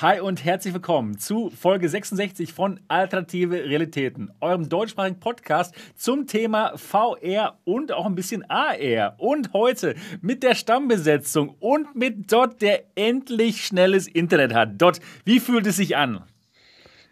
Hi 0.00 0.20
und 0.20 0.44
herzlich 0.44 0.72
willkommen 0.74 1.18
zu 1.18 1.50
Folge 1.50 1.88
66 1.88 2.52
von 2.52 2.78
Alternative 2.86 3.64
Realitäten, 3.64 4.30
eurem 4.38 4.68
deutschsprachigen 4.68 5.18
Podcast 5.18 5.74
zum 5.96 6.28
Thema 6.28 6.78
VR 6.78 7.58
und 7.64 7.90
auch 7.90 8.06
ein 8.06 8.14
bisschen 8.14 8.48
AR. 8.48 9.16
Und 9.18 9.52
heute 9.54 9.96
mit 10.20 10.44
der 10.44 10.54
Stammbesetzung 10.54 11.56
und 11.58 11.96
mit 11.96 12.30
Dot, 12.30 12.62
der 12.62 12.84
endlich 12.94 13.66
schnelles 13.66 14.06
Internet 14.06 14.54
hat. 14.54 14.80
Dot, 14.80 15.00
wie 15.24 15.40
fühlt 15.40 15.66
es 15.66 15.78
sich 15.78 15.96
an? 15.96 16.22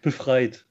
Befreit. 0.01 0.65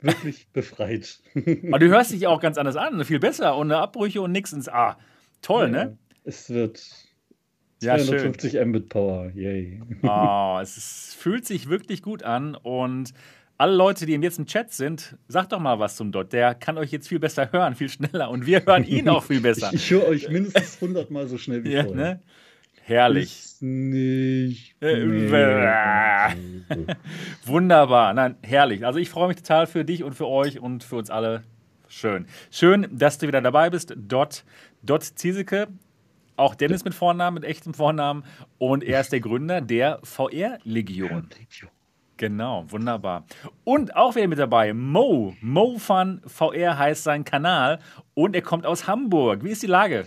Wirklich 0.00 0.48
befreit. 0.52 1.20
Aber 1.68 1.78
du 1.78 1.86
hörst 1.86 2.10
dich 2.10 2.26
auch 2.26 2.40
ganz 2.40 2.58
anders 2.58 2.74
an, 2.74 3.04
viel 3.04 3.20
besser, 3.20 3.56
ohne 3.56 3.76
Abbrüche 3.76 4.22
und 4.22 4.32
nichts 4.32 4.52
ins 4.52 4.68
A. 4.68 4.98
Toll, 5.40 5.66
ja, 5.66 5.84
ne? 5.84 5.98
Es 6.24 6.50
wird 6.50 6.82
ja, 7.82 7.98
250 7.98 8.52
schön. 8.52 8.68
Mbit 8.68 8.88
Power, 8.88 9.30
yay. 9.34 9.82
Oh, 10.02 10.58
es 10.62 10.76
ist, 10.76 11.16
fühlt 11.16 11.46
sich 11.46 11.68
wirklich 11.68 12.02
gut 12.02 12.22
an 12.22 12.54
und 12.54 13.12
alle 13.60 13.74
Leute, 13.74 14.06
die 14.06 14.14
jetzt 14.14 14.38
im 14.38 14.46
Chat 14.46 14.72
sind, 14.72 15.18
sagt 15.28 15.52
doch 15.52 15.60
mal 15.60 15.78
was 15.78 15.96
zum 15.96 16.12
Dot. 16.12 16.32
Der 16.32 16.54
kann 16.54 16.78
euch 16.78 16.92
jetzt 16.92 17.08
viel 17.08 17.18
besser 17.18 17.52
hören, 17.52 17.74
viel 17.74 17.90
schneller 17.90 18.30
und 18.30 18.46
wir 18.46 18.64
hören 18.64 18.84
ihn 18.84 19.06
auch 19.10 19.24
viel 19.24 19.42
besser. 19.42 19.68
ich, 19.72 19.90
höre 19.90 20.08
euch 20.08 20.30
mindestens 20.30 20.80
100 20.80 21.10
Mal 21.10 21.28
so 21.28 21.36
schnell 21.36 21.62
wie 21.64 21.72
ja, 21.72 21.84
vorher. 21.84 22.14
Ne? 22.14 22.22
Herrlich. 22.84 23.38
Ist 23.38 23.62
nicht. 23.62 24.76
Wunderbar. 27.44 28.14
Nein, 28.14 28.36
herrlich. 28.42 28.86
Also 28.86 28.98
ich 28.98 29.10
freue 29.10 29.28
mich 29.28 29.36
total 29.36 29.66
für 29.66 29.84
dich 29.84 30.04
und 30.04 30.14
für 30.14 30.26
euch 30.26 30.58
und 30.58 30.82
für 30.82 30.96
uns 30.96 31.10
alle. 31.10 31.42
Schön. 31.86 32.24
Schön, 32.50 32.86
dass 32.90 33.18
du 33.18 33.26
wieder 33.26 33.42
dabei 33.42 33.68
bist. 33.68 33.92
Dot, 33.94 34.44
Dot 34.82 35.02
Zieseke 35.02 35.68
auch 36.40 36.54
Dennis 36.54 36.84
mit 36.84 36.94
Vornamen, 36.94 37.34
mit 37.34 37.44
echtem 37.44 37.74
Vornamen. 37.74 38.24
Und 38.58 38.82
er 38.82 39.00
ist 39.00 39.12
der 39.12 39.20
Gründer 39.20 39.60
der 39.60 40.00
VR-Legion. 40.02 41.28
Genau, 42.16 42.64
wunderbar. 42.70 43.24
Und 43.64 43.96
auch 43.96 44.14
wieder 44.14 44.28
mit 44.28 44.38
dabei, 44.38 44.74
Mo. 44.74 45.34
Mo 45.40 45.78
Fun 45.78 46.20
VR 46.26 46.76
heißt 46.76 47.04
sein 47.04 47.24
Kanal. 47.24 47.78
Und 48.14 48.34
er 48.34 48.42
kommt 48.42 48.66
aus 48.66 48.86
Hamburg. 48.86 49.44
Wie 49.44 49.50
ist 49.50 49.62
die 49.62 49.68
Lage? 49.68 50.06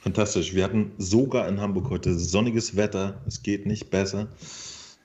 Fantastisch. 0.00 0.54
Wir 0.54 0.64
hatten 0.64 0.90
sogar 0.98 1.46
in 1.46 1.60
Hamburg 1.60 1.88
heute 1.90 2.18
sonniges 2.18 2.76
Wetter. 2.76 3.22
Es 3.26 3.42
geht 3.42 3.66
nicht 3.66 3.90
besser. 3.90 4.26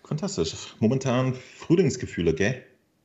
Fantastisch. 0.03 0.56
Momentan 0.80 1.36
Frühlingsgefühle, 1.58 2.34
gell? 2.34 2.64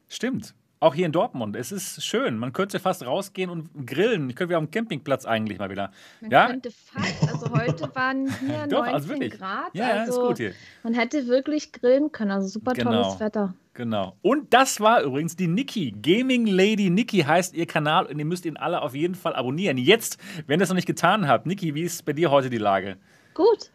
Stimmt. 0.08 0.54
Auch 0.82 0.96
hier 0.96 1.06
in 1.06 1.12
Dortmund. 1.12 1.54
Es 1.54 1.70
ist 1.70 2.04
schön. 2.04 2.36
Man 2.36 2.52
könnte 2.52 2.80
fast 2.80 3.06
rausgehen 3.06 3.50
und 3.50 3.86
grillen. 3.86 4.28
Ich 4.28 4.34
könnte 4.34 4.48
wieder 4.48 4.58
am 4.58 4.68
Campingplatz 4.68 5.26
eigentlich 5.26 5.60
mal 5.60 5.70
wieder. 5.70 5.92
Man 6.20 6.30
ja? 6.32 6.48
könnte 6.48 6.72
fast. 6.72 7.22
Also 7.22 7.52
heute 7.52 7.94
waren 7.94 8.28
hier 8.40 8.66
Doch, 8.68 8.84
19 8.84 8.92
also 8.92 9.38
Grad. 9.38 9.74
Ja, 9.74 9.90
also 9.90 10.12
ist 10.12 10.28
gut 10.28 10.38
hier. 10.38 10.54
Man 10.82 10.94
hätte 10.94 11.28
wirklich 11.28 11.70
grillen 11.70 12.10
können. 12.10 12.32
Also 12.32 12.48
super 12.48 12.72
genau. 12.72 13.00
tolles 13.00 13.20
Wetter. 13.20 13.54
Genau. 13.74 14.16
Und 14.22 14.52
das 14.52 14.80
war 14.80 15.02
übrigens 15.02 15.36
die 15.36 15.46
Niki. 15.46 15.92
Gaming 16.02 16.46
Lady 16.46 16.90
Niki 16.90 17.18
heißt 17.18 17.54
ihr 17.54 17.66
Kanal 17.66 18.06
und 18.06 18.18
ihr 18.18 18.24
müsst 18.24 18.44
ihn 18.44 18.56
alle 18.56 18.82
auf 18.82 18.96
jeden 18.96 19.14
Fall 19.14 19.36
abonnieren. 19.36 19.78
Jetzt, 19.78 20.18
wenn 20.48 20.58
ihr 20.58 20.64
es 20.64 20.68
noch 20.68 20.74
nicht 20.74 20.86
getan 20.86 21.28
habt. 21.28 21.46
Niki, 21.46 21.76
wie 21.76 21.82
ist 21.82 22.04
bei 22.04 22.12
dir 22.12 22.32
heute 22.32 22.50
die 22.50 22.58
Lage? 22.58 22.96
Gut. 23.34 23.70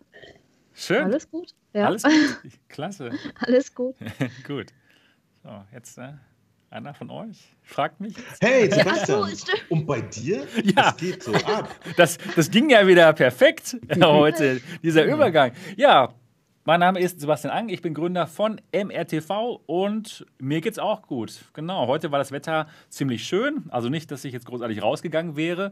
Schön. 0.73 1.05
Alles 1.05 1.31
gut. 1.31 1.53
Ja. 1.71 1.85
Alles 1.85 2.03
gut. 2.03 2.11
Klasse. 2.67 3.11
Alles 3.39 3.73
gut. 3.73 3.95
gut. 4.45 4.73
So, 5.41 5.63
jetzt. 5.71 5.97
Äh 5.99 6.11
einer 6.69 6.93
von 6.93 7.09
euch? 7.09 7.55
Fragt 7.63 7.99
mich. 7.99 8.15
Hey, 8.41 8.69
Sebastian. 8.69 9.25
So, 9.35 9.45
und 9.69 9.85
bei 9.85 10.01
dir? 10.01 10.47
Ja. 10.63 10.91
Das 10.91 10.97
geht 10.97 11.23
so 11.23 11.33
ab. 11.33 11.73
Das, 11.95 12.17
das 12.35 12.51
ging 12.51 12.69
ja 12.69 12.85
wieder 12.87 13.13
perfekt 13.13 13.77
heute, 14.01 14.61
dieser 14.83 15.05
Übergang. 15.05 15.51
Ja, 15.77 16.13
mein 16.65 16.81
Name 16.81 16.99
ist 16.99 17.21
Sebastian 17.21 17.53
Ang, 17.53 17.69
ich 17.69 17.81
bin 17.81 17.93
Gründer 17.93 18.27
von 18.27 18.59
MRTV 18.73 19.61
und 19.65 20.25
mir 20.39 20.59
geht's 20.59 20.79
auch 20.79 21.03
gut. 21.03 21.45
Genau, 21.53 21.87
heute 21.87 22.11
war 22.11 22.19
das 22.19 22.33
Wetter 22.33 22.67
ziemlich 22.89 23.23
schön. 23.23 23.65
Also 23.69 23.87
nicht, 23.87 24.11
dass 24.11 24.25
ich 24.25 24.33
jetzt 24.33 24.45
großartig 24.45 24.81
rausgegangen 24.81 25.35
wäre. 25.37 25.71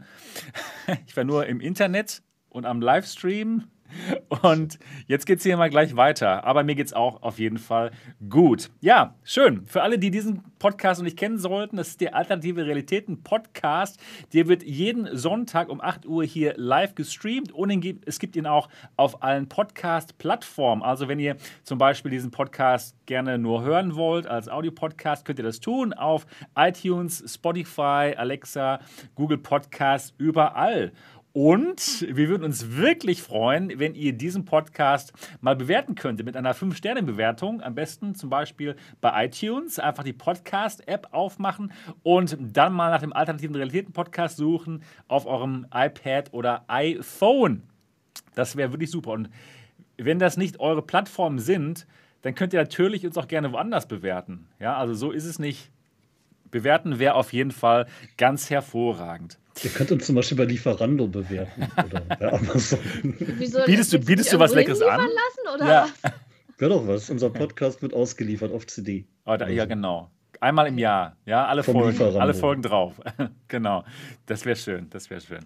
Ich 1.07 1.17
war 1.17 1.23
nur 1.23 1.47
im 1.47 1.59
Internet 1.59 2.21
und 2.49 2.65
am 2.65 2.79
Livestream 2.79 3.65
und 4.41 4.79
jetzt 5.07 5.25
geht 5.25 5.39
es 5.39 5.43
hier 5.43 5.57
mal 5.57 5.69
gleich 5.69 5.95
weiter. 5.95 6.43
Aber 6.43 6.63
mir 6.63 6.75
geht 6.75 6.87
es 6.87 6.93
auch 6.93 7.21
auf 7.21 7.39
jeden 7.39 7.57
Fall 7.57 7.91
gut. 8.29 8.69
Ja, 8.81 9.15
schön. 9.23 9.65
Für 9.65 9.83
alle, 9.83 9.99
die 9.99 10.11
diesen 10.11 10.43
Podcast 10.59 10.99
noch 10.99 11.05
nicht 11.05 11.17
kennen 11.17 11.37
sollten, 11.37 11.77
das 11.77 11.89
ist 11.89 12.01
der 12.01 12.15
Alternative 12.15 12.65
Realitäten 12.65 13.23
Podcast. 13.23 13.99
Der 14.33 14.47
wird 14.47 14.63
jeden 14.63 15.15
Sonntag 15.15 15.69
um 15.69 15.81
8 15.81 16.05
Uhr 16.05 16.23
hier 16.23 16.53
live 16.57 16.95
gestreamt 16.95 17.51
und 17.51 17.85
es 18.05 18.19
gibt 18.19 18.35
ihn 18.35 18.47
auch 18.47 18.69
auf 18.95 19.23
allen 19.23 19.47
Podcast-Plattformen. 19.47 20.81
Also, 20.83 21.07
wenn 21.07 21.19
ihr 21.19 21.35
zum 21.63 21.77
Beispiel 21.77 22.11
diesen 22.11 22.31
Podcast 22.31 22.95
gerne 23.05 23.37
nur 23.37 23.63
hören 23.63 23.95
wollt 23.95 24.27
als 24.27 24.49
Audio-Podcast, 24.49 25.25
könnt 25.25 25.39
ihr 25.39 25.45
das 25.45 25.59
tun 25.59 25.93
auf 25.93 26.25
iTunes, 26.55 27.23
Spotify, 27.27 28.13
Alexa, 28.15 28.79
Google 29.15 29.37
Podcasts, 29.37 30.13
überall. 30.17 30.91
Und 31.35 32.07
wir 32.09 32.29
würden 32.29 32.45
uns 32.45 32.77
wirklich 32.77 33.21
freuen, 33.21 33.77
wenn 33.77 33.93
ihr 33.93 34.13
diesen 34.13 34.45
Podcast 34.45 35.11
mal 35.41 35.57
bewerten 35.57 35.95
könntet 35.95 36.25
mit 36.25 36.37
einer 36.37 36.55
5-Sterne-Bewertung. 36.55 37.61
Am 37.61 37.75
besten 37.75 38.15
zum 38.15 38.29
Beispiel 38.29 38.77
bei 39.01 39.25
iTunes. 39.25 39.77
Einfach 39.77 40.05
die 40.05 40.13
Podcast-App 40.13 41.09
aufmachen 41.11 41.73
und 42.03 42.37
dann 42.39 42.71
mal 42.71 42.89
nach 42.89 43.01
dem 43.01 43.11
alternativen 43.11 43.53
Realitäten-Podcast 43.53 44.37
suchen 44.37 44.81
auf 45.09 45.25
eurem 45.25 45.67
iPad 45.73 46.31
oder 46.31 46.63
iPhone. 46.69 47.63
Das 48.35 48.55
wäre 48.55 48.71
wirklich 48.71 48.91
super. 48.91 49.11
Und 49.11 49.29
wenn 49.97 50.19
das 50.19 50.37
nicht 50.37 50.61
eure 50.61 50.83
Plattformen 50.83 51.39
sind, 51.39 51.85
dann 52.21 52.33
könnt 52.33 52.53
ihr 52.53 52.61
natürlich 52.61 53.05
uns 53.05 53.17
auch 53.17 53.27
gerne 53.27 53.51
woanders 53.51 53.89
bewerten. 53.89 54.47
Ja, 54.57 54.77
also 54.77 54.93
so 54.93 55.11
ist 55.11 55.25
es 55.25 55.37
nicht. 55.37 55.69
Bewerten 56.49 56.97
wäre 56.97 57.15
auf 57.15 57.33
jeden 57.33 57.51
Fall 57.51 57.87
ganz 58.15 58.49
hervorragend. 58.49 59.37
Ihr 59.63 59.69
könnt 59.69 59.91
uns 59.91 60.05
zum 60.05 60.15
Beispiel 60.15 60.37
bei 60.37 60.45
Lieferando 60.45 61.07
bewerten 61.07 61.67
oder 61.85 62.01
bei 62.01 62.33
Amazon. 62.33 62.79
Wieso, 63.03 63.63
bietest 63.65 63.93
du, 63.93 63.99
bietest 63.99 64.33
du 64.33 64.39
was 64.39 64.53
Leckeres 64.53 64.81
an? 64.81 64.99
Lassen, 64.99 65.55
oder? 65.55 65.65
Ja. 65.67 65.89
Wäre 66.57 66.71
doch 66.71 66.87
was. 66.87 67.09
Unser 67.09 67.29
Podcast 67.29 67.81
wird 67.81 67.93
ausgeliefert 67.93 68.51
auf 68.51 68.67
CD. 68.67 69.05
Oh, 69.25 69.35
da, 69.37 69.47
ja, 69.47 69.65
genau. 69.65 70.11
Einmal 70.45 70.67
im 70.67 70.77
Jahr, 70.77 71.17
ja, 71.25 71.47
alle 71.47 71.63
Folgen, 71.63 71.99
alle 72.19 72.35
Folgen 72.35 72.61
drauf. 72.61 73.01
genau, 73.47 73.83
das 74.27 74.45
wäre 74.45 74.55
schön, 74.55 74.87
das 74.91 75.09
wäre 75.09 75.19
schön. 75.19 75.39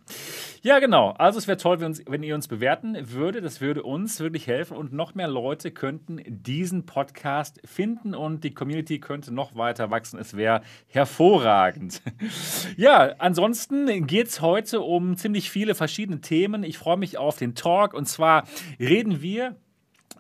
Ja, 0.61 0.79
genau. 0.79 1.11
Also 1.11 1.39
es 1.39 1.47
wäre 1.47 1.57
toll, 1.57 1.79
wenn, 1.79 1.85
uns, 1.85 2.03
wenn, 2.05 2.21
ihr 2.21 2.35
uns 2.35 2.49
bewerten 2.49 2.97
würdet. 3.09 3.45
Das 3.45 3.61
würde 3.61 3.83
uns 3.83 4.19
wirklich 4.19 4.45
helfen 4.45 4.75
und 4.75 4.91
noch 4.91 5.15
mehr 5.15 5.29
Leute 5.29 5.71
könnten 5.71 6.21
diesen 6.27 6.85
Podcast 6.85 7.61
finden 7.63 8.13
und 8.13 8.43
die 8.43 8.53
Community 8.53 8.99
könnte 8.99 9.33
noch 9.33 9.55
weiter 9.55 9.89
wachsen. 9.89 10.19
Es 10.19 10.35
wäre 10.35 10.63
hervorragend. 10.87 12.01
ja, 12.75 13.13
ansonsten 13.19 14.05
geht 14.05 14.27
es 14.27 14.41
heute 14.41 14.81
um 14.81 15.15
ziemlich 15.15 15.49
viele 15.49 15.75
verschiedene 15.75 16.19
Themen. 16.19 16.65
Ich 16.65 16.77
freue 16.77 16.97
mich 16.97 17.17
auf 17.17 17.37
den 17.37 17.55
Talk 17.55 17.93
und 17.93 18.05
zwar 18.09 18.43
reden 18.81 19.21
wir 19.21 19.55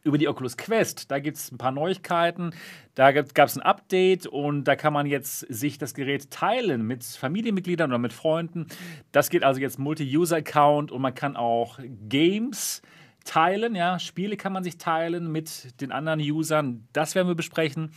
über 0.03 0.17
die 0.17 0.27
Oculus 0.27 0.57
Quest. 0.57 1.11
Da 1.11 1.19
gibt 1.19 1.37
es 1.37 1.51
ein 1.51 1.57
paar 1.57 1.71
Neuigkeiten. 1.71 2.51
Da 2.95 3.11
gab 3.11 3.47
es 3.47 3.57
ein 3.57 3.61
Update 3.61 4.27
und 4.27 4.65
da 4.65 4.75
kann 4.75 4.93
man 4.93 5.05
jetzt 5.05 5.39
sich 5.53 5.77
das 5.77 5.93
Gerät 5.93 6.31
teilen 6.31 6.85
mit 6.85 7.03
Familienmitgliedern 7.03 7.89
oder 7.91 7.99
mit 7.99 8.13
Freunden. 8.13 8.67
Das 9.11 9.29
geht 9.29 9.43
also 9.43 9.61
jetzt 9.61 9.79
Multi-User-Account 9.79 10.91
und 10.91 11.01
man 11.01 11.15
kann 11.15 11.35
auch 11.35 11.79
Games 12.07 12.81
teilen, 13.25 13.75
ja, 13.75 13.99
Spiele 13.99 14.37
kann 14.37 14.53
man 14.53 14.63
sich 14.63 14.77
teilen 14.77 15.31
mit 15.31 15.79
den 15.81 15.91
anderen 15.91 16.19
Usern. 16.19 16.87
Das 16.93 17.15
werden 17.15 17.27
wir 17.27 17.35
besprechen. 17.35 17.91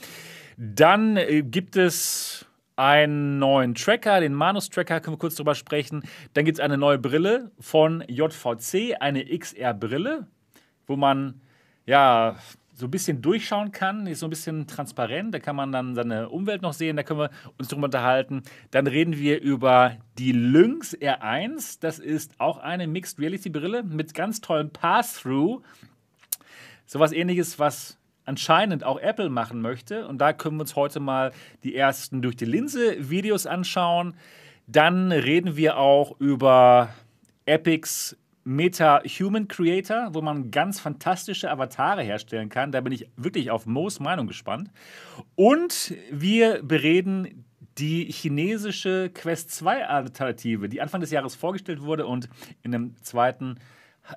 Dann 0.56 1.16
äh, 1.16 1.42
gibt 1.42 1.76
es 1.76 2.46
einen 2.76 3.38
neuen 3.38 3.74
Tracker, 3.74 4.20
den 4.20 4.34
Manus-Tracker, 4.34 5.00
können 5.00 5.14
wir 5.14 5.19
kurz 5.19 5.36
drüber 5.36 5.54
sprechen. 5.54 6.02
Dann 6.34 6.44
gibt 6.44 6.58
es 6.58 6.64
eine 6.64 6.78
neue 6.78 6.98
Brille 6.98 7.50
von 7.60 8.04
JVC, 8.08 8.96
eine 9.00 9.24
XR-Brille, 9.24 10.26
wo 10.86 10.96
man 10.96 11.40
ja, 11.87 12.37
so 12.75 12.87
ein 12.87 12.91
bisschen 12.91 13.20
durchschauen 13.22 13.70
kann, 13.70 14.06
ist 14.06 14.20
so 14.20 14.26
ein 14.26 14.31
bisschen 14.31 14.66
transparent, 14.66 15.34
da 15.34 15.38
kann 15.38 15.56
man 15.56 15.73
dann 15.73 15.94
seine 15.94 16.31
Umwelt 16.31 16.62
noch 16.62 16.73
sehen, 16.73 16.96
da 16.96 17.02
können 17.02 17.20
wir 17.20 17.31
uns 17.58 17.69
drüber 17.69 17.84
unterhalten. 17.84 18.43
Dann 18.70 18.87
reden 18.87 19.19
wir 19.19 19.40
über 19.40 19.96
die 20.19 20.32
Lynx 20.32 20.94
R1, 20.94 21.79
das 21.81 21.99
ist 21.99 22.40
auch 22.40 22.58
eine 22.58 22.87
Mixed 22.87 23.19
Reality 23.19 23.50
Brille 23.50 23.82
mit 23.82 24.14
ganz 24.14 24.40
tollem 24.40 24.70
Pass-Through. 24.70 25.62
Sowas 26.87 27.12
ähnliches, 27.12 27.58
was 27.58 27.99
anscheinend 28.25 28.84
auch 28.84 28.99
Apple 28.99 29.29
machen 29.29 29.61
möchte. 29.61 30.06
Und 30.06 30.19
da 30.19 30.32
können 30.32 30.56
wir 30.56 30.62
uns 30.62 30.76
heute 30.76 31.00
mal 31.00 31.32
die 31.64 31.75
ersten 31.75 32.23
durch 32.23 32.37
die 32.37 32.44
Linse 32.44 33.11
Videos 33.11 33.46
anschauen. 33.46 34.14
Dann 34.67 35.12
reden 35.12 35.56
wir 35.56 35.76
auch 35.76 36.19
über 36.20 36.90
Epics 37.46 38.17
Meta 38.44 39.03
Human 39.05 39.49
Creator, 39.49 40.15
wo 40.15 40.21
man 40.21 40.50
ganz 40.50 40.81
fantastische 40.81 41.50
Avatare 41.50 42.03
herstellen 42.03 42.49
kann. 42.49 42.73
Da 42.73 42.81
bin 42.81 42.93
ich 42.93 43.09
wirklich 43.17 43.50
auf 43.50 43.67
Mo's 43.67 44.00
Meinung 44.00 44.27
gespannt. 44.27 44.71
Und 45.35 45.94
wir 46.11 46.62
bereden 46.62 47.44
die 47.79 48.05
chinesische 48.05 49.11
Quest 49.15 49.50
2 49.53 49.87
Alternative, 49.87 50.69
die 50.69 50.81
Anfang 50.81 51.00
des 51.00 51.11
Jahres 51.11 51.35
vorgestellt 51.35 51.83
wurde 51.83 52.06
und 52.06 52.29
in 52.62 52.75
einem 52.75 52.97
zweiten 53.03 53.56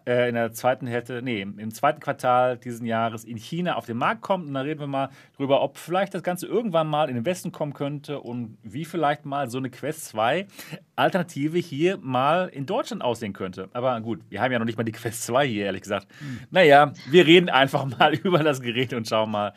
äh, 0.05 0.29
in 0.29 0.35
der 0.35 0.51
zweiten 0.51 0.87
Hälfte, 0.87 1.21
nee, 1.21 1.41
im 1.41 1.73
zweiten 1.73 1.99
Quartal 1.99 2.57
diesen 2.57 2.85
Jahres 2.85 3.23
in 3.23 3.37
China 3.37 3.75
auf 3.75 3.85
den 3.85 3.97
Markt 3.97 4.21
kommt. 4.21 4.47
Und 4.47 4.53
da 4.53 4.61
reden 4.61 4.79
wir 4.79 4.87
mal 4.87 5.09
drüber, 5.37 5.61
ob 5.61 5.77
vielleicht 5.77 6.13
das 6.13 6.23
Ganze 6.23 6.47
irgendwann 6.47 6.87
mal 6.87 7.09
in 7.09 7.15
den 7.15 7.25
Westen 7.25 7.51
kommen 7.51 7.73
könnte 7.73 8.19
und 8.19 8.57
wie 8.63 8.85
vielleicht 8.85 9.25
mal 9.25 9.49
so 9.49 9.57
eine 9.57 9.69
Quest 9.69 10.05
2 10.05 10.47
Alternative 10.95 11.57
hier 11.57 11.97
mal 11.97 12.47
in 12.47 12.65
Deutschland 12.65 13.03
aussehen 13.03 13.33
könnte. 13.33 13.69
Aber 13.73 13.99
gut, 14.01 14.21
wir 14.29 14.41
haben 14.41 14.51
ja 14.51 14.59
noch 14.59 14.65
nicht 14.65 14.77
mal 14.77 14.83
die 14.83 14.91
Quest 14.91 15.23
2 15.23 15.47
hier, 15.47 15.65
ehrlich 15.65 15.81
gesagt. 15.81 16.07
Mhm. 16.19 16.39
Naja, 16.51 16.93
wir 17.09 17.25
reden 17.25 17.49
einfach 17.49 17.85
mal 17.99 18.13
über 18.13 18.39
das 18.39 18.61
Gerät 18.61 18.93
und 18.93 19.07
schauen 19.07 19.31
mal, 19.31 19.53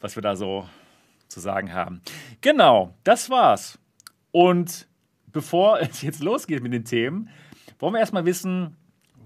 was 0.00 0.16
wir 0.16 0.22
da 0.22 0.36
so 0.36 0.66
zu 1.28 1.40
sagen 1.40 1.72
haben. 1.72 2.00
Genau, 2.40 2.94
das 3.02 3.30
war's. 3.30 3.78
Und 4.30 4.86
bevor 5.32 5.80
es 5.80 6.02
jetzt 6.02 6.22
losgeht 6.22 6.62
mit 6.62 6.72
den 6.72 6.84
Themen, 6.84 7.28
wollen 7.78 7.94
wir 7.94 8.00
erstmal 8.00 8.24
wissen, 8.24 8.76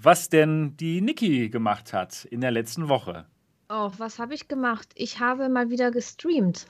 was 0.02 0.28
denn 0.28 0.76
die 0.76 1.00
Niki 1.00 1.50
gemacht 1.50 1.92
hat 1.92 2.24
in 2.24 2.40
der 2.40 2.50
letzten 2.50 2.88
Woche. 2.88 3.26
Oh, 3.68 3.90
was 3.98 4.18
habe 4.18 4.34
ich 4.34 4.48
gemacht? 4.48 4.88
Ich 4.94 5.20
habe 5.20 5.48
mal 5.48 5.70
wieder 5.70 5.90
gestreamt. 5.90 6.66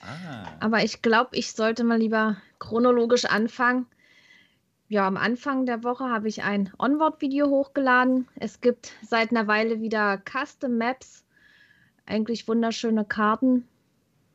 Ah. 0.00 0.48
Aber 0.60 0.82
ich 0.82 1.00
glaube, 1.00 1.36
ich 1.36 1.52
sollte 1.52 1.84
mal 1.84 1.98
lieber 1.98 2.36
chronologisch 2.58 3.24
anfangen. 3.24 3.86
Ja, 4.88 5.06
am 5.06 5.16
Anfang 5.16 5.64
der 5.64 5.84
Woche 5.84 6.04
habe 6.04 6.28
ich 6.28 6.42
ein 6.42 6.70
Onward-Video 6.78 7.46
hochgeladen. 7.46 8.28
Es 8.34 8.60
gibt 8.60 8.92
seit 9.02 9.30
einer 9.30 9.46
Weile 9.46 9.80
wieder 9.80 10.18
Custom 10.18 10.76
Maps, 10.76 11.24
eigentlich 12.04 12.46
wunderschöne 12.48 13.04
Karten. 13.04 13.66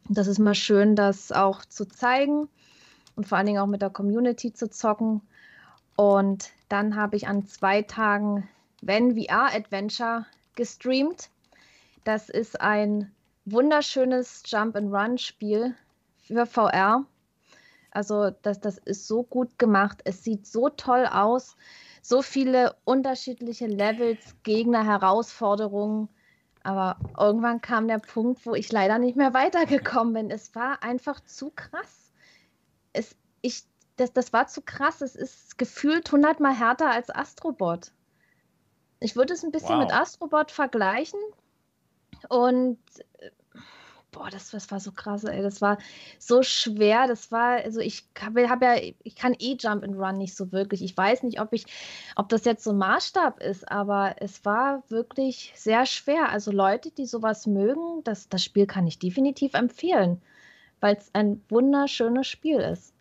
Das 0.10 0.26
ist 0.26 0.40
mal 0.40 0.56
schön, 0.56 0.96
das 0.96 1.32
auch 1.32 1.66
zu 1.66 1.86
zeigen 1.86 2.48
und 3.16 3.28
vor 3.28 3.38
allen 3.38 3.48
Dingen 3.48 3.60
auch 3.60 3.68
mit 3.68 3.82
der 3.82 3.90
Community 3.90 4.54
zu 4.54 4.70
zocken. 4.70 5.22
Und 5.96 6.52
dann 6.70 6.96
habe 6.96 7.16
ich 7.16 7.28
an 7.28 7.46
zwei 7.46 7.82
Tagen 7.82 8.48
Wenn 8.82 9.18
VR 9.18 9.54
Adventure 9.56 10.26
gestreamt. 10.56 11.30
Das 12.04 12.30
ist 12.30 12.60
ein 12.62 13.12
wunderschönes 13.46 14.44
Jump-and-Run-Spiel 14.46 15.76
für 16.22 16.46
VR. 16.46 17.06
Also 17.92 18.32
das, 18.42 18.60
das 18.60 18.78
ist 18.78 19.08
so 19.08 19.24
gut 19.24 19.58
gemacht. 19.58 20.02
Es 20.04 20.24
sieht 20.24 20.46
so 20.46 20.70
toll 20.70 21.06
aus. 21.06 21.56
So 22.02 22.22
viele 22.22 22.76
unterschiedliche 22.84 23.68
Levels, 23.68 24.36
Gegner, 24.44 24.86
Herausforderungen. 24.86 26.10
Aber 26.64 26.98
irgendwann 27.18 27.62
kam 27.62 27.88
der 27.88 28.00
Punkt, 28.00 28.46
wo 28.46 28.54
ich 28.54 28.72
leider 28.72 29.00
nicht 29.00 29.16
mehr 29.16 29.34
weitergekommen 29.34 30.14
bin. 30.14 30.32
Es 30.32 30.54
war 30.54 30.84
einfach 30.84 31.22
zu 31.22 31.50
krass. 31.50 32.12
Es, 32.94 33.16
ich, 33.42 33.64
das, 33.98 34.14
das 34.14 34.32
war 34.32 34.48
zu 34.48 34.62
krass. 34.62 35.02
Es 35.02 35.16
ist 35.16 35.58
gefühlt 35.58 36.12
hundertmal 36.12 36.54
härter 36.54 36.90
als 36.90 37.10
Astrobot. 37.10 37.92
Ich 39.00 39.16
würde 39.16 39.34
es 39.34 39.44
ein 39.44 39.52
bisschen 39.52 39.78
wow. 39.78 39.80
mit 39.80 39.94
Astrobot 39.94 40.52
vergleichen. 40.52 41.20
Und 42.30 42.80
äh, 43.20 43.30
boah, 44.12 44.30
das, 44.30 44.52
das 44.52 44.72
war 44.72 44.80
so 44.80 44.92
krass, 44.92 45.24
ey. 45.24 45.42
Das 45.42 45.62
war 45.62 45.78
so 46.20 46.44
schwer. 46.44 47.08
Das 47.08 47.32
war, 47.32 47.58
also 47.58 47.80
ich 47.80 48.08
habe 48.20 48.50
hab 48.50 48.62
ja, 48.62 48.76
ich 49.04 49.16
kann 49.16 49.36
eh 49.40 49.58
Jump 49.60 49.84
and 49.84 49.98
Run 49.98 50.18
nicht 50.18 50.36
so 50.36 50.52
wirklich. 50.52 50.84
Ich 50.84 50.96
weiß 50.96 51.24
nicht, 51.24 51.40
ob 51.42 51.54
ich, 51.54 51.66
ob 52.16 52.30
das 52.30 52.46
jetzt 52.46 52.64
so 52.64 52.72
ein 52.72 52.78
Maßstab 52.78 53.42
ist, 53.42 53.70
aber 53.72 54.16
es 54.20 54.46
war 54.46 54.84
wirklich 54.90 55.54
sehr 55.56 55.86
schwer. 55.86 56.30
Also 56.30 56.52
Leute, 56.52 56.92
die 56.92 57.06
sowas 57.06 57.48
mögen, 57.48 58.04
das, 58.04 58.30
das 58.30 58.44
Spiel 58.44 58.68
kann 58.68 58.88
ich 58.88 59.00
definitiv 59.00 59.54
empfehlen, 59.54 60.22
weil 60.80 60.96
es 60.96 61.10
ein 61.14 61.44
wunderschönes 61.50 62.28
Spiel 62.28 62.60
ist. 62.60 62.94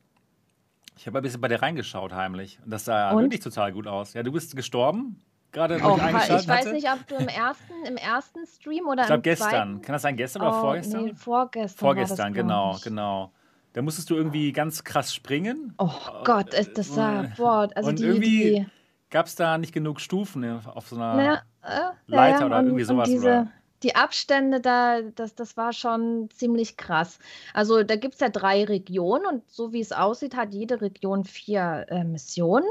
Ich 0.96 1.06
habe 1.06 1.18
ein 1.18 1.22
bisschen 1.22 1.40
bei 1.40 1.48
dir 1.48 1.60
reingeschaut, 1.60 2.12
heimlich. 2.12 2.58
Und 2.64 2.70
das 2.70 2.86
sah 2.86 3.10
Und? 3.10 3.22
wirklich 3.22 3.40
total 3.40 3.72
gut 3.72 3.86
aus. 3.86 4.14
Ja, 4.14 4.22
du 4.22 4.32
bist 4.32 4.56
gestorben, 4.56 5.20
gerade 5.52 5.78
oh, 5.84 5.96
ich 5.96 6.30
Ich 6.30 6.48
weiß 6.48 6.72
nicht, 6.72 6.90
ob 6.90 7.06
du 7.06 7.16
im 7.16 7.28
ersten, 7.28 7.74
im 7.86 7.96
ersten 7.96 8.46
Stream 8.46 8.86
oder 8.86 9.02
ich 9.02 9.06
glaube 9.08 9.22
gestern. 9.22 9.50
Zweiten? 9.50 9.82
Kann 9.82 9.92
das 9.92 10.02
sein 10.02 10.16
gestern 10.16 10.42
oh, 10.42 10.46
oder 10.46 10.60
vorgestern? 10.60 11.04
Nee, 11.04 11.14
vorgestern. 11.14 11.78
Vorgestern, 11.78 12.32
genau, 12.32 12.78
genau. 12.82 13.32
Da 13.74 13.82
musstest 13.82 14.08
du 14.08 14.14
irgendwie 14.14 14.52
ganz 14.52 14.84
krass 14.84 15.14
springen. 15.14 15.74
Oh 15.76 15.90
Gott, 16.24 16.54
das, 16.54 16.72
das 16.72 16.96
war, 16.96 17.24
boah, 17.36 17.68
also 17.74 17.90
und 17.90 17.98
die, 17.98 18.04
irgendwie 18.04 18.66
gab 19.10 19.26
es 19.26 19.34
da 19.34 19.58
nicht 19.58 19.74
genug 19.74 20.00
Stufen 20.00 20.44
auf 20.66 20.88
so 20.88 20.96
einer 20.96 21.42
na, 21.62 21.90
äh, 21.90 21.92
Leiter 22.06 22.40
ja, 22.40 22.46
oder 22.46 22.62
irgendwie 22.62 22.84
sowas. 22.84 23.08
Und 23.08 23.14
diese, 23.14 23.26
oder? 23.26 23.48
Die 23.86 23.94
Abstände 23.94 24.60
da, 24.60 25.00
das, 25.00 25.36
das 25.36 25.56
war 25.56 25.72
schon 25.72 26.28
ziemlich 26.34 26.76
krass. 26.76 27.20
Also 27.54 27.84
da 27.84 27.94
gibt 27.94 28.14
es 28.14 28.20
ja 28.20 28.28
drei 28.28 28.64
Regionen 28.64 29.26
und 29.26 29.48
so 29.48 29.72
wie 29.72 29.80
es 29.80 29.92
aussieht, 29.92 30.34
hat 30.34 30.52
jede 30.52 30.80
Region 30.80 31.22
vier 31.22 31.86
äh, 31.88 32.02
Missionen. 32.02 32.68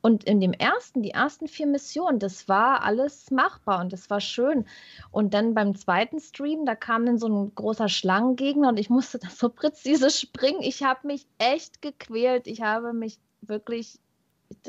Und 0.00 0.24
in 0.24 0.40
dem 0.40 0.52
ersten, 0.52 1.04
die 1.04 1.12
ersten 1.12 1.46
vier 1.46 1.68
Missionen, 1.68 2.18
das 2.18 2.48
war 2.48 2.82
alles 2.82 3.30
machbar 3.30 3.80
und 3.80 3.92
das 3.92 4.10
war 4.10 4.20
schön. 4.20 4.66
Und 5.12 5.34
dann 5.34 5.54
beim 5.54 5.76
zweiten 5.76 6.18
Stream, 6.18 6.66
da 6.66 6.74
kam 6.74 7.06
dann 7.06 7.18
so 7.18 7.28
ein 7.28 7.54
großer 7.54 7.88
Schlangengegner 7.88 8.70
und 8.70 8.80
ich 8.80 8.90
musste 8.90 9.18
da 9.20 9.30
so 9.30 9.48
präzise 9.48 10.10
springen. 10.10 10.62
Ich 10.62 10.82
habe 10.82 11.06
mich 11.06 11.28
echt 11.38 11.80
gequält. 11.80 12.48
Ich 12.48 12.62
habe 12.62 12.92
mich 12.92 13.20
wirklich, 13.40 14.00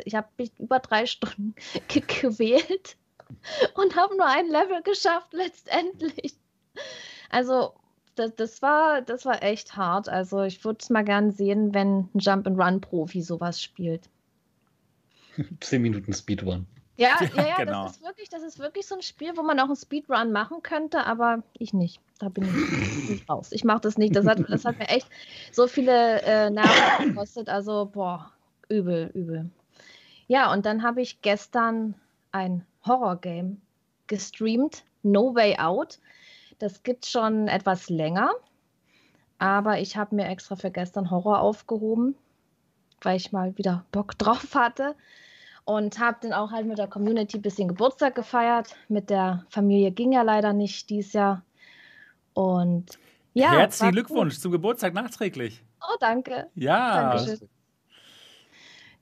ich 0.05 0.13
habe 0.13 0.27
mich 0.37 0.51
über 0.59 0.77
drei 0.77 1.07
Stunden 1.07 1.55
gequält 1.87 2.97
und 3.75 3.95
habe 3.95 4.15
nur 4.15 4.27
ein 4.27 4.47
Level 4.47 4.81
geschafft 4.83 5.33
letztendlich. 5.33 6.35
Also 7.29 7.73
das, 8.15 8.35
das, 8.35 8.61
war, 8.61 9.01
das 9.01 9.25
war 9.25 9.43
echt 9.43 9.75
hart. 9.75 10.09
Also 10.09 10.43
ich 10.43 10.63
würde 10.63 10.79
es 10.81 10.89
mal 10.89 11.03
gern 11.03 11.31
sehen, 11.31 11.73
wenn 11.73 12.09
ein 12.13 12.19
Jump-and-Run-Profi 12.19 13.21
sowas 13.21 13.61
spielt. 13.61 14.09
Zehn 15.59 15.81
Minuten 15.81 16.13
Speedrun. 16.13 16.65
Ja, 16.97 17.19
ja, 17.35 17.47
ja, 17.47 17.55
genau. 17.57 17.83
das, 17.83 17.97
ist 17.97 18.03
wirklich, 18.03 18.29
das 18.29 18.41
ist 18.41 18.59
wirklich 18.59 18.87
so 18.87 18.95
ein 18.95 19.01
Spiel, 19.03 19.37
wo 19.37 19.43
man 19.43 19.59
auch 19.59 19.65
einen 19.65 19.75
Speedrun 19.75 20.31
machen 20.31 20.63
könnte, 20.63 21.05
aber 21.05 21.43
ich 21.53 21.73
nicht. 21.73 22.01
Da 22.19 22.29
bin 22.29 22.43
ich 22.45 23.09
nicht 23.09 23.29
raus. 23.29 23.51
Ich 23.51 23.63
mache 23.63 23.81
das 23.81 23.97
nicht. 23.97 24.15
Das 24.15 24.25
hat, 24.25 24.39
das 24.49 24.65
hat 24.65 24.79
mir 24.79 24.89
echt 24.89 25.07
so 25.51 25.67
viele 25.67 26.21
äh, 26.23 26.49
Nerven 26.49 27.09
gekostet. 27.09 27.49
Also, 27.49 27.85
boah, 27.85 28.31
übel, 28.67 29.11
übel. 29.13 29.51
Ja, 30.25 30.51
und 30.51 30.65
dann 30.65 30.81
habe 30.81 31.01
ich 31.01 31.21
gestern 31.21 31.93
ein 32.31 32.65
Horror-Game 32.87 33.61
gestreamt, 34.07 34.83
No 35.03 35.35
Way 35.35 35.57
Out. 35.59 35.99
Das 36.59 36.83
gibt 36.83 37.05
schon 37.05 37.47
etwas 37.47 37.89
länger, 37.89 38.31
aber 39.37 39.79
ich 39.79 39.97
habe 39.97 40.15
mir 40.15 40.27
extra 40.27 40.55
für 40.55 40.71
gestern 40.71 41.11
Horror 41.11 41.39
aufgehoben, 41.41 42.15
weil 43.01 43.17
ich 43.17 43.31
mal 43.31 43.57
wieder 43.57 43.85
Bock 43.91 44.15
drauf 44.17 44.55
hatte 44.55 44.95
und 45.65 45.99
habe 45.99 46.17
dann 46.21 46.33
auch 46.33 46.51
halt 46.51 46.65
mit 46.65 46.77
der 46.77 46.87
Community 46.87 47.37
ein 47.37 47.41
bisschen 47.41 47.67
Geburtstag 47.67 48.15
gefeiert. 48.15 48.75
Mit 48.87 49.09
der 49.09 49.45
Familie 49.49 49.91
ging 49.91 50.13
ja 50.13 50.21
leider 50.21 50.53
nicht 50.53 50.89
dieses 50.89 51.13
Jahr. 51.13 51.43
Und 52.33 52.97
ja. 53.33 53.51
Herzlichen 53.51 53.91
Glückwunsch 53.91 54.35
gut. 54.35 54.41
zum 54.41 54.51
Geburtstag 54.53 54.93
nachträglich. 54.93 55.61
Oh, 55.81 55.97
danke. 55.99 56.47
Ja. 56.55 57.11
Dankeschön. 57.11 57.49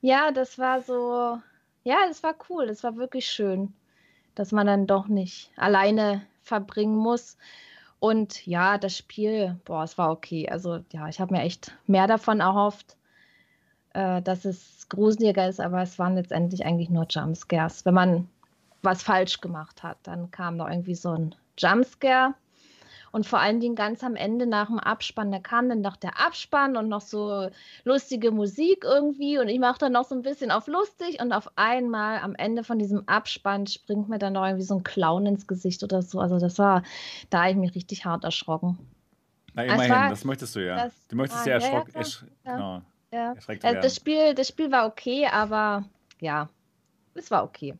Ja, 0.01 0.31
das 0.31 0.57
war 0.57 0.81
so, 0.81 1.39
ja, 1.85 2.05
das 2.07 2.23
war 2.23 2.35
cool. 2.49 2.67
Das 2.67 2.83
war 2.83 2.97
wirklich 2.97 3.27
schön, 3.27 3.73
dass 4.33 4.51
man 4.51 4.67
dann 4.67 4.87
doch 4.87 5.07
nicht 5.07 5.51
alleine 5.55 6.25
verbringen 6.43 6.97
muss. 6.97 7.37
Und 7.99 8.45
ja, 8.45 8.77
das 8.77 8.97
Spiel, 8.97 9.59
boah, 9.65 9.83
es 9.83 9.97
war 9.97 10.11
okay. 10.11 10.49
Also 10.49 10.79
ja, 10.91 11.07
ich 11.07 11.21
habe 11.21 11.33
mir 11.33 11.43
echt 11.43 11.71
mehr 11.87 12.07
davon 12.07 12.41
erhofft, 12.41 12.97
äh, 13.93 14.21
dass 14.21 14.45
es 14.45 14.87
gruseliger 14.89 15.47
ist, 15.47 15.61
aber 15.61 15.81
es 15.81 15.97
waren 15.97 16.15
letztendlich 16.15 16.65
eigentlich 16.65 16.89
nur 16.89 17.05
Jumpscares. 17.09 17.85
Wenn 17.85 17.93
man 17.93 18.29
was 18.81 19.03
falsch 19.03 19.39
gemacht 19.39 19.83
hat, 19.83 19.97
dann 20.03 20.31
kam 20.31 20.57
da 20.57 20.69
irgendwie 20.69 20.95
so 20.95 21.11
ein 21.11 21.35
Jumpscare 21.57 22.33
und 23.15 23.25
vor 23.25 23.39
allen 23.39 23.61
Dingen 23.61 23.75
ganz 23.75 24.03
am 24.03 24.17
Ende 24.17 24.45
nach 24.45 24.67
dem 24.67 24.77
Abspann, 24.77 25.31
da 25.31 25.39
kam 25.39 25.69
dann 25.69 25.79
noch 25.79 25.95
der 25.95 26.19
Abspann 26.19 26.75
und 26.75 26.89
noch 26.89 26.99
so 26.99 27.47
lustige 27.85 28.29
Musik 28.29 28.83
irgendwie. 28.83 29.39
Und 29.39 29.47
ich 29.47 29.57
mache 29.57 29.79
dann 29.79 29.93
noch 29.93 30.03
so 30.03 30.15
ein 30.15 30.21
bisschen 30.21 30.51
auf 30.51 30.67
lustig 30.67 31.21
und 31.21 31.31
auf 31.31 31.49
einmal 31.55 32.19
am 32.19 32.35
Ende 32.35 32.65
von 32.65 32.77
diesem 32.77 33.07
Abspann 33.07 33.67
springt 33.67 34.09
mir 34.09 34.19
dann 34.19 34.33
noch 34.33 34.43
irgendwie 34.43 34.65
so 34.65 34.75
ein 34.75 34.83
Clown 34.83 35.27
ins 35.27 35.47
Gesicht 35.47 35.81
oder 35.81 36.01
so. 36.01 36.19
Also 36.19 36.39
das 36.39 36.59
war, 36.59 36.83
da 37.29 37.43
habe 37.43 37.51
ich 37.51 37.55
mich 37.55 37.73
richtig 37.73 38.03
hart 38.03 38.25
erschrocken. 38.25 38.77
Na, 39.53 39.63
immerhin, 39.63 39.91
war, 39.91 40.09
das 40.09 40.25
möchtest 40.25 40.53
du 40.57 40.65
ja. 40.65 40.75
Das, 40.75 41.07
du 41.07 41.15
möchtest 41.15 41.47
ah, 41.47 41.49
ja, 41.49 41.53
erschrocken. 41.53 41.91
Ja, 41.93 41.99
ersch 41.99 42.25
ja, 42.43 42.51
genau, 42.51 42.81
ja. 43.13 43.35
Äh, 43.47 43.79
das, 43.79 43.95
Spiel, 43.95 44.33
das 44.33 44.49
Spiel 44.49 44.73
war 44.73 44.87
okay, 44.87 45.25
aber 45.31 45.85
ja, 46.19 46.49
es 47.13 47.31
war 47.31 47.45
okay. 47.45 47.75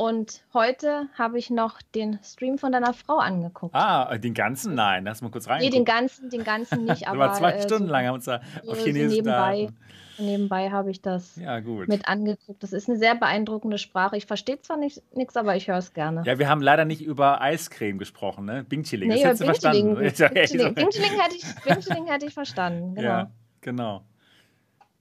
Und 0.00 0.44
heute 0.54 1.08
habe 1.18 1.40
ich 1.40 1.50
noch 1.50 1.82
den 1.82 2.20
Stream 2.22 2.56
von 2.56 2.70
deiner 2.70 2.94
Frau 2.94 3.18
angeguckt. 3.18 3.74
Ah, 3.74 4.16
den 4.16 4.32
ganzen? 4.32 4.76
Nein, 4.76 5.04
lass 5.04 5.22
mal 5.22 5.30
kurz 5.32 5.48
rein. 5.48 5.60
Nee, 5.60 5.70
den 5.70 5.84
ganzen, 5.84 6.30
den 6.30 6.44
ganzen 6.44 6.84
nicht, 6.84 7.08
aber. 7.08 7.32
zwei 7.32 7.54
äh, 7.54 7.62
Stunden 7.62 7.88
lang 7.88 8.04
haben 8.04 8.12
wir 8.12 8.14
uns 8.14 8.26
da 8.26 8.40
auf 8.68 8.78
Chinesisch 8.78 9.16
nebenbei, 9.16 9.70
nebenbei 10.16 10.70
habe 10.70 10.92
ich 10.92 11.02
das 11.02 11.34
ja, 11.34 11.58
mit 11.60 12.06
angeguckt. 12.06 12.62
Das 12.62 12.72
ist 12.72 12.88
eine 12.88 12.96
sehr 12.96 13.16
beeindruckende 13.16 13.76
Sprache. 13.76 14.16
Ich 14.16 14.26
verstehe 14.26 14.60
zwar 14.60 14.76
nichts, 14.76 15.36
aber 15.36 15.56
ich 15.56 15.66
höre 15.66 15.78
es 15.78 15.92
gerne. 15.94 16.22
Ja, 16.24 16.38
wir 16.38 16.48
haben 16.48 16.62
leider 16.62 16.84
nicht 16.84 17.02
über 17.02 17.40
Eiscreme 17.40 17.98
gesprochen, 17.98 18.44
ne? 18.44 18.62
Bingchiling. 18.62 19.08
Nee, 19.08 19.16
das 19.16 19.24
hättest 19.24 19.40
du 19.40 19.44
verstanden. 19.46 19.96
Bingchiling, 19.96 20.74
Bingchiling, 20.74 21.20
hätte 21.20 21.34
ich, 21.34 22.08
hätte 22.08 22.26
ich 22.26 22.34
verstanden, 22.34 22.94
genau. 22.94 23.08
Ja, 23.08 23.30
genau. 23.62 24.04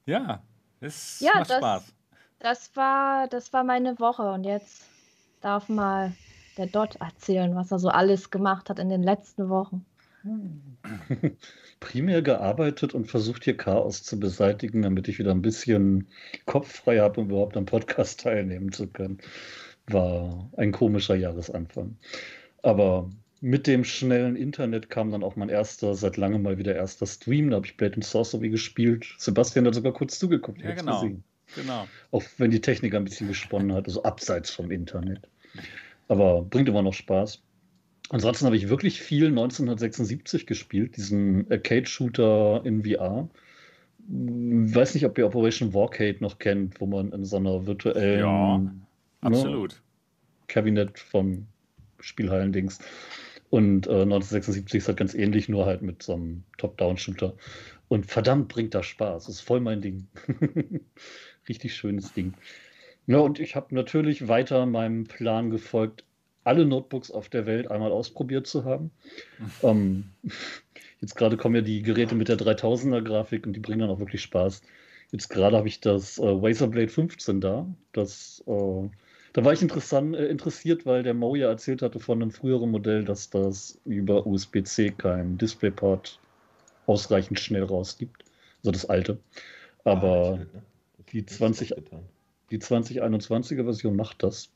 Ja, 0.07 0.41
es 0.79 1.19
ja, 1.19 1.33
macht 1.35 1.51
das, 1.51 1.57
Spaß. 1.57 1.93
Das 2.39 2.75
war, 2.75 3.27
das 3.27 3.51
war 3.53 3.63
meine 3.63 3.99
Woche 3.99 4.31
und 4.31 4.43
jetzt 4.43 4.85
darf 5.41 5.69
mal 5.69 6.13
der 6.57 6.67
Dot 6.67 6.95
erzählen, 6.97 7.55
was 7.55 7.71
er 7.71 7.79
so 7.79 7.89
alles 7.89 8.29
gemacht 8.29 8.69
hat 8.69 8.79
in 8.79 8.89
den 8.89 9.03
letzten 9.03 9.49
Wochen. 9.49 9.85
Primär 11.79 12.21
gearbeitet 12.21 12.93
und 12.93 13.05
versucht 13.05 13.43
hier 13.43 13.55
Chaos 13.55 14.03
zu 14.03 14.19
beseitigen, 14.19 14.81
damit 14.81 15.07
ich 15.07 15.19
wieder 15.19 15.31
ein 15.31 15.41
bisschen 15.41 16.07
Kopf 16.45 16.71
frei 16.71 16.99
habe, 16.99 17.21
um 17.21 17.29
überhaupt 17.29 17.55
am 17.55 17.65
Podcast 17.65 18.19
teilnehmen 18.23 18.71
zu 18.71 18.87
können. 18.87 19.19
War 19.87 20.49
ein 20.57 20.71
komischer 20.71 21.15
Jahresanfang. 21.15 21.97
Aber 22.63 23.09
mit 23.39 23.67
dem 23.67 23.83
schnellen 23.83 24.35
Internet 24.35 24.89
kam 24.89 25.11
dann 25.11 25.23
auch 25.23 25.35
mein 25.35 25.49
erster, 25.49 25.93
seit 25.93 26.17
langem 26.17 26.41
mal 26.41 26.57
wieder 26.57 26.75
erster 26.75 27.05
Stream. 27.05 27.51
Da 27.51 27.57
habe 27.57 27.67
ich 27.67 27.77
Blade 27.77 27.95
and 27.95 28.03
Sorcery 28.03 28.49
gespielt. 28.49 29.15
Sebastian 29.17 29.67
hat 29.67 29.75
sogar 29.75 29.93
kurz 29.93 30.17
zugeguckt. 30.19 30.61
Ja, 30.61 30.73
genau. 30.73 31.07
Genau. 31.55 31.87
Auch 32.11 32.23
wenn 32.37 32.51
die 32.51 32.61
Technik 32.61 32.95
ein 32.95 33.03
bisschen 33.03 33.27
gesponnen 33.27 33.73
hat, 33.73 33.85
also 33.85 34.03
abseits 34.03 34.51
vom 34.51 34.71
Internet. 34.71 35.27
Aber 36.07 36.43
bringt 36.43 36.69
immer 36.69 36.81
noch 36.81 36.93
Spaß. 36.93 37.41
Ansonsten 38.09 38.45
habe 38.45 38.55
ich 38.55 38.69
wirklich 38.69 39.01
viel 39.01 39.27
1976 39.27 40.47
gespielt, 40.47 40.95
diesen 40.95 41.49
Arcade-Shooter 41.51 42.61
in 42.63 42.83
VR. 42.83 43.27
Ich 43.99 44.75
weiß 44.75 44.93
nicht, 44.93 45.05
ob 45.05 45.17
ihr 45.17 45.25
Operation 45.25 45.73
Warcade 45.73 46.17
noch 46.21 46.39
kennt, 46.39 46.79
wo 46.79 46.85
man 46.85 47.11
in 47.11 47.25
so 47.25 47.35
einer 47.35 47.65
virtuellen 47.65 48.19
ja, 48.19 48.57
ne, 48.57 48.71
absolut. 49.19 49.81
Kabinett 50.47 50.97
von 50.97 51.47
Spielhallen-Dings. 51.99 52.79
Und 53.49 53.87
äh, 53.87 54.01
1976 54.03 54.77
ist 54.77 54.87
halt 54.87 54.97
ganz 54.97 55.13
ähnlich, 55.13 55.49
nur 55.49 55.65
halt 55.65 55.81
mit 55.81 56.03
so 56.03 56.13
einem 56.13 56.43
Top-Down-Shooter. 56.57 57.33
Und 57.89 58.05
verdammt 58.05 58.49
bringt 58.49 58.73
das 58.73 58.85
Spaß. 58.85 59.25
Das 59.25 59.35
ist 59.35 59.41
voll 59.41 59.59
mein 59.59 59.81
Ding. 59.81 60.07
Richtig 61.47 61.75
schönes 61.75 62.13
Ding. 62.13 62.33
Ja, 63.07 63.19
und 63.19 63.39
ich 63.39 63.55
habe 63.55 63.73
natürlich 63.73 64.27
weiter 64.27 64.65
meinem 64.65 65.05
Plan 65.05 65.49
gefolgt, 65.49 66.03
alle 66.43 66.65
Notebooks 66.65 67.11
auf 67.11 67.29
der 67.29 67.45
Welt 67.45 67.71
einmal 67.71 67.91
ausprobiert 67.91 68.47
zu 68.47 68.65
haben. 68.65 68.91
ähm, 69.63 70.05
jetzt 71.01 71.15
gerade 71.15 71.37
kommen 71.37 71.55
ja 71.55 71.61
die 71.61 71.81
Geräte 71.81 72.15
mit 72.15 72.27
der 72.27 72.37
3000er 72.37 73.01
Grafik 73.01 73.45
und 73.45 73.53
die 73.53 73.59
bringen 73.59 73.79
dann 73.79 73.89
auch 73.89 73.99
wirklich 73.99 74.21
Spaß. 74.21 74.61
Jetzt 75.11 75.29
gerade 75.29 75.55
habe 75.55 75.67
ich 75.67 75.79
das 75.79 76.17
äh, 76.17 76.25
Razer 76.25 76.67
Blade 76.67 76.89
15 76.89 77.39
da. 77.39 77.65
Das, 77.93 78.43
äh, 78.45 78.89
da 79.31 79.45
war 79.45 79.53
ich 79.53 79.61
interessant, 79.61 80.15
äh, 80.15 80.27
interessiert, 80.27 80.85
weil 80.85 81.03
der 81.03 81.13
Mo 81.13 81.35
ja 81.35 81.47
erzählt 81.47 81.81
hatte 81.81 81.99
von 81.99 82.21
einem 82.21 82.31
früheren 82.31 82.71
Modell, 82.71 83.05
dass 83.05 83.29
das 83.29 83.79
über 83.85 84.27
USB-C 84.27 84.91
kein 84.97 85.37
DisplayPort 85.37 86.19
ausreichend 86.87 87.39
schnell 87.39 87.63
rausgibt. 87.63 88.25
Also 88.59 88.71
das 88.71 88.89
alte. 88.89 89.17
Aber 89.85 90.39
ah? 90.41 90.59
Die 91.11 91.25
20, 91.25 91.73
die 92.51 92.59
2021er 92.59 93.63
Version 93.63 93.95
macht 93.95 94.23
das 94.23 94.49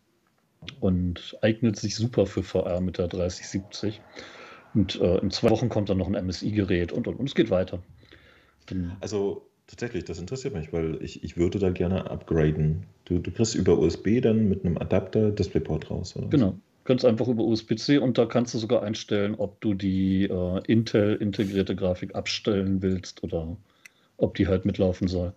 und 0.79 1.37
eignet 1.41 1.77
sich 1.77 1.95
super 1.95 2.25
für 2.25 2.43
VR 2.43 2.81
mit 2.81 2.97
der 2.97 3.07
3070. 3.07 4.01
Und 4.73 4.99
äh, 5.01 5.17
in 5.17 5.31
zwei 5.31 5.49
Wochen 5.49 5.69
kommt 5.69 5.89
dann 5.89 5.97
noch 5.97 6.07
ein 6.07 6.25
MSI-Gerät 6.25 6.91
und, 6.93 7.07
und, 7.07 7.15
und 7.19 7.27
es 7.27 7.35
geht 7.35 7.49
weiter. 7.49 7.81
Dann 8.67 8.95
also 9.01 9.45
tatsächlich, 9.67 10.05
das 10.05 10.19
interessiert 10.19 10.53
mich, 10.53 10.71
weil 10.71 11.01
ich, 11.01 11.23
ich 11.23 11.35
würde 11.37 11.59
da 11.59 11.71
gerne 11.71 12.09
upgraden. 12.09 12.85
Du, 13.05 13.19
du 13.19 13.31
kriegst 13.31 13.55
über 13.55 13.77
USB 13.77 14.21
dann 14.21 14.47
mit 14.47 14.63
einem 14.63 14.77
Adapter 14.77 15.31
DisplayPort 15.31 15.89
raus, 15.89 16.15
oder? 16.15 16.27
Genau. 16.27 16.57
Ganz 16.83 17.05
einfach 17.05 17.27
über 17.27 17.43
USB-C 17.43 17.99
und 17.99 18.17
da 18.17 18.25
kannst 18.25 18.53
du 18.53 18.57
sogar 18.57 18.81
einstellen, 18.81 19.35
ob 19.35 19.61
du 19.61 19.75
die 19.75 20.23
äh, 20.23 20.61
Intel-integrierte 20.65 21.75
Grafik 21.75 22.15
abstellen 22.15 22.81
willst 22.81 23.23
oder 23.23 23.55
ob 24.17 24.33
die 24.35 24.47
halt 24.47 24.65
mitlaufen 24.65 25.07
soll. 25.07 25.33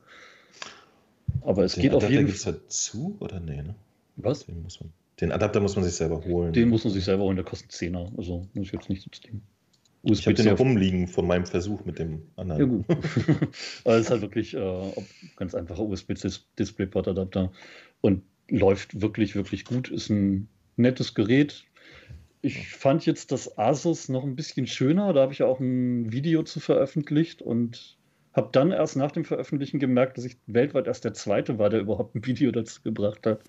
Aber 1.43 1.65
es 1.65 1.75
Den 1.75 1.83
geht 1.83 1.91
Adapter 1.93 2.07
auf 2.07 2.13
jeden 2.13 2.23
Fall. 2.23 2.33
Gibt 2.33 2.39
es 2.39 2.47
halt 2.47 2.73
zu 2.73 3.17
oder 3.21 3.41
nee? 3.41 3.63
Ne? 3.63 3.75
Was? 4.17 4.47
Den, 4.47 4.63
muss 4.63 4.81
man, 4.81 4.93
den 5.21 5.33
Adapter 5.33 5.61
muss 5.61 5.77
man 5.77 5.85
sich 5.85 5.95
selber 5.95 6.25
holen. 6.25 6.53
Den 6.53 6.69
muss 6.69 6.85
man 6.85 6.93
sich 6.93 7.05
selber 7.05 7.25
holen, 7.25 7.37
der 7.37 7.45
kostet 7.45 7.71
10er. 7.71 8.17
Also 8.17 8.47
muss 8.55 8.67
ich 8.67 8.73
jetzt 8.73 8.89
nicht 8.89 9.11
das 9.11 9.21
Ding. 9.21 9.43
USB 10.03 10.21
ich 10.21 10.27
habe 10.27 10.35
den 10.35 10.47
noch 10.47 10.59
rumliegen 10.59 11.09
von 11.09 11.27
meinem 11.27 11.47
Versuch 11.47 11.85
mit 11.85 11.99
dem 11.99 12.23
anderen. 12.37 12.61
Ja, 12.61 12.67
gut. 12.67 12.85
Aber 13.85 13.95
es 13.97 14.03
ist 14.03 14.11
halt 14.11 14.21
wirklich 14.21 14.55
äh, 14.55 14.93
ganz 15.37 15.55
einfacher 15.55 15.83
USB-Displayport-Adapter 15.83 17.51
und 18.03 18.23
läuft 18.51 19.01
wirklich, 19.01 19.35
wirklich 19.35 19.65
gut. 19.65 19.89
Ist 19.89 20.11
ein 20.11 20.49
nettes 20.77 21.15
Gerät. 21.15 21.65
Ich 22.43 22.69
fand 22.69 23.07
jetzt 23.07 23.33
das 23.33 23.57
Asus 23.57 24.11
noch 24.11 24.25
ein 24.25 24.37
bisschen 24.37 24.67
schöner. 24.67 25.15
Da 25.15 25.23
habe 25.23 25.33
ich 25.33 25.39
ja 25.39 25.47
auch 25.47 25.61
ein 25.61 26.13
Video 26.13 26.43
zu 26.43 26.61
veröffentlicht 26.61 27.41
und 27.41 27.97
habe 28.35 28.49
dann 28.53 28.73
erst 28.73 28.97
nach 28.97 29.13
dem 29.13 29.25
Veröffentlichen 29.25 29.79
gemerkt, 29.79 30.19
dass 30.19 30.25
ich 30.25 30.37
weltweit 30.47 30.87
erst 30.87 31.05
der 31.05 31.15
Zweite 31.15 31.59
war, 31.59 31.71
der 31.71 31.81
überhaupt 31.81 32.15
ein 32.15 32.27
Video 32.27 32.51
dazu 32.51 32.83
gebracht 32.83 33.27
hat. 33.27 33.41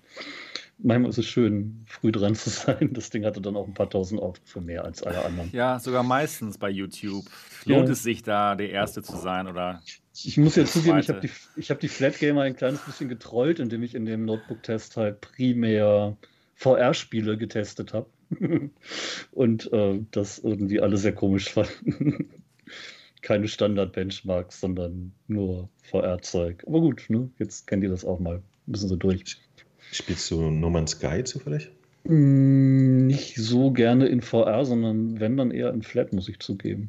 Manchmal 0.78 1.10
ist 1.10 1.18
es 1.18 1.26
schön, 1.26 1.84
früh 1.86 2.12
dran 2.12 2.34
zu 2.34 2.50
sein. 2.50 2.90
Das 2.92 3.10
Ding 3.10 3.24
hatte 3.24 3.40
dann 3.40 3.56
auch 3.56 3.66
ein 3.66 3.74
paar 3.74 3.90
tausend 3.90 4.20
für 4.44 4.60
mehr 4.60 4.84
als 4.84 5.02
alle 5.02 5.24
anderen. 5.24 5.50
Ja, 5.52 5.78
sogar 5.80 6.02
meistens 6.02 6.58
bei 6.58 6.70
YouTube. 6.70 7.24
Lohnt 7.64 7.88
ja. 7.88 7.92
es 7.92 8.02
sich 8.02 8.22
da, 8.22 8.54
der 8.54 8.70
Erste 8.70 9.02
zu 9.02 9.16
sein? 9.16 9.48
Oder 9.48 9.82
ich 10.12 10.36
muss 10.36 10.54
ja 10.54 10.64
zugeben, 10.64 10.98
ich 10.98 11.08
habe 11.08 11.20
die, 11.20 11.62
hab 11.62 11.80
die 11.80 11.88
Flat 11.88 12.18
Gamer 12.18 12.42
ein 12.42 12.56
kleines 12.56 12.80
bisschen 12.80 13.08
getrollt, 13.08 13.58
indem 13.58 13.82
ich 13.82 13.94
in 13.94 14.04
dem 14.04 14.24
Notebook-Test 14.24 14.96
halt 14.96 15.20
primär 15.20 16.16
VR-Spiele 16.54 17.36
getestet 17.38 17.92
habe. 17.92 18.08
Und 19.32 19.72
äh, 19.72 20.00
das 20.10 20.38
irgendwie 20.38 20.80
alle 20.80 20.96
sehr 20.96 21.14
komisch 21.14 21.50
fanden 21.50 22.30
keine 23.26 23.48
Standard-Benchmarks, 23.48 24.60
sondern 24.60 25.12
nur 25.26 25.68
VR-Zeug. 25.90 26.62
Aber 26.64 26.78
gut, 26.78 27.06
ne? 27.08 27.28
jetzt 27.40 27.66
kennt 27.66 27.82
ihr 27.82 27.90
das 27.90 28.04
auch 28.04 28.20
mal. 28.20 28.40
Müssen 28.66 28.88
sie 28.88 28.96
durch. 28.96 29.36
Spielst 29.90 30.30
du 30.30 30.48
No 30.48 30.70
Man's 30.70 30.92
Sky 30.92 31.24
zufällig? 31.24 31.72
Mm, 32.04 33.08
nicht 33.08 33.34
so 33.34 33.72
gerne 33.72 34.06
in 34.06 34.22
VR, 34.22 34.64
sondern 34.64 35.18
wenn 35.18 35.36
dann 35.36 35.50
eher 35.50 35.74
in 35.74 35.82
Flat, 35.82 36.12
muss 36.12 36.28
ich 36.28 36.38
zugeben. 36.38 36.88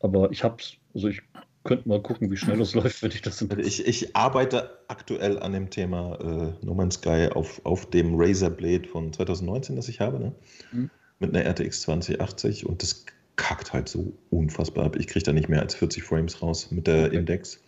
Aber 0.00 0.32
ich 0.32 0.42
hab's, 0.42 0.72
also 0.92 1.06
ich 1.06 1.22
könnte 1.62 1.88
mal 1.88 2.02
gucken, 2.02 2.28
wie 2.32 2.36
schnell 2.36 2.58
das 2.58 2.74
läuft, 2.74 3.00
wenn 3.04 3.12
ich 3.12 3.22
das 3.22 3.40
ich, 3.58 3.86
ich 3.86 4.16
arbeite 4.16 4.76
aktuell 4.88 5.38
an 5.38 5.52
dem 5.52 5.70
Thema 5.70 6.18
äh, 6.20 6.66
No 6.66 6.74
Man's 6.74 6.96
Sky 6.96 7.28
auf, 7.32 7.60
auf 7.64 7.88
dem 7.90 8.16
Razer 8.16 8.50
Blade 8.50 8.88
von 8.88 9.12
2019, 9.12 9.76
das 9.76 9.88
ich 9.88 10.00
habe, 10.00 10.18
ne? 10.18 10.32
Mhm. 10.72 10.90
mit 11.20 11.32
einer 11.32 11.48
RTX 11.48 11.82
2080 11.82 12.66
und 12.66 12.82
das 12.82 13.06
kackt 13.36 13.72
halt 13.72 13.88
so 13.88 14.12
unfassbar 14.30 14.86
ab. 14.86 14.96
Ich 14.96 15.06
kriege 15.06 15.24
da 15.24 15.32
nicht 15.32 15.48
mehr 15.48 15.60
als 15.60 15.74
40 15.74 16.02
Frames 16.02 16.42
raus 16.42 16.70
mit 16.70 16.86
der 16.86 17.06
okay. 17.06 17.16
Index. 17.16 17.60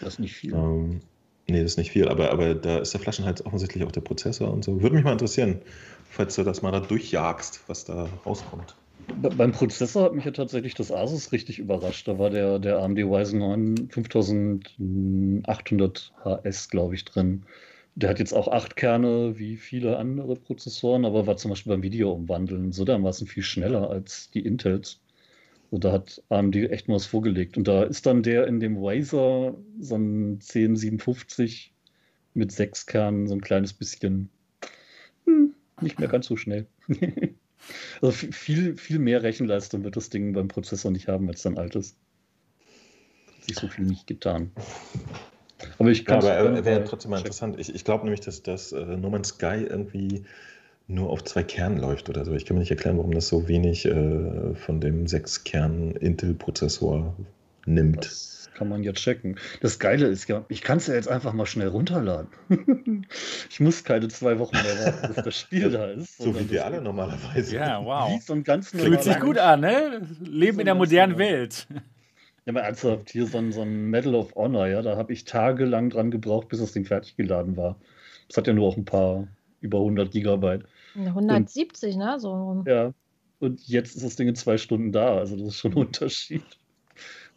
Das 0.00 0.14
ist 0.14 0.20
nicht 0.20 0.34
viel. 0.34 0.54
Ähm, 0.54 1.00
nee, 1.46 1.62
das 1.62 1.72
ist 1.72 1.78
nicht 1.78 1.90
viel, 1.90 2.08
aber, 2.08 2.30
aber 2.30 2.54
da 2.54 2.78
ist 2.78 2.94
der 2.94 3.00
Flaschenhals 3.00 3.44
offensichtlich 3.44 3.84
auch 3.84 3.92
der 3.92 4.00
Prozessor 4.00 4.52
und 4.52 4.64
so. 4.64 4.82
Würde 4.82 4.94
mich 4.94 5.04
mal 5.04 5.12
interessieren, 5.12 5.60
falls 6.08 6.36
du 6.36 6.42
das 6.42 6.62
mal 6.62 6.72
da 6.72 6.80
durchjagst, 6.80 7.64
was 7.66 7.84
da 7.84 8.08
rauskommt. 8.24 8.76
Beim 9.16 9.52
Prozessor 9.52 10.04
hat 10.04 10.14
mich 10.14 10.24
ja 10.24 10.30
tatsächlich 10.30 10.74
das 10.74 10.92
Asus 10.92 11.32
richtig 11.32 11.58
überrascht. 11.58 12.06
Da 12.06 12.18
war 12.18 12.30
der, 12.30 12.58
der 12.58 12.78
AMD 12.78 12.98
Ryzen 12.98 13.40
9 13.40 13.88
5800 13.90 16.12
HS, 16.24 16.68
glaube 16.68 16.94
ich, 16.94 17.04
drin. 17.04 17.42
Der 17.96 18.08
hat 18.08 18.18
jetzt 18.18 18.32
auch 18.32 18.48
acht 18.48 18.76
Kerne 18.76 19.38
wie 19.38 19.56
viele 19.56 19.98
andere 19.98 20.36
Prozessoren, 20.36 21.04
aber 21.04 21.26
war 21.26 21.36
zum 21.36 21.50
Beispiel 21.50 21.72
beim 21.72 21.82
Video 21.82 22.12
umwandeln 22.12 22.72
so 22.72 22.84
dermaßen 22.84 23.26
viel 23.26 23.42
schneller 23.42 23.90
als 23.90 24.30
die 24.30 24.40
Intels. 24.40 25.00
Und 25.70 25.84
da 25.84 25.92
hat 25.92 26.22
AMD 26.28 26.56
echt 26.56 26.88
mal 26.88 26.94
was 26.94 27.06
vorgelegt. 27.06 27.56
Und 27.56 27.68
da 27.68 27.84
ist 27.84 28.06
dann 28.06 28.22
der 28.22 28.46
in 28.46 28.58
dem 28.58 28.76
Razer 28.78 29.56
so 29.78 29.94
ein 29.94 30.40
1057 30.40 31.72
mit 32.34 32.52
sechs 32.52 32.86
Kernen 32.86 33.28
so 33.28 33.34
ein 33.34 33.40
kleines 33.40 33.72
bisschen 33.72 34.30
hm, 35.26 35.54
nicht 35.80 35.98
mehr 35.98 36.08
ganz 36.08 36.26
so 36.26 36.36
schnell. 36.36 36.66
also 38.00 38.12
viel, 38.12 38.76
viel 38.76 38.98
mehr 38.98 39.22
Rechenleistung 39.22 39.84
wird 39.84 39.96
das 39.96 40.10
Ding 40.10 40.32
beim 40.32 40.48
Prozessor 40.48 40.90
nicht 40.90 41.08
haben 41.08 41.28
als 41.28 41.42
sein 41.42 41.58
altes. 41.58 41.96
Hat 43.36 43.44
sich 43.44 43.56
so 43.56 43.68
viel 43.68 43.84
nicht 43.84 44.06
getan. 44.06 44.50
Aber 45.80 45.88
ich 45.90 46.04
kann. 46.04 46.20
Ja, 46.20 46.38
aber 46.38 46.64
wäre 46.64 46.84
trotzdem 46.84 47.10
mal 47.10 47.18
interessant. 47.18 47.58
Ich, 47.58 47.74
ich 47.74 47.84
glaube 47.84 48.04
nämlich, 48.04 48.20
dass 48.20 48.42
das 48.42 48.70
äh, 48.72 48.84
No 48.84 49.08
Man's 49.08 49.28
Sky 49.28 49.66
irgendwie 49.66 50.24
nur 50.88 51.08
auf 51.08 51.24
zwei 51.24 51.42
Kernen 51.42 51.78
läuft 51.78 52.10
oder 52.10 52.24
so. 52.26 52.34
Ich 52.34 52.44
kann 52.44 52.56
mir 52.56 52.60
nicht 52.60 52.70
erklären, 52.70 52.98
warum 52.98 53.14
das 53.14 53.28
so 53.28 53.48
wenig 53.48 53.86
äh, 53.86 54.54
von 54.54 54.80
dem 54.80 55.06
sechs 55.06 55.42
Kern 55.44 55.92
Intel-Prozessor 55.92 57.14
nimmt. 57.64 58.04
Das 58.04 58.50
kann 58.54 58.68
man 58.68 58.82
ja 58.82 58.92
checken. 58.92 59.38
Das 59.62 59.78
Geile 59.78 60.08
ist 60.08 60.28
ja, 60.28 60.44
ich 60.48 60.60
kann 60.60 60.76
es 60.76 60.86
ja 60.86 60.94
jetzt 60.94 61.08
einfach 61.08 61.32
mal 61.32 61.46
schnell 61.46 61.68
runterladen. 61.68 62.28
ich 63.48 63.60
muss 63.60 63.82
keine 63.82 64.08
zwei 64.08 64.38
Wochen 64.38 64.56
mehr 64.56 64.84
warten, 64.84 65.14
bis 65.14 65.24
das 65.24 65.38
Spiel 65.38 65.70
da 65.70 65.86
ist. 65.86 66.18
So 66.18 66.38
wie 66.38 66.50
wir 66.50 66.66
alle 66.66 66.82
normalerweise. 66.82 67.56
Ja, 67.56 67.82
wow. 67.82 68.20
So 68.22 68.34
ein 68.34 68.44
ganz 68.44 68.68
Fühlt 68.68 69.02
sich 69.02 69.18
gut 69.18 69.38
an, 69.38 69.60
ne? 69.60 70.06
Leben 70.20 70.56
so 70.56 70.60
in 70.60 70.66
der 70.66 70.74
modernen 70.74 71.16
Welt. 71.16 71.66
Ja, 72.50 72.58
aber 72.58 72.66
ernsthaft, 72.66 73.10
hier 73.10 73.26
so 73.26 73.38
ein, 73.38 73.52
so 73.52 73.62
ein 73.62 73.90
Medal 73.90 74.16
of 74.16 74.34
Honor, 74.34 74.66
ja, 74.66 74.82
da 74.82 74.96
habe 74.96 75.12
ich 75.12 75.24
tagelang 75.24 75.88
dran 75.90 76.10
gebraucht, 76.10 76.48
bis 76.48 76.58
das 76.58 76.72
Ding 76.72 76.84
fertig 76.84 77.16
geladen 77.16 77.56
war. 77.56 77.76
Das 78.26 78.36
hat 78.36 78.48
ja 78.48 78.52
nur 78.52 78.66
auch 78.66 78.76
ein 78.76 78.84
paar, 78.84 79.28
über 79.60 79.78
100 79.78 80.10
Gigabyte. 80.10 80.64
170, 80.96 81.94
und, 81.94 82.00
ne? 82.00 82.18
So 82.18 82.32
rum. 82.32 82.64
Ja, 82.66 82.92
und 83.38 83.60
jetzt 83.68 83.94
ist 83.94 84.04
das 84.04 84.16
Ding 84.16 84.26
in 84.26 84.34
zwei 84.34 84.58
Stunden 84.58 84.90
da. 84.90 85.18
Also 85.18 85.36
das 85.36 85.48
ist 85.48 85.58
schon 85.58 85.72
ein 85.72 85.78
Unterschied 85.78 86.42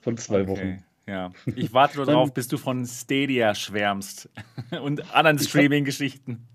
von 0.01 0.17
zwei 0.17 0.41
okay. 0.41 0.50
Wochen. 0.50 0.84
Ja, 1.05 1.32
ich 1.55 1.74
warte 1.74 1.98
nur 1.98 2.05
darauf, 2.08 2.34
bis 2.34 2.48
du 2.48 2.58
von 2.58 2.84
Stadia 2.86 3.53
schwärmst 3.53 4.29
und 4.82 5.13
anderen 5.13 5.38
Streaming-Geschichten. 5.38 6.48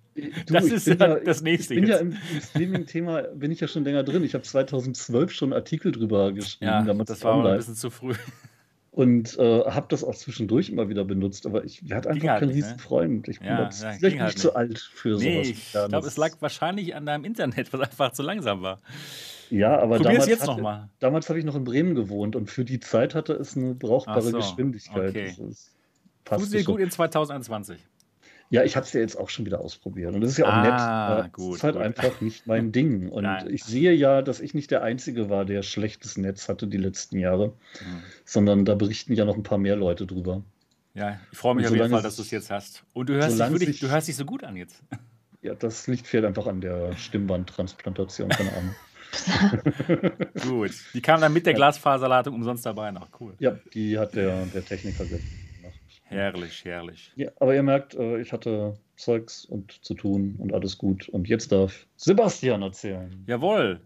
Du, 0.47 0.55
das 0.55 0.67
ist 0.67 0.87
ja, 0.87 0.95
das 0.95 1.43
nächste. 1.43 1.75
Ich 1.75 1.81
bin 1.81 1.89
jetzt. 1.89 2.01
ja 2.01 2.07
im, 2.07 2.13
im 2.13 2.41
Streaming-Thema, 2.41 3.23
bin 3.35 3.51
ich 3.51 3.61
ja 3.61 3.69
schon 3.69 3.85
länger 3.85 4.03
drin. 4.03 4.25
Ich 4.25 4.35
habe 4.35 4.45
2012 4.45 5.33
schon 5.33 5.53
Artikel 5.53 5.93
drüber 5.93 6.33
geschrieben. 6.33 6.87
Ja, 6.87 6.95
das 6.95 7.23
war 7.23 7.35
online. 7.35 7.53
ein 7.53 7.57
bisschen 7.59 7.75
zu 7.75 7.91
früh. 7.91 8.15
Und 8.91 9.39
äh, 9.39 9.65
habe 9.65 9.87
das 9.91 10.03
auch 10.03 10.17
zwischendurch 10.17 10.71
immer 10.71 10.89
wieder 10.89 11.05
benutzt, 11.05 11.47
aber 11.47 11.63
ich 11.63 11.89
werde 11.89 12.11
einfach 12.11 12.29
halt 12.29 12.41
kein 12.41 12.49
riesen 12.49 12.73
ne? 12.73 12.79
Freund. 12.79 13.29
Ich 13.29 13.39
bin 13.39 13.49
ja, 13.49 13.63
ja, 13.63 13.71
vielleicht 13.71 14.03
nicht, 14.03 14.21
halt 14.21 14.39
zu 14.39 14.57
alt 14.57 14.79
für 14.81 15.19
nee, 15.19 15.35
sowas. 15.35 15.49
Ich 15.49 15.73
glaube, 15.73 16.07
es 16.09 16.17
lag 16.17 16.33
wahrscheinlich 16.41 16.97
an 16.97 17.07
deinem 17.07 17.25
Internet, 17.25 17.73
was 17.73 17.81
einfach 17.81 18.11
zu 18.11 18.25
langsam 18.25 18.63
war. 18.63 18.81
Ja, 19.51 19.79
aber 19.79 19.97
Probier 19.97 20.15
damals, 20.15 20.27
jetzt 20.27 20.47
noch 20.47 20.61
mal. 20.61 20.89
damals 20.99 21.29
habe 21.29 21.39
ich 21.39 21.45
noch 21.45 21.55
in 21.55 21.63
Bremen 21.63 21.95
gewohnt 21.95 22.35
und 22.35 22.51
für 22.51 22.65
die 22.65 22.81
Zeit 22.81 23.15
hatte 23.15 23.35
es 23.35 23.57
eine 23.57 23.75
brauchbare 23.75 24.23
so, 24.23 24.37
Geschwindigkeit. 24.37 25.11
Okay. 25.11 25.35
Das 26.25 26.43
ist, 26.53 26.67
gut 26.67 26.81
in 26.81 26.91
2021. 26.91 27.79
Ja, 28.51 28.65
ich 28.65 28.77
habe 28.77 28.87
es 28.87 28.93
ja 28.95 29.01
jetzt 29.01 29.19
auch 29.19 29.29
schon 29.29 29.45
wieder 29.45 29.61
ausprobiert. 29.61 30.15
Und 30.15 30.23
das 30.23 30.31
ist 30.31 30.39
ja 30.39 30.47
auch 30.47 30.53
ah, 30.53 31.23
nett. 31.23 31.33
Gut, 31.33 31.51
das 31.51 31.57
ist 31.57 31.65
halt 31.65 31.75
gut. 31.75 31.83
einfach 31.83 32.21
nicht 32.21 32.47
mein 32.47 32.73
Ding. 32.73 33.11
Und 33.11 33.25
Nein. 33.25 33.49
ich 33.53 33.63
sehe 33.63 33.93
ja, 33.93 34.23
dass 34.23 34.41
ich 34.41 34.55
nicht 34.55 34.71
der 34.71 34.83
Einzige 34.83 35.29
war, 35.29 35.45
der 35.45 35.63
schlechtes 35.63 36.17
Netz 36.17 36.49
hatte 36.49 36.67
die 36.67 36.79
letzten 36.79 37.19
Jahre, 37.19 37.49
mhm. 37.49 38.03
sondern 38.25 38.65
da 38.65 38.75
berichten 38.75 39.13
ja 39.13 39.27
noch 39.27 39.37
ein 39.37 39.43
paar 39.43 39.59
mehr 39.59 39.77
Leute 39.77 40.07
drüber. 40.07 40.43
Ja, 40.95 41.21
ich 41.31 41.39
freue 41.39 41.55
mich 41.55 41.67
auf 41.67 41.75
jeden 41.75 41.91
Fall, 41.91 42.03
dass 42.03 42.17
du 42.17 42.23
es 42.23 42.31
jetzt 42.31 42.51
hast. 42.51 42.85
Und 42.95 43.09
du 43.09 43.15
hörst, 43.15 43.39
dich, 43.39 43.51
wirklich, 43.51 43.81
du 43.81 43.89
hörst 43.89 44.09
dich 44.09 44.17
so 44.17 44.25
gut 44.25 44.45
an 44.45 44.57
jetzt. 44.57 44.83
Ja, 45.41 45.55
das 45.55 45.87
liegt 45.87 46.09
vielleicht 46.09 46.27
einfach 46.27 46.49
an 46.49 46.61
der 46.61 46.97
Stimmbandtransplantation, 46.97 48.29
keine 48.29 48.51
Ahnung. 48.55 48.75
gut. 50.43 50.73
Die 50.95 51.01
kam 51.01 51.21
dann 51.21 51.33
mit 51.33 51.47
der 51.47 51.55
Glasfaserladung 51.55 52.35
umsonst 52.35 52.67
dabei 52.67 52.91
noch. 52.91 53.09
Cool. 53.21 53.35
Ja, 53.39 53.57
die 53.73 53.97
hat 53.97 54.17
der, 54.17 54.47
der 54.47 54.65
Techniker. 54.65 55.05
Herrlich, 56.09 56.65
herrlich. 56.65 57.13
Ja, 57.17 57.31
aber 57.39 57.55
ihr 57.55 57.63
merkt, 57.63 57.95
äh, 57.95 58.21
ich 58.21 58.33
hatte 58.33 58.75
Zeugs 58.97 59.45
und 59.45 59.85
zu 59.85 59.95
tun 59.95 60.37
und 60.39 60.55
alles 60.55 60.79
gut. 60.79 61.09
Und 61.09 61.29
jetzt 61.29 61.53
darf 61.53 61.87
Sebastian 61.97 62.63
erzählen. 62.63 63.25
Jawohl. 63.27 63.81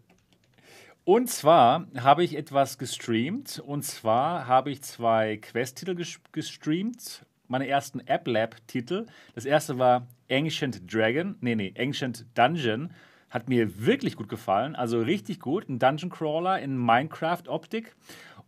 Und 1.04 1.28
zwar 1.28 1.86
habe 1.98 2.22
ich 2.22 2.36
etwas 2.36 2.78
gestreamt. 2.78 3.58
Und 3.58 3.82
zwar 3.82 4.46
habe 4.46 4.70
ich 4.70 4.82
zwei 4.82 5.36
Quest-Titel 5.38 5.96
gestreamt. 6.30 7.26
Meine 7.48 7.66
ersten 7.66 8.00
App 8.06 8.28
Lab-Titel. 8.28 9.06
Das 9.34 9.44
erste 9.44 9.78
war 9.78 10.06
Ancient 10.30 10.92
Dragon. 10.92 11.36
Nee, 11.40 11.56
nee, 11.56 11.74
Ancient 11.76 12.26
Dungeon. 12.34 12.92
Hat 13.30 13.48
mir 13.48 13.84
wirklich 13.84 14.16
gut 14.16 14.28
gefallen. 14.28 14.76
Also 14.76 15.00
richtig 15.00 15.40
gut. 15.40 15.68
Ein 15.68 15.80
Dungeon 15.80 16.10
Crawler 16.10 16.60
in 16.60 16.76
Minecraft-Optik. 16.76 17.96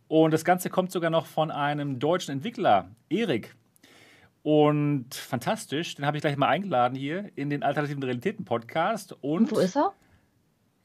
Und 0.07 0.31
das 0.31 0.45
Ganze 0.45 0.69
kommt 0.69 0.91
sogar 0.91 1.09
noch 1.09 1.25
von 1.25 1.51
einem 1.51 1.99
deutschen 1.99 2.31
Entwickler, 2.31 2.89
Erik. 3.09 3.55
Und 4.45 5.15
fantastisch, 5.15 5.95
den 5.95 6.05
habe 6.05 6.17
ich 6.17 6.21
gleich 6.21 6.37
mal 6.37 6.47
eingeladen 6.47 6.95
hier 6.95 7.31
in 7.35 7.49
den 7.49 7.63
Alternativen 7.63 8.03
Realitäten 8.03 8.45
Podcast. 8.45 9.11
Und, 9.13 9.21
Und 9.21 9.51
wo 9.51 9.57
ist 9.57 9.75
er? 9.75 9.91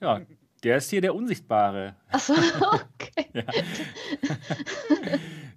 Ja, 0.01 0.23
der 0.63 0.79
ist 0.79 0.89
hier 0.89 1.03
der 1.03 1.15
Unsichtbare. 1.15 1.95
Achso, 2.11 2.33
okay. 2.95 3.29
ja. 3.35 3.43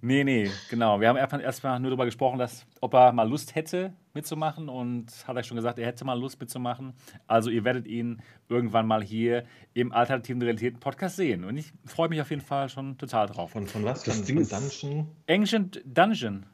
nee, 0.02 0.22
nee, 0.22 0.50
genau. 0.68 1.00
Wir 1.00 1.08
haben 1.08 1.16
erstmal 1.16 1.80
nur 1.80 1.92
darüber 1.92 2.04
gesprochen, 2.04 2.38
dass, 2.38 2.66
ob 2.82 2.92
er 2.92 3.10
mal 3.12 3.26
Lust 3.26 3.54
hätte 3.54 3.94
mitzumachen 4.12 4.68
und 4.68 5.06
hat 5.26 5.36
er 5.36 5.42
schon 5.42 5.56
gesagt, 5.56 5.78
er 5.78 5.86
hätte 5.86 6.04
mal 6.04 6.20
Lust 6.20 6.38
mitzumachen. 6.38 6.92
Also 7.26 7.48
ihr 7.48 7.64
werdet 7.64 7.86
ihn 7.86 8.20
irgendwann 8.50 8.86
mal 8.86 9.02
hier 9.02 9.44
im 9.72 9.92
Alternativen 9.92 10.42
Realitäten 10.42 10.78
Podcast 10.78 11.16
sehen. 11.16 11.42
Und 11.44 11.56
ich 11.56 11.72
freue 11.86 12.10
mich 12.10 12.20
auf 12.20 12.28
jeden 12.28 12.42
Fall 12.42 12.68
schon 12.68 12.98
total 12.98 13.28
drauf. 13.28 13.52
Von, 13.52 13.66
von 13.66 13.82
was? 13.82 14.02
Das 14.02 14.24
Ding 14.24 14.46
Dungeon? 14.46 15.08
Ancient 15.26 15.80
Dungeon. 15.86 16.44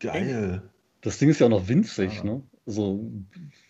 Geil. 0.00 0.62
Das 1.00 1.18
Ding 1.18 1.28
ist 1.28 1.40
ja 1.40 1.46
auch 1.46 1.50
noch 1.50 1.68
winzig, 1.68 2.18
ja. 2.18 2.24
ne? 2.24 2.42
So, 2.68 3.08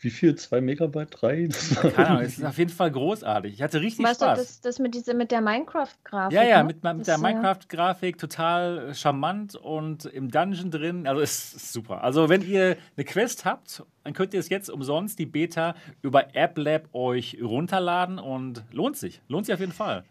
wie 0.00 0.09
viel? 0.09 0.37
Zwei 0.37 0.62
Megabyte? 0.62 1.11
Drei? 1.11 1.49
Keine 1.83 2.09
Ahnung, 2.09 2.23
es 2.23 2.38
ist 2.38 2.45
auf 2.45 2.56
jeden 2.56 2.71
Fall 2.71 2.90
großartig. 2.90 3.52
Ich 3.52 3.61
hatte 3.61 3.83
richtig 3.83 4.06
weißt 4.06 4.23
Spaß. 4.23 4.38
Du, 4.38 4.42
das, 4.42 4.61
das 4.62 4.78
mit, 4.78 4.95
diese, 4.95 5.12
mit 5.12 5.30
der 5.30 5.42
Minecraft-Grafik. 5.42 6.35
Ja, 6.35 6.42
ja, 6.45 6.62
ne? 6.62 6.68
mit, 6.68 6.83
mit 6.83 7.06
der 7.06 7.18
Minecraft-Grafik 7.18 8.16
total 8.16 8.95
charmant 8.95 9.54
und 9.54 10.06
im 10.06 10.30
Dungeon 10.30 10.71
drin. 10.71 11.06
Also, 11.06 11.21
es 11.21 11.52
ist 11.52 11.75
super. 11.75 12.02
Also, 12.02 12.30
wenn 12.30 12.41
ihr 12.41 12.78
eine 12.97 13.04
Quest 13.04 13.45
habt, 13.45 13.84
dann 14.02 14.15
könnt 14.15 14.32
ihr 14.32 14.41
es 14.41 14.49
jetzt 14.49 14.71
umsonst, 14.71 15.19
die 15.19 15.26
Beta, 15.26 15.75
über 16.00 16.28
AppLab 16.34 16.95
euch 16.95 17.36
runterladen 17.43 18.19
und 18.19 18.65
lohnt 18.73 18.97
sich. 18.97 19.21
Lohnt 19.28 19.45
sich 19.45 19.52
auf 19.52 19.60
jeden 19.60 19.73
Fall. 19.73 20.04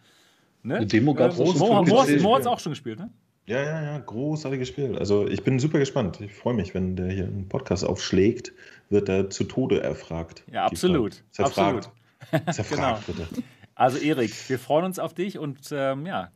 Ne? 0.62 0.75
Eine 0.75 0.86
Demo 0.86 1.15
gab 1.15 1.32
es 1.32 1.39
äh, 1.39 1.43
Mo, 1.43 1.84
Mo, 1.84 1.84
Mo 1.84 2.36
hat 2.36 2.41
es 2.41 2.47
auch 2.47 2.60
schon 2.60 2.73
gespielt, 2.73 2.99
ne? 2.99 3.10
Ja, 3.47 3.62
ja, 3.63 3.84
ja, 3.84 3.99
großartig 3.99 4.60
gespielt. 4.60 4.97
Also 4.97 5.27
ich 5.27 5.43
bin 5.43 5.60
super 5.60 5.77
gespannt. 5.77 6.19
Ich 6.19 6.34
freue 6.34 6.55
mich, 6.55 6.73
wenn 6.73 6.95
der 6.95 7.12
hier 7.12 7.25
einen 7.25 7.47
Podcast 7.47 7.86
aufschlägt, 7.86 8.53
wird 8.89 9.08
er 9.08 9.29
zu 9.29 9.43
Tode 9.43 9.81
erfragt. 9.81 10.43
Ja, 10.51 10.65
absolut. 10.65 11.23
Zerfragt. 11.31 11.91
Absolut. 12.31 12.55
Zerfragt, 12.55 13.05
genau. 13.05 13.19
bitte. 13.27 13.43
Also 13.75 13.97
Erik, 13.97 14.31
wir 14.49 14.58
freuen 14.58 14.86
uns 14.86 14.97
auf 14.97 15.13
dich 15.13 15.38
und 15.38 15.60
ähm, 15.71 16.08
ja, 16.08 16.31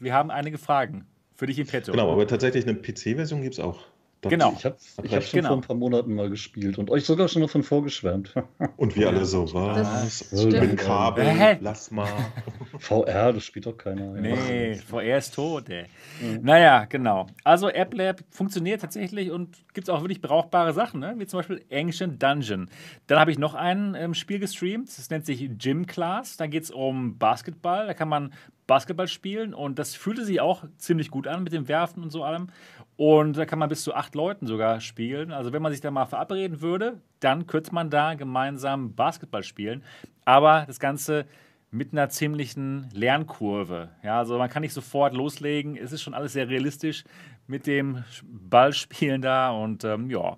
wir 0.00 0.14
haben 0.14 0.30
einige 0.30 0.58
Fragen 0.58 1.06
für 1.34 1.46
dich 1.46 1.58
in 1.58 1.66
petto. 1.66 1.92
Genau, 1.92 2.10
aber 2.12 2.26
tatsächlich 2.26 2.66
eine 2.66 2.74
PC-Version 2.74 3.42
gibt 3.42 3.54
es 3.54 3.60
auch. 3.60 3.84
Doch, 4.20 4.30
genau. 4.30 4.52
Ich 4.56 4.64
habe 4.64 4.76
ich 5.04 5.14
hab 5.14 5.22
schon 5.22 5.38
genau. 5.38 5.48
vor 5.50 5.58
ein 5.58 5.60
paar 5.62 5.76
Monaten 5.76 6.14
mal 6.14 6.28
gespielt 6.28 6.76
und 6.78 6.90
euch 6.90 7.04
sogar 7.04 7.28
schon 7.28 7.42
davon 7.42 7.62
vorgeschwärmt. 7.62 8.34
Und 8.76 8.96
wir 8.96 9.08
alle 9.08 9.24
so, 9.24 9.52
was? 9.54 10.32
Mit 10.32 10.76
Kabel, 10.76 11.24
äh, 11.24 11.58
lass 11.60 11.90
mal. 11.90 12.08
VR, 12.78 13.32
das 13.32 13.44
spielt 13.44 13.66
doch 13.66 13.76
keiner. 13.76 14.12
Nee, 14.12 14.74
VR 14.74 15.18
ist 15.18 15.34
tot, 15.34 15.68
ey. 15.68 15.84
Mhm. 16.20 16.40
Naja, 16.42 16.84
genau. 16.86 17.26
Also 17.44 17.68
AppLab 17.68 18.22
funktioniert 18.30 18.80
tatsächlich 18.80 19.30
und 19.30 19.56
gibt 19.72 19.88
es 19.88 19.94
auch 19.94 20.00
wirklich 20.00 20.20
brauchbare 20.20 20.72
Sachen, 20.72 21.00
ne? 21.00 21.14
wie 21.18 21.26
zum 21.26 21.38
Beispiel 21.38 21.64
Ancient 21.70 22.20
Dungeon. 22.20 22.68
Dann 23.06 23.20
habe 23.20 23.30
ich 23.30 23.38
noch 23.38 23.54
ein 23.54 23.94
ähm, 23.94 24.14
Spiel 24.14 24.40
gestreamt, 24.40 24.88
das 24.88 25.10
nennt 25.10 25.26
sich 25.26 25.48
Gym 25.58 25.86
Class. 25.86 26.36
Da 26.36 26.46
geht 26.48 26.64
es 26.64 26.70
um 26.70 27.18
Basketball. 27.18 27.86
Da 27.86 27.94
kann 27.94 28.08
man 28.08 28.32
Basketball 28.68 29.08
spielen 29.08 29.54
und 29.54 29.80
das 29.80 29.96
fühlte 29.96 30.24
sich 30.24 30.40
auch 30.40 30.62
ziemlich 30.76 31.10
gut 31.10 31.26
an 31.26 31.42
mit 31.42 31.52
dem 31.52 31.66
Werfen 31.66 32.04
und 32.04 32.10
so 32.10 32.22
allem. 32.22 32.48
Und 32.96 33.36
da 33.36 33.46
kann 33.46 33.58
man 33.58 33.68
bis 33.68 33.82
zu 33.82 33.94
acht 33.94 34.14
Leuten 34.14 34.46
sogar 34.46 34.80
spielen. 34.80 35.32
Also 35.32 35.52
wenn 35.52 35.62
man 35.62 35.72
sich 35.72 35.80
da 35.80 35.90
mal 35.90 36.06
verabreden 36.06 36.60
würde, 36.60 37.00
dann 37.18 37.46
könnte 37.46 37.74
man 37.74 37.90
da 37.90 38.14
gemeinsam 38.14 38.94
Basketball 38.94 39.42
spielen. 39.42 39.82
Aber 40.24 40.64
das 40.66 40.78
Ganze 40.78 41.24
mit 41.70 41.92
einer 41.92 42.08
ziemlichen 42.10 42.88
Lernkurve. 42.92 43.88
Ja, 44.02 44.18
also 44.18 44.38
man 44.38 44.50
kann 44.50 44.62
nicht 44.62 44.74
sofort 44.74 45.14
loslegen. 45.14 45.76
Es 45.76 45.92
ist 45.92 46.02
schon 46.02 46.14
alles 46.14 46.34
sehr 46.34 46.48
realistisch 46.48 47.04
mit 47.46 47.66
dem 47.66 48.04
Ballspielen 48.22 49.22
da 49.22 49.50
und 49.50 49.84
ähm, 49.84 50.10
ja. 50.10 50.36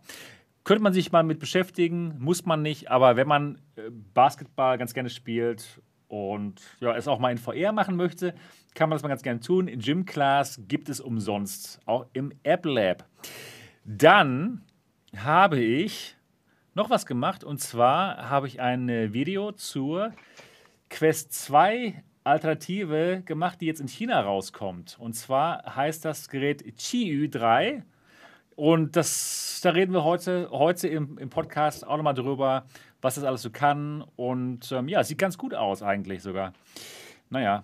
Könnte 0.62 0.82
man 0.82 0.92
sich 0.92 1.10
mal 1.10 1.24
mit 1.24 1.40
beschäftigen, 1.40 2.16
muss 2.18 2.44
man 2.44 2.62
nicht, 2.62 2.90
aber 2.90 3.16
wenn 3.16 3.26
man 3.26 3.58
äh, 3.76 3.90
Basketball 4.14 4.78
ganz 4.78 4.94
gerne 4.94 5.10
spielt 5.10 5.80
und 6.11 6.61
ja, 6.81 6.96
es 6.96 7.07
auch 7.07 7.20
mal 7.20 7.31
in 7.31 7.38
VR 7.38 7.70
machen 7.70 7.94
möchte, 7.94 8.35
kann 8.75 8.88
man 8.88 8.96
das 8.96 9.03
mal 9.03 9.09
ganz 9.09 9.23
gerne 9.23 9.38
tun. 9.38 9.68
In 9.68 9.79
Gym 9.79 10.05
Class 10.05 10.61
gibt 10.66 10.88
es 10.88 11.01
umsonst, 11.01 11.81
auch 11.87 12.07
im 12.12 12.33
App 12.42 12.66
Lab. 12.66 13.07
Dann 13.85 14.62
habe 15.16 15.61
ich 15.61 16.16
noch 16.75 16.90
was 16.90 17.07
gemacht 17.07 17.44
und 17.44 17.59
zwar 17.59 18.29
habe 18.29 18.49
ich 18.49 18.61
ein 18.61 18.88
Video 19.12 19.53
zur 19.53 20.12
Quest 20.88 21.33
2 21.33 22.03
Alternative 22.25 23.23
gemacht, 23.25 23.61
die 23.61 23.66
jetzt 23.66 23.81
in 23.81 23.88
China 23.88 24.20
rauskommt. 24.20 24.96
Und 24.99 25.14
zwar 25.14 25.77
heißt 25.77 26.05
das 26.05 26.29
Gerät 26.29 26.64
Qiyu 26.77 27.29
3. 27.29 27.85
Und 28.57 28.96
das, 28.96 29.61
da 29.62 29.70
reden 29.70 29.92
wir 29.92 30.05
heute, 30.05 30.51
heute 30.51 30.88
im, 30.88 31.16
im 31.18 31.31
Podcast 31.31 31.87
auch 31.87 31.96
nochmal 31.96 32.14
drüber, 32.14 32.66
was 33.00 33.16
das 33.16 33.24
alles 33.24 33.42
so 33.42 33.50
kann. 33.50 34.04
Und 34.16 34.70
ähm, 34.72 34.88
ja, 34.88 35.02
sieht 35.04 35.18
ganz 35.18 35.38
gut 35.38 35.54
aus 35.54 35.82
eigentlich 35.82 36.22
sogar. 36.22 36.52
Naja, 37.28 37.62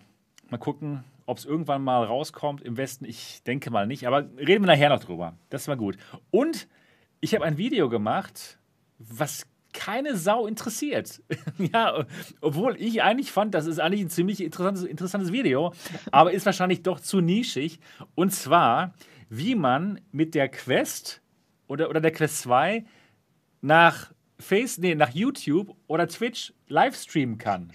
mal 0.51 0.59
gucken, 0.59 1.05
ob 1.27 1.39
es 1.39 1.45
irgendwann 1.45 1.83
mal 1.83 2.05
rauskommt 2.05 2.63
im 2.63 2.77
Westen. 2.77 3.05
Ich 3.05 3.43
denke 3.43 3.71
mal 3.71 3.87
nicht, 3.87 4.07
aber 4.07 4.29
reden 4.39 4.65
wir 4.65 4.69
nachher 4.69 4.89
noch 4.89 5.03
drüber. 5.03 5.35
Das 5.51 5.69
war 5.69 5.77
gut. 5.77 5.97
Und 6.31 6.69
ich 7.21 7.35
habe 7.35 7.45
ein 7.45 7.59
Video 7.59 7.89
gemacht, 7.89 8.59
was 8.99 9.47
keine 9.73 10.17
Sau 10.17 10.47
interessiert. 10.47 11.23
ja, 11.59 12.07
obwohl 12.41 12.77
ich 12.81 13.03
eigentlich 13.03 13.31
fand, 13.31 13.55
das 13.55 13.67
ist 13.67 13.79
eigentlich 13.79 14.01
ein 14.01 14.11
ziemlich 14.11 14.43
interessantes, 14.43 14.85
interessantes 14.85 15.33
Video, 15.33 15.73
aber 16.11 16.33
ist 16.33 16.47
wahrscheinlich 16.47 16.83
doch 16.83 16.99
zu 16.99 17.21
nischig. 17.21 17.79
Und 18.15 18.33
zwar, 18.33 18.95
wie 19.29 19.55
man 19.55 20.01
mit 20.13 20.35
der 20.35 20.49
Quest 20.49 21.21
oder, 21.69 21.91
oder 21.91 22.01
der 22.01 22.13
Quest 22.13 22.41
2 22.43 22.85
nach 23.61 24.13
Face, 24.39 24.79
nee, 24.79 24.95
nach 24.95 25.11
YouTube 25.11 25.75
oder 25.87 26.09
Twitch 26.09 26.53
livestreamen 26.69 27.39
kann. 27.39 27.73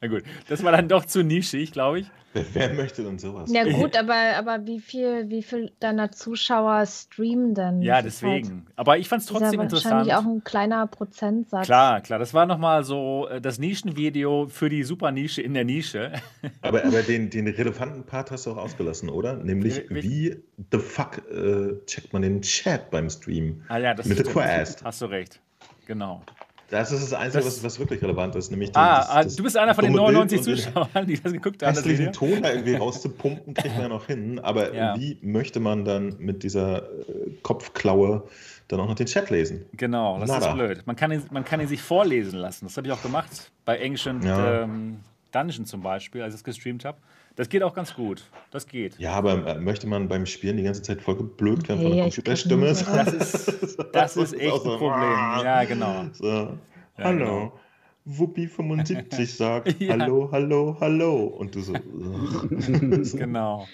Na 0.00 0.08
gut, 0.08 0.22
das 0.48 0.62
war 0.62 0.72
dann 0.72 0.88
doch 0.88 1.04
zu 1.04 1.24
nischig, 1.24 1.72
glaube 1.72 2.00
ich. 2.00 2.10
Wer, 2.52 2.74
möchte 2.74 3.02
denn 3.02 3.18
sowas? 3.18 3.50
Ja 3.52 3.64
gut, 3.64 3.96
aber, 3.98 4.14
aber 4.36 4.66
wie 4.66 4.80
viel, 4.80 5.28
wie 5.28 5.42
viel 5.42 5.72
deiner 5.80 6.12
Zuschauer 6.12 6.84
streamen 6.86 7.54
denn? 7.54 7.82
Ja, 7.82 8.02
deswegen. 8.02 8.48
Halt, 8.48 8.78
aber 8.78 8.98
ich 8.98 9.08
fand 9.08 9.22
es 9.22 9.28
trotzdem 9.28 9.60
interessant. 9.60 10.06
Wahrscheinlich 10.06 10.14
auch 10.14 10.30
ein 10.30 10.44
kleiner 10.44 10.86
Prozentsatz. 10.86 11.66
Klar, 11.66 12.00
klar. 12.00 12.18
Das 12.18 12.34
war 12.34 12.46
nochmal 12.46 12.84
so 12.84 13.26
äh, 13.28 13.40
das 13.40 13.58
Nischenvideo 13.58 14.46
für 14.48 14.68
die 14.68 14.84
Supernische 14.84 15.42
in 15.42 15.54
der 15.54 15.64
Nische. 15.64 16.12
Aber, 16.62 16.84
aber 16.84 17.02
den, 17.02 17.30
den 17.30 17.48
relevanten 17.48 18.04
Part 18.04 18.30
hast 18.30 18.46
du 18.46 18.52
auch 18.52 18.56
ausgelassen, 18.56 19.08
oder? 19.08 19.34
Nämlich, 19.34 19.88
wie, 19.90 20.02
wie 20.02 20.42
the 20.70 20.78
fuck 20.78 21.22
äh, 21.30 21.84
checkt 21.86 22.12
man 22.12 22.22
den 22.22 22.42
Chat 22.42 22.90
beim 22.90 23.08
Stream? 23.10 23.62
Ah 23.68 23.78
ja, 23.78 23.94
das 23.94 24.06
Mit 24.06 24.18
der 24.18 24.26
Quest. 24.26 24.84
Hast 24.84 25.00
du 25.00 25.06
recht. 25.06 25.40
Genau. 25.88 26.22
Das 26.70 26.92
ist 26.92 27.02
das 27.02 27.14
Einzige, 27.14 27.44
das, 27.44 27.56
was, 27.56 27.64
was, 27.64 27.78
wirklich 27.78 28.02
relevant 28.02 28.36
ist. 28.36 28.50
Nämlich 28.50 28.70
die, 28.70 28.76
ah, 28.76 28.98
das, 28.98 29.08
ah, 29.08 29.22
das 29.24 29.36
du 29.36 29.42
bist 29.42 29.56
einer 29.56 29.74
von 29.74 29.84
den 29.84 29.94
99 29.94 30.42
Zuschauern, 30.42 31.06
die 31.06 31.18
das 31.18 31.32
geguckt 31.32 31.62
haben. 31.62 31.82
Den 31.82 32.12
Ton 32.12 32.42
da 32.42 32.50
irgendwie 32.50 32.74
rauszupumpen, 32.74 33.54
kriegt 33.54 33.74
man 33.74 33.84
ja 33.84 33.88
noch 33.88 34.06
hin. 34.06 34.38
Aber 34.38 34.74
ja. 34.74 34.94
wie 34.98 35.18
möchte 35.22 35.60
man 35.60 35.86
dann 35.86 36.16
mit 36.18 36.42
dieser 36.42 36.82
äh, 36.82 37.30
Kopfklaue 37.42 38.22
dann 38.68 38.80
auch 38.80 38.86
noch 38.88 38.96
den 38.96 39.06
Chat 39.06 39.30
lesen? 39.30 39.64
Genau, 39.72 40.18
das 40.20 40.28
Nada. 40.28 40.48
ist 40.48 40.54
blöd. 40.54 40.86
Man 40.86 40.94
kann, 40.94 41.10
ihn, 41.10 41.22
man 41.30 41.42
kann 41.42 41.58
ihn 41.58 41.68
sich 41.68 41.80
vorlesen 41.80 42.38
lassen. 42.38 42.66
Das 42.66 42.76
habe 42.76 42.86
ich 42.86 42.92
auch 42.92 43.02
gemacht. 43.02 43.50
Bei 43.64 43.82
Ancient 43.82 44.24
ja. 44.24 44.64
ähm, 44.64 45.00
Dungeon 45.32 45.64
zum 45.64 45.80
Beispiel, 45.80 46.20
als 46.20 46.34
ich 46.34 46.40
es 46.40 46.44
gestreamt 46.44 46.84
habe. 46.84 46.98
Das 47.38 47.48
geht 47.48 47.62
auch 47.62 47.72
ganz 47.72 47.94
gut. 47.94 48.24
Das 48.50 48.66
geht. 48.66 48.98
Ja, 48.98 49.12
aber 49.12 49.46
äh, 49.46 49.60
möchte 49.60 49.86
man 49.86 50.08
beim 50.08 50.26
Spielen 50.26 50.56
die 50.56 50.64
ganze 50.64 50.82
Zeit 50.82 51.00
voll 51.00 51.16
geblökt 51.16 51.68
werden 51.68 51.82
von 51.82 51.92
der 51.92 52.02
Computerstimme? 52.02 52.66
Das 52.66 52.82
ist, 52.82 53.78
das 53.92 54.16
ist 54.16 54.32
echt 54.32 54.52
ein 54.52 54.60
Problem. 54.60 55.12
Ja, 55.44 55.62
genau. 55.62 56.06
So. 56.14 56.26
Ja, 56.26 56.58
Hallo. 56.98 57.18
Genau. 57.18 57.60
Wuppi 58.06 58.48
75 58.48 59.32
sagt 59.36 59.80
ja. 59.80 59.96
Hallo, 59.96 60.28
hallo, 60.32 60.78
hallo. 60.80 61.26
Und 61.26 61.54
du 61.54 61.60
so. 61.60 61.74
genau. 63.16 63.68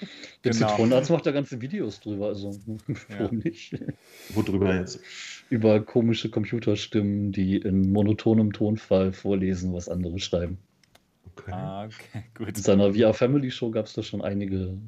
Der 0.45 0.53
genau. 0.53 0.69
Zitronenarzt 0.69 1.11
macht 1.11 1.25
da 1.25 1.33
ganze 1.33 1.59
Videos 1.63 2.01
drüber, 2.01 2.27
also 2.27 2.55
warum 3.09 3.39
ja. 3.41 3.45
nicht? 3.45 3.79
Worüber 4.35 4.75
jetzt? 4.75 5.01
Über 5.49 5.81
komische 5.81 6.29
Computerstimmen, 6.29 7.33
die 7.33 7.57
in 7.57 7.93
monotonem 7.93 8.53
Tonfall 8.53 9.13
vorlesen, 9.13 9.73
was 9.73 9.89
andere 9.89 10.19
schreiben. 10.19 10.59
Okay. 11.37 11.53
Ah, 11.53 11.85
okay, 11.85 12.25
gut. 12.35 12.49
In 12.49 12.55
seiner 12.55 12.95
VR 12.95 13.15
Family 13.15 13.51
Show 13.51 13.71
gab 13.71 13.87
es 13.87 13.95
da 13.95 14.03
schon 14.03 14.23
einige 14.23 14.79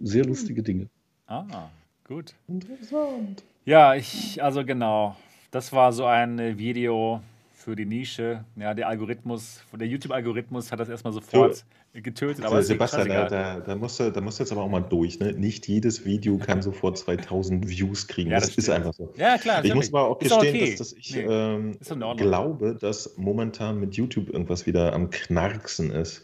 sehr 0.00 0.24
lustige 0.24 0.62
Dinge. 0.62 0.88
Ah, 1.26 1.70
gut. 2.04 2.34
Interessant. 2.48 3.42
Ja, 3.64 3.94
ich, 3.94 4.42
also 4.42 4.64
genau. 4.64 5.16
Das 5.50 5.72
war 5.72 5.92
so 5.92 6.04
ein 6.04 6.58
Video 6.58 7.22
für 7.60 7.76
die 7.76 7.84
Nische. 7.84 8.44
Ja, 8.56 8.72
der 8.74 8.88
Algorithmus, 8.88 9.62
der 9.78 9.86
YouTube-Algorithmus 9.86 10.72
hat 10.72 10.80
das 10.80 10.88
erstmal 10.88 11.12
sofort 11.12 11.64
du, 11.92 12.02
getötet. 12.02 12.44
Aber 12.44 12.62
Sebastian, 12.62 13.08
da, 13.08 13.28
da, 13.28 13.60
da, 13.60 13.76
musst 13.76 14.00
du, 14.00 14.10
da 14.10 14.20
musst 14.20 14.38
du 14.38 14.44
jetzt 14.44 14.52
aber 14.52 14.62
auch 14.62 14.68
mal 14.68 14.80
durch. 14.80 15.20
Ne? 15.20 15.32
Nicht 15.34 15.68
jedes 15.68 16.04
Video 16.04 16.38
kann 16.38 16.62
sofort 16.62 16.96
2000 16.96 17.68
Views 17.68 18.08
kriegen. 18.08 18.30
Ja, 18.30 18.40
das, 18.40 18.48
das 18.48 18.58
ist 18.58 18.70
einfach 18.70 18.94
so. 18.94 19.12
Ja, 19.16 19.36
klar. 19.36 19.64
Ich 19.64 19.74
muss 19.74 19.90
mal 19.90 20.02
auch 20.02 20.18
gestehen, 20.18 20.40
okay. 20.40 20.70
dass, 20.70 20.78
dass, 20.78 20.92
ich 20.94 21.14
nee, 21.14 21.22
ähm, 21.22 21.78
glaube, 22.16 22.76
dass 22.80 23.16
momentan 23.18 23.78
mit 23.78 23.94
YouTube 23.94 24.30
irgendwas 24.30 24.66
wieder 24.66 24.94
am 24.94 25.10
Knarksen 25.10 25.90
ist. 25.90 26.22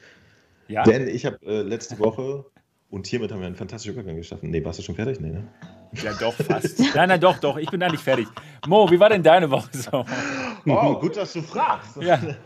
Ja? 0.68 0.84
Denn 0.84 1.06
ich 1.06 1.26
habe 1.26 1.38
äh, 1.44 1.62
letzte 1.62 1.98
Woche 1.98 2.46
und 2.90 3.06
hiermit 3.06 3.32
haben 3.32 3.40
wir 3.40 3.46
einen 3.46 3.56
fantastischen 3.56 3.94
Übergang 3.94 4.16
geschaffen. 4.16 4.50
Nee, 4.50 4.64
warst 4.64 4.78
du 4.78 4.82
schon 4.82 4.94
fertig? 4.94 5.20
Nee, 5.20 5.30
ne? 5.30 5.48
Ja, 6.02 6.12
doch, 6.14 6.34
fast. 6.48 6.78
nein, 6.94 7.08
nein, 7.08 7.20
doch, 7.20 7.38
doch. 7.38 7.56
Ich 7.56 7.70
bin 7.70 7.80
da 7.80 7.88
nicht 7.88 8.02
fertig. 8.02 8.26
Mo, 8.66 8.90
wie 8.90 9.00
war 9.00 9.08
denn 9.08 9.22
deine 9.22 9.50
Woche 9.50 9.68
so? 9.72 10.04
Oh, 10.66 10.98
gut, 10.98 11.16
dass 11.16 11.32
du 11.32 11.42
fragst. 11.42 11.96
Ja. 12.00 12.20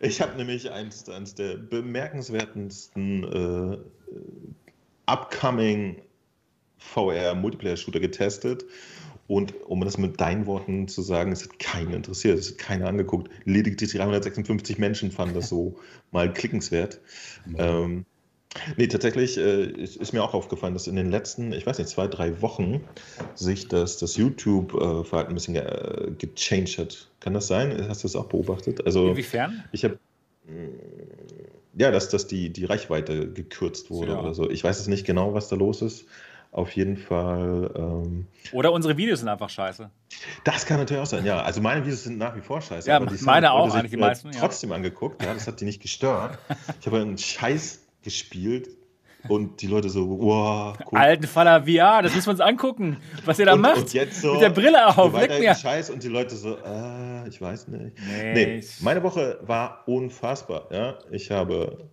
Ich 0.00 0.22
habe 0.22 0.36
nämlich 0.36 0.70
eins, 0.70 1.06
eins 1.06 1.34
der 1.34 1.58
bemerkenswertesten 1.58 3.24
äh, 3.24 3.78
upcoming 5.04 6.00
VR-Multiplayer-Shooter 6.78 8.00
getestet. 8.00 8.64
Und 9.28 9.54
um 9.66 9.80
das 9.80 9.98
mit 9.98 10.20
deinen 10.20 10.46
Worten 10.46 10.86
zu 10.88 11.02
sagen, 11.02 11.32
es 11.32 11.42
hat 11.42 11.58
keinen 11.58 11.92
interessiert, 11.92 12.38
es 12.38 12.52
hat 12.52 12.58
keiner 12.58 12.86
angeguckt. 12.86 13.28
Lediglich 13.44 13.92
356 13.92 14.78
Menschen 14.78 15.10
fanden 15.10 15.34
das 15.34 15.48
so 15.48 15.76
mal 16.12 16.32
klickenswert. 16.32 17.00
Mhm. 17.44 17.56
Ähm, 17.58 18.06
Nee, 18.76 18.86
tatsächlich 18.88 19.38
äh, 19.38 19.64
ist, 19.64 19.96
ist, 19.96 20.12
mir 20.12 20.22
auch 20.22 20.34
aufgefallen, 20.34 20.74
dass 20.74 20.86
in 20.86 20.96
den 20.96 21.10
letzten, 21.10 21.52
ich 21.52 21.66
weiß 21.66 21.78
nicht, 21.78 21.88
zwei, 21.88 22.06
drei 22.06 22.40
Wochen 22.42 22.84
sich 23.34 23.68
das, 23.68 23.98
das 23.98 24.16
YouTube-Verhalten 24.16 25.30
ein 25.30 25.34
bisschen 25.34 25.54
ge 25.54 25.62
äh, 25.62 26.10
gechanged 26.18 26.78
hat. 26.78 27.08
Kann 27.20 27.34
das 27.34 27.46
sein? 27.46 27.86
Hast 27.88 28.04
du 28.04 28.08
das 28.08 28.16
auch 28.16 28.26
beobachtet? 28.26 28.84
Also, 28.84 29.10
Inwiefern? 29.10 29.64
Ich 29.72 29.84
habe 29.84 29.98
mm, 30.46 31.78
ja, 31.78 31.90
dass, 31.90 32.08
dass 32.08 32.26
die, 32.26 32.50
die 32.50 32.64
Reichweite 32.64 33.30
gekürzt 33.30 33.90
wurde 33.90 34.12
ja. 34.12 34.18
oder 34.18 34.34
so. 34.34 34.50
Ich 34.50 34.64
weiß 34.64 34.80
es 34.80 34.88
nicht 34.88 35.06
genau, 35.06 35.34
was 35.34 35.48
da 35.48 35.56
los 35.56 35.82
ist. 35.82 36.06
Auf 36.52 36.70
jeden 36.72 36.96
Fall. 36.96 37.70
Ähm, 37.74 38.26
oder 38.52 38.72
unsere 38.72 38.96
Videos 38.96 39.18
sind 39.18 39.28
einfach 39.28 39.50
scheiße. 39.50 39.90
Das 40.44 40.64
kann 40.64 40.78
natürlich 40.78 41.02
auch 41.02 41.06
sein, 41.06 41.26
ja. 41.26 41.42
Also 41.42 41.60
meine 41.60 41.82
Videos 41.84 42.04
sind 42.04 42.16
nach 42.16 42.34
wie 42.34 42.40
vor 42.40 42.62
scheiße. 42.62 42.88
Ja, 42.88 42.98
meine 43.20 43.52
auch 43.52 43.74
eigentlich 43.74 43.90
die 43.90 43.98
meisten. 43.98 44.30
Trotzdem 44.30 44.70
ja. 44.70 44.76
angeguckt, 44.76 45.22
ja, 45.22 45.34
das 45.34 45.46
hat 45.46 45.60
die 45.60 45.66
nicht 45.66 45.82
gestört. 45.82 46.38
Ich 46.80 46.86
habe 46.86 47.00
einen 47.00 47.18
Scheiß 47.18 47.85
gespielt 48.06 48.70
und 49.28 49.60
die 49.60 49.66
Leute 49.66 49.90
so, 49.90 50.08
wow, 50.08 50.78
cool. 50.90 50.98
Alten 50.98 51.26
Faller 51.26 51.64
VR, 51.64 52.02
das 52.02 52.14
müssen 52.14 52.26
wir 52.26 52.30
uns 52.32 52.40
angucken, 52.40 52.98
was 53.24 53.38
ihr 53.38 53.46
da 53.46 53.54
und, 53.54 53.60
macht. 53.60 53.78
Und 53.78 53.92
jetzt 53.92 54.20
so, 54.20 54.34
Mit 54.34 54.42
der 54.42 54.50
Brille 54.50 54.86
auf, 54.96 55.12
weg 55.12 55.38
mir. 55.40 55.54
Scheiß 55.54 55.90
und 55.90 56.02
die 56.02 56.08
Leute 56.08 56.36
so, 56.36 56.56
äh, 56.56 57.28
ich 57.28 57.40
weiß 57.40 57.68
nicht. 57.68 57.96
Nee. 58.08 58.34
nee. 58.34 58.64
meine 58.80 59.02
Woche 59.02 59.40
war 59.42 59.82
unfassbar, 59.86 60.68
ja. 60.70 60.98
Ich 61.10 61.30
habe. 61.30 61.90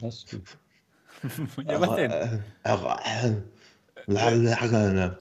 Was? 0.00 0.26
ja, 1.68 1.80
was 1.80 1.96
denn? 1.96 2.34
Äh, 4.08 4.38
Ne? 4.38 5.18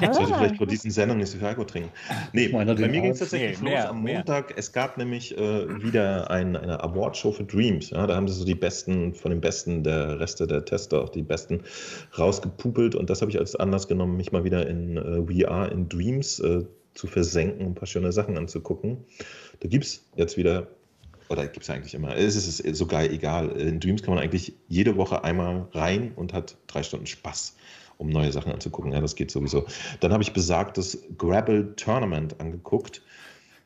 Ich 0.00 0.08
sollte 0.14 0.34
vielleicht 0.34 0.56
vor 0.56 0.66
diesen 0.66 0.90
Sendungen 0.90 1.20
nicht 1.20 1.30
so 1.30 1.38
viel 1.38 1.46
Alkohol 1.46 1.66
trinken. 1.66 1.90
Nee, 2.32 2.48
bei 2.48 2.64
mir 2.64 2.88
ging 2.88 3.10
es 3.10 3.18
tatsächlich 3.18 3.60
nee, 3.60 3.74
los 3.74 3.84
am 3.84 4.02
Montag. 4.02 4.48
Mehr. 4.48 4.58
Es 4.58 4.72
gab 4.72 4.96
nämlich 4.96 5.36
äh, 5.36 5.82
wieder 5.82 6.30
ein, 6.30 6.56
eine 6.56 6.82
Awardshow 6.82 7.32
für 7.32 7.44
Dreams. 7.44 7.90
Ja, 7.90 8.06
da 8.06 8.16
haben 8.16 8.28
sie 8.28 8.34
so 8.34 8.44
die 8.44 8.54
besten 8.54 9.12
von 9.14 9.30
den 9.30 9.40
besten 9.40 9.84
der 9.84 10.18
Reste 10.20 10.46
der 10.46 10.64
Tester, 10.64 11.02
auch 11.02 11.10
die 11.10 11.22
besten 11.22 11.62
rausgepupelt. 12.18 12.94
Und 12.94 13.10
das 13.10 13.20
habe 13.20 13.30
ich 13.30 13.38
als 13.38 13.56
Anlass 13.56 13.88
genommen, 13.88 14.16
mich 14.16 14.32
mal 14.32 14.44
wieder 14.44 14.66
in 14.66 14.96
äh, 14.96 15.44
VR 15.44 15.70
in 15.70 15.88
Dreams 15.88 16.40
äh, 16.40 16.64
zu 16.94 17.06
versenken, 17.06 17.66
ein 17.66 17.74
paar 17.74 17.86
schöne 17.86 18.10
Sachen 18.10 18.38
anzugucken. 18.38 19.04
Da 19.60 19.68
gibt 19.68 19.84
es 19.84 20.04
jetzt 20.16 20.38
wieder 20.38 20.66
oder 21.28 21.46
gibt 21.46 21.62
es 21.62 21.70
eigentlich 21.70 21.94
immer, 21.94 22.16
es 22.16 22.34
ist 22.34 22.76
sogar 22.76 23.04
egal. 23.04 23.50
In 23.50 23.78
Dreams 23.78 24.02
kann 24.02 24.14
man 24.14 24.22
eigentlich 24.22 24.52
jede 24.66 24.96
Woche 24.96 25.22
einmal 25.22 25.68
rein 25.72 26.10
und 26.16 26.32
hat 26.32 26.56
drei 26.66 26.82
Stunden 26.82 27.06
Spaß 27.06 27.54
um 28.00 28.08
neue 28.08 28.32
Sachen 28.32 28.52
anzugucken. 28.52 28.92
Ja, 28.92 29.00
das 29.00 29.14
geht 29.14 29.30
sowieso. 29.30 29.66
Dann 30.00 30.12
habe 30.12 30.22
ich 30.22 30.32
besagtes 30.32 31.02
Grapple 31.18 31.76
Tournament 31.76 32.40
angeguckt. 32.40 33.02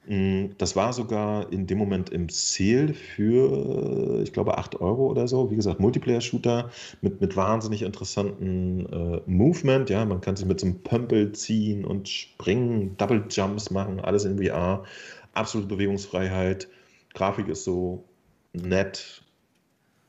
Mm, 0.07 0.47
das 0.59 0.77
war 0.77 0.93
sogar 0.93 1.51
in 1.53 1.67
dem 1.67 1.79
Moment 1.79 2.11
im 2.11 2.29
Sale 2.29 2.93
für, 2.93 4.21
ich 4.23 4.33
glaube, 4.33 4.59
8 4.59 4.81
Euro 4.81 5.07
oder 5.07 5.29
so. 5.29 5.51
Wie 5.51 5.57
gesagt, 5.57 5.81
Multiplayer-Shooter 5.81 6.71
mit, 7.01 7.21
mit 7.21 7.37
wahnsinnig 7.37 7.83
interessanten 7.83 8.87
äh, 8.93 9.21
Movement. 9.27 9.89
Ja, 9.89 10.05
man 10.05 10.21
kann 10.21 10.37
sich 10.37 10.47
mit 10.47 10.61
so 10.61 10.67
einem 10.67 10.83
Pömpel 10.83 11.33
ziehen 11.33 11.85
und 11.85 12.09
springen, 12.09 12.97
Double 12.97 13.25
Jumps 13.31 13.71
machen, 13.71 14.01
alles 14.01 14.25
in 14.25 14.43
VR. 14.43 14.85
Absolute 15.33 15.69
Bewegungsfreiheit. 15.69 16.69
Grafik 17.15 17.49
ist 17.49 17.65
so 17.65 18.05
nett. 18.53 19.23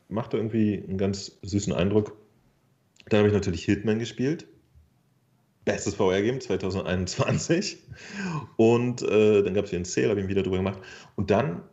Macht 0.10 0.34
irgendwie 0.34 0.84
einen 0.88 0.98
ganz 0.98 1.38
süßen 1.42 1.74
Eindruck. 1.74 2.16
Dann 3.10 3.20
habe 3.20 3.28
ich 3.30 3.34
natürlich 3.34 3.66
Hitman 3.66 4.00
gespielt. 4.00 4.48
Bestes 5.64 5.96
VR-Game 5.96 6.42
2021. 6.42 7.78
Und 8.56 9.02
äh, 9.02 9.44
dann 9.44 9.54
gab 9.54 9.66
es 9.66 9.72
hier 9.72 9.78
einen 9.78 9.86
Sale, 9.86 10.10
habe 10.10 10.22
ich 10.22 10.28
wieder 10.28 10.44
drüber 10.44 10.58
gemacht. 10.58 10.80
Und 11.16 11.32
dann 11.32 11.64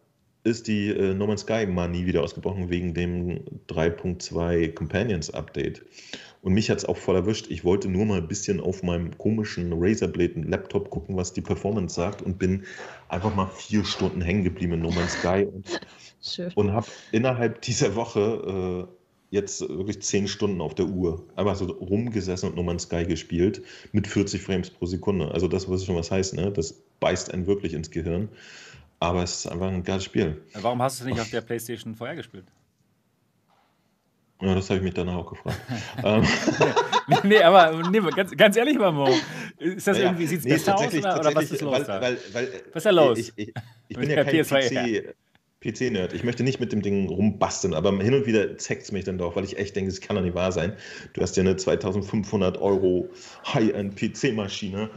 ist 0.44 0.66
die 0.66 0.88
äh, 0.88 1.14
No 1.14 1.26
Man's 1.26 1.42
Sky 1.42 1.66
Manie 1.66 2.06
wieder 2.06 2.22
ausgebrochen 2.22 2.68
wegen 2.68 2.94
dem 2.94 3.44
3.2 3.68 4.72
Companions 4.72 5.30
Update. 5.30 5.84
Und 6.42 6.54
mich 6.54 6.70
hat 6.70 6.78
es 6.78 6.84
auch 6.84 6.96
voll 6.96 7.14
erwischt. 7.14 7.46
Ich 7.50 7.64
wollte 7.64 7.88
nur 7.88 8.04
mal 8.04 8.18
ein 8.18 8.26
bisschen 8.26 8.60
auf 8.60 8.82
meinem 8.82 9.16
komischen 9.16 9.72
Razorblade-Laptop 9.72 10.90
gucken, 10.90 11.16
was 11.16 11.32
die 11.32 11.40
Performance 11.40 11.94
sagt 11.94 12.20
und 12.20 12.38
bin 12.38 12.64
einfach 13.08 13.34
mal 13.34 13.46
vier 13.46 13.84
Stunden 13.84 14.20
hängen 14.20 14.42
geblieben 14.42 14.72
in 14.72 14.80
No 14.80 14.90
Man's 14.90 15.12
Sky 15.12 15.46
und, 15.46 15.80
und 16.56 16.72
habe 16.72 16.86
innerhalb 17.12 17.62
dieser 17.62 17.94
Woche 17.94 18.88
äh, 18.88 19.01
jetzt 19.32 19.62
wirklich 19.62 20.00
zehn 20.02 20.28
Stunden 20.28 20.60
auf 20.60 20.74
der 20.74 20.86
Uhr. 20.86 21.24
Einfach 21.36 21.56
so 21.56 21.64
rumgesessen 21.64 22.52
und 22.52 22.64
Man's 22.64 22.84
Sky 22.84 23.04
gespielt 23.04 23.62
mit 23.92 24.06
40 24.06 24.40
Frames 24.40 24.70
pro 24.70 24.86
Sekunde. 24.86 25.32
Also 25.32 25.48
das, 25.48 25.68
was 25.68 25.84
schon 25.84 25.96
was 25.96 26.10
heißt, 26.10 26.34
ne? 26.34 26.52
Das 26.52 26.74
beißt 27.00 27.32
einen 27.32 27.46
wirklich 27.46 27.72
ins 27.72 27.90
Gehirn. 27.90 28.28
Aber 29.00 29.22
es 29.22 29.40
ist 29.40 29.46
einfach 29.46 29.68
ein 29.68 29.82
geiles 29.82 30.04
Spiel. 30.04 30.40
Warum 30.52 30.80
hast 30.82 31.00
du 31.00 31.04
es 31.04 31.10
nicht 31.10 31.20
auf 31.20 31.30
der 31.30 31.40
Playstation 31.40 31.94
vorher 31.94 32.14
gespielt? 32.14 32.44
Ja, 34.42 34.54
das 34.54 34.68
habe 34.68 34.78
ich 34.78 34.84
mich 34.84 34.94
danach 34.94 35.16
auch 35.16 35.30
gefragt. 35.30 35.58
Ähm. 36.04 36.26
nee, 37.06 37.16
nee, 37.24 37.42
aber 37.42 37.88
nee, 37.90 38.00
ganz, 38.14 38.36
ganz 38.36 38.56
ehrlich, 38.56 38.76
Mamo, 38.76 39.08
ist 39.58 39.86
das 39.86 39.98
ja, 39.98 40.04
irgendwie, 40.04 40.26
sieht 40.26 40.40
es 40.40 40.44
nee, 40.44 40.52
besser 40.52 40.76
aus 40.76 40.94
oder, 40.94 41.20
oder, 41.20 41.34
was 41.34 41.50
ist 41.50 41.60
los 41.62 41.72
weil, 41.72 41.84
da? 41.84 42.00
Weil, 42.00 42.18
weil, 42.32 42.48
was 42.72 42.76
ist 42.76 42.86
da 42.86 42.90
los? 42.90 43.18
Ich, 43.18 43.32
ich, 43.36 43.54
ich 43.88 43.96
bin 43.96 44.10
ja 44.10 44.24
kein 44.24 44.42
PC, 44.42 45.14
PC-Nerd. 45.62 46.12
Ich 46.12 46.24
möchte 46.24 46.42
nicht 46.42 46.60
mit 46.60 46.72
dem 46.72 46.82
Ding 46.82 47.08
rumbasteln, 47.08 47.74
aber 47.74 47.96
hin 48.02 48.14
und 48.14 48.26
wieder 48.26 48.58
zeckt 48.58 48.82
es 48.82 48.92
mich 48.92 49.04
dann 49.04 49.18
doch, 49.18 49.36
weil 49.36 49.44
ich 49.44 49.58
echt 49.58 49.76
denke, 49.76 49.90
es 49.90 50.00
kann 50.00 50.16
doch 50.16 50.22
nicht 50.22 50.34
wahr 50.34 50.52
sein. 50.52 50.74
Du 51.12 51.22
hast 51.22 51.36
ja 51.36 51.42
eine 51.42 51.56
2500 51.56 52.58
Euro 52.60 53.08
High-End-PC-Maschine 53.46 54.90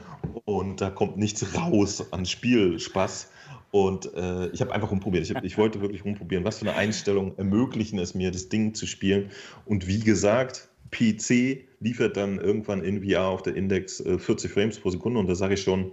und 0.46 0.82
da 0.82 0.90
kommt 0.90 1.18
nichts 1.18 1.56
raus 1.56 2.12
an 2.12 2.26
Spielspaß. 2.26 3.32
Und 3.72 4.14
äh, 4.14 4.48
ich 4.50 4.62
habe 4.62 4.74
einfach 4.74 4.90
rumprobiert. 4.90 5.26
Ich, 5.26 5.36
hab, 5.36 5.44
ich 5.44 5.58
wollte 5.58 5.82
wirklich 5.82 6.06
rumprobieren, 6.06 6.46
was 6.46 6.60
für 6.60 6.68
eine 6.68 6.78
Einstellung 6.78 7.38
ermöglichen 7.38 8.00
es 8.00 8.16
mir, 8.16 8.32
das 8.32 8.48
Ding 8.48 8.74
zu 8.74 8.88
spielen. 8.88 9.32
Und 9.66 9.88
wie 9.88 10.00
gesagt, 10.00 10.70
PC 10.92 11.66
liefert 11.82 12.16
dann 12.16 12.40
irgendwann 12.40 12.84
in 12.84 13.04
VR 13.04 13.26
auf 13.26 13.44
der 13.44 13.56
Index 13.56 14.00
äh, 14.00 14.18
40 14.18 14.52
Frames 14.52 14.80
pro 14.80 14.90
Sekunde 14.90 15.20
und 15.20 15.28
da 15.28 15.36
sage 15.36 15.56
ich 15.56 15.62
schon, 15.62 15.92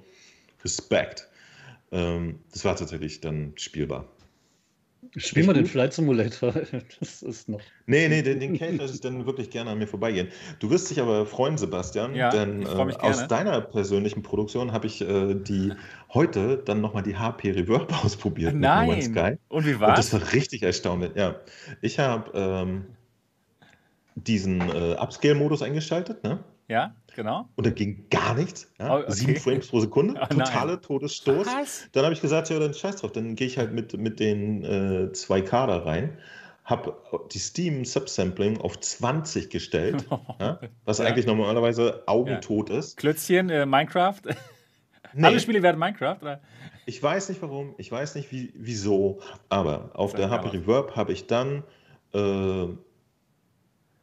Respekt. 0.64 1.28
Ähm, 1.90 2.38
das 2.52 2.64
war 2.64 2.76
tatsächlich 2.76 3.20
dann 3.20 3.52
spielbar. 3.56 4.08
Spielen 5.16 5.46
wir 5.46 5.54
den 5.54 5.66
Flight 5.66 5.92
Simulator. 5.92 6.54
Das 7.00 7.22
ist 7.22 7.48
noch. 7.48 7.60
Nee, 7.86 8.08
nee, 8.08 8.22
den, 8.22 8.40
den 8.40 8.58
kann 8.58 8.80
ich 8.80 9.00
dann 9.00 9.26
wirklich 9.26 9.50
gerne 9.50 9.70
an 9.70 9.78
mir 9.78 9.86
vorbeigehen. 9.86 10.28
Du 10.58 10.70
wirst 10.70 10.90
dich 10.90 11.00
aber 11.00 11.26
freuen, 11.26 11.58
Sebastian, 11.58 12.14
ja, 12.14 12.30
denn 12.30 12.62
äh, 12.62 12.66
aus 12.66 13.28
deiner 13.28 13.60
persönlichen 13.60 14.22
Produktion 14.22 14.72
habe 14.72 14.86
ich 14.86 15.02
äh, 15.02 15.34
die 15.34 15.72
heute 16.14 16.62
dann 16.64 16.80
nochmal 16.80 17.02
die 17.02 17.16
HP 17.16 17.50
Reverb 17.50 17.92
ausprobiert. 18.04 18.54
Nein. 18.54 19.38
Und 19.48 19.66
wie 19.66 19.80
war 19.80 19.90
Und 19.90 19.98
das 19.98 20.12
war 20.12 20.32
richtig 20.32 20.62
erstaunlich. 20.62 21.12
Ja, 21.14 21.36
ich 21.82 21.98
habe 21.98 22.30
ähm, 22.34 22.84
diesen 24.14 24.60
äh, 24.60 24.94
Upscale-Modus 24.94 25.62
eingeschaltet, 25.62 26.24
ne? 26.24 26.42
Ja, 26.68 26.94
genau. 27.14 27.48
Und 27.56 27.66
da 27.66 27.70
ging 27.70 28.06
gar 28.10 28.34
nichts. 28.34 28.72
Ja? 28.78 28.96
Oh, 28.96 29.00
okay. 29.00 29.12
Sieben 29.12 29.36
Frames 29.36 29.68
pro 29.68 29.80
Sekunde, 29.80 30.20
oh, 30.20 30.26
totale 30.34 30.80
Todesstoß. 30.80 31.46
Was? 31.46 31.88
Dann 31.92 32.04
habe 32.04 32.14
ich 32.14 32.20
gesagt, 32.20 32.50
ja, 32.50 32.58
dann 32.58 32.74
scheiß 32.74 32.96
drauf, 32.96 33.12
dann 33.12 33.34
gehe 33.34 33.46
ich 33.46 33.58
halt 33.58 33.72
mit, 33.72 33.96
mit 33.96 34.20
den 34.20 34.64
äh, 34.64 35.10
2K 35.12 35.66
da 35.66 35.78
rein. 35.78 36.18
Habe 36.64 36.96
die 37.32 37.38
Steam 37.38 37.84
Subsampling 37.84 38.60
auf 38.60 38.78
20 38.78 39.50
gestellt, 39.50 40.06
ja? 40.40 40.60
was 40.84 40.98
ja. 40.98 41.06
eigentlich 41.06 41.26
normalerweise 41.26 42.04
augentot 42.06 42.70
ist. 42.70 42.96
Klötzchen, 42.96 43.50
äh, 43.50 43.66
Minecraft. 43.66 44.20
Nee. 45.14 45.26
Alle 45.26 45.40
Spiele 45.40 45.62
werden 45.62 45.78
Minecraft, 45.78 46.16
oder? 46.22 46.40
Ich 46.86 47.02
weiß 47.02 47.28
nicht 47.28 47.42
warum, 47.42 47.74
ich 47.76 47.92
weiß 47.92 48.14
nicht 48.14 48.32
wie, 48.32 48.50
wieso, 48.56 49.20
aber 49.50 49.90
auf 49.92 50.14
der 50.14 50.30
HP 50.30 50.48
Reverb 50.48 50.96
habe 50.96 51.12
ich 51.12 51.26
dann 51.26 51.64
äh, 52.14 52.66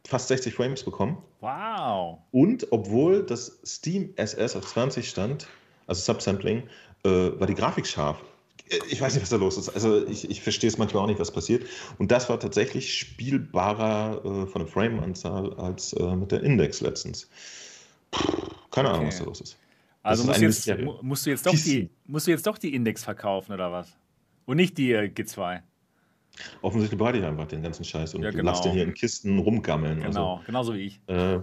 fast 0.06 0.28
60 0.28 0.54
Frames 0.54 0.82
bekommen. 0.82 1.18
Wow. 1.40 2.18
Und 2.32 2.66
obwohl 2.70 3.24
das 3.24 3.60
Steam 3.64 4.12
SS 4.16 4.56
auf 4.56 4.66
20 4.66 5.08
stand, 5.08 5.46
also 5.86 6.00
Subsampling, 6.00 6.64
äh, 7.04 7.08
war 7.08 7.46
die 7.46 7.54
Grafik 7.54 7.86
scharf. 7.86 8.22
Ich 8.88 9.00
weiß 9.00 9.14
nicht, 9.14 9.22
was 9.22 9.30
da 9.30 9.36
los 9.36 9.58
ist. 9.58 9.68
Also 9.70 10.06
ich, 10.06 10.30
ich 10.30 10.42
verstehe 10.42 10.68
es 10.68 10.78
manchmal 10.78 11.02
auch 11.02 11.08
nicht, 11.08 11.18
was 11.18 11.32
passiert. 11.32 11.66
Und 11.98 12.12
das 12.12 12.28
war 12.28 12.38
tatsächlich 12.38 12.94
spielbarer 12.96 14.24
äh, 14.24 14.46
von 14.46 14.62
der 14.62 14.66
Frame-Anzahl 14.66 15.54
als 15.54 15.92
äh, 15.94 16.14
mit 16.14 16.30
der 16.30 16.42
Index 16.42 16.80
letztens. 16.80 17.28
Puh, 18.12 18.28
keine 18.70 18.88
okay. 18.88 18.96
Ahnung, 18.96 19.08
was 19.08 19.18
da 19.18 19.24
los 19.24 19.40
ist. 19.40 19.56
Also 20.02 20.24
musst, 20.24 20.40
ist 20.40 20.66
jetzt, 20.66 20.82
musst, 21.02 21.26
du 21.26 21.30
jetzt 21.30 21.46
doch 21.46 21.52
die, 21.52 21.90
musst 22.06 22.26
du 22.26 22.30
jetzt 22.30 22.46
doch 22.46 22.58
die 22.58 22.74
Index 22.74 23.04
verkaufen 23.04 23.52
oder 23.52 23.70
was? 23.70 23.96
Und 24.46 24.56
nicht 24.56 24.78
die 24.78 24.92
äh, 24.92 25.10
G2. 25.10 25.62
Offensichtlich 26.62 26.98
behalte 26.98 27.18
ich 27.18 27.24
einfach 27.24 27.46
den 27.46 27.62
ganzen 27.62 27.84
Scheiß 27.84 28.14
und 28.14 28.22
ja, 28.22 28.30
genau. 28.30 28.44
lass 28.44 28.62
den 28.62 28.72
hier 28.72 28.84
in 28.84 28.94
Kisten 28.94 29.38
rumgammeln. 29.38 30.00
Genau, 30.00 30.34
also, 30.34 30.44
genauso 30.46 30.74
wie 30.74 30.86
ich. 30.86 31.00
Äh, 31.06 31.38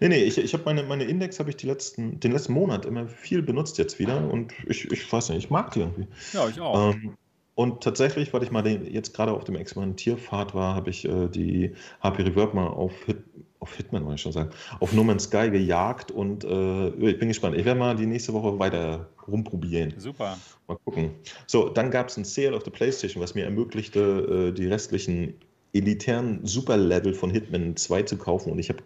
nee, 0.00 0.08
nee, 0.08 0.22
ich, 0.22 0.38
ich 0.38 0.52
habe 0.54 0.64
meine, 0.64 0.82
meine 0.82 1.04
Index 1.04 1.38
habe 1.38 1.50
ich 1.50 1.56
die 1.56 1.66
letzten, 1.66 2.20
den 2.20 2.32
letzten 2.32 2.52
Monat 2.52 2.86
immer 2.86 3.06
viel 3.06 3.42
benutzt 3.42 3.78
jetzt 3.78 3.98
wieder 3.98 4.30
und 4.30 4.52
ich, 4.66 4.90
ich 4.90 5.12
weiß 5.12 5.30
nicht, 5.30 5.38
ich 5.38 5.50
mag 5.50 5.72
die 5.72 5.80
irgendwie. 5.80 6.06
Ja, 6.32 6.48
ich 6.48 6.60
auch. 6.60 6.94
Ähm, 6.94 7.16
und 7.54 7.82
tatsächlich, 7.82 8.32
weil 8.32 8.44
ich 8.44 8.52
mal 8.52 8.62
den, 8.62 8.86
jetzt 8.86 9.14
gerade 9.14 9.32
auf 9.32 9.42
dem 9.42 9.56
Experimentierpfad 9.56 10.54
war, 10.54 10.76
habe 10.76 10.90
ich 10.90 11.04
äh, 11.04 11.28
die 11.28 11.74
HP 12.00 12.22
Reverb 12.22 12.54
mal 12.54 12.68
auf, 12.68 12.92
Hit, 13.04 13.24
auf 13.60 13.74
Hitman, 13.74 14.04
wollte 14.04 14.16
ich 14.16 14.22
schon 14.22 14.32
sagen, 14.32 14.50
auf 14.80 14.92
No 14.92 15.02
Man's 15.02 15.24
Sky 15.24 15.50
gejagt 15.50 16.10
und 16.10 16.44
äh, 16.44 16.88
ich 16.88 17.18
bin 17.18 17.28
gespannt. 17.28 17.56
Ich 17.56 17.64
werde 17.64 17.78
mal 17.78 17.96
die 17.96 18.06
nächste 18.06 18.32
Woche 18.32 18.58
weiter 18.58 19.08
rumprobieren. 19.26 19.94
Super. 19.98 20.38
Mal 20.66 20.78
gucken. 20.84 21.10
So, 21.46 21.68
dann 21.68 21.90
gab 21.90 22.08
es 22.08 22.16
ein 22.16 22.24
Sale 22.24 22.56
auf 22.56 22.62
der 22.62 22.70
Playstation, 22.70 23.22
was 23.22 23.34
mir 23.34 23.44
ermöglichte, 23.44 24.50
äh, 24.50 24.52
die 24.52 24.66
restlichen 24.66 25.34
elitären 25.72 26.44
Superlevel 26.46 27.14
von 27.14 27.30
Hitman 27.30 27.76
2 27.76 28.02
zu 28.02 28.16
kaufen 28.16 28.52
und 28.52 28.58
ich 28.58 28.68
habe 28.68 28.82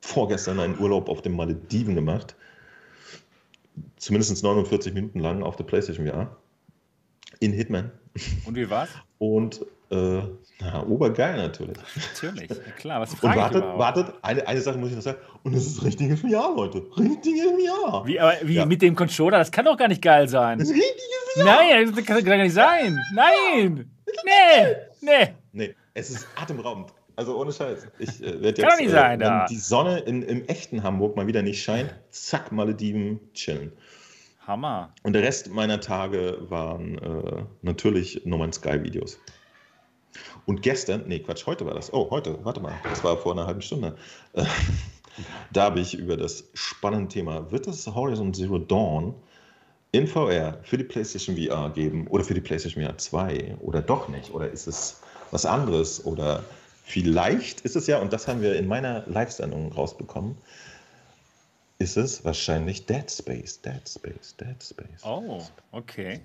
vorgestern 0.00 0.60
einen 0.60 0.78
Urlaub 0.78 1.08
auf 1.08 1.22
den 1.22 1.34
Malediven 1.34 1.94
gemacht. 1.94 2.36
Zumindest 3.96 4.42
49 4.42 4.94
Minuten 4.94 5.20
lang 5.20 5.42
auf 5.42 5.56
der 5.56 5.64
Playstation 5.64 6.06
VR. 6.06 6.36
In 7.40 7.52
Hitman. 7.52 7.90
Und 8.44 8.56
wie 8.56 8.68
war's? 8.68 8.88
Und 9.18 9.64
äh, 9.90 10.22
na, 10.60 10.84
obergeil 10.86 11.36
natürlich. 11.36 11.76
Natürlich, 11.94 12.48
klar. 12.76 13.00
Was 13.00 13.14
und 13.14 13.22
wartet, 13.22 13.62
wartet, 13.62 14.14
eine, 14.22 14.46
eine 14.46 14.60
Sache 14.60 14.76
muss 14.76 14.90
ich 14.90 14.96
noch 14.96 15.02
sagen. 15.02 15.18
Und 15.44 15.54
es 15.54 15.66
ist 15.66 15.84
richtiges 15.84 16.22
Jahr, 16.22 16.54
Leute. 16.54 16.82
Richtiges 16.96 17.64
Jahr. 17.64 18.04
Wie, 18.06 18.18
aber 18.18 18.34
wie 18.42 18.54
ja. 18.54 18.66
mit 18.66 18.82
dem 18.82 18.96
Controller? 18.96 19.38
Das 19.38 19.52
kann 19.52 19.64
doch 19.64 19.76
gar 19.76 19.88
nicht 19.88 20.02
geil 20.02 20.28
sein. 20.28 20.58
Das 20.58 20.68
ist 20.68 20.74
richtiges 20.74 21.36
Jahr. 21.36 21.46
Nein, 21.46 21.94
das 21.94 22.04
kann 22.04 22.24
gar 22.24 22.36
nicht 22.36 22.52
sein. 22.52 22.98
Nein. 23.14 23.90
Nee. 24.24 24.76
Nee. 25.00 25.34
Nee, 25.52 25.74
es 25.94 26.10
ist 26.10 26.26
atemberaubend. 26.34 26.92
Also 27.14 27.36
ohne 27.36 27.52
Scheiß. 27.52 27.88
Ich 27.98 28.22
äh, 28.22 28.40
werde 28.42 28.62
jetzt, 28.62 28.80
nicht 28.80 28.90
sein, 28.90 29.20
äh, 29.20 29.24
wenn 29.24 29.46
die 29.46 29.56
Sonne 29.56 29.98
in, 30.00 30.22
im 30.22 30.44
echten 30.46 30.82
Hamburg 30.82 31.16
mal 31.16 31.26
wieder 31.26 31.42
nicht 31.42 31.62
scheint, 31.62 31.92
zack, 32.10 32.52
Malediven 32.52 33.18
chillen. 33.32 33.72
Hammer. 34.48 34.92
Und 35.02 35.12
der 35.12 35.22
Rest 35.22 35.50
meiner 35.50 35.78
Tage 35.78 36.38
waren 36.48 36.98
äh, 36.98 37.44
natürlich 37.62 38.22
No 38.24 38.38
Man's 38.38 38.56
Sky 38.56 38.82
Videos. 38.82 39.20
Und 40.46 40.62
gestern, 40.62 41.04
nee, 41.06 41.18
Quatsch, 41.18 41.46
heute 41.46 41.66
war 41.66 41.74
das. 41.74 41.92
Oh, 41.92 42.10
heute, 42.10 42.42
warte 42.44 42.60
mal, 42.60 42.72
das 42.82 43.04
war 43.04 43.18
vor 43.18 43.32
einer 43.32 43.46
halben 43.46 43.60
Stunde. 43.60 43.96
Äh, 44.32 44.44
da 45.52 45.64
habe 45.64 45.80
ich 45.80 45.94
über 45.94 46.16
das 46.16 46.48
spannende 46.54 47.08
Thema, 47.08 47.52
wird 47.52 47.66
es 47.66 47.86
Horizon 47.86 48.32
Zero 48.32 48.58
Dawn 48.58 49.14
in 49.92 50.06
VR 50.06 50.58
für 50.62 50.78
die 50.78 50.84
PlayStation 50.84 51.36
VR 51.36 51.70
geben 51.70 52.06
oder 52.08 52.24
für 52.24 52.34
die 52.34 52.40
PlayStation 52.40 52.84
VR 52.84 52.96
2 52.98 53.56
oder 53.60 53.82
doch 53.82 54.08
nicht? 54.08 54.32
Oder 54.32 54.50
ist 54.50 54.66
es 54.66 55.00
was 55.30 55.46
anderes? 55.46 56.04
Oder 56.04 56.42
vielleicht 56.84 57.60
ist 57.62 57.76
es 57.76 57.86
ja, 57.86 57.98
und 57.98 58.12
das 58.12 58.28
haben 58.28 58.40
wir 58.40 58.56
in 58.56 58.66
meiner 58.66 59.04
Live-Sendung 59.06 59.72
rausbekommen, 59.72 60.36
ist 61.78 61.96
es 61.96 62.24
wahrscheinlich 62.24 62.86
Dead 62.86 63.10
Space, 63.10 63.60
Dead 63.60 63.88
Space, 63.88 64.36
Dead 64.36 64.62
Space. 64.62 65.04
Oh, 65.04 65.42
okay. 65.70 66.20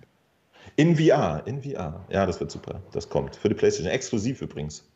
In 0.76 0.96
VR, 0.96 1.44
in 1.46 1.62
VR. 1.62 2.06
Ja, 2.10 2.26
das 2.26 2.40
wird 2.40 2.50
super. 2.50 2.82
Das 2.92 3.08
kommt. 3.08 3.36
Für 3.36 3.50
die 3.50 3.56
PlayStation. 3.56 3.92
Exklusiv 3.92 4.42
übrigens. 4.42 4.90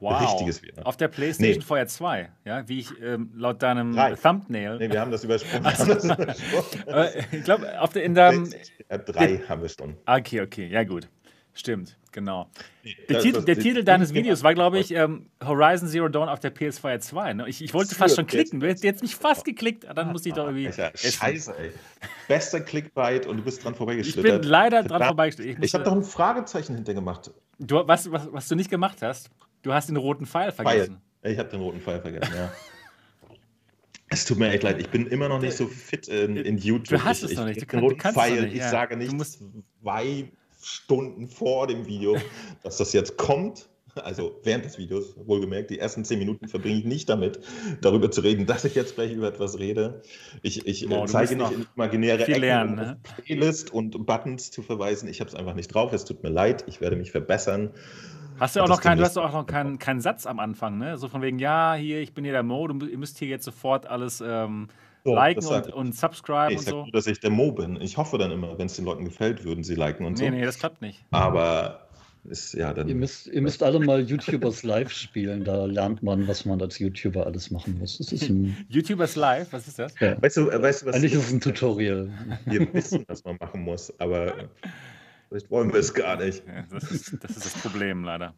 Wow. 0.00 0.20
Richtiges 0.20 0.60
VR. 0.60 0.86
Auf 0.86 0.96
der 0.96 1.08
PlayStation 1.08 1.58
nee. 1.58 1.64
vorher 1.64 1.86
2, 1.86 2.30
ja, 2.44 2.68
wie 2.68 2.80
ich 2.80 2.90
ähm, 3.02 3.30
laut 3.34 3.62
deinem 3.62 3.94
drei. 3.94 4.14
Thumbnail. 4.14 4.78
Nee, 4.78 4.90
wir 4.90 5.00
haben 5.00 5.10
das 5.10 5.24
übersprungen. 5.24 5.64
Also, 5.64 5.92
ich 7.32 7.44
glaube, 7.44 8.00
in 8.00 8.14
deinem. 8.14 8.50
Ja, 8.90 8.98
drei 8.98 9.38
haben 9.48 9.62
wir 9.62 9.68
schon. 9.68 9.96
Okay, 10.06 10.40
okay, 10.42 10.66
ja, 10.66 10.84
gut. 10.84 11.08
Stimmt, 11.56 11.96
genau. 12.10 12.50
Der, 12.84 13.16
das, 13.16 13.22
Titel, 13.22 13.44
der 13.44 13.56
Titel 13.56 13.84
deines 13.84 14.12
Videos 14.12 14.42
war, 14.42 14.54
glaube 14.54 14.80
ich, 14.80 14.92
ähm, 14.92 15.26
Horizon 15.42 15.88
Zero 15.88 16.08
Dawn 16.08 16.28
auf 16.28 16.40
der 16.40 16.52
PS4 16.52 16.98
2. 16.98 17.34
Ne? 17.34 17.48
Ich, 17.48 17.62
ich 17.62 17.72
wollte 17.72 17.94
fast 17.94 18.16
schon 18.16 18.26
klicken. 18.26 18.58
Du 18.58 18.66
hättest 18.66 18.82
jetzt 18.82 19.02
mich 19.02 19.14
fast 19.14 19.44
geklickt, 19.44 19.86
dann 19.94 20.10
musste 20.10 20.30
ich 20.30 20.34
doch 20.34 20.46
irgendwie. 20.46 20.66
Alter, 20.66 20.90
Scheiße, 20.96 21.56
ey. 21.56 21.70
Bester 22.26 22.60
Clickbait 22.60 23.26
und 23.26 23.36
du 23.36 23.44
bist 23.44 23.64
dran 23.64 23.76
vorbeigeschlittert. 23.76 24.24
Ich 24.24 24.40
bin 24.40 24.50
leider 24.50 24.82
dran 24.82 25.04
vorbeigeschlittert. 25.04 25.58
Ich, 25.58 25.64
ich 25.64 25.74
habe 25.74 25.84
doch 25.84 25.92
ein 25.92 26.02
Fragezeichen 26.02 26.74
hintergemacht. 26.74 27.30
Du, 27.60 27.86
was, 27.86 28.10
was, 28.10 28.32
was 28.32 28.48
du 28.48 28.56
nicht 28.56 28.68
gemacht 28.68 29.00
hast, 29.00 29.30
du 29.62 29.72
hast 29.72 29.88
den 29.88 29.96
roten 29.96 30.26
Pfeil 30.26 30.50
vergessen. 30.50 31.00
Pfeil. 31.22 31.32
Ich 31.32 31.38
habe 31.38 31.48
den 31.50 31.60
roten 31.60 31.80
Pfeil 31.80 32.00
vergessen, 32.00 32.34
ja. 32.34 32.52
Es 34.08 34.24
tut 34.24 34.38
mir 34.38 34.50
echt 34.50 34.62
leid, 34.62 34.80
ich 34.80 34.88
bin 34.90 35.06
immer 35.06 35.28
noch 35.28 35.40
nicht 35.40 35.56
so 35.56 35.66
fit 35.66 36.08
in, 36.08 36.36
in 36.36 36.58
YouTube. 36.58 36.98
Du 36.98 37.04
hast 37.04 37.22
ich, 37.22 37.32
es 37.32 37.36
noch 37.36 37.46
nicht. 37.46 37.62
Du, 37.62 37.66
kann, 37.66 37.80
du 37.80 37.96
kannst 37.96 38.18
Pfeil, 38.18 38.42
nicht. 38.42 38.54
Ich 38.54 38.60
ja. 38.60 38.70
sage 38.70 38.96
nicht 38.96 39.14
zwei 39.82 40.30
Stunden 40.64 41.28
vor 41.28 41.66
dem 41.66 41.86
Video, 41.86 42.16
dass 42.62 42.78
das 42.78 42.92
jetzt 42.92 43.16
kommt. 43.16 43.68
Also 43.96 44.40
während 44.42 44.64
des 44.64 44.76
Videos, 44.76 45.14
wohlgemerkt, 45.24 45.70
die 45.70 45.78
ersten 45.78 46.04
zehn 46.04 46.18
Minuten 46.18 46.48
verbringe 46.48 46.80
ich 46.80 46.84
nicht 46.84 47.08
damit, 47.08 47.38
darüber 47.80 48.10
zu 48.10 48.22
reden, 48.22 48.44
dass 48.44 48.64
ich 48.64 48.74
jetzt 48.74 48.96
gleich 48.96 49.12
über 49.12 49.28
etwas 49.28 49.60
rede. 49.60 50.02
Ich, 50.42 50.66
ich 50.66 50.90
oh, 50.90 51.04
zeige 51.06 51.36
nicht 51.36 51.52
in 51.52 51.66
imaginäre 51.76 52.26
Ecken, 52.26 52.40
lernen, 52.40 52.74
ne? 52.74 53.00
Playlist 53.02 53.72
und 53.72 54.04
Buttons 54.04 54.50
zu 54.50 54.62
verweisen. 54.62 55.08
Ich 55.08 55.20
habe 55.20 55.30
es 55.30 55.36
einfach 55.36 55.54
nicht 55.54 55.68
drauf. 55.68 55.92
Es 55.92 56.04
tut 56.04 56.24
mir 56.24 56.30
leid. 56.30 56.64
Ich 56.66 56.80
werde 56.80 56.96
mich 56.96 57.12
verbessern. 57.12 57.70
Hast 58.40 58.56
du 58.56 58.62
auch 58.62 58.68
noch 58.68 58.80
keinen, 58.80 58.98
du 58.98 59.04
hast 59.04 59.16
auch 59.16 59.32
noch 59.32 59.46
keinen, 59.46 59.78
keinen 59.78 60.00
Satz 60.00 60.26
am 60.26 60.40
Anfang, 60.40 60.78
ne? 60.78 60.98
So 60.98 61.08
von 61.08 61.22
wegen, 61.22 61.38
ja, 61.38 61.74
hier, 61.74 62.00
ich 62.00 62.14
bin 62.14 62.24
hier 62.24 62.32
der 62.32 62.42
Mo, 62.42 62.68
ihr 62.68 62.98
müsst 62.98 63.18
hier 63.18 63.28
jetzt 63.28 63.44
sofort 63.44 63.86
alles 63.86 64.20
ähm, 64.26 64.66
so, 65.04 65.14
liken 65.14 65.46
und, 65.46 65.72
und 65.72 65.94
subscriben 65.94 66.50
ich 66.50 66.58
und 66.58 66.64
so. 66.64 66.82
Nur, 66.84 66.92
dass 66.92 67.06
ich 67.06 67.20
der 67.20 67.30
Mo 67.30 67.52
bin. 67.52 67.80
Ich 67.80 67.96
hoffe 67.96 68.18
dann 68.18 68.30
immer, 68.30 68.58
wenn 68.58 68.66
es 68.66 68.76
den 68.76 68.84
Leuten 68.86 69.04
gefällt, 69.04 69.44
würden 69.44 69.62
sie 69.62 69.74
liken 69.74 70.06
und 70.06 70.14
nee, 70.14 70.18
so. 70.18 70.24
Nee, 70.30 70.38
nee, 70.38 70.44
das 70.44 70.58
klappt 70.58 70.80
nicht. 70.80 71.04
Aber 71.10 71.84
ist 72.24 72.54
ja 72.54 72.72
dann. 72.72 72.88
Ihr 72.88 72.94
müsst, 72.94 73.26
ihr 73.26 73.42
müsst 73.42 73.62
alle 73.62 73.78
mal 73.80 74.00
YouTubers 74.00 74.62
live 74.62 74.90
spielen. 74.90 75.44
Da 75.44 75.66
lernt 75.66 76.02
man, 76.02 76.26
was 76.26 76.46
man 76.46 76.60
als 76.60 76.78
YouTuber 76.78 77.26
alles 77.26 77.50
machen 77.50 77.78
muss. 77.78 77.98
Das 77.98 78.12
ist 78.12 78.30
ein 78.30 78.56
YouTubers 78.70 79.16
live, 79.16 79.52
was 79.52 79.68
ist 79.68 79.78
das? 79.78 79.94
Ja. 80.00 80.20
Weißt, 80.22 80.38
du, 80.38 80.46
weißt 80.46 80.82
du, 80.82 80.86
was 80.86 80.96
Eigentlich 80.96 81.12
ist 81.12 81.26
es 81.26 81.32
ein 81.32 81.40
Tutorial. 81.40 82.10
Wir 82.46 82.72
wissen, 82.72 83.04
was 83.08 83.22
man 83.24 83.36
machen 83.40 83.62
muss, 83.62 83.92
aber 84.00 84.48
vielleicht 85.28 85.50
wollen 85.50 85.70
wir 85.70 85.80
es 85.80 85.92
gar 85.92 86.16
nicht. 86.16 86.42
Ja, 86.46 86.64
das, 86.72 86.90
ist, 86.90 87.18
das 87.22 87.36
ist 87.36 87.44
das 87.44 87.62
Problem 87.62 88.04
leider. 88.04 88.34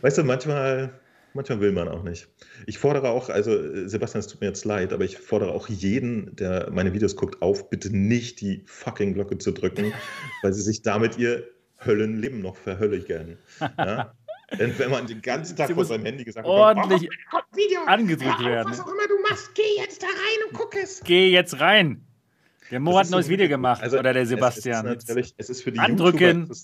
Weißt 0.00 0.16
du, 0.16 0.24
manchmal 0.24 0.98
Manchmal 1.36 1.60
will 1.60 1.72
man 1.72 1.88
auch 1.88 2.02
nicht. 2.02 2.28
Ich 2.66 2.78
fordere 2.78 3.10
auch, 3.10 3.28
also 3.28 3.86
Sebastian, 3.86 4.20
es 4.20 4.26
tut 4.26 4.40
mir 4.40 4.46
jetzt 4.46 4.64
leid, 4.64 4.94
aber 4.94 5.04
ich 5.04 5.18
fordere 5.18 5.52
auch 5.52 5.68
jeden, 5.68 6.34
der 6.34 6.70
meine 6.70 6.94
Videos 6.94 7.14
guckt, 7.14 7.42
auf, 7.42 7.68
bitte 7.68 7.94
nicht 7.94 8.40
die 8.40 8.62
fucking 8.64 9.12
Glocke 9.12 9.36
zu 9.36 9.52
drücken, 9.52 9.92
weil 10.42 10.54
sie 10.54 10.62
sich 10.62 10.80
damit 10.80 11.18
ihr 11.18 11.46
Höllenleben 11.84 12.40
noch 12.40 12.56
verhölligen. 12.56 13.36
Ja? 13.60 14.14
Denn 14.58 14.78
wenn 14.78 14.90
man 14.90 15.06
den 15.06 15.20
ganzen 15.20 15.56
Tag 15.56 15.72
vor 15.72 15.84
seinem 15.84 16.06
Handy 16.06 16.24
gesagt 16.24 16.46
hat, 16.46 16.50
ordentlich 16.50 17.10
oh, 17.32 17.38
Video, 17.54 17.80
angedrückt 17.86 18.42
werden. 18.42 18.70
Was 18.70 18.80
auch 18.80 18.86
immer 18.86 19.06
du 19.06 19.20
machst, 19.28 19.54
geh 19.54 19.76
jetzt 19.76 20.02
da 20.02 20.06
rein 20.06 20.48
und 20.48 20.56
guck 20.56 20.74
es. 20.74 21.02
Geh 21.04 21.28
jetzt 21.28 21.60
rein. 21.60 22.06
Der 22.70 22.80
Mo 22.80 22.98
hat 22.98 23.08
ein 23.08 23.10
neues 23.10 23.28
Video 23.28 23.46
gemacht, 23.46 23.82
also, 23.82 23.98
oder 23.98 24.12
der 24.14 24.24
Sebastian. 24.26 24.86
Es 24.86 24.96
ist, 24.96 25.08
natürlich, 25.08 25.34
es 25.36 25.50
ist 25.50 25.62
für 25.62 25.72
die 25.72 25.80
Andrücken. 25.80 26.48
YouTuber 26.48 26.54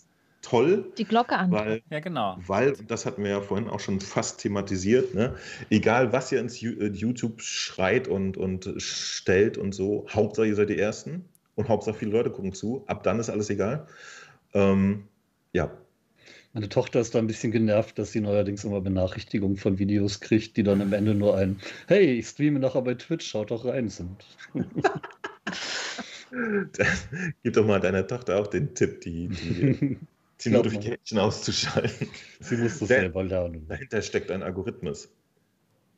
toll. 0.42 0.92
Die 0.98 1.05
Glocke 1.05 1.37
an. 1.37 1.50
Weil, 1.50 1.83
ja, 1.88 2.00
genau. 2.00 2.37
Weil, 2.46 2.72
das 2.87 3.07
hatten 3.07 3.24
wir 3.24 3.31
ja 3.31 3.40
vorhin 3.40 3.68
auch 3.68 3.81
schon 3.81 4.00
fast 4.00 4.40
thematisiert, 4.40 5.14
ne? 5.14 5.37
egal 5.70 6.12
was 6.12 6.31
ihr 6.31 6.40
ins 6.40 6.62
äh, 6.62 6.88
YouTube 6.88 7.40
schreit 7.40 8.09
und, 8.09 8.37
und 8.37 8.70
stellt 8.76 9.57
und 9.57 9.74
so, 9.74 10.07
Hauptsache 10.11 10.46
ihr 10.48 10.55
seid 10.55 10.68
die 10.68 10.78
Ersten 10.78 11.24
und 11.55 11.68
Hauptsache 11.68 11.94
viele 11.96 12.11
Leute 12.11 12.31
gucken 12.31 12.52
zu, 12.52 12.85
ab 12.87 13.02
dann 13.02 13.18
ist 13.20 13.31
alles 13.31 13.48
egal. 13.50 13.87
Ähm, 14.52 15.05
ja. 15.52 15.70
Meine 16.55 16.68
Tochter 16.68 17.00
ist 17.00 17.14
da 17.14 17.18
ein 17.18 17.26
bisschen 17.26 17.50
genervt, 17.50 17.98
dass 17.98 18.12
sie 18.12 18.20
neuerdings 18.20 18.64
immer 18.64 18.83
Benachrichtigungen 18.83 19.57
von 19.57 19.78
Videos 19.78 20.20
kriegt, 20.20 20.59
die 20.59 20.62
dann 20.62 20.83
am 20.83 20.92
Ende 20.92 21.14
nur 21.14 21.35
ein 21.37 21.59
Hey, 21.87 22.18
ich 22.18 22.26
streame 22.26 22.59
nachher 22.61 22.83
bei 22.83 22.92
Twitch, 22.94 23.26
schaut 23.26 23.50
doch 23.50 23.64
rein 23.64 23.88
sind. 23.88 24.22
Gib 27.42 27.55
doch 27.55 27.66
mal 27.66 27.81
deiner 27.81 28.07
Tochter 28.07 28.38
auch 28.38 28.46
den 28.48 28.74
Tipp, 28.74 29.00
die, 29.00 29.28
die, 29.28 29.98
die 30.44 30.50
Notification 30.50 31.18
auszuschalten. 31.18 32.09
Sie 32.40 32.57
muss 32.57 32.78
das 32.78 32.88
selber 32.88 33.22
lernen. 33.24 33.66
Dahinter 33.68 34.02
steckt 34.02 34.31
ein 34.31 34.42
Algorithmus, 34.42 35.09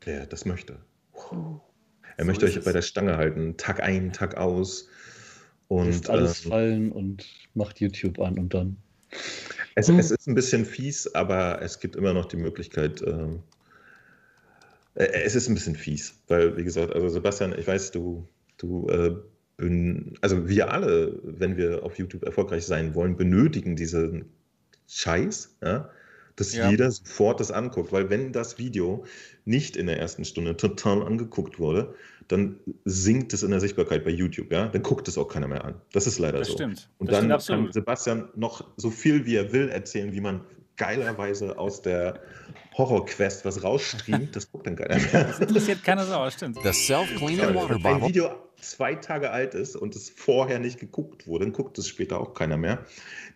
der 0.05 0.27
das 0.27 0.45
möchte. 0.45 0.79
Er 2.17 2.25
so 2.25 2.25
möchte 2.25 2.47
euch 2.47 2.63
bei 2.63 2.73
der 2.73 2.83
Stange 2.83 3.17
halten, 3.17 3.57
Tag 3.57 3.83
ein, 3.83 4.13
Tag 4.13 4.37
aus. 4.37 4.89
Und 5.69 5.87
Lässt 5.87 6.11
alles 6.11 6.45
ähm, 6.45 6.51
fallen 6.51 6.93
und 6.93 7.27
macht 7.55 7.81
YouTube 7.81 8.21
an 8.21 8.39
und 8.39 8.55
dann. 8.55 8.77
Es, 9.75 9.89
hm. 9.89 9.99
es, 9.99 10.11
ist 10.11 10.29
ein 10.29 10.35
bisschen 10.35 10.65
fies, 10.65 11.13
aber 11.15 11.63
es 11.63 11.81
gibt 11.81 11.97
immer 11.97 12.13
noch 12.13 12.27
die 12.27 12.37
Möglichkeit. 12.37 13.03
Ähm, 13.03 13.43
äh, 14.95 15.05
es 15.05 15.35
ist 15.35 15.49
ein 15.49 15.55
bisschen 15.55 15.75
fies, 15.75 16.15
weil, 16.29 16.57
wie 16.57 16.65
gesagt, 16.65 16.93
also 16.93 17.09
Sebastian, 17.09 17.59
ich 17.59 17.67
weiß, 17.67 17.91
du, 17.91 18.29
du 18.59 18.89
äh, 18.89 19.17
also 19.59 20.49
wir 20.49 20.73
alle, 20.73 21.19
wenn 21.23 21.57
wir 21.57 21.85
auf 21.85 21.99
YouTube 21.99 22.25
erfolgreich 22.25 22.67
sein 22.67 22.95
wollen, 22.95 23.17
benötigen 23.17 23.77
diesen 23.77 24.27
Scheiß, 24.89 25.57
ja, 25.63 25.91
dass 26.37 26.55
ja. 26.55 26.69
jeder 26.71 26.91
sofort 26.91 27.39
das 27.39 27.53
anguckt. 27.53 27.93
Weil 27.93 28.11
wenn 28.11 28.33
das 28.33 28.59
Video 28.59 29.05
nicht 29.45 29.77
in 29.77 29.87
der 29.87 29.99
ersten 30.01 30.25
Stunde 30.25 30.57
total 30.57 31.03
angeguckt 31.03 31.61
wurde, 31.61 31.95
dann 32.27 32.59
sinkt 32.85 33.33
es 33.33 33.43
in 33.43 33.51
der 33.51 33.61
Sichtbarkeit 33.61 34.05
bei 34.05 34.11
YouTube, 34.11 34.51
ja. 34.51 34.69
Dann 34.69 34.83
guckt 34.83 35.07
es 35.07 35.19
auch 35.19 35.29
keiner 35.29 35.47
mehr 35.47 35.65
an. 35.65 35.75
Das 35.93 36.07
ist 36.07 36.19
leider 36.19 36.39
das 36.39 36.49
so. 36.49 36.55
Stimmt. 36.55 36.89
Und 36.99 37.11
das 37.11 37.47
dann 37.47 37.63
kann 37.63 37.73
Sebastian 37.73 38.29
noch 38.35 38.67
so 38.77 38.91
viel 38.91 39.25
wie 39.27 39.37
er 39.37 39.53
will 39.53 39.69
erzählen, 39.69 40.13
wie 40.13 40.21
man 40.21 40.41
geilerweise 40.77 41.59
aus 41.59 41.83
der 41.83 42.21
Horror-Quest 42.77 43.45
was 43.45 43.63
rausstreamt, 43.63 44.35
das 44.35 44.51
guckt 44.51 44.67
dann 44.67 44.75
keiner 44.77 44.97
mehr. 44.97 45.25
Das 45.25 45.39
interessiert 45.39 45.85
keiner 45.85 46.05
so, 46.05 46.29
stimmt. 46.31 46.59
Das 46.65 46.77
Self-Cleaning 46.77 47.55
Water 47.55 47.79
Bottle. 47.79 47.85
Wenn 47.85 47.95
ein 47.95 48.09
Video 48.09 48.31
zwei 48.71 48.95
Tage 48.95 49.31
alt 49.31 49.55
ist 49.55 49.77
und 49.77 49.95
es 49.95 50.11
vorher 50.11 50.59
nicht 50.59 50.81
geguckt 50.81 51.27
wurde, 51.27 51.45
dann 51.45 51.53
guckt 51.53 51.79
es 51.79 51.89
später 51.89 52.21
auch 52.21 52.35
keiner 52.35 52.57
mehr. 52.57 52.85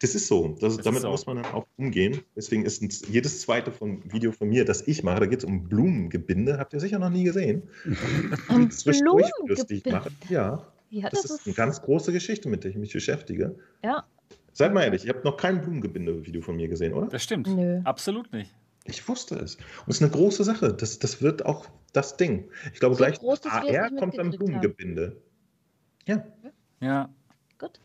Das 0.00 0.14
ist 0.14 0.26
so. 0.26 0.56
Das, 0.60 0.76
das 0.76 0.84
damit 0.84 1.02
ist 1.02 1.08
muss 1.08 1.26
man 1.26 1.42
dann 1.42 1.52
auch 1.52 1.66
umgehen. 1.76 2.20
Deswegen 2.36 2.64
ist 2.64 2.82
ein, 2.82 2.90
jedes 3.10 3.42
zweite 3.42 3.70
von, 3.72 4.02
Video 4.12 4.32
von 4.32 4.48
mir, 4.48 4.64
das 4.64 4.86
ich 4.86 5.02
mache, 5.02 5.20
da 5.20 5.26
geht 5.26 5.40
es 5.40 5.44
um 5.44 5.68
Blumengebinde. 5.68 6.58
Habt 6.58 6.72
ihr 6.72 6.80
sicher 6.80 6.98
noch 6.98 7.10
nie 7.10 7.24
gesehen. 7.24 7.62
Um 8.48 8.68
Blumengebinde? 8.68 9.90
Mache. 9.90 10.10
Ja. 10.28 10.66
ja 10.90 11.08
das, 11.10 11.22
das, 11.22 11.30
ist 11.32 11.46
eine 11.46 11.54
ganz 11.54 11.82
große 11.82 12.12
Geschichte, 12.12 12.48
mit 12.48 12.64
der 12.64 12.70
ich 12.70 12.76
mich 12.76 12.92
beschäftige. 12.92 13.56
Ja. 13.84 14.04
Seid 14.52 14.74
mal 14.74 14.82
ehrlich, 14.82 15.04
ihr 15.04 15.12
habt 15.12 15.24
noch 15.24 15.36
kein 15.36 15.60
Blumengebinde-Video 15.60 16.42
von 16.42 16.56
mir 16.56 16.68
gesehen, 16.68 16.92
oder? 16.92 17.06
Das 17.06 17.22
stimmt. 17.22 17.46
Nö. 17.46 17.80
Absolut 17.84 18.32
nicht. 18.32 18.54
Ich 18.88 19.06
wusste 19.06 19.36
es. 19.36 19.56
Und 19.56 19.88
es 19.88 19.96
ist 19.96 20.02
eine 20.02 20.10
große 20.10 20.44
Sache. 20.44 20.72
Das, 20.72 20.98
das 20.98 21.20
wird 21.20 21.44
auch 21.44 21.68
das 21.92 22.16
Ding. 22.16 22.50
Ich 22.72 22.80
glaube, 22.80 22.94
so 22.94 23.04
gleich 23.04 23.18
groß, 23.18 23.44
AR 23.44 23.90
kommt 23.90 24.16
dann 24.16 24.30
Blumengebinde. 24.30 25.20
Ja. 26.06 26.24
Ja. 26.80 27.10
Gut. 27.58 27.80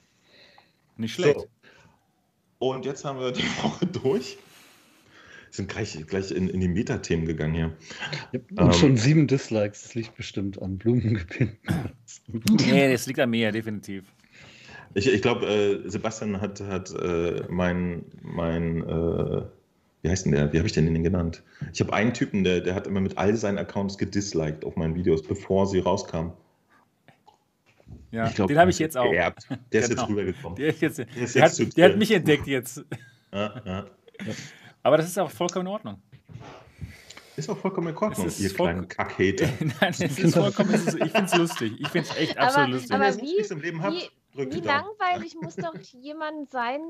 Nicht 0.98 1.14
schlecht. 1.14 1.40
So. 1.40 1.48
Und 2.60 2.86
jetzt 2.86 3.04
haben 3.04 3.20
wir 3.20 3.32
die 3.32 3.44
Woche 3.64 3.86
durch. 3.86 4.38
Wir 4.38 5.58
sind 5.58 5.70
gleich, 5.70 6.02
gleich 6.08 6.32
in, 6.32 6.48
in 6.48 6.62
die 6.62 6.70
Metathemen 6.70 7.26
gegangen 7.26 7.54
hier. 7.54 7.78
Und 8.32 8.60
ähm, 8.60 8.74
schon 8.74 8.98
sieben 8.98 9.28
Dislikes. 9.28 9.84
Das 9.84 9.96
liegt 9.96 10.16
bestimmt 10.16 10.62
an 10.62 10.78
Blumengebinden. 10.78 11.58
nee, 12.66 12.92
das 12.92 13.06
liegt 13.08 13.20
an 13.20 13.30
mir, 13.30 13.52
definitiv. 13.52 14.06
Ich, 14.94 15.08
ich 15.08 15.22
glaube, 15.22 15.46
äh, 15.48 15.90
Sebastian 15.90 16.40
hat, 16.40 16.62
hat 16.62 16.92
äh, 16.94 17.44
mein, 17.50 18.06
mein 18.22 18.84
äh, 18.88 19.44
wie 20.04 20.10
heißt 20.10 20.26
denn 20.26 20.34
der? 20.34 20.52
Wie 20.52 20.58
habe 20.58 20.68
ich 20.68 20.74
den 20.74 20.86
denn 20.86 21.02
genannt? 21.02 21.42
Ich 21.72 21.80
habe 21.80 21.94
einen 21.94 22.14
Typen, 22.14 22.44
der, 22.44 22.60
der 22.60 22.76
hat 22.76 22.88
immer 22.88 23.00
mit 23.00 23.18
all 23.18 23.36
seinen 23.38 23.58
Accounts 23.58 23.98
gedisliked 23.98 24.66
auf 24.66 24.76
meinen 24.76 24.96
Videos, 24.96 25.24
bevor 25.24 25.66
sie 25.66 25.80
rauskamen. 25.80 26.34
Ja, 28.12 28.30
glaub, 28.30 28.50
den 28.50 28.60
habe 28.60 28.70
ich 28.70 28.80
jetzt 28.80 28.98
auch. 28.98 29.10
Geerbt. 29.10 29.48
Der 29.72 29.82
ist 29.82 29.90
genau. 29.90 30.02
jetzt 30.02 30.10
rübergekommen. 30.10 30.56
Der, 30.58 30.68
ist 30.68 30.82
jetzt, 30.82 30.98
der, 31.00 31.08
ist 31.16 31.36
der, 31.36 31.44
hat, 31.44 31.78
der 31.78 31.90
hat, 31.90 31.98
mich 31.98 32.12
entdeckt 32.12 32.46
jetzt. 32.48 32.84
Ja, 33.32 33.62
ja. 33.66 33.86
Aber 34.84 34.98
das 34.98 35.08
ist 35.08 35.18
auch 35.18 35.32
vollkommen 35.32 35.68
in 35.68 35.74
Ordnung. 35.74 36.02
Ist 37.38 37.50
auch 37.50 37.58
vollkommen 37.58 37.88
in 37.88 37.98
Ordnung, 37.98 38.30
ihr 38.38 38.54
kleinen 38.54 38.88
Kackhater. 38.88 39.48
Nein, 39.82 39.96
es 39.98 40.20
ist 40.20 40.36
vollkommen, 40.36 40.74
ich 40.76 41.12
finde 41.12 41.24
es 41.24 41.36
lustig. 41.36 41.74
Ich 41.80 41.88
finde 41.88 42.10
es 42.10 42.18
echt 42.18 42.38
absolut 42.38 42.68
aber, 42.68 42.74
lustig. 42.74 42.94
Aber 42.94 43.22
wie, 43.22 43.38
im 43.38 43.62
Leben 43.62 43.84
wie, 43.84 44.10
wie 44.34 44.62
langweilig 44.62 45.36
muss 45.42 45.56
doch 45.56 45.76
jemand 46.02 46.50
sein, 46.50 46.82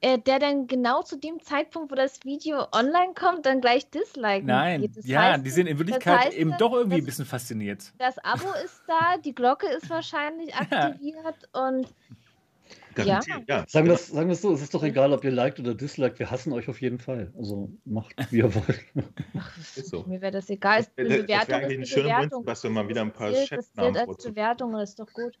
äh, 0.00 0.18
der 0.18 0.38
dann 0.38 0.66
genau 0.66 1.02
zu 1.02 1.16
dem 1.16 1.40
Zeitpunkt, 1.42 1.90
wo 1.90 1.94
das 1.94 2.24
Video 2.24 2.66
online 2.72 3.14
kommt, 3.14 3.46
dann 3.46 3.60
gleich 3.60 3.88
disliken 3.90 4.46
Nein, 4.46 4.90
ja, 5.02 5.22
heißt, 5.22 5.46
die 5.46 5.50
sind 5.50 5.66
in 5.66 5.78
Wirklichkeit 5.78 6.18
das 6.18 6.24
heißt, 6.26 6.36
eben 6.36 6.56
doch 6.58 6.72
irgendwie 6.72 6.98
ein 6.98 7.04
bisschen 7.04 7.26
fasziniert. 7.26 7.92
Das 7.98 8.18
Abo 8.18 8.48
ist 8.64 8.82
da, 8.86 9.16
die 9.18 9.34
Glocke 9.34 9.66
ist 9.66 9.88
wahrscheinlich 9.90 10.54
aktiviert 10.54 11.48
ja. 11.54 11.66
und 11.66 11.86
ja. 12.96 13.20
ja. 13.46 13.64
Sagen 13.68 13.86
wir 13.86 13.94
es 13.94 14.08
sagen 14.08 14.34
so, 14.34 14.52
es 14.52 14.62
ist 14.62 14.74
doch 14.74 14.82
egal, 14.82 15.12
ob 15.12 15.24
ihr 15.24 15.30
liked 15.30 15.60
oder 15.60 15.74
disliked, 15.74 16.18
wir 16.18 16.30
hassen 16.30 16.52
euch 16.52 16.68
auf 16.68 16.80
jeden 16.80 16.98
Fall. 16.98 17.32
Also 17.38 17.70
macht, 17.84 18.14
wie 18.30 18.38
ihr 18.38 18.54
wollt. 18.54 18.80
Ach, 19.38 19.56
so. 19.74 20.04
Mir 20.04 20.20
wäre 20.20 20.32
das 20.32 20.50
egal. 20.50 20.78
Das, 20.78 20.90
das, 20.96 21.26
das 21.26 21.28
wäre 21.28 21.54
eigentlich 21.54 21.78
ein 21.78 21.86
schöner 21.86 22.14
Moment, 22.14 22.32
was 22.44 22.62
wir 22.62 22.70
mal 22.70 22.88
wieder 22.88 23.02
ein 23.02 23.12
paar 23.12 23.32
Chatnamen 23.32 23.94
Das 23.94 24.08
als 24.08 24.24
Bewertung, 24.24 24.72
das 24.72 24.90
ist 24.90 25.00
doch 25.00 25.12
gut. 25.12 25.38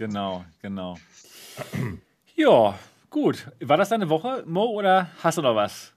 Genau, 0.00 0.46
genau. 0.62 0.96
Ja, 2.34 2.78
gut. 3.10 3.52
War 3.60 3.76
das 3.76 3.90
deine 3.90 4.08
Woche, 4.08 4.44
Mo, 4.46 4.64
oder 4.64 5.10
hast 5.22 5.36
du 5.36 5.42
noch 5.42 5.54
was? 5.54 5.92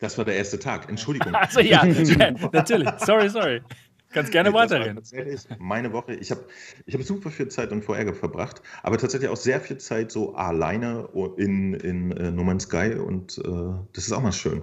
Das 0.00 0.18
war 0.18 0.26
der 0.26 0.36
erste 0.36 0.58
Tag. 0.58 0.86
Entschuldigung. 0.90 1.34
Also 1.34 1.60
ja, 1.60 1.82
natürlich. 2.52 2.90
Sorry, 2.98 3.30
sorry. 3.30 3.62
Kannst 4.10 4.32
gerne 4.32 4.50
nee, 4.50 4.54
weiterreden. 4.54 4.96
Tatsächlich 4.96 5.40
meine 5.58 5.94
Woche. 5.94 6.14
Ich 6.16 6.30
habe 6.30 6.44
ich 6.84 6.92
hab 6.92 7.02
super 7.02 7.30
viel 7.30 7.48
Zeit 7.48 7.72
in 7.72 7.80
VR 7.80 8.12
verbracht, 8.12 8.60
aber 8.82 8.98
tatsächlich 8.98 9.30
auch 9.30 9.36
sehr 9.36 9.62
viel 9.62 9.78
Zeit 9.78 10.12
so 10.12 10.34
alleine 10.34 11.08
in, 11.38 11.72
in 11.72 12.12
uh, 12.12 12.30
No 12.30 12.44
Man's 12.44 12.64
Sky 12.64 12.96
und 12.96 13.38
uh, 13.38 13.78
das 13.94 14.04
ist 14.06 14.12
auch 14.12 14.20
mal 14.20 14.32
schön. 14.32 14.62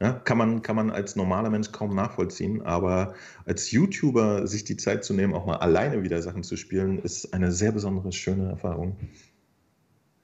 Ja, 0.00 0.12
kann, 0.12 0.38
man, 0.38 0.62
kann 0.62 0.76
man 0.76 0.90
als 0.90 1.14
normaler 1.16 1.50
Mensch 1.50 1.70
kaum 1.70 1.94
nachvollziehen, 1.94 2.62
aber 2.62 3.14
als 3.46 3.70
YouTuber 3.70 4.46
sich 4.46 4.64
die 4.64 4.76
Zeit 4.76 5.04
zu 5.04 5.14
nehmen, 5.14 5.34
auch 5.34 5.46
mal 5.46 5.56
alleine 5.56 6.02
wieder 6.02 6.20
Sachen 6.20 6.42
zu 6.42 6.56
spielen, 6.56 6.98
ist 6.98 7.32
eine 7.32 7.52
sehr 7.52 7.72
besondere, 7.72 8.10
schöne 8.12 8.48
Erfahrung. 8.50 8.96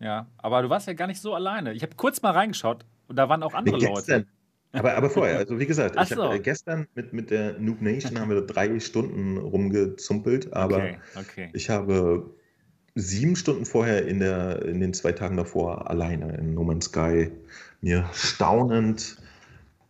Ja, 0.00 0.26
aber 0.38 0.62
du 0.62 0.70
warst 0.70 0.86
ja 0.86 0.94
gar 0.94 1.06
nicht 1.06 1.20
so 1.20 1.34
alleine. 1.34 1.72
Ich 1.72 1.82
habe 1.82 1.94
kurz 1.94 2.20
mal 2.22 2.32
reingeschaut 2.32 2.84
und 3.06 3.16
da 3.16 3.28
waren 3.28 3.42
auch 3.42 3.54
andere 3.54 3.78
nee, 3.78 3.86
Leute. 3.86 4.26
Aber, 4.72 4.94
aber 4.96 5.10
vorher, 5.10 5.38
also 5.38 5.58
wie 5.58 5.66
gesagt, 5.66 5.96
ich 6.00 6.08
so. 6.08 6.24
hab, 6.24 6.34
äh, 6.34 6.38
gestern 6.38 6.86
mit, 6.94 7.12
mit 7.12 7.30
der 7.30 7.58
Noob 7.58 7.82
Nation 7.82 8.18
haben 8.20 8.30
wir 8.30 8.40
drei 8.42 8.78
Stunden 8.78 9.36
rumgezumpelt, 9.36 10.52
aber 10.52 10.76
okay, 10.76 10.98
okay. 11.16 11.50
ich 11.52 11.70
habe 11.70 12.30
sieben 12.94 13.34
Stunden 13.34 13.66
vorher 13.66 14.06
in, 14.06 14.20
der, 14.20 14.64
in 14.64 14.80
den 14.80 14.94
zwei 14.94 15.12
Tagen 15.12 15.36
davor 15.36 15.90
alleine 15.90 16.36
in 16.36 16.54
No 16.54 16.62
Man's 16.62 16.86
Sky 16.86 17.30
mir 17.80 18.08
staunend 18.12 19.16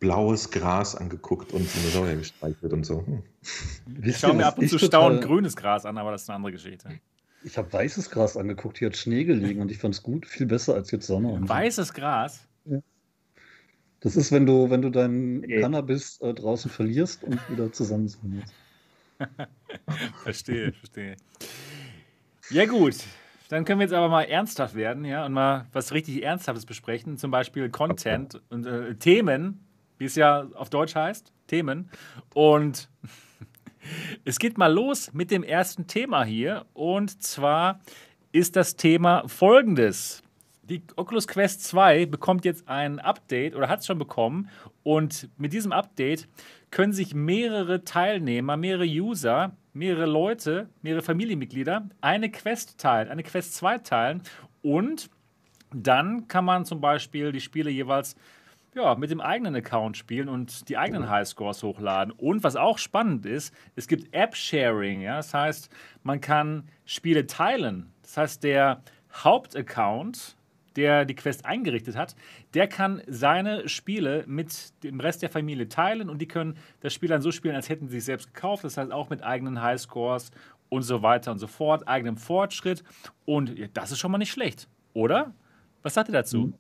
blaues 0.01 0.51
Gras 0.51 0.97
angeguckt 0.97 1.53
und 1.53 1.73
Dinosaurier 1.75 2.17
gestreichelt 2.17 2.73
und 2.73 2.85
so. 2.85 3.07
Hm. 3.07 3.23
Ich 4.03 4.19
schaue 4.19 4.35
mir 4.35 4.47
ab 4.47 4.59
und 4.59 4.69
zu 4.69 4.79
staunend 4.79 5.23
grünes 5.23 5.55
Gras 5.55 5.85
an, 5.85 5.99
aber 5.99 6.11
das 6.11 6.23
ist 6.23 6.31
eine 6.31 6.37
andere 6.37 6.53
Geschichte. 6.53 6.89
Ich 7.45 7.57
habe 7.57 7.73
weißes 7.73 8.11
Gras 8.11 8.37
angeguckt, 8.37 8.79
hier 8.79 8.89
hat 8.89 8.97
Schnee 8.97 9.25
gelegen 9.25 9.61
und 9.61 9.71
ich 9.71 9.79
fand 9.79 9.95
es 9.95 10.03
gut, 10.03 10.27
viel 10.27 10.47
besser 10.47 10.75
als 10.75 10.91
jetzt 10.91 11.07
Sonne. 11.07 11.39
Weißes 11.41 11.89
so. 11.89 11.95
Gras? 11.95 12.47
Ja. 12.65 12.81
Das 14.01 14.17
ist, 14.17 14.33
wenn 14.33 14.47
du, 14.47 14.71
wenn 14.71 14.83
du 14.83 14.91
deinen 14.91 15.41
nee. 15.41 15.61
Cannabis 15.61 16.19
äh, 16.21 16.35
draußen 16.35 16.71
verlierst 16.71 17.23
und 17.23 17.39
wieder 17.51 17.71
zusammensammelst. 17.71 18.53
verstehe, 20.23 20.73
verstehe. 20.73 21.17
Ja, 22.51 22.65
gut. 22.67 22.97
Dann 23.49 23.65
können 23.65 23.81
wir 23.81 23.85
jetzt 23.85 23.95
aber 23.95 24.09
mal 24.09 24.23
ernsthaft 24.23 24.75
werden, 24.75 25.05
ja, 25.05 25.27
und 25.27 25.33
mal 25.33 25.67
was 25.73 25.93
richtig 25.93 26.23
Ernsthaftes 26.23 26.67
besprechen, 26.67 27.19
zum 27.19 27.31
Beispiel 27.31 27.69
Content 27.69 28.41
und 28.49 28.65
äh, 28.65 28.95
Themen, 28.95 29.67
wie 30.01 30.07
es 30.07 30.17
ja 30.17 30.47
auf 30.55 30.71
Deutsch 30.71 30.97
heißt, 30.97 31.33
Themen. 31.47 31.91
Und 32.35 32.89
es 34.25 34.39
geht 34.39 34.59
mal 34.59 34.73
los 34.73 35.13
mit 35.13 35.31
dem 35.31 35.45
ersten 35.45 35.87
Thema 35.87 36.25
hier. 36.25 36.67
Und 36.73 37.23
zwar 37.23 37.81
ist 38.33 38.57
das 38.57 38.75
Thema 38.75 39.29
folgendes. 39.29 40.23
Die 40.63 40.83
Oculus 40.97 41.29
Quest 41.29 41.65
2 41.65 42.07
bekommt 42.07 42.45
jetzt 42.45 42.69
ein 42.69 42.99
Update 42.99 43.55
oder 43.55 43.69
hat 43.69 43.81
es 43.81 43.87
schon 43.87 43.99
bekommen. 43.99 44.49
Und 44.83 45.29
mit 45.37 45.53
diesem 45.53 45.73
Update 45.73 46.29
können 46.71 46.93
sich 46.93 47.15
mehrere 47.15 47.85
Teilnehmer, 47.85 48.57
mehrere 48.57 48.87
User 48.87 49.53
mehrere 49.73 50.07
Leute, 50.07 50.69
mehrere 50.83 51.03
Familienmitglieder 51.03 51.89
eine 52.01 52.31
Quest 52.31 52.79
teilen, 52.79 53.09
eine 53.09 53.23
Quest 53.23 53.55
2 53.55 53.79
teilen 53.79 54.23
und 54.63 55.11
dann 55.73 56.27
kann 56.27 56.45
man 56.45 56.65
zum 56.65 56.81
Beispiel 56.81 57.31
die 57.33 57.41
Spiele 57.41 57.71
jeweils 57.71 58.17
ja, 58.75 58.95
mit 58.95 59.11
dem 59.11 59.21
eigenen 59.21 59.57
Account 59.57 59.97
spielen 59.97 60.29
und 60.29 60.69
die 60.69 60.79
eigenen 60.79 61.09
Highscores 61.09 61.63
hochladen. 61.63 62.13
Und 62.13 62.45
was 62.45 62.57
auch 62.57 62.79
spannend 62.79 63.27
ist, 63.27 63.53
es 63.75 63.89
gibt 63.89 64.15
App-Sharing. 64.15 65.01
Ja? 65.01 65.17
Das 65.17 65.35
heißt, 65.35 65.71
man 66.03 66.21
kann 66.21 66.69
Spiele 66.85 67.27
teilen. 67.27 67.93
Das 68.03 68.17
heißt, 68.17 68.45
der 68.45 68.83
Hauptaccount, 69.13 70.37
der 70.77 71.05
die 71.05 71.17
Quest 71.17 71.45
eingerichtet 71.47 71.97
hat, 71.97 72.15
der 72.55 72.69
kann 72.69 73.03
seine 73.09 73.69
Spiele 73.69 74.25
mit 74.29 74.73
dem 74.85 75.01
Rest 75.01 75.23
der 75.23 75.31
Familie 75.31 75.69
teilen 75.69 76.09
und 76.09 76.19
die 76.19 76.29
können 76.29 76.57
das 76.81 76.95
Spiel 76.95 77.09
dann 77.09 77.23
so 77.23 77.33
spielen, 77.33 77.57
als 77.57 77.69
hätten 77.69 77.89
sie 77.89 77.99
es 77.99 78.05
selbst 78.05 78.33
gekauft. 78.33 78.63
Das 78.63 78.77
heißt, 78.77 78.93
auch 78.93 79.11
mit 79.11 79.25
eigenen 79.25 79.61
Highscores 79.61 80.31
und 80.69 80.83
so 80.83 81.03
weiter 81.03 81.33
und 81.33 81.39
so 81.39 81.49
fort, 81.49 81.89
eigenem 81.89 82.17
Fortschritt. 82.17 82.85
Und 83.25 83.53
das 83.75 83.91
ist 83.91 83.99
schon 83.99 84.13
mal 84.13 84.19
nicht 84.19 84.31
schlecht, 84.31 84.69
oder? 84.93 85.35
Was 85.83 85.95
sagt 85.95 86.09
ihr 86.09 86.13
dazu? 86.13 86.39
Mhm. 86.39 86.55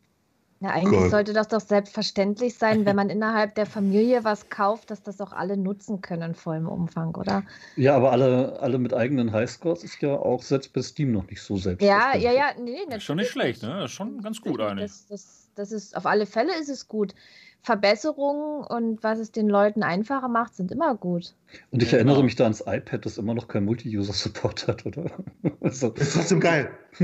Ja, 0.62 0.70
eigentlich 0.70 1.00
Gott. 1.00 1.11
sollte 1.11 1.32
das 1.32 1.48
doch 1.48 1.61
selbstverständlich 1.61 2.54
sein, 2.54 2.84
wenn 2.84 2.94
man 2.94 3.08
innerhalb 3.08 3.54
der 3.54 3.64
Familie 3.64 4.24
was 4.24 4.50
kauft, 4.50 4.90
dass 4.90 5.02
das 5.02 5.18
auch 5.22 5.32
alle 5.32 5.56
nutzen 5.56 6.02
können 6.02 6.22
in 6.22 6.34
vollem 6.34 6.68
Umfang, 6.68 7.14
oder? 7.14 7.44
Ja, 7.76 7.96
aber 7.96 8.12
alle, 8.12 8.61
alle 8.61 8.78
mit 8.78 8.92
eigenen 8.92 9.32
Highscores 9.32 9.84
ist 9.84 10.02
ja 10.02 10.11
auch 10.11 10.42
selbst 10.42 10.74
bei 10.74 10.82
Steam 10.82 11.12
noch 11.12 11.26
nicht 11.28 11.40
so 11.40 11.56
selbstverständlich. 11.56 12.24
Ja, 12.24 12.30
ja, 12.30 12.52
ja, 12.54 12.62
nee, 12.62 12.76
nee. 12.86 12.96
Ist 12.96 13.04
schon 13.04 13.16
nicht 13.16 13.30
schlecht, 13.30 13.62
ne? 13.62 13.70
Das 13.70 13.90
ist 13.90 13.96
schon 13.96 14.20
ganz 14.20 14.42
gut 14.42 14.61
eigentlich. 14.61 14.90
Das, 14.90 15.06
das, 15.06 15.48
das 15.54 15.72
ist, 15.72 15.96
auf 15.96 16.04
alle 16.04 16.26
Fälle 16.26 16.52
ist 16.61 16.68
es 16.68 16.86
gut. 16.86 17.14
Verbesserungen 17.62 18.64
und 18.64 19.02
was 19.02 19.18
es 19.18 19.32
den 19.32 19.48
Leuten 19.48 19.82
einfacher 19.82 20.28
macht, 20.28 20.54
sind 20.54 20.72
immer 20.72 20.94
gut. 20.94 21.34
Und 21.70 21.82
ich 21.82 21.90
ja, 21.90 21.98
erinnere 21.98 22.16
genau. 22.16 22.24
mich 22.24 22.36
da 22.36 22.44
ans 22.44 22.64
iPad, 22.66 23.04
das 23.04 23.18
immer 23.18 23.34
noch 23.34 23.48
kein 23.48 23.64
Multi-User-Support 23.64 24.66
hat, 24.66 24.86
oder? 24.86 25.11
also. 25.61 25.90
Das 25.90 26.08
ist 26.08 26.14
trotzdem 26.14 26.40
geil. 26.40 26.70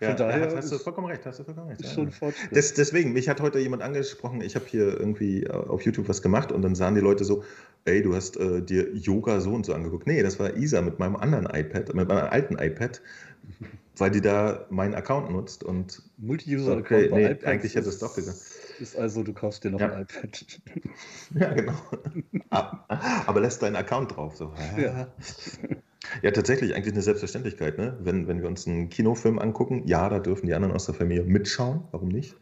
ja, 0.00 0.14
daher 0.14 0.50
ja, 0.50 0.56
hast 0.56 0.70
du 0.70 0.78
vollkommen 0.78 1.08
recht, 1.08 1.26
hast 1.26 1.40
du 1.40 1.44
vollkommen 1.44 1.68
recht. 1.70 1.80
Ist 1.80 1.94
schon 1.94 2.12
ja. 2.20 2.28
Des, 2.52 2.74
deswegen, 2.74 3.12
mich 3.12 3.28
hat 3.28 3.40
heute 3.40 3.58
jemand 3.58 3.82
angesprochen, 3.82 4.42
ich 4.42 4.54
habe 4.54 4.66
hier 4.68 5.00
irgendwie 5.00 5.42
äh, 5.42 5.50
auf 5.50 5.82
YouTube 5.82 6.08
was 6.08 6.22
gemacht 6.22 6.52
und 6.52 6.62
dann 6.62 6.76
sahen 6.76 6.94
die 6.94 7.00
Leute 7.00 7.24
so, 7.24 7.42
ey, 7.86 8.02
du 8.02 8.14
hast 8.14 8.36
äh, 8.36 8.62
dir 8.62 8.94
Yoga 8.94 9.40
so 9.40 9.50
und 9.50 9.66
so 9.66 9.74
angeguckt. 9.74 10.06
Nee, 10.06 10.22
das 10.22 10.38
war 10.38 10.56
Isa 10.56 10.82
mit 10.82 11.00
meinem 11.00 11.16
anderen 11.16 11.46
iPad, 11.46 11.94
mit 11.94 12.08
meinem 12.08 12.28
alten 12.30 12.58
iPad 12.58 13.00
weil 14.00 14.10
die 14.10 14.22
da 14.22 14.66
meinen 14.70 14.94
Account 14.94 15.30
nutzt 15.30 15.62
und 15.62 16.02
Multi-User-Account. 16.16 17.12
Okay, 17.12 17.36
nee, 17.38 17.46
eigentlich 17.46 17.74
hätte 17.74 17.90
es 17.90 17.98
doch 17.98 18.14
gesagt. 18.14 18.38
Ist 18.80 18.96
also, 18.96 19.22
du 19.22 19.34
kaufst 19.34 19.62
dir 19.64 19.70
noch 19.70 19.80
ja. 19.80 19.92
ein 19.92 20.02
iPad. 20.02 20.46
Ja, 21.34 21.52
genau. 21.52 21.74
Aber 22.48 23.40
lässt 23.40 23.62
deinen 23.62 23.76
Account 23.76 24.16
drauf. 24.16 24.36
So. 24.36 24.52
Ja. 24.76 25.08
ja, 26.22 26.30
tatsächlich, 26.30 26.74
eigentlich 26.74 26.94
eine 26.94 27.02
Selbstverständlichkeit. 27.02 27.78
Ne? 27.78 27.96
Wenn, 28.00 28.26
wenn 28.26 28.40
wir 28.40 28.48
uns 28.48 28.66
einen 28.66 28.88
Kinofilm 28.88 29.38
angucken, 29.38 29.82
ja, 29.86 30.08
da 30.08 30.18
dürfen 30.18 30.46
die 30.46 30.54
anderen 30.54 30.74
aus 30.74 30.86
der 30.86 30.94
Familie 30.94 31.24
mitschauen. 31.24 31.82
Warum 31.90 32.08
nicht? 32.08 32.34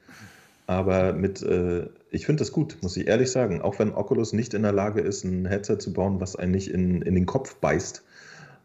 Aber 0.69 1.13
mit, 1.13 1.43
äh, 1.43 1.89
ich 2.11 2.27
finde 2.27 2.41
das 2.41 2.53
gut, 2.53 2.79
muss 2.83 2.97
ich 2.97 3.09
ehrlich 3.09 3.31
sagen. 3.31 3.61
Auch 3.61 3.79
wenn 3.79 3.93
Oculus 3.93 4.33
nicht 4.33 4.55
in 4.55 4.63
der 4.63 4.73
Lage 4.73 5.01
ist, 5.01 5.25
ein 5.25 5.47
Headset 5.47 5.79
zu 5.79 5.93
bauen, 5.93 6.21
was 6.21 6.37
einen 6.37 6.53
nicht 6.53 6.69
in, 6.69 7.03
in 7.03 7.15
den 7.15 7.27
Kopf 7.27 7.57
beißt. 7.57 8.05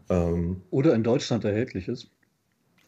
Ähm, 0.10 0.62
Oder 0.70 0.94
in 0.94 1.04
Deutschland 1.04 1.44
erhältlich 1.44 1.88
ist. 1.88 2.10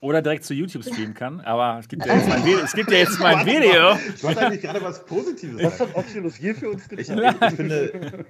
Oder 0.05 0.21
direkt 0.21 0.43
zu 0.43 0.53
YouTube 0.53 0.83
streamen 0.83 1.15
kann. 1.15 1.39
Aber 1.41 1.79
es 1.79 1.87
gibt 1.87 2.05
ja 2.05 2.15
jetzt 2.15 2.29
mal 2.29 2.35
ein 2.35 2.45
Video. 2.45 2.59
Es 2.59 2.73
gibt 2.73 2.91
ja 2.91 2.97
jetzt 2.99 3.19
mal 3.19 3.35
ein 3.37 3.45
Video. 3.47 3.97
Ich 4.15 4.23
wollte 4.23 4.41
eigentlich 4.41 4.61
gerade 4.61 4.79
was 4.83 5.03
Positives 5.03 5.59
sagen. 5.59 5.65
Was 5.65 5.79
hat 5.79 5.95
Oculus 5.95 6.35
hier 6.35 6.53
für 6.53 6.69
uns 6.69 6.87
getan? 6.87 7.17
Ich, 7.17 7.41
ich 7.41 7.53
finde, 7.55 8.25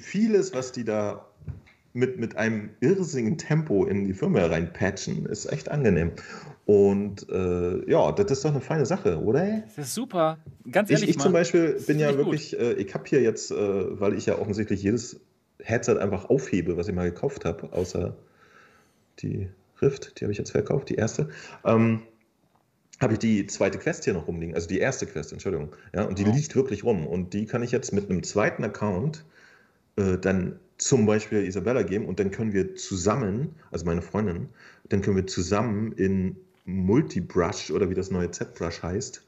vieles, 0.00 0.52
was 0.52 0.72
die 0.72 0.82
da 0.82 1.24
mit, 1.92 2.18
mit 2.18 2.36
einem 2.36 2.70
irrsinnigen 2.80 3.38
Tempo 3.38 3.84
in 3.84 4.04
die 4.04 4.14
Firma 4.14 4.44
reinpatchen, 4.46 5.26
ist 5.26 5.46
echt 5.46 5.70
angenehm. 5.70 6.10
Und 6.66 7.28
äh, 7.30 7.88
ja, 7.88 8.10
das 8.10 8.32
ist 8.32 8.44
doch 8.44 8.50
eine 8.50 8.60
feine 8.60 8.84
Sache, 8.84 9.22
oder? 9.22 9.62
Das 9.76 9.86
ist 9.86 9.94
super. 9.94 10.38
Ganz 10.72 10.90
ehrlich. 10.90 11.08
Ich, 11.08 11.16
ich 11.16 11.22
zum 11.22 11.32
Beispiel 11.32 11.80
bin 11.86 12.00
ja 12.00 12.16
wirklich, 12.16 12.58
äh, 12.58 12.72
ich 12.72 12.94
habe 12.94 13.04
hier 13.06 13.22
jetzt, 13.22 13.52
äh, 13.52 14.00
weil 14.00 14.14
ich 14.14 14.26
ja 14.26 14.40
offensichtlich 14.40 14.82
jedes 14.82 15.20
Headset 15.60 15.98
einfach 15.98 16.24
aufhebe, 16.30 16.76
was 16.76 16.88
ich 16.88 16.94
mal 16.96 17.08
gekauft 17.08 17.44
habe, 17.44 17.72
außer 17.72 18.16
die 19.20 19.48
Rift, 19.82 20.20
die 20.20 20.24
habe 20.24 20.32
ich 20.32 20.38
jetzt 20.38 20.52
verkauft, 20.52 20.88
die 20.88 20.94
erste. 20.94 21.28
Ähm, 21.64 22.02
habe 23.00 23.14
ich 23.14 23.18
die 23.18 23.46
zweite 23.46 23.78
Quest 23.78 24.04
hier 24.04 24.14
noch 24.14 24.28
rumliegen, 24.28 24.54
also 24.54 24.68
die 24.68 24.78
erste 24.78 25.06
Quest, 25.06 25.32
Entschuldigung. 25.32 25.74
Ja, 25.92 26.04
und 26.04 26.18
die 26.18 26.24
oh. 26.24 26.32
liegt 26.32 26.54
wirklich 26.54 26.84
rum. 26.84 27.06
Und 27.06 27.34
die 27.34 27.46
kann 27.46 27.62
ich 27.62 27.72
jetzt 27.72 27.92
mit 27.92 28.08
einem 28.08 28.22
zweiten 28.22 28.62
Account 28.62 29.24
äh, 29.96 30.18
dann 30.18 30.60
zum 30.78 31.06
Beispiel 31.06 31.44
Isabella 31.44 31.82
geben 31.82 32.06
und 32.06 32.20
dann 32.20 32.30
können 32.30 32.52
wir 32.52 32.74
zusammen, 32.76 33.54
also 33.70 33.84
meine 33.84 34.02
Freundin, 34.02 34.48
dann 34.88 35.02
können 35.02 35.16
wir 35.16 35.26
zusammen 35.26 35.92
in 35.92 36.36
Multibrush 36.64 37.70
oder 37.70 37.90
wie 37.90 37.94
das 37.94 38.10
neue 38.10 38.30
Z-Brush 38.30 38.82
heißt, 38.82 39.24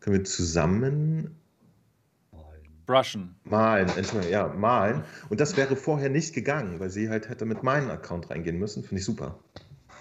können 0.00 0.18
wir 0.18 0.24
zusammen 0.24 1.36
Brushen. 2.86 3.34
Malen, 3.42 3.88
Entschuldigung, 3.96 4.32
ja, 4.32 4.46
malen. 4.46 5.02
Und 5.28 5.40
das 5.40 5.56
wäre 5.56 5.74
vorher 5.74 6.08
nicht 6.08 6.34
gegangen, 6.34 6.78
weil 6.78 6.88
sie 6.88 7.08
halt 7.08 7.28
hätte 7.28 7.44
mit 7.44 7.64
meinem 7.64 7.90
Account 7.90 8.30
reingehen 8.30 8.58
müssen. 8.58 8.84
Finde 8.84 9.00
ich 9.00 9.04
super. 9.04 9.38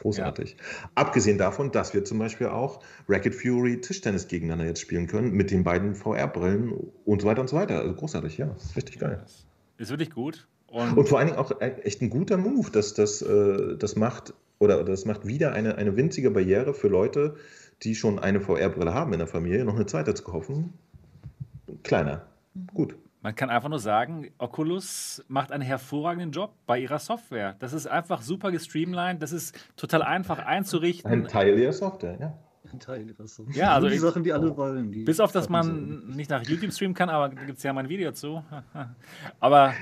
Großartig. 0.02 0.58
Ja. 0.58 0.90
Abgesehen 0.96 1.38
davon, 1.38 1.72
dass 1.72 1.94
wir 1.94 2.04
zum 2.04 2.20
Beispiel 2.20 2.48
auch 2.48 2.82
Racket 3.08 3.36
Fury 3.36 3.82
Tischtennis 3.82 4.28
gegeneinander 4.28 4.66
jetzt 4.66 4.82
spielen 4.82 5.08
können 5.08 5.32
mit 5.32 5.52
den 5.52 5.64
beiden 5.64 5.96
VR-Brillen 5.96 6.74
und 7.06 7.22
so 7.22 7.28
weiter 7.28 7.42
und 7.42 7.50
so 7.50 7.56
weiter. 7.56 7.80
Also 7.80 7.94
großartig, 7.94 8.38
ja. 8.38 8.56
Richtig 8.76 9.00
geil. 9.00 9.24
Ist 9.78 9.90
wirklich 9.90 10.12
gut. 10.12 10.48
Und, 10.68 10.98
und 10.98 11.08
vor 11.08 11.20
allen 11.20 11.28
Dingen 11.28 11.40
auch 11.40 11.52
e-, 11.62 11.82
echt 11.84 12.02
ein 12.02 12.10
guter 12.10 12.38
Move, 12.38 12.70
dass 12.72 12.94
das, 12.94 13.22
äh, 13.22 13.78
das 13.78 13.96
macht 13.96 14.34
oder 14.60 14.84
das 14.84 15.06
macht 15.06 15.26
wieder 15.26 15.54
eine, 15.54 15.76
eine 15.76 15.96
winzige 15.96 16.32
Barriere 16.32 16.74
für 16.74 16.88
Leute, 16.88 17.36
die 17.84 17.96
schon 17.96 18.20
eine 18.20 18.42
VR-Brille 18.42 18.94
haben 18.94 19.14
in 19.14 19.20
der 19.20 19.28
Familie, 19.28 19.66
noch 19.66 19.76
eine 19.76 19.86
zweite 19.86 20.14
zu 20.14 20.24
kaufen. 20.24 20.74
Kleiner. 21.84 22.26
Gut. 22.74 22.96
Man 23.26 23.36
kann 23.36 23.50
einfach 23.50 23.70
nur 23.70 23.80
sagen, 23.80 24.30
Oculus 24.38 25.26
macht 25.28 25.52
einen 25.52 25.64
hervorragenden 25.64 26.30
Job 26.30 26.54
bei 26.68 26.78
ihrer 26.78 27.00
Software. 27.00 27.56
Das 27.58 27.74
ist 27.74 27.88
einfach 27.88 28.22
super 28.22 28.52
gestreamlined, 28.52 29.20
das 29.20 29.32
ist 29.32 29.58
total 29.78 30.04
einfach 30.04 30.38
einzurichten. 30.38 31.12
Ein 31.12 31.28
Teil 31.28 31.58
ihrer 31.58 31.74
Software, 31.74 32.18
ja. 32.20 32.38
Ein 32.72 32.80
Teil 32.80 33.10
ihrer 33.10 33.28
Software. 33.28 33.56
Ja, 33.58 33.74
also 33.74 33.90
die 33.90 33.98
Sachen, 33.98 34.24
die 34.24 34.32
alle 34.32 34.56
wollen. 34.56 34.92
Die 34.92 35.06
bis 35.06 35.20
auf, 35.20 35.32
dass 35.32 35.50
man 35.50 36.08
nicht 36.10 36.30
nach 36.30 36.44
YouTube 36.44 36.72
streamen 36.72 36.94
kann, 36.94 37.10
aber 37.10 37.30
da 37.30 37.46
gibt 37.46 37.58
es 37.58 37.64
ja 37.64 37.74
mal 37.74 37.80
ein 37.80 37.90
Video 37.90 38.12
zu. 38.12 38.44
Aber 39.40 39.74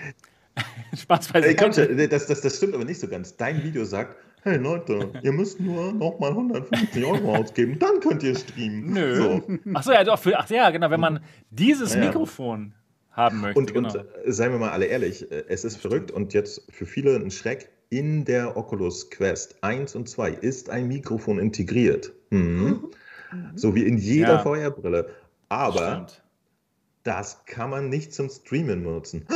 Spaß 0.96 1.34
beiseite. 1.34 1.56
Komm, 1.58 1.72
das, 2.10 2.28
das, 2.28 2.40
das 2.40 2.56
stimmt 2.56 2.76
aber 2.76 2.86
nicht 2.86 3.02
so 3.02 3.10
ganz. 3.10 3.36
Dein 3.36 3.62
Video 3.62 3.84
sagt, 3.84 4.16
hey 4.44 4.56
Leute, 4.56 5.12
ihr 5.22 5.34
müsst 5.34 5.60
nur 5.60 5.92
nochmal 5.92 6.30
150 6.30 7.04
Euro 7.04 7.36
ausgeben, 7.36 7.78
dann 7.78 8.00
könnt 8.00 8.24
ihr 8.24 8.38
streamen. 8.38 8.94
Nö. 8.94 9.16
So. 9.16 9.44
Achso, 9.74 9.92
ja, 9.92 10.06
doch, 10.06 10.18
für, 10.18 10.40
ach 10.40 10.50
ja, 10.50 10.70
genau, 10.70 10.90
wenn 10.90 11.02
man 11.02 11.20
dieses 11.50 11.94
ja, 11.94 12.06
Mikrofon 12.06 12.74
haben 13.14 13.42
möchte. 13.42 13.60
Und, 13.60 13.74
genau. 13.74 13.94
und 13.94 14.06
seien 14.26 14.52
wir 14.52 14.60
mal 14.60 14.72
alle 14.72 14.86
ehrlich, 14.86 15.32
äh, 15.32 15.46
es 15.48 15.64
ist 15.64 15.78
verrückt 15.78 16.12
und 16.12 16.34
jetzt 16.34 16.64
für 16.70 16.86
viele 16.86 17.16
ein 17.16 17.32
Schreck. 17.32 17.70
In 17.90 18.26
der 18.26 18.58
Oculus 18.58 19.12
Quest 19.12 19.64
1 19.64 19.96
und 19.96 20.10
2 20.10 20.32
ist 20.32 20.72
ein 20.72 20.88
Mikrofon 20.88 21.38
integriert. 21.38 22.12
Mhm. 22.32 22.90
Mhm. 23.32 23.52
So 23.56 23.76
wie 23.76 23.84
in 23.84 23.98
jeder 24.00 24.34
ja. 24.34 24.40
VR-Brille. 24.40 25.10
Aber 25.50 26.08
Stimmt. 26.08 26.24
das 27.04 27.46
kann 27.46 27.70
man 27.70 27.90
nicht 27.90 28.12
zum 28.12 28.30
Streamen 28.30 28.84
benutzen. 28.84 29.28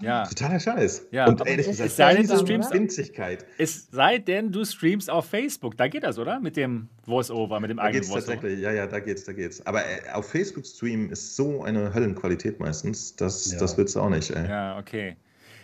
Ja. 0.00 0.24
Totaler 0.26 0.60
Scheiß. 0.60 1.08
Ja, 1.10 1.26
und 1.26 1.44
ey, 1.44 1.56
das 1.56 1.66
ist 1.66 1.80
es 1.80 1.96
sei 1.96 2.14
denn, 2.14 2.28
du 2.28 2.38
streamst, 2.38 2.72
Winzigkeit. 2.72 3.44
Es 3.58 3.88
sei 3.90 4.18
denn, 4.18 4.52
du 4.52 4.64
streamst 4.64 5.10
auf 5.10 5.26
Facebook. 5.26 5.76
Da 5.76 5.88
geht 5.88 6.04
das, 6.04 6.18
oder? 6.18 6.38
Mit 6.38 6.56
dem 6.56 6.88
Voice-Over, 7.04 7.58
mit 7.58 7.70
dem 7.70 7.78
da 7.78 7.84
eigenen 7.84 8.02
geht's 8.02 8.12
Voice-Over. 8.12 8.34
Tatsächlich. 8.34 8.60
Ja, 8.60 8.72
ja, 8.72 8.86
da 8.86 9.00
geht's, 9.00 9.24
da 9.24 9.32
geht's. 9.32 9.64
Aber 9.66 9.80
äh, 9.80 10.10
auf 10.12 10.30
Facebook 10.30 10.66
streamen 10.66 11.10
ist 11.10 11.34
so 11.34 11.64
eine 11.64 11.92
Höllenqualität 11.94 12.60
meistens, 12.60 13.16
das, 13.16 13.52
ja. 13.52 13.58
das 13.58 13.76
willst 13.76 13.96
du 13.96 14.00
auch 14.00 14.10
nicht, 14.10 14.30
ey. 14.30 14.48
Ja, 14.48 14.78
okay. 14.78 15.16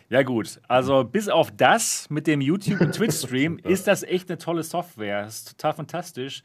Ja, 0.09 0.23
gut. 0.23 0.61
Also, 0.67 1.05
bis 1.05 1.29
auf 1.29 1.53
das 1.53 2.11
mit 2.11 2.27
dem 2.27 2.41
YouTube- 2.41 2.81
und 2.81 2.93
Twitch-Stream 2.93 3.59
ist 3.63 3.87
das 3.87 4.03
echt 4.03 4.31
eine 4.31 4.39
tolle 4.39 4.65
Software. 4.65 5.23
Das 5.23 5.39
ist 5.39 5.49
total 5.57 5.75
fantastisch. 5.75 6.43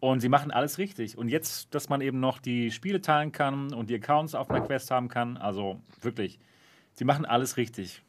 Und 0.00 0.20
sie 0.20 0.28
machen 0.28 0.50
alles 0.50 0.78
richtig. 0.78 1.16
Und 1.16 1.28
jetzt, 1.28 1.74
dass 1.74 1.88
man 1.88 2.00
eben 2.00 2.20
noch 2.20 2.38
die 2.38 2.70
Spiele 2.70 3.00
teilen 3.00 3.32
kann 3.32 3.72
und 3.72 3.90
die 3.90 3.96
Accounts 3.96 4.34
auf 4.34 4.50
einer 4.50 4.60
Quest 4.60 4.90
haben 4.90 5.08
kann, 5.08 5.36
also 5.36 5.80
wirklich 6.00 6.38
Sie 6.98 7.04
machen 7.04 7.24
alles 7.24 7.56
richtig. 7.56 8.02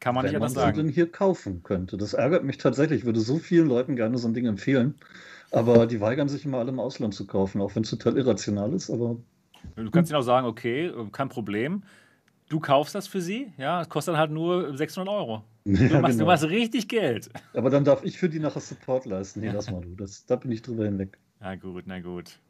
Kann 0.00 0.14
man 0.14 0.24
Wenn 0.24 0.30
nicht 0.30 0.36
anders 0.36 0.54
sagen. 0.54 0.78
Wenn 0.78 0.86
man 0.86 0.94
hier 0.94 1.12
kaufen 1.12 1.62
könnte. 1.62 1.98
Das 1.98 2.14
ärgert 2.14 2.42
mich 2.42 2.56
tatsächlich. 2.56 3.00
Ich 3.00 3.04
würde 3.04 3.20
so 3.20 3.36
vielen 3.36 3.68
Leuten 3.68 3.96
gerne 3.96 4.16
so 4.16 4.26
ein 4.28 4.32
Ding 4.32 4.46
empfehlen. 4.46 4.94
Aber 5.50 5.86
die 5.86 6.00
weigern 6.00 6.26
sich 6.30 6.46
immer 6.46 6.56
alle 6.56 6.70
im 6.70 6.80
Ausland 6.80 7.12
zu 7.12 7.26
kaufen, 7.26 7.60
auch 7.60 7.74
wenn 7.74 7.82
es 7.82 7.90
total 7.90 8.16
irrational 8.16 8.72
ist. 8.72 8.88
Aber 8.88 9.16
du 9.76 9.90
kannst 9.90 10.10
ihnen 10.10 10.18
auch 10.18 10.24
sagen, 10.24 10.46
okay, 10.46 10.90
kein 11.12 11.28
Problem. 11.28 11.82
Du 12.48 12.60
kaufst 12.60 12.94
das 12.94 13.06
für 13.06 13.20
sie, 13.20 13.52
ja, 13.58 13.82
es 13.82 13.90
kostet 13.90 14.14
dann 14.14 14.20
halt 14.20 14.30
nur 14.30 14.74
600 14.74 15.14
Euro. 15.14 15.44
Du, 15.64 15.72
ja, 15.72 16.00
machst, 16.00 16.12
genau. 16.16 16.24
du 16.24 16.24
machst 16.24 16.44
richtig 16.44 16.88
Geld. 16.88 17.28
Aber 17.52 17.68
dann 17.68 17.84
darf 17.84 18.02
ich 18.02 18.16
für 18.16 18.30
die 18.30 18.40
nachher 18.40 18.60
Support 18.60 19.04
leisten. 19.04 19.40
Nee, 19.40 19.50
lass 19.50 19.70
mal 19.70 19.82
du. 19.82 19.94
Das, 19.94 20.24
da 20.24 20.36
bin 20.36 20.50
ich 20.50 20.62
drüber 20.62 20.86
hinweg. 20.86 21.18
Na 21.38 21.54
gut, 21.54 21.84
na 21.86 22.00
gut. 22.00 22.40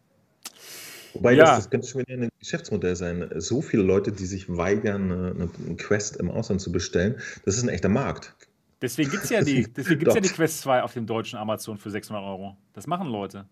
Wobei, 1.14 1.32
ja. 1.32 1.44
das, 1.44 1.56
das 1.56 1.70
könnte 1.70 1.88
schon 1.88 2.02
wieder 2.02 2.14
eine 2.14 2.29
Geschäftsmodell 2.40 2.96
sein. 2.96 3.30
So 3.36 3.62
viele 3.62 3.82
Leute, 3.82 4.12
die 4.12 4.26
sich 4.26 4.54
weigern, 4.54 5.12
eine, 5.12 5.48
eine 5.66 5.76
Quest 5.76 6.16
im 6.16 6.30
Ausland 6.30 6.60
zu 6.60 6.72
bestellen, 6.72 7.20
das 7.44 7.56
ist 7.56 7.62
ein 7.62 7.68
echter 7.68 7.88
Markt. 7.88 8.34
Deswegen 8.82 9.10
gibt 9.10 9.24
es 9.24 9.30
ja, 9.30 9.42
die, 9.42 9.66
ja 9.76 10.20
die 10.20 10.28
Quest 10.28 10.62
2 10.62 10.82
auf 10.82 10.94
dem 10.94 11.06
deutschen 11.06 11.38
Amazon 11.38 11.76
für 11.76 11.90
600 11.90 12.24
Euro. 12.24 12.56
Das 12.72 12.86
machen 12.86 13.08
Leute. 13.08 13.46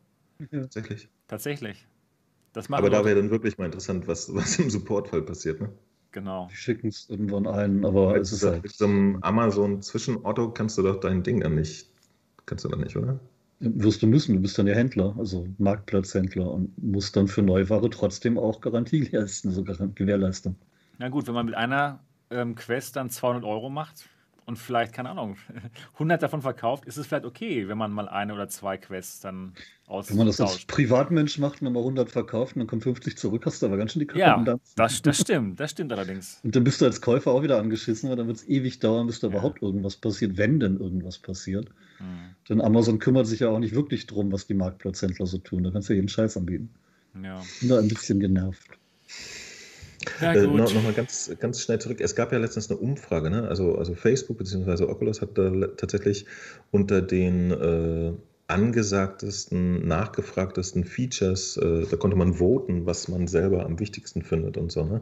Ja. 0.50 0.60
Tatsächlich. 0.62 1.08
Tatsächlich. 1.26 1.86
Das 2.54 2.68
machen 2.68 2.78
aber 2.78 2.88
Leute. 2.88 3.02
da 3.02 3.08
wäre 3.08 3.20
dann 3.20 3.30
wirklich 3.30 3.58
mal 3.58 3.66
interessant, 3.66 4.08
was, 4.08 4.34
was 4.34 4.58
im 4.58 4.70
Supportfall 4.70 5.22
passiert. 5.22 5.60
Ne? 5.60 5.70
Genau. 6.12 6.48
Die 6.50 6.56
schicken 6.56 6.88
es 6.88 7.10
irgendwann 7.10 7.46
ein, 7.46 7.84
aber 7.84 8.14
mit 8.14 8.22
es 8.22 8.32
ist 8.32 8.44
halt. 8.44 8.62
Mit 8.62 8.72
so 8.72 8.86
einem 8.86 9.18
Amazon-Zwischenotto 9.22 10.50
kannst 10.52 10.78
du 10.78 10.82
doch 10.82 10.98
dein 10.98 11.22
Ding 11.22 11.40
dann 11.40 11.56
nicht. 11.56 11.90
Kannst 12.46 12.64
du 12.64 12.68
dann 12.68 12.80
nicht, 12.80 12.96
oder? 12.96 13.20
Wirst 13.60 14.02
du 14.02 14.06
müssen, 14.06 14.36
du 14.36 14.40
bist 14.40 14.56
dann 14.58 14.68
ja 14.68 14.74
Händler, 14.74 15.16
also 15.18 15.46
Marktplatzhändler 15.58 16.48
und 16.50 16.80
musst 16.80 17.16
dann 17.16 17.26
für 17.26 17.42
Neuware 17.42 17.90
trotzdem 17.90 18.38
auch 18.38 18.60
Garantie 18.60 19.00
leisten, 19.12 19.50
so 19.50 19.64
Gewährleistung. 19.64 20.56
Na 20.98 21.08
gut, 21.08 21.26
wenn 21.26 21.34
man 21.34 21.46
mit 21.46 21.54
einer 21.56 22.00
ähm, 22.30 22.54
Quest 22.54 22.96
dann 22.96 23.10
200 23.10 23.44
Euro 23.44 23.70
macht, 23.70 24.08
und 24.48 24.58
vielleicht, 24.58 24.94
keine 24.94 25.10
Ahnung, 25.10 25.36
100 25.94 26.22
davon 26.22 26.40
verkauft, 26.40 26.86
ist 26.86 26.96
es 26.96 27.06
vielleicht 27.06 27.26
okay, 27.26 27.68
wenn 27.68 27.76
man 27.76 27.92
mal 27.92 28.08
eine 28.08 28.32
oder 28.32 28.48
zwei 28.48 28.78
Quests 28.78 29.20
dann 29.20 29.52
aus. 29.86 30.08
Wenn 30.08 30.16
man 30.16 30.26
das 30.26 30.40
als 30.40 30.64
Privatmensch 30.64 31.38
macht 31.38 31.60
und 31.60 31.70
mal 31.70 31.80
100 31.80 32.10
verkauft 32.10 32.56
und 32.56 32.60
dann 32.60 32.66
kommt 32.66 32.82
50 32.82 33.18
zurück, 33.18 33.44
hast 33.44 33.60
du 33.60 33.66
aber 33.66 33.76
ganz 33.76 33.92
schön 33.92 34.00
die 34.00 34.06
Kacke 34.06 34.20
Ja, 34.20 34.42
das, 34.74 35.02
das 35.02 35.18
stimmt, 35.20 35.60
das 35.60 35.72
stimmt 35.72 35.92
allerdings. 35.92 36.40
Und 36.42 36.56
dann 36.56 36.64
bist 36.64 36.80
du 36.80 36.86
als 36.86 37.02
Käufer 37.02 37.30
auch 37.30 37.42
wieder 37.42 37.58
angeschissen, 37.58 38.08
weil 38.08 38.16
dann 38.16 38.26
wird 38.26 38.38
es 38.38 38.48
ewig 38.48 38.78
dauern, 38.78 39.06
bis 39.06 39.20
da 39.20 39.26
ja. 39.26 39.34
überhaupt 39.34 39.60
irgendwas 39.60 39.96
passiert, 39.96 40.38
wenn 40.38 40.58
denn 40.60 40.80
irgendwas 40.80 41.18
passiert. 41.18 41.68
Mhm. 42.00 42.34
Denn 42.48 42.60
Amazon 42.62 42.98
kümmert 42.98 43.26
sich 43.26 43.40
ja 43.40 43.50
auch 43.50 43.58
nicht 43.58 43.74
wirklich 43.74 44.06
drum, 44.06 44.32
was 44.32 44.46
die 44.46 44.54
Marktplatzhändler 44.54 45.26
so 45.26 45.36
tun. 45.36 45.62
Da 45.62 45.70
kannst 45.70 45.90
du 45.90 45.92
jeden 45.92 46.08
Scheiß 46.08 46.38
anbieten. 46.38 46.70
Ja. 47.22 47.42
Bin 47.60 47.68
da 47.68 47.78
ein 47.78 47.88
bisschen 47.88 48.18
genervt. 48.18 48.66
Ja, 50.20 50.32
äh, 50.32 50.46
noch, 50.46 50.72
noch, 50.72 50.82
mal 50.82 50.92
ganz, 50.92 51.30
ganz 51.40 51.60
schnell 51.60 51.80
zurück. 51.80 52.00
Es 52.00 52.14
gab 52.14 52.32
ja 52.32 52.38
letztens 52.38 52.70
eine 52.70 52.78
Umfrage, 52.78 53.30
ne? 53.30 53.48
also, 53.48 53.76
also 53.76 53.94
Facebook 53.94 54.38
bzw. 54.38 54.84
Oculus 54.84 55.20
hat 55.20 55.36
da 55.36 55.50
tatsächlich 55.76 56.26
unter 56.70 57.02
den 57.02 57.50
äh, 57.50 58.12
angesagtesten, 58.46 59.86
nachgefragtesten 59.86 60.84
Features, 60.84 61.56
äh, 61.56 61.86
da 61.90 61.96
konnte 61.96 62.16
man 62.16 62.34
voten, 62.34 62.86
was 62.86 63.08
man 63.08 63.26
selber 63.26 63.66
am 63.66 63.78
wichtigsten 63.78 64.22
findet 64.22 64.56
und 64.56 64.72
so, 64.72 64.84
ne? 64.84 65.00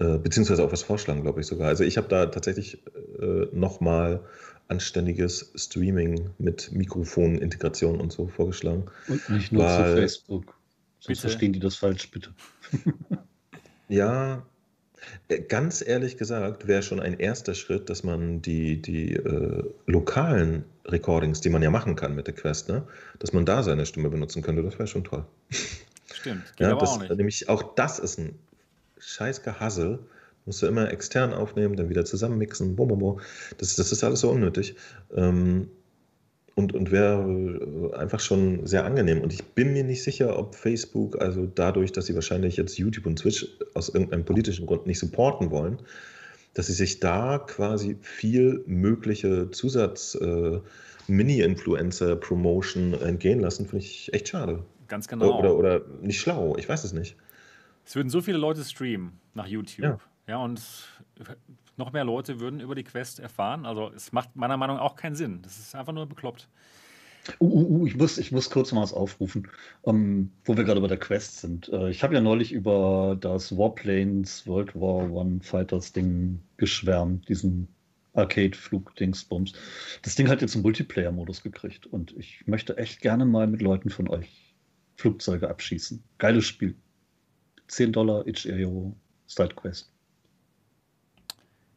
Äh, 0.00 0.18
beziehungsweise 0.18 0.64
auch 0.64 0.72
was 0.72 0.82
vorschlagen, 0.82 1.22
glaube 1.22 1.40
ich 1.40 1.46
sogar. 1.46 1.68
Also 1.68 1.84
ich 1.84 1.96
habe 1.96 2.08
da 2.08 2.26
tatsächlich 2.26 2.82
äh, 3.20 3.46
nochmal 3.52 4.20
anständiges 4.66 5.52
Streaming 5.54 6.30
mit 6.38 6.72
Mikrofonintegration 6.72 8.00
und 8.00 8.12
so 8.12 8.26
vorgeschlagen. 8.26 8.86
Und 9.06 9.28
nicht 9.30 9.52
nur 9.52 9.62
weil, 9.62 9.90
zu 9.90 9.96
Facebook. 10.00 10.44
Sonst 10.98 11.06
bitte? 11.06 11.20
verstehen 11.20 11.52
die 11.52 11.60
das 11.60 11.76
falsch, 11.76 12.10
bitte. 12.10 12.30
Ja, 13.94 14.44
äh, 15.28 15.40
ganz 15.40 15.86
ehrlich 15.86 16.16
gesagt 16.16 16.66
wäre 16.66 16.82
schon 16.82 17.00
ein 17.00 17.18
erster 17.18 17.54
Schritt, 17.54 17.88
dass 17.90 18.02
man 18.02 18.42
die, 18.42 18.82
die 18.82 19.14
äh, 19.14 19.62
lokalen 19.86 20.64
Recordings, 20.86 21.40
die 21.40 21.50
man 21.50 21.62
ja 21.62 21.70
machen 21.70 21.94
kann 21.94 22.14
mit 22.14 22.26
der 22.26 22.34
Quest, 22.34 22.68
ne, 22.68 22.86
dass 23.20 23.32
man 23.32 23.46
da 23.46 23.62
seine 23.62 23.86
Stimme 23.86 24.10
benutzen 24.10 24.42
könnte. 24.42 24.62
Das 24.62 24.78
wäre 24.78 24.88
schon 24.88 25.04
toll. 25.04 25.24
Stimmt. 26.12 26.44
Geht 26.56 26.66
ja, 26.66 26.74
das, 26.74 26.90
auch 26.90 27.00
nicht. 27.00 27.14
Nämlich 27.14 27.48
auch 27.48 27.74
das 27.74 27.98
ist 27.98 28.18
ein 28.18 28.38
scheiß 28.98 29.42
Gehassel. 29.42 30.00
Musst 30.46 30.60
du 30.60 30.66
immer 30.66 30.90
extern 30.90 31.32
aufnehmen, 31.32 31.76
dann 31.76 31.88
wieder 31.88 32.04
zusammenmixen. 32.04 32.76
Bum, 32.76 32.88
bum, 32.88 32.98
bum. 32.98 33.20
Das, 33.58 33.76
das 33.76 33.92
ist 33.92 34.04
alles 34.04 34.20
so 34.20 34.30
unnötig. 34.30 34.74
Ähm, 35.14 35.70
und, 36.54 36.72
und 36.72 36.90
wäre 36.90 37.90
äh, 37.92 37.96
einfach 37.96 38.20
schon 38.20 38.66
sehr 38.66 38.84
angenehm. 38.84 39.20
Und 39.20 39.32
ich 39.32 39.44
bin 39.44 39.72
mir 39.72 39.84
nicht 39.84 40.02
sicher, 40.02 40.38
ob 40.38 40.54
Facebook, 40.54 41.20
also 41.20 41.46
dadurch, 41.46 41.92
dass 41.92 42.06
sie 42.06 42.14
wahrscheinlich 42.14 42.56
jetzt 42.56 42.78
YouTube 42.78 43.06
und 43.06 43.16
Twitch 43.16 43.48
aus 43.74 43.88
irgendeinem 43.88 44.24
politischen 44.24 44.66
Grund 44.66 44.86
nicht 44.86 44.98
supporten 44.98 45.50
wollen, 45.50 45.78
dass 46.54 46.68
sie 46.68 46.72
sich 46.72 47.00
da 47.00 47.38
quasi 47.38 47.96
viel 48.00 48.62
mögliche 48.66 49.50
Zusatz 49.50 50.14
äh, 50.14 50.60
entgehen 51.08 51.54
lassen, 53.40 53.66
finde 53.66 53.84
ich 53.84 54.14
echt 54.14 54.28
schade. 54.28 54.64
Ganz 54.88 55.08
genau. 55.08 55.38
Oder, 55.38 55.56
oder 55.56 55.82
nicht 56.00 56.20
schlau, 56.20 56.56
ich 56.56 56.68
weiß 56.68 56.84
es 56.84 56.92
nicht. 56.92 57.16
Es 57.84 57.96
würden 57.96 58.08
so 58.08 58.20
viele 58.20 58.38
Leute 58.38 58.64
streamen 58.64 59.12
nach 59.34 59.46
YouTube. 59.46 59.84
Ja, 59.84 59.98
ja 60.28 60.36
und 60.38 60.60
noch 61.78 61.92
mehr 61.92 62.04
Leute 62.04 62.40
würden 62.40 62.60
über 62.60 62.74
die 62.74 62.84
Quest 62.84 63.20
erfahren. 63.20 63.66
Also 63.66 63.90
es 63.94 64.12
macht 64.12 64.36
meiner 64.36 64.56
Meinung 64.56 64.76
nach 64.76 64.84
auch 64.84 64.96
keinen 64.96 65.14
Sinn. 65.14 65.40
Das 65.42 65.58
ist 65.58 65.74
einfach 65.74 65.92
nur 65.92 66.06
bekloppt. 66.06 66.48
Uh, 67.40 67.46
uh, 67.46 67.80
uh, 67.80 67.86
ich, 67.86 67.96
muss, 67.96 68.18
ich 68.18 68.32
muss 68.32 68.50
kurz 68.50 68.72
mal 68.72 68.82
was 68.82 68.92
aufrufen, 68.92 69.48
ähm, 69.86 70.30
wo 70.44 70.56
wir 70.56 70.64
gerade 70.64 70.80
bei 70.80 70.88
der 70.88 70.98
Quest 70.98 71.40
sind. 71.40 71.68
Uh, 71.70 71.86
ich 71.86 72.02
habe 72.02 72.14
ja 72.14 72.20
neulich 72.20 72.52
über 72.52 73.16
das 73.18 73.56
Warplanes 73.56 74.46
World 74.46 74.74
War 74.74 75.10
One 75.10 75.40
Fighters 75.40 75.92
Ding 75.92 76.40
geschwärmt, 76.58 77.28
diesen 77.28 77.68
Arcade-Flug-Dingsbums. 78.12 79.54
Das 80.02 80.14
Ding 80.16 80.28
hat 80.28 80.42
jetzt 80.42 80.54
einen 80.54 80.62
Multiplayer-Modus 80.62 81.42
gekriegt 81.42 81.86
und 81.86 82.14
ich 82.16 82.46
möchte 82.46 82.76
echt 82.76 83.00
gerne 83.00 83.24
mal 83.24 83.46
mit 83.46 83.62
Leuten 83.62 83.90
von 83.90 84.08
euch 84.08 84.54
Flugzeuge 84.96 85.48
abschießen. 85.48 86.02
Geiles 86.18 86.46
Spiel. 86.46 86.76
10 87.68 87.92
Dollar, 87.92 88.26
itch.io, 88.26 88.94
Start 89.26 89.56
Quest. 89.56 89.93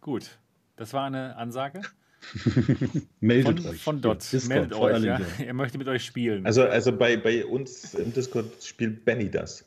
Gut, 0.07 0.39
das 0.77 0.93
war 0.93 1.05
eine 1.05 1.35
Ansage. 1.35 1.81
Meldet 3.19 3.59
von, 3.59 3.69
euch. 3.69 3.81
Von 3.83 4.01
Dot. 4.01 4.31
Discord, 4.31 4.47
Meldet 4.47 4.73
euch. 4.79 5.03
Ja. 5.03 5.19
Er 5.45 5.53
möchte 5.53 5.77
mit 5.77 5.89
euch 5.89 6.05
spielen. 6.05 6.45
Also, 6.45 6.63
also 6.63 6.95
bei, 6.95 7.17
bei 7.17 7.45
uns 7.45 7.93
im 7.93 8.13
Discord 8.13 8.45
spielt 8.63 9.03
Benny 9.03 9.29
das. 9.29 9.65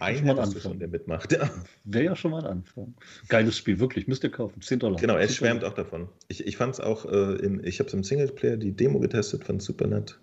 Ein 0.00 0.24
hättest 0.24 0.56
du 0.56 0.60
schon, 0.60 0.78
der 0.78 0.88
mitmacht. 0.88 1.32
Ja. 1.38 1.48
Wäre 1.84 2.04
ja 2.04 2.14
schon 2.14 2.32
mal 2.32 2.44
ein 2.44 2.58
Anfang. 2.58 2.92
Geiles 3.30 3.56
Spiel, 3.56 3.80
wirklich. 3.80 4.06
Müsst 4.06 4.22
ihr 4.22 4.30
kaufen. 4.30 4.60
10 4.60 4.80
Dollar. 4.80 5.00
Genau, 5.00 5.16
er 5.16 5.28
schwärmt 5.28 5.64
auch 5.64 5.72
davon. 5.72 6.10
Ich, 6.28 6.46
ich 6.46 6.58
fand 6.58 6.74
es 6.74 6.80
auch, 6.80 7.06
äh, 7.06 7.36
im, 7.36 7.64
ich 7.64 7.78
habe 7.78 7.88
es 7.88 7.94
im 7.94 8.04
Singleplayer 8.04 8.58
die 8.58 8.72
Demo 8.72 9.00
getestet, 9.00 9.44
fand 9.44 9.62
es 9.62 9.66
super 9.66 9.86
nett. 9.86 10.18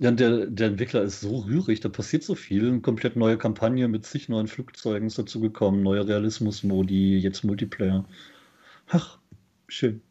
Ja, 0.00 0.10
der, 0.10 0.46
der 0.46 0.68
Entwickler 0.68 1.02
ist 1.02 1.20
so 1.20 1.40
rührig, 1.40 1.80
da 1.80 1.90
passiert 1.90 2.22
so 2.22 2.34
viel. 2.34 2.66
Eine 2.66 2.80
komplett 2.80 3.16
neue 3.16 3.36
Kampagne 3.36 3.86
mit 3.86 4.06
zig 4.06 4.30
neuen 4.30 4.48
Flugzeugen 4.48 5.06
ist 5.06 5.18
dazugekommen, 5.18 5.82
neue 5.82 6.08
Realismus-Modi, 6.08 7.18
jetzt 7.18 7.44
Multiplayer. 7.44 8.06
Ach, 8.90 9.18
schön. 9.68 10.02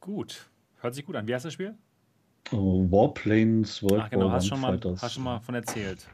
Gut. 0.00 0.48
Hört 0.80 0.94
sich 0.94 1.04
gut 1.04 1.16
an. 1.16 1.26
Wie 1.26 1.34
heißt 1.34 1.44
das 1.44 1.54
Spiel? 1.54 1.74
Oh, 2.52 2.90
Warplanes 2.90 3.82
World 3.82 4.02
Ach, 4.04 4.10
genau, 4.10 4.26
War 4.26 4.32
hast 4.32 4.46
schon 4.48 4.60
mal, 4.60 4.72
Fighters. 4.72 5.02
Hast 5.02 5.14
schon 5.14 5.24
mal 5.24 5.40
von 5.40 5.54
erzählt. 5.54 6.06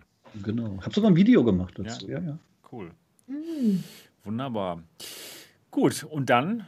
Genau. 0.43 0.77
Ich 0.79 0.85
habe 0.85 0.95
sogar 0.95 1.11
ein 1.11 1.17
Video 1.17 1.45
gemacht 1.45 1.75
dazu. 1.77 2.09
Ja, 2.09 2.19
ja. 2.19 2.27
ja. 2.27 2.39
Cool. 2.71 2.91
Mhm. 3.27 3.85
Wunderbar. 4.25 4.83
Gut, 5.71 6.05
und 6.05 6.31
dann 6.31 6.67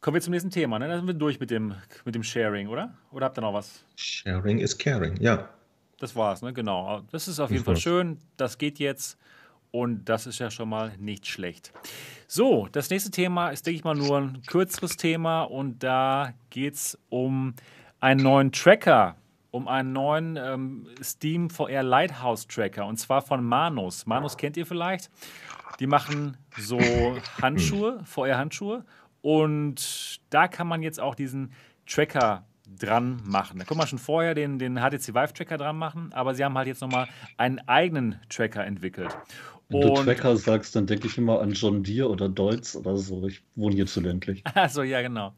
kommen 0.00 0.14
wir 0.14 0.20
zum 0.20 0.32
nächsten 0.32 0.50
Thema. 0.50 0.78
Ne? 0.78 0.88
Dann 0.88 0.98
sind 0.98 1.06
wir 1.06 1.14
durch 1.14 1.40
mit 1.40 1.50
dem, 1.50 1.74
mit 2.04 2.14
dem 2.14 2.22
Sharing, 2.22 2.68
oder? 2.68 2.94
Oder 3.10 3.26
habt 3.26 3.38
ihr 3.38 3.42
noch 3.42 3.54
was? 3.54 3.84
Sharing 3.96 4.58
is 4.58 4.76
caring, 4.76 5.16
ja. 5.20 5.48
Das 5.98 6.14
war's, 6.16 6.42
ne? 6.42 6.52
Genau. 6.52 7.02
Das 7.12 7.28
ist 7.28 7.38
auf 7.40 7.50
jeden 7.50 7.64
Fall 7.64 7.76
schön. 7.76 8.18
Das 8.36 8.58
geht 8.58 8.78
jetzt. 8.78 9.18
Und 9.72 10.04
das 10.04 10.26
ist 10.26 10.38
ja 10.38 10.50
schon 10.50 10.68
mal 10.68 10.92
nicht 10.98 11.26
schlecht. 11.26 11.72
So, 12.28 12.68
das 12.70 12.90
nächste 12.90 13.10
Thema 13.10 13.48
ist, 13.48 13.66
denke 13.66 13.78
ich 13.78 13.84
mal, 13.84 13.94
nur 13.94 14.18
ein 14.18 14.42
kürzeres 14.46 14.96
Thema. 14.96 15.42
Und 15.42 15.82
da 15.82 16.34
geht 16.50 16.74
es 16.74 16.98
um 17.08 17.54
einen 17.98 18.22
neuen 18.22 18.52
Tracker, 18.52 19.16
um 19.50 19.66
einen 19.68 19.92
neuen 19.92 20.36
ähm, 20.36 20.86
Steam 21.02 21.48
VR 21.48 21.82
Lighthouse 21.82 22.46
Tracker. 22.46 22.86
Und 22.86 22.98
zwar 22.98 23.22
von 23.22 23.42
Manus. 23.42 24.04
Manus 24.04 24.36
kennt 24.36 24.58
ihr 24.58 24.66
vielleicht. 24.66 25.10
Die 25.80 25.86
machen 25.86 26.36
so 26.58 26.78
Handschuhe, 27.40 28.00
VR-Handschuhe. 28.04 28.84
Und 29.22 30.20
da 30.28 30.48
kann 30.48 30.66
man 30.66 30.82
jetzt 30.82 31.00
auch 31.00 31.14
diesen 31.14 31.52
Tracker 31.86 32.44
dran 32.78 33.20
machen. 33.24 33.58
Da 33.58 33.64
kann 33.64 33.76
man 33.76 33.86
schon 33.86 33.98
vorher 33.98 34.34
den, 34.34 34.58
den 34.58 34.76
HTC 34.76 35.14
Vive 35.14 35.32
Tracker 35.32 35.58
dran 35.58 35.76
machen, 35.76 36.12
aber 36.12 36.34
sie 36.34 36.44
haben 36.44 36.56
halt 36.56 36.66
jetzt 36.66 36.80
nochmal 36.80 37.08
einen 37.36 37.58
eigenen 37.68 38.20
Tracker 38.28 38.64
entwickelt. 38.64 39.16
Wenn 39.68 39.80
du 39.80 39.94
Tracker 39.94 40.36
sagst, 40.36 40.76
dann 40.76 40.86
denke 40.86 41.06
ich 41.06 41.16
immer 41.16 41.40
an 41.40 41.52
John 41.52 41.82
Deere 41.82 42.08
oder 42.08 42.28
Deutz 42.28 42.76
oder 42.76 42.96
so. 42.96 43.26
Ich 43.26 43.42
wohne 43.54 43.74
hier 43.74 43.86
zu 43.86 44.00
ländlich. 44.00 44.42
Achso, 44.54 44.82
ja, 44.82 45.00
genau. 45.02 45.32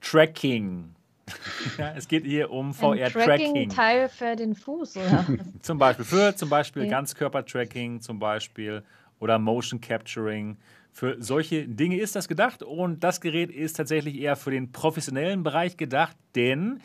Tracking. 0.00 0.94
ja, 1.78 1.92
es 1.96 2.08
geht 2.08 2.24
hier 2.24 2.50
um 2.50 2.74
VR-Tracking. 2.74 3.12
Tracking-Teil 3.12 4.08
für 4.08 4.36
den 4.36 4.54
Fuß, 4.54 4.96
oder? 4.96 5.26
zum 5.62 5.78
Beispiel 5.78 6.04
für 6.04 6.34
zum 6.34 6.48
Beispiel 6.48 6.84
ja. 6.84 6.90
Ganzkörper-Tracking, 6.90 8.00
zum 8.00 8.18
Beispiel 8.18 8.82
oder 9.18 9.38
Motion 9.38 9.80
Capturing. 9.80 10.56
Für 10.92 11.16
solche 11.22 11.68
Dinge 11.68 11.98
ist 11.98 12.16
das 12.16 12.26
gedacht 12.26 12.62
und 12.62 13.04
das 13.04 13.20
Gerät 13.20 13.50
ist 13.50 13.74
tatsächlich 13.74 14.18
eher 14.18 14.34
für 14.34 14.50
den 14.50 14.72
professionellen 14.72 15.42
Bereich 15.44 15.76
gedacht, 15.76 16.16
denn 16.34 16.80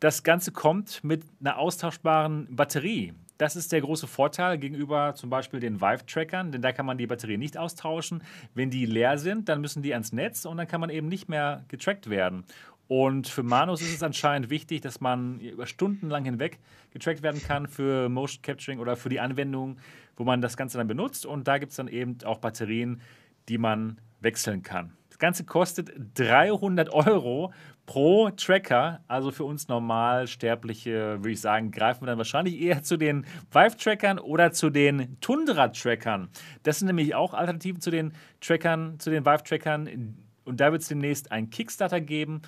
das 0.00 0.22
Ganze 0.22 0.52
kommt 0.52 1.04
mit 1.04 1.24
einer 1.40 1.58
austauschbaren 1.58 2.48
Batterie. 2.54 3.12
Das 3.38 3.56
ist 3.56 3.72
der 3.72 3.80
große 3.80 4.06
Vorteil 4.06 4.58
gegenüber 4.58 5.14
zum 5.16 5.28
Beispiel 5.28 5.58
den 5.58 5.80
Vive-Trackern, 5.80 6.52
denn 6.52 6.62
da 6.62 6.72
kann 6.72 6.86
man 6.86 6.98
die 6.98 7.06
Batterie 7.06 7.36
nicht 7.36 7.58
austauschen. 7.58 8.22
Wenn 8.54 8.70
die 8.70 8.86
leer 8.86 9.18
sind, 9.18 9.48
dann 9.48 9.60
müssen 9.60 9.82
die 9.82 9.92
ans 9.92 10.12
Netz 10.12 10.44
und 10.44 10.56
dann 10.56 10.68
kann 10.68 10.80
man 10.80 10.90
eben 10.90 11.08
nicht 11.08 11.28
mehr 11.28 11.64
getrackt 11.68 12.08
werden. 12.08 12.44
Und 12.86 13.26
für 13.26 13.42
Manus 13.42 13.80
ist 13.80 13.94
es 13.94 14.02
anscheinend 14.02 14.50
wichtig, 14.50 14.82
dass 14.82 15.00
man 15.00 15.40
über 15.40 15.66
Stunden 15.66 16.10
lang 16.10 16.24
hinweg 16.24 16.58
getrackt 16.92 17.22
werden 17.22 17.42
kann 17.42 17.66
für 17.66 18.08
Motion 18.08 18.42
Capturing 18.42 18.78
oder 18.78 18.94
für 18.94 19.08
die 19.08 19.20
Anwendung, 19.20 19.78
wo 20.16 20.24
man 20.24 20.40
das 20.40 20.56
Ganze 20.56 20.78
dann 20.78 20.86
benutzt. 20.86 21.26
Und 21.26 21.48
da 21.48 21.58
gibt 21.58 21.70
es 21.70 21.76
dann 21.76 21.88
eben 21.88 22.18
auch 22.24 22.38
Batterien, 22.38 23.00
die 23.48 23.58
man 23.58 23.98
wechseln 24.20 24.62
kann. 24.62 24.92
Das 25.08 25.18
Ganze 25.18 25.44
kostet 25.44 25.92
300 26.14 26.92
Euro 26.92 27.52
pro 27.86 28.30
Tracker. 28.30 29.00
Also 29.08 29.30
für 29.30 29.44
uns 29.44 29.68
Normalsterbliche, 29.68 31.18
würde 31.18 31.30
ich 31.30 31.40
sagen, 31.40 31.70
greifen 31.70 32.02
wir 32.02 32.06
dann 32.06 32.18
wahrscheinlich 32.18 32.60
eher 32.60 32.82
zu 32.82 32.96
den 32.96 33.26
Vive-Trackern 33.52 34.18
oder 34.18 34.52
zu 34.52 34.70
den 34.70 35.18
Tundra-Trackern. 35.20 36.28
Das 36.62 36.78
sind 36.78 36.86
nämlich 36.86 37.14
auch 37.14 37.34
Alternativen 37.34 37.80
zu 37.80 37.90
den 37.90 38.12
Trackern, 38.40 38.98
zu 38.98 39.10
den 39.10 39.24
Vive-Trackern. 39.24 40.16
Und 40.44 40.60
da 40.60 40.72
wird 40.72 40.82
es 40.82 40.88
demnächst 40.88 41.32
einen 41.32 41.50
Kickstarter 41.50 42.00
geben. 42.00 42.42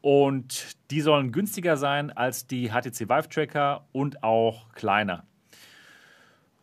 Und 0.00 0.76
die 0.90 1.00
sollen 1.00 1.32
günstiger 1.32 1.76
sein 1.76 2.10
als 2.10 2.46
die 2.46 2.68
HTC 2.70 3.08
Vive 3.08 3.28
Tracker 3.28 3.84
und 3.92 4.22
auch 4.22 4.72
kleiner. 4.72 5.24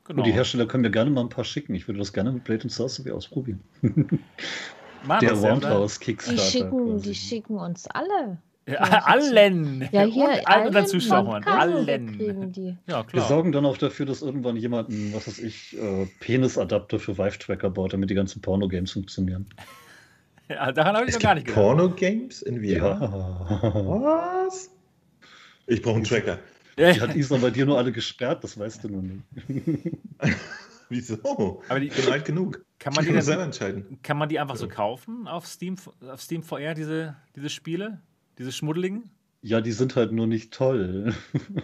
Genau. 0.05 0.19
Und 0.19 0.27
die 0.27 0.31
Hersteller 0.31 0.67
können 0.67 0.83
mir 0.83 0.91
gerne 0.91 1.09
mal 1.09 1.21
ein 1.21 1.29
paar 1.29 1.43
schicken. 1.43 1.73
Ich 1.75 1.87
würde 1.87 1.99
das 1.99 2.13
gerne 2.13 2.31
mit 2.31 2.43
Blade 2.43 2.69
Sorcery 2.69 3.11
ausprobieren. 3.11 3.61
Der 5.21 5.33
Roundhouse 5.33 5.99
Kickstarter. 5.99 6.41
Die 6.41 6.49
schicken, 6.49 7.01
die 7.01 7.15
schicken 7.15 7.57
uns 7.57 7.87
alle. 7.87 8.37
Ja, 8.67 8.79
allen! 8.79 9.87
Ja, 9.91 10.03
hier 10.05 10.27
und 10.27 10.47
allen 10.47 10.67
unseren 10.67 10.87
Zuschauern. 10.87 11.43
Allen. 11.43 12.79
Ja, 12.87 13.03
klar. 13.03 13.13
Wir 13.13 13.21
sorgen 13.21 13.51
dann 13.51 13.63
auch 13.65 13.77
dafür, 13.77 14.07
dass 14.07 14.23
irgendwann 14.23 14.57
jemand 14.57 14.89
einen, 14.89 15.13
was 15.13 15.27
weiß 15.27 15.39
ich, 15.39 15.77
äh, 15.77 16.07
Penisadapter 16.19 16.97
für 16.97 17.15
Vive-Tracker 17.17 17.69
baut, 17.69 17.93
damit 17.93 18.09
die 18.09 18.15
ganzen 18.15 18.41
Porno-Games 18.41 18.91
funktionieren. 18.91 19.47
Ja, 20.47 20.71
daran 20.71 20.95
habe 20.95 21.05
ich 21.05 21.09
es 21.09 21.15
noch 21.15 21.23
gar 21.23 21.33
nicht 21.33 21.47
gedacht. 21.47 21.59
Porno-Games 21.59 22.43
in 22.43 22.59
VR? 22.63 22.99
Ja. 23.01 23.71
Was? 23.73 24.69
Ich 25.65 25.81
brauche 25.81 25.95
einen 25.95 26.03
Tracker. 26.03 26.37
Die 26.77 27.01
hat 27.01 27.15
Isa 27.15 27.37
bei 27.37 27.49
dir 27.49 27.65
nur 27.65 27.79
alle 27.79 27.91
gesperrt, 27.91 28.43
das 28.43 28.55
weißt 28.59 28.83
du 28.83 28.89
nur 28.89 29.01
nicht. 29.01 29.23
Wieso? 30.89 31.61
Aber 31.67 31.79
die, 31.79 31.87
ich 31.87 31.95
bin 31.95 32.11
alt 32.11 32.25
genug. 32.25 32.65
Kann 32.77 32.93
man, 32.93 33.05
die 33.05 33.11
denn, 33.11 33.21
selber 33.21 33.43
entscheiden. 33.43 33.99
kann 34.03 34.17
man 34.17 34.29
die 34.29 34.39
einfach 34.39 34.57
so 34.57 34.67
kaufen 34.67 35.27
auf 35.27 35.47
Steam, 35.47 35.77
auf 36.01 36.21
Steam 36.21 36.43
VR, 36.43 36.73
diese, 36.73 37.15
diese 37.35 37.49
Spiele? 37.49 38.01
Diese 38.37 38.51
Schmuddeligen? 38.51 39.09
Ja, 39.41 39.61
die 39.61 39.71
sind 39.71 39.95
halt 39.95 40.11
nur 40.11 40.27
nicht 40.27 40.53
toll. 40.53 41.13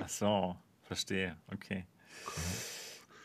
Ach 0.01 0.09
so, 0.09 0.55
verstehe. 0.83 1.35
Okay. 1.53 1.85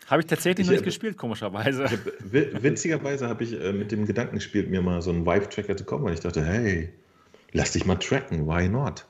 Habe 0.06 0.22
ich 0.22 0.26
tatsächlich 0.26 0.64
ich, 0.64 0.66
noch 0.66 0.72
nicht 0.72 0.82
äh, 0.82 0.84
gespielt, 0.84 1.16
komischerweise. 1.16 1.86
Witzigerweise 2.22 3.28
habe 3.28 3.44
ich 3.44 3.52
äh, 3.52 3.72
mit 3.72 3.92
dem 3.92 4.06
Gedanken 4.06 4.36
gespielt, 4.36 4.70
mir 4.70 4.82
mal 4.82 5.02
so 5.02 5.10
einen 5.10 5.26
Vive-Tracker 5.26 5.76
zu 5.76 5.84
kommen, 5.84 6.04
weil 6.04 6.14
ich 6.14 6.20
dachte, 6.20 6.44
hey, 6.44 6.92
lass 7.52 7.72
dich 7.72 7.86
mal 7.86 7.96
tracken, 7.96 8.46
why 8.46 8.68
not? 8.68 9.06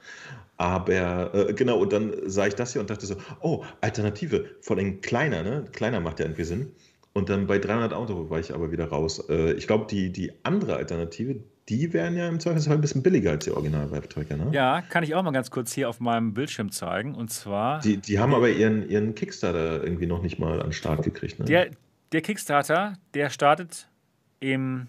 Aber 0.57 1.35
äh, 1.35 1.53
genau, 1.53 1.79
und 1.79 1.93
dann 1.93 2.15
sah 2.25 2.47
ich 2.47 2.55
das 2.55 2.73
hier 2.73 2.81
und 2.81 2.91
dachte 2.91 3.07
so, 3.07 3.17
oh, 3.41 3.65
Alternative, 3.81 4.47
vor 4.61 4.77
allem 4.77 5.01
kleiner, 5.01 5.43
ne? 5.43 5.65
Kleiner 5.73 6.01
macht 6.01 6.19
ja 6.19 6.27
irgendwie 6.27 6.45
Sinn. 6.45 6.73
Und 7.13 7.31
dann 7.31 7.47
bei 7.47 7.59
300 7.59 7.93
Euro 7.95 8.29
war 8.29 8.41
ich 8.41 8.55
aber 8.55 8.71
wieder 8.73 8.89
raus. 8.89 9.27
Äh, 9.29 9.53
ich 9.53 9.67
glaube, 9.67 9.87
die, 9.89 10.13
die 10.13 10.33
andere 10.43 10.77
Alternative, 10.77 11.41
die 11.69 11.93
wären 11.93 12.17
ja 12.17 12.29
im 12.29 12.41
Zweifelsfall 12.41 12.77
ein 12.77 12.81
bisschen 12.81 13.03
billiger 13.03 13.31
als 13.31 13.45
die 13.45 13.53
original 13.53 13.89
tracker 13.89 14.37
ne? 14.37 14.51
Ja, 14.53 14.83
kann 14.83 15.03
ich 15.03 15.15
auch 15.15 15.23
mal 15.23 15.31
ganz 15.31 15.51
kurz 15.51 15.73
hier 15.73 15.89
auf 15.89 15.99
meinem 15.99 16.35
Bildschirm 16.35 16.71
zeigen. 16.71 17.15
Und 17.15 17.31
zwar. 17.31 17.81
Die, 17.81 17.97
die 17.97 18.19
haben 18.19 18.35
aber 18.35 18.51
ihren, 18.51 18.89
ihren 18.89 19.15
Kickstarter 19.15 19.83
irgendwie 19.83 20.07
noch 20.07 20.23
nicht 20.23 20.39
mal 20.39 20.61
an 20.61 20.69
den 20.69 20.73
Start 20.73 21.03
gekriegt, 21.03 21.39
ne? 21.39 21.47
Der, 21.47 21.71
der 22.13 22.21
Kickstarter, 22.21 22.99
der 23.15 23.31
startet 23.31 23.89
im 24.41 24.89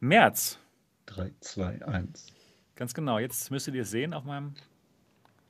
März. 0.00 0.58
3, 1.06 1.32
2, 1.40 1.86
1. 1.86 2.26
Ganz 2.76 2.94
genau. 2.94 3.18
Jetzt 3.18 3.50
müsstet 3.50 3.74
ihr 3.74 3.82
es 3.82 3.90
sehen 3.90 4.14
auf 4.14 4.24
meinem. 4.24 4.54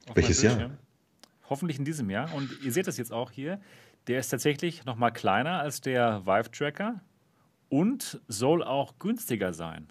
Auf 0.08 0.16
Welches 0.16 0.42
Jahr? 0.42 0.70
Hoffentlich 1.48 1.78
in 1.78 1.84
diesem 1.84 2.10
Jahr. 2.10 2.32
Und 2.34 2.50
ihr 2.62 2.72
seht 2.72 2.86
das 2.86 2.96
jetzt 2.96 3.12
auch 3.12 3.30
hier. 3.30 3.60
Der 4.06 4.18
ist 4.18 4.28
tatsächlich 4.28 4.84
noch 4.84 4.96
mal 4.96 5.10
kleiner 5.10 5.60
als 5.60 5.80
der 5.80 6.26
Vive 6.26 6.50
Tracker 6.50 7.00
und 7.68 8.20
soll 8.28 8.62
auch 8.62 8.98
günstiger 8.98 9.52
sein. 9.52 9.88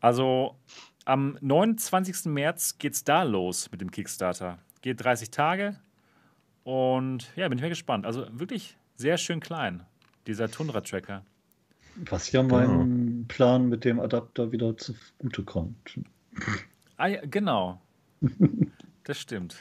Also 0.00 0.58
am 1.04 1.38
29. 1.40 2.26
März 2.26 2.78
geht 2.78 2.94
es 2.94 3.04
da 3.04 3.22
los 3.22 3.70
mit 3.70 3.80
dem 3.80 3.90
Kickstarter. 3.90 4.58
Geht 4.82 5.02
30 5.02 5.30
Tage 5.30 5.78
und 6.64 7.30
ja, 7.36 7.48
bin 7.48 7.58
ich 7.58 7.62
mal 7.62 7.68
gespannt. 7.68 8.06
Also 8.06 8.26
wirklich 8.32 8.76
sehr 8.96 9.18
schön 9.18 9.40
klein, 9.40 9.84
dieser 10.26 10.50
Tundra-Tracker. 10.50 11.24
Was 12.10 12.32
ja 12.32 12.42
meinem 12.42 13.26
Plan 13.28 13.68
mit 13.68 13.84
dem 13.84 14.00
Adapter 14.00 14.50
wieder 14.50 14.76
zugute 14.76 15.44
kommt. 15.44 16.00
Ah, 16.96 17.06
ja, 17.06 17.20
genau. 17.24 17.80
Das 19.04 19.18
stimmt. 19.18 19.56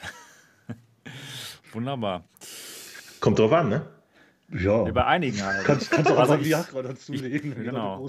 Wunderbar. 1.73 2.23
Kommt 3.19 3.39
drauf 3.39 3.51
an, 3.51 3.69
ne? 3.69 3.85
Ja. 4.59 4.83
Bei 4.83 5.05
einigen 5.05 5.43
halt. 5.43 5.65
Kannst, 5.65 5.89
kannst 5.89 6.11
auch 6.11 6.19
also 6.19 6.43
Viagra 6.43 6.81
dazulegen. 6.81 7.55
Genau. 7.55 8.05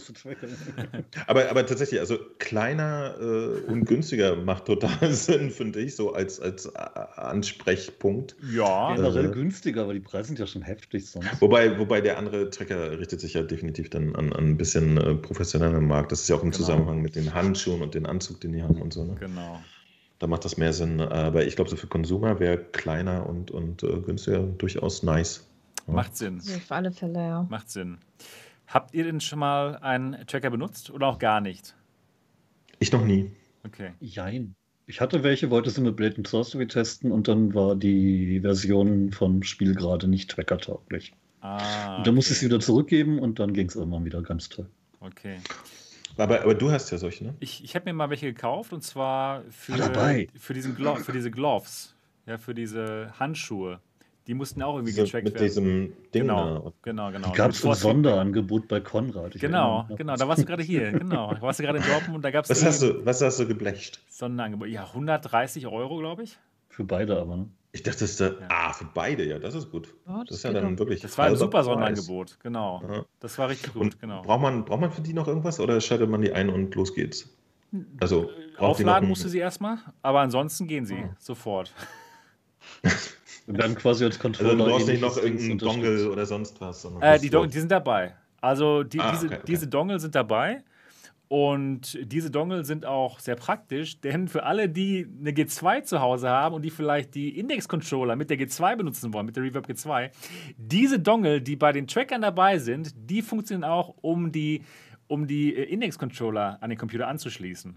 aber, 1.27 1.51
aber 1.51 1.67
tatsächlich, 1.67 2.01
also 2.01 2.19
kleiner 2.39 3.15
äh, 3.19 3.71
und 3.71 3.87
günstiger 3.87 4.37
macht 4.37 4.67
total 4.67 5.13
Sinn, 5.13 5.51
finde 5.51 5.81
ich, 5.81 5.97
so 5.97 6.13
als, 6.13 6.41
als 6.41 6.67
äh, 6.67 6.71
Ansprechpunkt. 7.17 8.37
Ja. 8.53 8.95
Generell 8.95 9.27
äh, 9.27 9.33
günstiger, 9.33 9.83
aber 9.83 9.95
die 9.95 10.01
Preise 10.01 10.29
sind 10.29 10.39
ja 10.39 10.47
schon 10.47 10.63
heftig 10.63 11.09
sonst. 11.09 11.41
Wobei, 11.41 11.79
wobei 11.79 12.01
der 12.01 12.19
andere 12.19 12.51
Tracker 12.51 12.99
richtet 12.99 13.21
sich 13.21 13.35
ja 13.35 13.43
definitiv 13.43 13.89
dann 13.91 14.15
an, 14.15 14.33
an 14.33 14.45
ein 14.45 14.57
bisschen 14.57 14.99
äh, 14.99 15.15
professionelleren 15.15 15.87
Markt. 15.87 16.13
Das 16.13 16.23
ist 16.23 16.29
ja 16.29 16.37
auch 16.37 16.43
im 16.43 16.51
genau. 16.51 16.59
Zusammenhang 16.59 17.01
mit 17.01 17.17
den 17.17 17.33
Handschuhen 17.33 17.81
und 17.81 17.95
den 17.95 18.07
Anzug, 18.07 18.41
den 18.41 18.53
die 18.53 18.63
haben 18.63 18.83
und 18.83 18.93
so. 18.93 19.05
Ne? 19.05 19.15
Genau. 19.19 19.61
Da 20.19 20.27
macht 20.27 20.45
das 20.45 20.57
mehr 20.57 20.73
Sinn. 20.73 21.01
Aber 21.01 21.45
ich 21.45 21.57
glaube, 21.57 21.71
so 21.71 21.77
für 21.77 21.87
Konsumer 21.87 22.41
wäre 22.41 22.59
kleiner 22.59 23.27
und, 23.27 23.51
und 23.51 23.83
äh, 23.83 24.01
günstiger 24.01 24.41
durchaus 24.41 25.03
nice. 25.03 25.47
Macht 25.87 26.17
Sinn. 26.17 26.41
Auf 26.41 26.73
alle 26.73 26.93
Fälle, 26.93 27.19
ja. 27.19 27.47
Macht 27.51 27.71
Sinn. 27.71 27.99
Habt 28.67 28.95
ihr 28.95 29.05
denn 29.05 29.21
schon 29.21 29.39
mal 29.39 29.77
einen 29.77 30.27
Tracker 30.27 30.51
benutzt 30.51 30.91
oder 30.91 31.09
auch 31.09 31.19
gar 31.19 31.41
nicht? 31.41 31.75
Ich 32.79 32.93
noch 32.93 33.05
nie. 33.05 33.31
Okay. 33.65 33.93
Jein. 34.01 34.55
Ich 34.87 35.01
hatte 35.01 35.23
welche, 35.23 35.51
wollte 35.51 35.71
sie 35.71 35.81
mit 35.81 35.97
Blade 35.97 36.23
Sorcery 36.27 36.67
testen 36.67 37.11
und 37.11 37.29
dann 37.29 37.55
war 37.55 37.75
die 37.75 38.41
Version 38.41 39.12
vom 39.12 39.43
Spiel 39.43 39.75
gerade 39.75 40.09
nicht 40.09 40.31
trackertauglich. 40.31 41.12
Ah, 41.41 41.97
und 41.99 42.07
dann 42.07 42.15
musste 42.15 42.33
ich 42.33 42.39
sie 42.39 42.47
wieder 42.47 42.61
zurückgeben 42.61 43.19
und 43.19 43.39
dann 43.39 43.53
ging 43.53 43.69
es 43.69 43.77
irgendwann 43.77 44.05
wieder 44.05 44.23
ganz 44.23 44.49
toll. 44.49 44.67
Okay. 45.01 45.39
Aber, 46.17 46.43
aber 46.43 46.55
du 46.55 46.71
hast 46.71 46.91
ja 46.91 46.99
solche, 46.99 47.25
ne? 47.25 47.35
Ich, 47.41 47.65
ich 47.65 47.75
habe 47.75 47.87
mir 47.87 47.95
mal 47.95 48.11
welche 48.11 48.27
gekauft 48.27 48.73
und 48.73 48.83
zwar 48.83 49.43
für, 49.51 49.75
für, 50.37 50.55
diesen 50.55 50.77
Glo 50.77 50.95
für 50.97 51.12
diese 51.12 51.31
Gloves, 51.31 51.95
ja, 52.27 52.39
für 52.39 52.55
diese 52.55 53.12
Handschuhe. 53.19 53.81
Die 54.27 54.33
mussten 54.33 54.62
auch 54.62 54.77
irgendwie 54.77 54.93
so, 54.93 55.03
getrackt 55.03 55.25
mit 55.25 55.35
werden. 55.35 55.43
Mit 55.43 55.51
diesem 55.51 55.93
Ding 56.15 56.23
genau, 56.23 56.59
da. 56.59 56.73
Genau, 56.83 57.11
genau. 57.12 57.29
Die 57.29 57.37
gab 57.37 57.51
es 57.51 57.65
ein 57.65 57.75
Sonderangebot 57.75 58.69
bei 58.69 58.81
Konrad. 58.81 59.35
Ich 59.35 59.41
genau, 59.41 59.87
genau. 59.97 60.17
Da 60.17 60.27
warst 60.27 60.43
du 60.43 60.47
gerade 60.47 60.62
hier. 60.62 60.93
Genau. 60.93 61.35
Da 61.35 61.43
warst 61.43 61.59
du 61.59 61.65
gerade 61.65 61.79
in 61.79 61.85
Dortmund 61.85 62.17
und 62.17 62.23
da 62.23 62.31
gab 62.31 62.45
es. 62.45 62.51
Was, 62.51 62.65
hast 62.65 62.83
du, 62.83 63.05
was 63.05 63.21
hast 63.21 63.39
du 63.41 63.47
geblecht? 63.47 64.01
Sonderangebot. 64.09 64.69
Ja, 64.69 64.87
130 64.87 65.67
Euro, 65.67 65.99
glaube 65.99 66.23
ich. 66.23 66.39
Für 66.71 66.85
beide 66.85 67.21
aber, 67.21 67.37
ne? 67.37 67.49
Ich 67.75 67.83
dachte, 67.83 68.01
das 68.01 68.12
ist 68.12 68.20
da, 68.20 68.27
ja. 68.27 68.35
ah, 68.49 68.72
für 68.72 68.85
beide, 68.85 69.25
ja, 69.25 69.41
das 69.41 69.57
ist 69.57 69.68
gut. 69.68 69.93
Oh, 70.07 70.18
das, 70.18 70.29
das, 70.29 70.37
ist 70.39 70.45
ja 70.45 70.53
dann 70.53 70.79
wirklich. 70.79 71.01
Das 71.01 71.18
war 71.18 71.27
ein 71.27 71.35
super 71.35 71.64
Sonderangebot, 71.64 72.39
genau. 72.41 72.81
Ja. 72.89 73.05
Das 73.18 73.37
war 73.37 73.49
richtig 73.49 73.72
gut, 73.72 73.83
und 73.83 74.01
genau. 74.01 74.22
Braucht 74.22 74.43
man, 74.43 74.64
braucht 74.64 74.81
man 74.81 74.93
für 74.93 75.01
die 75.01 75.12
noch 75.12 75.27
irgendwas 75.27 75.59
oder 75.59 75.81
schaltet 75.81 76.09
man 76.09 76.22
die 76.22 76.33
ein 76.33 76.51
und 76.51 76.72
los 76.77 76.95
geht's? 76.95 77.37
Also, 78.01 78.31
aufladen 78.59 79.09
musste 79.09 79.29
sie 79.29 79.39
erstmal, 79.39 79.79
aber 80.03 80.20
ansonsten 80.20 80.68
gehen 80.68 80.87
sie 80.87 81.03
oh. 81.05 81.14
sofort. 81.18 81.75
Und 83.47 83.59
dann 83.59 83.75
quasi 83.75 84.05
als 84.05 84.18
Controller. 84.18 84.53
Also 84.53 84.64
du 84.64 84.70
brauchst 84.70 84.89
nicht 84.89 85.03
noch 85.03 85.18
irgendeinen 85.18 85.59
Dongle 85.59 86.11
oder 86.11 86.25
sonst 86.25 86.59
was. 86.62 86.83
Äh, 87.01 87.18
die, 87.18 87.29
die 87.29 87.59
sind 87.59 87.70
dabei. 87.70 88.14
Also 88.41 88.85
die, 88.85 89.01
ah, 89.01 89.11
diese, 89.11 89.27
okay, 89.27 89.35
okay. 89.35 89.45
diese 89.47 89.66
Dongle 89.66 90.01
sind 90.01 90.14
dabei. 90.14 90.62
Und 91.35 91.99
diese 92.01 92.30
Dongle 92.30 92.64
sind 92.64 92.87
auch 92.87 93.18
sehr 93.18 93.35
praktisch, 93.35 94.01
denn 94.01 94.28
für 94.28 94.45
alle, 94.45 94.68
die 94.68 95.05
eine 95.18 95.32
G2 95.32 95.82
zu 95.82 96.01
Hause 96.01 96.28
haben 96.28 96.55
und 96.55 96.62
die 96.62 96.70
vielleicht 96.70 97.16
die 97.16 97.37
Index-Controller 97.37 98.14
mit 98.14 98.30
der 98.30 98.39
G2 98.39 98.76
benutzen 98.76 99.12
wollen, 99.12 99.26
mit 99.26 99.35
der 99.35 99.43
Reverb 99.43 99.66
G2, 99.66 100.12
diese 100.57 101.01
Dongle, 101.01 101.43
die 101.43 101.57
bei 101.57 101.72
den 101.72 101.89
Trackern 101.89 102.22
dabei 102.22 102.59
sind, 102.59 102.95
die 102.95 103.20
funktionieren 103.20 103.68
auch, 103.68 103.97
um 104.01 104.30
die, 104.30 104.62
um 105.09 105.26
die 105.26 105.57
äh, 105.57 105.64
Index-Controller 105.64 106.59
an 106.61 106.70
den 106.70 106.78
Computer 106.78 107.09
anzuschließen. 107.09 107.74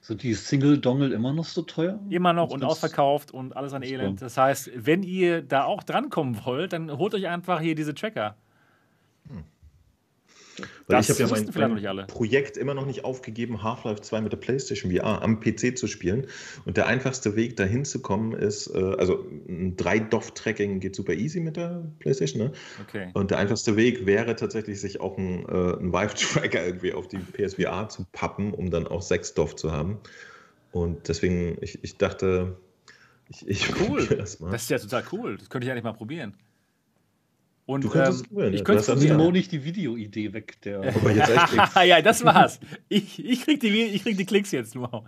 Sind 0.00 0.22
die 0.22 0.32
Single-Dongle 0.32 1.12
immer 1.12 1.34
noch 1.34 1.44
so 1.44 1.60
teuer? 1.60 2.00
Immer 2.08 2.32
noch 2.32 2.48
und 2.48 2.64
ausverkauft 2.64 3.32
und 3.32 3.54
alles 3.54 3.74
an 3.74 3.82
Elend. 3.82 4.22
Das 4.22 4.38
heißt, 4.38 4.70
wenn 4.74 5.02
ihr 5.02 5.42
da 5.42 5.64
auch 5.64 5.82
drankommen 5.82 6.42
wollt, 6.46 6.72
dann 6.72 6.90
holt 6.96 7.12
euch 7.12 7.28
einfach 7.28 7.60
hier 7.60 7.74
diese 7.74 7.94
Tracker. 7.94 8.38
Weil 10.86 10.96
das 10.96 11.08
ich 11.08 11.20
habe 11.20 11.30
ja 11.30 11.44
mein, 11.56 11.76
mein 11.76 12.06
Projekt 12.06 12.56
immer 12.56 12.74
noch 12.74 12.86
nicht 12.86 13.04
aufgegeben, 13.04 13.62
Half-Life 13.62 14.00
2 14.02 14.20
mit 14.22 14.32
der 14.32 14.38
PlayStation 14.38 14.92
VR 14.92 15.22
am 15.22 15.40
PC 15.40 15.76
zu 15.76 15.86
spielen. 15.86 16.26
Und 16.64 16.76
der 16.76 16.86
einfachste 16.86 17.36
Weg, 17.36 17.56
dahin 17.56 17.84
zu 17.84 18.00
kommen, 18.00 18.32
ist, 18.32 18.68
äh, 18.74 18.78
also 18.98 19.24
ein 19.48 19.76
3-DOF-Tracking 19.76 20.80
geht 20.80 20.94
super 20.94 21.14
easy 21.14 21.40
mit 21.40 21.56
der 21.56 21.84
PlayStation. 21.98 22.42
Ne? 22.42 22.52
Okay. 22.86 23.10
Und 23.14 23.30
der 23.30 23.38
einfachste 23.38 23.76
Weg 23.76 24.06
wäre 24.06 24.36
tatsächlich, 24.36 24.80
sich 24.80 25.00
auch 25.00 25.16
einen, 25.18 25.44
äh, 25.44 25.78
einen 25.78 25.92
Vive-Tracker 25.92 26.64
irgendwie 26.66 26.92
auf 26.92 27.08
die 27.08 27.18
PSVR 27.18 27.88
zu 27.88 28.06
pappen, 28.12 28.52
um 28.52 28.70
dann 28.70 28.86
auch 28.86 29.02
6 29.02 29.34
DOF 29.34 29.56
zu 29.56 29.72
haben. 29.72 29.98
Und 30.72 31.08
deswegen, 31.08 31.56
ich, 31.60 31.82
ich 31.82 31.96
dachte, 31.96 32.56
ich, 33.28 33.46
ich 33.46 33.80
cool. 33.80 34.06
Das, 34.06 34.38
das, 34.38 34.62
ist 34.62 34.70
ja 34.70 34.78
total 34.78 35.04
cool. 35.12 35.36
Das 35.36 35.50
könnte 35.50 35.66
ich 35.66 35.70
eigentlich 35.70 35.84
mal 35.84 35.92
probieren. 35.92 36.34
Und, 37.68 37.84
du 37.84 37.90
könntest 37.90 38.24
ähm. 38.34 38.54
Ich 38.54 38.64
könnte 38.64 38.90
es 38.90 39.12
Mo 39.12 39.30
nicht 39.30 39.52
die 39.52 39.62
Videoidee 39.62 40.32
weg. 40.32 40.58
Der 40.62 40.78
Aber 40.78 41.10
jetzt 41.10 41.28
echt 41.28 41.76
ja, 41.84 42.00
das 42.00 42.24
war's. 42.24 42.60
Ich, 42.88 43.22
ich, 43.22 43.42
krieg 43.42 43.60
die, 43.60 43.68
ich 43.68 44.04
krieg 44.04 44.16
die 44.16 44.24
Klicks 44.24 44.52
jetzt 44.52 44.74
nur. 44.74 45.04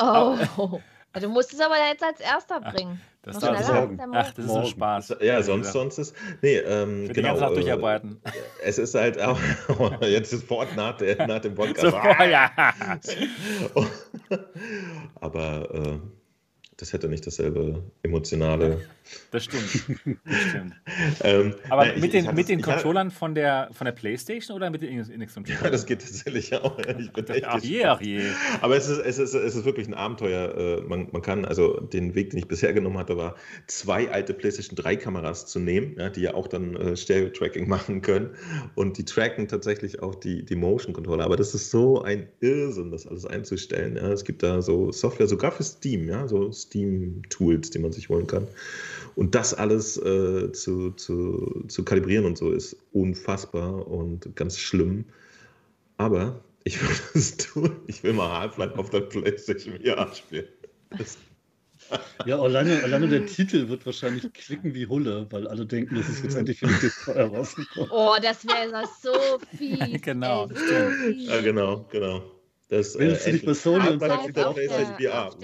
Oh. 0.00 0.36
Du 1.20 1.28
musst 1.28 1.52
es 1.52 1.60
aber 1.60 1.74
jetzt 1.90 2.02
als 2.02 2.20
erster 2.20 2.58
bringen. 2.58 2.98
Das 3.20 3.38
darf 3.38 3.60
ich 3.60 3.66
sagen. 3.66 4.00
Ach, 4.14 4.32
das 4.32 4.46
ist 4.46 4.50
so 4.50 4.64
Spaß. 4.64 5.16
Ja, 5.20 5.42
sonst, 5.42 5.70
sonst 5.70 5.98
ist. 5.98 6.16
Nee, 6.40 6.56
ähm, 6.56 7.06
Für 7.06 7.12
genau. 7.12 7.34
Den 7.34 7.50
äh, 7.50 7.54
durcharbeiten. 7.54 8.20
Es 8.64 8.78
ist 8.78 8.94
halt 8.94 9.20
auch. 9.20 9.38
jetzt 10.00 10.30
sofort 10.30 10.74
nach, 10.74 10.96
der, 10.96 11.26
nach 11.26 11.40
dem 11.40 11.54
Podcast. 11.54 11.80
Sofort, 11.80 12.30
ja. 12.30 12.50
aber. 15.20 15.74
Äh, 15.74 16.21
das 16.82 16.92
hätte 16.92 17.08
nicht 17.08 17.24
dasselbe 17.24 17.84
emotionale. 18.02 18.80
Das 19.32 19.44
stimmt. 19.44 19.64
Das 20.24 20.36
stimmt. 20.48 20.74
ähm, 21.24 21.54
Aber 21.68 21.86
nein, 21.86 21.96
mit, 21.96 22.04
ich, 22.04 22.10
den, 22.12 22.24
ich 22.24 22.32
mit 22.32 22.48
den 22.48 22.62
Controllern 22.62 23.08
hatte, 23.08 23.16
von, 23.16 23.34
der, 23.34 23.68
von 23.72 23.84
der 23.84 23.92
PlayStation 23.92 24.56
oder 24.56 24.70
mit 24.70 24.80
den 24.80 24.90
Index-Controllern? 25.00 25.60
Ja, 25.64 25.70
das 25.70 25.86
geht 25.86 26.00
tatsächlich 26.00 26.54
auch. 26.54 26.78
Ich 26.78 27.12
bin 27.12 27.26
echt 27.26 27.44
ach 27.44 27.60
je, 27.60 27.84
ach 27.84 28.00
je. 28.00 28.22
Aber 28.60 28.76
es 28.76 28.88
ist, 28.88 29.00
es, 29.00 29.18
ist, 29.18 29.34
es 29.34 29.56
ist 29.56 29.64
wirklich 29.64 29.88
ein 29.88 29.94
Abenteuer. 29.94 30.56
Äh, 30.56 30.80
man, 30.82 31.08
man 31.10 31.20
kann, 31.20 31.44
also 31.44 31.80
den 31.80 32.14
Weg, 32.14 32.30
den 32.30 32.38
ich 32.38 32.48
bisher 32.48 32.72
genommen 32.72 32.96
hatte, 32.96 33.16
war, 33.16 33.34
zwei 33.66 34.08
alte 34.08 34.34
PlayStation 34.34 34.76
3 34.76 34.96
Kameras 34.96 35.46
zu 35.46 35.58
nehmen, 35.58 35.96
ja, 35.98 36.08
die 36.08 36.22
ja 36.22 36.34
auch 36.34 36.46
dann 36.46 36.76
äh, 36.76 36.96
Stereo-Tracking 36.96 37.68
machen 37.68 38.02
können. 38.02 38.30
Und 38.76 38.98
die 38.98 39.04
tracken 39.04 39.48
tatsächlich 39.48 40.00
auch 40.00 40.14
die, 40.14 40.44
die 40.44 40.56
Motion-Controller. 40.56 41.24
Aber 41.24 41.36
das 41.36 41.54
ist 41.54 41.70
so 41.70 42.02
ein 42.02 42.28
Irrsinn, 42.40 42.92
das 42.92 43.06
alles 43.06 43.26
einzustellen. 43.26 43.96
Ja. 43.96 44.10
Es 44.12 44.24
gibt 44.24 44.42
da 44.42 44.62
so 44.62 44.92
Software, 44.92 45.26
sogar 45.26 45.52
für 45.52 45.64
Steam, 45.64 46.08
ja, 46.08 46.28
so 46.28 46.52
Steam-Tools, 46.72 47.70
die 47.70 47.78
man 47.78 47.92
sich 47.92 48.08
holen 48.08 48.26
kann. 48.26 48.48
Und 49.14 49.34
das 49.34 49.52
alles 49.52 49.98
äh, 49.98 50.52
zu, 50.52 50.92
zu, 50.92 51.64
zu 51.68 51.84
kalibrieren 51.84 52.24
und 52.24 52.38
so 52.38 52.50
ist 52.50 52.76
unfassbar 52.92 53.86
und 53.86 54.34
ganz 54.36 54.58
schlimm. 54.58 55.04
Aber 55.98 56.40
ich 56.64 56.80
will 56.80 56.96
das 57.12 57.36
tun. 57.36 57.76
Ich 57.86 58.02
will 58.02 58.14
mal 58.14 58.40
Half-Life 58.40 58.78
auf 58.78 58.90
der 58.90 59.00
PlayStation 59.00 59.78
VR 59.78 60.12
spielen. 60.14 60.48
Das 60.90 61.18
ja, 62.26 62.40
alleine, 62.40 62.82
alleine 62.84 63.08
der 63.08 63.26
Titel 63.26 63.68
wird 63.68 63.84
wahrscheinlich 63.84 64.32
klicken 64.32 64.72
wie 64.72 64.86
Hulle, 64.86 65.26
weil 65.30 65.46
alle 65.48 65.66
denken, 65.66 65.96
das 65.96 66.08
ist 66.08 66.22
jetzt 66.22 66.36
endlich 66.36 66.60
für 66.60 66.68
die 66.68 66.74
PS2 66.74 67.14
herausgekommen. 67.14 67.90
Oh, 67.92 68.14
das 68.22 68.46
wäre 68.46 68.84
so 69.02 69.12
viel. 69.58 69.98
genau. 70.00 70.48
Ey, 70.48 71.12
ja, 71.12 71.40
genau, 71.42 71.84
genau. 71.90 72.22
Das, 72.68 72.96
Willst 72.98 73.26
äh, 73.26 73.32
du 73.32 73.36
dich 73.36 73.46
bei 73.46 73.52
Sony 73.52 73.88
und 73.88 74.00
sagst, 74.00 74.38
auf 74.38 74.54
der, 74.54 74.70
VR. 74.70 75.36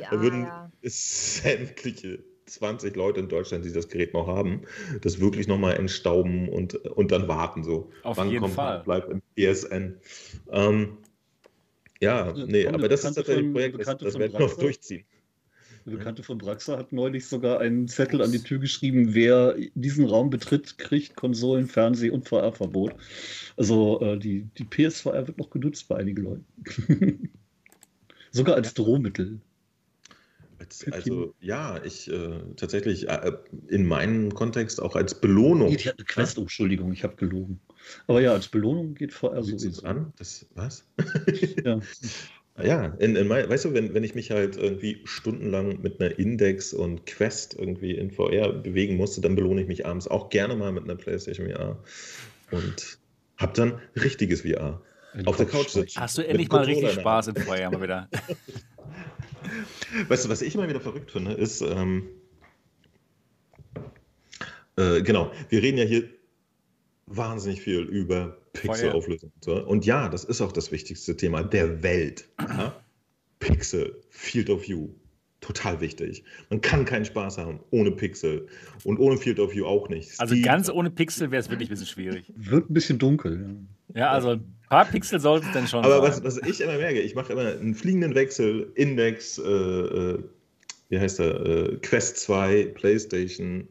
Ja, 0.00 0.10
da 0.10 0.20
würden 0.20 0.42
ja. 0.42 0.70
sämtliche 0.82 2.24
20 2.46 2.96
Leute 2.96 3.20
in 3.20 3.28
Deutschland, 3.28 3.64
die 3.64 3.72
das 3.72 3.88
Gerät 3.88 4.14
noch 4.14 4.26
haben, 4.26 4.62
das 5.02 5.20
wirklich 5.20 5.48
nochmal 5.48 5.76
entstauben 5.76 6.48
und, 6.48 6.74
und 6.74 7.12
dann 7.12 7.28
warten. 7.28 7.62
So. 7.62 7.90
Auf 8.02 8.16
Wann 8.16 8.30
jeden 8.30 8.40
kommt 8.40 8.54
Fall. 8.54 8.82
Bleibt 8.82 9.10
im 9.10 9.22
PSN. 9.36 10.00
Ähm, 10.50 10.98
ja, 12.00 12.32
nee, 12.32 12.66
aber 12.66 12.88
das 12.88 13.04
ist 13.04 13.14
tatsächlich 13.14 13.46
ein 13.46 13.52
Projekt, 13.52 13.78
das, 13.80 13.96
das 13.98 14.18
werden 14.18 14.32
wir 14.32 14.40
noch 14.40 14.56
durchziehen. 14.56 15.04
Eine 15.84 15.96
Bekannte 15.96 16.22
von 16.22 16.36
Braxa 16.36 16.76
hat 16.76 16.92
neulich 16.92 17.26
sogar 17.26 17.60
einen 17.60 17.88
Zettel 17.88 18.20
an 18.20 18.30
die 18.30 18.42
Tür 18.42 18.58
geschrieben, 18.58 19.14
wer 19.14 19.56
diesen 19.74 20.04
Raum 20.04 20.28
betritt, 20.28 20.76
kriegt 20.76 21.16
Konsolen, 21.16 21.66
Fernseh- 21.66 22.10
und 22.10 22.28
VR-Verbot. 22.28 22.94
Also 23.56 24.00
äh, 24.02 24.18
die, 24.18 24.48
die 24.58 24.64
PSVR 24.64 25.26
wird 25.26 25.38
noch 25.38 25.48
genutzt 25.48 25.88
bei 25.88 25.96
einigen 25.96 26.24
Leuten. 26.24 27.30
sogar 28.30 28.56
als 28.56 28.74
Drohmittel. 28.74 29.40
Also 30.90 31.34
ja, 31.40 31.82
ich 31.84 32.10
äh, 32.10 32.40
tatsächlich 32.56 33.08
äh, 33.08 33.32
in 33.68 33.86
meinem 33.86 34.34
Kontext 34.34 34.80
auch 34.80 34.96
als 34.96 35.20
Belohnung. 35.20 35.76
Die 35.76 35.88
hat 35.88 35.98
eine 35.98 36.04
Quest, 36.04 36.38
oh, 36.38 36.42
Entschuldigung, 36.42 36.92
ich 36.92 37.04
habe 37.04 37.16
gelogen. 37.16 37.60
Aber 38.06 38.20
ja, 38.20 38.32
als 38.32 38.48
Belohnung 38.48 38.94
geht 38.94 39.12
VR 39.12 39.42
so 39.42 39.86
an. 39.86 40.12
Das, 40.16 40.46
was? 40.54 40.86
ja. 41.64 41.80
Ja, 42.62 42.86
in, 42.98 43.14
in 43.14 43.28
mein, 43.28 43.48
weißt 43.48 43.66
du, 43.66 43.74
wenn, 43.74 43.94
wenn 43.94 44.02
ich 44.02 44.16
mich 44.16 44.32
halt 44.32 44.56
irgendwie 44.56 45.00
stundenlang 45.04 45.80
mit 45.80 46.00
einer 46.00 46.18
Index 46.18 46.72
und 46.72 47.06
Quest 47.06 47.54
irgendwie 47.56 47.92
in 47.92 48.10
VR 48.10 48.52
bewegen 48.52 48.96
musste, 48.96 49.20
dann 49.20 49.36
belohne 49.36 49.62
ich 49.62 49.68
mich 49.68 49.86
abends 49.86 50.08
auch 50.08 50.28
gerne 50.28 50.56
mal 50.56 50.72
mit 50.72 50.84
einer 50.84 50.96
PlayStation 50.96 51.48
VR 51.48 51.78
und 52.50 52.98
hab 53.36 53.54
dann 53.54 53.80
richtiges 53.94 54.42
VR. 54.42 54.82
Auf 55.24 55.36
der 55.36 55.46
Couch 55.46 55.68
sitzen. 55.68 56.00
Hast 56.00 56.18
du 56.18 56.26
endlich 56.26 56.48
mal 56.48 56.64
richtig 56.64 56.92
Spaß 56.92 57.28
in 57.28 57.36
VR 57.36 57.70
mal 57.70 57.82
wieder? 57.82 58.08
Weißt 60.08 60.24
du, 60.24 60.28
was 60.28 60.42
ich 60.42 60.54
immer 60.54 60.68
wieder 60.68 60.80
verrückt 60.80 61.10
finde, 61.10 61.32
ist, 61.32 61.60
ähm, 61.60 62.08
äh, 64.76 65.02
genau, 65.02 65.32
wir 65.48 65.62
reden 65.62 65.78
ja 65.78 65.84
hier 65.84 66.08
wahnsinnig 67.06 67.60
viel 67.60 67.80
über 67.80 68.38
Pixelauflösung. 68.52 69.32
So. 69.40 69.64
Und 69.64 69.86
ja, 69.86 70.08
das 70.08 70.24
ist 70.24 70.40
auch 70.40 70.52
das 70.52 70.72
wichtigste 70.72 71.16
Thema 71.16 71.42
der 71.42 71.82
Welt. 71.82 72.28
Ja? 72.38 72.80
Pixel, 73.38 74.00
Field 74.10 74.50
of 74.50 74.66
View, 74.66 74.90
total 75.40 75.80
wichtig. 75.80 76.24
Man 76.50 76.60
kann 76.60 76.84
keinen 76.84 77.04
Spaß 77.04 77.38
haben 77.38 77.60
ohne 77.70 77.90
Pixel 77.90 78.46
und 78.84 78.98
ohne 78.98 79.16
Field 79.16 79.38
of 79.38 79.52
View 79.54 79.66
auch 79.66 79.88
nicht. 79.88 80.18
Also 80.18 80.34
ganz 80.42 80.68
ohne 80.68 80.90
Pixel 80.90 81.30
wäre 81.30 81.40
es 81.40 81.48
wirklich 81.48 81.68
ein 81.68 81.72
bisschen 81.72 81.86
schwierig. 81.86 82.32
Wird 82.36 82.70
ein 82.70 82.74
bisschen 82.74 82.98
dunkel. 82.98 83.56
Ja, 83.94 84.00
ja 84.00 84.10
also 84.10 84.30
ein 84.30 84.54
paar 84.68 84.84
Pixel 84.84 85.20
sollte 85.20 85.46
es 85.46 85.52
dann 85.52 85.66
schon 85.66 85.84
Aber 85.84 86.02
was, 86.02 86.22
was, 86.24 86.38
ich 86.38 86.60
immer 86.60 86.76
merke, 86.76 87.00
ich 87.00 87.14
mache 87.14 87.32
immer 87.32 87.46
einen 87.46 87.74
fliegenden 87.74 88.14
Wechsel, 88.14 88.70
Index, 88.74 89.38
äh, 89.38 89.42
äh, 89.42 90.24
wie 90.88 90.98
heißt 90.98 91.18
der, 91.20 91.46
äh, 91.46 91.76
Quest 91.82 92.18
2, 92.18 92.72
Playstation 92.74 93.68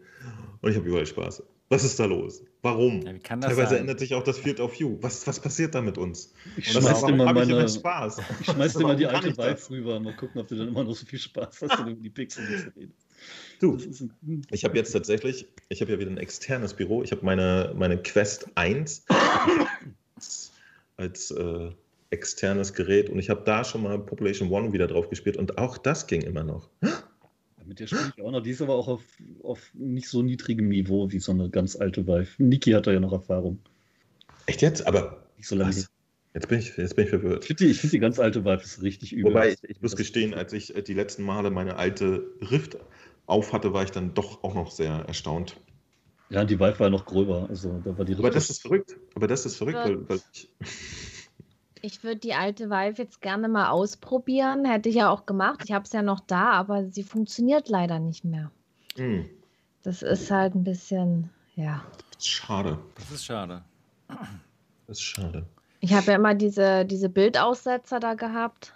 und 0.62 0.72
ich 0.72 0.78
habe 0.78 0.88
überall 0.88 1.06
Spaß. 1.06 1.44
Was 1.70 1.84
ist 1.84 2.00
da 2.00 2.06
los? 2.06 2.44
Warum? 2.64 3.02
Ja, 3.02 3.14
Teilweise 3.14 3.70
sein? 3.70 3.82
ändert 3.82 4.00
sich 4.00 4.16
auch 4.16 4.24
das 4.24 4.40
Field 4.40 4.60
of 4.60 4.78
View. 4.80 4.98
Was, 5.02 5.28
was 5.28 5.40
passiert 5.40 5.76
da 5.76 5.82
mit 5.82 5.98
uns? 5.98 6.34
Ich 6.58 6.72
schmeiß 6.72 7.06
dir 7.06 7.16
mal 7.16 7.34
meine, 7.34 7.66
ich 7.66 7.74
Spaß. 7.74 8.20
Ich 8.42 8.48
schmeiß 8.48 8.74
dir 8.74 8.84
mal 8.88 8.96
die 8.96 9.06
alte 9.06 9.38
Vibe 9.38 9.70
rüber. 9.70 10.00
Mal 10.00 10.16
gucken, 10.16 10.42
ob 10.42 10.48
du 10.48 10.56
dann 10.56 10.70
immer 10.70 10.84
noch 10.84 10.96
so 10.96 11.06
viel 11.06 11.20
Spaß 11.20 11.62
hast, 11.62 11.80
wenn 11.80 11.86
du 11.86 11.92
über 11.92 12.02
die 12.02 12.10
Pixel 12.10 12.46
redest. 12.76 12.98
Du, 13.60 13.78
ein, 13.78 14.42
ich 14.52 14.64
habe 14.64 14.76
jetzt 14.76 14.92
tatsächlich, 14.92 15.48
ich 15.70 15.82
habe 15.82 15.92
ja 15.92 16.00
wieder 16.00 16.12
ein 16.12 16.18
externes 16.18 16.74
Büro. 16.74 17.04
Ich 17.04 17.12
habe 17.12 17.24
meine, 17.24 17.74
meine 17.76 18.02
Quest 18.02 18.48
1 18.56 19.06
als 20.98 21.32
äh, 21.32 21.72
externes 22.10 22.74
Gerät 22.74 23.10
und 23.10 23.20
ich 23.20 23.30
habe 23.30 23.44
da 23.46 23.64
schon 23.64 23.84
mal 23.84 24.00
Population 24.00 24.50
One 24.50 24.74
wieder 24.74 24.88
drauf 24.88 25.10
gespielt 25.10 25.38
und 25.38 25.58
auch 25.58 25.78
das 25.78 26.08
ging 26.08 26.22
immer 26.22 26.44
noch. 26.44 26.70
Mit 27.68 27.80
der 27.80 27.88
spiele 27.88 28.14
ich 28.16 28.24
auch 28.24 28.32
noch. 28.32 28.42
Die 28.42 28.52
ist 28.52 28.62
aber 28.62 28.76
auch 28.76 28.88
auf, 28.88 29.04
auf 29.44 29.72
nicht 29.74 30.08
so 30.08 30.22
niedrigem 30.22 30.70
Niveau 30.70 31.12
wie 31.12 31.20
so 31.20 31.34
eine 31.34 31.50
ganz 31.50 31.76
alte 31.76 32.08
Vive. 32.08 32.30
Niki 32.38 32.72
hat 32.72 32.88
da 32.88 32.94
ja 32.94 33.00
noch 33.00 33.12
Erfahrung. 33.12 33.60
Echt 34.46 34.62
jetzt? 34.62 34.88
Aber 34.88 35.28
nicht 35.38 35.48
so 35.48 35.56
lange. 35.56 35.76
Jetzt 36.34 36.50
bin 36.50 36.60
ich, 36.60 36.78
jetzt 36.78 36.96
bin 36.96 37.06
ich 37.06 37.10
verwirrt. 37.10 37.44
Ich 37.44 37.48
finde 37.48 37.66
die, 37.66 37.74
find 37.74 37.94
die, 37.94 38.00
ganz 38.00 38.20
alte 38.20 38.46
Vive 38.46 38.62
ist 38.64 38.82
richtig 38.82 39.12
übel. 39.12 39.32
Wobei, 39.32 39.54
ich, 39.54 39.64
ich 39.64 39.82
muss 39.82 39.96
gestehen, 39.96 40.34
als 40.34 40.54
ich 40.54 40.76
äh, 40.76 40.82
die 40.82 40.94
letzten 40.94 41.24
Male 41.24 41.50
meine 41.50 41.76
alte 41.78 42.26
Rift 42.52 42.78
auf 43.26 43.54
hatte, 43.54 43.74
war 43.74 43.84
ich 43.84 43.92
dann 43.92 44.14
doch 44.14 44.44
auch 44.44 44.54
noch 44.54 44.72
sehr 44.72 44.92
erstaunt. 45.08 45.58
Ja, 46.30 46.46
die 46.46 46.60
Vive 46.60 46.80
war 46.80 46.90
noch 46.90 47.06
gröber. 47.06 47.48
Also, 47.50 47.82
da 47.84 47.98
war 47.98 48.06
die 48.06 48.14
Rift 48.14 48.24
Aber 48.24 48.30
das 48.30 48.50
ist 48.50 48.62
verrückt. 48.62 48.96
Aber 49.16 49.28
das 49.28 49.46
ist 49.46 49.58
verrückt, 49.58 49.80
weil, 49.84 50.10
weil 50.10 50.20
ich. 50.34 50.50
Ich 51.82 52.04
würde 52.04 52.18
die 52.18 52.34
alte 52.34 52.70
Vive 52.70 53.02
jetzt 53.02 53.22
gerne 53.22 53.48
mal 53.48 53.70
ausprobieren. 53.70 54.66
Hätte 54.66 54.90
ich 54.90 54.96
ja 54.96 55.10
auch 55.10 55.26
gemacht. 55.26 55.62
Ich 55.64 55.72
habe 55.72 55.86
es 55.86 55.94
ja 55.94 56.02
noch 56.02 56.20
da, 56.20 56.52
aber 56.52 56.86
sie 56.90 57.04
funktioniert 57.04 57.70
leider 57.70 58.00
nicht 58.00 58.24
mehr. 58.24 58.52
Hm. 58.96 59.30
Das 59.84 60.02
ist 60.02 60.32
halt 60.32 60.56
ein 60.56 60.64
bisschen, 60.64 61.30
ja. 61.56 61.84
Schade. 62.20 62.80
Das 62.96 63.12
ist 63.12 63.26
schade. 63.26 63.64
Das 64.08 64.98
ist 64.98 65.02
schade. 65.02 65.46
Ich 65.80 65.94
habe 65.94 66.08
ja 66.08 66.16
immer 66.16 66.34
diese, 66.34 66.86
diese 66.86 67.10
Bildaussetzer 67.10 68.00
da 68.00 68.16
gehabt. 68.16 68.74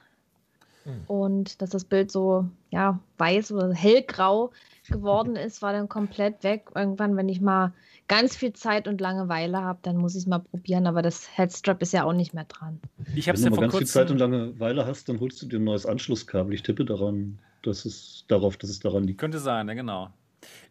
Hm. 0.84 1.04
Und 1.08 1.62
dass 1.62 1.72
das 1.72 1.86
Bild 1.86 2.12
so, 2.12 2.48
ja, 2.70 3.00
weiß 3.18 3.52
oder 3.52 3.74
hellgrau 3.74 4.52
geworden 4.88 5.36
ist, 5.38 5.62
war 5.62 5.74
dann 5.74 5.90
komplett 5.90 6.44
weg. 6.44 6.70
Irgendwann, 6.76 7.18
wenn 7.18 7.30
ich 7.30 7.42
mal 7.42 7.74
ganz 8.12 8.36
viel 8.36 8.52
Zeit 8.52 8.90
und 8.90 9.00
Langeweile 9.00 9.62
habe, 9.62 9.80
dann 9.84 9.96
muss 9.96 10.16
ich 10.16 10.24
es 10.24 10.28
mal 10.28 10.40
probieren. 10.40 10.86
Aber 10.86 11.02
das 11.02 11.38
Headstrap 11.38 11.82
ist 11.82 11.94
ja 11.94 12.04
auch 12.04 12.12
nicht 12.12 12.34
mehr 12.34 12.44
dran. 12.44 12.82
Ich 13.16 13.30
habe 13.30 13.38
es 13.38 13.44
ja 13.44 13.50
vor 13.50 13.62
ganz 13.62 13.72
kurzem... 13.72 13.88
viel 13.88 13.94
Zeit 13.94 14.12
und 14.12 14.18
Langeweile 14.18 14.86
hast, 14.86 15.08
dann 15.08 15.22
holst 15.22 15.42
du 15.42 15.46
dir 15.46 15.60
ein 15.60 15.64
neues 15.64 15.86
Anschlusskabel. 15.86 16.54
Ich 16.54 16.62
tippe 16.62 16.84
daran, 16.84 17.40
dass 17.62 17.86
es 17.86 18.26
darauf, 18.28 18.58
dass 18.58 18.70
es 18.70 18.82
daran 18.82 19.06
liegt. 19.06 19.18
Könnte 19.18 19.40
sein, 19.40 19.70
ja 19.70 19.76
genau. 19.76 20.10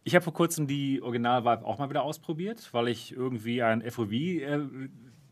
Ich 0.05 0.14
habe 0.14 0.22
vor 0.22 0.34
kurzem 0.34 0.66
die 0.66 1.01
Original 1.01 1.45
Vive 1.45 1.64
auch 1.64 1.78
mal 1.78 1.88
wieder 1.88 2.03
ausprobiert, 2.03 2.68
weil 2.72 2.88
ich 2.88 3.12
irgendwie 3.12 3.62
ein 3.62 3.82
FOV 3.91 4.12
äh, 4.12 4.59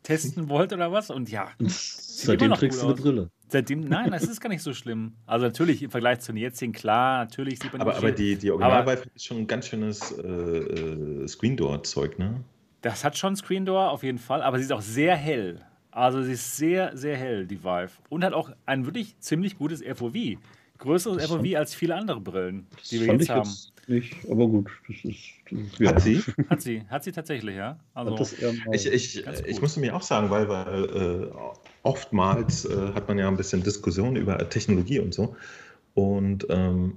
testen 0.03 0.49
wollte 0.49 0.75
oder 0.75 0.93
was. 0.93 1.11
Und 1.11 1.31
ja, 1.31 1.49
seitdem 1.59 2.53
trägst 2.53 2.83
du 2.83 2.87
eine 2.87 2.95
Brille. 2.95 3.31
Seitdem, 3.51 3.81
nein, 3.81 4.11
das 4.11 4.25
ist 4.25 4.41
gar 4.41 4.51
nicht 4.51 4.63
so 4.63 4.75
schlimm. 4.75 5.15
Also 5.27 5.47
natürlich 5.47 5.83
im 5.83 5.91
Vergleich 5.91 6.21
zu 6.21 6.33
den 6.33 6.39
jetzigen, 6.39 6.73
klar, 6.73 7.25
natürlich 7.25 7.59
sieht 7.59 7.73
man 7.73 7.81
Aber, 7.81 7.97
aber 7.97 8.13
die, 8.13 8.37
die 8.37 8.51
Original 8.51 9.03
ist 9.15 9.25
schon 9.25 9.39
ein 9.39 9.47
ganz 9.47 9.69
schönes 9.69 10.13
äh, 10.19 10.27
äh, 10.27 11.29
Screen 11.29 11.57
Door-Zeug, 11.57 12.19
ne? 12.19 12.45
Das 12.83 13.05
hat 13.05 13.17
schon 13.17 13.37
Screen 13.37 13.65
Door 13.65 13.91
auf 13.91 14.03
jeden 14.03 14.19
Fall, 14.19 14.43
aber 14.43 14.59
sie 14.59 14.65
ist 14.65 14.73
auch 14.73 14.83
sehr 14.83 15.17
hell. 15.17 15.65
Also 15.91 16.23
sie 16.23 16.33
ist 16.33 16.57
sehr, 16.57 16.97
sehr 16.97 17.17
hell, 17.17 17.47
die 17.47 17.65
Vive. 17.65 17.91
Und 18.11 18.23
hat 18.23 18.35
auch 18.35 18.51
ein 18.67 18.85
wirklich 18.85 19.19
ziemlich 19.19 19.57
gutes 19.57 19.83
FOV. 19.83 20.39
Größeres 20.79 21.27
FOV 21.27 21.57
als 21.57 21.75
viele 21.75 21.97
andere 21.97 22.21
Brillen, 22.21 22.67
die 22.91 23.01
wir 23.01 23.15
jetzt 23.15 23.31
haben. 23.31 23.49
Jetzt 23.49 23.73
nicht, 23.89 24.17
aber 24.31 24.47
gut, 24.47 24.71
das 24.87 25.05
ist. 25.05 25.79
Ja. 25.79 25.95
Hat 25.95 26.03
sie? 26.03 26.23
Hat 26.49 26.63
sie, 26.63 26.83
hat 26.89 27.05
sie 27.05 27.13
tatsächlich, 27.13 27.57
ja. 27.57 27.79
Also, 27.95 28.17
ich, 28.73 28.87
ich, 28.87 29.27
ich 29.27 29.61
musste 29.61 29.81
mir 29.81 29.95
auch 29.95 30.03
sagen, 30.03 30.31
weil, 30.31 30.49
weil 30.49 30.85
äh, 30.85 31.29
oftmals 31.83 32.65
äh, 32.65 32.93
hat 32.95 33.09
man 33.09 33.19
ja 33.19 33.29
ein 33.29 33.37
bisschen 33.37 33.63
Diskussion 33.63 34.17
über 34.17 34.37
Technologie 34.49 35.01
und 35.01 35.15
so. 35.15 35.37
Und 35.95 36.47
ähm, 36.51 36.97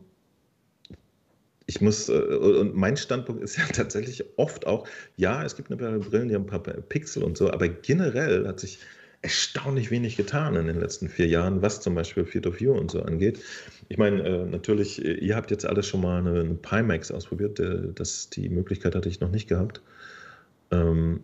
ich 1.66 1.82
muss, 1.82 2.10
äh, 2.10 2.14
und 2.14 2.76
mein 2.76 2.98
Standpunkt 2.98 3.42
ist 3.42 3.58
ja 3.58 3.66
tatsächlich 3.66 4.24
oft 4.38 4.68
auch, 4.68 4.88
ja, 5.18 5.44
es 5.44 5.56
gibt 5.56 5.72
eine 5.72 5.78
paar 5.78 5.98
Brillen, 6.00 6.30
die 6.30 6.36
haben 6.36 6.44
ein 6.44 6.48
paar 6.48 6.62
Pixel 6.62 7.24
und 7.24 7.38
so, 7.38 7.52
aber 7.52 7.68
generell 7.68 8.48
hat 8.48 8.60
sich 8.60 8.80
erstaunlich 9.22 9.92
wenig 9.92 10.18
getan 10.18 10.56
in 10.56 10.68
den 10.68 10.80
letzten 10.80 11.08
vier 11.08 11.28
Jahren, 11.28 11.62
was 11.62 11.82
zum 11.82 11.94
Beispiel 11.94 12.26
View 12.26 12.74
und 12.74 12.90
so 12.90 13.04
angeht. 13.04 13.40
Ich 13.88 13.98
meine, 13.98 14.24
äh, 14.24 14.46
natürlich, 14.46 15.04
äh, 15.04 15.14
ihr 15.14 15.36
habt 15.36 15.52
jetzt 15.52 15.66
alles 15.66 15.86
schon 15.86 16.02
mal 16.02 16.20
eine, 16.20 16.40
eine 16.40 16.56
Pimax 16.56 17.12
ausprobiert. 17.12 17.60
Äh, 17.60 17.94
das, 17.94 18.30
die 18.30 18.50
Möglichkeit 18.50 18.96
hatte 18.96 19.10
ich 19.10 19.20
noch 19.20 19.30
nicht 19.30 19.48
gehabt. 19.48 19.82
Ähm, 20.72 21.22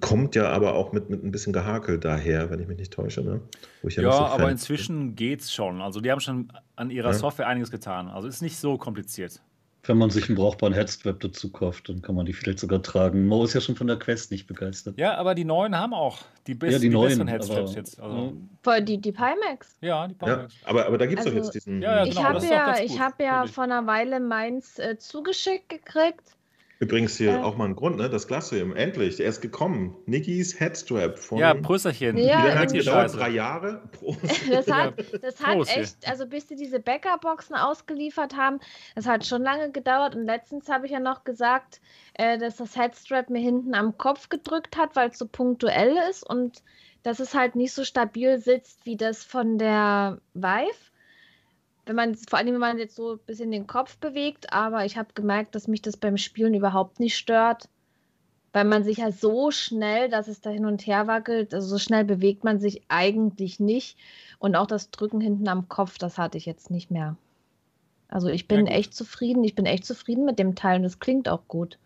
kommt 0.00 0.34
ja 0.34 0.48
aber 0.48 0.74
auch 0.74 0.92
mit, 0.92 1.10
mit 1.10 1.22
ein 1.22 1.30
bisschen 1.30 1.52
Gehakel 1.52 1.98
daher, 2.00 2.50
wenn 2.50 2.58
ich 2.60 2.66
mich 2.66 2.78
nicht 2.78 2.92
täusche. 2.92 3.22
Ne? 3.22 3.40
ja, 3.84 4.02
ja 4.02 4.12
so 4.12 4.18
aber 4.18 4.50
inzwischen 4.50 5.14
geht 5.14 5.42
es 5.42 5.52
schon. 5.52 5.80
Also 5.80 6.00
die 6.00 6.10
haben 6.10 6.20
schon 6.20 6.52
an 6.74 6.90
ihrer 6.90 7.10
ja. 7.10 7.14
Software 7.14 7.46
einiges 7.46 7.70
getan. 7.70 8.08
Also 8.08 8.26
ist 8.26 8.42
nicht 8.42 8.56
so 8.56 8.78
kompliziert. 8.78 9.40
Wenn 9.88 9.98
man 9.98 10.10
sich 10.10 10.28
einen 10.28 10.36
brauchbaren 10.36 10.74
Headstrap 10.74 11.20
dazu 11.20 11.50
kauft, 11.50 11.88
dann 11.88 12.02
kann 12.02 12.14
man 12.14 12.26
die 12.26 12.32
vielleicht 12.32 12.58
sogar 12.58 12.82
tragen. 12.82 13.26
Mo 13.26 13.44
ist 13.44 13.54
ja 13.54 13.60
schon 13.60 13.76
von 13.76 13.86
der 13.86 13.98
Quest 13.98 14.30
nicht 14.30 14.46
begeistert. 14.46 14.98
Ja, 14.98 15.16
aber 15.16 15.34
die 15.34 15.44
neuen 15.44 15.76
haben 15.78 15.94
auch 15.94 16.18
die, 16.46 16.54
best, 16.54 16.72
ja, 16.72 16.78
die, 16.78 16.88
die 16.88 16.94
neuen, 16.94 17.08
besseren 17.08 17.28
Headstraps 17.28 17.74
jetzt. 17.74 18.00
Also. 18.00 18.32
Die, 18.80 18.98
die 18.98 19.12
Pimax? 19.12 19.76
Ja, 19.80 20.06
die 20.08 20.14
Pimax. 20.14 20.54
Ja, 20.62 20.68
aber, 20.68 20.86
aber 20.86 20.98
da 20.98 21.06
gibt 21.06 21.20
es 21.20 21.26
also, 21.26 21.38
doch 21.38 21.44
jetzt 21.44 21.54
diesen. 21.54 21.82
Ja, 21.82 22.04
ja, 22.04 22.04
genau, 22.04 22.20
ich 22.20 22.24
habe 22.24 22.46
ja, 22.46 22.78
ich 22.80 23.00
hab 23.00 23.20
ja 23.20 23.46
vor 23.46 23.64
einer 23.64 23.86
Weile 23.86 24.20
meins 24.20 24.78
äh, 24.78 24.98
zugeschickt 24.98 25.68
gekriegt. 25.68 26.35
Übrigens 26.78 27.16
hier 27.16 27.32
äh, 27.32 27.38
auch 27.38 27.56
mal 27.56 27.64
ein 27.64 27.74
Grund, 27.74 27.96
ne? 27.96 28.10
Das 28.10 28.28
Glacium, 28.28 28.76
endlich, 28.76 29.18
er 29.18 29.28
ist 29.28 29.40
gekommen. 29.40 29.96
Nikis 30.04 30.60
Headstrap 30.60 31.18
von. 31.18 31.38
Ja, 31.38 31.54
Prösterchen. 31.54 32.18
Ja, 32.18 32.24
Wie 32.24 32.48
lange 32.48 32.58
hat 32.58 32.72
gedauert? 32.72 33.14
Drei 33.14 33.30
Jahre? 33.30 33.82
das 34.50 34.70
hat, 34.70 34.94
das 35.22 35.42
hat 35.42 35.68
echt, 35.74 36.06
also 36.06 36.26
bis 36.26 36.48
sie 36.48 36.56
diese 36.56 36.78
Backup-Boxen 36.78 37.56
ausgeliefert 37.56 38.36
haben, 38.36 38.60
das 38.94 39.06
hat 39.06 39.24
schon 39.24 39.42
lange 39.42 39.72
gedauert. 39.72 40.14
Und 40.14 40.26
letztens 40.26 40.68
habe 40.68 40.84
ich 40.84 40.92
ja 40.92 41.00
noch 41.00 41.24
gesagt, 41.24 41.80
äh, 42.14 42.36
dass 42.36 42.56
das 42.56 42.76
Headstrap 42.76 43.30
mir 43.30 43.40
hinten 43.40 43.74
am 43.74 43.96
Kopf 43.96 44.28
gedrückt 44.28 44.76
hat, 44.76 44.96
weil 44.96 45.08
es 45.08 45.18
so 45.18 45.26
punktuell 45.26 45.96
ist 46.10 46.28
und 46.28 46.62
dass 47.02 47.20
es 47.20 47.34
halt 47.34 47.56
nicht 47.56 47.72
so 47.72 47.84
stabil 47.84 48.38
sitzt 48.38 48.84
wie 48.84 48.96
das 48.96 49.24
von 49.24 49.58
der 49.58 50.18
Vive 50.34 50.90
wenn 51.86 51.96
man, 51.96 52.14
vor 52.16 52.38
allem 52.38 52.52
wenn 52.52 52.58
man 52.58 52.78
jetzt 52.78 52.96
so 52.96 53.12
ein 53.12 53.18
bisschen 53.26 53.50
den 53.52 53.66
Kopf 53.66 53.96
bewegt, 53.98 54.52
aber 54.52 54.84
ich 54.84 54.98
habe 54.98 55.14
gemerkt, 55.14 55.54
dass 55.54 55.68
mich 55.68 55.82
das 55.82 55.96
beim 55.96 56.16
Spielen 56.16 56.54
überhaupt 56.54 57.00
nicht 57.00 57.16
stört, 57.16 57.68
weil 58.52 58.64
man 58.64 58.84
sich 58.84 58.98
ja 58.98 59.12
so 59.12 59.50
schnell, 59.50 60.08
dass 60.08 60.28
es 60.28 60.40
da 60.40 60.50
hin 60.50 60.66
und 60.66 60.86
her 60.86 61.06
wackelt, 61.06 61.54
also 61.54 61.68
so 61.68 61.78
schnell 61.78 62.04
bewegt 62.04 62.42
man 62.42 62.58
sich 62.58 62.82
eigentlich 62.88 63.60
nicht 63.60 63.96
und 64.38 64.56
auch 64.56 64.66
das 64.66 64.90
Drücken 64.90 65.20
hinten 65.20 65.48
am 65.48 65.68
Kopf, 65.68 65.96
das 65.98 66.18
hatte 66.18 66.38
ich 66.38 66.46
jetzt 66.46 66.70
nicht 66.70 66.90
mehr. 66.90 67.16
Also 68.08 68.28
ich 68.28 68.48
bin 68.48 68.66
ja, 68.66 68.72
echt 68.72 68.94
zufrieden, 68.94 69.44
ich 69.44 69.54
bin 69.54 69.66
echt 69.66 69.84
zufrieden 69.84 70.24
mit 70.24 70.38
dem 70.38 70.54
Teil 70.54 70.80
und 70.80 70.84
es 70.84 70.98
klingt 70.98 71.28
auch 71.28 71.46
gut. 71.48 71.78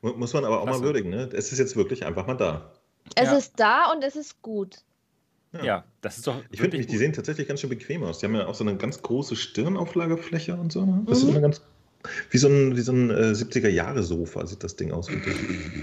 Muss 0.00 0.32
man 0.32 0.44
aber 0.44 0.60
auch 0.60 0.64
Klasse. 0.64 0.80
mal 0.80 0.84
würdigen, 0.84 1.10
ne? 1.10 1.28
Es 1.32 1.52
ist 1.52 1.58
jetzt 1.58 1.76
wirklich 1.76 2.04
einfach 2.04 2.26
mal 2.26 2.34
da. 2.34 2.72
Es 3.14 3.30
ja. 3.30 3.36
ist 3.36 3.60
da 3.60 3.92
und 3.92 4.02
es 4.02 4.16
ist 4.16 4.42
gut. 4.42 4.82
Ja. 5.52 5.64
ja, 5.64 5.84
das 6.00 6.18
ist 6.18 6.26
doch. 6.26 6.42
Ich 6.50 6.60
finde, 6.60 6.78
die 6.78 6.96
sehen 6.96 7.12
tatsächlich 7.12 7.46
ganz 7.46 7.60
schön 7.60 7.70
bequem 7.70 8.02
aus. 8.04 8.18
Die 8.18 8.26
haben 8.26 8.34
ja 8.34 8.46
auch 8.46 8.54
so 8.54 8.64
eine 8.64 8.76
ganz 8.76 9.02
große 9.02 9.36
Stirnauflagefläche 9.36 10.56
und 10.56 10.72
so. 10.72 10.84
Ne? 10.86 11.02
Das 11.06 11.22
mhm. 11.22 11.28
ist 11.28 11.34
eine 11.34 11.42
ganz. 11.42 11.62
Wie 12.30 12.38
so 12.38 12.48
ein, 12.48 12.76
wie 12.76 12.80
so 12.80 12.90
ein 12.90 13.10
äh, 13.10 13.30
70er-Jahre-Sofa 13.30 14.44
sieht 14.44 14.64
das 14.64 14.74
Ding 14.74 14.90
aus. 14.90 15.08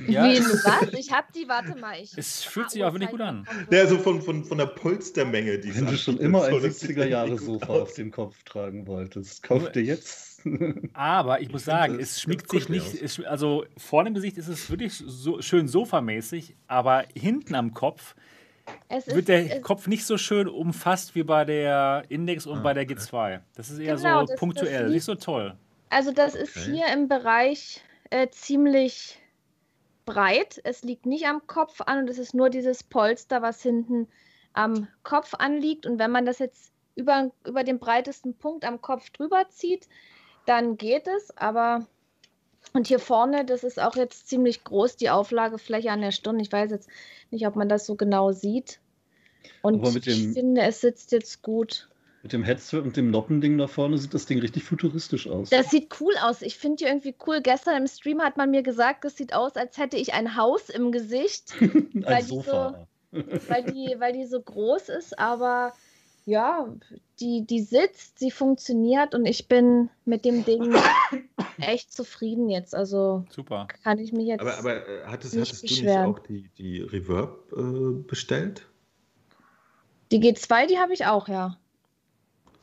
Ja. 0.07 0.25
Wie 0.25 0.39
was? 0.39 0.93
Ich 0.99 1.13
hab 1.13 1.31
die, 1.31 1.47
warte 1.47 1.79
mal. 1.79 1.95
Ich 2.01 2.17
es 2.17 2.43
fühlt 2.43 2.71
sich 2.71 2.83
auch 2.83 2.91
wirklich 2.91 3.11
gut 3.11 3.21
an. 3.21 3.47
Ja, 3.71 3.87
so 3.87 3.97
von, 3.97 4.21
von, 4.21 4.43
von 4.43 4.57
der 4.57 4.65
Polstermenge. 4.65 5.59
Die 5.59 5.73
Wenn 5.73 5.85
du 5.85 5.95
schon 5.97 6.17
immer 6.17 6.43
ein 6.43 6.55
70er-Jahre-Sofa 6.55 7.71
auf 7.71 7.93
dem 7.93 8.11
Kopf 8.11 8.43
tragen 8.43 8.85
wolltest, 8.85 9.43
kauf 9.43 9.71
dir 9.71 9.83
jetzt. 9.83 10.29
Aber 10.93 11.41
ich 11.41 11.51
muss 11.51 11.65
sagen, 11.65 11.99
es 11.99 12.19
schmiegt 12.21 12.49
sich 12.49 12.69
nicht. 12.69 13.01
Es, 13.01 13.23
also 13.23 13.65
vorne 13.77 14.09
im 14.09 14.15
Gesicht 14.15 14.37
ist 14.37 14.47
es 14.47 14.69
wirklich 14.69 14.93
so, 14.93 15.41
schön 15.41 15.67
sofamäßig, 15.67 16.55
aber 16.67 17.05
hinten 17.13 17.55
am 17.55 17.73
Kopf 17.73 18.15
es 18.87 19.07
wird 19.07 19.17
ist, 19.17 19.27
der 19.27 19.61
Kopf 19.61 19.87
nicht 19.87 20.05
so 20.05 20.17
schön 20.17 20.47
umfasst 20.47 21.15
wie 21.15 21.23
bei 21.23 21.45
der 21.45 22.03
Index 22.09 22.45
und 22.45 22.59
ah, 22.59 22.61
bei 22.61 22.73
der 22.73 22.87
G2. 22.87 23.41
Das 23.55 23.69
ist 23.69 23.79
eher 23.79 23.95
genau, 23.95 24.21
so 24.21 24.27
das, 24.27 24.39
punktuell, 24.39 24.83
das 24.83 24.91
nicht 24.91 25.03
so 25.03 25.15
toll. 25.15 25.55
Also 25.89 26.11
das 26.11 26.33
okay. 26.33 26.43
ist 26.43 26.57
hier 26.57 26.87
im 26.93 27.07
Bereich 27.07 27.81
äh, 28.09 28.27
ziemlich 28.29 29.19
breit. 30.05 30.59
Es 30.63 30.83
liegt 30.83 31.05
nicht 31.05 31.27
am 31.27 31.45
Kopf 31.47 31.81
an 31.81 31.99
und 31.99 32.09
es 32.09 32.17
ist 32.17 32.33
nur 32.33 32.49
dieses 32.49 32.83
Polster, 32.83 33.41
was 33.41 33.61
hinten 33.61 34.07
am 34.53 34.87
Kopf 35.03 35.33
anliegt. 35.35 35.85
Und 35.85 35.99
wenn 35.99 36.11
man 36.11 36.25
das 36.25 36.39
jetzt 36.39 36.71
über, 36.95 37.31
über 37.45 37.63
den 37.63 37.79
breitesten 37.79 38.35
Punkt 38.35 38.65
am 38.65 38.81
Kopf 38.81 39.09
drüber 39.11 39.47
zieht, 39.49 39.87
dann 40.45 40.77
geht 40.77 41.07
es. 41.07 41.35
Aber 41.37 41.85
und 42.73 42.87
hier 42.87 42.99
vorne, 42.99 43.45
das 43.45 43.63
ist 43.63 43.79
auch 43.79 43.95
jetzt 43.95 44.27
ziemlich 44.27 44.63
groß, 44.63 44.95
die 44.95 45.09
Auflagefläche 45.09 45.91
an 45.91 46.01
der 46.01 46.11
Stirn. 46.11 46.39
Ich 46.39 46.51
weiß 46.51 46.71
jetzt 46.71 46.89
nicht, 47.31 47.45
ob 47.47 47.55
man 47.55 47.69
das 47.69 47.85
so 47.85 47.95
genau 47.95 48.31
sieht. 48.31 48.79
Und 49.61 49.83
dem, 49.85 49.95
ich 50.05 50.33
finde, 50.33 50.61
es 50.61 50.81
sitzt 50.81 51.11
jetzt 51.11 51.41
gut. 51.41 51.89
Mit 52.21 52.33
dem 52.33 52.43
Headset 52.43 52.79
und 52.79 52.97
dem 52.97 53.11
Noppending 53.11 53.57
da 53.57 53.67
vorne 53.67 53.97
sieht 53.97 54.13
das 54.13 54.25
Ding 54.25 54.39
richtig 54.39 54.63
futuristisch 54.63 55.27
aus. 55.27 55.49
Das 55.49 55.69
sieht 55.69 56.01
cool 56.01 56.13
aus. 56.21 56.41
Ich 56.41 56.57
finde 56.57 56.77
die 56.77 56.83
irgendwie 56.83 57.15
cool. 57.25 57.41
Gestern 57.41 57.77
im 57.77 57.87
Stream 57.87 58.21
hat 58.21 58.35
man 58.35 58.51
mir 58.51 58.61
gesagt, 58.61 59.05
es 59.05 59.15
sieht 59.15 59.33
aus, 59.33 59.55
als 59.55 59.77
hätte 59.77 59.95
ich 59.95 60.13
ein 60.13 60.35
Haus 60.35 60.69
im 60.69 60.91
Gesicht. 60.91 61.53
ein 62.05 62.25
Sofa. 62.25 62.87
So, 63.11 63.23
weil, 63.47 63.63
die, 63.63 63.95
weil 63.99 64.13
die 64.13 64.25
so 64.25 64.41
groß 64.41 64.89
ist, 64.89 65.17
aber 65.17 65.73
ja, 66.29 66.67
die, 67.19 67.45
die 67.45 67.61
sitzt, 67.61 68.19
sie 68.19 68.31
funktioniert 68.31 69.15
und 69.15 69.25
ich 69.25 69.47
bin 69.47 69.89
mit 70.05 70.25
dem 70.25 70.45
Ding 70.45 70.75
echt 71.59 71.91
zufrieden 71.91 72.49
jetzt. 72.49 72.75
Also 72.75 73.25
super. 73.29 73.67
Kann 73.83 73.97
ich 73.97 74.13
mich 74.13 74.27
jetzt. 74.27 74.41
Aber, 74.41 74.57
aber 74.57 74.87
äh, 74.87 75.05
hattest, 75.05 75.35
nicht 75.35 75.47
hattest 75.47 75.61
beschweren. 75.63 76.03
du 76.03 76.09
nicht 76.09 76.19
auch 76.19 76.19
die, 76.19 76.49
die 76.57 76.81
Reverb 76.81 77.51
äh, 77.51 78.03
bestellt? 78.03 78.67
Die 80.11 80.19
G2, 80.19 80.67
die 80.67 80.77
habe 80.79 80.93
ich 80.93 81.05
auch, 81.05 81.27
ja. 81.27 81.57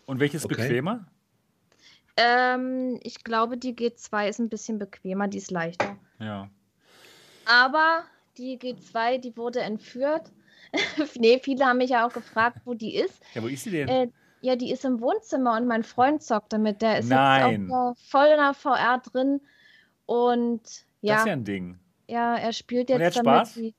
Und 0.07 0.21
welches 0.21 0.45
okay. 0.45 0.55
bequemer? 0.55 1.07
Ähm, 2.17 2.99
ich 3.03 3.25
glaube, 3.25 3.59
die 3.59 3.75
G2 3.75 4.29
ist 4.29 4.39
ein 4.39 4.49
bisschen 4.49 4.79
bequemer, 4.79 5.29
die 5.29 5.39
ist 5.39 5.51
leichter. 5.51 5.97
Ja. 6.19 6.49
Aber 7.45 8.05
die 8.39 8.59
G2, 8.59 9.19
die 9.19 9.37
wurde 9.37 9.61
entführt 9.61 10.33
nee, 11.19 11.41
viele 11.43 11.65
haben 11.65 11.79
mich 11.79 11.91
ja 11.91 12.07
auch 12.07 12.13
gefragt, 12.13 12.59
wo 12.65 12.75
die 12.75 12.95
ist. 12.95 13.23
Ja, 13.35 13.43
wo 13.43 13.47
ist 13.47 13.65
sie 13.65 13.71
denn? 13.71 13.89
Äh, 13.89 14.09
ja, 14.41 14.57
die 14.57 14.71
ist 14.71 14.85
im 14.85 15.01
Wohnzimmer 15.01 15.57
und 15.57 15.67
mein 15.67 15.83
Freund 15.83 16.23
zockt 16.23 16.53
damit. 16.53 16.83
Der 16.83 16.99
ist 16.99 17.09
Nein. 17.09 17.63
jetzt 17.63 17.73
auch 17.73 17.95
voll 17.97 18.27
in 18.27 18.37
der 18.37 18.55
VR 18.55 18.99
drin. 18.99 19.41
Und 20.07 20.63
ja. 21.01 21.15
Das 21.15 21.23
ist 21.23 21.27
ja 21.27 21.33
ein 21.33 21.45
Ding. 21.45 21.79
Ja, 22.09 22.37
er 22.37 22.53
spielt 22.53 22.89
jetzt 22.89 22.97
und 22.97 23.03
er 23.03 23.07
hat 23.09 23.17
damit. 23.17 23.49
Spaß? 23.49 23.55
Die, 23.55 23.75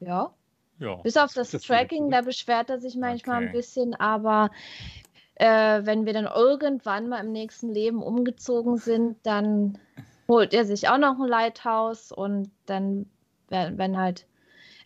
ja. 0.00 0.32
ja. 0.78 0.94
Bis 0.96 1.16
auf 1.16 1.32
das, 1.32 1.50
das 1.50 1.62
Tracking, 1.62 2.10
da 2.10 2.20
beschwert 2.20 2.70
er 2.70 2.78
sich 2.78 2.96
manchmal 2.96 3.38
okay. 3.38 3.46
ein 3.46 3.52
bisschen, 3.52 3.94
aber 3.94 4.50
äh, 5.36 5.80
wenn 5.84 6.06
wir 6.06 6.12
dann 6.12 6.26
irgendwann 6.26 7.08
mal 7.08 7.24
im 7.24 7.32
nächsten 7.32 7.70
Leben 7.70 8.02
umgezogen 8.02 8.76
sind, 8.76 9.16
dann 9.24 9.78
holt 10.28 10.54
er 10.54 10.64
sich 10.64 10.88
auch 10.88 10.98
noch 10.98 11.18
ein 11.18 11.28
Lighthouse 11.28 12.12
und 12.12 12.50
dann, 12.66 13.06
wenn 13.48 13.98
halt 13.98 14.26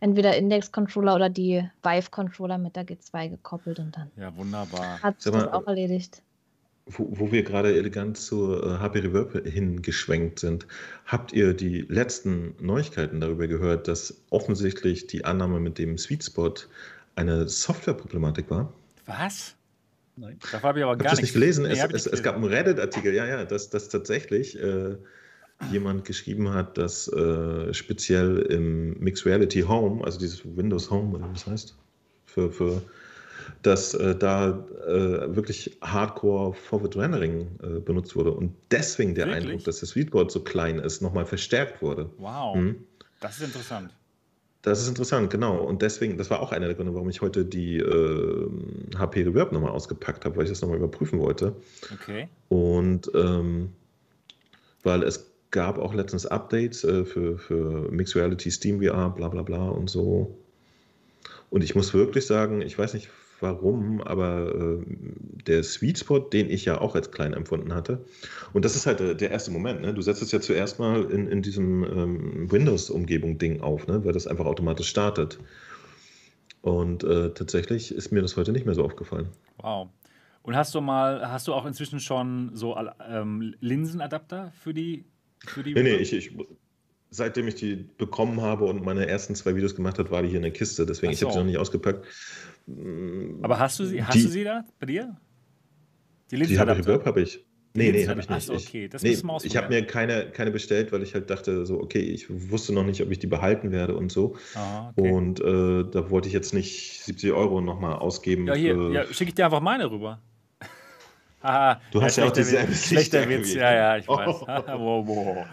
entweder 0.00 0.36
Index-Controller 0.36 1.14
oder 1.14 1.30
die 1.30 1.62
Vive-Controller 1.82 2.58
mit 2.58 2.76
der 2.76 2.86
G2 2.86 3.30
gekoppelt 3.30 3.78
und 3.78 3.96
dann 3.96 4.10
ja, 4.16 4.34
wunderbar. 4.36 5.02
hat 5.02 5.20
sich 5.20 5.32
das 5.32 5.48
auch 5.48 5.66
erledigt. 5.66 6.22
Wo, 6.86 7.06
wo, 7.10 7.32
wir 7.32 7.42
gerade 7.42 7.76
elegant 7.76 8.16
zur 8.16 8.64
äh, 8.64 8.78
HP 8.78 9.00
Reverb 9.00 9.46
hingeschwenkt 9.46 10.38
sind, 10.38 10.66
habt 11.04 11.34
ihr 11.34 11.52
die 11.52 11.82
letzten 11.82 12.54
Neuigkeiten 12.60 13.20
darüber 13.20 13.46
gehört, 13.46 13.88
dass 13.88 14.22
offensichtlich 14.30 15.06
die 15.06 15.24
Annahme 15.24 15.60
mit 15.60 15.76
dem 15.76 15.98
Sweet 15.98 16.24
Spot 16.24 16.54
eine 17.14 17.46
Softwareproblematik 17.46 18.48
war? 18.50 18.72
Was? 19.04 19.54
Nein. 20.16 20.38
Das 20.50 20.62
habe 20.62 20.78
ich 20.78 20.84
aber 20.84 20.96
gar 20.96 21.10
nicht. 21.12 21.22
nicht 21.22 21.34
gelesen. 21.34 21.64
Nee, 21.64 21.72
es, 21.72 21.78
es, 21.78 21.88
gelesen. 21.88 22.10
es, 22.14 22.22
gab 22.22 22.36
einen 22.36 22.44
Reddit-Artikel, 22.44 23.12
ja, 23.14 23.26
ja, 23.26 23.44
dass, 23.44 23.68
dass 23.68 23.90
tatsächlich 23.90 24.58
äh, 24.58 24.96
jemand 25.70 26.04
geschrieben 26.04 26.52
hat, 26.52 26.78
dass 26.78 27.08
äh, 27.08 27.72
speziell 27.74 28.38
im 28.38 28.98
Mixed 29.00 29.26
Reality 29.26 29.62
Home, 29.62 30.04
also 30.04 30.18
dieses 30.18 30.44
Windows 30.44 30.90
Home, 30.90 31.16
oder 31.16 31.28
was 31.32 31.46
heißt, 31.46 31.76
für, 32.26 32.50
für 32.50 32.82
dass 33.62 33.94
äh, 33.94 34.14
da 34.14 34.64
äh, 34.86 35.34
wirklich 35.34 35.76
Hardcore 35.80 36.54
Forward 36.54 36.96
Rendering 36.96 37.48
äh, 37.62 37.80
benutzt 37.80 38.14
wurde 38.14 38.30
und 38.30 38.54
deswegen 38.70 39.14
der 39.14 39.26
wirklich? 39.26 39.44
Eindruck, 39.46 39.64
dass 39.64 39.80
das 39.80 39.90
Sweetboard 39.90 40.30
so 40.30 40.40
klein 40.40 40.78
ist, 40.78 41.02
nochmal 41.02 41.26
verstärkt 41.26 41.82
wurde. 41.82 42.10
Wow, 42.18 42.56
mhm. 42.56 42.76
das 43.20 43.38
ist 43.38 43.44
interessant. 43.44 43.92
Das 44.62 44.82
ist 44.82 44.88
interessant, 44.88 45.30
genau. 45.30 45.56
Und 45.56 45.82
deswegen, 45.82 46.18
das 46.18 46.30
war 46.30 46.40
auch 46.40 46.50
einer 46.50 46.66
der 46.66 46.74
Gründe, 46.74 46.92
warum 46.92 47.08
ich 47.08 47.20
heute 47.20 47.44
die 47.44 47.78
äh, 47.78 48.50
HP 48.98 49.22
Reverb 49.22 49.52
nochmal 49.52 49.70
ausgepackt 49.70 50.24
habe, 50.24 50.36
weil 50.36 50.44
ich 50.44 50.50
das 50.50 50.60
nochmal 50.60 50.78
überprüfen 50.78 51.20
wollte. 51.20 51.54
Okay. 51.94 52.28
Und 52.48 53.10
ähm, 53.14 53.72
weil 54.82 55.04
es 55.04 55.30
gab 55.50 55.78
auch 55.78 55.94
letztens 55.94 56.26
Updates 56.26 56.84
äh, 56.84 57.04
für, 57.04 57.38
für 57.38 57.90
Mixed 57.90 58.16
Reality, 58.16 58.50
Steam 58.50 58.82
VR, 58.82 59.10
bla 59.10 59.28
bla 59.28 59.42
bla 59.42 59.68
und 59.68 59.88
so. 59.88 60.36
Und 61.50 61.64
ich 61.64 61.74
muss 61.74 61.94
wirklich 61.94 62.26
sagen, 62.26 62.60
ich 62.60 62.78
weiß 62.78 62.94
nicht 62.94 63.08
warum, 63.40 64.00
aber 64.02 64.52
äh, 64.54 64.84
der 65.46 65.62
Sweet 65.62 65.98
Spot, 65.98 66.18
den 66.18 66.50
ich 66.50 66.64
ja 66.64 66.80
auch 66.80 66.94
als 66.94 67.10
klein 67.10 67.32
empfunden 67.32 67.74
hatte, 67.74 68.04
und 68.52 68.64
das 68.64 68.76
ist 68.76 68.86
halt 68.86 69.00
äh, 69.00 69.14
der 69.14 69.30
erste 69.30 69.50
Moment, 69.50 69.80
ne? 69.80 69.94
du 69.94 70.02
setzt 70.02 70.22
es 70.22 70.32
ja 70.32 70.40
zuerst 70.40 70.78
mal 70.78 71.04
in, 71.04 71.28
in 71.28 71.42
diesem 71.42 71.84
ähm, 71.84 72.50
Windows-Umgebung-Ding 72.50 73.60
auf, 73.60 73.86
ne? 73.86 74.04
weil 74.04 74.12
das 74.12 74.26
einfach 74.26 74.46
automatisch 74.46 74.88
startet. 74.88 75.38
Und 76.60 77.04
äh, 77.04 77.30
tatsächlich 77.30 77.94
ist 77.94 78.10
mir 78.10 78.20
das 78.20 78.36
heute 78.36 78.52
nicht 78.52 78.66
mehr 78.66 78.74
so 78.74 78.84
aufgefallen. 78.84 79.28
Wow. 79.58 79.88
Und 80.42 80.56
hast 80.56 80.74
du 80.74 80.80
mal, 80.80 81.30
hast 81.30 81.46
du 81.46 81.54
auch 81.54 81.66
inzwischen 81.66 82.00
schon 82.00 82.50
so 82.54 82.76
ähm, 83.08 83.54
Linsenadapter 83.60 84.52
für 84.52 84.74
die? 84.74 85.04
Für 85.46 85.62
die 85.62 85.74
nee, 85.74 85.82
nee, 85.82 85.96
ich, 85.96 86.12
ich, 86.12 86.32
seitdem 87.10 87.48
ich 87.48 87.54
die 87.54 87.88
bekommen 87.96 88.40
habe 88.40 88.64
und 88.64 88.84
meine 88.84 89.06
ersten 89.06 89.34
zwei 89.34 89.54
Videos 89.54 89.74
gemacht 89.74 89.98
habe, 89.98 90.10
war 90.10 90.22
die 90.22 90.28
hier 90.28 90.36
in 90.36 90.42
der 90.42 90.52
Kiste. 90.52 90.86
Deswegen, 90.86 91.12
so. 91.12 91.16
ich 91.16 91.22
habe 91.22 91.32
sie 91.32 91.38
noch 91.38 91.46
nicht 91.46 91.58
ausgepackt. 91.58 92.06
Aber 93.42 93.58
hast 93.58 93.78
du 93.78 93.86
sie, 93.86 94.02
hast 94.02 94.14
die, 94.14 94.22
du 94.22 94.28
sie 94.28 94.44
da 94.44 94.64
bei 94.78 94.86
dir? 94.86 95.16
Die 96.30 96.36
Linsenadapter? 96.36 96.82
Die 96.82 96.88
Reverb 96.88 97.06
habe 97.06 97.22
ich. 97.22 97.44
Nee, 97.74 97.92
nee, 97.92 98.08
habe 98.08 98.20
ich 98.20 98.28
nicht. 98.28 98.36
Achso, 98.36 98.54
okay, 98.54 98.88
das 98.88 99.02
nee, 99.02 99.16
Ich 99.42 99.56
habe 99.56 99.68
mir 99.68 99.86
keine, 99.86 100.30
keine 100.30 100.50
bestellt, 100.50 100.90
weil 100.90 101.02
ich 101.02 101.14
halt 101.14 101.30
dachte, 101.30 101.64
so, 101.64 101.80
okay, 101.80 102.00
ich 102.00 102.26
wusste 102.50 102.72
noch 102.72 102.84
nicht, 102.84 103.02
ob 103.02 103.10
ich 103.10 103.18
die 103.18 103.26
behalten 103.26 103.70
werde 103.70 103.94
und 103.94 104.10
so. 104.10 104.36
Ah, 104.54 104.92
okay. 104.96 105.12
Und 105.12 105.40
äh, 105.40 105.84
da 105.90 106.10
wollte 106.10 106.28
ich 106.28 106.34
jetzt 106.34 106.54
nicht 106.54 107.02
70 107.04 107.32
Euro 107.32 107.60
nochmal 107.60 107.96
ausgeben. 107.96 108.46
Ja, 108.46 108.54
hier, 108.54 108.90
ja, 108.90 109.04
schicke 109.12 109.28
ich 109.28 109.34
dir 109.34 109.44
einfach 109.44 109.60
meine 109.60 109.90
rüber. 109.90 110.20
Haha, 111.42 111.80
du 111.92 112.02
hast 112.02 112.16
ja, 112.16 112.24
auch 112.24 112.32
dieselbe 112.32 112.74
Schlechter 112.74 113.28
Witz, 113.28 113.54
ja, 113.54 113.72
ja, 113.72 113.96
ich 113.96 114.08
weiß. 114.08 114.26
Oh. 114.28 114.46
wow, 114.46 115.06
wow. 115.06 115.46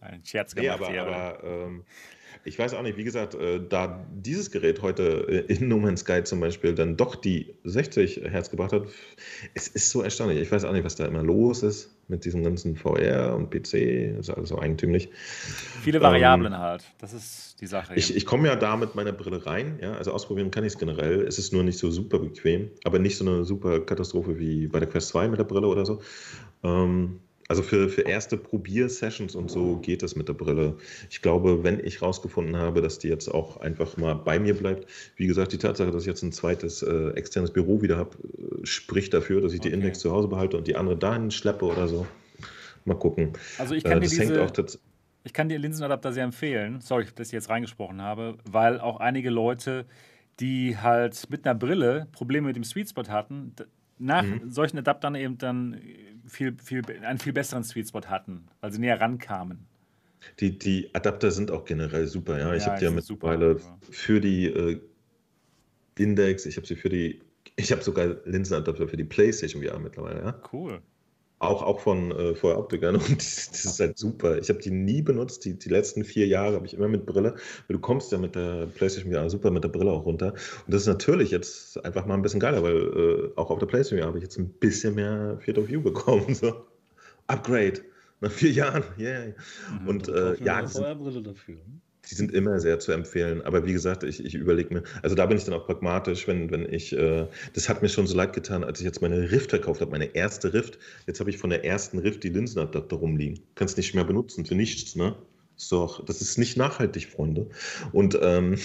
Ein 0.00 0.24
Scherz 0.24 0.54
gemacht 0.54 0.80
nee, 0.80 0.84
aber, 0.84 0.90
hier. 0.90 1.02
Aber, 1.02 1.44
ähm, 1.44 1.84
ich 2.44 2.58
weiß 2.58 2.74
auch 2.74 2.82
nicht, 2.82 2.96
wie 2.96 3.04
gesagt, 3.04 3.34
äh, 3.34 3.60
da 3.66 4.04
dieses 4.12 4.50
Gerät 4.50 4.82
heute 4.82 5.26
äh, 5.48 5.52
in 5.52 5.68
No 5.68 5.78
Man's 5.78 6.00
Sky 6.00 6.24
zum 6.24 6.40
Beispiel 6.40 6.74
dann 6.74 6.96
doch 6.96 7.14
die 7.14 7.54
60 7.64 8.22
Hertz 8.24 8.50
gebracht 8.50 8.72
hat, 8.72 8.86
es 9.54 9.68
ist 9.68 9.90
so 9.90 10.02
erstaunlich. 10.02 10.40
Ich 10.40 10.50
weiß 10.50 10.64
auch 10.64 10.72
nicht, 10.72 10.84
was 10.84 10.96
da 10.96 11.04
immer 11.06 11.22
los 11.22 11.62
ist 11.62 11.90
mit 12.08 12.24
diesem 12.24 12.42
ganzen 12.42 12.76
VR 12.76 13.34
und 13.36 13.50
PC. 13.50 14.16
Das 14.16 14.28
ist 14.28 14.30
alles 14.30 14.48
so 14.48 14.58
eigentümlich. 14.58 15.08
Viele 15.82 16.00
Variablen 16.00 16.52
ähm, 16.52 16.58
halt. 16.58 16.84
Das 16.98 17.12
ist 17.12 17.60
die 17.60 17.66
Sache. 17.66 17.94
Ich, 17.94 18.14
ich 18.14 18.26
komme 18.26 18.48
ja 18.48 18.56
da 18.56 18.76
mit 18.76 18.94
meiner 18.94 19.12
Brille 19.12 19.46
rein. 19.46 19.78
Ja? 19.80 19.94
Also 19.94 20.12
ausprobieren 20.12 20.50
kann 20.50 20.64
ich 20.64 20.72
es 20.72 20.78
generell. 20.78 21.22
Es 21.22 21.38
ist 21.38 21.52
nur 21.52 21.62
nicht 21.62 21.78
so 21.78 21.90
super 21.90 22.18
bequem, 22.18 22.70
aber 22.84 22.98
nicht 22.98 23.16
so 23.16 23.24
eine 23.24 23.44
super 23.44 23.80
Katastrophe 23.80 24.38
wie 24.38 24.66
bei 24.66 24.80
der 24.80 24.88
Quest 24.88 25.08
2 25.08 25.28
mit 25.28 25.38
der 25.38 25.44
Brille 25.44 25.68
oder 25.68 25.86
so. 25.86 26.00
Ähm, 26.64 27.20
also 27.52 27.62
für, 27.62 27.90
für 27.90 28.00
erste 28.00 28.38
Probiersessions 28.38 29.34
und 29.34 29.50
so 29.50 29.76
geht 29.76 30.02
es 30.02 30.16
mit 30.16 30.26
der 30.26 30.32
Brille. 30.32 30.74
Ich 31.10 31.20
glaube, 31.20 31.62
wenn 31.62 31.84
ich 31.84 32.00
rausgefunden 32.00 32.56
habe, 32.56 32.80
dass 32.80 32.98
die 32.98 33.08
jetzt 33.08 33.28
auch 33.28 33.58
einfach 33.58 33.98
mal 33.98 34.14
bei 34.14 34.38
mir 34.38 34.54
bleibt, 34.54 34.86
wie 35.16 35.26
gesagt, 35.26 35.52
die 35.52 35.58
Tatsache, 35.58 35.90
dass 35.90 36.04
ich 36.04 36.06
jetzt 36.06 36.22
ein 36.22 36.32
zweites 36.32 36.82
äh, 36.82 37.10
externes 37.10 37.50
Büro 37.50 37.82
wieder 37.82 37.98
habe, 37.98 38.16
äh, 38.16 38.64
spricht 38.64 39.12
dafür, 39.12 39.42
dass 39.42 39.52
ich 39.52 39.60
okay. 39.60 39.68
die 39.68 39.74
Index 39.74 39.98
zu 39.98 40.10
Hause 40.10 40.28
behalte 40.28 40.56
und 40.56 40.66
die 40.66 40.76
andere 40.76 40.96
dahin 40.96 41.30
schleppe 41.30 41.66
oder 41.66 41.88
so. 41.88 42.06
Mal 42.86 42.94
gucken. 42.94 43.34
Also 43.58 43.74
ich 43.74 43.84
kann 43.84 43.98
äh, 43.98 44.00
dir 44.00 44.08
diese, 44.08 44.78
ich 45.22 45.34
kann 45.34 45.50
dir 45.50 45.58
Linsenadapter 45.58 46.10
sehr 46.14 46.24
empfehlen. 46.24 46.80
Sorry, 46.80 47.04
dass 47.14 47.26
ich 47.26 47.34
jetzt 47.34 47.50
reingesprochen 47.50 48.00
habe, 48.00 48.38
weil 48.50 48.80
auch 48.80 48.98
einige 48.98 49.28
Leute, 49.28 49.84
die 50.40 50.78
halt 50.78 51.28
mit 51.28 51.44
einer 51.44 51.54
Brille 51.54 52.08
Probleme 52.12 52.46
mit 52.46 52.56
dem 52.56 52.64
Sweet 52.64 52.88
Spot 52.88 53.08
hatten, 53.08 53.52
nach 53.98 54.22
mhm. 54.22 54.50
solchen 54.50 54.78
Adaptern 54.78 55.14
eben 55.16 55.36
dann 55.36 55.78
viel, 56.32 56.56
viel, 56.62 56.82
einen 57.04 57.18
viel 57.18 57.32
besseren 57.32 57.64
Sweet 57.64 57.88
Spot 57.88 58.02
hatten, 58.06 58.48
weil 58.60 58.72
sie 58.72 58.80
näher 58.80 59.00
rankamen. 59.00 59.66
Die, 60.40 60.58
die 60.58 60.90
Adapter 60.94 61.30
sind 61.30 61.50
auch 61.50 61.64
generell 61.64 62.06
super, 62.06 62.38
ja. 62.38 62.54
Ich 62.54 62.66
habe 62.66 62.78
die 62.78 62.84
ja 62.84 62.90
mittlerweile 62.90 63.60
für 63.90 64.20
die 64.20 64.46
äh, 64.46 64.80
Index, 65.98 66.46
ich 66.46 66.56
habe 66.56 66.66
sie 66.66 66.76
für 66.76 66.88
die, 66.88 67.20
ich 67.56 67.72
habe 67.72 67.82
sogar 67.82 68.16
Linsenadapter 68.24 68.88
für 68.88 68.96
die 68.96 69.04
PlayStation 69.04 69.62
VR 69.62 69.78
mittlerweile, 69.78 70.20
ja. 70.20 70.42
Cool. 70.52 70.80
Auch, 71.42 71.60
auch 71.62 71.80
von 71.80 72.12
äh, 72.12 72.34
vorher 72.36 72.58
Optikern 72.60 72.94
und 73.08 73.18
das, 73.18 73.50
das, 73.50 73.64
ist 73.64 73.80
halt 73.80 73.98
super. 73.98 74.38
Ich 74.38 74.48
habe 74.48 74.60
die 74.60 74.70
nie 74.70 75.02
benutzt. 75.02 75.44
Die, 75.44 75.58
die 75.58 75.68
letzten 75.68 76.04
vier 76.04 76.28
Jahre 76.28 76.54
habe 76.54 76.66
ich 76.66 76.74
immer 76.74 76.86
mit 76.86 77.04
Brille. 77.04 77.34
Du 77.68 77.80
kommst 77.80 78.12
ja 78.12 78.18
mit 78.18 78.36
der 78.36 78.66
PlayStation 78.66 79.12
VR 79.12 79.28
super 79.28 79.50
mit 79.50 79.64
der 79.64 79.68
Brille 79.68 79.90
auch 79.90 80.04
runter. 80.04 80.32
Und 80.32 80.72
das 80.72 80.82
ist 80.82 80.86
natürlich 80.86 81.32
jetzt 81.32 81.84
einfach 81.84 82.06
mal 82.06 82.14
ein 82.14 82.22
bisschen 82.22 82.38
geiler, 82.38 82.62
weil 82.62 82.76
äh, 82.76 83.30
auch 83.36 83.50
auf 83.50 83.58
der 83.58 83.66
PlayStation 83.66 83.98
VR 83.98 84.06
habe 84.06 84.18
ich 84.18 84.22
jetzt 84.22 84.38
ein 84.38 84.50
bisschen 84.50 84.94
mehr 84.94 85.36
Field 85.40 85.58
of 85.58 85.68
View 85.68 85.82
bekommen. 85.82 86.32
So. 86.32 86.64
Upgrade 87.26 87.80
nach 88.20 88.30
vier 88.30 88.52
Jahren. 88.52 88.84
Yeah. 88.98 89.34
Mhm, 89.80 89.88
und 89.88 90.08
äh, 90.08 90.36
ja, 90.44 90.62
Brille 90.62 91.22
dafür. 91.22 91.56
Die 92.10 92.14
sind 92.16 92.32
immer 92.32 92.58
sehr 92.58 92.80
zu 92.80 92.90
empfehlen. 92.90 93.42
Aber 93.42 93.64
wie 93.64 93.72
gesagt, 93.72 94.02
ich, 94.02 94.24
ich 94.24 94.34
überlege 94.34 94.74
mir, 94.74 94.82
also 95.02 95.14
da 95.14 95.24
bin 95.26 95.36
ich 95.36 95.44
dann 95.44 95.54
auch 95.54 95.66
pragmatisch, 95.66 96.26
wenn, 96.26 96.50
wenn 96.50 96.70
ich, 96.72 96.92
äh, 96.92 97.28
das 97.54 97.68
hat 97.68 97.80
mir 97.80 97.88
schon 97.88 98.08
so 98.08 98.16
leid 98.16 98.32
getan, 98.32 98.64
als 98.64 98.80
ich 98.80 98.84
jetzt 98.84 99.02
meine 99.02 99.30
Rift 99.30 99.50
verkauft 99.50 99.80
habe, 99.80 99.92
meine 99.92 100.14
erste 100.14 100.52
Rift. 100.52 100.78
Jetzt 101.06 101.20
habe 101.20 101.30
ich 101.30 101.38
von 101.38 101.50
der 101.50 101.64
ersten 101.64 101.98
Rift 101.98 102.24
die 102.24 102.30
Linsenadapter 102.30 102.96
rumliegen. 102.96 103.40
Kannst 103.54 103.76
nicht 103.76 103.94
mehr 103.94 104.04
benutzen 104.04 104.44
für 104.44 104.56
nichts, 104.56 104.96
ne? 104.96 105.14
Ist 105.56 105.70
doch, 105.70 106.04
das 106.04 106.20
ist 106.20 106.38
nicht 106.38 106.56
nachhaltig, 106.56 107.06
Freunde. 107.06 107.48
Und 107.92 108.18
ähm, 108.20 108.58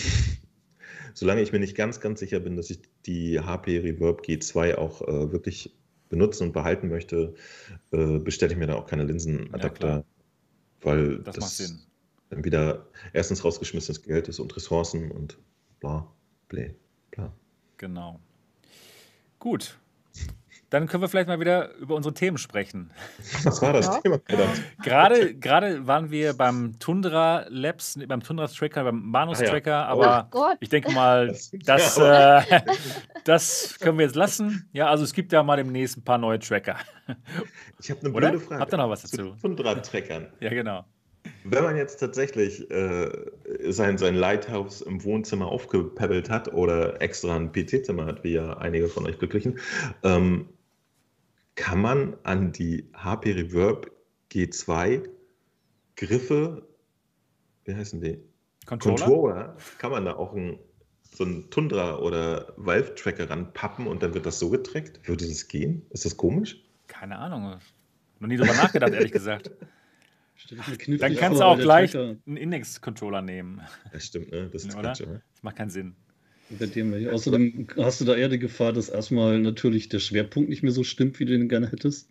solange 1.14 1.42
ich 1.44 1.52
mir 1.52 1.60
nicht 1.60 1.76
ganz, 1.76 2.00
ganz 2.00 2.20
sicher 2.20 2.40
bin, 2.40 2.56
dass 2.56 2.72
ich 2.72 2.80
die 3.06 3.40
HP 3.40 3.80
Reverb 3.80 4.22
G2 4.22 4.76
auch 4.76 5.08
äh, 5.08 5.32
wirklich 5.32 5.76
benutzen 6.10 6.44
und 6.44 6.54
behalten 6.54 6.90
möchte, 6.90 7.36
äh, 7.92 8.18
bestelle 8.18 8.54
ich 8.54 8.58
mir 8.58 8.68
da 8.68 8.76
auch 8.76 8.88
keine 8.88 9.04
Linsenadapter. 9.04 9.88
Ja, 9.88 10.04
weil 10.82 11.18
das, 11.20 11.36
das 11.36 11.40
macht 11.40 11.52
Sinn 11.52 11.80
dann 12.30 12.44
wieder 12.44 12.88
erstens 13.14 13.44
rausgeschmissenes 13.44 14.04
Geld 14.04 14.28
ist 14.28 14.40
und 14.40 14.56
Ressourcen 14.56 15.12
und 15.12 15.38
bla, 15.80 16.08
bla, 16.48 16.64
bla. 17.12 17.32
Genau. 17.78 18.20
Gut. 19.40 19.78
Dann 20.70 20.88
können 20.88 21.02
wir 21.02 21.08
vielleicht 21.08 21.30
mal 21.30 21.40
wieder 21.40 21.74
über 21.76 21.96
unsere 21.96 22.14
Themen 22.14 22.38
sprechen. 22.38 22.92
Was 23.44 23.62
war 23.62 23.72
das 23.72 23.86
ja. 23.86 24.02
Thema? 24.02 24.20
Gerade, 24.84 25.34
gerade 25.36 25.88
waren 25.88 26.12
wir 26.12 26.34
beim 26.34 26.78
Tundra 26.78 27.46
Labs, 27.48 27.98
beim 28.06 28.22
Tundra 28.22 28.48
Tracker, 28.48 28.84
beim 28.84 29.02
Manus 29.02 29.40
Tracker, 29.40 29.88
ah, 29.88 29.96
ja. 29.98 30.28
aber 30.28 30.30
oh 30.34 30.56
ich 30.60 30.68
denke 30.68 30.92
mal, 30.92 31.28
das, 31.64 31.98
äh, 31.98 32.42
das 33.24 33.78
können 33.80 33.98
wir 33.98 34.06
jetzt 34.08 34.18
lassen. 34.18 34.68
Ja, 34.74 34.90
also 34.90 35.06
es 35.06 35.14
gibt 35.14 35.32
ja 35.32 35.42
mal 35.42 35.56
demnächst 35.56 35.98
ein 35.98 36.04
paar 36.04 36.18
neue 36.18 36.40
Tracker. 36.40 36.76
Ich 37.80 37.90
habe 37.90 38.02
eine 38.02 38.10
blöde 38.10 38.40
Frage. 38.42 38.60
Habt 38.60 38.74
ihr 38.74 38.78
noch 38.78 38.90
was 38.90 39.04
dazu? 39.04 39.36
Tundra-Trackern. 39.40 40.34
Ja, 40.42 40.50
genau. 40.50 40.84
Wenn 41.44 41.64
man 41.64 41.78
jetzt 41.78 41.98
tatsächlich 41.98 42.70
äh, 42.72 43.10
sein, 43.70 43.98
sein 43.98 44.16
Lighthouse 44.16 44.82
im 44.82 45.04
Wohnzimmer 45.04 45.48
aufgepäppelt 45.48 46.30
hat 46.30 46.54
oder 46.54 47.02
extra 47.02 47.36
ein 47.36 47.52
PC-Zimmer 47.52 48.06
hat, 48.06 48.24
wie 48.24 48.34
ja 48.34 48.58
einige 48.58 48.88
von 48.88 49.06
euch 49.06 49.18
Glücklichen, 49.18 49.60
ähm, 50.04 50.50
kann 51.56 51.82
man 51.82 52.16
an 52.24 52.52
die 52.52 52.90
HP 52.94 53.32
Reverb 53.32 53.92
G2 54.32 55.10
Griffe, 55.96 56.68
wie 57.66 57.76
heißen 57.76 58.00
die? 58.02 58.20
Controller? 58.66 58.98
Controller 58.98 59.58
kann 59.80 59.92
man 59.92 60.06
da 60.06 60.16
auch 60.16 60.34
ein, 60.34 60.60
so 61.02 61.24
einen 61.24 61.50
Tundra 61.50 61.98
oder 62.00 62.54
Valve-Tracker 62.58 63.30
ranpappen 63.30 63.88
und 63.88 64.04
dann 64.04 64.14
wird 64.14 64.26
das 64.26 64.40
so 64.40 64.50
getrackt? 64.50 65.08
Würde 65.08 65.28
das 65.28 65.48
gehen? 65.48 65.86
Ist 65.90 66.06
das 66.06 66.16
komisch? 66.16 66.64
Keine 66.88 67.18
Ahnung. 67.18 67.58
Noch 68.20 68.28
nie 68.28 68.38
drüber 68.38 68.54
nachgedacht, 68.54 68.94
ehrlich 68.94 69.12
gesagt. 69.12 69.52
Dann 71.00 71.16
kannst 71.16 71.40
du 71.42 71.46
auch 71.46 71.58
gleich 71.58 71.92
Tracker. 71.92 72.16
einen 72.26 72.38
Index-Controller 72.38 73.22
nehmen. 73.22 73.62
Das 73.92 74.06
stimmt, 74.06 74.32
ne? 74.32 74.50
Das 74.52 74.64
ist 74.66 74.76
Oder? 74.78 74.94
Quatsch, 74.94 75.02
ne? 75.02 75.22
Das 75.34 75.44
macht 75.44 75.56
keinen 75.56 75.70
Sinn. 75.70 75.96
Außerdem 77.12 77.68
hast 77.78 78.00
du 78.00 78.06
da 78.06 78.16
eher 78.16 78.30
die 78.30 78.40
Gefahr, 78.40 78.72
dass 78.72 78.88
erstmal 78.88 79.40
natürlich 79.40 79.90
der 79.90 80.00
Schwerpunkt 80.00 80.50
nicht 80.50 80.64
mehr 80.64 80.72
so 80.72 80.84
stimmt, 80.84 81.20
wie 81.20 81.26
du 81.26 81.38
den 81.38 81.50
gerne 81.50 81.70
hättest. 81.72 82.10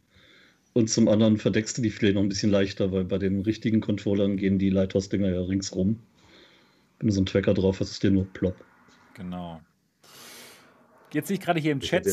Und 0.75 0.91
zum 0.91 1.09
anderen 1.09 1.39
verdeckst 1.39 1.79
du 1.79 1.83
die 1.83 1.89
vielleicht 1.89 2.17
noch 2.17 2.23
ein 2.23 2.29
bisschen 2.29 2.51
leichter, 2.51 2.93
weil 2.93 3.05
bei 3.05 3.17
den 3.17 3.41
richtigen 3.41 3.81
Controllern 3.81 4.37
gehen 4.37 4.59
die 4.59 4.69
Lighthouse-Dinger 4.69 5.31
ja 5.31 5.41
ringsrum. 5.41 5.99
Wenn 6.99 7.09
du 7.09 7.15
so 7.15 7.21
einen 7.21 7.27
Tracker 7.27 7.55
drauf 7.55 7.81
hast, 7.81 7.93
ist 7.93 8.03
der 8.03 8.11
nur 8.11 8.27
plopp. 8.35 8.63
Genau. 9.15 9.63
Jetzt 11.13 11.29
sehe 11.29 11.37
ich 11.37 11.41
gerade 11.41 11.61
hier 11.61 11.73
im 11.73 11.81
Chat, 11.81 12.05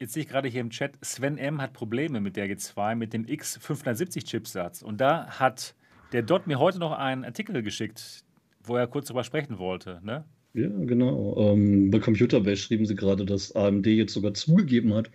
Jetzt 0.00 0.12
sehe 0.12 0.22
ich 0.22 0.28
gerade 0.28 0.48
hier 0.48 0.60
im 0.60 0.70
Chat, 0.70 0.92
Sven 1.02 1.38
M. 1.38 1.60
hat 1.60 1.72
Probleme 1.72 2.20
mit 2.20 2.36
der 2.36 2.48
G2, 2.48 2.94
mit 2.94 3.12
dem 3.12 3.26
X570-Chipsatz. 3.26 4.82
Und 4.82 5.00
da 5.00 5.26
hat 5.26 5.74
der 6.12 6.22
Dot 6.22 6.46
mir 6.46 6.60
heute 6.60 6.78
noch 6.78 6.92
einen 6.92 7.24
Artikel 7.24 7.62
geschickt, 7.64 8.22
wo 8.62 8.76
er 8.76 8.86
kurz 8.86 9.08
drüber 9.08 9.24
sprechen 9.24 9.58
wollte. 9.58 10.00
Ne? 10.04 10.24
Ja, 10.54 10.68
genau. 10.68 11.36
Ähm, 11.36 11.90
bei 11.90 11.98
Computerbase 11.98 12.58
schrieben 12.58 12.86
sie 12.86 12.94
gerade, 12.94 13.26
dass 13.26 13.56
AMD 13.56 13.86
jetzt 13.86 14.14
sogar 14.14 14.34
zugegeben 14.34 14.94
hat, 14.94 15.10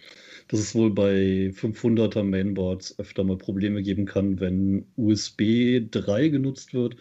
dass 0.49 0.59
es 0.59 0.75
wohl 0.75 0.93
bei 0.93 1.51
500er 1.53 2.23
Mainboards 2.23 2.99
öfter 2.99 3.23
mal 3.23 3.37
Probleme 3.37 3.83
geben 3.83 4.05
kann, 4.05 4.41
wenn 4.41 4.85
USB 4.97 5.79
3 5.91 6.27
genutzt 6.27 6.73
wird 6.73 6.97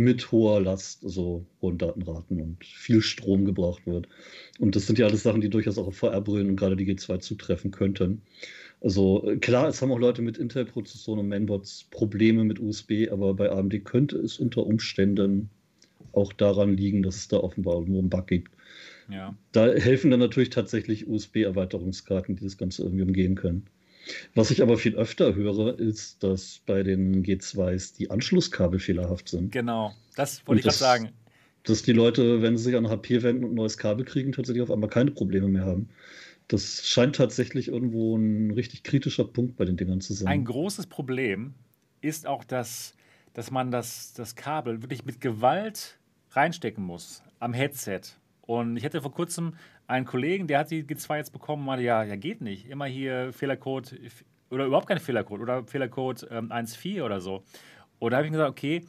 mit 0.00 0.32
hoher 0.32 0.60
Last, 0.60 1.04
also 1.04 1.44
hohen 1.60 1.76
Datenraten 1.76 2.40
und 2.40 2.64
viel 2.64 3.02
Strom 3.02 3.44
gebraucht 3.44 3.86
wird. 3.86 4.08
Und 4.58 4.74
das 4.74 4.86
sind 4.86 4.98
ja 4.98 5.06
alles 5.06 5.22
Sachen, 5.22 5.40
die 5.40 5.50
durchaus 5.50 5.78
auch 5.78 5.88
auf 5.88 5.96
VR-Brillen 5.96 6.48
und 6.48 6.56
gerade 6.56 6.76
die 6.76 6.86
G2 6.86 7.20
zutreffen 7.20 7.70
könnten. 7.70 8.22
Also 8.80 9.36
klar, 9.40 9.68
es 9.68 9.82
haben 9.82 9.92
auch 9.92 9.98
Leute 9.98 10.22
mit 10.22 10.38
Intel-Prozessoren 10.38 11.20
und 11.20 11.28
Mainboards 11.28 11.86
Probleme 11.90 12.44
mit 12.44 12.60
USB, 12.60 13.08
aber 13.10 13.34
bei 13.34 13.50
AMD 13.50 13.84
könnte 13.84 14.16
es 14.16 14.38
unter 14.38 14.66
Umständen 14.66 15.50
auch 16.12 16.32
daran 16.32 16.76
liegen, 16.76 17.02
dass 17.02 17.16
es 17.16 17.28
da 17.28 17.36
offenbar 17.36 17.74
irgendwo 17.74 17.98
einen 17.98 18.08
Bug 18.08 18.26
gibt. 18.26 18.52
Ja. 19.10 19.36
Da 19.52 19.66
helfen 19.66 20.10
dann 20.10 20.20
natürlich 20.20 20.50
tatsächlich 20.50 21.08
USB-Erweiterungskarten, 21.08 22.36
die 22.36 22.44
das 22.44 22.56
Ganze 22.56 22.84
irgendwie 22.84 23.02
umgehen 23.02 23.34
können. 23.34 23.66
Was 24.34 24.50
ich 24.50 24.62
aber 24.62 24.76
viel 24.76 24.96
öfter 24.96 25.34
höre, 25.34 25.78
ist, 25.78 26.22
dass 26.22 26.60
bei 26.66 26.82
den 26.82 27.24
G2s 27.24 27.96
die 27.96 28.10
Anschlusskabel 28.10 28.78
fehlerhaft 28.78 29.28
sind. 29.28 29.52
Genau, 29.52 29.92
das 30.16 30.46
wollte 30.46 30.60
ich 30.60 30.64
gerade 30.64 30.76
sagen. 30.76 31.10
Dass 31.64 31.82
die 31.82 31.92
Leute, 31.92 32.42
wenn 32.42 32.56
sie 32.56 32.64
sich 32.64 32.76
an 32.76 32.88
HP 32.88 33.22
wenden 33.22 33.44
und 33.44 33.52
ein 33.52 33.56
neues 33.56 33.76
Kabel 33.76 34.04
kriegen, 34.04 34.32
tatsächlich 34.32 34.62
auf 34.62 34.70
einmal 34.70 34.88
keine 34.88 35.10
Probleme 35.10 35.48
mehr 35.48 35.64
haben. 35.64 35.90
Das 36.48 36.86
scheint 36.86 37.16
tatsächlich 37.16 37.68
irgendwo 37.68 38.16
ein 38.16 38.50
richtig 38.50 38.82
kritischer 38.82 39.24
Punkt 39.24 39.56
bei 39.56 39.64
den 39.64 39.76
Dingern 39.76 40.00
zu 40.00 40.14
sein. 40.14 40.26
Ein 40.26 40.44
großes 40.44 40.86
Problem 40.86 41.54
ist 42.00 42.26
auch, 42.26 42.44
dass, 42.44 42.94
dass 43.34 43.50
man 43.50 43.70
das, 43.70 44.14
das 44.14 44.34
Kabel 44.34 44.82
wirklich 44.82 45.04
mit 45.04 45.20
Gewalt 45.20 45.98
reinstecken 46.32 46.82
muss 46.82 47.22
am 47.38 47.52
Headset. 47.52 48.00
Und 48.50 48.76
ich 48.76 48.84
hatte 48.84 49.00
vor 49.00 49.12
kurzem 49.12 49.54
einen 49.86 50.04
Kollegen, 50.04 50.48
der 50.48 50.58
hat 50.58 50.72
die 50.72 50.82
G2 50.82 51.18
jetzt 51.18 51.32
bekommen, 51.32 51.64
meinte, 51.64 51.84
ja, 51.84 52.02
ja, 52.02 52.16
geht 52.16 52.40
nicht. 52.40 52.68
Immer 52.68 52.86
hier 52.86 53.32
Fehlercode 53.32 53.94
oder 54.50 54.64
überhaupt 54.64 54.88
kein 54.88 54.98
Fehlercode 54.98 55.40
oder 55.40 55.62
Fehlercode 55.62 56.26
ähm, 56.32 56.50
1.4 56.50 57.04
oder 57.04 57.20
so. 57.20 57.44
Und 58.00 58.10
da 58.10 58.16
habe 58.16 58.26
ich 58.26 58.32
gesagt, 58.32 58.50
okay, 58.50 58.84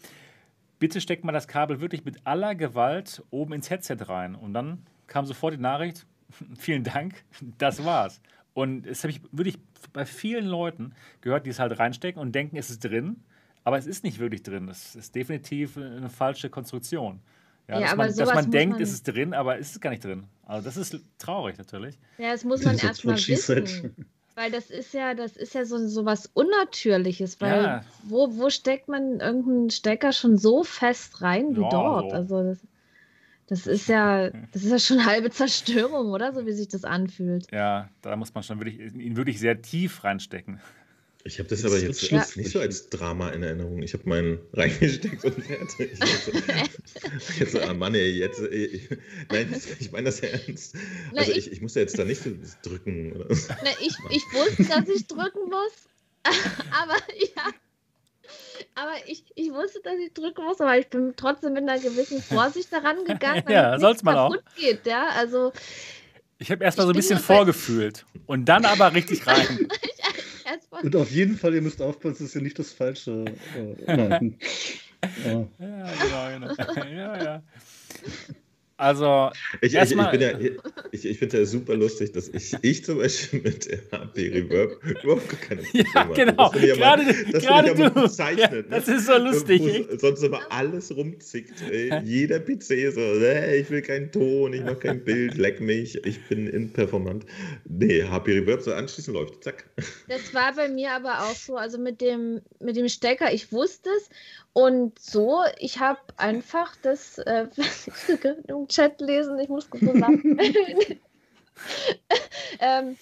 bitte 0.79 0.99
steckt 0.99 1.23
mal 1.23 1.31
das 1.31 1.47
Kabel 1.47 1.79
wirklich 1.79 2.03
mit 2.05 2.25
aller 2.25 2.55
Gewalt 2.55 3.23
oben 3.29 3.53
ins 3.53 3.69
Headset 3.69 3.97
rein. 3.99 4.33
Und 4.33 4.55
dann 4.55 4.83
kam 5.05 5.27
sofort 5.27 5.53
die 5.53 5.59
Nachricht, 5.59 6.07
vielen 6.57 6.83
Dank, 6.83 7.23
das 7.59 7.85
war's. 7.85 8.19
Und 8.55 8.87
das 8.87 9.03
habe 9.03 9.11
ich 9.11 9.21
wirklich 9.31 9.59
bei 9.93 10.07
vielen 10.07 10.47
Leuten 10.47 10.95
gehört, 11.21 11.45
die 11.45 11.51
es 11.51 11.59
halt 11.59 11.77
reinstecken 11.77 12.19
und 12.19 12.33
denken, 12.33 12.57
es 12.57 12.71
ist 12.71 12.83
drin, 12.83 13.17
aber 13.63 13.77
es 13.77 13.85
ist 13.85 14.03
nicht 14.03 14.17
wirklich 14.17 14.41
drin. 14.41 14.69
Es 14.69 14.95
ist 14.95 15.13
definitiv 15.13 15.77
eine 15.77 16.09
falsche 16.09 16.49
Konstruktion. 16.49 17.21
Ja, 17.67 17.79
ja 17.79 17.87
dass 17.87 17.97
man, 17.97 18.15
dass 18.15 18.33
man 18.33 18.51
denkt, 18.51 18.73
man 18.73 18.81
es 18.81 18.91
ist 18.91 19.07
drin, 19.07 19.33
aber 19.33 19.59
es 19.59 19.71
ist 19.71 19.81
gar 19.81 19.91
nicht 19.91 20.03
drin. 20.03 20.25
Also 20.45 20.65
das 20.65 20.77
ist 20.77 20.99
traurig 21.17 21.57
natürlich. 21.57 21.97
Ja, 22.17 22.31
das 22.31 22.43
muss 22.43 22.63
man 22.63 22.77
erstmal 22.79 23.15
wissen. 23.15 23.95
Weil 24.35 24.51
das 24.51 24.69
ist 24.69 24.93
ja, 24.93 25.13
das 25.13 25.35
ist 25.35 25.53
ja 25.53 25.65
so, 25.65 25.87
so 25.87 26.05
was 26.05 26.27
Unnatürliches, 26.33 27.41
weil 27.41 27.63
ja. 27.63 27.85
wo, 28.03 28.37
wo 28.37 28.49
steckt 28.49 28.87
man 28.87 29.19
irgendeinen 29.19 29.69
Stecker 29.69 30.13
schon 30.13 30.37
so 30.37 30.63
fest 30.63 31.21
rein 31.21 31.55
wie 31.55 31.61
ja, 31.61 31.69
dort? 31.69 32.11
So. 32.11 32.15
Also 32.15 32.43
das, 32.43 32.59
das 33.47 33.67
ist 33.67 33.87
ja, 33.89 34.29
das 34.53 34.63
ist 34.63 34.71
ja 34.71 34.79
schon 34.79 35.05
halbe 35.05 35.29
Zerstörung, 35.31 36.11
oder? 36.11 36.33
So 36.33 36.45
wie 36.45 36.53
sich 36.53 36.69
das 36.69 36.85
anfühlt. 36.85 37.51
Ja, 37.51 37.89
da 38.01 38.15
muss 38.15 38.33
man 38.33 38.43
schon 38.43 38.59
wirklich, 38.59 38.79
ihn 38.95 39.17
wirklich 39.17 39.39
sehr 39.39 39.61
tief 39.61 40.03
reinstecken. 40.03 40.61
Ich 41.23 41.39
habe 41.39 41.49
das, 41.49 41.61
das, 41.61 41.71
aber 41.71 41.81
jetzt 41.81 42.01
ja. 42.09 42.25
nicht 42.35 42.51
so 42.51 42.59
als 42.59 42.89
Drama 42.89 43.29
in 43.29 43.43
Erinnerung. 43.43 43.81
Ich 43.81 43.93
habe 43.93 44.07
meinen 44.07 44.39
reingesteckt 44.53 45.23
und 45.23 45.43
fertig. 45.43 45.91
Jetzt, 47.13 47.39
jetzt 47.39 47.55
ah 47.57 47.73
Mann, 47.73 47.95
ey, 47.95 48.11
jetzt. 48.11 48.39
Ey, 48.41 48.87
nein, 49.31 49.61
ich 49.79 49.91
meine 49.91 50.05
das 50.05 50.19
ernst. 50.21 50.75
Na, 51.13 51.21
also 51.21 51.31
ich, 51.31 51.37
ich, 51.37 51.51
ich 51.53 51.61
muss 51.61 51.75
ja 51.75 51.81
jetzt 51.81 51.97
da 51.97 52.05
nicht 52.05 52.21
drücken. 52.63 53.13
Oder? 53.13 53.27
Na, 53.29 53.71
ich, 53.81 53.93
ich 54.09 54.23
wusste, 54.33 54.63
dass 54.63 54.87
ich 54.87 55.07
drücken 55.07 55.49
muss. 55.49 55.89
aber 56.71 56.95
ja. 57.19 57.51
Aber 58.75 58.93
ich, 59.07 59.23
ich 59.35 59.51
wusste, 59.51 59.81
dass 59.83 59.95
ich 59.95 60.13
drücken 60.13 60.43
muss, 60.43 60.61
aber 60.61 60.77
ich 60.77 60.87
bin 60.87 61.13
trotzdem 61.15 61.53
mit 61.53 61.63
einer 61.67 61.79
gewissen 61.79 62.21
Vorsicht 62.21 62.71
daran 62.71 63.03
gegangen, 63.03 63.43
ja, 63.49 63.77
soll's 63.79 64.03
mal 64.03 64.17
auch. 64.17 64.35
geht. 64.55 64.85
Ja, 64.85 65.09
also. 65.09 65.51
Ich 66.37 66.49
habe 66.49 66.63
erstmal 66.63 66.87
so 66.87 66.93
ein 66.93 66.95
bisschen 66.95 67.19
vorgefühlt 67.19 68.05
und 68.25 68.45
dann 68.45 68.65
aber 68.65 68.93
richtig 68.93 69.27
rein. 69.27 69.67
Und 70.83 70.95
auf 70.95 71.11
jeden 71.11 71.37
Fall, 71.37 71.53
ihr 71.53 71.61
müsst 71.61 71.81
aufpassen, 71.81 72.17
das 72.19 72.29
ist 72.29 72.35
ja 72.35 72.41
nicht 72.41 72.59
das 72.59 72.71
Falsche. 72.71 73.25
Äh, 73.55 73.95
nein. 73.95 74.37
ja. 75.25 75.47
ja, 75.59 76.29
genau, 76.37 76.55
genau. 76.55 76.85
Ja, 76.89 77.23
ja. 77.23 77.43
Also, 78.81 79.29
ich, 79.61 79.75
ich, 79.75 79.91
ich, 79.91 79.95
bin 79.95 80.21
ja, 80.21 80.31
ich, 80.91 81.05
ich 81.05 81.19
finde 81.19 81.37
ja 81.37 81.45
super 81.45 81.75
lustig, 81.75 82.13
dass 82.13 82.29
ich, 82.29 82.55
ich 82.63 82.83
zum 82.83 82.97
Beispiel 82.97 83.41
mit 83.41 83.69
HP 83.91 84.29
Reverb 84.29 84.83
überhaupt 85.03 85.29
gar 85.29 85.39
keine 85.39 85.61
Probleme 85.61 85.89
Ja, 85.93 86.03
genau. 86.05 86.51
Das 86.51 86.63
ja 86.63 86.75
gerade 86.75 87.03
gerade 87.29 87.75
du. 87.75 88.39
Ja, 88.41 88.49
ne? 88.49 88.63
das 88.63 88.87
ist 88.87 89.05
so 89.05 89.17
lustig. 89.19 89.61
Wo, 89.61 89.97
sonst 89.97 90.23
immer 90.23 90.41
alles 90.49 90.95
rumzickt. 90.97 91.61
Ey. 91.69 92.01
Jeder 92.03 92.39
PC 92.39 92.91
so, 92.91 93.01
ey, 93.01 93.61
ich 93.61 93.69
will 93.69 93.83
keinen 93.83 94.11
Ton, 94.11 94.51
ich 94.53 94.63
mache 94.63 94.77
kein 94.77 95.03
Bild, 95.03 95.37
leck 95.37 95.61
mich, 95.61 96.03
ich 96.03 96.27
bin 96.27 96.47
inperformant. 96.47 97.27
Nee, 97.69 98.01
HP 98.01 98.39
Reverb 98.39 98.63
so 98.63 98.73
anschließend 98.73 99.15
läuft, 99.15 99.43
zack. 99.43 99.63
Das 100.07 100.33
war 100.33 100.55
bei 100.55 100.69
mir 100.69 100.89
aber 100.89 101.19
auch 101.25 101.35
so, 101.35 101.55
also 101.55 101.77
mit 101.77 102.01
dem, 102.01 102.41
mit 102.59 102.75
dem 102.77 102.89
Stecker, 102.89 103.31
ich 103.31 103.51
wusste 103.51 103.91
es 103.99 104.09
und 104.53 104.99
so, 104.99 105.43
ich 105.57 105.79
habe 105.79 105.99
einfach 106.17 106.75
das 106.81 107.17
äh, 107.19 107.47
im 108.47 108.67
Chat 108.67 108.99
lesen, 108.99 109.39
ich 109.39 109.49
muss 109.49 109.67
so 109.71 109.97
sagen. 109.97 110.37
ähm, 112.59 112.97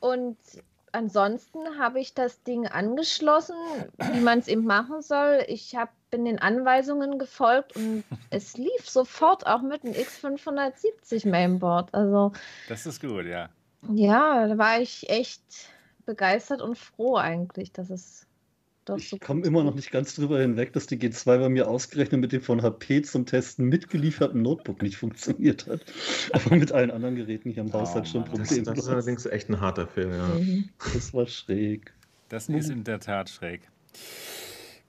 und 0.00 0.38
ansonsten 0.92 1.78
habe 1.78 2.00
ich 2.00 2.14
das 2.14 2.42
Ding 2.42 2.66
angeschlossen, 2.66 3.54
wie 4.12 4.20
man 4.20 4.40
es 4.40 4.48
eben 4.48 4.64
machen 4.64 5.02
soll. 5.02 5.44
Ich 5.46 5.76
habe 5.76 5.90
bin 6.10 6.24
den 6.24 6.38
Anweisungen 6.40 7.18
gefolgt 7.18 7.76
und 7.76 8.04
es 8.30 8.56
lief 8.56 8.88
sofort 8.88 9.46
auch 9.46 9.62
mit 9.62 9.84
dem 9.84 9.92
X570 9.92 11.28
Mainboard. 11.28 11.94
Also 11.94 12.32
das 12.68 12.86
ist 12.86 13.00
gut, 13.00 13.26
ja. 13.26 13.48
Ja, 13.88 14.46
da 14.46 14.58
war 14.58 14.80
ich 14.80 15.08
echt 15.08 15.42
begeistert 16.04 16.60
und 16.60 16.76
froh 16.76 17.16
eigentlich, 17.16 17.72
dass 17.72 17.90
es 17.90 18.26
ich 18.96 19.08
so 19.08 19.18
komme 19.18 19.44
immer 19.44 19.62
noch 19.62 19.74
nicht 19.74 19.90
ganz 19.90 20.14
drüber 20.14 20.40
hinweg, 20.40 20.72
dass 20.72 20.86
die 20.86 20.96
G2 20.96 21.38
bei 21.38 21.48
mir 21.48 21.68
ausgerechnet 21.68 22.20
mit 22.20 22.32
dem 22.32 22.42
von 22.42 22.62
HP 22.62 23.02
zum 23.02 23.26
Testen 23.26 23.66
mitgelieferten 23.66 24.42
Notebook 24.42 24.82
nicht 24.82 24.96
funktioniert 24.96 25.66
hat. 25.66 25.80
Aber 26.32 26.56
mit 26.56 26.72
allen 26.72 26.90
anderen 26.90 27.16
Geräten 27.16 27.50
hier 27.50 27.62
im 27.62 27.72
Haus 27.72 27.90
oh, 27.92 27.96
hat 27.96 28.08
schon 28.08 28.24
Probleme. 28.24 28.62
Das, 28.62 28.74
das, 28.74 28.84
ist 28.84 28.90
allerdings 28.90 29.26
echt 29.26 29.48
ein 29.48 29.60
harter 29.60 29.86
Film, 29.86 30.12
ja. 30.12 30.28
Mhm. 30.28 30.68
Das 30.94 31.12
war 31.14 31.26
schräg. 31.26 31.92
Das 32.28 32.48
ist 32.48 32.70
in 32.70 32.84
der 32.84 33.00
Tat 33.00 33.28
schräg. 33.28 33.62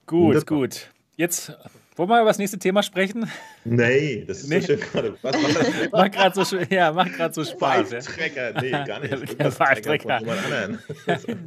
Gut, 0.06 0.46
gut. 0.46 0.90
Jetzt 1.16 1.52
wollen 1.96 2.08
wir 2.08 2.20
über 2.20 2.30
das 2.30 2.38
nächste 2.38 2.58
Thema 2.58 2.82
sprechen? 2.82 3.28
Nee, 3.64 4.24
das 4.26 4.38
ist 4.38 4.48
nee. 4.48 4.60
so 4.60 4.68
schön 4.68 4.80
gerade. 4.80 5.14
Was 5.20 5.42
macht 5.42 5.56
das? 5.56 5.92
macht 5.92 6.12
gerade 6.12 6.44
so, 6.44 6.56
ja, 6.70 6.90
macht 6.90 7.12
gerade 7.12 7.34
so 7.34 7.44
Spaß. 7.44 7.90
Trecker, 7.90 8.62
nee, 8.62 8.70
gar 8.70 9.00
nicht. 9.00 9.12
Der 9.38 9.50
Trecker. 9.50 10.20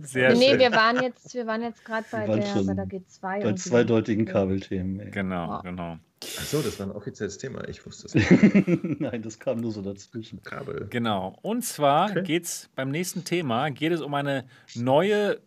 Sehr 0.03 0.36
nee, 0.36 0.49
schön. 0.49 0.59
wir 0.59 0.72
waren 0.72 1.01
jetzt, 1.01 1.34
wir 1.34 1.47
waren 1.47 1.63
jetzt 1.63 1.84
gerade 1.84 2.05
bei, 2.11 2.28
der, 2.28 2.63
bei 2.63 2.74
der 2.76 2.86
G2. 2.86 3.43
Bei 3.43 3.53
zweideutigen 3.53 4.26
Kabelthemen. 4.26 4.99
Ey. 4.99 5.09
Genau, 5.09 5.61
genau. 5.63 5.97
Achso, 6.38 6.61
das 6.61 6.80
war 6.80 6.88
ein 6.88 6.91
offizielles 6.91 7.40
Thema. 7.40 7.68
Ich 7.68 7.84
wusste 7.85 8.06
es 8.07 8.14
nicht. 8.14 8.99
Nein, 9.02 9.23
das 9.23 9.40
kam 9.40 9.61
nur 9.61 9.72
so 9.72 9.81
dazwischen. 9.81 10.44
Kabel. 10.44 10.88
Genau. 10.91 11.40
Und 11.41 11.65
zwar 11.65 12.11
okay. 12.11 12.22
geht 12.22 12.44
es 12.45 12.69
beim 12.76 12.91
nächsten 12.91 13.23
Thema 13.23 13.69
geht 13.72 13.91
es 13.91 14.02
um 14.02 14.14
eine 14.14 14.45
neue 14.76 15.40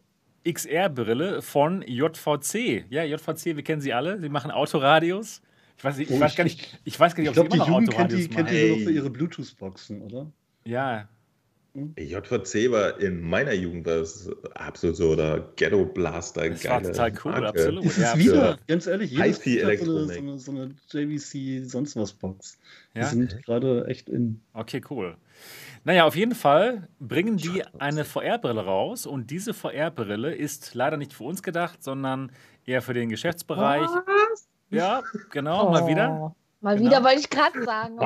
XR-Brille 0.52 1.42
von 1.42 1.82
JVC. 1.82 2.84
Ja, 2.90 3.04
JVC, 3.04 3.56
wir 3.56 3.62
kennen 3.62 3.80
sie 3.80 3.92
alle. 3.92 4.20
Sie 4.20 4.28
machen 4.28 4.50
Autoradios. 4.50 5.42
Ich 5.76 5.84
weiß, 5.84 5.98
ich, 5.98 6.10
oh, 6.10 6.18
weiß 6.18 6.34
gar 6.34 6.44
nicht, 6.44 6.80
ich 6.84 6.98
weiß 6.98 7.14
gar 7.14 7.22
nicht, 7.22 7.38
ob 7.38 7.46
ich 7.46 7.52
glaub, 7.52 7.52
sie 7.52 7.56
immer 7.56 7.64
die 7.64 7.70
Jugend 7.70 7.90
kennt 7.90 8.12
die, 8.12 8.28
kennt 8.28 8.50
die 8.50 8.68
nur 8.68 8.76
noch 8.78 8.84
für 8.84 8.90
ihre 8.90 9.10
Bluetooth-Boxen, 9.10 10.02
oder? 10.02 10.32
Ja. 10.64 11.08
Hm? 11.74 11.94
JVC 11.96 12.70
war 12.72 12.98
in 12.98 13.20
meiner 13.20 13.52
Jugend 13.52 13.86
das 13.86 14.28
absolut 14.54 14.96
so 14.96 15.10
oder 15.10 15.52
Ghetto 15.54 15.84
Blaster. 15.84 16.48
Das 16.48 16.64
war 16.64 16.82
total 16.82 17.12
cool, 17.24 17.32
Marke. 17.32 17.48
absolut. 17.48 17.84
Das 17.84 17.98
ist 17.98 18.02
ja, 18.02 18.18
wieder, 18.18 18.58
ganz 18.66 18.86
ehrlich, 18.86 19.10
jedes 19.12 19.38
hat 19.38 19.78
so 19.78 19.98
eine, 19.98 20.38
so, 20.38 20.50
eine, 20.52 20.74
so 20.90 20.98
eine 20.98 21.14
JVC 21.14 21.68
sonst 21.68 21.94
was 21.94 22.12
Box. 22.12 22.58
Ja? 22.94 23.02
Die 23.02 23.08
sind 23.08 23.44
gerade 23.44 23.86
echt 23.86 24.08
in. 24.08 24.40
Okay, 24.54 24.82
cool. 24.90 25.16
Naja, 25.84 26.05
auf 26.05 26.16
jeden 26.16 26.34
Fall 26.34 26.88
bringen 26.98 27.36
die 27.36 27.62
eine 27.78 28.05
VR-Brille 28.05 28.64
raus 28.64 29.06
und 29.06 29.30
diese 29.30 29.55
VR-Brille 29.55 30.34
ist 30.34 30.74
leider 30.74 30.96
nicht 30.96 31.12
für 31.12 31.24
uns 31.24 31.42
gedacht, 31.42 31.82
sondern 31.82 32.32
eher 32.64 32.82
für 32.82 32.94
den 32.94 33.09
Geschäftsbereich. 33.09 33.82
Was? 33.82 34.48
Ja, 34.70 35.02
genau, 35.30 35.68
oh, 35.68 35.70
mal 35.70 35.86
wieder. 35.86 36.34
Mal 36.60 36.76
genau. 36.76 36.90
wieder 36.90 37.05
wollte 37.05 37.20
ich 37.20 37.30
gerade 37.30 37.64
sagen. 37.64 37.98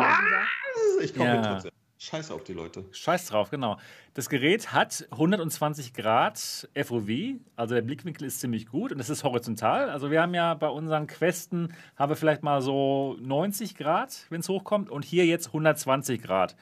Ich 1.02 1.14
komme 1.14 1.34
ja. 1.34 1.42
trotzdem. 1.42 1.72
Scheiß 1.98 2.32
auf 2.32 2.42
die 2.42 2.52
Leute. 2.52 2.84
Scheiß 2.90 3.26
drauf, 3.26 3.50
genau. 3.50 3.78
Das 4.14 4.28
Gerät 4.28 4.72
hat 4.72 5.06
120 5.12 5.94
Grad 5.94 6.68
FOV, 6.74 7.38
also 7.54 7.76
der 7.76 7.82
Blickwinkel 7.82 8.26
ist 8.26 8.40
ziemlich 8.40 8.66
gut 8.66 8.90
und 8.90 8.98
es 8.98 9.08
ist 9.08 9.22
horizontal. 9.22 9.88
Also 9.88 10.10
wir 10.10 10.20
haben 10.20 10.34
ja 10.34 10.54
bei 10.54 10.66
unseren 10.66 11.06
Questen, 11.06 11.72
haben 11.94 12.10
wir 12.10 12.16
vielleicht 12.16 12.42
mal 12.42 12.60
so 12.60 13.16
90 13.20 13.76
Grad, 13.76 14.26
wenn 14.30 14.40
es 14.40 14.48
hochkommt 14.48 14.90
und 14.90 15.04
hier 15.04 15.26
jetzt 15.26 15.46
120 15.46 16.20
Grad. 16.20 16.56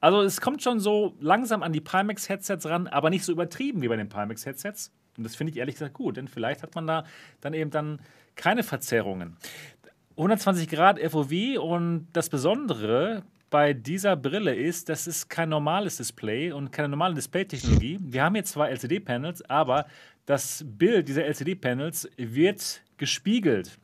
Also 0.00 0.22
es 0.22 0.40
kommt 0.40 0.62
schon 0.62 0.80
so 0.80 1.16
langsam 1.20 1.62
an 1.62 1.72
die 1.72 1.80
Pimax-Headsets 1.80 2.66
ran, 2.66 2.86
aber 2.86 3.10
nicht 3.10 3.24
so 3.24 3.32
übertrieben 3.32 3.82
wie 3.82 3.88
bei 3.88 3.96
den 3.96 4.08
Pimax-Headsets. 4.08 4.92
Und 5.16 5.24
das 5.24 5.36
finde 5.36 5.52
ich 5.52 5.58
ehrlich 5.58 5.76
gesagt 5.76 5.94
gut, 5.94 6.16
denn 6.16 6.28
vielleicht 6.28 6.62
hat 6.62 6.74
man 6.74 6.86
da 6.86 7.04
dann 7.40 7.54
eben 7.54 7.70
dann 7.70 8.00
keine 8.34 8.62
Verzerrungen. 8.62 9.36
120 10.16 10.68
Grad 10.68 10.98
FOV 11.00 11.58
und 11.60 12.08
das 12.12 12.28
Besondere 12.28 13.22
bei 13.50 13.72
dieser 13.72 14.16
Brille 14.16 14.54
ist, 14.54 14.88
das 14.88 15.06
ist 15.06 15.28
kein 15.28 15.48
normales 15.48 15.98
Display 15.98 16.52
und 16.52 16.72
keine 16.72 16.88
normale 16.88 17.14
Display-Technologie. 17.14 17.98
Wir 18.02 18.24
haben 18.24 18.34
hier 18.34 18.44
zwei 18.44 18.70
LCD-Panels, 18.70 19.42
aber 19.48 19.86
das 20.26 20.64
Bild 20.66 21.08
dieser 21.08 21.24
LCD-Panels 21.24 22.10
wird 22.16 22.82
gespiegelt. 22.96 23.78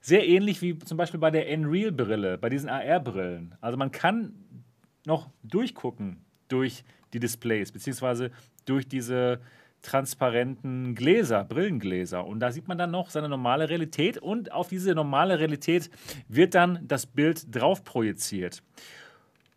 Sehr 0.00 0.26
ähnlich 0.26 0.62
wie 0.62 0.78
zum 0.78 0.96
Beispiel 0.96 1.20
bei 1.20 1.30
der 1.30 1.48
Unreal-Brille, 1.48 2.38
bei 2.38 2.48
diesen 2.48 2.70
AR-Brillen. 2.70 3.54
Also 3.60 3.76
man 3.76 3.90
kann 3.90 4.34
noch 5.10 5.28
durchgucken 5.42 6.24
durch 6.48 6.84
die 7.12 7.20
Displays, 7.20 7.72
beziehungsweise 7.72 8.30
durch 8.64 8.88
diese 8.88 9.40
transparenten 9.82 10.94
Gläser, 10.94 11.44
Brillengläser. 11.44 12.24
Und 12.24 12.40
da 12.40 12.52
sieht 12.52 12.68
man 12.68 12.78
dann 12.78 12.90
noch 12.90 13.10
seine 13.10 13.28
normale 13.28 13.68
Realität 13.68 14.18
und 14.18 14.52
auf 14.52 14.68
diese 14.68 14.94
normale 14.94 15.38
Realität 15.38 15.90
wird 16.28 16.54
dann 16.54 16.86
das 16.86 17.06
Bild 17.06 17.54
drauf 17.54 17.82
projiziert. 17.82 18.62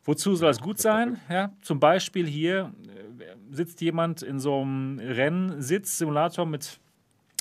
Wozu 0.05 0.35
soll 0.35 0.49
es 0.49 0.59
gut 0.59 0.79
sein? 0.79 1.19
Ja, 1.29 1.51
zum 1.61 1.79
Beispiel 1.79 2.27
hier 2.27 2.73
äh, 3.19 3.55
sitzt 3.55 3.79
jemand 3.81 4.21
in 4.21 4.39
so 4.39 4.61
einem 4.61 4.99
Rennsitzsimulator 4.99 6.45
mit, 6.45 6.79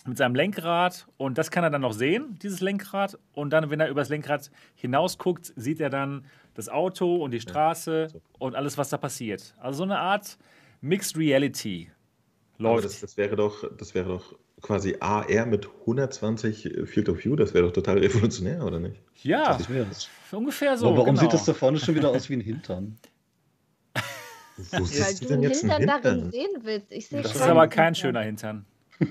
mit 0.06 0.16
seinem 0.16 0.34
Lenkrad 0.34 1.06
und 1.16 1.39
das 1.39 1.51
kann 1.51 1.64
er 1.64 1.70
dann 1.70 1.80
noch 1.80 1.93
sehen, 1.93 2.39
dieses 2.43 2.60
Lenkrad. 2.60 3.18
Und 3.32 3.51
dann, 3.52 3.70
wenn 3.70 3.80
er 3.80 3.89
über 3.89 4.01
das 4.01 4.10
Lenkrad 4.10 4.51
hinaus 4.76 5.18
guckt, 5.18 5.52
sieht 5.56 5.80
er 5.80 5.90
dann 5.90 6.24
das 6.55 6.69
Auto 6.69 7.16
und 7.16 7.31
die 7.31 7.41
Straße 7.41 8.09
und 8.39 8.55
alles, 8.55 8.79
was 8.79 8.91
da 8.91 8.99
passiert. 8.99 9.55
Also 9.59 9.79
so 9.79 9.83
eine 9.85 9.99
Art 9.99 10.39
Mixed 10.81 11.16
Reality 11.16 11.91
läuft. 12.59 12.73
Aber 12.73 12.83
das, 12.83 13.01
das, 13.01 13.16
wäre 13.16 13.37
doch, 13.37 13.65
das 13.77 13.95
wäre 13.95 14.09
doch 14.09 14.35
quasi 14.61 14.97
AR 15.01 15.47
mit 15.47 15.69
120 15.81 16.87
Field 16.87 17.09
of 17.09 17.24
View, 17.24 17.37
das 17.37 17.55
wäre 17.55 17.66
doch 17.66 17.73
total 17.73 17.99
revolutionär, 17.99 18.65
oder 18.65 18.79
nicht? 18.79 19.01
Ja, 19.23 19.59
ungefähr 20.31 20.77
so. 20.77 20.89
Aber 20.89 20.99
warum 20.99 21.15
genau. 21.15 21.23
sieht 21.23 21.33
das 21.33 21.45
da 21.45 21.55
vorne 21.55 21.79
schon 21.79 21.95
wieder 21.95 22.11
aus 22.11 22.29
wie 22.29 22.35
ein 22.35 22.41
Hintern? 22.41 22.99
Wo 24.70 24.85
siehst 24.85 25.23
du 25.23 25.27
denn 25.27 25.43
jetzt 25.43 25.65
einen 25.65 25.79
Hintern? 25.79 26.31
Sehen 26.31 26.51
willst. 26.62 26.93
Ich 26.93 27.09
das 27.09 27.35
ist 27.35 27.41
aber 27.41 27.69
kein 27.69 27.95
schöner 27.95 28.23
Hintern. 28.23 28.66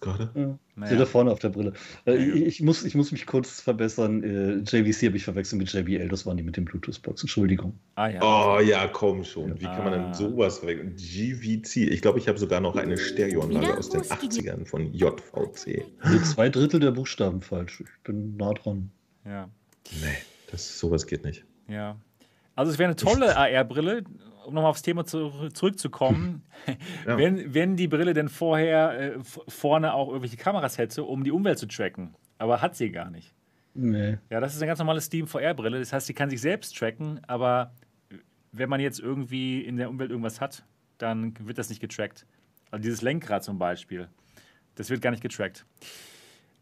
gerade? 0.00 0.30
Ja. 0.34 0.58
Naja. 0.76 0.96
da 0.96 1.06
vorne 1.06 1.30
auf 1.30 1.38
der 1.38 1.50
Brille. 1.50 1.74
Äh, 2.06 2.16
ich, 2.16 2.46
ich, 2.46 2.62
muss, 2.62 2.84
ich 2.84 2.94
muss 2.94 3.12
mich 3.12 3.26
kurz 3.26 3.60
verbessern. 3.60 4.22
Äh, 4.22 4.56
JVC 4.58 5.06
habe 5.06 5.16
ich 5.16 5.24
verwechselt 5.24 5.58
mit 5.58 5.72
JBL, 5.72 6.08
das 6.08 6.24
waren 6.26 6.36
die 6.36 6.42
mit 6.42 6.56
dem 6.56 6.64
Bluetooth-Box. 6.64 7.22
Entschuldigung. 7.22 7.74
Ah, 7.96 8.08
ja. 8.08 8.20
Oh 8.22 8.60
ja, 8.60 8.88
komm 8.88 9.24
schon. 9.24 9.60
Wie 9.60 9.66
ah. 9.66 9.74
kann 9.74 9.84
man 9.84 9.92
denn 9.92 10.14
sowas 10.14 10.60
verwechseln? 10.60 10.96
GVC. 10.96 11.76
Ich 11.76 12.00
glaube, 12.00 12.18
ich 12.18 12.28
habe 12.28 12.38
sogar 12.38 12.60
noch 12.60 12.76
eine 12.76 12.96
Stereoanlage 12.96 13.76
aus 13.76 13.90
den 13.90 14.02
80ern 14.02 14.66
von 14.66 14.92
JVC. 14.92 15.84
Also 16.00 16.18
zwei 16.20 16.48
Drittel 16.48 16.80
der 16.80 16.92
Buchstaben 16.92 17.42
falsch. 17.42 17.80
Ich 17.80 18.02
bin 18.04 18.36
nah 18.36 18.52
dran. 18.54 18.90
Ja. 19.24 19.48
Nee, 20.00 20.16
das, 20.50 20.78
sowas 20.78 21.06
geht 21.06 21.24
nicht. 21.24 21.44
Ja. 21.68 21.96
Also 22.56 22.72
es 22.72 22.78
wäre 22.78 22.88
eine 22.88 22.96
tolle 22.96 23.36
AR-Brille, 23.36 24.04
um 24.44 24.54
nochmal 24.54 24.70
aufs 24.70 24.82
Thema 24.82 25.04
zu, 25.04 25.48
zurückzukommen, 25.52 26.42
ja. 27.06 27.18
wenn, 27.18 27.54
wenn 27.54 27.76
die 27.76 27.88
Brille 27.88 28.14
denn 28.14 28.28
vorher 28.28 29.16
äh, 29.16 29.18
vorne 29.48 29.94
auch 29.94 30.08
irgendwelche 30.08 30.36
Kameras 30.36 30.78
hätte, 30.78 31.04
um 31.04 31.24
die 31.24 31.30
Umwelt 31.30 31.58
zu 31.58 31.66
tracken. 31.66 32.14
Aber 32.38 32.62
hat 32.62 32.76
sie 32.76 32.90
gar 32.90 33.10
nicht. 33.10 33.34
Nee. 33.74 34.18
Ja, 34.30 34.40
das 34.40 34.54
ist 34.54 34.60
eine 34.60 34.68
ganz 34.68 34.78
normale 34.78 35.00
Steam 35.00 35.26
VR-Brille. 35.26 35.78
Das 35.78 35.92
heißt, 35.92 36.06
sie 36.06 36.14
kann 36.14 36.30
sich 36.30 36.40
selbst 36.40 36.76
tracken, 36.76 37.20
aber 37.26 37.72
wenn 38.52 38.68
man 38.68 38.80
jetzt 38.80 38.98
irgendwie 38.98 39.60
in 39.60 39.76
der 39.76 39.88
Umwelt 39.88 40.10
irgendwas 40.10 40.40
hat, 40.40 40.64
dann 40.98 41.34
wird 41.46 41.58
das 41.58 41.68
nicht 41.68 41.80
getrackt. 41.80 42.26
Also 42.70 42.82
dieses 42.82 43.02
Lenkrad 43.02 43.44
zum 43.44 43.58
Beispiel, 43.58 44.08
das 44.74 44.90
wird 44.90 45.02
gar 45.02 45.10
nicht 45.10 45.22
getrackt. 45.22 45.64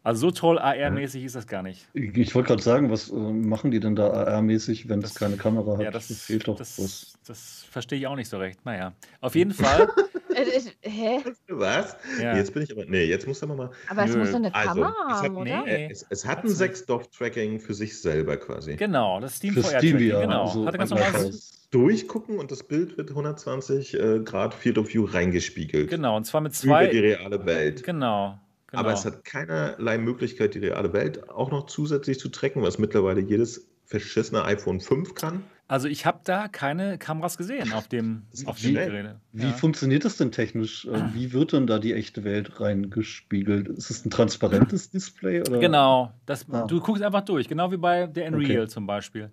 Also 0.03 0.27
so 0.27 0.31
toll 0.31 0.59
AR-mäßig 0.59 1.23
ist 1.23 1.35
das 1.35 1.45
gar 1.45 1.61
nicht. 1.61 1.87
Ich 1.93 2.33
wollte 2.33 2.47
gerade 2.47 2.61
sagen, 2.61 2.89
was 2.89 3.09
äh, 3.09 3.15
machen 3.15 3.71
die 3.71 3.79
denn 3.79 3.95
da 3.95 4.09
AR-mäßig, 4.09 4.87
wenn 4.87 5.01
es 5.01 5.15
keine 5.15 5.35
Kamera 5.35 5.73
hat? 5.73 5.81
Ja, 5.81 5.91
das, 5.91 6.07
das 6.07 6.21
fehlt 6.21 6.47
doch 6.47 6.57
das, 6.57 6.79
was. 6.79 7.13
Das 7.27 7.65
verstehe 7.69 7.99
ich 7.99 8.07
auch 8.07 8.15
nicht 8.15 8.29
so 8.29 8.37
recht. 8.37 8.65
Naja, 8.65 8.93
auf 9.21 9.35
jeden 9.35 9.53
Fall. 9.53 9.89
Äh, 10.31 10.61
hä? 10.81 11.23
Was? 11.49 11.97
Ja. 12.21 12.35
Jetzt 12.35 12.53
bin 12.53 12.63
ich 12.63 12.71
aber. 12.71 12.85
Nee, 12.85 13.05
jetzt 13.05 13.27
muss 13.27 13.41
er 13.41 13.47
mal. 13.47 13.71
Aber 13.89 14.05
es 14.05 14.11
Nö. 14.11 14.19
muss 14.19 14.33
eine 14.33 14.53
also, 14.53 14.69
Kamera 14.69 14.95
also, 15.07 15.23
haben, 15.23 15.37
oder? 15.37 15.63
Nee. 15.63 15.89
Es, 15.91 16.05
es, 16.09 16.25
hat 16.25 16.43
ein 16.43 16.49
6-DOF-Tracking 16.49 17.59
für 17.59 17.73
sich 17.73 17.99
selber 17.99 18.37
quasi. 18.37 18.75
Genau, 18.75 19.19
das 19.19 19.37
Steam 19.37 19.55
VR 19.55 19.71
Tracking. 19.71 19.99
Ja. 19.99 20.21
Genau. 20.21 20.43
Also, 20.43 20.65
Hatte 20.65 20.77
ganz 20.77 20.91
normal 20.91 21.31
durchgucken 21.71 22.39
und 22.39 22.51
das 22.51 22.63
Bild 22.63 22.97
wird 22.97 23.09
120 23.09 23.99
äh, 23.99 24.19
Grad 24.19 24.53
Field 24.53 24.77
of 24.77 24.93
View 24.93 25.05
reingespiegelt. 25.05 25.89
Genau, 25.89 26.15
und 26.15 26.25
zwar 26.25 26.41
mit 26.41 26.53
zwei. 26.53 26.85
Über 26.85 26.93
die 26.93 26.99
reale 26.99 27.45
Welt. 27.45 27.83
Genau. 27.83 28.39
Genau. 28.69 28.81
Aber 28.81 28.93
es 28.93 29.03
hat 29.03 29.25
keinerlei 29.25 29.97
Möglichkeit, 29.97 30.53
die 30.53 30.59
reale 30.59 30.93
Welt 30.93 31.27
auch 31.29 31.49
noch 31.49 31.65
zusätzlich 31.65 32.19
zu 32.19 32.29
tracken, 32.29 32.61
was 32.61 32.77
mittlerweile 32.77 33.19
jedes 33.19 33.67
verschissene 33.85 34.43
iPhone 34.45 34.79
5 34.79 35.15
kann. 35.15 35.43
Also 35.67 35.87
ich 35.87 36.05
habe 36.05 36.19
da 36.23 36.47
keine 36.47 36.99
Kameras 36.99 37.37
gesehen 37.37 37.73
auf 37.73 37.87
dem, 37.87 38.23
auf 38.45 38.59
dem 38.61 38.75
Gerät. 38.75 39.15
Wie 39.33 39.43
ja. 39.43 39.53
funktioniert 39.53 40.05
das 40.05 40.17
denn 40.17 40.31
technisch? 40.31 40.85
Äh, 40.85 41.13
wie 41.13 41.33
wird 41.33 41.53
denn 41.53 41.65
da 41.65 41.79
die 41.79 41.93
echte 41.93 42.23
Welt 42.23 42.59
reingespiegelt? 42.59 43.67
Ist 43.69 43.89
es 43.89 44.05
ein 44.05 44.11
transparentes 44.11 44.89
Display? 44.91 45.41
Oder? 45.41 45.59
Genau, 45.59 46.13
das, 46.27 46.45
ah. 46.51 46.65
du 46.67 46.79
guckst 46.79 47.01
einfach 47.01 47.21
durch, 47.21 47.47
genau 47.47 47.71
wie 47.71 47.77
bei 47.77 48.05
der 48.05 48.27
Unreal 48.27 48.61
okay. 48.61 48.67
zum 48.67 48.85
Beispiel. 48.85 49.31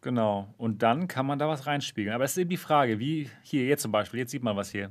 Genau, 0.00 0.54
und 0.56 0.82
dann 0.82 1.08
kann 1.08 1.26
man 1.26 1.38
da 1.38 1.48
was 1.48 1.66
reinspiegeln. 1.66 2.14
Aber 2.14 2.24
es 2.24 2.32
ist 2.32 2.38
eben 2.38 2.50
die 2.50 2.56
Frage, 2.56 2.98
wie 2.98 3.28
hier, 3.42 3.66
jetzt 3.66 3.82
zum 3.82 3.92
Beispiel, 3.92 4.20
jetzt 4.20 4.30
sieht 4.30 4.42
man 4.42 4.56
was 4.56 4.70
hier. 4.70 4.90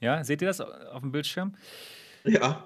Ja, 0.00 0.22
seht 0.22 0.42
ihr 0.42 0.48
das 0.48 0.60
auf 0.60 1.00
dem 1.00 1.10
Bildschirm? 1.10 1.54
Ja. 2.24 2.64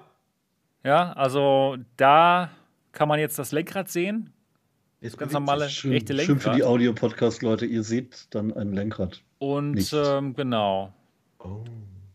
Ja, 0.83 1.13
also 1.13 1.77
da 1.97 2.51
kann 2.91 3.07
man 3.07 3.19
jetzt 3.19 3.37
das 3.39 3.51
Lenkrad 3.51 3.89
sehen. 3.89 4.31
Jetzt 5.01 5.17
ganz 5.17 5.33
normale 5.33 5.69
schön, 5.69 5.91
echte 5.93 6.13
Lenkrad. 6.13 6.41
Schön 6.41 6.51
für 6.51 6.57
die 6.57 6.63
Audio-Podcast-Leute, 6.63 7.65
ihr 7.65 7.83
seht 7.83 8.33
dann 8.33 8.53
ein 8.53 8.73
Lenkrad. 8.73 9.21
Und 9.37 9.93
ähm, 9.93 10.33
genau. 10.33 10.93
Oh, 11.39 11.63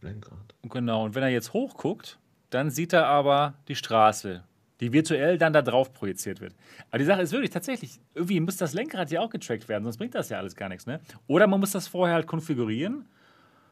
Lenkrad. 0.00 0.38
Genau, 0.62 1.04
und 1.04 1.14
wenn 1.14 1.22
er 1.22 1.28
jetzt 1.28 1.52
hochguckt, 1.52 2.18
dann 2.50 2.70
sieht 2.70 2.92
er 2.92 3.06
aber 3.06 3.54
die 3.68 3.76
Straße, 3.76 4.42
die 4.80 4.92
virtuell 4.92 5.38
dann 5.38 5.52
da 5.52 5.62
drauf 5.62 5.92
projiziert 5.92 6.40
wird. 6.40 6.54
Aber 6.90 6.98
die 6.98 7.04
Sache 7.04 7.22
ist 7.22 7.32
wirklich 7.32 7.50
tatsächlich, 7.50 8.00
irgendwie 8.14 8.40
muss 8.40 8.56
das 8.56 8.72
Lenkrad 8.72 9.10
ja 9.10 9.20
auch 9.20 9.30
getrackt 9.30 9.68
werden, 9.68 9.84
sonst 9.84 9.98
bringt 9.98 10.14
das 10.14 10.28
ja 10.28 10.38
alles 10.38 10.56
gar 10.56 10.68
nichts. 10.68 10.86
Ne? 10.86 11.00
Oder 11.28 11.46
man 11.46 11.60
muss 11.60 11.70
das 11.70 11.86
vorher 11.86 12.14
halt 12.14 12.26
konfigurieren. 12.26 13.06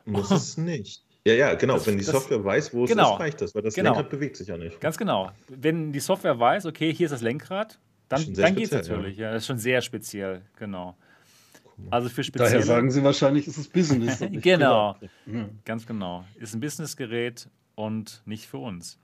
Muss 0.04 0.30
es 0.30 0.56
nicht. 0.56 1.04
Ja, 1.30 1.48
ja, 1.48 1.54
genau. 1.54 1.74
Das, 1.74 1.86
Wenn 1.86 1.98
die 1.98 2.04
Software 2.04 2.38
das, 2.38 2.46
weiß, 2.46 2.74
wo 2.74 2.84
es 2.84 2.90
genau, 2.90 3.14
ist, 3.14 3.20
reicht 3.20 3.40
das, 3.40 3.54
weil 3.54 3.62
das 3.62 3.74
genau. 3.74 3.90
Lenkrad 3.90 4.10
bewegt 4.10 4.36
sich 4.36 4.48
ja 4.48 4.56
nicht. 4.56 4.80
Ganz 4.80 4.98
genau. 4.98 5.30
Wenn 5.48 5.92
die 5.92 6.00
Software 6.00 6.38
weiß, 6.38 6.66
okay, 6.66 6.92
hier 6.92 7.06
ist 7.06 7.12
das 7.12 7.22
Lenkrad, 7.22 7.78
dann, 8.08 8.34
dann 8.34 8.54
geht 8.54 8.66
es 8.66 8.72
natürlich. 8.72 9.16
Ja. 9.16 9.26
ja. 9.26 9.32
das 9.32 9.42
ist 9.42 9.46
schon 9.46 9.58
sehr 9.58 9.80
speziell, 9.82 10.42
genau. 10.56 10.96
Also 11.90 12.08
für 12.08 12.24
spezielle. 12.24 12.50
Daher 12.50 12.62
sagen 12.62 12.90
Sie 12.90 13.02
wahrscheinlich, 13.02 13.46
ist 13.46 13.56
es 13.56 13.68
Business. 13.68 14.22
genau, 14.32 14.96
ganz 15.64 15.86
genau. 15.86 16.24
Ist 16.38 16.54
ein 16.54 16.60
Businessgerät 16.60 17.48
und 17.74 18.22
nicht 18.26 18.46
für 18.46 18.58
uns. 18.58 18.98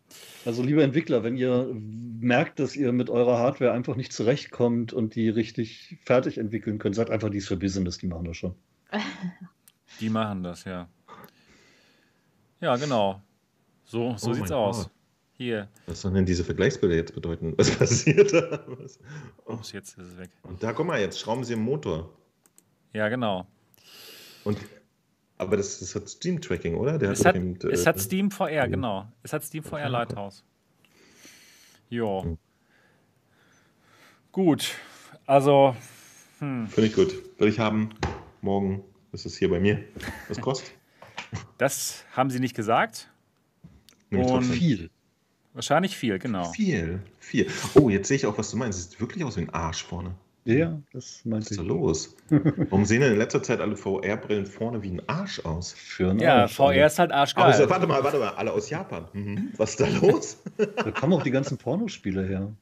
Also 0.44 0.62
liebe 0.62 0.82
Entwickler, 0.82 1.24
wenn 1.24 1.36
ihr 1.36 1.70
merkt, 1.73 2.59
dass 2.59 2.77
ihr 2.77 2.93
mit 2.93 3.09
eurer 3.09 3.39
Hardware 3.39 3.73
einfach 3.73 3.97
nicht 3.97 4.12
zurechtkommt 4.12 4.93
und 4.93 5.15
die 5.15 5.28
richtig 5.28 5.98
fertig 6.05 6.39
entwickeln 6.39 6.78
könnt, 6.78 6.94
seid 6.94 7.11
einfach 7.11 7.31
dies 7.31 7.48
für 7.48 7.57
Business, 7.57 7.98
die 7.98 8.07
machen 8.07 8.27
das 8.27 8.36
schon. 8.36 8.55
Die 10.01 10.11
machen 10.11 10.43
das, 10.43 10.65
ja. 10.65 10.89
Ja, 12.66 12.74
genau. 12.74 13.22
So, 13.84 14.16
so 14.16 14.30
oh 14.30 14.32
sieht's 14.32 14.51
aus. 14.51 14.82
Gott. 14.82 14.90
Hier. 15.34 15.68
Was 15.86 16.01
sollen 16.01 16.14
denn 16.14 16.26
diese 16.26 16.43
Vergleichsbilder 16.43 16.97
jetzt 16.97 17.14
bedeuten? 17.14 17.55
Was 17.56 17.70
passiert 17.70 18.32
da? 18.32 18.64
Was? 18.66 18.98
Oh. 19.44 19.60
Jetzt 19.72 19.97
ist 19.97 19.98
es 19.98 20.18
weg. 20.18 20.30
Und 20.43 20.60
da, 20.64 20.72
guck 20.72 20.84
mal, 20.84 20.98
jetzt 20.98 21.20
schrauben 21.20 21.44
sie 21.44 21.52
im 21.52 21.60
Motor. 21.60 22.12
Ja, 22.93 23.09
genau. 23.09 23.47
Und, 24.43 24.59
aber 25.38 25.56
das, 25.56 25.78
das 25.78 25.94
hat 25.94 26.09
Steam-Tracking, 26.09 26.74
oder? 26.74 26.98
Der 26.98 27.12
es 27.12 27.24
hat, 27.24 27.36
eben, 27.36 27.56
es 27.70 27.84
äh, 27.84 27.86
hat 27.86 28.01
Steam 28.01 28.32
VR, 28.32 28.51
ja. 28.51 28.66
genau. 28.66 29.06
Es 29.22 29.32
hat 29.32 29.44
Steam 29.44 29.62
VR 29.62 29.88
Lighthouse. 29.88 30.43
Jo. 31.88 32.24
Hm. 32.24 32.38
Gut. 34.32 34.74
Also. 35.24 35.76
Hm. 36.40 36.66
Finde 36.66 36.88
ich 36.88 36.97
gut. 36.97 37.14
Will 37.38 37.47
ich 37.47 37.60
haben. 37.60 37.90
Morgen 38.43 38.82
ist 39.12 39.24
es 39.24 39.36
hier 39.36 39.51
bei 39.51 39.60
mir. 39.60 39.84
Was 40.26 40.40
kostet? 40.40 40.76
Das 41.58 42.04
haben 42.12 42.30
sie 42.30 42.40
nicht 42.40 42.54
gesagt. 42.54 43.10
Und 44.10 44.42
viel. 44.44 44.90
Wahrscheinlich 45.52 45.96
viel, 45.96 46.18
genau. 46.18 46.44
Viel, 46.52 47.00
viel. 47.18 47.46
Oh, 47.74 47.88
jetzt 47.88 48.08
sehe 48.08 48.16
ich 48.16 48.26
auch, 48.26 48.36
was 48.36 48.50
du 48.50 48.56
meinst. 48.58 48.78
Es 48.78 48.90
sieht 48.90 49.00
wirklich 49.00 49.24
aus 49.24 49.36
wie 49.36 49.42
ein 49.42 49.50
Arsch 49.50 49.84
vorne. 49.84 50.14
Ja, 50.44 50.78
das 50.92 51.24
meinte 51.24 51.54
ich. 51.54 51.58
Was 51.58 51.58
ist 51.58 51.58
da 51.58 51.62
los? 51.62 52.16
Warum 52.70 52.84
sehen 52.84 53.00
denn 53.00 53.12
in 53.12 53.18
letzter 53.18 53.42
Zeit 53.42 53.60
alle 53.60 53.76
VR-Brillen 53.76 54.46
vorne 54.46 54.82
wie 54.82 54.90
ein 54.90 55.08
Arsch 55.08 55.44
aus? 55.44 55.72
Für 55.72 56.10
einen 56.10 56.20
ja, 56.20 56.42
Arsch, 56.42 56.54
VR 56.54 56.68
also. 56.68 56.80
ist 56.86 56.98
halt 57.00 57.12
arschgeil. 57.12 57.54
Aber 57.54 57.70
warte 57.70 57.86
mal, 57.86 58.04
warte 58.04 58.18
mal, 58.18 58.28
alle 58.28 58.52
aus 58.52 58.70
Japan. 58.70 59.08
Mhm. 59.12 59.52
Was 59.56 59.70
ist 59.70 59.80
da 59.80 59.88
los? 59.88 60.42
da 60.56 60.90
kommen 60.92 61.14
auch 61.14 61.22
die 61.22 61.32
ganzen 61.32 61.58
Pornospiele 61.58 62.24
her. 62.24 62.52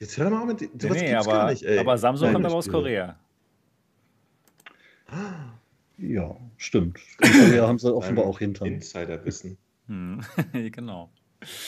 Jetzt 0.00 0.18
hör 0.18 0.28
mal 0.28 0.44
mit. 0.44 0.60
Nee, 0.60 0.90
nee 0.90 1.14
aber, 1.14 1.50
nicht, 1.50 1.66
aber 1.66 1.96
Samsung 1.96 2.32
kommt 2.32 2.44
aber 2.44 2.56
aus 2.56 2.68
Korea. 2.68 3.16
Ah. 5.08 5.53
Ja, 5.98 6.36
stimmt. 6.56 6.98
In 7.22 7.30
Korea 7.30 7.68
haben 7.68 7.78
sie 7.78 7.94
offenbar 7.94 8.26
auch 8.26 8.38
Hintern. 8.38 8.68
Insiderwissen. 8.68 9.56
Hm. 9.86 10.20
genau. 10.72 11.10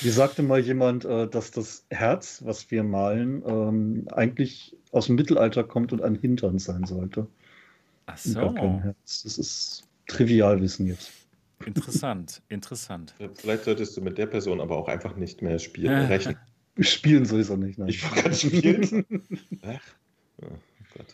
Wie 0.00 0.08
sagte 0.08 0.42
mal 0.42 0.60
jemand, 0.60 1.04
äh, 1.04 1.28
dass 1.28 1.50
das 1.50 1.84
Herz, 1.90 2.42
was 2.44 2.70
wir 2.70 2.82
malen, 2.82 3.42
ähm, 3.46 4.08
eigentlich 4.10 4.76
aus 4.90 5.06
dem 5.06 5.16
Mittelalter 5.16 5.64
kommt 5.64 5.92
und 5.92 6.02
ein 6.02 6.14
Hintern 6.14 6.58
sein 6.58 6.84
sollte? 6.84 7.26
Ach 8.06 8.16
so. 8.16 8.52
kein 8.52 8.82
Herz. 8.82 9.22
Das 9.22 9.38
ist 9.38 9.84
Trivialwissen 10.06 10.86
jetzt. 10.86 11.12
Interessant, 11.64 12.42
interessant. 12.48 13.14
Vielleicht 13.34 13.64
solltest 13.64 13.96
du 13.96 14.02
mit 14.02 14.18
der 14.18 14.26
Person 14.26 14.60
aber 14.60 14.76
auch 14.76 14.88
einfach 14.88 15.16
nicht 15.16 15.42
mehr 15.42 15.58
spielen, 15.58 15.92
äh, 15.92 16.06
rechnen. 16.06 16.36
Spielen 16.78 17.24
sowieso 17.24 17.56
nicht, 17.56 17.78
nein. 17.78 17.88
Ich 17.88 18.04
wollte 18.04 18.22
gerade 18.22 18.34
spielen. 18.34 19.06
Ach, 19.62 19.80
oh 20.42 20.58
Gott. 20.94 21.06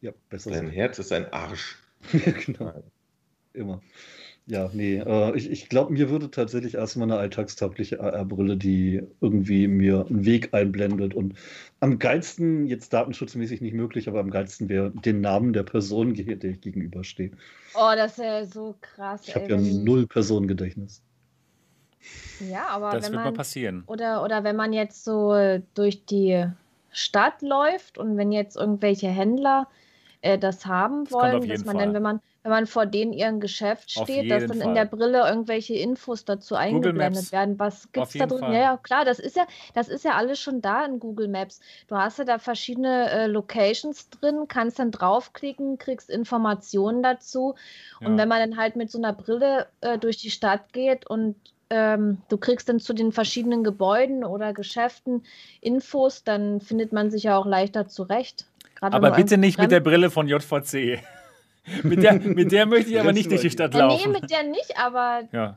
Ja, 0.00 0.12
besser. 0.30 0.52
Dein 0.52 0.70
Herz 0.70 0.98
ist 0.98 1.12
ein 1.12 1.30
Arsch. 1.34 1.76
Ja, 2.12 2.32
genau. 2.46 2.72
Immer. 3.52 3.80
Ja, 4.48 4.70
nee, 4.72 4.98
äh, 4.98 5.36
ich, 5.36 5.50
ich 5.50 5.68
glaube, 5.68 5.92
mir 5.92 6.08
würde 6.08 6.30
tatsächlich 6.30 6.74
erstmal 6.76 7.10
eine 7.10 7.18
alltagstaugliche 7.18 8.00
AR-Brille, 8.00 8.56
die 8.56 9.02
irgendwie 9.20 9.66
mir 9.66 10.06
einen 10.08 10.24
Weg 10.24 10.54
einblendet. 10.54 11.14
Und 11.14 11.34
am 11.80 11.98
geilsten, 11.98 12.66
jetzt 12.68 12.92
datenschutzmäßig 12.92 13.60
nicht 13.60 13.74
möglich, 13.74 14.06
aber 14.06 14.20
am 14.20 14.30
geilsten 14.30 14.68
wäre 14.68 14.92
den 14.92 15.20
Namen 15.20 15.52
der 15.52 15.64
Person, 15.64 16.14
der 16.14 16.44
ich 16.44 16.60
gegenüberstehe. 16.60 17.32
Oh, 17.74 17.92
das 17.96 18.18
wäre 18.18 18.46
so 18.46 18.76
krass. 18.80 19.22
Ich 19.26 19.34
habe 19.34 19.48
ja 19.48 19.56
null 19.56 20.06
Personengedächtnis. 20.06 21.02
Ja, 22.48 22.68
aber 22.68 22.92
das 22.92 23.06
wenn 23.06 23.12
wird 23.14 23.24
man, 23.24 23.32
mal 23.32 23.36
passieren. 23.36 23.82
Oder, 23.88 24.22
oder 24.22 24.44
wenn 24.44 24.54
man 24.54 24.72
jetzt 24.72 25.04
so 25.04 25.34
durch 25.74 26.04
die 26.04 26.46
Stadt 26.92 27.42
läuft 27.42 27.98
und 27.98 28.16
wenn 28.16 28.30
jetzt 28.30 28.56
irgendwelche 28.56 29.08
Händler 29.08 29.66
äh, 30.26 30.38
das 30.38 30.66
haben 30.66 31.10
wollen, 31.10 31.48
das 31.48 31.58
dass 31.58 31.64
man 31.64 31.76
Fall. 31.76 31.84
dann, 31.86 31.94
wenn 31.94 32.02
man 32.02 32.20
wenn 32.46 32.52
man 32.52 32.66
vor 32.68 32.86
denen 32.86 33.12
ihrem 33.12 33.40
Geschäft 33.40 33.90
steht, 33.90 34.30
dass 34.30 34.46
dann 34.46 34.58
Fall. 34.58 34.68
in 34.68 34.74
der 34.74 34.84
Brille 34.84 35.28
irgendwelche 35.28 35.74
Infos 35.74 36.24
dazu 36.24 36.54
eingeblendet 36.54 37.32
werden. 37.32 37.58
Was 37.58 37.90
gibt 37.90 38.06
es 38.06 38.12
da 38.12 38.26
drin? 38.26 38.52
Ja, 38.52 38.60
ja, 38.60 38.76
klar, 38.76 39.04
das 39.04 39.18
ist 39.18 39.34
ja, 39.34 39.48
das 39.74 39.88
ist 39.88 40.04
ja 40.04 40.12
alles 40.12 40.38
schon 40.38 40.60
da 40.60 40.84
in 40.84 41.00
Google 41.00 41.26
Maps. 41.26 41.60
Du 41.88 41.96
hast 41.96 42.20
ja 42.20 42.24
da 42.24 42.38
verschiedene 42.38 43.10
äh, 43.10 43.26
Locations 43.26 44.10
drin, 44.10 44.44
kannst 44.46 44.78
dann 44.78 44.92
draufklicken, 44.92 45.78
kriegst 45.78 46.08
Informationen 46.08 47.02
dazu. 47.02 47.56
Ja. 48.00 48.06
Und 48.06 48.16
wenn 48.16 48.28
man 48.28 48.38
dann 48.38 48.56
halt 48.56 48.76
mit 48.76 48.92
so 48.92 48.98
einer 48.98 49.12
Brille 49.12 49.66
äh, 49.80 49.98
durch 49.98 50.18
die 50.18 50.30
Stadt 50.30 50.72
geht 50.72 51.04
und 51.04 51.34
ähm, 51.68 52.18
du 52.28 52.38
kriegst 52.38 52.68
dann 52.68 52.78
zu 52.78 52.92
den 52.92 53.10
verschiedenen 53.10 53.64
Gebäuden 53.64 54.22
oder 54.22 54.52
Geschäften 54.52 55.24
Infos, 55.60 56.22
dann 56.22 56.60
findet 56.60 56.92
man 56.92 57.10
sich 57.10 57.24
ja 57.24 57.36
auch 57.36 57.46
leichter 57.46 57.88
zurecht. 57.88 58.46
Aber 58.80 59.10
bitte 59.12 59.38
nicht 59.38 59.58
mit 59.58 59.70
der 59.70 59.80
Brille 59.80 60.10
von 60.10 60.28
JVC 60.28 61.00
mit, 61.82 62.02
der, 62.02 62.14
mit 62.14 62.52
der 62.52 62.66
möchte 62.66 62.90
ich 62.90 63.00
aber 63.00 63.12
nicht 63.12 63.30
durch 63.30 63.40
die 63.40 63.50
Stadt 63.50 63.74
laufen. 63.74 64.12
Nee, 64.12 64.20
mit 64.20 64.30
der 64.30 64.44
nicht, 64.44 64.78
aber. 64.78 65.22
Ja. 65.32 65.56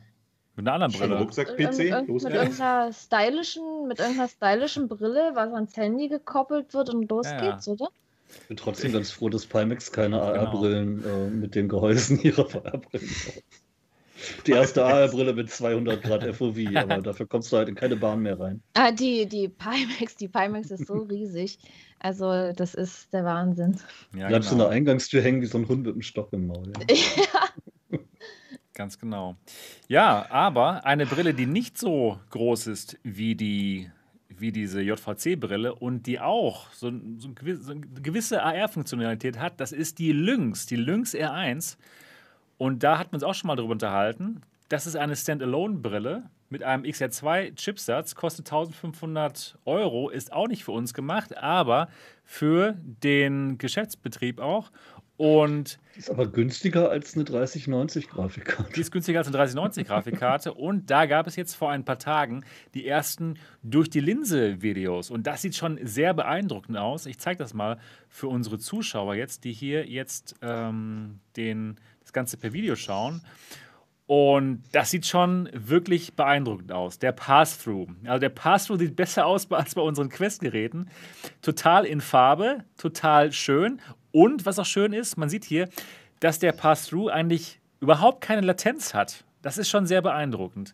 Mit 0.55 0.67
einer 0.67 0.83
anderen 0.83 0.91
Brille. 0.91 1.19
Rucksack-PC? 1.19 2.07
Mit, 2.07 2.23
irgendeiner 2.23 2.91
stylischen, 2.91 3.87
mit 3.87 3.99
irgendeiner 3.99 4.27
stylischen 4.27 4.89
Brille, 4.89 5.31
was 5.33 5.53
ans 5.53 5.77
Handy 5.77 6.09
gekoppelt 6.09 6.73
wird 6.73 6.93
und 6.93 7.09
los 7.09 7.27
ja, 7.27 7.51
geht's, 7.51 7.67
oder? 7.67 7.89
Ich 8.29 8.47
bin 8.47 8.57
trotzdem 8.57 8.91
ganz 8.91 9.11
froh, 9.11 9.29
dass 9.29 9.45
Pimax 9.45 9.91
keine 9.91 10.21
AR-Brillen 10.21 11.01
genau. 11.01 11.15
äh, 11.15 11.29
mit 11.29 11.55
den 11.55 11.69
Gehäusen 11.69 12.21
ihrer 12.21 12.43
AR-Brillen 12.43 13.09
hat. 13.09 13.43
Die 14.47 14.51
erste 14.51 14.83
AR-Brille 14.83 15.33
mit 15.33 15.49
200 15.49 16.03
Grad 16.03 16.23
FOV, 16.35 16.57
aber 16.75 16.97
dafür 16.97 17.25
kommst 17.25 17.53
du 17.53 17.57
halt 17.57 17.69
in 17.69 17.75
keine 17.75 17.95
Bahn 17.95 18.19
mehr 18.19 18.37
rein. 18.37 18.61
Ah, 18.73 18.91
die, 18.91 19.25
die 19.25 19.47
Pimax, 19.47 20.17
die 20.17 20.27
Pimax 20.27 20.71
ist 20.71 20.87
so 20.87 20.95
riesig. 20.95 21.57
Also, 21.99 22.53
das 22.53 22.75
ist 22.75 23.13
der 23.13 23.25
Wahnsinn. 23.25 23.77
Ja, 24.15 24.27
Bleibst 24.27 24.49
genau. 24.49 24.63
du 24.63 24.65
in 24.65 24.69
der 24.69 24.77
Eingangstür 24.77 25.21
hängen 25.21 25.41
wie 25.41 25.47
so 25.47 25.57
ein 25.57 25.67
Hund 25.67 25.83
mit 25.83 25.93
einem 25.93 26.01
Stock 26.01 26.33
im 26.33 26.47
Maul. 26.47 26.73
Ja. 27.91 27.97
Ganz 28.73 28.97
genau. 28.97 29.35
Ja, 29.89 30.27
aber 30.29 30.85
eine 30.85 31.05
Brille, 31.05 31.33
die 31.33 31.45
nicht 31.45 31.77
so 31.77 32.17
groß 32.29 32.67
ist 32.67 32.97
wie 33.03 33.35
die 33.35 33.91
wie 34.29 34.51
diese 34.51 34.81
JVC-Brille 34.81 35.75
und 35.75 36.07
die 36.07 36.19
auch 36.19 36.71
so, 36.71 36.91
so, 37.17 37.29
so 37.35 37.71
eine 37.71 37.81
gewisse 37.81 38.41
AR-Funktionalität 38.41 39.37
hat, 39.37 39.59
das 39.59 39.73
ist 39.73 39.99
die 39.99 40.13
Lynx, 40.13 40.65
die 40.65 40.77
Lynx 40.77 41.13
R1. 41.13 41.77
Und 42.57 42.83
da 42.83 42.97
hat 42.97 43.11
man 43.11 43.17
uns 43.17 43.23
auch 43.23 43.33
schon 43.33 43.49
mal 43.49 43.55
drüber 43.55 43.71
unterhalten. 43.71 44.41
Das 44.69 44.87
ist 44.87 44.95
eine 44.95 45.15
Standalone-Brille 45.15 46.29
mit 46.49 46.63
einem 46.63 46.83
XR2-Chipsatz, 46.83 48.15
kostet 48.15 48.47
1500 48.47 49.57
Euro, 49.65 50.09
ist 50.09 50.33
auch 50.33 50.47
nicht 50.47 50.63
für 50.63 50.71
uns 50.71 50.93
gemacht, 50.93 51.37
aber 51.37 51.89
für 52.23 52.75
den 52.83 53.57
Geschäftsbetrieb 53.57 54.39
auch. 54.39 54.71
Und 55.19 55.79
die 55.95 55.99
ist 55.99 56.09
aber 56.09 56.27
günstiger 56.27 56.89
als 56.89 57.13
eine 57.13 57.25
3090-Grafikkarte. 57.25 58.71
Die 58.73 58.79
ist 58.79 58.89
günstiger 58.89 59.19
als 59.19 59.27
eine 59.27 59.37
3090-Grafikkarte. 59.37 60.53
und 60.53 60.89
da 60.89 61.07
gab 61.07 61.27
es 61.27 61.35
jetzt 61.35 61.55
vor 61.55 61.69
ein 61.69 61.83
paar 61.83 61.99
Tagen 61.99 62.45
die 62.73 62.87
ersten 62.87 63.37
durch 63.61 63.89
die 63.89 63.99
Linse-Videos. 63.99 65.11
Und 65.11 65.27
das 65.27 65.41
sieht 65.41 65.57
schon 65.57 65.77
sehr 65.83 66.13
beeindruckend 66.13 66.77
aus. 66.77 67.05
Ich 67.05 67.19
zeige 67.19 67.37
das 67.37 67.53
mal 67.53 67.79
für 68.07 68.29
unsere 68.29 68.59
Zuschauer 68.59 69.15
jetzt, 69.15 69.43
die 69.43 69.51
hier 69.51 69.85
jetzt 69.87 70.35
ähm, 70.41 71.19
den, 71.35 71.75
das 71.99 72.13
Ganze 72.13 72.37
per 72.37 72.53
Video 72.53 72.77
schauen. 72.77 73.21
Und 74.09 74.63
das 74.71 74.89
sieht 74.89 75.05
schon 75.05 75.49
wirklich 75.53 76.15
beeindruckend 76.15 76.71
aus. 76.71 76.97
Der 76.97 77.11
Pass-Through. 77.11 77.89
Also 78.05 78.19
der 78.19 78.29
Pass-Through 78.29 78.79
sieht 78.79 78.95
besser 78.95 79.27
aus 79.27 79.51
als 79.51 79.75
bei 79.75 79.83
unseren 79.83 80.09
Quest-Geräten. 80.09 80.89
Total 81.43 81.85
in 81.85 82.01
Farbe, 82.01 82.63
total 82.75 83.31
schön. 83.31 83.79
Und 84.11 84.47
was 84.47 84.57
auch 84.57 84.65
schön 84.65 84.93
ist, 84.93 85.17
man 85.17 85.29
sieht 85.29 85.45
hier, 85.45 85.69
dass 86.21 86.39
der 86.39 86.53
Pass-Through 86.53 87.09
eigentlich 87.09 87.59
überhaupt 87.81 88.21
keine 88.21 88.41
Latenz 88.41 88.95
hat. 88.95 89.25
Das 89.43 89.59
ist 89.59 89.69
schon 89.69 89.85
sehr 89.85 90.01
beeindruckend. 90.01 90.73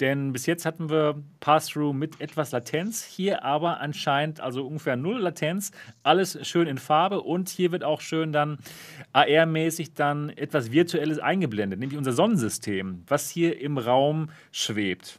Denn 0.00 0.32
bis 0.32 0.44
jetzt 0.46 0.66
hatten 0.66 0.90
wir 0.90 1.22
Pass-Through 1.40 1.94
mit 1.94 2.20
etwas 2.20 2.52
Latenz, 2.52 3.02
hier 3.02 3.44
aber 3.44 3.80
anscheinend 3.80 4.40
also 4.40 4.66
ungefähr 4.66 4.96
null 4.96 5.20
Latenz, 5.20 5.70
alles 6.02 6.38
schön 6.46 6.66
in 6.66 6.76
Farbe 6.78 7.22
und 7.22 7.48
hier 7.48 7.72
wird 7.72 7.82
auch 7.82 8.02
schön 8.02 8.32
dann 8.32 8.58
AR-mäßig 9.12 9.94
dann 9.94 10.28
etwas 10.30 10.70
Virtuelles 10.70 11.18
eingeblendet, 11.18 11.80
nämlich 11.80 11.96
unser 11.96 12.12
Sonnensystem, 12.12 13.04
was 13.06 13.30
hier 13.30 13.58
im 13.58 13.78
Raum 13.78 14.30
schwebt. 14.52 15.18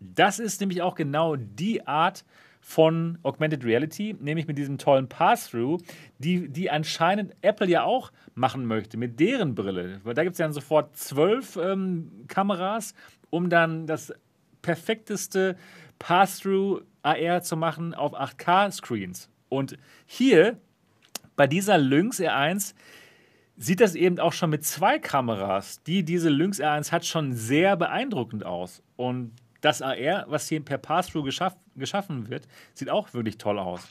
Das 0.00 0.38
ist 0.38 0.60
nämlich 0.60 0.82
auch 0.82 0.94
genau 0.94 1.36
die 1.36 1.86
Art 1.86 2.24
von 2.62 3.18
Augmented 3.22 3.64
Reality, 3.64 4.16
nämlich 4.18 4.46
mit 4.46 4.56
diesem 4.56 4.78
tollen 4.78 5.08
Pass-Through, 5.08 5.78
die, 6.18 6.48
die 6.48 6.70
anscheinend 6.70 7.34
Apple 7.42 7.68
ja 7.68 7.82
auch 7.82 8.12
machen 8.34 8.64
möchte 8.64 8.96
mit 8.96 9.20
deren 9.20 9.54
Brille. 9.54 10.00
Weil 10.04 10.14
da 10.14 10.22
gibt 10.22 10.34
es 10.34 10.38
ja 10.38 10.46
dann 10.46 10.54
sofort 10.54 10.96
zwölf 10.96 11.56
ähm, 11.56 12.24
Kameras 12.28 12.94
um 13.32 13.48
dann 13.48 13.86
das 13.86 14.12
perfekteste 14.60 15.56
Pass-Through 15.98 16.82
AR 17.02 17.42
zu 17.42 17.56
machen 17.56 17.94
auf 17.94 18.12
8K-Screens. 18.12 19.30
Und 19.48 19.78
hier 20.04 20.58
bei 21.34 21.46
dieser 21.46 21.78
Lynx 21.78 22.20
R1 22.20 22.74
sieht 23.56 23.80
das 23.80 23.94
eben 23.94 24.18
auch 24.18 24.34
schon 24.34 24.50
mit 24.50 24.66
zwei 24.66 24.98
Kameras, 24.98 25.82
die 25.82 26.04
diese 26.04 26.28
Lynx 26.28 26.60
R1 26.60 26.92
hat, 26.92 27.06
schon 27.06 27.32
sehr 27.32 27.76
beeindruckend 27.76 28.44
aus. 28.44 28.82
Und 28.96 29.32
das 29.62 29.80
AR, 29.80 30.26
was 30.28 30.48
hier 30.48 30.62
per 30.62 30.78
Pass-Through 30.78 31.24
geschaff 31.24 31.56
geschaffen 31.76 32.28
wird, 32.28 32.46
sieht 32.74 32.90
auch 32.90 33.12
wirklich 33.14 33.38
toll 33.38 33.58
aus. 33.58 33.88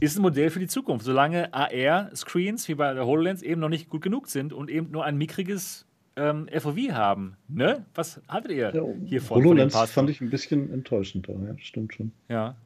Ist 0.00 0.16
ein 0.16 0.22
Modell 0.22 0.50
für 0.50 0.60
die 0.60 0.68
Zukunft, 0.68 1.04
solange 1.04 1.52
AR-Screens 1.52 2.68
wie 2.68 2.74
bei 2.74 2.94
der 2.94 3.04
HoloLens 3.04 3.42
eben 3.42 3.60
noch 3.60 3.68
nicht 3.68 3.88
gut 3.88 4.02
genug 4.02 4.28
sind 4.28 4.52
und 4.52 4.70
eben 4.70 4.90
nur 4.90 5.04
ein 5.04 5.16
mickriges 5.16 5.86
ähm, 6.16 6.48
FOV 6.52 6.76
haben. 6.92 7.36
Ne? 7.48 7.84
Was 7.94 8.20
haltet 8.28 8.52
ihr 8.52 8.72
ja, 8.74 8.84
hier 9.04 9.22
von? 9.22 9.42
HoloLens 9.42 9.74
von 9.74 9.86
fand 9.86 10.10
ich 10.10 10.20
ein 10.20 10.30
bisschen 10.30 10.72
enttäuschend 10.72 11.28
da, 11.28 11.32
ja, 11.32 11.56
stimmt 11.58 11.94
schon. 11.94 12.12
Ja. 12.28 12.56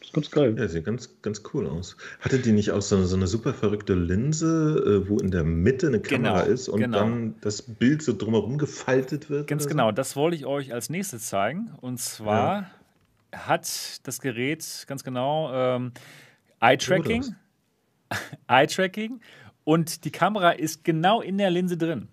Das 0.00 0.08
ist 0.10 0.14
ganz 0.14 0.30
geil. 0.30 0.54
Ja, 0.58 0.68
sieht 0.68 0.84
ganz, 0.84 1.22
ganz 1.22 1.42
cool 1.54 1.66
aus. 1.66 1.96
Hatte 2.20 2.38
die 2.38 2.52
nicht 2.52 2.72
auch 2.72 2.82
so, 2.82 3.02
so 3.04 3.16
eine 3.16 3.26
super 3.26 3.54
verrückte 3.54 3.94
Linse, 3.94 5.02
äh, 5.04 5.08
wo 5.08 5.18
in 5.18 5.30
der 5.30 5.44
Mitte 5.44 5.86
eine 5.86 6.00
Kamera 6.00 6.42
genau, 6.42 6.52
ist 6.52 6.68
und 6.68 6.80
genau. 6.80 6.98
dann 6.98 7.34
das 7.40 7.62
Bild 7.62 8.02
so 8.02 8.12
drumherum 8.12 8.58
gefaltet 8.58 9.30
wird? 9.30 9.46
Ganz 9.46 9.66
genau, 9.66 9.88
so? 9.88 9.92
das 9.92 10.14
wollte 10.14 10.36
ich 10.36 10.44
euch 10.44 10.74
als 10.74 10.90
nächstes 10.90 11.28
zeigen. 11.28 11.70
Und 11.80 12.00
zwar 12.00 12.54
ja. 12.54 12.70
Hat 13.34 14.06
das 14.06 14.20
Gerät 14.20 14.84
ganz 14.86 15.04
genau 15.04 15.52
ähm, 15.52 15.92
Eye-Tracking. 16.60 17.34
Eye-Tracking. 18.48 19.20
Und 19.64 20.04
die 20.04 20.10
Kamera 20.10 20.50
ist 20.50 20.84
genau 20.84 21.20
in 21.20 21.38
der 21.38 21.50
Linse 21.50 21.76
drin 21.76 22.08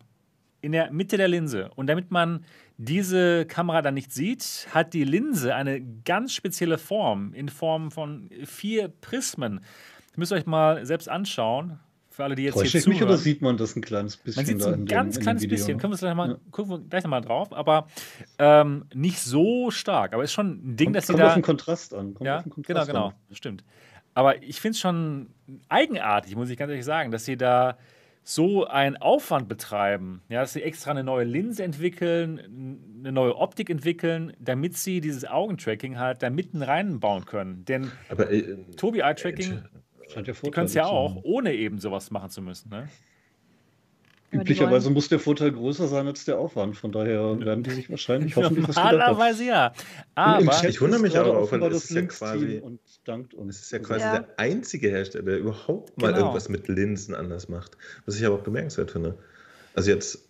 in 0.61 0.71
der 0.71 0.91
Mitte 0.91 1.17
der 1.17 1.27
Linse. 1.27 1.69
Und 1.75 1.87
damit 1.87 2.11
man 2.11 2.45
diese 2.77 3.45
Kamera 3.45 3.81
dann 3.81 3.95
nicht 3.95 4.13
sieht, 4.13 4.67
hat 4.71 4.93
die 4.93 5.03
Linse 5.03 5.53
eine 5.53 5.81
ganz 6.05 6.33
spezielle 6.33 6.77
Form 6.77 7.33
in 7.33 7.49
Form 7.49 7.91
von 7.91 8.29
vier 8.45 8.87
Prismen. 8.87 9.61
Das 10.09 10.17
müsst 10.17 10.31
ihr 10.31 10.37
euch 10.37 10.45
mal 10.45 10.85
selbst 10.85 11.09
anschauen. 11.09 11.79
Für 12.11 12.25
alle, 12.25 12.35
die 12.35 12.43
jetzt 12.43 12.55
Täusche 12.55 12.71
hier 12.71 12.81
zuhören. 12.81 12.99
mich 12.99 13.07
oder 13.07 13.17
sieht 13.17 13.41
man 13.41 13.55
das 13.55 13.75
ein 13.77 13.81
kleines 13.81 14.17
bisschen? 14.17 14.41
Man 14.41 14.45
sieht 14.45 14.59
es 14.59 14.67
ein 14.67 14.85
ganz 14.85 15.15
dem, 15.15 15.23
kleines 15.23 15.47
bisschen. 15.47 15.77
Können 15.77 15.93
wir 15.93 15.97
gleich 15.97 16.13
mal, 16.13 16.29
ja. 16.31 16.37
gucken 16.51 16.71
wir 16.71 16.79
gleich 16.79 17.03
nochmal 17.03 17.21
drauf. 17.21 17.53
Aber 17.53 17.87
ähm, 18.37 18.85
nicht 18.93 19.19
so 19.19 19.71
stark. 19.71 20.13
Aber 20.13 20.21
ist 20.21 20.33
schon 20.33 20.73
ein 20.73 20.75
Ding, 20.75 20.87
kommt, 20.87 20.97
dass 20.97 21.07
sie 21.07 21.13
da. 21.13 21.19
Kommt 21.19 21.29
auf 21.29 21.33
den 21.35 21.43
Kontrast 21.43 21.93
an. 21.93 22.13
Kommt 22.13 22.27
ja, 22.27 22.43
Kontrast 22.43 22.65
genau, 22.65 22.83
genau. 22.85 23.07
An. 23.07 23.35
Stimmt. 23.35 23.63
Aber 24.13 24.43
ich 24.43 24.59
finde 24.59 24.75
es 24.75 24.79
schon 24.79 25.29
eigenartig, 25.69 26.35
muss 26.35 26.49
ich 26.49 26.57
ganz 26.57 26.69
ehrlich 26.69 26.83
sagen, 26.83 27.11
dass 27.11 27.23
sie 27.23 27.37
da 27.37 27.77
so 28.23 28.67
einen 28.67 28.97
Aufwand 28.97 29.47
betreiben, 29.47 30.21
ja, 30.29 30.41
dass 30.41 30.53
sie 30.53 30.61
extra 30.61 30.91
eine 30.91 31.03
neue 31.03 31.23
Linse 31.23 31.63
entwickeln, 31.63 32.79
eine 32.99 33.11
neue 33.11 33.35
Optik 33.35 33.69
entwickeln, 33.69 34.33
damit 34.39 34.77
sie 34.77 35.01
dieses 35.01 35.25
Augentracking 35.25 35.97
halt 35.97 36.21
da 36.21 36.29
mitten 36.29 36.61
reinbauen 36.61 37.25
können. 37.25 37.65
Denn 37.65 37.91
Aber, 38.09 38.29
äh, 38.29 38.57
Tobi 38.77 38.99
Eye 38.99 39.15
Tracking, 39.15 39.53
äh, 39.53 39.61
ja 40.15 40.21
die 40.21 40.31
können 40.51 40.65
es 40.65 40.73
ja 40.73 40.85
auch, 40.85 41.17
ohne 41.23 41.53
eben 41.53 41.79
sowas 41.79 42.11
machen 42.11 42.29
zu 42.29 42.41
müssen. 42.41 42.69
Ne? 42.69 42.87
Üblicherweise 44.31 44.89
muss 44.89 45.09
der 45.09 45.19
Vorteil 45.19 45.51
größer 45.51 45.87
sein 45.87 46.07
als 46.07 46.23
der 46.23 46.39
Aufwand. 46.39 46.77
Von 46.77 46.93
daher 46.93 47.37
werden 47.41 47.63
die 47.63 47.71
sich 47.71 47.89
wahrscheinlich 47.89 48.35
hoffentlich 48.37 48.67
was 48.67 48.77
Normalerweise 48.77 49.43
ja. 49.43 49.73
Aber 50.15 50.63
ich 50.67 50.79
wundere 50.79 51.01
mich 51.01 51.17
aber 51.17 51.37
auch, 51.37 51.51
weil 51.51 51.59
das 51.59 51.83
ist 51.83 51.91
ja 51.91 52.01
quasi, 52.03 52.59
und 52.59 52.79
dankt 53.03 53.33
uns. 53.33 53.57
Es 53.57 53.63
ist 53.63 53.71
ja 53.71 53.79
quasi 53.79 54.05
ja. 54.05 54.19
der 54.19 54.27
einzige 54.37 54.89
Hersteller, 54.89 55.25
der 55.25 55.39
überhaupt 55.39 56.01
mal 56.01 56.07
genau. 56.07 56.19
irgendwas 56.19 56.47
mit 56.47 56.69
Linsen 56.69 57.13
anders 57.13 57.49
macht. 57.49 57.77
Was 58.05 58.17
ich 58.17 58.25
aber 58.25 58.35
auch 58.35 58.43
bemerkenswert 58.43 58.91
finde. 58.91 59.17
Also 59.73 59.91
jetzt 59.91 60.29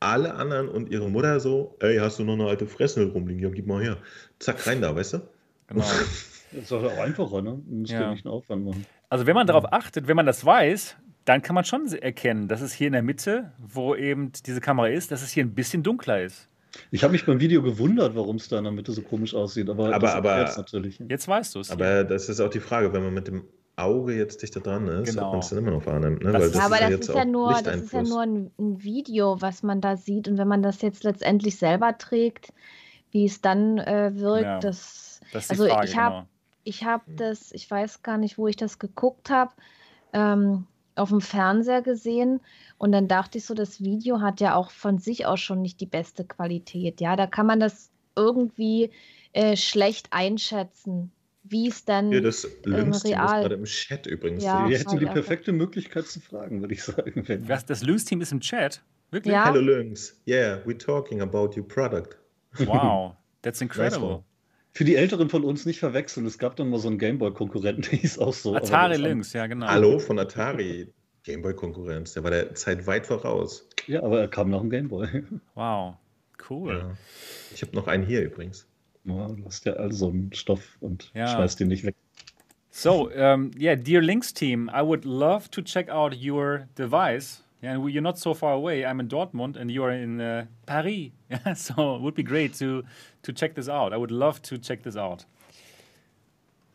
alle 0.00 0.34
anderen 0.34 0.68
und 0.68 0.90
ihre 0.90 1.08
Mutter 1.08 1.40
so, 1.40 1.76
ey, 1.80 1.96
hast 1.96 2.18
du 2.18 2.24
noch 2.24 2.34
eine 2.34 2.46
alte 2.46 2.66
Fresse 2.66 3.04
rumliegen? 3.04 3.42
Ja, 3.42 3.48
gib 3.48 3.66
mal 3.66 3.82
her. 3.82 3.96
Zack, 4.38 4.66
rein 4.66 4.82
da, 4.82 4.94
weißt 4.94 5.14
du? 5.14 5.20
Genau. 5.68 5.84
Das 6.52 6.64
ist 6.64 6.72
auch 6.72 6.98
einfacher, 6.98 7.42
ne? 7.42 7.62
Du 7.64 7.76
musst 7.76 7.92
ja. 7.92 8.10
nicht 8.10 8.26
einen 8.26 8.34
Aufwand 8.34 8.64
machen. 8.64 8.86
Also 9.08 9.26
wenn 9.26 9.34
man 9.34 9.46
darauf 9.46 9.72
achtet, 9.72 10.08
wenn 10.08 10.16
man 10.16 10.26
das 10.26 10.44
weiß, 10.44 10.96
dann 11.24 11.42
kann 11.42 11.54
man 11.54 11.64
schon 11.64 11.86
erkennen, 11.92 12.48
dass 12.48 12.60
es 12.60 12.72
hier 12.72 12.86
in 12.86 12.92
der 12.92 13.02
Mitte, 13.02 13.52
wo 13.58 13.94
eben 13.94 14.32
diese 14.46 14.60
Kamera 14.60 14.88
ist, 14.88 15.10
dass 15.12 15.22
es 15.22 15.30
hier 15.30 15.44
ein 15.44 15.54
bisschen 15.54 15.82
dunkler 15.82 16.22
ist. 16.22 16.48
Ich 16.90 17.02
habe 17.02 17.12
mich 17.12 17.26
beim 17.26 17.40
Video 17.40 17.62
gewundert, 17.62 18.14
warum 18.14 18.36
es 18.36 18.48
da 18.48 18.58
in 18.58 18.64
der 18.64 18.72
Mitte 18.72 18.92
so 18.92 19.02
komisch 19.02 19.34
aussieht, 19.34 19.68
aber, 19.68 19.94
aber, 19.94 20.14
aber 20.14 20.40
jetzt 20.40 20.56
natürlich. 20.56 21.00
Jetzt 21.08 21.26
weißt 21.26 21.54
du 21.54 21.60
es. 21.60 21.70
Aber 21.70 22.04
das 22.04 22.28
ist 22.28 22.40
auch 22.40 22.50
die 22.50 22.60
Frage, 22.60 22.92
wenn 22.92 23.02
man 23.02 23.14
mit 23.14 23.26
dem 23.26 23.44
Auge 23.76 24.14
jetzt 24.14 24.42
dichter 24.42 24.60
dran 24.60 24.86
ist, 24.88 25.10
genau. 25.10 25.26
ob 25.26 25.32
man 25.32 25.40
es 25.40 25.48
dann 25.48 25.58
immer 25.58 25.70
noch 25.72 25.86
wahrnimmt. 25.86 26.22
Ne? 26.22 26.32
Das 26.32 26.42
Weil 26.42 26.50
das 26.50 26.58
ja, 26.58 26.66
aber 26.66 26.76
ist 26.76 27.00
das, 27.00 27.08
ist 27.08 27.14
ja, 27.14 27.24
nur, 27.24 27.52
das 27.62 27.76
ist 27.76 27.92
ja 27.92 28.02
nur 28.02 28.20
ein, 28.20 28.50
ein, 28.58 28.82
Video, 28.82 29.40
was 29.40 29.62
man 29.62 29.80
da 29.80 29.96
sieht. 29.96 30.28
Und 30.28 30.38
wenn 30.38 30.48
man 30.48 30.62
das 30.62 30.82
jetzt 30.82 31.02
letztendlich 31.02 31.56
selber 31.56 31.96
trägt, 31.98 32.52
wie 33.10 33.24
es 33.24 33.40
dann 33.40 33.78
äh, 33.78 34.12
wirkt, 34.14 34.44
ja, 34.44 34.58
das, 34.60 35.20
das 35.32 35.44
ist 35.44 35.50
also 35.50 35.66
Frage, 35.66 35.88
ich 35.88 35.96
habe 35.96 36.14
genau. 36.14 36.28
Ich 36.70 36.84
hab 36.84 37.02
das, 37.16 37.52
ich 37.52 37.70
weiß 37.70 38.02
gar 38.02 38.16
nicht, 38.16 38.38
wo 38.38 38.46
ich 38.46 38.56
das 38.56 38.78
geguckt 38.78 39.28
habe. 39.28 39.52
Ähm, 40.12 40.66
auf 40.96 41.08
dem 41.08 41.20
Fernseher 41.20 41.82
gesehen 41.82 42.40
und 42.78 42.92
dann 42.92 43.08
dachte 43.08 43.38
ich 43.38 43.46
so, 43.46 43.54
das 43.54 43.80
Video 43.80 44.20
hat 44.20 44.40
ja 44.40 44.54
auch 44.54 44.70
von 44.70 44.98
sich 44.98 45.24
aus 45.24 45.40
schon 45.40 45.62
nicht 45.62 45.80
die 45.80 45.86
beste 45.86 46.24
Qualität. 46.24 47.00
Ja, 47.00 47.16
da 47.16 47.26
kann 47.26 47.46
man 47.46 47.60
das 47.60 47.90
irgendwie 48.16 48.90
äh, 49.32 49.56
schlecht 49.56 50.08
einschätzen, 50.10 51.10
wie 51.42 51.68
es 51.68 51.84
dann 51.84 52.12
ja, 52.12 52.20
das 52.20 52.44
ähm, 52.66 52.92
real. 52.92 53.42
gerade 53.42 53.54
im 53.54 53.64
Chat 53.64 54.06
übrigens. 54.06 54.44
Ja, 54.44 54.68
Wir 54.68 54.78
hätten 54.78 54.98
die 54.98 55.06
perfekte 55.06 55.52
Möglichkeit 55.52 56.06
zu 56.06 56.20
fragen, 56.20 56.60
würde 56.60 56.74
ich 56.74 56.82
sagen. 56.82 57.24
Was, 57.46 57.64
das 57.64 57.82
Lynx-Team 57.82 58.20
ist 58.20 58.32
im 58.32 58.40
Chat? 58.40 58.82
Wirklich? 59.10 59.32
Ja. 59.32 59.46
Hello 59.46 59.60
Lynx. 59.60 60.20
Yeah, 60.26 60.58
we're 60.66 60.78
talking 60.78 61.20
about 61.20 61.56
your 61.56 61.66
product. 61.66 62.16
Wow, 62.58 63.14
that's 63.42 63.60
incredible. 63.60 64.24
Für 64.80 64.84
die 64.84 64.96
Älteren 64.96 65.28
von 65.28 65.44
uns 65.44 65.66
nicht 65.66 65.78
verwechseln, 65.78 66.24
es 66.24 66.38
gab 66.38 66.56
dann 66.56 66.70
mal 66.70 66.78
so 66.78 66.88
einen 66.88 66.96
Gameboy-Konkurrenten, 66.96 67.82
der 67.90 67.98
hieß 67.98 68.18
auch 68.18 68.32
so. 68.32 68.54
Atari 68.54 68.96
Lynx, 68.96 69.34
ja 69.34 69.46
genau. 69.46 69.66
Hallo 69.66 69.98
von 69.98 70.18
Atari. 70.18 70.90
Gameboy-Konkurrenz, 71.24 72.14
der 72.14 72.24
war 72.24 72.30
der 72.30 72.54
Zeit 72.54 72.86
weit 72.86 73.06
voraus. 73.06 73.68
Ja, 73.88 74.02
aber 74.02 74.20
er 74.20 74.28
kam 74.28 74.48
noch 74.48 74.62
ein 74.62 74.70
Gameboy. 74.70 75.06
Wow, 75.54 75.96
cool. 76.48 76.78
Ja. 76.78 76.96
Ich 77.54 77.60
habe 77.60 77.76
noch 77.76 77.88
einen 77.88 78.06
hier 78.06 78.22
übrigens. 78.22 78.66
Ja, 79.04 79.28
du 79.28 79.44
hast 79.44 79.66
ja 79.66 79.74
also 79.74 80.08
einen 80.08 80.32
Stoff 80.32 80.78
und 80.80 81.10
ja. 81.12 81.26
schmeißt 81.26 81.60
den 81.60 81.68
nicht 81.68 81.84
weg. 81.84 81.94
So, 82.70 83.10
um, 83.10 83.50
yeah, 83.58 83.76
dear 83.76 84.00
Lynx 84.00 84.32
team, 84.32 84.70
I 84.74 84.80
would 84.80 85.04
love 85.04 85.50
to 85.50 85.60
check 85.60 85.90
out 85.90 86.16
your 86.18 86.68
device. 86.78 87.42
Yeah, 87.62 87.76
you're 87.86 88.00
not 88.00 88.18
so 88.18 88.32
far 88.32 88.54
away. 88.54 88.86
I'm 88.86 89.00
in 89.00 89.08
Dortmund 89.08 89.58
and 89.60 89.70
you 89.70 89.84
are 89.84 89.92
in 89.92 90.22
uh, 90.22 90.46
Paris. 90.64 91.10
Yeah, 91.30 91.52
so 91.54 91.96
it 91.96 92.00
would 92.00 92.14
be 92.14 92.22
great 92.22 92.54
to 92.54 92.84
to 93.22 93.32
check 93.32 93.54
this 93.54 93.68
out. 93.68 93.92
I 93.92 93.96
would 93.96 94.10
love 94.10 94.40
to 94.42 94.58
check 94.58 94.82
this 94.82 94.96
out. 94.96 95.24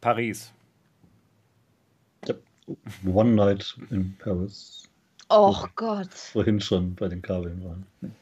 Paris. 0.01 0.51
Yep. 2.27 2.41
One 3.03 3.35
night 3.35 3.73
in 3.91 4.15
Paris. 4.19 4.87
Oh 5.29 5.65
Gott. 5.75 6.13
Vorhin 6.13 6.59
schon 6.59 6.93
bei 6.95 7.07
den 7.07 7.21
Kabeln 7.21 7.63
waren. 7.63 7.85
Genau. 8.01 8.13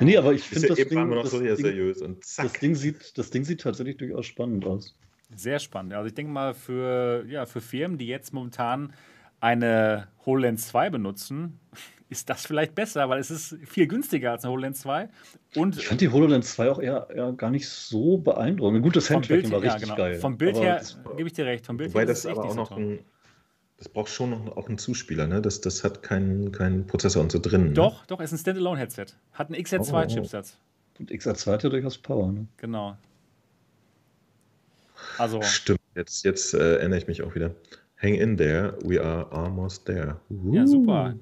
Nee, 0.00 0.16
aber 0.16 0.32
ich 0.32 0.42
finde 0.42 0.68
das, 0.68 0.76
Ding, 0.76 1.10
das, 1.10 1.30
so 1.30 1.40
Ding, 1.40 2.16
das, 2.36 2.52
Ding 2.52 2.74
sieht, 2.74 3.18
das 3.18 3.30
Ding 3.30 3.44
sieht 3.44 3.60
tatsächlich 3.60 3.96
durchaus 3.96 4.26
spannend 4.26 4.64
aus. 4.64 4.94
Sehr 5.34 5.58
spannend. 5.58 5.94
Also 5.94 6.06
ich 6.06 6.14
denke 6.14 6.32
mal 6.32 6.54
für, 6.54 7.24
ja, 7.28 7.46
für 7.46 7.60
Firmen, 7.60 7.98
die 7.98 8.06
jetzt 8.06 8.32
momentan 8.32 8.92
eine 9.40 10.08
HoloLens 10.24 10.68
2 10.68 10.90
benutzen, 10.90 11.58
ist 12.08 12.30
das 12.30 12.46
vielleicht 12.46 12.74
besser, 12.74 13.08
weil 13.08 13.18
es 13.18 13.30
ist 13.30 13.56
viel 13.64 13.86
günstiger 13.86 14.32
als 14.32 14.44
eine 14.44 14.52
HoloLens 14.52 14.80
2. 14.80 15.08
Und 15.56 15.76
ich 15.76 15.88
fand 15.88 16.00
die 16.00 16.08
HoloLens 16.08 16.54
2 16.54 16.70
auch 16.70 16.78
eher, 16.78 17.08
eher 17.10 17.32
gar 17.32 17.50
nicht 17.50 17.68
so 17.68 18.18
beeindruckend. 18.18 18.82
Gut, 18.82 18.96
das 18.96 19.10
Handtracking 19.10 19.50
war 19.50 19.62
richtig 19.62 19.88
ja, 19.88 19.94
genau. 19.94 19.96
geil. 19.96 20.18
Vom 20.20 20.38
Bild 20.38 20.56
her 20.56 20.82
gebe 21.16 21.28
ich 21.28 21.32
dir 21.32 21.46
recht. 21.46 21.66
Vom 21.66 21.76
Bild 21.76 21.90
Wobei 21.90 22.00
her 22.00 22.06
das 22.06 22.24
aber 22.26 22.44
auch 22.44 22.54
noch 22.54 22.70
ein, 22.70 23.00
das 23.78 23.88
braucht 23.88 24.10
schon 24.10 24.30
noch 24.30 24.56
auch 24.56 24.68
einen 24.68 24.78
Zuspieler, 24.78 25.26
ne? 25.26 25.42
Das, 25.42 25.60
das 25.60 25.84
hat 25.84 26.02
keinen 26.02 26.52
kein 26.52 26.86
Prozessor 26.86 27.22
und 27.22 27.32
so 27.32 27.38
drin. 27.38 27.68
Ne? 27.68 27.72
Doch, 27.72 28.06
doch, 28.06 28.20
ist 28.20 28.32
ein 28.32 28.38
Standalone-Headset. 28.38 29.06
Hat 29.32 29.48
einen 29.48 29.62
XR2-Chipsatz. 29.62 30.56
Oh. 30.56 31.00
Und 31.00 31.10
XR2 31.10 31.52
hat 31.52 31.62
ja 31.62 31.68
durchaus 31.68 31.98
Power, 31.98 32.32
ne? 32.32 32.46
Genau. 32.56 32.96
Also. 35.18 35.42
Stimmt, 35.42 35.80
jetzt, 35.94 36.24
jetzt 36.24 36.54
äh, 36.54 36.76
erinnere 36.76 36.98
ich 36.98 37.06
mich 37.06 37.22
auch 37.22 37.34
wieder. 37.34 37.50
Hang 37.98 38.14
in 38.14 38.36
there, 38.36 38.74
we 38.84 38.98
are 38.98 39.24
almost 39.32 39.86
there. 39.86 40.16
Ooh. 40.30 40.52
Ja, 40.52 40.66
super. 40.66 41.14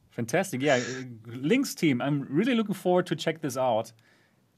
Fantastic. 0.10 0.62
Yeah, 0.62 0.80
Links 1.26 1.74
team, 1.74 2.02
I'm 2.02 2.26
really 2.28 2.54
looking 2.54 2.74
forward 2.74 3.06
to 3.06 3.14
check 3.14 3.40
this 3.40 3.56
out. 3.56 3.92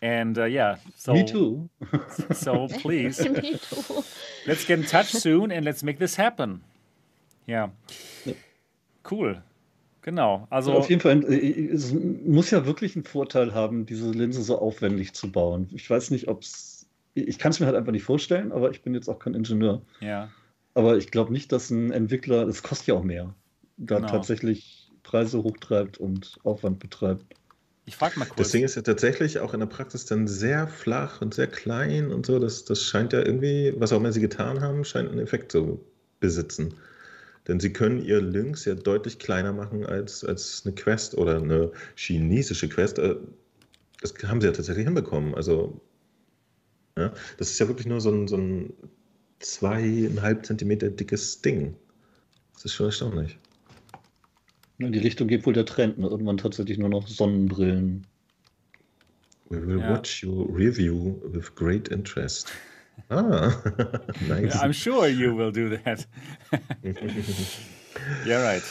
And 0.02 0.38
uh, 0.38 0.44
yeah, 0.44 0.76
so 0.96 1.12
me 1.12 1.24
too. 1.24 1.68
so 2.32 2.68
please, 2.80 3.20
me 3.28 3.58
too. 3.58 4.02
let's 4.46 4.64
get 4.64 4.78
in 4.78 4.86
touch 4.86 5.12
soon 5.12 5.52
and 5.52 5.64
let's 5.64 5.82
make 5.82 5.98
this 5.98 6.16
happen. 6.16 6.62
Ja, 7.46 7.68
cool. 9.04 9.42
Genau. 10.02 10.46
Also 10.48 10.72
auf 10.72 10.88
jeden 10.88 11.02
Fall, 11.02 11.22
äh, 11.30 11.68
es 11.72 11.92
muss 11.92 12.50
ja 12.50 12.64
wirklich 12.64 12.96
einen 12.96 13.04
Vorteil 13.04 13.52
haben, 13.52 13.84
diese 13.84 14.10
Linse 14.10 14.42
so 14.42 14.58
aufwendig 14.58 15.12
zu 15.12 15.30
bauen. 15.30 15.68
Ich 15.72 15.90
weiß 15.90 16.10
nicht, 16.10 16.28
ob 16.28 16.40
es, 16.40 16.86
ich 17.12 17.38
kann 17.38 17.50
es 17.50 17.60
mir 17.60 17.66
halt 17.66 17.76
einfach 17.76 17.92
nicht 17.92 18.04
vorstellen, 18.04 18.50
aber 18.52 18.70
ich 18.70 18.80
bin 18.80 18.94
jetzt 18.94 19.08
auch 19.08 19.18
kein 19.18 19.34
Ingenieur. 19.34 19.82
Ja. 20.00 20.30
Aber 20.74 20.96
ich 20.96 21.10
glaube 21.10 21.32
nicht, 21.32 21.52
dass 21.52 21.70
ein 21.70 21.90
Entwickler, 21.90 22.46
das 22.46 22.62
kostet 22.62 22.88
ja 22.88 22.94
auch 22.94 23.02
mehr, 23.02 23.34
da 23.76 23.96
genau. 23.96 24.08
tatsächlich 24.08 24.90
Preise 25.02 25.42
hochtreibt 25.42 25.98
und 25.98 26.38
Aufwand 26.44 26.78
betreibt. 26.78 27.24
Ich 27.86 27.96
frage 27.96 28.18
mal 28.18 28.26
kurz. 28.26 28.38
Das 28.38 28.50
Ding 28.52 28.62
ist 28.62 28.76
ja 28.76 28.82
tatsächlich 28.82 29.40
auch 29.40 29.52
in 29.52 29.60
der 29.60 29.66
Praxis 29.66 30.04
dann 30.04 30.28
sehr 30.28 30.68
flach 30.68 31.20
und 31.20 31.34
sehr 31.34 31.48
klein 31.48 32.12
und 32.12 32.26
so. 32.26 32.38
Das, 32.38 32.64
das 32.64 32.84
scheint 32.84 33.12
ja 33.12 33.18
irgendwie, 33.20 33.74
was 33.76 33.92
auch 33.92 33.96
immer 33.96 34.12
sie 34.12 34.20
getan 34.20 34.60
haben, 34.60 34.84
scheint 34.84 35.10
einen 35.10 35.18
Effekt 35.18 35.50
zu 35.50 35.84
besitzen. 36.20 36.74
Denn 37.48 37.58
sie 37.58 37.72
können 37.72 38.04
ihr 38.04 38.20
Lynx 38.20 38.64
ja 38.64 38.74
deutlich 38.74 39.18
kleiner 39.18 39.52
machen 39.52 39.84
als, 39.84 40.24
als 40.24 40.62
eine 40.64 40.74
Quest 40.74 41.16
oder 41.16 41.38
eine 41.38 41.72
chinesische 41.96 42.68
Quest. 42.68 42.98
Äh, 42.98 43.16
das 44.02 44.14
haben 44.24 44.40
sie 44.40 44.46
ja 44.46 44.52
tatsächlich 44.52 44.84
hinbekommen. 44.84 45.34
Also, 45.34 45.80
ja, 46.96 47.12
das 47.38 47.50
ist 47.50 47.58
ja 47.58 47.66
wirklich 47.66 47.86
nur 47.86 48.00
so 48.00 48.10
ein, 48.10 48.28
so 48.28 48.36
ein 48.36 48.72
zweieinhalb 49.40 50.46
Zentimeter 50.46 50.90
dickes 50.90 51.42
Ding. 51.42 51.74
Das 52.54 52.66
ist 52.66 52.74
schon 52.74 52.86
erstaunlich. 52.86 53.38
In 54.78 54.92
die 54.92 54.98
Richtung 54.98 55.28
geht 55.28 55.44
wohl 55.44 55.52
der 55.52 55.66
Trend. 55.66 55.98
Ne? 55.98 56.06
Irgendwann 56.06 56.38
tatsächlich 56.38 56.78
nur 56.78 56.88
noch 56.88 57.06
Sonnenbrillen. 57.06 58.06
We 59.50 59.66
will 59.66 59.80
ja. 59.80 59.90
watch 59.90 60.24
your 60.24 60.46
review 60.54 61.20
with 61.24 61.54
great 61.54 61.88
interest. 61.88 62.52
Ah, 63.08 63.50
nice. 64.28 64.54
I'm 64.56 64.74
sure 64.74 65.08
you 65.08 65.34
will 65.34 65.50
do 65.50 65.74
that. 65.74 66.06
yeah, 68.26 68.42
right. 68.42 68.62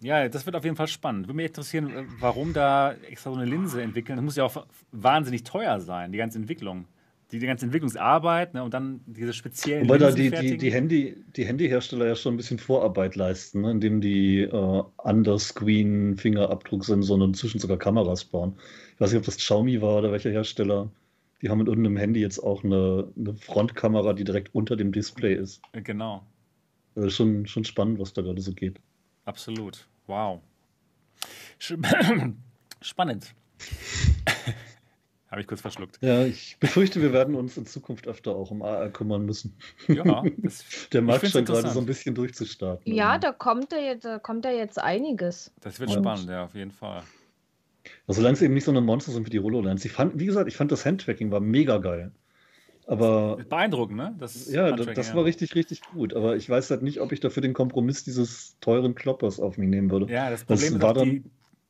Ja, 0.00 0.28
das 0.28 0.46
wird 0.46 0.54
auf 0.54 0.62
jeden 0.62 0.76
Fall 0.76 0.86
spannend. 0.86 1.26
Würde 1.26 1.34
mich 1.34 1.46
interessieren, 1.46 2.14
warum 2.20 2.52
da 2.52 2.92
extra 3.10 3.32
so 3.32 3.36
eine 3.36 3.50
Linse 3.50 3.82
entwickeln. 3.82 4.16
Das 4.16 4.24
muss 4.24 4.36
ja 4.36 4.44
auch 4.44 4.66
wahnsinnig 4.92 5.42
teuer 5.42 5.80
sein, 5.80 6.12
die 6.12 6.18
ganze 6.18 6.38
Entwicklung 6.38 6.86
die, 7.34 7.40
die 7.40 7.46
ganze 7.46 7.66
Entwicklungsarbeit 7.66 8.54
ne, 8.54 8.62
und 8.62 8.72
dann 8.72 9.00
diese 9.06 9.32
speziellen. 9.32 9.88
Wobei 9.88 9.98
da 9.98 10.12
die, 10.12 10.30
die, 10.30 10.56
die, 10.56 10.72
Handy, 10.72 11.16
die 11.34 11.44
Handyhersteller 11.44 12.06
ja 12.06 12.14
schon 12.14 12.34
ein 12.34 12.36
bisschen 12.36 12.60
Vorarbeit 12.60 13.16
leisten, 13.16 13.62
ne, 13.62 13.72
indem 13.72 14.00
die 14.00 14.42
äh, 14.42 14.82
Underscreen-Fingerabdrucksensoren 14.98 17.22
und 17.22 17.30
inzwischen 17.30 17.58
sogar 17.58 17.76
Kameras 17.76 18.24
bauen. 18.24 18.54
Ich 18.94 19.00
weiß 19.00 19.10
nicht, 19.10 19.18
ob 19.18 19.24
das 19.24 19.38
Xiaomi 19.38 19.82
war 19.82 19.98
oder 19.98 20.12
welcher 20.12 20.30
Hersteller. 20.30 20.88
Die 21.42 21.48
haben 21.48 21.60
in 21.60 21.66
irgendeinem 21.66 21.96
Handy 21.96 22.20
jetzt 22.20 22.38
auch 22.38 22.62
eine, 22.62 23.08
eine 23.18 23.34
Frontkamera, 23.34 24.12
die 24.12 24.22
direkt 24.22 24.54
unter 24.54 24.76
dem 24.76 24.92
Display 24.92 25.34
ist. 25.34 25.60
Genau. 25.72 26.24
Also 26.94 27.10
schon, 27.10 27.46
schon 27.46 27.64
spannend, 27.64 27.98
was 27.98 28.12
da 28.12 28.22
gerade 28.22 28.40
so 28.40 28.52
geht. 28.52 28.78
Habe 35.34 35.40
ich 35.40 35.48
kurz 35.48 35.62
verschluckt. 35.62 35.98
Ja, 36.00 36.24
ich 36.24 36.58
befürchte, 36.60 37.02
wir 37.02 37.12
werden 37.12 37.34
uns 37.34 37.56
in 37.56 37.66
Zukunft 37.66 38.06
öfter 38.06 38.36
auch 38.36 38.52
um 38.52 38.62
AR 38.62 38.88
kümmern 38.90 39.26
müssen. 39.26 39.56
Ja, 39.88 40.22
das, 40.36 40.64
der 40.92 41.02
Markt 41.02 41.26
scheint 41.26 41.48
gerade 41.48 41.70
so 41.70 41.80
ein 41.80 41.86
bisschen 41.86 42.14
durchzustarten. 42.14 42.94
Ja, 42.94 43.18
da 43.18 43.32
kommt 43.32 43.72
ja 43.72 43.78
jetzt, 43.78 44.04
da 44.04 44.20
kommt 44.20 44.44
ja 44.44 44.52
jetzt 44.52 44.78
einiges. 44.78 45.50
Das 45.60 45.80
wird 45.80 45.90
Und, 45.90 46.04
spannend, 46.04 46.28
ja, 46.28 46.44
auf 46.44 46.54
jeden 46.54 46.70
Fall. 46.70 47.02
Also, 48.06 48.20
solange 48.20 48.34
es 48.34 48.42
eben 48.42 48.54
nicht 48.54 48.62
so 48.62 48.70
ein 48.70 48.84
Monster 48.84 49.10
sind 49.10 49.26
wie 49.26 49.30
die 49.30 49.40
HoloLens. 49.40 49.84
Ich 49.84 49.90
fand, 49.90 50.20
wie 50.20 50.26
gesagt, 50.26 50.46
ich 50.46 50.56
fand 50.56 50.70
das 50.70 50.86
Handtracking 50.86 51.32
war 51.32 51.40
mega 51.40 51.78
geil. 51.78 52.12
Aber. 52.86 53.38
Beeindruckend, 53.48 53.96
ne? 53.96 54.14
Das 54.20 54.48
ja, 54.52 54.70
das 54.70 55.08
war 55.08 55.16
ja. 55.16 55.22
richtig, 55.22 55.56
richtig 55.56 55.80
gut. 55.82 56.14
Aber 56.14 56.36
ich 56.36 56.48
weiß 56.48 56.70
halt 56.70 56.82
nicht, 56.82 57.00
ob 57.00 57.10
ich 57.10 57.18
dafür 57.18 57.40
den 57.40 57.54
Kompromiss 57.54 58.04
dieses 58.04 58.56
teuren 58.60 58.94
Kloppers 58.94 59.40
auf 59.40 59.58
mich 59.58 59.68
nehmen 59.68 59.90
würde. 59.90 60.12
Ja, 60.12 60.30
das 60.30 60.44
Problem 60.44 60.74
das 60.74 60.80
war 60.80 60.94
dann, 60.94 61.10
die, 61.10 61.24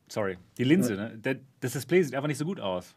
sorry, 0.09 0.37
die 0.59 0.65
Linse, 0.65 0.97
ja. 0.97 1.09
ne? 1.09 1.41
das 1.61 1.73
Display 1.73 2.03
sieht 2.03 2.15
einfach 2.15 2.29
nicht 2.29 2.37
so 2.37 2.45
gut 2.45 2.61
aus. 2.61 2.95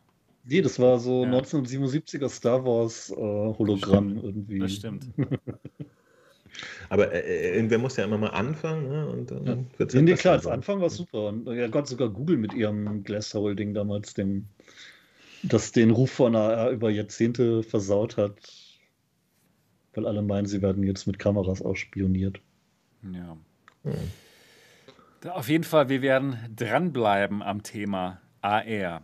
Nee, 0.49 0.61
das 0.61 0.79
war 0.79 0.97
so 0.99 1.25
ja. 1.25 1.31
1977er 1.31 2.29
Star 2.29 2.63
Wars 2.65 3.11
äh, 3.11 3.15
Hologramm 3.15 4.15
das 4.15 4.23
irgendwie. 4.23 4.59
Das 4.59 4.73
stimmt. 4.73 5.05
Aber 6.89 7.11
äh, 7.11 7.19
äh, 7.19 7.55
irgendwer 7.55 7.79
muss 7.79 7.97
ja 7.97 8.05
immer 8.05 8.17
mal 8.17 8.29
anfangen, 8.29 8.87
ne? 8.87 9.07
Und 9.07 9.31
dann 9.31 9.45
ja. 9.45 9.57
wird 9.77 9.89
es 9.89 9.93
ja, 9.93 10.01
Nee, 10.01 10.13
klar, 10.13 10.37
das 10.37 10.47
Anfang 10.47 10.79
war 10.79 10.89
super. 10.89 11.27
Und 11.27 11.47
ja 11.47 11.67
Gott, 11.67 11.87
sogar 11.87 12.09
Google 12.09 12.37
mit 12.37 12.53
ihrem 12.53 13.03
Glass-Holding 13.03 13.73
damals, 13.73 14.13
dem, 14.13 14.47
das 15.43 15.73
den 15.73 15.91
Ruf 15.91 16.11
von 16.11 16.35
AR 16.35 16.71
über 16.71 16.89
Jahrzehnte 16.89 17.61
versaut 17.63 18.15
hat, 18.15 18.37
weil 19.93 20.07
alle 20.07 20.21
meinen, 20.21 20.47
sie 20.47 20.61
werden 20.61 20.83
jetzt 20.83 21.07
mit 21.07 21.19
Kameras 21.19 21.61
ausspioniert. 21.61 22.39
Ja. 23.13 23.37
Hm. 23.83 23.93
Auf 25.29 25.49
jeden 25.49 25.65
Fall, 25.65 25.89
wir 25.89 26.01
werden 26.01 26.37
dranbleiben 26.55 27.41
am 27.41 27.63
Thema 27.63 28.21
AR. 28.41 29.01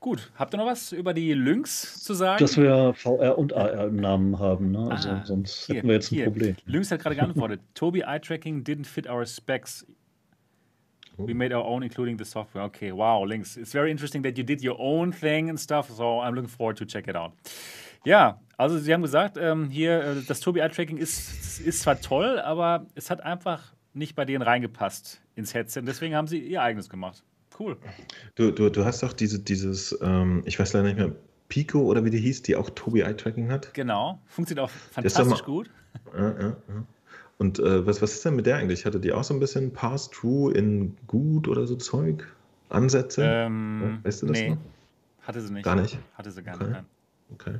Gut, 0.00 0.30
habt 0.36 0.54
ihr 0.54 0.58
noch 0.58 0.66
was 0.66 0.92
über 0.92 1.12
die 1.12 1.34
Lynx 1.34 2.02
zu 2.04 2.14
sagen? 2.14 2.38
Dass 2.38 2.56
wir 2.56 2.94
VR 2.94 3.36
und 3.36 3.52
AR 3.52 3.88
im 3.88 3.96
Namen 3.96 4.38
haben, 4.38 4.70
ne? 4.70 4.88
Also 4.90 5.08
ah, 5.08 5.22
sonst 5.24 5.66
hier, 5.66 5.76
hätten 5.76 5.88
wir 5.88 5.94
jetzt 5.94 6.12
ein 6.12 6.16
hier. 6.16 6.24
Problem. 6.26 6.56
Lynx 6.66 6.90
hat 6.92 7.00
gerade 7.00 7.16
geantwortet. 7.16 7.60
Toby 7.74 8.02
Eye 8.02 8.20
Tracking 8.20 8.62
didn't 8.62 8.86
fit 8.86 9.08
our 9.08 9.26
specs. 9.26 9.84
We 11.16 11.34
made 11.34 11.52
our 11.52 11.64
own, 11.64 11.82
including 11.82 12.16
the 12.16 12.24
software. 12.24 12.64
Okay, 12.66 12.92
wow, 12.92 13.24
Lynx. 13.24 13.56
It's 13.56 13.72
very 13.72 13.90
interesting 13.90 14.22
that 14.22 14.38
you 14.38 14.44
did 14.44 14.62
your 14.62 14.78
own 14.78 15.12
thing 15.12 15.50
and 15.50 15.58
stuff, 15.58 15.90
so 15.90 16.20
I'm 16.20 16.34
looking 16.34 16.48
forward 16.48 16.76
to 16.78 16.84
check 16.84 17.08
it 17.08 17.16
out. 17.16 17.32
Ja, 18.04 18.40
also 18.56 18.78
Sie 18.78 18.94
haben 18.94 19.02
gesagt, 19.02 19.36
ähm, 19.36 19.68
hier, 19.68 20.00
äh, 20.00 20.22
das 20.26 20.38
Toby 20.38 20.60
Eye 20.60 20.68
Tracking 20.68 20.96
ist, 20.96 21.60
ist 21.60 21.80
zwar 21.80 22.00
toll, 22.00 22.38
aber 22.38 22.86
es 22.94 23.10
hat 23.10 23.20
einfach 23.20 23.74
nicht 23.94 24.14
bei 24.14 24.24
denen 24.24 24.42
reingepasst 24.42 25.20
ins 25.34 25.54
Headset. 25.54 25.82
Deswegen 25.82 26.14
haben 26.14 26.28
sie 26.28 26.38
ihr 26.38 26.62
eigenes 26.62 26.88
gemacht. 26.88 27.24
Cool. 27.58 27.76
Du, 28.36 28.50
du, 28.52 28.70
du 28.70 28.84
hast 28.84 29.02
doch 29.02 29.12
diese, 29.12 29.40
dieses, 29.40 29.98
ähm, 30.00 30.42
ich 30.44 30.58
weiß 30.58 30.72
leider 30.72 30.86
nicht 30.86 30.98
mehr, 30.98 31.12
Pico 31.48 31.80
oder 31.80 32.04
wie 32.04 32.10
die 32.10 32.18
hieß, 32.20 32.42
die 32.42 32.56
auch 32.56 32.70
Tobi 32.70 33.00
Eye 33.00 33.16
Tracking 33.16 33.50
hat. 33.50 33.72
Genau, 33.74 34.20
funktioniert 34.26 34.66
auch 34.66 34.70
fantastisch 34.70 35.42
gut. 35.44 35.70
Ja, 36.14 36.30
ja, 36.30 36.48
ja. 36.48 36.84
Und 37.38 37.58
äh, 37.58 37.86
was, 37.86 38.02
was 38.02 38.14
ist 38.14 38.24
denn 38.24 38.36
mit 38.36 38.46
der 38.46 38.56
eigentlich? 38.56 38.84
Hatte 38.84 39.00
die 39.00 39.12
auch 39.12 39.24
so 39.24 39.32
ein 39.32 39.40
bisschen 39.40 39.72
Pass-Through 39.72 40.50
in 40.50 40.96
gut 41.06 41.48
oder 41.48 41.66
so 41.66 41.76
Zeug? 41.76 42.26
Ansätze? 42.68 43.22
Ähm, 43.24 44.00
weißt 44.02 44.22
du 44.22 44.26
das 44.26 44.38
nee, 44.38 44.50
noch? 44.50 44.58
hatte 45.22 45.40
sie 45.40 45.52
nicht. 45.52 45.64
Gar 45.64 45.76
nicht? 45.76 45.98
Hatte 46.14 46.30
sie 46.30 46.42
gar 46.42 46.56
okay. 46.56 46.68
nicht. 46.68 46.84
Okay. 47.32 47.54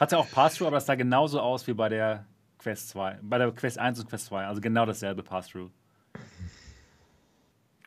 Hatte 0.00 0.18
auch 0.18 0.28
Pass-Through, 0.30 0.66
aber 0.66 0.78
es 0.78 0.86
sah 0.86 0.94
genauso 0.94 1.40
aus 1.40 1.66
wie 1.66 1.74
bei 1.74 1.88
der 1.88 2.24
Quest 2.58 2.88
2. 2.90 3.20
Bei 3.22 3.38
der 3.38 3.52
Quest 3.52 3.78
1 3.78 4.00
und 4.00 4.08
Quest 4.08 4.26
2. 4.26 4.46
Also 4.46 4.60
genau 4.60 4.86
dasselbe 4.86 5.22
Pass-Through. 5.22 5.70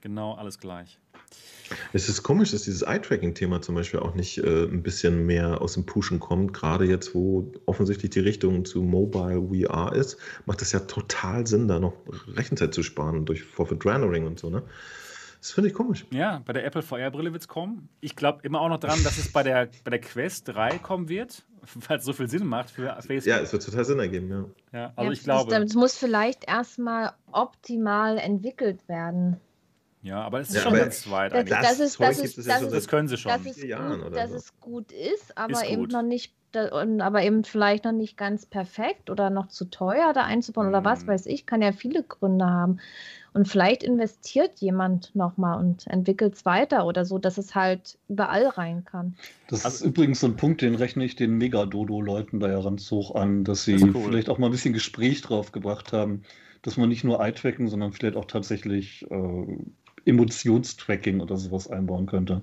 Genau 0.01 0.33
alles 0.33 0.59
gleich. 0.59 0.99
Es 1.93 2.09
ist 2.09 2.23
komisch, 2.23 2.51
dass 2.51 2.63
dieses 2.63 2.81
Eye-Tracking-Thema 2.81 3.61
zum 3.61 3.75
Beispiel 3.75 4.01
auch 4.01 4.13
nicht 4.13 4.39
äh, 4.39 4.65
ein 4.65 4.83
bisschen 4.83 5.25
mehr 5.25 5.61
aus 5.61 5.73
dem 5.73 5.85
Pushen 5.85 6.19
kommt. 6.19 6.53
Gerade 6.53 6.85
jetzt, 6.85 7.15
wo 7.15 7.51
offensichtlich 7.65 8.11
die 8.11 8.19
Richtung 8.19 8.65
zu 8.65 8.81
Mobile 8.81 9.41
VR 9.41 9.93
ist, 9.93 10.17
macht 10.45 10.61
es 10.61 10.71
ja 10.73 10.79
total 10.81 11.47
Sinn, 11.47 11.67
da 11.67 11.79
noch 11.79 11.93
Rechenzeit 12.27 12.73
zu 12.73 12.83
sparen 12.83 13.25
durch 13.25 13.43
Forfeit 13.43 13.85
Rendering 13.85 14.27
und 14.27 14.39
so. 14.39 14.49
Ne? 14.49 14.63
Das 15.39 15.51
finde 15.51 15.69
ich 15.69 15.73
komisch. 15.73 16.05
Ja, 16.11 16.43
bei 16.45 16.53
der 16.53 16.65
Apple 16.65 16.83
VR-Brille 16.83 17.31
wird 17.33 17.41
es 17.41 17.47
kommen. 17.47 17.89
Ich 17.99 18.15
glaube 18.15 18.41
immer 18.43 18.61
auch 18.61 18.69
noch 18.69 18.79
dran, 18.79 19.03
dass 19.03 19.17
es 19.17 19.31
bei 19.31 19.41
der, 19.41 19.69
bei 19.83 19.89
der 19.89 19.99
Quest 19.99 20.49
3 20.49 20.77
kommen 20.77 21.09
wird, 21.09 21.43
weil 21.87 21.97
es 21.97 22.05
so 22.05 22.13
viel 22.13 22.29
Sinn 22.29 22.45
macht 22.45 22.69
für 22.69 22.95
Facebook. 23.01 23.25
Ja, 23.25 23.39
es 23.39 23.51
wird 23.51 23.65
total 23.65 23.85
Sinn 23.85 23.99
ergeben, 23.99 24.29
ja. 24.29 24.45
Ja, 24.71 24.93
also 24.95 25.11
ja, 25.11 25.11
ich 25.13 25.23
glaube. 25.23 25.55
Es 25.55 25.73
muss 25.73 25.97
vielleicht 25.97 26.47
erstmal 26.47 27.13
optimal 27.31 28.19
entwickelt 28.19 28.87
werden. 28.87 29.37
Ja, 30.03 30.23
aber 30.23 30.39
es 30.39 30.49
ist 30.49 30.55
ja, 30.55 30.61
schon 30.61 30.73
ganz 30.73 31.09
weit 31.11 31.31
das, 31.31 31.45
das, 31.45 31.79
ist, 31.79 31.99
das, 31.99 32.19
ist, 32.19 32.47
das, 32.47 32.67
das 32.67 32.87
können 32.87 33.07
sie 33.07 33.17
schon. 33.17 33.31
Dass 33.31 33.45
es, 33.45 33.61
gut, 33.61 34.15
dass 34.15 34.29
so. 34.31 34.35
es 34.35 34.59
gut 34.59 34.91
ist, 34.91 35.37
aber 35.37 35.63
ist 35.63 35.69
eben 35.69 35.83
gut. 35.83 35.91
noch 35.91 36.01
nicht, 36.01 36.33
aber 36.53 37.21
eben 37.21 37.43
vielleicht 37.43 37.85
noch 37.85 37.91
nicht 37.91 38.17
ganz 38.17 38.47
perfekt 38.47 39.11
oder 39.11 39.29
noch 39.29 39.49
zu 39.49 39.65
teuer 39.65 40.11
da 40.13 40.23
einzubauen 40.23 40.67
mhm. 40.67 40.73
oder 40.73 40.85
was 40.85 41.03
mhm. 41.03 41.09
weiß 41.09 41.27
ich, 41.27 41.45
kann 41.45 41.61
ja 41.61 41.71
viele 41.71 42.01
Gründe 42.03 42.45
haben. 42.45 42.79
Und 43.33 43.47
vielleicht 43.47 43.83
investiert 43.83 44.59
jemand 44.59 45.15
nochmal 45.15 45.57
und 45.57 45.87
entwickelt 45.87 46.33
es 46.33 46.45
weiter 46.45 46.85
oder 46.85 47.05
so, 47.05 47.17
dass 47.17 47.37
es 47.37 47.55
halt 47.55 47.97
überall 48.09 48.47
rein 48.47 48.83
kann. 48.83 49.15
Das 49.47 49.63
also, 49.63 49.85
ist 49.85 49.89
übrigens 49.89 50.19
so 50.19 50.27
ein 50.27 50.35
Punkt, 50.35 50.61
den 50.61 50.75
rechne 50.75 51.05
ich 51.05 51.15
den 51.15 51.37
Megadodo-Leuten 51.37 52.41
da 52.41 52.49
ja 52.49 52.61
ganz 52.61 52.89
hoch 52.91 53.15
an, 53.15 53.45
dass 53.45 53.63
sie 53.63 53.75
cool. 53.81 54.03
vielleicht 54.03 54.29
auch 54.29 54.37
mal 54.37 54.47
ein 54.47 54.51
bisschen 54.51 54.73
Gespräch 54.73 55.21
drauf 55.21 55.53
gebracht 55.53 55.93
haben, 55.93 56.23
dass 56.61 56.75
man 56.75 56.89
nicht 56.89 57.03
nur 57.03 57.19
Eye-Tracken, 57.21 57.67
sondern 57.69 57.93
vielleicht 57.93 58.17
auch 58.17 58.25
tatsächlich 58.25 59.09
äh, 59.09 59.57
Emotionstracking 60.05 61.21
oder 61.21 61.37
sowas 61.37 61.69
einbauen 61.69 62.05
könnte. 62.05 62.41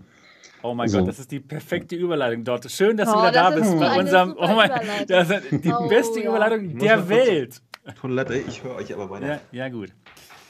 Oh 0.62 0.74
mein 0.74 0.85
also, 0.85 0.98
Gott, 0.98 1.09
das 1.09 1.18
ist 1.20 1.30
die 1.30 1.40
perfekte 1.40 1.94
Überleitung 1.94 2.44
dort. 2.44 2.70
Schön, 2.70 2.97
dass 2.97 3.09
oh, 3.09 3.12
du 3.12 3.18
wieder 3.18 3.32
da 3.32 3.51
bist 3.51 3.78
bei 3.78 3.98
unserem. 3.98 4.35
Oh 4.36 4.55
mein, 4.55 4.70
das 5.06 5.30
ist 5.30 5.64
die 5.64 5.72
oh, 5.72 5.89
beste 5.89 6.20
ja. 6.20 6.28
Überleitung 6.28 6.78
der 6.78 7.09
Welt. 7.09 7.62
Toilette, 8.01 8.39
ich 8.39 8.62
höre 8.62 8.74
euch 8.76 8.93
aber 8.93 9.09
weiter. 9.09 9.26
Ja, 9.26 9.40
ja, 9.52 9.68
gut. 9.68 9.93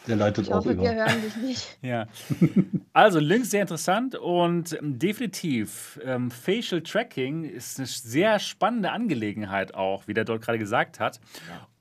Der 0.07 0.17
leitet 0.17 0.47
ich 0.47 0.53
hoffe, 0.53 0.71
auch 0.71 0.73
über. 0.73 0.83
wir 0.83 0.95
hören 0.95 1.23
dich 1.23 1.37
nicht. 1.37 1.79
Ja. 1.83 2.07
Also, 2.95 3.19
Links 3.19 3.51
sehr 3.51 3.61
interessant 3.61 4.15
und 4.15 4.73
ähm, 4.73 4.99
definitiv 4.99 6.01
ähm, 6.03 6.31
Facial 6.31 6.81
Tracking 6.81 7.45
ist 7.45 7.79
eine 7.79 7.87
sehr 7.87 8.39
spannende 8.39 8.91
Angelegenheit 8.91 9.75
auch, 9.75 10.09
wie 10.09 10.15
der 10.15 10.25
dort 10.25 10.43
gerade 10.43 10.59
gesagt 10.59 10.99
hat. 10.99 11.21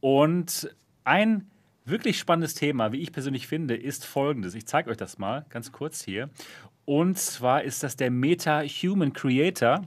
Und 0.01 0.75
ein 1.05 1.49
wirklich 1.87 2.19
spannendes 2.19 2.53
Thema, 2.53 2.91
wie 2.91 2.97
ich 2.97 3.11
persönlich 3.11 3.47
finde, 3.47 3.75
ist 3.75 4.05
folgendes. 4.05 4.55
Ich 4.55 4.65
zeige 4.65 4.89
euch 4.89 4.97
das 4.97 5.17
mal 5.17 5.45
ganz 5.49 5.71
kurz 5.71 6.03
hier. 6.03 6.29
Und 6.85 7.17
zwar 7.17 7.63
ist 7.63 7.83
das 7.83 7.97
der 7.97 8.09
Meta 8.11 8.61
Human 8.61 9.11
Creator 9.11 9.81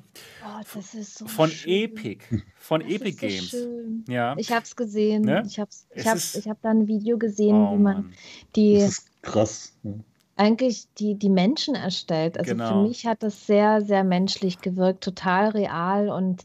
oh, 0.44 0.80
so 1.02 1.26
von 1.26 1.48
schön. 1.48 1.84
Epic, 1.84 2.24
von 2.56 2.82
das 2.82 2.90
Epic 2.90 3.12
so 3.12 3.26
Games. 3.26 3.48
Schön. 3.48 4.04
Ja. 4.06 4.34
Ich 4.36 4.52
habe 4.52 4.64
es 4.64 4.76
gesehen. 4.76 5.22
Ne? 5.22 5.42
Ich 5.46 5.58
habe 5.58 5.70
ich 5.94 6.06
hab, 6.06 6.18
ich 6.18 6.46
hab 6.46 6.60
da 6.60 6.70
ein 6.70 6.86
Video 6.88 7.16
gesehen, 7.16 7.56
oh, 7.56 7.72
wie 7.72 7.82
man 7.82 7.96
Mann. 7.96 8.14
die 8.54 8.74
das 8.74 8.90
ist 8.90 9.22
krass. 9.22 9.72
eigentlich 10.36 10.88
die, 10.98 11.14
die 11.14 11.30
Menschen 11.30 11.74
erstellt. 11.74 12.38
Also 12.38 12.52
genau. 12.52 12.68
für 12.68 12.88
mich 12.88 13.06
hat 13.06 13.22
das 13.22 13.46
sehr, 13.46 13.80
sehr 13.80 14.04
menschlich 14.04 14.60
gewirkt, 14.60 15.02
total 15.02 15.48
real 15.48 16.10
und 16.10 16.44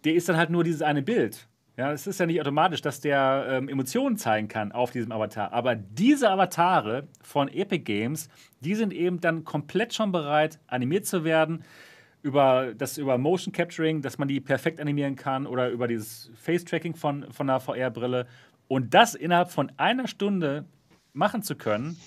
der 0.03 0.13
ist 0.13 0.29
dann 0.29 0.37
halt 0.37 0.51
nur 0.51 0.63
dieses 0.63 0.81
eine 0.81 1.01
Bild. 1.01 1.47
Ja, 1.77 1.91
es 1.91 2.07
ist 2.07 2.21
ja 2.21 2.25
nicht 2.25 2.39
automatisch, 2.39 2.81
dass 2.81 3.01
der 3.01 3.47
ähm, 3.49 3.67
Emotionen 3.67 4.15
zeigen 4.15 4.47
kann 4.47 4.71
auf 4.71 4.91
diesem 4.91 5.11
Avatar. 5.11 5.51
Aber 5.51 5.75
diese 5.75 6.29
Avatare 6.29 7.07
von 7.21 7.49
Epic 7.49 7.83
Games, 7.83 8.29
die 8.61 8.75
sind 8.75 8.93
eben 8.93 9.19
dann 9.19 9.43
komplett 9.43 9.93
schon 9.93 10.13
bereit, 10.13 10.59
animiert 10.67 11.05
zu 11.05 11.25
werden. 11.25 11.63
Über 12.21 12.73
das 12.73 12.97
über 12.97 13.17
Motion 13.17 13.51
Capturing, 13.51 14.01
dass 14.01 14.17
man 14.17 14.29
die 14.29 14.39
perfekt 14.39 14.79
animieren 14.79 15.17
kann 15.17 15.45
oder 15.45 15.69
über 15.69 15.87
dieses 15.87 16.31
Face-Tracking 16.35 16.95
von, 16.95 17.31
von 17.31 17.49
einer 17.49 17.59
VR-Brille. 17.59 18.25
Und 18.69 18.93
das 18.93 19.13
innerhalb 19.13 19.51
von 19.51 19.71
einer 19.75 20.07
Stunde 20.07 20.65
machen 21.13 21.43
zu 21.43 21.55
können, 21.55 21.97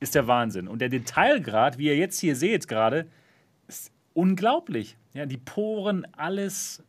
ist 0.00 0.14
der 0.14 0.26
Wahnsinn. 0.26 0.68
Und 0.68 0.80
der 0.80 0.88
Detailgrad, 0.88 1.76
wie 1.76 1.86
ihr 1.86 1.96
jetzt 1.96 2.18
hier 2.18 2.34
seht 2.34 2.66
gerade, 2.66 3.06
ist 3.68 3.92
unglaublich. 4.14 4.96
Ja, 5.12 5.26
die 5.26 5.36
Poren, 5.36 6.06
alles. 6.16 6.82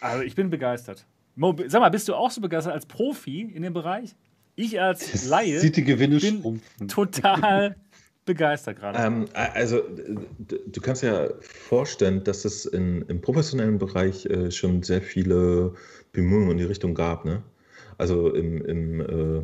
Also 0.00 0.22
ich 0.22 0.34
bin 0.34 0.50
begeistert. 0.50 1.06
Mo, 1.36 1.54
sag 1.66 1.80
mal, 1.80 1.88
bist 1.88 2.08
du 2.08 2.14
auch 2.14 2.30
so 2.30 2.40
begeistert 2.40 2.74
als 2.74 2.86
Profi 2.86 3.42
in 3.42 3.62
dem 3.62 3.72
Bereich? 3.72 4.14
Ich 4.56 4.80
als 4.80 5.26
Laie 5.28 5.58
sieht 5.58 5.76
die 5.76 5.84
Gewinne 5.84 6.18
bin 6.18 6.40
schrumpfen. 6.40 6.88
total 6.88 7.76
begeistert 8.24 8.78
gerade. 8.78 8.98
Ähm, 8.98 9.26
also 9.32 9.82
du 10.38 10.80
kannst 10.80 11.02
ja 11.02 11.28
vorstellen, 11.40 12.22
dass 12.24 12.44
es 12.44 12.66
in, 12.66 13.02
im 13.02 13.20
professionellen 13.20 13.78
Bereich 13.78 14.26
äh, 14.26 14.50
schon 14.50 14.82
sehr 14.82 15.02
viele 15.02 15.74
Bemühungen 16.12 16.52
in 16.52 16.58
die 16.58 16.64
Richtung 16.64 16.94
gab. 16.94 17.24
Ne? 17.24 17.42
Also 17.98 18.32
im, 18.32 18.64
im 18.64 19.00
äh, 19.00 19.42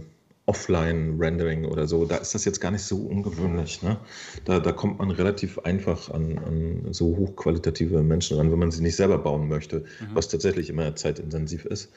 Offline-Rendering 0.51 1.65
oder 1.65 1.87
so, 1.87 2.05
da 2.05 2.17
ist 2.17 2.35
das 2.35 2.45
jetzt 2.45 2.61
gar 2.61 2.73
nicht 2.73 2.83
so 2.83 2.97
ungewöhnlich. 2.97 3.83
Ne? 3.83 3.99
Da, 4.45 4.59
da 4.59 4.73
kommt 4.73 4.99
man 4.99 5.13
relativ 5.13 5.61
einfach 5.61 6.11
an, 6.11 6.39
an 6.39 6.93
so 6.93 7.17
hochqualitative 7.17 8.03
Menschen 8.03 8.37
ran, 8.37 8.51
wenn 8.51 8.59
man 8.59 8.73
sie 8.73 8.83
nicht 8.83 8.97
selber 8.97 9.19
bauen 9.19 9.49
möchte, 9.49 9.79
mhm. 9.79 10.15
was 10.15 10.27
tatsächlich 10.27 10.69
immer 10.69 10.97
zeitintensiv 10.97 11.67
ist. 11.67 11.93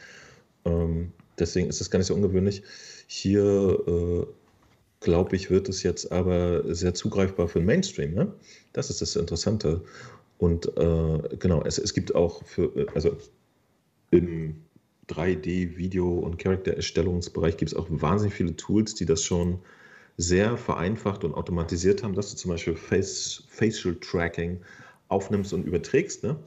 Ähm, 0.66 1.14
deswegen 1.40 1.68
ist 1.68 1.82
das 1.82 1.90
gar 1.90 1.98
nicht 1.98 2.06
so 2.06 2.14
ungewöhnlich. 2.14 2.62
Hier, 3.08 3.80
äh, 3.88 4.26
glaube 5.00 5.36
ich, 5.36 5.50
wird 5.50 5.68
es 5.68 5.82
jetzt 5.82 6.12
aber 6.12 6.76
sehr 6.76 6.94
zugreifbar 6.94 7.48
für 7.48 7.58
den 7.58 7.66
Mainstream. 7.66 8.14
Ne? 8.14 8.34
Das 8.72 8.92
ist 8.92 9.02
das 9.02 9.16
Interessante. 9.16 9.82
Und 10.38 10.78
äh, 10.78 11.38
genau, 11.40 11.64
es, 11.64 11.80
es 11.80 11.96
gibt 11.96 12.14
auch 12.14 12.44
für, 12.46 12.86
also 12.94 13.18
im 14.12 14.58
3D-Video- 15.10 16.20
und 16.20 16.38
Charaktererstellungsbereich 16.38 17.58
gibt 17.58 17.72
es 17.72 17.78
auch 17.78 17.88
wahnsinnig 17.90 18.34
viele 18.34 18.56
Tools, 18.56 18.96
die 18.96 19.06
das 19.06 19.24
schon 19.24 19.60
sehr 20.18 20.58
vereinfacht 20.58 21.24
und 21.24 21.34
automatisiert 21.34 22.04
haben, 22.04 22.14
dass 22.14 22.32
du 22.32 22.38
zum 22.38 22.52
Beispiel 22.52 22.76
Face, 22.76 23.44
Facial 23.50 23.96
Tracking 23.96 24.62
aufnimmst 25.08 25.54
und 25.54 25.66
überträgst. 25.66 26.24
Ne? 26.24 26.38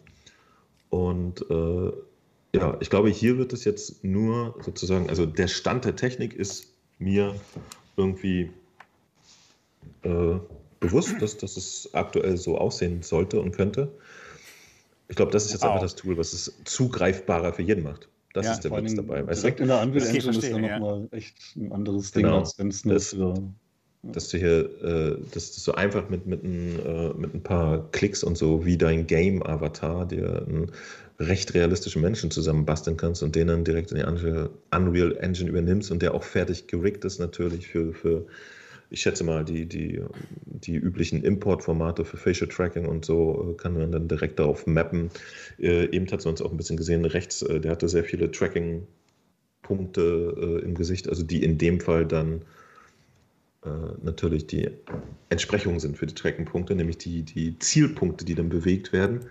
Und 0.90 1.44
äh, 1.50 1.92
ja, 2.54 2.76
ich 2.80 2.90
glaube, 2.90 3.10
hier 3.10 3.38
wird 3.38 3.52
es 3.52 3.64
jetzt 3.64 4.02
nur 4.04 4.54
sozusagen, 4.62 5.08
also 5.10 5.26
der 5.26 5.48
Stand 5.48 5.84
der 5.84 5.96
Technik 5.96 6.32
ist 6.34 6.72
mir 6.98 7.34
irgendwie 7.96 8.50
äh, 10.02 10.36
bewusst, 10.80 11.20
dass, 11.20 11.36
dass 11.36 11.56
es 11.56 11.90
aktuell 11.92 12.36
so 12.36 12.58
aussehen 12.58 13.02
sollte 13.02 13.40
und 13.40 13.52
könnte. 13.52 13.92
Ich 15.08 15.16
glaube, 15.16 15.32
das 15.32 15.44
ist 15.44 15.52
jetzt 15.52 15.62
wow. 15.62 15.70
einfach 15.70 15.82
das 15.82 15.96
Tool, 15.96 16.16
was 16.16 16.32
es 16.32 16.54
zugreifbarer 16.64 17.52
für 17.52 17.62
jeden 17.62 17.84
macht. 17.84 18.08
Das 18.36 18.44
ja, 18.44 18.52
ist 18.52 18.64
der 18.64 18.70
Witz 18.72 18.94
dabei. 18.94 19.26
Weißt 19.26 19.42
direkt 19.42 19.60
du? 19.60 19.62
in 19.62 19.68
der 19.68 19.80
Unreal 19.80 20.06
Engine 20.08 20.30
ist 20.30 20.52
dann 20.52 20.62
ja. 20.62 20.78
nochmal 20.78 21.08
echt 21.12 21.56
ein 21.56 21.72
anderes 21.72 22.12
Ding, 22.12 22.24
genau. 22.24 22.40
als 22.40 22.58
wenn 22.58 22.68
es 22.68 22.84
nur 22.84 23.00
für. 23.00 23.34
Dass 24.02 24.28
du 24.28 24.36
hier, 24.36 24.70
äh, 24.84 25.16
dass 25.32 25.52
du 25.52 25.60
so 25.60 25.72
einfach 25.72 26.08
mit, 26.10 26.26
mit, 26.26 26.44
ein, 26.44 26.78
äh, 26.78 27.14
mit 27.14 27.34
ein 27.34 27.42
paar 27.42 27.90
Klicks 27.90 28.22
und 28.22 28.36
so 28.36 28.64
wie 28.64 28.76
dein 28.76 29.06
Game-Avatar 29.06 30.06
dir 30.06 30.44
einen 30.46 30.70
recht 31.18 31.54
realistischen 31.54 32.02
Menschen 32.02 32.30
zusammenbasteln 32.30 32.98
kannst 32.98 33.22
und 33.22 33.34
den 33.34 33.48
dann 33.48 33.64
direkt 33.64 33.90
in 33.90 33.96
die 33.96 34.04
Unreal 34.04 35.16
Engine 35.16 35.48
übernimmst 35.48 35.90
und 35.90 36.02
der 36.02 36.14
auch 36.14 36.22
fertig 36.22 36.66
gerickt 36.68 37.04
ist 37.06 37.18
natürlich 37.18 37.66
für, 37.68 37.94
für 37.94 38.26
ich 38.90 39.00
schätze 39.00 39.24
mal, 39.24 39.44
die, 39.44 39.66
die, 39.66 40.02
die 40.44 40.76
üblichen 40.76 41.22
Importformate 41.22 42.04
für 42.04 42.16
Facial 42.16 42.48
Tracking 42.48 42.86
und 42.86 43.04
so 43.04 43.52
äh, 43.52 43.56
kann 43.60 43.74
man 43.74 43.92
dann 43.92 44.08
direkt 44.08 44.38
darauf 44.38 44.66
mappen. 44.66 45.10
Äh, 45.58 45.90
eben 45.90 46.10
hat 46.10 46.24
man 46.24 46.32
uns 46.32 46.42
auch 46.42 46.50
ein 46.50 46.56
bisschen 46.56 46.76
gesehen, 46.76 47.04
rechts, 47.04 47.42
äh, 47.42 47.60
der 47.60 47.72
hatte 47.72 47.88
sehr 47.88 48.04
viele 48.04 48.30
Tracking-Punkte 48.30 50.60
äh, 50.62 50.64
im 50.64 50.74
Gesicht, 50.74 51.08
also 51.08 51.22
die 51.22 51.42
in 51.42 51.58
dem 51.58 51.80
Fall 51.80 52.06
dann 52.06 52.42
äh, 53.66 53.70
natürlich 54.02 54.46
die 54.46 54.68
Entsprechungen 55.28 55.80
sind 55.80 55.98
für 55.98 56.06
die 56.06 56.14
Tracking-Punkte, 56.14 56.76
nämlich 56.76 56.98
die, 56.98 57.22
die 57.22 57.58
Zielpunkte, 57.58 58.24
die 58.24 58.36
dann 58.36 58.48
bewegt 58.48 58.92
werden. 58.92 59.26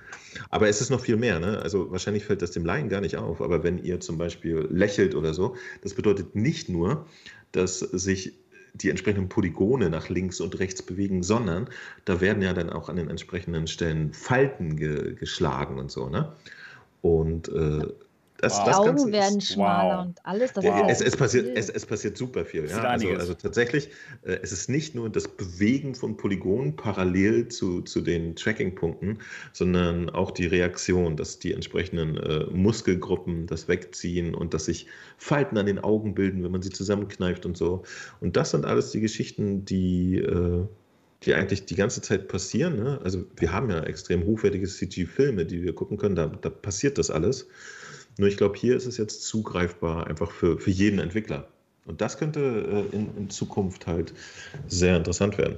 Aber 0.50 0.68
es 0.68 0.82
ist 0.82 0.90
noch 0.90 1.00
viel 1.00 1.16
mehr. 1.16 1.40
Ne? 1.40 1.62
Also 1.62 1.90
wahrscheinlich 1.92 2.26
fällt 2.26 2.42
das 2.42 2.52
dem 2.52 2.66
Laien 2.66 2.90
gar 2.90 3.00
nicht 3.00 3.16
auf, 3.16 3.42
aber 3.42 3.64
wenn 3.64 3.82
ihr 3.82 4.02
zum 4.02 4.18
Beispiel 4.18 4.68
lächelt 4.70 5.16
oder 5.16 5.34
so, 5.34 5.56
das 5.82 5.94
bedeutet 5.94 6.36
nicht 6.36 6.68
nur, 6.68 7.06
dass 7.54 7.80
sich 7.80 8.34
die 8.82 8.90
entsprechenden 8.90 9.30
Polygone 9.30 9.90
nach 9.90 10.10
links 10.10 10.42
und 10.42 10.60
rechts 10.60 10.82
bewegen, 10.82 11.24
sondern 11.24 11.70
da 12.06 12.22
werden 12.22 12.44
ja 12.44 12.54
dann 12.54 12.70
auch 12.70 12.90
an 12.90 12.98
den 12.98 13.10
entsprechenden 13.10 13.68
Stellen 13.68 14.14
Falten 14.14 14.76
ge 14.78 15.16
geschlagen 15.16 15.80
und 15.80 15.92
so. 15.92 16.10
Ne? 16.10 16.34
Und 17.02 17.50
äh, 17.50 17.88
das, 18.38 18.54
wow. 18.54 18.66
das 18.66 18.76
die 18.76 18.90
Augen 18.90 19.12
werden 19.12 19.42
schmaler 19.42 19.98
wow. 19.98 20.06
und 20.06 20.20
alles. 20.24 20.54
Das 20.54 20.66
wow. 20.66 20.86
es, 20.90 21.02
es, 21.02 21.16
passiert, 21.16 21.58
es, 21.58 21.70
es, 21.70 21.86
passiert 21.86 22.18
super 22.18 22.44
viel. 22.44 22.70
Ja? 22.70 22.82
Also, 22.82 23.10
also, 23.10 23.34
tatsächlich, 23.34 23.90
äh, 24.24 24.40
es 24.42 24.52
ist 24.52 24.70
nicht 24.70 24.94
nur 24.94 25.10
das 25.10 25.28
Bewegen 25.28 25.96
von 25.96 26.18
Polygonen 26.18 26.76
parallel 26.76 27.48
zu, 27.48 27.82
zu 27.82 28.02
den 28.02 28.36
Tracking-Punkten, 28.36 29.20
sondern 29.54 30.10
auch 30.10 30.32
die 30.32 30.48
Reaktion, 30.48 31.16
dass 31.16 31.40
die 31.40 31.54
entsprechenden 31.54 32.18
äh, 32.18 32.46
Muskelgruppen 32.52 33.48
das 33.48 33.68
wegziehen 33.68 34.36
und 34.36 34.54
dass 34.54 34.66
sich 34.66 34.88
Falten 35.18 35.58
an 35.58 35.66
den 35.66 35.80
Augen 35.80 36.14
bilden, 36.14 36.44
wenn 36.44 36.52
man 36.52 36.62
sie 36.62 36.72
zusammenkneift 36.72 37.46
und 37.46 37.56
so. 37.56 37.84
Und 38.20 38.36
das 38.36 38.52
sind 38.52 38.66
alles 38.66 38.92
die 38.92 39.02
Geschichten, 39.02 39.66
die. 39.66 40.18
Äh, 40.18 40.66
die 41.24 41.34
eigentlich 41.34 41.66
die 41.66 41.76
ganze 41.76 42.02
Zeit 42.02 42.28
passieren. 42.28 42.76
Ne? 42.76 43.00
Also 43.04 43.26
wir 43.38 43.52
haben 43.52 43.72
ja 43.72 43.82
extrem 43.82 44.26
hochwertige 44.26 44.68
CG-Filme, 44.68 45.46
die 45.46 45.64
wir 45.64 45.74
gucken 45.74 45.98
können, 45.98 46.16
da, 46.16 46.28
da 46.28 46.50
passiert 46.50 47.00
das 47.00 47.10
alles. 47.10 47.48
Nur 48.18 48.28
ich 48.28 48.38
glaube, 48.38 48.58
hier 48.58 48.76
ist 48.76 48.86
es 48.86 48.98
jetzt 48.98 49.24
zugreifbar 49.24 50.08
einfach 50.08 50.32
für, 50.32 50.58
für 50.58 50.72
jeden 50.72 51.00
Entwickler. 51.00 51.48
Und 51.86 52.02
das 52.02 52.18
könnte 52.18 52.40
äh, 52.92 52.96
in, 52.96 53.16
in 53.18 53.30
Zukunft 53.30 53.88
halt 53.88 54.14
sehr 54.68 54.98
interessant 54.98 55.38
werden. 55.38 55.58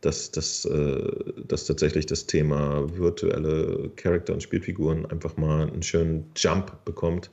Dass, 0.00 0.30
dass, 0.30 0.64
äh, 0.64 1.12
dass 1.48 1.66
tatsächlich 1.66 2.06
das 2.06 2.26
Thema 2.26 2.86
virtuelle 2.96 3.90
Charakter 3.96 4.32
und 4.32 4.42
Spielfiguren 4.44 5.06
einfach 5.06 5.36
mal 5.36 5.68
einen 5.68 5.82
schönen 5.82 6.30
Jump 6.36 6.84
bekommt. 6.84 7.30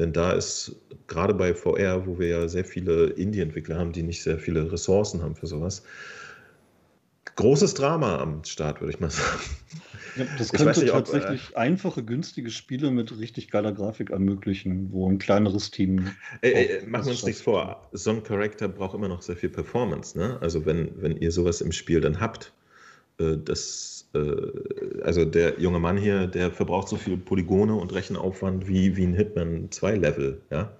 Denn 0.00 0.12
da 0.12 0.32
ist 0.32 0.74
gerade 1.06 1.32
bei 1.32 1.54
VR, 1.54 2.06
wo 2.08 2.18
wir 2.18 2.26
ja 2.26 2.48
sehr 2.48 2.64
viele 2.64 3.10
Indie-Entwickler 3.10 3.78
haben, 3.78 3.92
die 3.92 4.02
nicht 4.02 4.24
sehr 4.24 4.40
viele 4.40 4.72
Ressourcen 4.72 5.22
haben 5.22 5.36
für 5.36 5.46
sowas, 5.46 5.84
großes 7.36 7.74
Drama 7.74 8.18
am 8.18 8.42
Start, 8.42 8.80
würde 8.80 8.92
ich 8.92 9.00
mal 9.00 9.10
sagen. 9.10 9.40
Ja, 10.18 10.26
das 10.36 10.52
könnte 10.52 10.80
nicht, 10.80 10.92
tatsächlich 10.92 11.50
ob, 11.50 11.54
äh, 11.54 11.58
einfache, 11.58 12.02
günstige 12.02 12.50
Spiele 12.50 12.90
mit 12.90 13.16
richtig 13.18 13.50
geiler 13.50 13.72
Grafik 13.72 14.10
ermöglichen, 14.10 14.92
wo 14.92 15.08
ein 15.08 15.18
kleineres 15.18 15.70
Team. 15.70 16.10
Ey, 16.40 16.52
ey, 16.52 16.86
machen 16.86 17.06
wir 17.06 17.12
uns 17.12 17.24
nichts 17.24 17.42
vor. 17.42 17.88
So 17.92 18.10
ein 18.10 18.22
Charakter 18.22 18.68
braucht 18.68 18.94
immer 18.94 19.08
noch 19.08 19.22
sehr 19.22 19.36
viel 19.36 19.48
Performance. 19.48 20.18
Ne? 20.18 20.38
Also, 20.40 20.66
wenn, 20.66 20.90
wenn 21.00 21.16
ihr 21.16 21.30
sowas 21.30 21.60
im 21.60 21.72
Spiel 21.72 22.00
dann 22.00 22.20
habt, 22.20 22.52
äh, 23.20 23.36
das, 23.36 24.08
äh, 24.14 25.00
also 25.02 25.24
der 25.24 25.60
junge 25.60 25.78
Mann 25.78 25.96
hier, 25.96 26.26
der 26.26 26.50
verbraucht 26.50 26.88
so 26.88 26.96
viel 26.96 27.16
Polygone 27.16 27.74
und 27.74 27.92
Rechenaufwand 27.92 28.66
wie, 28.66 28.96
wie 28.96 29.04
ein 29.04 29.14
Hitman 29.14 29.70
2 29.70 29.94
Level. 29.94 30.40
Ja? 30.50 30.72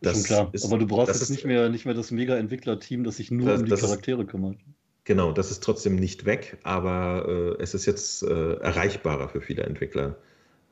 Das 0.00 0.14
Schon 0.14 0.24
klar. 0.24 0.50
Ist, 0.52 0.64
Aber 0.64 0.78
du 0.78 0.86
brauchst 0.86 1.08
jetzt 1.08 1.22
ist, 1.22 1.30
nicht 1.30 1.44
mehr, 1.44 1.68
nicht 1.68 1.84
mehr 1.84 1.94
das 1.94 2.10
Mega-Entwickler-Team, 2.10 3.04
das 3.04 3.18
sich 3.18 3.30
nur 3.30 3.46
das, 3.46 3.60
um 3.60 3.66
die 3.66 3.74
Charaktere 3.74 4.22
ist, 4.22 4.28
kümmert. 4.28 4.56
Genau, 5.04 5.32
das 5.32 5.50
ist 5.50 5.62
trotzdem 5.62 5.96
nicht 5.96 6.26
weg, 6.26 6.58
aber 6.62 7.26
äh, 7.58 7.62
es 7.62 7.74
ist 7.74 7.86
jetzt 7.86 8.22
äh, 8.22 8.54
erreichbarer 8.54 9.28
für 9.28 9.40
viele 9.40 9.64
Entwickler. 9.64 10.16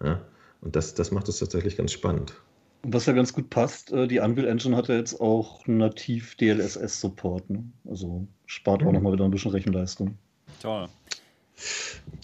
Ja? 0.03 0.25
Und 0.61 0.77
das, 0.77 0.95
das 0.95 1.11
macht 1.11 1.29
es 1.29 1.39
tatsächlich 1.39 1.77
ganz 1.77 1.93
spannend. 1.93 2.35
Und 2.83 2.95
was 2.95 3.07
ja 3.07 3.13
ganz 3.13 3.33
gut 3.33 3.51
passt, 3.51 3.93
äh, 3.93 4.07
die 4.07 4.21
Unreal 4.21 4.47
Engine 4.47 4.77
hat 4.77 4.89
ja 4.89 4.97
jetzt 4.97 5.21
auch 5.21 5.67
nativ 5.67 6.37
DLSS-Support. 6.37 7.51
Ne? 7.51 7.65
Also 7.89 8.27
spart 8.47 8.83
mhm. 8.83 8.89
auch 8.89 8.93
nochmal 8.93 9.13
wieder 9.15 9.25
ein 9.25 9.33
bisschen 9.33 9.51
Rechenleistung. 9.51 10.17
Toll. 10.63 10.89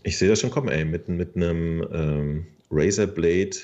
Ich 0.04 0.16
sehe 0.16 0.28
das 0.28 0.40
schon 0.40 0.50
kommen, 0.50 0.68
ey, 0.68 0.84
mit, 0.84 1.08
mit 1.08 1.34
einem 1.34 1.86
ähm, 1.92 2.46
Razer 2.70 3.06
Blade 3.06 3.56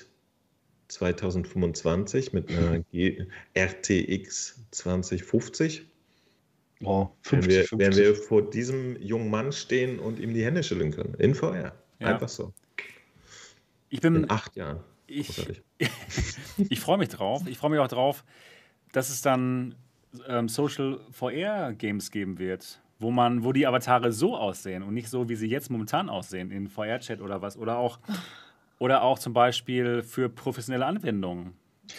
2025, 0.89 2.33
mit 2.33 2.51
einer 2.51 2.81
G 2.93 3.25
RTX 3.57 4.61
2050 4.73 5.87
Oh, 6.85 7.11
50, 7.23 7.33
wenn, 7.33 7.51
wir, 7.51 7.65
50. 7.67 7.79
wenn 7.79 7.97
wir 7.97 8.15
vor 8.15 8.51
diesem 8.51 9.01
jungen 9.01 9.31
Mann 9.31 9.53
stehen 9.53 9.99
und 9.99 10.19
ihm 10.19 10.35
die 10.35 10.45
Hände 10.45 10.63
schütteln 10.63 10.93
können. 10.93 11.15
In 11.19 11.35
VR. 11.35 11.75
Ja. 11.99 12.09
Einfach 12.09 12.29
so. 12.29 12.53
Ich 13.89 14.01
bin. 14.01 14.17
In 14.17 14.31
acht 14.31 14.57
Jahren. 14.57 14.81
Ich, 15.07 15.47
ich 16.71 16.81
freue 16.81 16.99
mich 16.99 17.11
drauf. 17.11 17.43
Ich 17.47 17.59
freue 17.59 17.71
mich 17.71 17.81
auch 17.81 17.89
drauf, 17.89 18.25
dass 18.93 19.11
es 19.11 19.21
dann 19.23 19.75
ähm, 20.27 20.49
Social 20.49 21.01
VR 21.11 21.73
Games 21.75 22.11
geben 22.11 22.39
wird, 22.39 22.81
wo 22.99 23.11
man, 23.11 23.45
wo 23.45 23.53
die 23.53 23.67
Avatare 23.67 24.13
so 24.13 24.37
aussehen 24.37 24.83
und 24.83 24.95
nicht 24.95 25.09
so, 25.09 25.29
wie 25.29 25.35
sie 25.35 25.49
jetzt 25.49 25.71
momentan 25.71 26.09
aussehen, 26.09 26.51
in 26.51 26.69
VR-Chat 26.69 27.21
oder 27.21 27.43
was. 27.43 27.57
Oder 27.57 27.79
auch, 27.79 27.99
oder 28.79 29.03
auch 29.03 29.19
zum 29.19 29.33
Beispiel 29.33 30.03
für 30.03 30.29
professionelle 30.29 30.87
Anwendungen. 30.87 31.55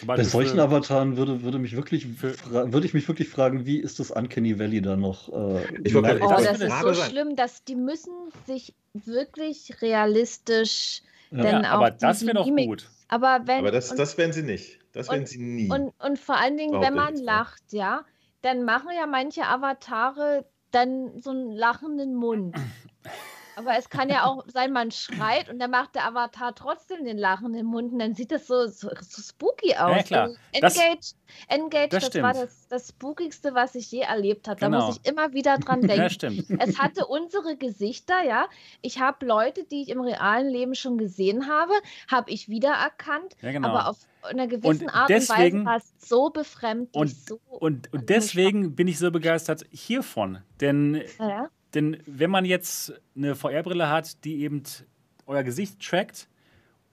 Bei 0.06 0.22
solchen 0.24 0.60
Avataren 0.60 1.16
würde, 1.16 1.42
würde, 1.42 1.58
mich 1.58 1.76
wirklich, 1.76 2.06
würde 2.20 2.86
ich 2.86 2.94
mich 2.94 3.06
wirklich 3.08 3.28
fragen, 3.28 3.66
wie 3.66 3.78
ist 3.78 4.00
das 4.00 4.10
Uncanny 4.10 4.58
Valley 4.58 4.82
da 4.82 4.96
noch? 4.96 5.28
Äh, 5.32 5.64
ich 5.82 5.94
wollte, 5.94 6.20
oh, 6.22 6.28
das 6.28 6.60
ist 6.60 6.80
so 6.80 6.92
sein. 6.92 7.10
schlimm, 7.10 7.36
dass 7.36 7.64
die 7.64 7.76
müssen 7.76 8.12
sich 8.46 8.74
wirklich 8.92 9.82
realistisch. 9.82 11.02
Ja, 11.30 11.42
denn 11.42 11.62
ja, 11.62 11.70
aber 11.70 11.90
das 11.90 12.24
wäre 12.24 12.34
doch 12.34 12.46
gut. 12.46 12.88
Aber, 13.08 13.42
wenn, 13.44 13.58
aber 13.58 13.70
das, 13.70 13.94
das 13.94 14.16
werden 14.18 14.32
sie 14.32 14.42
nicht. 14.42 14.78
Das 14.92 15.10
werden 15.10 15.26
sie 15.26 15.38
nie. 15.38 15.70
Und, 15.70 15.92
und 16.00 16.18
vor 16.18 16.36
allen 16.36 16.56
Dingen, 16.56 16.80
wenn 16.80 16.94
man 16.94 17.16
lacht, 17.16 17.62
ja, 17.72 18.04
dann 18.42 18.64
machen 18.64 18.88
ja 18.96 19.06
manche 19.06 19.44
Avatare 19.46 20.46
dann 20.70 21.20
so 21.20 21.30
einen 21.30 21.52
lachenden 21.52 22.14
Mund. 22.14 22.56
Aber 23.56 23.76
es 23.78 23.88
kann 23.88 24.08
ja 24.08 24.26
auch 24.26 24.44
sein, 24.46 24.72
man 24.72 24.90
schreit 24.90 25.48
und 25.48 25.58
dann 25.58 25.70
macht 25.70 25.94
der 25.94 26.06
Avatar 26.06 26.54
trotzdem 26.54 27.04
den 27.04 27.18
lachenden 27.18 27.66
Mund 27.66 27.92
und 27.92 27.98
dann 27.98 28.14
sieht 28.14 28.30
das 28.30 28.46
so, 28.46 28.66
so, 28.66 28.90
so 29.00 29.22
spooky 29.22 29.74
aus. 29.76 29.96
Ja, 29.96 30.02
klar. 30.02 30.30
Engage, 30.52 30.60
das, 30.60 31.16
Engage, 31.48 31.88
das, 31.88 32.10
das 32.10 32.22
war 32.22 32.32
das, 32.32 32.68
das 32.68 32.88
Spookigste, 32.88 33.54
was 33.54 33.74
ich 33.74 33.90
je 33.90 34.00
erlebt 34.00 34.48
habe. 34.48 34.60
Genau. 34.60 34.78
Da 34.78 34.86
muss 34.86 34.98
ich 34.98 35.08
immer 35.08 35.32
wieder 35.32 35.58
dran 35.58 35.80
denken. 35.82 36.02
Ja, 36.02 36.10
stimmt. 36.10 36.46
Es 36.58 36.78
hatte 36.78 37.06
unsere 37.06 37.56
Gesichter, 37.56 38.22
ja. 38.24 38.46
Ich 38.82 39.00
habe 39.00 39.24
Leute, 39.26 39.64
die 39.64 39.82
ich 39.82 39.88
im 39.88 40.00
realen 40.00 40.48
Leben 40.48 40.74
schon 40.74 40.98
gesehen 40.98 41.48
habe, 41.48 41.72
habe 42.10 42.30
ich 42.30 42.48
wiedererkannt. 42.48 43.36
Ja, 43.40 43.52
genau. 43.52 43.68
Aber 43.68 43.88
auf 43.88 43.98
einer 44.22 44.46
gewissen 44.46 44.84
und 44.84 44.90
Art 44.90 45.08
deswegen, 45.08 45.60
und 45.60 45.66
Weise 45.66 45.66
war 45.66 45.76
es 45.76 46.08
so 46.08 46.30
befremdlich. 46.30 46.94
Und, 46.94 47.10
so 47.10 47.40
und, 47.48 47.92
und 47.92 48.08
deswegen 48.08 48.74
bin 48.74 48.88
ich 48.88 48.98
so 48.98 49.10
begeistert 49.10 49.64
hiervon. 49.70 50.38
Denn 50.60 51.02
ja. 51.18 51.50
Denn 51.74 51.98
wenn 52.06 52.30
man 52.30 52.44
jetzt 52.44 52.92
eine 53.16 53.34
VR-Brille 53.34 53.88
hat, 53.90 54.24
die 54.24 54.42
eben 54.42 54.62
euer 55.26 55.42
Gesicht 55.42 55.80
trackt 55.80 56.28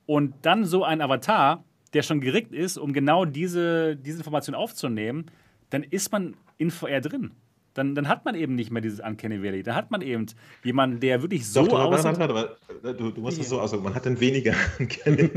und 0.05 0.33
dann 0.41 0.65
so 0.65 0.83
ein 0.83 1.01
Avatar, 1.01 1.63
der 1.93 2.01
schon 2.01 2.21
gerickt 2.21 2.53
ist, 2.53 2.77
um 2.77 2.93
genau 2.93 3.25
diese, 3.25 3.95
diese 3.95 4.17
Information 4.17 4.55
aufzunehmen, 4.55 5.25
dann 5.69 5.83
ist 5.83 6.11
man 6.11 6.35
in 6.57 6.71
VR 6.71 7.01
drin. 7.01 7.31
Dann, 7.73 7.95
dann 7.95 8.09
hat 8.09 8.25
man 8.25 8.35
eben 8.35 8.55
nicht 8.55 8.69
mehr 8.69 8.81
dieses 8.81 8.99
Uncanny 8.99 9.41
Valley. 9.41 9.63
Da 9.63 9.75
hat 9.75 9.91
man 9.91 10.01
eben 10.01 10.25
jemanden, 10.63 10.99
der 10.99 11.21
wirklich 11.21 11.47
so 11.47 11.65
Doch, 11.65 11.79
aussieht. 11.79 12.19
Warte, 12.19 12.33
warte, 12.33 12.57
warte, 12.81 12.97
du, 12.97 13.11
du 13.11 13.21
musst 13.21 13.39
es 13.39 13.47
so 13.47 13.61
ausdrücken. 13.61 13.85
Man 13.85 13.95
hat 13.95 14.05
dann 14.05 14.19
weniger 14.19 14.53
Uncanny, 14.79 15.29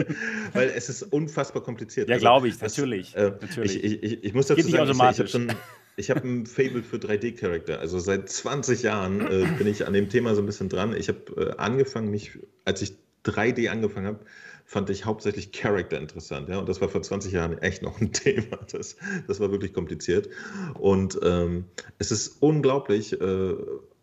weil 0.53 0.71
es 0.71 0.89
ist 0.89 1.05
unfassbar 1.05 1.63
kompliziert. 1.63 2.09
Ja, 2.09 2.15
also, 2.15 2.25
glaube 2.25 2.49
ich, 2.49 2.61
natürlich. 2.61 3.13
Das, 3.13 3.23
äh, 3.23 3.37
natürlich. 3.41 3.85
Ich, 3.85 4.03
ich, 4.03 4.25
ich, 4.25 4.35
muss 4.35 4.49
dazu 4.49 4.63
Geht 4.63 4.73
sagen, 4.73 4.91
ich, 4.91 4.97
ich 4.97 5.19
habe 5.19 5.29
schon 5.29 5.53
ich 5.97 6.11
habe 6.11 6.27
ein 6.27 6.47
Fable 6.47 6.83
für 6.83 6.97
3D-Charakter. 6.97 7.79
Also 7.79 7.99
seit 7.99 8.29
20 8.29 8.83
Jahren 8.83 9.21
äh, 9.21 9.47
bin 9.59 9.67
ich 9.67 9.87
an 9.87 9.93
dem 9.93 10.09
Thema 10.09 10.35
so 10.35 10.43
ein 10.43 10.47
bisschen 10.47 10.69
dran. 10.69 10.97
Ich 10.97 11.09
habe 11.09 11.21
äh, 11.37 11.57
angefangen, 11.57 12.11
mich, 12.11 12.39
als 12.65 12.83
ich 12.83 12.95
3D 13.25 13.69
angefangen 13.69 14.07
habe, 14.07 14.21
fand 14.65 14.91
ich 14.91 15.05
hauptsächlich 15.05 15.53
Charakter 15.53 15.99
interessant. 15.99 16.49
Ja? 16.49 16.59
Und 16.59 16.69
das 16.69 16.81
war 16.81 16.89
vor 16.89 17.03
20 17.03 17.33
Jahren 17.33 17.59
echt 17.59 17.83
noch 17.83 18.01
ein 18.01 18.13
Thema. 18.13 18.59
Das, 18.71 18.97
das 19.27 19.41
war 19.41 19.51
wirklich 19.53 19.73
kompliziert. 19.73 20.29
Und 20.75 21.19
ähm, 21.23 21.67
es 21.99 22.11
ist 22.11 22.39
unglaublich, 22.41 23.21
äh, 23.21 23.55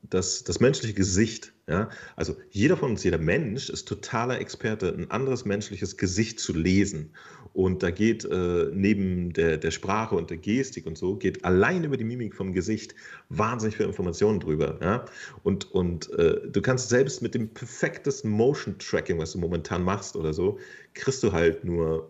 dass 0.10 0.44
das 0.44 0.60
menschliche 0.60 0.94
Gesicht, 0.94 1.54
ja, 1.68 1.90
also 2.16 2.36
jeder 2.50 2.76
von 2.76 2.92
uns, 2.92 3.04
jeder 3.04 3.18
Mensch 3.18 3.70
ist 3.70 3.88
totaler 3.88 4.40
Experte, 4.40 4.90
ein 4.90 5.10
anderes 5.12 5.46
menschliches 5.46 5.98
Gesicht 5.98 6.40
zu 6.40 6.54
lesen. 6.54 7.14
Und 7.54 7.84
da 7.84 7.92
geht 7.92 8.24
äh, 8.26 8.70
neben 8.74 9.34
der, 9.34 9.58
der 9.58 9.72
Sprache 9.72 10.16
und 10.16 10.30
der 10.30 10.38
Gestik 10.38 10.86
und 10.86 10.98
so, 10.98 11.16
geht 11.16 11.44
allein 11.44 11.84
über 11.84 11.98
die 11.98 12.06
Mimik 12.06 12.34
vom 12.34 12.54
Gesicht 12.54 12.96
wahnsinnig 13.30 13.78
viel 13.78 13.86
Informationen 13.86 14.40
drüber. 14.40 14.78
Ja? 14.82 15.06
Und, 15.44 15.70
und 15.72 16.12
äh, 16.14 16.40
du 16.50 16.62
kannst 16.62 16.90
selbst 16.90 17.22
mit 17.22 17.36
dem 17.36 17.50
perfektesten 17.50 18.32
Motion 18.32 18.78
Tracking, 18.80 19.20
was 19.20 19.34
du 19.34 19.40
momentan 19.40 19.84
machst 19.84 20.16
oder 20.16 20.34
so, 20.34 20.60
kriegst 20.94 21.24
du 21.24 21.34
halt 21.34 21.66
nur 21.66 22.10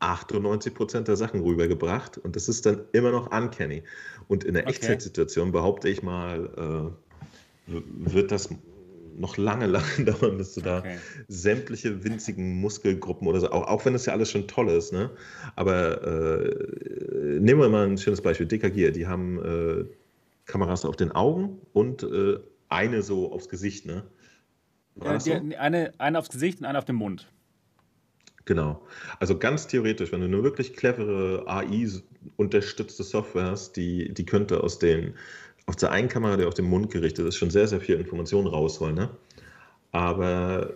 98 0.00 0.74
Prozent 0.74 1.08
der 1.08 1.16
Sachen 1.16 1.40
rübergebracht 1.40 2.18
und 2.18 2.34
das 2.34 2.48
ist 2.48 2.66
dann 2.66 2.82
immer 2.92 3.12
noch 3.12 3.30
uncanny. 3.30 3.84
Und 4.28 4.44
in 4.44 4.54
der 4.54 4.64
okay. 4.64 4.72
Echtzeitsituation 4.72 5.52
behaupte 5.52 5.88
ich 5.88 6.02
mal, 6.02 6.92
äh, 7.68 7.72
wird 8.12 8.32
das 8.32 8.50
noch 9.16 9.36
lange, 9.36 9.66
lange 9.68 10.04
dauern, 10.04 10.38
bis 10.38 10.54
du 10.54 10.60
da 10.60 10.78
okay. 10.78 10.96
sämtliche 11.28 12.04
winzigen 12.04 12.60
Muskelgruppen 12.60 13.26
oder 13.26 13.40
so, 13.40 13.50
auch, 13.50 13.66
auch 13.68 13.84
wenn 13.84 13.92
das 13.92 14.06
ja 14.06 14.12
alles 14.12 14.30
schon 14.30 14.48
toll 14.48 14.68
ist, 14.68 14.92
ne? 14.92 15.10
Aber 15.56 16.02
äh, 16.02 17.38
nehmen 17.40 17.60
wir 17.60 17.68
mal 17.68 17.86
ein 17.86 17.98
schönes 17.98 18.20
Beispiel, 18.20 18.46
DKG, 18.46 18.90
die 18.92 19.06
haben 19.06 19.38
äh, 19.42 19.84
Kameras 20.46 20.84
auf 20.84 20.96
den 20.96 21.12
Augen 21.12 21.58
und 21.72 22.02
äh, 22.02 22.38
eine 22.68 23.02
so 23.02 23.32
aufs 23.32 23.48
Gesicht, 23.48 23.86
ne? 23.86 24.04
Ja, 25.02 25.18
die, 25.18 25.30
so? 25.30 25.56
eine, 25.58 25.92
eine 25.98 26.18
aufs 26.18 26.30
Gesicht 26.30 26.60
und 26.60 26.66
eine 26.66 26.78
auf 26.78 26.84
den 26.84 26.96
Mund. 26.96 27.28
Genau. 28.44 28.82
Also 29.20 29.38
ganz 29.38 29.68
theoretisch, 29.68 30.10
wenn 30.10 30.20
du 30.20 30.26
eine 30.26 30.42
wirklich 30.42 30.74
clevere 30.74 31.44
AI-unterstützte 31.46 33.04
Software 33.04 33.44
hast, 33.44 33.76
die, 33.76 34.12
die 34.12 34.26
könnte 34.26 34.62
aus 34.62 34.78
den 34.78 35.14
auf 35.66 35.76
der 35.76 35.92
einen 35.92 36.08
Kamera, 36.08 36.36
die 36.36 36.44
auf 36.44 36.54
den 36.54 36.66
Mund 36.66 36.90
gerichtet 36.90 37.26
ist, 37.26 37.36
schon 37.36 37.50
sehr, 37.50 37.68
sehr 37.68 37.80
viel 37.80 37.96
Information 37.96 38.46
rausholen. 38.46 38.94
Ne? 38.94 39.10
Aber 39.92 40.74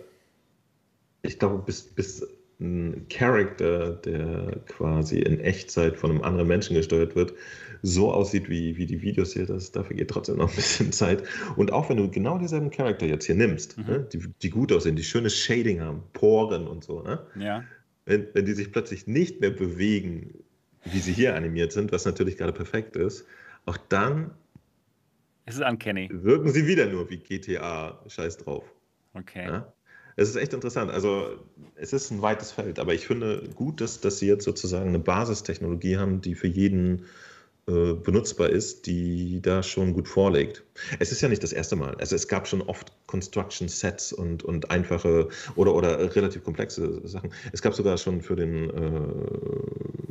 ich 1.21 1.39
glaube, 1.39 1.63
bis, 1.65 1.83
bis 1.83 2.25
ein 2.59 3.05
Charakter, 3.09 3.91
der 3.91 4.61
quasi 4.67 5.19
in 5.19 5.39
Echtzeit 5.39 5.97
von 5.97 6.11
einem 6.11 6.21
anderen 6.21 6.47
Menschen 6.47 6.75
gesteuert 6.75 7.15
wird, 7.15 7.33
so 7.83 8.11
aussieht 8.11 8.49
wie, 8.49 8.77
wie 8.77 8.87
die 8.87 9.01
Videos 9.01 9.33
hier, 9.33 9.45
das, 9.45 9.71
dafür 9.71 9.95
geht 9.95 10.09
trotzdem 10.09 10.37
noch 10.37 10.49
ein 10.49 10.55
bisschen 10.55 10.91
Zeit. 10.91 11.23
Und 11.55 11.71
auch 11.71 11.89
wenn 11.89 11.97
du 11.97 12.09
genau 12.09 12.39
dieselben 12.39 12.71
Charakter 12.71 13.05
jetzt 13.05 13.25
hier 13.25 13.35
nimmst, 13.35 13.77
mhm. 13.77 13.85
ne, 13.85 14.07
die, 14.11 14.19
die 14.41 14.49
gut 14.49 14.71
aussehen, 14.71 14.95
die 14.95 15.03
schönes 15.03 15.37
Shading 15.37 15.81
haben, 15.81 16.03
Poren 16.13 16.67
und 16.67 16.83
so, 16.83 17.03
ne? 17.03 17.19
ja. 17.39 17.63
wenn, 18.05 18.27
wenn 18.33 18.45
die 18.45 18.53
sich 18.53 18.71
plötzlich 18.71 19.05
nicht 19.05 19.39
mehr 19.41 19.51
bewegen, 19.51 20.33
wie 20.85 20.99
sie 20.99 21.13
hier 21.13 21.35
animiert 21.35 21.71
sind, 21.71 21.91
was 21.91 22.05
natürlich 22.05 22.37
gerade 22.37 22.53
perfekt 22.53 22.95
ist, 22.95 23.25
auch 23.65 23.77
dann 23.89 24.31
es 25.47 25.55
ist 25.55 25.61
uncanny. 25.61 26.09
Wirken 26.11 26.51
sie 26.51 26.67
wieder 26.67 26.87
nur 26.87 27.09
wie 27.09 27.17
GTA, 27.17 28.03
scheiß 28.07 28.37
drauf. 28.37 28.65
Okay. 29.13 29.47
Ja? 29.47 29.73
Es 30.17 30.27
ist 30.27 30.35
echt 30.35 30.53
interessant. 30.53 30.91
Also, 30.91 31.37
es 31.75 31.93
ist 31.93 32.11
ein 32.11 32.21
weites 32.21 32.51
Feld, 32.51 32.79
aber 32.79 32.93
ich 32.93 33.07
finde 33.07 33.47
gut, 33.55 33.79
dass, 33.79 34.01
dass 34.01 34.19
sie 34.19 34.27
jetzt 34.27 34.43
sozusagen 34.43 34.89
eine 34.89 34.99
Basistechnologie 34.99 35.97
haben, 35.97 36.19
die 36.19 36.35
für 36.35 36.47
jeden 36.47 37.05
äh, 37.67 37.93
benutzbar 37.93 38.49
ist, 38.49 38.87
die 38.87 39.41
da 39.41 39.63
schon 39.63 39.93
gut 39.93 40.09
vorlegt. 40.09 40.63
Es 40.99 41.13
ist 41.13 41.21
ja 41.21 41.29
nicht 41.29 41.43
das 41.43 41.53
erste 41.53 41.77
Mal. 41.77 41.95
Also, 41.95 42.15
es 42.15 42.27
gab 42.27 42.45
schon 42.45 42.61
oft 42.61 42.91
Construction 43.07 43.69
Sets 43.69 44.11
und, 44.11 44.43
und 44.43 44.69
einfache 44.69 45.29
oder, 45.55 45.73
oder 45.73 46.13
relativ 46.13 46.43
komplexe 46.43 47.07
Sachen. 47.07 47.31
Es 47.53 47.61
gab 47.61 47.73
sogar 47.73 47.97
schon 47.97 48.21
für 48.21 48.35
den 48.35 48.69
äh, 48.69 50.06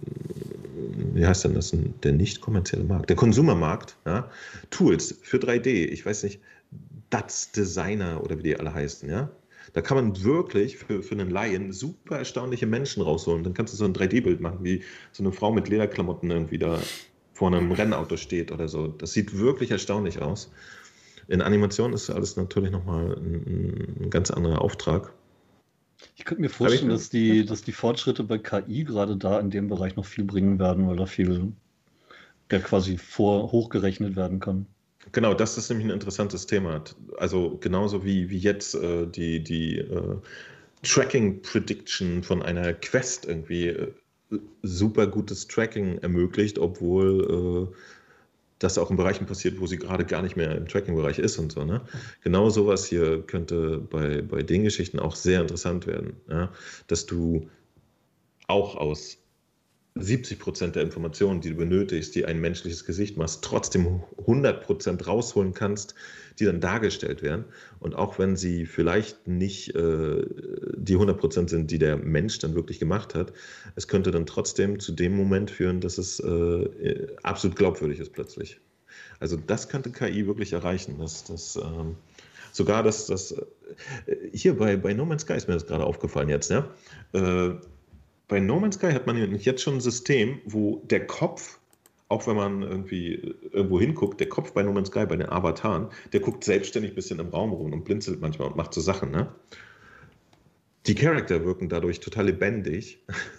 wie 1.17 1.27
heißt 1.27 1.45
denn 1.45 1.55
das, 1.55 1.75
der 2.03 2.13
nicht 2.13 2.41
kommerzielle 2.41 2.85
Markt, 2.85 3.09
der 3.09 3.17
Konsumermarkt, 3.17 3.97
ja, 4.05 4.31
Tools 4.71 5.19
für 5.23 5.39
3D, 5.39 5.87
ich 5.87 6.05
weiß 6.05 6.25
nicht, 6.25 6.41
DATS 7.11 7.53
Designer 7.53 8.23
oder 8.23 8.39
wie 8.39 8.43
die 8.43 8.57
alle 8.57 8.73
heißen, 8.73 9.09
ja. 9.09 9.31
Da 9.73 9.83
kann 9.83 9.97
man 9.97 10.23
wirklich 10.23 10.77
für, 10.77 11.03
für 11.03 11.15
einen 11.15 11.31
Laien 11.31 11.73
super 11.73 12.19
erstaunliche 12.19 12.67
Menschen 12.67 13.03
rausholen. 13.03 13.43
Dann 13.43 13.53
kannst 13.53 13.73
du 13.75 13.77
so 13.77 13.85
ein 13.85 13.93
3D-Bild 13.93 14.41
machen, 14.41 14.59
wie 14.63 14.83
so 15.13 15.23
eine 15.23 15.33
Frau 15.33 15.53
mit 15.53 15.69
Lederklamotten 15.69 16.31
irgendwie 16.31 16.59
da 16.59 16.81
vor 17.35 17.49
einem 17.49 17.73
Rennauto 17.73 18.17
steht 18.17 18.53
oder 18.53 18.69
so. 18.69 18.87
Das 18.87 19.13
sieht 19.13 19.37
wirklich 19.37 19.71
erstaunlich 19.71 20.23
aus. 20.23 20.51
In 21.29 21.43
Animation 21.43 21.93
ist 21.93 22.09
alles 22.09 22.37
natürlich 22.37 22.71
nochmal 22.71 23.17
ein, 23.17 23.97
ein 24.01 24.11
ganz 24.11 24.31
anderer 24.31 24.63
Auftrag. 24.63 25.13
Ich 26.17 26.25
könnte 26.25 26.43
mir 26.43 26.49
vorstellen, 26.49 26.91
dass 26.91 27.11
die, 27.11 27.45
dass 27.47 27.63
die 27.63 27.73
Fortschritte 27.73 28.25
bei 28.25 28.39
KI 28.39 28.85
gerade 28.85 29.17
da 29.17 29.39
in 29.41 29.51
dem 29.51 29.69
Bereich 29.69 29.97
noch 29.97 30.07
viel 30.07 30.25
bringen 30.25 30.59
werden, 30.59 30.87
weil 30.89 30.97
da 30.97 31.07
viel 31.07 31.53
ja 32.51 32.59
quasi 32.59 32.97
vor 32.97 33.51
hochgerechnet 33.53 34.17
werden 34.17 34.41
kann. 34.41 34.67
Genau, 35.13 35.35
das 35.35 35.57
ist 35.57 35.69
nämlich 35.69 35.87
ein 35.87 35.93
interessantes 35.93 36.47
Thema. 36.47 36.83
Also 37.19 37.59
genauso 37.59 38.05
wie, 38.05 38.29
wie 38.31 38.39
jetzt 38.39 38.75
äh, 38.75 39.07
die, 39.07 39.43
die 39.43 39.79
äh, 39.79 40.17
Tracking 40.83 41.43
Prediction 41.43 42.23
von 42.23 42.43
einer 42.43 42.73
Quest 42.75 43.25
irgendwie 43.27 43.69
äh, 43.69 43.93
super 44.63 45.07
gutes 45.07 45.47
Tracking 45.47 45.99
ermöglicht, 45.99 46.59
obwohl 46.59 47.71
äh, 47.73 47.77
das 48.59 48.79
auch 48.79 48.91
in 48.91 48.97
Bereichen 48.97 49.27
passiert, 49.27 49.61
wo 49.61 49.67
sie 49.67 49.77
gerade 49.77 50.05
gar 50.05 50.23
nicht 50.23 50.37
mehr 50.37 50.57
im 50.57 50.67
Tracking-Bereich 50.67 51.19
ist 51.19 51.39
und 51.39 51.53
so. 51.53 51.65
Ne? 51.65 51.83
Genau 52.23 52.49
sowas 52.49 52.87
hier 52.87 53.23
könnte 53.23 53.79
bei, 53.79 54.23
bei 54.23 54.43
den 54.43 54.65
Geschichten 54.65 54.99
auch 54.99 55.15
sehr 55.15 55.43
interessant 55.43 55.87
werden, 55.87 56.17
ja? 56.29 56.51
dass 56.87 57.07
du 57.07 57.49
auch 58.47 58.77
aus 58.77 59.19
70 59.99 60.39
Prozent 60.39 60.77
der 60.77 60.83
Informationen, 60.83 61.41
die 61.41 61.51
du 61.51 61.57
benötigst, 61.57 62.15
die 62.15 62.27
ein 62.27 62.41
menschliches 62.41 62.85
Gesicht 62.85 63.17
machst, 63.17 63.43
trotzdem 63.43 64.03
100 64.19 64.63
Prozent 64.63 65.07
rausholen 65.07 65.55
kannst, 65.55 65.95
die 66.39 66.45
dann 66.45 66.61
dargestellt 66.61 67.23
werden. 67.23 67.47
Und 67.81 67.95
auch 67.95 68.19
wenn 68.19 68.37
sie 68.37 68.67
vielleicht 68.67 69.27
nicht 69.27 69.75
äh, 69.75 70.23
die 70.77 70.95
100 70.95 71.19
Prozent 71.19 71.51
sind, 71.51 71.71
die 71.71 71.79
der 71.79 71.97
Mensch 71.97 72.39
dann 72.39 72.55
wirklich 72.55 72.79
gemacht 72.79 73.15
hat, 73.15 73.33
es 73.75 73.89
könnte 73.89 74.11
dann 74.11 74.27
trotzdem 74.27 74.79
zu 74.81 74.93
dem 74.93 75.17
Moment 75.17 75.51
führen, 75.51 75.81
dass 75.81 75.99
es 75.99 76.21
äh, 76.21 77.07
absolut 77.23 77.57
glaubwürdig 77.57 77.99
ist 77.99 78.13
plötzlich. 78.13 78.61
Also 79.19 79.37
das 79.37 79.69
könnte 79.69 79.91
KI 79.91 80.27
wirklich 80.27 80.53
erreichen, 80.53 80.99
dass 80.99 81.25
das 81.25 81.57
ähm, 81.57 81.97
sogar 82.53 82.83
das, 82.83 83.07
das 83.07 83.33
äh, 83.33 83.47
hier 84.33 84.57
bei, 84.57 84.77
bei 84.77 84.93
No 84.93 85.07
Man's 85.07 85.23
Sky 85.23 85.35
ist 85.35 85.49
mir 85.49 85.55
das 85.55 85.67
gerade 85.67 85.85
aufgefallen 85.85 86.29
jetzt, 86.29 86.51
ja. 86.51 86.69
Äh, 87.13 87.55
bei 88.29 88.41
No 88.41 88.59
Man's 88.59 88.77
Sky 88.77 88.93
hat 88.93 89.07
man 89.07 89.17
jetzt 89.37 89.63
schon 89.63 89.75
ein 89.75 89.81
System, 89.81 90.41
wo 90.45 90.83
der 90.85 91.07
Kopf, 91.07 91.59
auch 92.09 92.27
wenn 92.27 92.37
man 92.37 92.63
irgendwie 92.63 93.35
irgendwo 93.53 93.81
hinguckt, 93.81 94.21
der 94.21 94.29
Kopf 94.29 94.53
bei 94.53 94.63
No 94.63 94.73
Man's 94.73 94.89
Sky, 94.89 95.07
bei 95.07 95.17
den 95.17 95.29
Avataren, 95.29 95.89
der 96.13 96.21
guckt 96.21 96.45
selbstständig 96.45 96.93
ein 96.93 96.95
bisschen 96.97 97.21
im 97.21 97.29
Raum 97.29 97.53
rum 97.53 97.73
und 97.73 97.85
blinzelt 97.85 98.21
manchmal 98.21 98.49
und 98.49 98.57
macht 98.57 98.75
so 98.75 98.81
Sachen. 98.81 99.11
Ne? 99.11 99.33
Die 100.87 100.95
Charakter 100.95 101.45
wirken 101.45 101.69
dadurch 101.69 102.01
total 102.01 102.27
lebendig, 102.27 102.99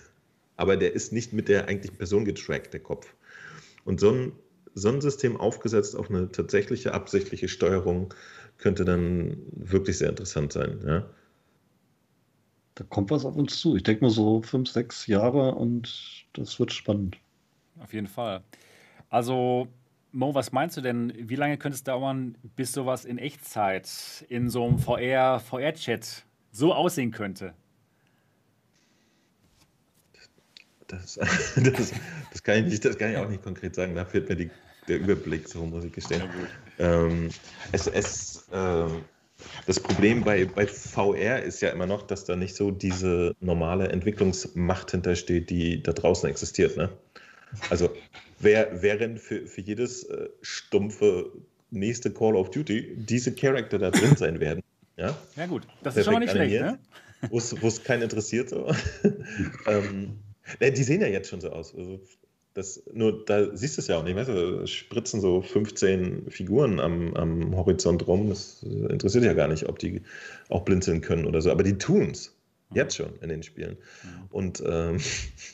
aber 0.58 0.78
der 0.78 0.94
ist 0.94 1.12
nicht 1.12 1.34
mit 1.34 1.50
der 1.50 1.68
eigentlichen 1.68 1.98
Person 1.98 2.26
getrackt, 2.26 2.74
der 2.74 2.82
Kopf. 2.82 3.14
Und 3.84 4.00
so 4.00 4.12
ein 4.12 4.32
Sonnensystem 4.74 5.38
aufgesetzt 5.38 5.96
auf 5.96 6.10
eine 6.10 6.32
tatsächliche 6.32 6.94
absichtliche 6.94 7.48
Steuerung 7.48 8.14
könnte 8.58 8.86
dann 8.86 9.38
wirklich 9.52 9.98
sehr 9.98 10.10
interessant 10.10 10.54
sein. 10.54 10.80
Ja? 10.86 11.10
Da 12.78 12.84
kommt 12.84 13.10
was 13.10 13.26
auf 13.26 13.36
uns 13.36 13.60
zu. 13.60 13.76
Ich 13.76 13.82
denke 13.82 14.04
mal 14.04 14.12
so 14.12 14.44
fünf, 14.44 14.70
sechs 14.70 15.08
Jahre 15.08 15.56
und 15.56 16.26
das 16.34 16.60
wird 16.60 16.72
spannend. 16.72 17.18
Auf 17.80 17.92
jeden 17.92 18.06
Fall. 18.06 18.44
Also, 19.10 19.68
Mo, 20.12 20.36
was 20.36 20.52
meinst 20.52 20.78
du 20.78 20.82
denn? 20.82 21.12
Wie 21.18 21.36
lange 21.36 21.58
könnte 21.58 21.76
es 21.76 21.84
dauern, 21.84 22.38
bis 22.56 22.74
sowas 22.74 23.04
in 23.04 23.18
Echtzeit 23.18 24.26
in 24.30 24.52
so 24.52 24.64
einem 24.64 24.78
VR, 24.78 25.40
VR-Chat 25.40 26.24
so 26.52 26.72
aussehen 26.72 27.10
könnte? 27.10 27.56
Das, 30.86 31.16
das, 31.56 31.94
das, 32.32 32.44
kann 32.44 32.60
ich 32.60 32.66
nicht, 32.66 32.86
das 32.86 32.96
kann 32.96 33.10
ich 33.10 33.18
auch 33.18 33.28
nicht 33.28 33.44
konkret 33.44 33.74
sagen. 33.74 33.96
Da 33.96 34.06
fehlt 34.06 34.30
mir 34.30 34.36
die, 34.36 34.52
der 34.88 35.00
Überblick, 35.00 35.48
so 35.48 35.66
muss 35.66 35.84
ich 35.84 35.94
gestehen. 35.94 36.30
Ähm, 36.78 37.32
es, 37.72 37.88
es, 37.88 38.48
ähm, 38.54 39.04
das 39.66 39.80
Problem 39.80 40.24
bei, 40.24 40.46
bei 40.46 40.68
VR 40.68 41.44
ist 41.44 41.62
ja 41.62 41.70
immer 41.70 41.86
noch, 41.86 42.04
dass 42.04 42.26
da 42.26 42.36
nicht 42.36 42.56
so 42.56 42.72
diese 42.72 43.36
normale 43.40 43.90
Entwicklungsmacht 43.90 44.92
hintersteht, 44.92 45.50
die 45.50 45.84
da 45.84 45.94
draußen 45.94 46.30
existiert. 46.30 46.78
Ne? 46.78 46.90
Also 47.70 47.90
wär, 48.40 48.82
während 48.82 49.20
für, 49.20 49.48
für 49.48 49.62
jedes 49.62 50.04
äh, 50.04 50.30
stumpfe 50.42 51.32
nächste 51.70 52.12
Call 52.12 52.36
of 52.36 52.52
Duty 52.52 52.96
diese 52.98 53.34
Charakter 53.34 53.78
da 53.78 53.92
drin 53.92 54.16
sein 54.16 54.40
werden. 54.40 54.64
Ja, 54.96 55.16
ja 55.36 55.46
gut, 55.46 55.68
das 55.84 55.96
ist 55.96 56.06
schon 56.06 56.14
mal 56.16 56.20
nicht 56.20 56.32
schlecht, 56.32 56.62
ne? 56.62 56.80
Wo 57.30 57.38
es 57.40 57.84
keinen 57.84 58.04
interessiert. 58.04 58.50
So. 58.50 58.74
ähm, 59.68 60.20
die 60.62 60.84
sehen 60.84 61.02
ja 61.02 61.08
jetzt 61.08 61.30
schon 61.30 61.42
so 61.42 61.50
aus. 61.50 61.76
Also 61.76 62.00
das, 62.58 62.82
nur 62.92 63.24
da 63.24 63.56
siehst 63.56 63.78
du 63.78 63.82
es 63.82 63.88
ja 63.88 64.00
auch 64.00 64.04
nicht. 64.04 64.16
Weißt 64.16 64.30
du, 64.30 64.66
spritzen 64.66 65.22
so 65.22 65.44
15 65.44 66.32
Figuren 66.32 66.80
am, 66.80 67.14
am 67.14 67.56
Horizont 67.56 68.08
rum. 68.08 68.30
Das 68.30 68.64
interessiert 68.64 69.26
ja 69.26 69.34
gar 69.34 69.48
nicht, 69.48 69.70
ob 69.70 69.78
die 69.78 70.02
auch 70.50 70.66
blinzeln 70.66 71.02
können 71.02 71.28
oder 71.28 71.40
so. 71.40 71.52
Aber 71.52 71.62
die 71.62 71.78
tun 71.78 72.10
es. 72.14 72.36
Jetzt 72.74 72.96
schon 72.96 73.14
in 73.22 73.30
den 73.30 73.44
Spielen. 73.44 73.78
Und 74.32 74.64
ähm, 74.68 74.98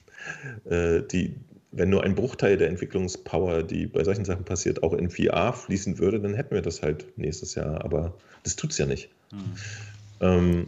äh, 0.64 1.02
die, 1.02 1.36
wenn 1.74 1.90
nur 1.90 2.06
ein 2.06 2.16
Bruchteil 2.16 2.56
der 2.56 2.70
Entwicklungspower, 2.70 3.64
die 3.64 3.86
bei 3.86 4.06
solchen 4.06 4.24
Sachen 4.24 4.46
passiert, 4.46 4.82
auch 4.82 4.94
in 4.94 5.10
VR 5.10 5.52
fließen 5.52 6.00
würde, 6.00 6.22
dann 6.22 6.34
hätten 6.34 6.56
wir 6.56 6.62
das 6.62 6.84
halt 6.84 7.18
nächstes 7.18 7.56
Jahr. 7.56 7.84
Aber 7.84 8.14
das 8.44 8.56
tut 8.56 8.72
es 8.72 8.78
ja 8.78 8.86
nicht. 8.86 9.10
Mhm. 9.34 9.56
Ähm, 10.22 10.68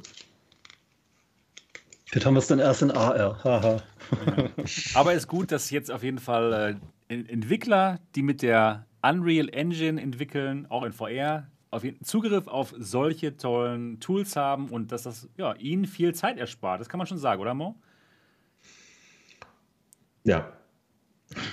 Jetzt 2.15 2.25
haben 2.25 2.33
wir 2.33 2.39
es 2.39 2.47
dann 2.47 2.59
erst 2.59 2.81
in 2.81 2.91
AR. 2.91 3.43
Haha. 3.43 3.75
Ja. 3.75 3.81
Aber 4.93 5.11
es 5.11 5.23
ist 5.23 5.27
gut, 5.27 5.51
dass 5.51 5.69
jetzt 5.69 5.91
auf 5.91 6.01
jeden 6.01 6.17
Fall 6.17 6.79
äh, 7.09 7.13
Entwickler, 7.13 7.99
die 8.15 8.21
mit 8.21 8.41
der 8.41 8.85
Unreal 9.01 9.49
Engine 9.49 10.01
entwickeln, 10.01 10.65
auch 10.69 10.83
in 10.83 10.93
VR, 10.93 11.47
auf 11.71 11.83
Zugriff 12.03 12.47
auf 12.47 12.73
solche 12.77 13.35
tollen 13.35 13.99
Tools 13.99 14.37
haben 14.37 14.69
und 14.69 14.93
dass 14.93 15.03
das 15.03 15.27
ja, 15.35 15.55
ihnen 15.55 15.83
viel 15.83 16.15
Zeit 16.15 16.37
erspart. 16.37 16.79
Das 16.79 16.87
kann 16.87 16.99
man 16.99 17.05
schon 17.05 17.17
sagen, 17.17 17.41
oder 17.41 17.53
Mo? 17.53 17.75
Ja, 20.23 20.53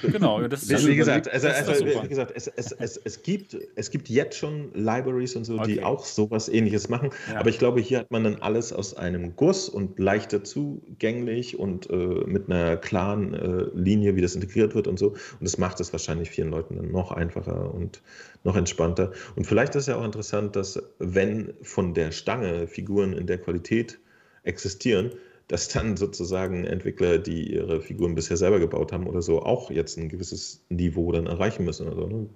Genau, 0.02 0.46
das 0.48 0.64
ist 0.64 0.86
wie 0.86 0.96
gesagt, 0.96 1.32
also, 1.32 1.48
also 1.48 1.84
wie 1.84 2.08
gesagt 2.08 2.32
es, 2.34 2.46
es, 2.46 2.72
es, 2.72 2.96
es, 2.98 3.22
gibt, 3.22 3.56
es 3.74 3.90
gibt 3.90 4.08
jetzt 4.08 4.36
schon 4.36 4.70
Libraries 4.74 5.34
und 5.34 5.44
so, 5.44 5.58
okay. 5.58 5.74
die 5.74 5.82
auch 5.82 6.04
sowas 6.04 6.48
ähnliches 6.48 6.88
machen. 6.88 7.10
Ja. 7.30 7.40
Aber 7.40 7.48
ich 7.48 7.58
glaube, 7.58 7.80
hier 7.80 8.00
hat 8.00 8.10
man 8.10 8.24
dann 8.24 8.36
alles 8.36 8.72
aus 8.72 8.94
einem 8.94 9.34
Guss 9.34 9.68
und 9.68 9.98
leichter 9.98 10.44
zugänglich 10.44 11.58
und 11.58 11.88
äh, 11.90 11.96
mit 11.96 12.50
einer 12.50 12.76
klaren 12.76 13.34
äh, 13.34 13.64
Linie, 13.74 14.14
wie 14.14 14.20
das 14.20 14.34
integriert 14.34 14.74
wird 14.74 14.86
und 14.86 14.98
so. 14.98 15.08
Und 15.08 15.42
das 15.42 15.56
macht 15.58 15.80
es 15.80 15.92
wahrscheinlich 15.92 16.30
vielen 16.30 16.50
Leuten 16.50 16.76
dann 16.76 16.90
noch 16.90 17.10
einfacher 17.10 17.72
und 17.72 18.02
noch 18.44 18.56
entspannter. 18.56 19.12
Und 19.36 19.46
vielleicht 19.46 19.74
ist 19.74 19.88
ja 19.88 19.96
auch 19.96 20.04
interessant, 20.04 20.54
dass 20.54 20.82
wenn 20.98 21.54
von 21.62 21.94
der 21.94 22.12
Stange 22.12 22.66
Figuren 22.66 23.14
in 23.14 23.26
der 23.26 23.38
Qualität 23.38 23.98
existieren, 24.42 25.12
dass 25.52 25.68
dann 25.68 25.98
sozusagen 25.98 26.64
Entwickler, 26.64 27.18
die 27.18 27.52
ihre 27.52 27.82
Figuren 27.82 28.14
bisher 28.14 28.38
selber 28.38 28.58
gebaut 28.58 28.90
haben 28.90 29.06
oder 29.06 29.20
so, 29.20 29.42
auch 29.42 29.70
jetzt 29.70 29.98
ein 29.98 30.08
gewisses 30.08 30.64
Niveau 30.70 31.12
dann 31.12 31.26
erreichen 31.26 31.66
müssen. 31.66 31.86
Also, 31.88 32.06
ne? 32.06 32.26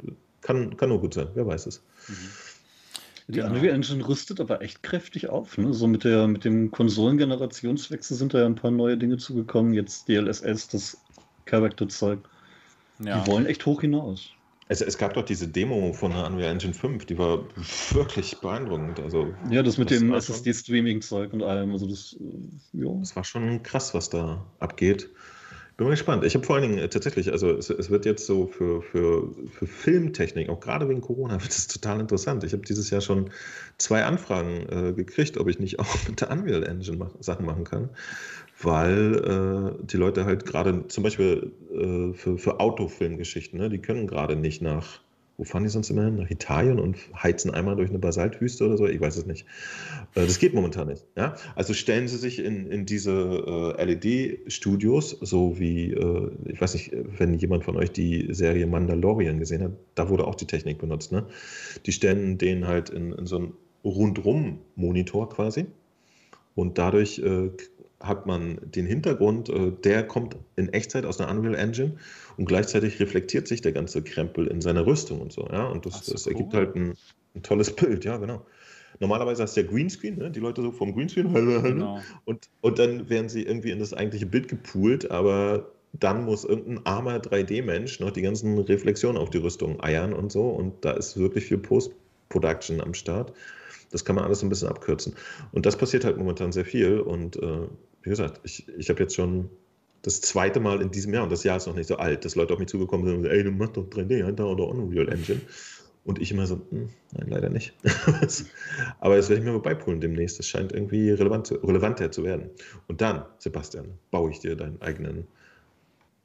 kann, 0.43 0.76
kann 0.76 0.90
nur 0.90 1.01
gut 1.01 1.14
sein, 1.14 1.28
wer 1.32 1.47
weiß 1.47 1.64
es. 1.64 1.82
Mhm. 2.09 2.14
Die 3.28 3.38
ja. 3.38 3.47
Unreal 3.47 3.74
Engine 3.74 4.06
rüstet 4.06 4.38
aber 4.38 4.60
echt 4.60 4.82
kräftig 4.82 5.30
auf. 5.30 5.56
Ne? 5.56 5.72
So 5.72 5.86
mit, 5.86 6.05
der, 6.05 6.28
mit 6.28 6.44
dem 6.44 6.70
Konsolengenerationswechsel 6.70 8.18
sind 8.18 8.34
da 8.34 8.40
ja 8.40 8.47
ein 8.47 8.55
paar 8.55 8.70
neue 8.70 8.98
Dinge 8.98 9.16
zugekommen. 9.16 9.72
Jetzt 9.72 10.10
DLSS, 10.10 10.68
das 10.68 10.98
Character-Zeug. 11.47 12.18
Ja. 12.98 13.20
Die 13.20 13.30
wollen 13.30 13.47
echt 13.47 13.64
hoch 13.64 13.80
hinaus. 13.80 14.28
Es, 14.68 14.80
es, 14.80 14.98
gab 14.98 15.14
doch 15.14 15.24
diese 15.24 15.47
Demo 15.47 15.93
von 15.93 16.10
der 16.10 16.26
Unreal 16.26 16.51
Engine 16.51 16.74
5, 16.74 17.06
die 17.06 17.16
war 17.18 17.44
wirklich 17.93 18.36
beeindruckend. 18.40 18.98
Also, 18.98 19.32
ja, 19.48 19.62
das 19.62 19.78
mit 19.78 19.90
das 19.90 20.01
dem 20.01 20.12
SSD-Streaming-Zeug 20.12 21.32
und 21.32 21.43
allem. 21.43 21.70
Also 21.70 21.86
das, 21.86 22.16
äh, 22.18 22.84
ja. 22.84 22.93
das 22.98 23.14
war 23.14 23.22
schon 23.22 23.62
krass, 23.62 23.94
was 23.94 24.10
da 24.10 24.44
abgeht. 24.59 25.09
Bin 25.76 25.86
mal 25.86 25.90
gespannt. 25.90 26.24
Ich 26.24 26.34
habe 26.34 26.44
vor 26.44 26.56
allen 26.56 26.62
Dingen 26.62 26.78
äh, 26.78 26.88
tatsächlich, 26.88 27.30
also 27.30 27.51
es, 27.52 27.70
es, 27.70 27.90
wird 27.90 28.06
jetzt 28.06 28.26
so 28.26 28.47
für, 28.47 28.82
für, 28.82 29.30
für 29.52 29.66
Filmtechnik, 29.66 30.48
auch 30.48 30.59
gerade 30.59 30.88
wegen 30.88 31.01
Corona, 31.01 31.34
wird 31.40 31.51
es 31.51 31.68
total 31.68 32.01
interessant. 32.01 32.43
Ich 32.43 32.52
habe 32.52 32.64
dieses 32.64 32.90
Jahr 32.90 33.02
schon 33.02 33.30
zwei 33.78 34.05
Anfragen 34.05 34.66
äh, 34.68 34.93
gekriegt, 34.94 35.36
ob 35.38 35.48
ich 35.48 35.60
nicht 35.60 35.78
auch 35.78 35.94
mit 36.09 36.20
der 36.20 36.30
Unreal 36.32 36.64
Engine 36.64 36.97
mach, 36.97 37.10
Sachen 37.20 37.47
machen 37.47 37.64
kann 37.64 37.90
weil 38.60 39.76
äh, 39.78 39.86
die 39.86 39.96
Leute 39.96 40.24
halt 40.24 40.46
gerade 40.46 40.88
zum 40.88 41.04
Beispiel 41.04 41.52
äh, 41.72 42.14
für, 42.14 42.38
für 42.38 42.60
Autofilmgeschichten, 42.60 43.58
ne, 43.58 43.68
die 43.68 43.78
können 43.78 44.06
gerade 44.06 44.34
nicht 44.34 44.62
nach, 44.62 45.00
wo 45.36 45.44
fahren 45.44 45.64
die 45.64 45.68
sonst 45.68 45.90
immer 45.90 46.04
hin? 46.04 46.16
Nach 46.16 46.30
Italien 46.30 46.78
und 46.78 46.96
heizen 47.14 47.52
einmal 47.52 47.76
durch 47.76 47.90
eine 47.90 47.98
Basaltwüste 47.98 48.64
oder 48.64 48.78
so? 48.78 48.86
Ich 48.86 48.98
weiß 48.98 49.18
es 49.18 49.26
nicht. 49.26 49.44
Äh, 50.14 50.24
das 50.24 50.38
geht 50.38 50.54
momentan 50.54 50.88
nicht. 50.88 51.04
Ja? 51.16 51.34
Also 51.54 51.74
stellen 51.74 52.08
Sie 52.08 52.16
sich 52.16 52.38
in, 52.38 52.70
in 52.70 52.86
diese 52.86 53.74
äh, 53.78 53.84
LED-Studios, 53.84 55.18
so 55.20 55.58
wie, 55.58 55.92
äh, 55.92 56.30
ich 56.46 56.58
weiß 56.58 56.72
nicht, 56.74 56.92
wenn 57.18 57.34
jemand 57.34 57.64
von 57.64 57.76
euch 57.76 57.92
die 57.92 58.28
Serie 58.30 58.66
Mandalorian 58.66 59.38
gesehen 59.38 59.62
hat, 59.62 59.72
da 59.94 60.08
wurde 60.08 60.26
auch 60.26 60.34
die 60.34 60.46
Technik 60.46 60.78
benutzt. 60.78 61.12
Ne? 61.12 61.26
Die 61.84 61.92
stellen 61.92 62.38
den 62.38 62.66
halt 62.66 62.88
in, 62.88 63.12
in 63.12 63.26
so 63.26 63.36
einen 63.36 63.52
Rundrum-Monitor 63.84 65.28
quasi. 65.28 65.66
Und 66.54 66.78
dadurch 66.78 67.18
äh, 67.18 67.50
hat 68.06 68.26
man 68.26 68.58
den 68.62 68.86
Hintergrund, 68.86 69.48
äh, 69.48 69.72
der 69.72 70.06
kommt 70.06 70.36
in 70.56 70.68
Echtzeit 70.68 71.04
aus 71.04 71.20
einer 71.20 71.30
Unreal 71.30 71.54
Engine 71.54 71.96
und 72.36 72.46
gleichzeitig 72.46 73.00
reflektiert 73.00 73.48
sich 73.48 73.62
der 73.62 73.72
ganze 73.72 74.02
Krempel 74.02 74.46
in 74.46 74.60
seiner 74.60 74.86
Rüstung 74.86 75.20
und 75.20 75.32
so. 75.32 75.48
Ja? 75.50 75.66
Und 75.66 75.86
das, 75.86 76.06
so, 76.06 76.12
das 76.12 76.26
ergibt 76.26 76.52
cool. 76.52 76.60
halt 76.60 76.76
ein, 76.76 76.94
ein, 77.34 77.42
tolles 77.42 77.74
Bild, 77.74 78.04
ja, 78.04 78.16
genau. 78.16 78.44
Normalerweise 78.98 79.42
hast 79.42 79.56
du 79.56 79.60
ja 79.60 79.66
Greenscreen, 79.66 80.16
ne? 80.16 80.30
die 80.30 80.40
Leute 80.40 80.62
so 80.62 80.72
vom 80.72 80.94
Greenscreen, 80.94 81.32
genau. 81.62 82.00
und, 82.24 82.48
und 82.62 82.78
dann 82.78 83.10
werden 83.10 83.28
sie 83.28 83.42
irgendwie 83.42 83.70
in 83.70 83.78
das 83.78 83.92
eigentliche 83.92 84.26
Bild 84.26 84.48
gepoolt, 84.48 85.10
aber 85.10 85.70
dann 86.00 86.24
muss 86.24 86.44
irgendein 86.44 86.84
armer 86.84 87.16
3D-Mensch 87.18 88.00
noch 88.00 88.10
die 88.10 88.22
ganzen 88.22 88.58
Reflexionen 88.58 89.16
auf 89.16 89.30
die 89.30 89.38
Rüstung 89.38 89.80
eiern 89.80 90.12
und 90.12 90.32
so. 90.32 90.48
Und 90.48 90.84
da 90.84 90.92
ist 90.92 91.16
wirklich 91.16 91.46
viel 91.46 91.58
Post-Production 91.58 92.80
am 92.80 92.94
Start. 92.94 93.32
Das 93.90 94.04
kann 94.04 94.16
man 94.16 94.24
alles 94.24 94.42
ein 94.42 94.48
bisschen 94.48 94.68
abkürzen. 94.68 95.14
Und 95.52 95.66
das 95.66 95.76
passiert 95.76 96.04
halt 96.04 96.16
momentan 96.16 96.52
sehr 96.52 96.64
viel. 96.64 97.00
Und 97.00 97.36
äh, 97.36 97.68
wie 98.06 98.10
gesagt, 98.10 98.40
ich, 98.44 98.68
ich 98.78 98.88
habe 98.88 99.02
jetzt 99.02 99.16
schon 99.16 99.50
das 100.02 100.20
zweite 100.20 100.60
Mal 100.60 100.80
in 100.80 100.92
diesem 100.92 101.12
Jahr, 101.12 101.24
und 101.24 101.32
das 101.32 101.42
Jahr 101.42 101.56
ist 101.56 101.66
noch 101.66 101.74
nicht 101.74 101.88
so 101.88 101.96
alt, 101.96 102.24
dass 102.24 102.36
Leute 102.36 102.52
auf 102.52 102.60
mich 102.60 102.68
zugekommen 102.68 103.04
sind 103.04 103.16
und 103.16 103.22
sagen, 103.24 103.34
ey, 103.34 103.42
du 103.42 103.50
machst 103.50 103.76
doch 103.76 103.82
3D 103.82 104.24
hinter 104.24 104.46
oder 104.46 104.68
Unreal 104.68 105.08
Engine. 105.08 105.40
Und 106.04 106.20
ich 106.20 106.30
immer 106.30 106.46
so, 106.46 106.60
hm, 106.70 106.88
nein, 107.18 107.26
leider 107.28 107.50
nicht. 107.50 107.74
Aber 109.00 109.16
das 109.16 109.28
werde 109.28 109.40
ich 109.40 109.44
mir 109.44 109.52
mal 109.52 109.60
beipulen 109.60 110.00
demnächst. 110.00 110.38
Das 110.38 110.46
scheint 110.46 110.70
irgendwie 110.70 111.10
relevant, 111.10 111.50
relevanter 111.50 112.12
zu 112.12 112.22
werden. 112.22 112.50
Und 112.86 113.00
dann, 113.00 113.24
Sebastian, 113.38 113.86
baue 114.12 114.30
ich 114.30 114.38
dir 114.38 114.54
deinen 114.54 114.80
eigenen 114.80 115.26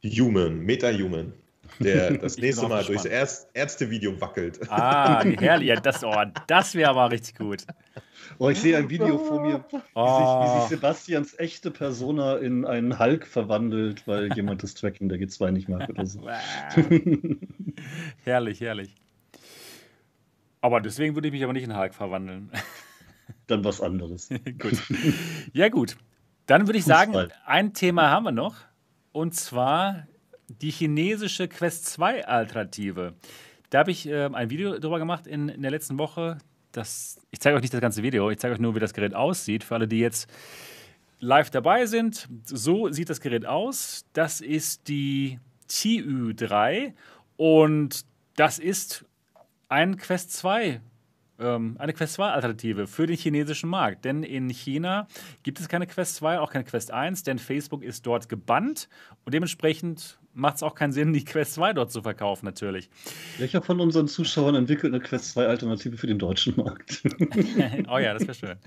Human, 0.04 0.60
Meta-Human 0.60 1.34
der 1.80 2.18
das 2.18 2.38
nächste 2.38 2.68
Mal 2.68 2.84
durchs 2.84 3.06
Ärztevideo 3.06 4.20
wackelt. 4.20 4.60
Ah, 4.70 5.24
herrlich. 5.40 5.70
Ja, 5.70 5.76
das, 5.76 6.04
oh, 6.04 6.24
das 6.48 6.76
wäre 6.76 6.92
aber 6.92 7.12
richtig 7.12 7.36
gut. 7.36 7.66
Oh, 8.38 8.50
ich 8.50 8.60
sehe 8.60 8.78
ein 8.78 8.90
Video 8.90 9.18
vor 9.18 9.42
mir, 9.42 9.64
wie, 9.70 9.78
oh. 9.94 10.18
sich, 10.18 10.56
wie, 10.56 10.60
sich, 10.60 10.70
Sebastians 10.70 11.40
echte 11.40 11.72
Persona 11.72 12.38
in 12.38 12.66
einen 12.66 12.98
Hulk 12.98 13.28
verwandelt, 13.28 14.08
weil 14.08 14.34
jemand 14.34 14.64
das 14.64 14.74
Tracking 14.74 15.10
der 15.10 15.20
G2 15.20 15.52
nicht 15.52 15.70
mag 15.70 15.90
oder 15.90 16.06
so. 16.06 16.28
herrlich, 18.24 18.62
herrlich. 18.62 18.96
Aber 20.62 20.80
deswegen 20.82 21.16
würde 21.16 21.28
ich 21.28 21.34
mich 21.34 21.44
aber 21.44 21.54
nicht 21.54 21.64
in 21.64 21.78
Hulk 21.78 21.94
verwandeln. 21.94 22.52
Dann 23.48 23.64
was 23.64 23.82
anderes. 23.82 24.30
gut. 24.60 24.82
Ja, 25.54 25.70
gut. 25.70 25.98
Dann 26.46 26.68
würde 26.68 26.80
ich 26.80 26.86
sagen, 26.86 27.16
ein 27.46 27.74
Thema 27.74 28.10
haben 28.10 28.24
wir 28.24 28.32
noch. 28.32 28.56
Und 29.12 29.36
zwar 29.36 30.08
die 30.60 30.72
chinesische 30.72 31.48
Quest 31.48 31.86
2 31.86 32.28
Alternative. 32.28 33.14
Da 33.70 33.80
habe 33.80 33.92
ich 33.92 34.08
äh, 34.08 34.26
ein 34.26 34.50
Video 34.50 34.78
drüber 34.80 35.00
gemacht 35.00 35.28
in, 35.28 35.50
in 35.50 35.62
der 35.62 35.72
letzten 35.72 35.98
Woche. 35.98 36.38
Das, 36.72 37.20
ich 37.32 37.40
zeige 37.40 37.56
euch 37.56 37.62
nicht 37.62 37.74
das 37.74 37.82
ganze 37.82 38.04
Video, 38.04 38.30
ich 38.30 38.40
zeige 38.40 38.54
euch 38.54 38.60
nur, 38.60 38.76
wie 38.76 38.80
das 38.80 38.94
Gerät 38.94 39.14
aussieht. 39.14 39.64
Für 39.64 39.76
alle, 39.76 39.88
die 39.88 40.00
jetzt 40.00 40.30
live 41.20 41.50
dabei 41.50 41.86
sind, 41.86 42.28
so 42.46 42.90
sieht 42.92 43.10
das 43.10 43.22
Gerät 43.22 43.46
aus. 43.46 44.06
Das 44.14 44.42
ist 44.42 44.88
die 44.88 45.40
TU3 45.70 46.94
und 47.38 48.06
das 48.36 48.60
ist 48.60 49.06
ein 49.70 49.98
Quest 49.98 50.34
2 50.34 50.82
ähm, 51.42 51.76
eine 51.80 51.94
Quest 51.94 52.14
2 52.14 52.30
Alternative 52.30 52.88
für 52.88 53.08
den 53.08 53.18
chinesischen 53.18 53.70
Markt. 53.70 54.06
Denn 54.06 54.24
in 54.24 54.50
China 54.50 55.08
gibt 55.44 55.60
es 55.60 55.68
keine 55.68 55.88
Quest 55.88 56.16
2, 56.16 56.40
auch 56.40 56.52
keine 56.52 56.66
Quest 56.66 56.92
1, 56.92 57.24
denn 57.24 57.40
Facebook 57.40 57.84
ist 57.84 58.06
dort 58.06 58.30
gebannt 58.30 58.88
und 59.26 59.34
dementsprechend 59.34 60.20
macht 60.34 60.58
es 60.58 60.64
auch 60.64 60.76
keinen 60.76 60.92
Sinn, 60.92 61.14
die 61.14 61.24
Quest 61.24 61.54
2 61.56 61.74
dort 61.74 61.92
zu 61.92 62.02
verkaufen, 62.02 62.46
natürlich. 62.46 62.90
Welcher 63.38 63.62
von 63.62 63.80
unseren 63.80 64.08
Zuschauern 64.08 64.56
entwickelt 64.56 64.94
eine 64.94 65.04
Quest 65.04 65.32
2 65.32 65.48
Alternative 65.48 65.98
für 65.98 66.08
den 66.08 66.20
deutschen 66.20 66.56
Markt? 66.56 67.04
oh 67.90 67.98
ja, 67.98 68.14
das 68.14 68.24
wäre 68.24 68.34
schön. 68.34 68.58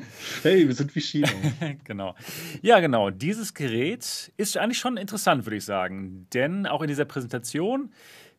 Hey, 0.43 0.67
wir 0.67 0.75
sind 0.75 0.95
wie 0.95 1.01
China. 1.01 1.29
genau. 1.85 2.15
Ja, 2.63 2.81
genau. 2.81 3.11
Dieses 3.11 3.55
Gerät 3.55 4.33
ist 4.37 4.57
eigentlich 4.57 4.79
schon 4.79 4.97
interessant, 4.97 5.47
würde 5.47 5.57
ich 5.57 5.65
sagen. 5.65 6.27
Denn 6.33 6.67
auch 6.67 6.83
in 6.83 6.89
dieser 6.89 7.05
Präsentation 7.05 7.91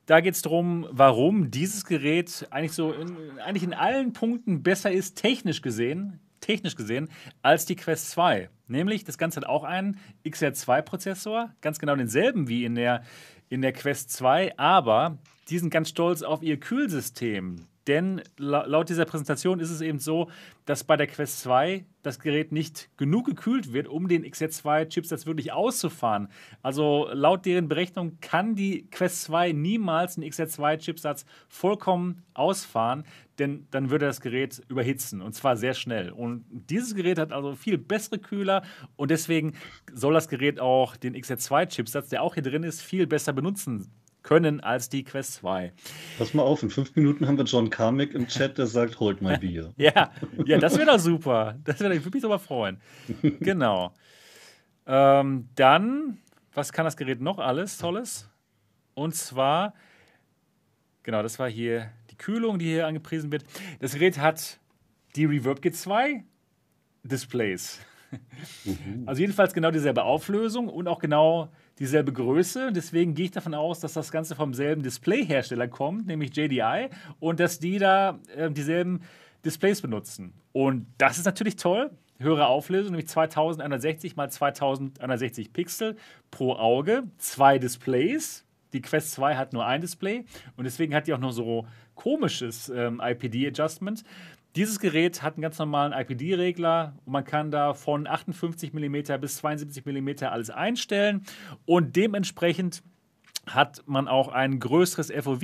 da 0.06 0.22
geht 0.22 0.36
es 0.36 0.44
darum, 0.44 0.88
warum 0.92 1.50
dieses 1.50 1.84
Gerät 1.86 2.48
eigentlich 2.52 2.74
so 2.74 2.92
in, 2.92 3.40
eigentlich 3.40 3.64
in 3.64 3.74
allen 3.74 4.14
Punkten 4.14 4.62
besser 4.62 4.92
ist, 4.92 5.16
technisch 5.16 5.62
gesehen, 5.62 6.20
technisch 6.42 6.76
gesehen, 6.76 7.10
als 7.42 7.66
die 7.66 7.76
Quest 7.76 8.12
2. 8.12 8.50
Nämlich, 8.68 9.04
das 9.04 9.18
Ganze 9.18 9.42
hat 9.42 9.48
auch 9.48 9.64
einen 9.64 10.00
XR2-Prozessor, 10.26 11.52
ganz 11.62 11.80
genau 11.80 11.96
denselben 11.96 12.48
wie 12.48 12.66
in 12.66 12.76
der, 12.76 13.04
in 13.50 13.62
der 13.62 13.74
Quest 13.74 14.12
2, 14.12 14.58
aber 14.58 15.18
die 15.50 15.60
sind 15.60 15.70
ganz 15.70 15.90
stolz 15.90 16.24
auf 16.24 16.42
ihr 16.42 16.60
Kühlsystem. 16.60 17.68
Denn 17.88 18.24
laut 18.38 18.90
dieser 18.90 19.06
Präsentation 19.06 19.60
ist 19.60 19.70
es 19.70 19.82
eben 19.82 20.00
so, 20.00 20.30
dass 20.66 20.84
bei 20.84 20.98
der 20.98 21.06
Quest 21.06 21.42
2 21.42 21.86
das 22.02 22.20
Gerät 22.20 22.52
nicht 22.52 22.90
genug 22.98 23.26
gekühlt 23.26 23.74
wird, 23.74 23.88
um 23.88 24.08
den 24.08 24.26
XZ2-Chipsatz 24.26 25.26
wirklich 25.26 25.52
auszufahren. 25.54 26.30
Also 26.64 27.08
laut 27.14 27.46
deren 27.46 27.68
Berechnung 27.68 28.18
kann 28.22 28.56
die 28.56 28.88
Quest 28.90 29.24
2 29.24 29.52
niemals 29.52 30.16
den 30.16 30.24
XZ2-Chipsatz 30.24 31.26
vollkommen 31.48 32.24
ausfahren, 32.34 33.04
denn 33.38 33.68
dann 33.70 33.92
würde 33.92 34.06
das 34.06 34.22
Gerät 34.22 34.64
überhitzen 34.68 35.22
und 35.22 35.34
zwar 35.34 35.56
sehr 35.56 35.74
schnell. 35.76 36.12
Und 36.12 36.46
dieses 36.50 36.96
Gerät 36.96 37.20
hat 37.20 37.32
also 37.32 37.54
viel 37.54 37.78
bessere 37.78 38.18
Kühler 38.18 38.64
und 38.96 39.12
deswegen 39.12 39.54
soll 39.94 40.14
das 40.14 40.28
Gerät 40.28 40.60
auch 40.60 40.96
den 40.96 41.16
XZ2-Chipsatz, 41.16 42.10
der 42.10 42.24
auch 42.24 42.34
hier 42.34 42.44
drin 42.44 42.64
ist, 42.64 42.82
viel 42.82 43.06
besser 43.06 43.34
benutzen 43.34 43.92
können 44.26 44.60
als 44.60 44.90
die 44.90 45.04
Quest 45.04 45.36
2. 45.36 45.72
Pass 46.18 46.34
mal 46.34 46.42
auf, 46.42 46.64
in 46.64 46.72
fünf 46.72 46.96
Minuten 46.96 47.28
haben 47.28 47.38
wir 47.38 47.46
John 47.46 47.70
Carmack 47.70 48.14
im 48.16 48.28
Chat, 48.28 48.58
der 48.58 48.66
sagt, 48.66 49.00
holt 49.00 49.22
mein 49.22 49.40
Bier. 49.40 49.72
ja, 49.78 50.12
ja, 50.46 50.58
das 50.58 50.78
wäre 50.78 50.88
doch 50.88 51.00
super. 51.00 51.60
Das 51.64 51.80
würde 51.80 52.02
mich 52.12 52.26
aber 52.26 52.40
freuen. 52.40 52.82
genau. 53.40 53.94
Ähm, 54.88 55.48
dann, 55.54 56.18
was 56.56 56.74
kann 56.74 56.86
das 56.86 56.98
Gerät 56.98 57.22
noch 57.22 57.38
alles 57.38 57.78
Tolles? 57.78 58.28
Und 58.96 59.14
zwar, 59.14 59.76
genau, 61.04 61.22
das 61.22 61.38
war 61.38 61.48
hier 61.48 61.92
die 62.10 62.18
Kühlung, 62.18 62.58
die 62.58 62.66
hier 62.66 62.88
angepriesen 62.88 63.32
wird. 63.32 63.44
Das 63.80 63.94
Gerät 63.94 64.18
hat 64.18 64.60
die 65.16 65.26
Reverb 65.26 65.60
G2 65.60 66.24
Displays. 67.04 67.80
Also 69.06 69.22
jedenfalls 69.22 69.54
genau 69.54 69.72
dieselbe 69.72 70.04
Auflösung 70.04 70.68
und 70.68 70.88
auch 70.88 71.00
genau 71.00 71.50
dieselbe 71.80 72.14
Größe. 72.14 72.72
Deswegen 72.72 73.14
gehe 73.14 73.26
ich 73.26 73.32
davon 73.32 73.54
aus, 73.54 73.80
dass 73.80 73.94
das 73.94 74.12
Ganze 74.12 74.36
vom 74.36 74.54
selben 74.54 74.84
Displayhersteller 74.84 75.68
kommt, 75.68 76.08
nämlich 76.08 76.36
JDI, 76.36 76.90
und 77.20 77.40
dass 77.40 77.60
die 77.60 77.78
da 77.78 78.20
äh, 78.36 78.50
dieselben 78.52 79.02
Displays 79.44 79.82
benutzen. 79.82 80.34
Und 80.52 80.88
das 80.98 81.18
ist 81.18 81.26
natürlich 81.26 81.56
toll. 81.56 81.92
Höhere 82.18 82.48
Auflösung, 82.48 82.92
nämlich 82.92 83.10
2160 83.10 84.16
x 84.18 84.36
2160 84.36 85.52
Pixel 85.52 85.98
pro 86.32 86.54
Auge, 86.54 87.04
zwei 87.18 87.60
Displays. 87.60 88.46
Die 88.74 88.82
Quest 88.82 89.12
2 89.14 89.36
hat 89.36 89.54
nur 89.54 89.66
ein 89.66 89.80
Display 89.80 90.26
und 90.58 90.66
deswegen 90.66 90.94
hat 90.94 91.08
die 91.08 91.14
auch 91.14 91.20
noch 91.20 91.32
so 91.32 91.66
komisches 91.96 92.68
ähm, 92.68 93.02
IPD-Adjustment. 93.02 94.04
Dieses 94.56 94.80
Gerät 94.80 95.22
hat 95.22 95.34
einen 95.34 95.42
ganz 95.42 95.60
normalen 95.60 95.92
IPD-Regler 95.92 96.94
und 97.06 97.12
man 97.12 97.26
kann 97.26 97.52
da 97.52 97.74
von 97.74 98.08
58 98.08 98.74
mm 98.74 99.20
bis 99.20 99.38
72 99.38 99.86
mm 99.86 100.24
alles 100.24 100.50
einstellen 100.50 101.26
und 101.66 101.96
dementsprechend 101.98 102.82
hat 103.48 103.84
man 103.86 104.08
auch 104.08 104.30
ein 104.30 104.60
größeres 104.60 105.12
FOV. 105.12 105.44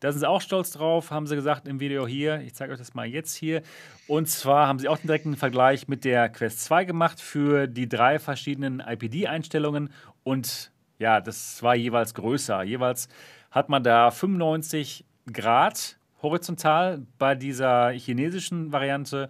Da 0.00 0.10
sind 0.10 0.18
sie 0.18 0.28
auch 0.28 0.40
stolz 0.40 0.72
drauf, 0.72 1.12
haben 1.12 1.28
sie 1.28 1.36
gesagt 1.36 1.68
im 1.68 1.78
Video 1.78 2.04
hier. 2.08 2.40
Ich 2.40 2.54
zeige 2.54 2.72
euch 2.72 2.78
das 2.80 2.94
mal 2.94 3.06
jetzt 3.06 3.36
hier. 3.36 3.62
Und 4.08 4.28
zwar 4.28 4.66
haben 4.66 4.80
sie 4.80 4.88
auch 4.88 4.98
den 4.98 5.06
direkten 5.06 5.36
Vergleich 5.36 5.86
mit 5.86 6.04
der 6.04 6.28
Quest 6.28 6.64
2 6.64 6.84
gemacht 6.84 7.20
für 7.20 7.68
die 7.68 7.88
drei 7.88 8.18
verschiedenen 8.18 8.80
IPD-Einstellungen. 8.80 9.90
Und 10.24 10.72
ja, 10.98 11.20
das 11.20 11.62
war 11.62 11.76
jeweils 11.76 12.14
größer. 12.14 12.64
Jeweils 12.64 13.08
hat 13.52 13.68
man 13.68 13.84
da 13.84 14.10
95 14.10 15.04
Grad 15.32 15.98
horizontal 16.22 17.06
bei 17.18 17.34
dieser 17.34 17.90
chinesischen 17.90 18.72
Variante 18.72 19.28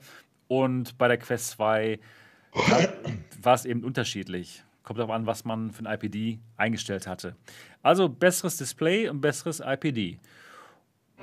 und 0.48 0.98
bei 0.98 1.08
der 1.08 1.18
Quest 1.18 1.50
2 1.50 1.98
war 3.42 3.54
es 3.54 3.64
eben 3.64 3.82
unterschiedlich. 3.82 4.62
Kommt 4.82 4.98
darauf 4.98 5.12
an, 5.12 5.26
was 5.26 5.44
man 5.44 5.70
für 5.70 5.84
ein 5.84 5.94
IPD 5.94 6.40
eingestellt 6.56 7.06
hatte. 7.06 7.36
Also 7.82 8.08
besseres 8.08 8.56
Display 8.56 9.08
und 9.08 9.20
besseres 9.20 9.60
IPD. 9.60 10.18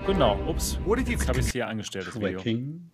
Genau, 0.05 0.39
ups. 0.47 0.79
Jetzt 1.05 1.27
habe 1.27 1.39
ich 1.39 1.47
es 1.47 1.51
hier 1.51 1.67
angestellt, 1.67 2.07
das 2.07 2.15
Video. 2.15 2.37
Tracking. 2.37 2.89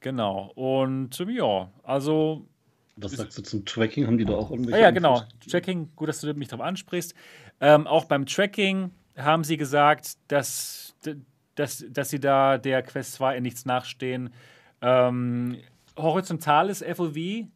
Genau. 0.00 0.52
Und 0.54 1.18
ja, 1.18 1.70
also. 1.82 2.46
Was 2.96 3.12
sagst 3.12 3.38
du 3.38 3.42
zum 3.42 3.64
Tracking? 3.64 4.06
Haben 4.06 4.18
die 4.18 4.26
da 4.26 4.34
auch 4.34 4.50
irgendwelche? 4.50 4.78
Ah, 4.78 4.82
ja, 4.82 4.90
genau. 4.90 5.22
Tracking, 5.48 5.90
gut, 5.96 6.08
dass 6.08 6.20
du 6.20 6.34
mich 6.34 6.48
darauf 6.48 6.66
ansprichst. 6.66 7.14
Ähm, 7.60 7.86
auch 7.86 8.04
beim 8.04 8.26
Tracking 8.26 8.90
haben 9.16 9.42
sie 9.42 9.56
gesagt, 9.56 10.18
dass 10.28 10.94
dass, 11.54 11.84
dass 11.88 12.10
sie 12.10 12.20
da 12.20 12.58
der 12.58 12.82
Quest 12.82 13.14
2 13.14 13.36
in 13.36 13.42
nichts 13.42 13.64
nachstehen. 13.64 14.30
Ähm, 14.80 15.58
horizontales 15.96 16.82
FOV 16.82 17.46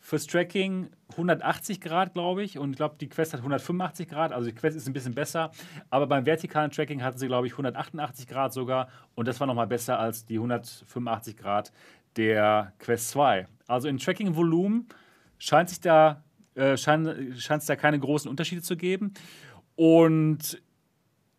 fürs 0.00 0.26
Tracking 0.26 0.90
180 1.10 1.80
Grad, 1.80 2.14
glaube 2.14 2.42
ich. 2.42 2.58
Und 2.58 2.70
ich 2.70 2.76
glaube, 2.76 2.96
die 3.00 3.08
Quest 3.08 3.32
hat 3.32 3.40
185 3.40 4.08
Grad. 4.08 4.32
Also 4.32 4.48
die 4.48 4.54
Quest 4.54 4.76
ist 4.76 4.86
ein 4.86 4.92
bisschen 4.92 5.14
besser. 5.14 5.50
Aber 5.90 6.06
beim 6.06 6.24
vertikalen 6.24 6.70
Tracking 6.70 7.02
hatten 7.02 7.18
sie, 7.18 7.26
glaube 7.26 7.46
ich, 7.46 7.52
188 7.52 8.26
Grad 8.26 8.52
sogar. 8.52 8.88
Und 9.14 9.28
das 9.28 9.40
war 9.40 9.46
nochmal 9.46 9.66
besser 9.66 9.98
als 9.98 10.24
die 10.24 10.36
185 10.36 11.36
Grad 11.36 11.72
der 12.16 12.72
Quest 12.78 13.10
2. 13.10 13.46
Also 13.66 13.88
in 13.88 13.98
Tracking-Volumen 13.98 14.88
scheint 15.38 15.70
es 15.70 15.80
da, 15.80 16.24
äh, 16.54 16.76
scheint, 16.76 17.06
da 17.68 17.76
keine 17.76 17.98
großen 17.98 18.30
Unterschiede 18.30 18.62
zu 18.62 18.76
geben. 18.76 19.12
Und 19.76 20.60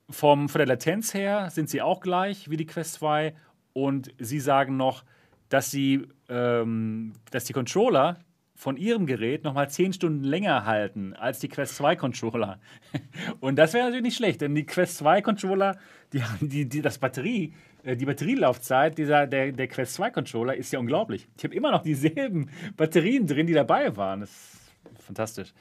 vom, 0.10 0.50
von 0.50 0.60
der 0.60 0.68
Latenz 0.68 1.14
her 1.14 1.50
sind 1.52 1.70
sie 1.70 1.82
auch 1.82 2.02
gleich 2.02 2.50
wie 2.50 2.58
die 2.58 2.66
Quest 2.66 2.96
2 2.96 3.34
und 3.74 4.12
sie 4.18 4.40
sagen 4.40 4.78
noch, 4.78 5.04
dass, 5.50 5.72
sie, 5.72 6.08
ähm, 6.30 7.14
dass 7.32 7.46
die 7.46 7.54
Controller 7.54 8.18
von 8.60 8.76
ihrem 8.76 9.06
Gerät 9.06 9.46
nochmal 9.46 9.70
10 9.70 9.94
Stunden 9.94 10.24
länger 10.24 10.66
halten 10.66 11.14
als 11.14 11.40
die 11.40 11.48
Quest 11.48 11.76
2 11.78 11.96
Controller. 11.96 12.60
Und 13.40 13.56
das 13.56 13.74
wäre 13.74 13.86
natürlich 13.86 14.04
nicht 14.04 14.18
schlecht, 14.18 14.42
denn 14.42 14.54
die 14.54 14.66
Quest 14.66 14.98
2 14.98 15.22
Controller, 15.22 15.78
die, 16.12 16.22
die, 16.42 16.68
die, 16.68 16.82
das 16.82 16.98
Batterie, 16.98 17.54
äh, 17.84 17.96
die 17.96 18.06
Batterielaufzeit 18.06 18.98
dieser, 18.98 19.28
der, 19.28 19.54
der 19.54 19.68
Quest 19.70 19.94
2 19.94 20.10
Controller 20.10 20.56
ist 20.56 20.74
ja 20.74 20.80
unglaublich. 20.80 21.30
Ich 21.38 21.44
habe 21.46 21.56
immer 21.56 21.72
noch 21.72 21.84
dieselben 21.84 22.50
Batterien 22.76 23.26
drin, 23.26 23.48
die 23.48 23.54
dabei 23.54 23.96
waren. 23.96 24.20
Das 24.20 24.30
ist 24.30 25.04
fantastisch. 25.06 25.54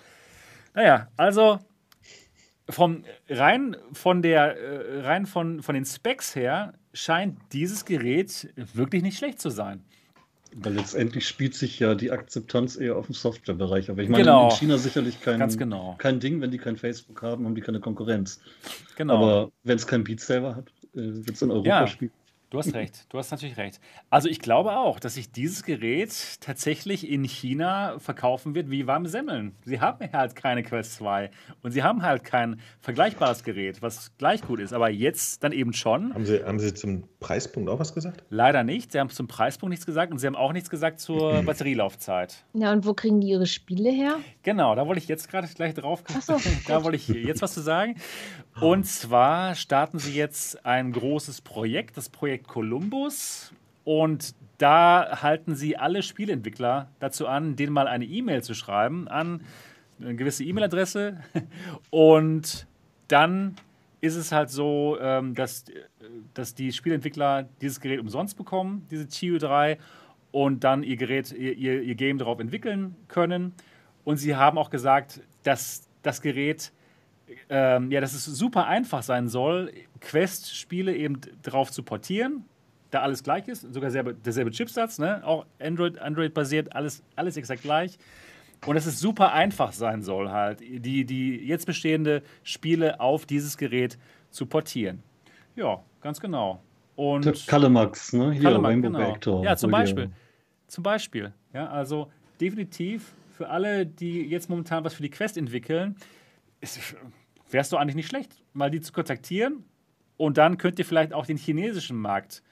Naja, 0.74 1.06
also 1.16 1.60
vom, 2.70 3.04
rein 3.28 3.76
von 3.92 4.22
der 4.22 4.56
äh, 4.56 5.00
rein 5.00 5.26
von, 5.26 5.62
von 5.62 5.74
den 5.74 5.84
Specs 5.84 6.34
her 6.34 6.74
scheint 6.92 7.38
dieses 7.52 7.84
Gerät 7.84 8.52
wirklich 8.74 9.02
nicht 9.02 9.18
schlecht 9.18 9.40
zu 9.40 9.50
sein. 9.50 9.84
Weil 10.54 10.74
letztendlich 10.74 11.28
spielt 11.28 11.54
sich 11.54 11.78
ja 11.78 11.94
die 11.94 12.10
Akzeptanz 12.10 12.76
eher 12.76 12.96
auf 12.96 13.06
dem 13.06 13.14
Softwarebereich. 13.14 13.90
Aber 13.90 14.02
ich 14.02 14.08
meine, 14.08 14.24
genau. 14.24 14.48
in 14.48 14.56
China 14.56 14.78
sicherlich 14.78 15.20
kein, 15.20 15.46
genau. 15.56 15.94
kein 15.98 16.20
Ding, 16.20 16.40
wenn 16.40 16.50
die 16.50 16.58
kein 16.58 16.78
Facebook 16.78 17.20
haben, 17.22 17.44
haben 17.44 17.54
die 17.54 17.60
keine 17.60 17.80
Konkurrenz. 17.80 18.40
Genau. 18.96 19.16
Aber 19.16 19.52
wenn 19.64 19.76
es 19.76 19.86
kein 19.86 20.04
Beat 20.04 20.20
Saber 20.20 20.56
hat, 20.56 20.68
äh, 20.94 21.00
wird 21.26 21.32
es 21.32 21.42
in 21.42 21.50
Europa 21.50 21.68
ja. 21.68 21.86
spielen. 21.86 22.12
Du 22.50 22.56
hast 22.56 22.72
recht, 22.72 23.04
du 23.10 23.18
hast 23.18 23.30
natürlich 23.30 23.58
recht. 23.58 23.78
Also 24.08 24.30
ich 24.30 24.38
glaube 24.38 24.74
auch, 24.78 25.00
dass 25.00 25.14
sich 25.14 25.30
dieses 25.30 25.64
Gerät 25.64 26.38
tatsächlich 26.40 27.06
in 27.06 27.22
China 27.22 27.98
verkaufen 27.98 28.54
wird 28.54 28.70
wie 28.70 28.86
warme 28.86 29.10
Semmeln. 29.10 29.54
Sie 29.66 29.82
haben 29.82 30.10
halt 30.14 30.34
keine 30.34 30.62
Quest 30.62 30.94
2 30.94 31.30
und 31.62 31.72
sie 31.72 31.82
haben 31.82 32.02
halt 32.02 32.24
kein 32.24 32.58
vergleichbares 32.80 33.44
Gerät, 33.44 33.82
was 33.82 34.16
gleich 34.16 34.40
gut 34.40 34.60
ist. 34.60 34.72
Aber 34.72 34.88
jetzt 34.88 35.44
dann 35.44 35.52
eben 35.52 35.74
schon. 35.74 36.14
Haben 36.14 36.24
Sie, 36.24 36.42
haben 36.42 36.58
sie 36.58 36.72
zum 36.72 37.04
Preispunkt 37.20 37.68
auch 37.68 37.80
was 37.80 37.92
gesagt? 37.92 38.24
Leider 38.30 38.64
nicht. 38.64 38.92
Sie 38.92 38.98
haben 38.98 39.10
zum 39.10 39.28
Preispunkt 39.28 39.68
nichts 39.68 39.84
gesagt 39.84 40.10
und 40.10 40.18
sie 40.18 40.26
haben 40.26 40.36
auch 40.36 40.54
nichts 40.54 40.70
gesagt 40.70 41.00
zur 41.00 41.42
Batterielaufzeit. 41.44 42.46
Ja, 42.54 42.72
und 42.72 42.86
wo 42.86 42.94
kriegen 42.94 43.20
die 43.20 43.28
ihre 43.28 43.46
Spiele 43.46 43.90
her? 43.90 44.20
Genau, 44.42 44.74
da 44.74 44.86
wollte 44.86 45.02
ich 45.02 45.08
jetzt 45.08 45.28
gerade 45.30 45.46
gleich 45.48 45.74
drauf 45.74 46.02
kommen. 46.02 46.22
So, 46.22 46.40
da 46.66 46.82
wollte 46.82 46.96
ich 46.96 47.08
jetzt 47.08 47.42
was 47.42 47.52
zu 47.52 47.60
sagen. 47.60 47.96
Und 48.58 48.86
zwar 48.86 49.54
starten 49.54 49.98
sie 49.98 50.14
jetzt 50.14 50.64
ein 50.64 50.92
großes 50.92 51.42
Projekt, 51.42 51.96
das 51.96 52.08
Projekt 52.08 52.37
Projekt 52.38 52.48
Columbus 52.48 53.52
und 53.84 54.34
da 54.58 55.22
halten 55.22 55.54
sie 55.54 55.76
alle 55.76 56.02
Spielentwickler 56.02 56.90
dazu 57.00 57.26
an, 57.26 57.56
denen 57.56 57.72
mal 57.72 57.88
eine 57.88 58.04
E-Mail 58.04 58.42
zu 58.42 58.54
schreiben 58.54 59.08
an 59.08 59.42
eine 60.00 60.14
gewisse 60.14 60.44
E-Mail-Adresse 60.44 61.18
und 61.90 62.66
dann 63.08 63.56
ist 64.00 64.14
es 64.14 64.30
halt 64.30 64.50
so, 64.50 64.96
ähm, 65.00 65.34
dass, 65.34 65.64
dass 66.34 66.54
die 66.54 66.72
Spielentwickler 66.72 67.48
dieses 67.60 67.80
Gerät 67.80 67.98
umsonst 67.98 68.36
bekommen, 68.36 68.86
diese 68.90 69.04
TU3, 69.04 69.78
und 70.30 70.62
dann 70.62 70.84
ihr 70.84 70.96
Gerät, 70.96 71.32
ihr, 71.32 71.82
ihr 71.82 71.94
Game 71.96 72.18
darauf 72.18 72.38
entwickeln 72.38 72.94
können. 73.08 73.54
Und 74.04 74.18
sie 74.18 74.36
haben 74.36 74.58
auch 74.58 74.70
gesagt, 74.70 75.22
dass 75.42 75.88
das 76.02 76.20
Gerät, 76.20 76.70
ähm, 77.48 77.90
ja, 77.90 78.00
dass 78.00 78.14
es 78.14 78.24
super 78.24 78.66
einfach 78.66 79.02
sein 79.02 79.28
soll, 79.28 79.72
Quest-Spiele 80.00 80.94
eben 80.94 81.20
darauf 81.42 81.70
zu 81.70 81.82
portieren, 81.82 82.44
da 82.90 83.00
alles 83.00 83.22
gleich 83.22 83.48
ist, 83.48 83.72
sogar 83.72 83.90
selbe, 83.90 84.14
derselbe 84.14 84.50
Chipsatz, 84.50 84.98
ne? 84.98 85.22
auch 85.24 85.46
Android, 85.60 85.98
Android-basiert, 85.98 86.74
alles, 86.74 87.02
alles 87.16 87.36
exakt 87.36 87.62
gleich. 87.62 87.98
Und 88.66 88.74
dass 88.74 88.86
es 88.86 88.98
super 88.98 89.32
einfach 89.32 89.72
sein 89.72 90.02
soll, 90.02 90.30
halt, 90.30 90.60
die, 90.60 91.04
die 91.04 91.36
jetzt 91.36 91.66
bestehende 91.66 92.22
Spiele 92.42 92.98
auf 92.98 93.24
dieses 93.24 93.56
Gerät 93.56 93.98
zu 94.30 94.46
portieren. 94.46 95.02
Ja, 95.54 95.82
ganz 96.00 96.20
genau. 96.20 96.60
Und 96.96 97.46
Kalemax, 97.46 98.12
ne? 98.12 98.32
Hier, 98.32 98.42
Kalemax, 98.42 98.72
Rainbow 98.72 98.88
genau. 98.88 99.12
Vector. 99.12 99.44
Ja, 99.44 99.56
zum 99.56 99.70
Beispiel. 99.70 100.10
Zum 100.66 100.82
Beispiel. 100.82 101.32
Ja, 101.52 101.68
also 101.68 102.10
definitiv 102.40 103.14
für 103.30 103.48
alle, 103.48 103.86
die 103.86 104.22
jetzt 104.22 104.50
momentan 104.50 104.82
was 104.82 104.94
für 104.94 105.02
die 105.02 105.10
Quest 105.10 105.36
entwickeln, 105.36 105.96
wärst 107.50 107.72
du 107.72 107.76
eigentlich 107.76 107.96
nicht 107.96 108.08
schlecht, 108.08 108.42
mal 108.52 108.70
die 108.70 108.80
zu 108.80 108.92
kontaktieren 108.92 109.64
und 110.16 110.38
dann 110.38 110.58
könnt 110.58 110.78
ihr 110.78 110.84
vielleicht 110.84 111.12
auch 111.12 111.26
den 111.26 111.36
chinesischen 111.36 111.96
Markt 111.96 112.42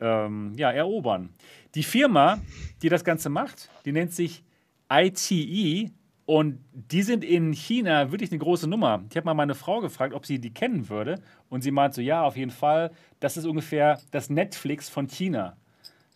ähm, 0.00 0.52
ja, 0.56 0.70
erobern. 0.70 1.30
Die 1.74 1.82
Firma, 1.82 2.40
die 2.82 2.88
das 2.88 3.04
Ganze 3.04 3.28
macht, 3.28 3.70
die 3.84 3.92
nennt 3.92 4.12
sich 4.12 4.44
ITE 4.90 5.90
und 6.26 6.58
die 6.72 7.02
sind 7.02 7.24
in 7.24 7.52
China 7.52 8.10
wirklich 8.10 8.30
eine 8.30 8.38
große 8.38 8.68
Nummer. 8.68 9.04
Ich 9.10 9.16
habe 9.16 9.26
mal 9.26 9.34
meine 9.34 9.54
Frau 9.54 9.80
gefragt, 9.80 10.14
ob 10.14 10.26
sie 10.26 10.38
die 10.38 10.52
kennen 10.52 10.88
würde 10.88 11.20
und 11.48 11.62
sie 11.62 11.70
meinte 11.70 11.96
so, 11.96 12.00
ja, 12.00 12.24
auf 12.24 12.36
jeden 12.36 12.50
Fall, 12.50 12.90
das 13.20 13.36
ist 13.36 13.46
ungefähr 13.46 14.00
das 14.10 14.30
Netflix 14.30 14.88
von 14.88 15.08
China. 15.08 15.56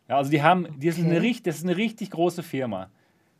Ja, 0.08 0.18
also 0.18 0.30
die 0.30 0.42
haben, 0.42 0.64
die 0.78 0.88
okay. 0.88 1.00
ist 1.00 1.04
eine, 1.04 1.32
das 1.42 1.56
ist 1.56 1.64
eine 1.64 1.76
richtig 1.76 2.10
große 2.10 2.42
Firma, 2.42 2.90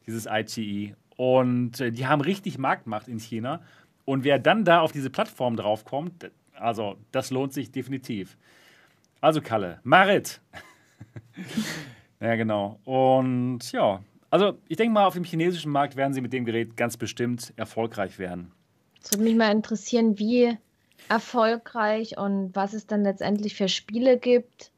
dieses 0.06 0.26
ITE. 0.26 0.94
Und 1.16 1.80
äh, 1.80 1.92
die 1.92 2.06
haben 2.06 2.20
richtig 2.20 2.58
Marktmacht 2.58 3.08
in 3.08 3.18
China. 3.18 3.62
Und 4.06 4.24
wer 4.24 4.38
dann 4.38 4.64
da 4.64 4.80
auf 4.80 4.92
diese 4.92 5.10
Plattform 5.10 5.56
draufkommt, 5.56 6.30
also 6.54 6.96
das 7.12 7.30
lohnt 7.30 7.52
sich 7.52 7.70
definitiv. 7.70 8.38
Also 9.20 9.42
Kalle, 9.42 9.80
Marit. 9.82 10.40
ja, 12.20 12.36
genau. 12.36 12.80
Und 12.84 13.70
ja, 13.72 14.00
also 14.30 14.58
ich 14.68 14.76
denke 14.76 14.94
mal, 14.94 15.06
auf 15.06 15.14
dem 15.14 15.24
chinesischen 15.24 15.72
Markt 15.72 15.96
werden 15.96 16.14
sie 16.14 16.20
mit 16.20 16.32
dem 16.32 16.44
Gerät 16.44 16.76
ganz 16.76 16.96
bestimmt 16.96 17.52
erfolgreich 17.56 18.18
werden. 18.18 18.52
Es 19.02 19.12
würde 19.12 19.24
mich 19.24 19.36
mal 19.36 19.52
interessieren, 19.52 20.18
wie 20.18 20.56
erfolgreich 21.08 22.16
und 22.16 22.54
was 22.54 22.72
es 22.72 22.86
dann 22.86 23.02
letztendlich 23.02 23.54
für 23.54 23.68
Spiele 23.68 24.18
gibt 24.18 24.72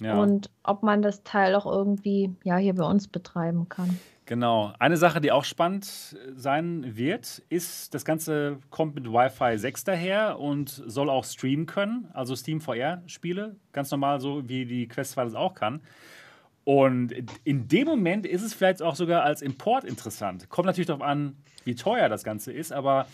ja. 0.00 0.20
und 0.20 0.50
ob 0.62 0.82
man 0.82 1.02
das 1.02 1.22
Teil 1.22 1.54
auch 1.54 1.66
irgendwie 1.66 2.34
ja, 2.44 2.56
hier 2.56 2.74
bei 2.74 2.84
uns 2.84 3.08
betreiben 3.08 3.68
kann. 3.68 3.98
Genau. 4.32 4.72
Eine 4.78 4.96
Sache, 4.96 5.20
die 5.20 5.30
auch 5.30 5.44
spannend 5.44 6.16
sein 6.34 6.96
wird, 6.96 7.42
ist, 7.50 7.92
das 7.92 8.06
Ganze 8.06 8.60
kommt 8.70 8.94
mit 8.94 9.06
Wi-Fi 9.06 9.58
6 9.58 9.84
daher 9.84 10.40
und 10.40 10.70
soll 10.70 11.10
auch 11.10 11.26
streamen 11.26 11.66
können, 11.66 12.08
also 12.14 12.34
Steam 12.34 12.62
VR-Spiele, 12.62 13.56
ganz 13.72 13.90
normal, 13.90 14.20
so 14.20 14.48
wie 14.48 14.64
die 14.64 14.88
Quest 14.88 15.12
2 15.12 15.24
das 15.24 15.34
auch 15.34 15.54
kann. 15.54 15.82
Und 16.64 17.12
in 17.44 17.68
dem 17.68 17.86
Moment 17.86 18.24
ist 18.24 18.40
es 18.40 18.54
vielleicht 18.54 18.80
auch 18.80 18.94
sogar 18.94 19.22
als 19.22 19.42
Import 19.42 19.84
interessant. 19.84 20.48
Kommt 20.48 20.64
natürlich 20.64 20.86
darauf 20.86 21.02
an, 21.02 21.36
wie 21.64 21.74
teuer 21.74 22.08
das 22.08 22.24
Ganze 22.24 22.54
ist, 22.54 22.72
aber 22.72 23.08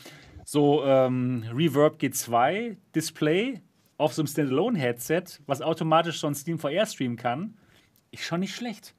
so 0.45 0.85
ähm, 0.85 1.43
Reverb 1.53 2.01
G2 2.01 2.77
Display 2.95 3.61
auf 3.97 4.13
so 4.13 4.23
einem 4.23 4.29
Standalone-Headset, 4.29 5.41
was 5.47 5.63
automatisch 5.63 6.23
ein 6.23 6.37
Steam 6.37 6.61
VR 6.61 6.87
streamen 6.87 7.17
kann, 7.17 7.55
ist 8.13 8.23
schon 8.23 8.39
nicht 8.39 8.55
schlecht. 8.55 8.95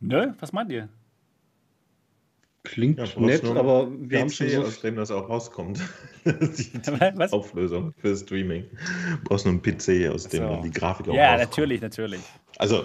Ne? 0.00 0.34
Was 0.40 0.52
meint 0.52 0.70
ihr? 0.70 0.88
Klingt 2.64 2.98
ja, 2.98 3.06
nett, 3.20 3.44
aber 3.44 3.88
wir 3.92 4.18
PC, 4.18 4.20
haben 4.20 4.30
schon 4.30 4.48
so 4.50 4.62
aus 4.62 4.80
dem 4.80 4.96
das 4.96 5.10
auch 5.12 5.28
rauskommt. 5.28 5.80
die, 6.24 6.32
die 6.32 6.80
Was? 7.14 7.32
Auflösung 7.32 7.94
für 7.98 8.16
Streaming. 8.16 8.64
Du 8.64 9.24
brauchst 9.24 9.46
nur 9.46 9.52
einen 9.52 9.62
PC, 9.62 10.10
aus 10.12 10.26
dem 10.28 10.42
so. 10.42 10.48
dann 10.48 10.62
die 10.62 10.72
Grafik 10.72 11.08
auch 11.08 11.14
Ja, 11.14 11.34
rauskommt. 11.34 11.50
natürlich, 11.50 11.80
natürlich. 11.80 12.20
Also 12.58 12.84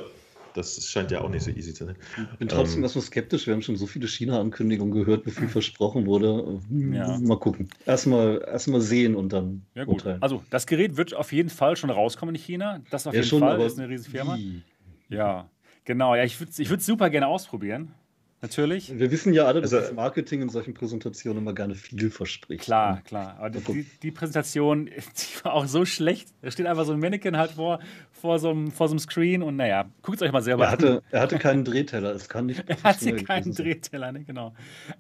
das 0.53 0.85
scheint 0.85 1.11
ja 1.11 1.21
auch 1.21 1.29
nicht 1.29 1.43
so 1.43 1.51
easy 1.51 1.73
zu 1.73 1.85
sein. 1.85 1.95
Ich 2.33 2.37
bin 2.37 2.47
trotzdem 2.47 2.79
ähm, 2.79 2.83
erstmal 2.83 3.03
skeptisch. 3.03 3.47
Wir 3.47 3.53
haben 3.53 3.61
schon 3.61 3.77
so 3.77 3.87
viele 3.87 4.07
China-Ankündigungen 4.07 4.93
gehört, 4.93 5.25
wie 5.25 5.31
viel 5.31 5.47
versprochen 5.47 6.05
wurde. 6.05 6.59
Ja. 6.69 7.17
Mal 7.19 7.39
gucken. 7.39 7.69
Erstmal 7.85 8.43
erst 8.45 8.69
sehen 8.87 9.15
und 9.15 9.33
dann 9.33 9.63
ja, 9.75 9.85
gut. 9.85 9.95
Urteilen. 9.95 10.21
Also, 10.21 10.43
das 10.49 10.67
Gerät 10.67 10.97
wird 10.97 11.13
auf 11.13 11.31
jeden 11.31 11.49
Fall 11.49 11.75
schon 11.75 11.89
rauskommen 11.89 12.35
in 12.35 12.41
China. 12.41 12.81
Das 12.89 13.07
auf 13.07 13.13
ja, 13.13 13.21
jeden 13.21 13.29
schon, 13.29 13.39
Fall 13.39 13.61
ist 13.61 13.79
eine 13.79 13.89
riesige 13.89 14.11
Firma. 14.11 14.35
Wie? 14.35 14.61
Ja, 15.09 15.49
genau. 15.85 16.15
Ja, 16.15 16.23
ich 16.23 16.39
würde 16.39 16.51
es 16.51 16.59
ich 16.59 16.69
super 16.83 17.09
gerne 17.09 17.27
ausprobieren 17.27 17.93
natürlich. 18.41 18.97
Wir 18.97 19.11
wissen 19.11 19.33
ja 19.33 19.45
alle, 19.45 19.61
dass 19.61 19.73
also, 19.73 19.87
das 19.87 19.95
Marketing 19.95 20.41
in 20.41 20.49
solchen 20.49 20.73
Präsentationen 20.73 21.43
immer 21.43 21.53
gerne 21.53 21.75
viel 21.75 22.09
verspricht. 22.09 22.63
Klar, 22.63 23.01
klar. 23.01 23.37
Aber 23.39 23.49
die, 23.49 23.85
die, 24.01 24.11
Präsentation 24.11 24.85
die 24.87 25.43
war 25.43 25.53
auch 25.53 25.67
so 25.67 25.85
schlecht. 25.85 26.29
Da 26.41 26.51
steht 26.51 26.65
einfach 26.65 26.85
so 26.85 26.93
ein 26.93 26.99
Mannequin 26.99 27.37
halt 27.37 27.51
vor, 27.51 27.79
vor, 28.11 28.39
so, 28.39 28.49
einem, 28.49 28.71
vor 28.71 28.87
so 28.87 28.93
einem 28.93 28.99
Screen 28.99 29.43
und 29.43 29.55
naja, 29.55 29.85
guckt 30.01 30.17
es 30.17 30.21
euch 30.23 30.31
mal 30.31 30.41
selber 30.41 30.65
er 30.65 30.71
hatte, 30.71 30.91
an. 30.97 31.01
Er 31.11 31.21
hatte 31.21 31.37
keinen 31.37 31.63
Drehteller, 31.63 32.13
es 32.13 32.27
kann 32.27 32.47
nicht. 32.47 32.63
Er 32.71 32.81
hatte 32.83 33.15
keinen 33.15 33.53
Drehteller, 33.53 34.11
ne, 34.11 34.23
genau. 34.23 34.53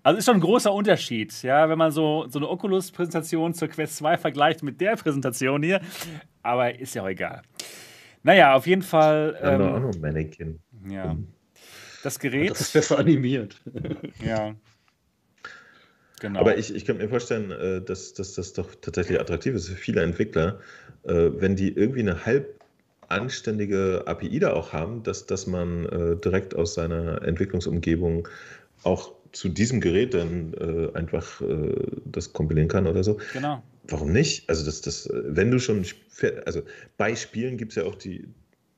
Also 0.03 0.19
ist 0.19 0.25
schon 0.25 0.35
ein 0.35 0.41
großer 0.41 0.73
Unterschied, 0.73 1.41
ja, 1.41 1.69
wenn 1.69 1.77
man 1.77 1.91
so, 1.91 2.25
so 2.27 2.39
eine 2.39 2.49
Oculus-Präsentation 2.49 3.53
zur 3.53 3.67
Quest 3.69 3.97
2 3.97 4.17
vergleicht 4.17 4.61
mit 4.61 4.81
der 4.81 4.95
Präsentation 4.95 5.63
hier. 5.63 5.81
Aber 6.43 6.77
ist 6.77 6.95
ja 6.95 7.03
auch 7.03 7.07
egal. 7.07 7.43
Naja, 8.23 8.53
auf 8.55 8.67
jeden 8.67 8.81
Fall. 8.81 9.37
Ähm, 9.41 9.61
auch 9.61 9.79
noch 9.79 9.93
ein 9.93 10.01
Mannequin. 10.01 10.59
Ja. 10.89 11.17
Das 12.03 12.19
Gerät. 12.19 12.51
Das 12.51 12.61
ist 12.61 12.73
besser 12.73 12.99
animiert. 12.99 13.61
ja. 14.25 14.55
Genau. 16.21 16.39
Aber 16.39 16.55
ich, 16.57 16.73
ich 16.73 16.85
könnte 16.85 17.03
mir 17.03 17.09
vorstellen, 17.09 17.49
äh, 17.49 17.81
dass, 17.81 18.13
dass 18.13 18.35
das 18.35 18.53
doch 18.53 18.75
tatsächlich 18.79 19.19
attraktiv 19.19 19.55
ist 19.55 19.69
für 19.69 19.75
viele 19.75 20.03
Entwickler, 20.03 20.59
äh, 21.03 21.29
wenn 21.33 21.55
die 21.55 21.73
irgendwie 21.73 22.01
eine 22.01 22.25
halb 22.25 22.61
anständige 23.07 24.03
API 24.05 24.39
da 24.39 24.53
auch 24.53 24.71
haben, 24.71 25.01
dass, 25.01 25.25
dass 25.25 25.47
man 25.47 25.85
äh, 25.87 26.15
direkt 26.17 26.55
aus 26.55 26.75
seiner 26.75 27.23
Entwicklungsumgebung 27.23 28.27
auch 28.83 29.13
zu 29.31 29.49
diesem 29.49 29.81
Gerät 29.81 30.13
dann 30.13 30.53
einfach 30.93 31.41
das 32.03 32.33
kompilieren 32.33 32.67
kann 32.67 32.85
oder 32.85 33.01
so. 33.01 33.17
Genau. 33.31 33.63
Warum 33.87 34.11
nicht? 34.11 34.49
Also, 34.49 34.65
das, 34.65 34.81
das, 34.81 35.09
wenn 35.09 35.51
du 35.51 35.59
schon, 35.59 35.85
also 36.45 36.63
bei 36.97 37.15
Spielen 37.15 37.55
gibt 37.55 37.71
es 37.71 37.77
ja 37.77 37.83
auch 37.85 37.95
die, 37.95 38.27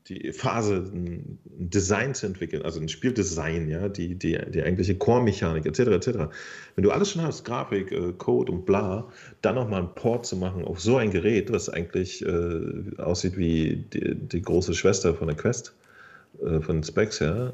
die 0.09 0.33
Phase, 0.33 0.83
ein 0.93 1.39
Design 1.45 2.13
zu 2.13 2.25
entwickeln, 2.25 2.63
also 2.63 2.79
ein 2.79 2.89
Spieldesign, 2.89 3.69
ja, 3.69 3.87
die, 3.87 4.15
die, 4.15 4.37
die 4.49 4.63
eigentliche 4.63 4.95
Core-Mechanik, 4.95 5.65
etc., 5.65 5.79
etc. 5.79 6.07
Wenn 6.75 6.83
du 6.83 6.91
alles 6.91 7.11
schon 7.11 7.21
hast, 7.21 7.45
Grafik, 7.45 7.91
äh, 7.91 8.11
Code 8.17 8.51
und 8.51 8.65
bla, 8.65 9.09
dann 9.41 9.55
nochmal 9.55 9.79
einen 9.81 9.95
Port 9.95 10.25
zu 10.25 10.35
machen 10.35 10.65
auf 10.65 10.81
so 10.81 10.97
ein 10.97 11.11
Gerät, 11.11 11.51
was 11.51 11.69
eigentlich 11.69 12.25
äh, 12.25 12.97
aussieht 12.97 13.37
wie 13.37 13.85
die, 13.93 14.15
die, 14.15 14.41
große 14.41 14.73
Schwester 14.73 15.13
von 15.13 15.27
der 15.27 15.37
Quest, 15.37 15.73
äh, 16.41 16.59
von 16.59 16.83
Specs 16.83 17.21
her, 17.21 17.53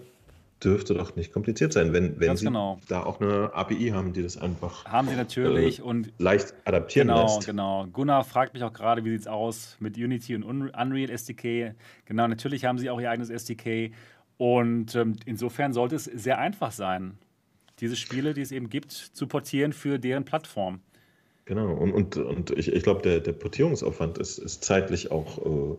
dürfte 0.63 0.93
doch 0.93 1.15
nicht 1.15 1.31
kompliziert 1.31 1.73
sein, 1.73 1.93
wenn, 1.93 2.19
wenn 2.19 2.35
Sie 2.35 2.45
genau. 2.45 2.79
da 2.87 3.03
auch 3.03 3.21
eine 3.21 3.53
API 3.53 3.89
haben, 3.89 4.13
die 4.13 4.23
das 4.23 4.37
einfach 4.37 4.85
haben 4.85 5.07
Sie 5.07 5.15
natürlich 5.15 5.79
äh, 5.79 5.83
und 5.83 6.11
leicht 6.17 6.53
adaptieren 6.65 7.07
genau, 7.07 7.23
lässt. 7.23 7.45
Genau, 7.45 7.87
Gunnar 7.87 8.23
fragt 8.23 8.53
mich 8.53 8.63
auch 8.63 8.73
gerade, 8.73 9.05
wie 9.05 9.11
sieht 9.11 9.21
es 9.21 9.27
aus 9.27 9.77
mit 9.79 9.97
Unity 9.97 10.35
und 10.35 10.43
Unreal 10.43 11.09
SDK. 11.09 11.75
Genau, 12.05 12.27
natürlich 12.27 12.65
haben 12.65 12.77
Sie 12.77 12.89
auch 12.89 12.99
Ihr 12.99 13.09
eigenes 13.09 13.29
SDK 13.29 13.91
und 14.37 14.95
ähm, 14.95 15.15
insofern 15.25 15.73
sollte 15.73 15.95
es 15.95 16.05
sehr 16.05 16.39
einfach 16.39 16.71
sein, 16.71 17.17
diese 17.79 17.95
Spiele, 17.95 18.33
die 18.33 18.41
es 18.41 18.51
eben 18.51 18.69
gibt, 18.69 18.91
zu 18.91 19.27
portieren 19.27 19.73
für 19.73 19.99
deren 19.99 20.25
Plattform. 20.25 20.81
Genau, 21.45 21.73
und, 21.73 21.91
und, 21.93 22.17
und 22.17 22.51
ich, 22.51 22.71
ich 22.71 22.83
glaube, 22.83 23.01
der, 23.01 23.21
der 23.21 23.33
Portierungsaufwand 23.33 24.17
ist, 24.17 24.37
ist 24.37 24.63
zeitlich 24.63 25.09
auch 25.11 25.39
äh, 25.39 25.75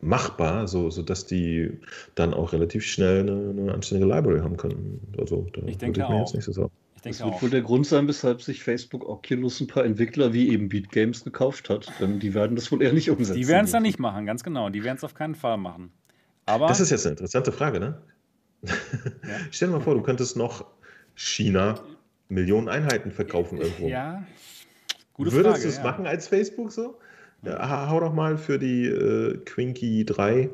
machbar, 0.00 0.66
so, 0.66 0.90
sodass 0.90 1.26
die 1.26 1.78
dann 2.14 2.34
auch 2.34 2.52
relativ 2.52 2.84
schnell 2.84 3.20
eine, 3.20 3.50
eine 3.50 3.74
anständige 3.74 4.12
Library 4.12 4.40
haben 4.40 4.56
können. 4.56 5.00
Also 5.18 5.46
da 5.52 5.62
ich 5.66 5.78
denke 5.78 6.00
ich 6.00 6.08
mir 6.08 6.14
auch. 6.14 6.20
jetzt 6.20 6.34
nicht 6.34 6.44
so 6.44 6.52
sagen. 6.52 6.70
das 7.02 7.22
wird 7.22 7.42
wohl 7.42 7.50
der 7.50 7.62
Grund 7.62 7.86
sein, 7.86 8.08
weshalb 8.08 8.42
sich 8.42 8.62
Facebook 8.62 9.08
Oculus 9.08 9.60
ein 9.60 9.66
paar 9.66 9.84
Entwickler 9.84 10.32
wie 10.32 10.50
eben 10.50 10.68
Beat 10.68 10.90
Games 10.90 11.24
gekauft 11.24 11.68
hat. 11.68 11.92
Denn 12.00 12.18
die 12.18 12.34
werden 12.34 12.56
das 12.56 12.72
wohl 12.72 12.82
eher 12.82 12.92
nicht 12.92 13.10
umsetzen. 13.10 13.38
Die 13.38 13.48
werden 13.48 13.66
es 13.66 13.72
dann 13.72 13.82
nicht 13.82 13.98
machen, 13.98 14.26
ganz 14.26 14.42
genau. 14.42 14.70
Die 14.70 14.84
werden 14.84 14.96
es 14.96 15.04
auf 15.04 15.14
keinen 15.14 15.34
Fall 15.34 15.58
machen. 15.58 15.92
Aber 16.46 16.66
das 16.66 16.80
ist 16.80 16.90
jetzt 16.90 17.06
eine 17.06 17.12
interessante 17.12 17.52
Frage, 17.52 17.80
ne? 17.80 18.00
Ja. 18.62 18.74
Stell 19.50 19.68
dir 19.68 19.74
mal 19.74 19.80
vor, 19.80 19.94
du 19.94 20.02
könntest 20.02 20.36
noch 20.36 20.66
China 21.14 21.80
Millionen 22.28 22.68
Einheiten 22.68 23.10
verkaufen 23.10 23.58
irgendwo. 23.58 23.88
Ja, 23.88 24.24
gute 25.12 25.32
Würdest 25.32 25.34
Frage. 25.34 25.48
Würdest 25.48 25.64
du 25.64 25.68
es 25.68 25.76
ja. 25.76 25.82
machen 25.82 26.06
als 26.06 26.28
Facebook 26.28 26.72
so? 26.72 26.98
Ja, 27.42 27.88
hau 27.88 28.00
doch 28.00 28.12
mal 28.12 28.36
für 28.36 28.58
die 28.58 28.86
äh, 28.86 29.38
Quinky 29.44 30.04
3 30.04 30.50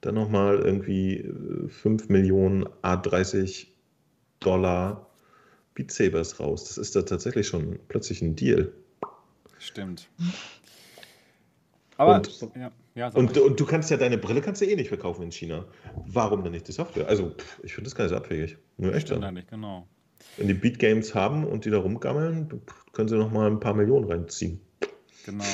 dann 0.00 0.16
nochmal 0.16 0.58
irgendwie 0.58 1.30
5 1.68 2.08
äh, 2.08 2.12
Millionen 2.12 2.66
A30 2.82 3.66
Dollar 4.40 5.08
Beat 5.74 5.90
Sabers 5.90 6.38
raus. 6.40 6.64
Das 6.64 6.78
ist 6.78 6.94
da 6.94 7.02
tatsächlich 7.02 7.46
schon 7.46 7.78
plötzlich 7.88 8.20
ein 8.22 8.36
Deal. 8.36 8.72
Stimmt. 9.58 10.08
Aber, 11.96 12.16
und, 12.16 12.40
ja, 12.56 12.72
ja, 12.94 13.08
und, 13.08 13.36
und, 13.38 13.58
du 13.58 13.64
kannst 13.64 13.90
ja 13.90 13.96
deine 13.96 14.18
Brille 14.18 14.40
kannst 14.40 14.60
du 14.60 14.66
eh 14.66 14.76
nicht 14.76 14.88
verkaufen 14.88 15.22
in 15.22 15.32
China. 15.32 15.64
Warum 16.06 16.42
denn 16.42 16.52
nicht 16.52 16.68
die 16.68 16.72
Software? 16.72 17.08
Also, 17.08 17.30
pff, 17.30 17.60
ich 17.62 17.74
finde 17.74 17.88
das 17.88 17.94
gar 17.94 18.04
nicht 18.04 18.10
so 18.10 18.16
abwegig. 18.16 18.58
Nur 18.76 18.94
echt 18.94 19.10
dann. 19.10 19.34
Nicht, 19.34 19.48
genau. 19.48 19.86
Wenn 20.36 20.48
die 20.48 20.54
Beat 20.54 20.78
Games 20.78 21.14
haben 21.14 21.44
und 21.44 21.64
die 21.64 21.70
da 21.70 21.78
rumgammeln, 21.78 22.62
können 22.92 23.08
sie 23.08 23.16
noch 23.16 23.30
mal 23.30 23.48
ein 23.48 23.60
paar 23.60 23.74
Millionen 23.74 24.10
reinziehen. 24.10 24.60
Genau. 25.24 25.44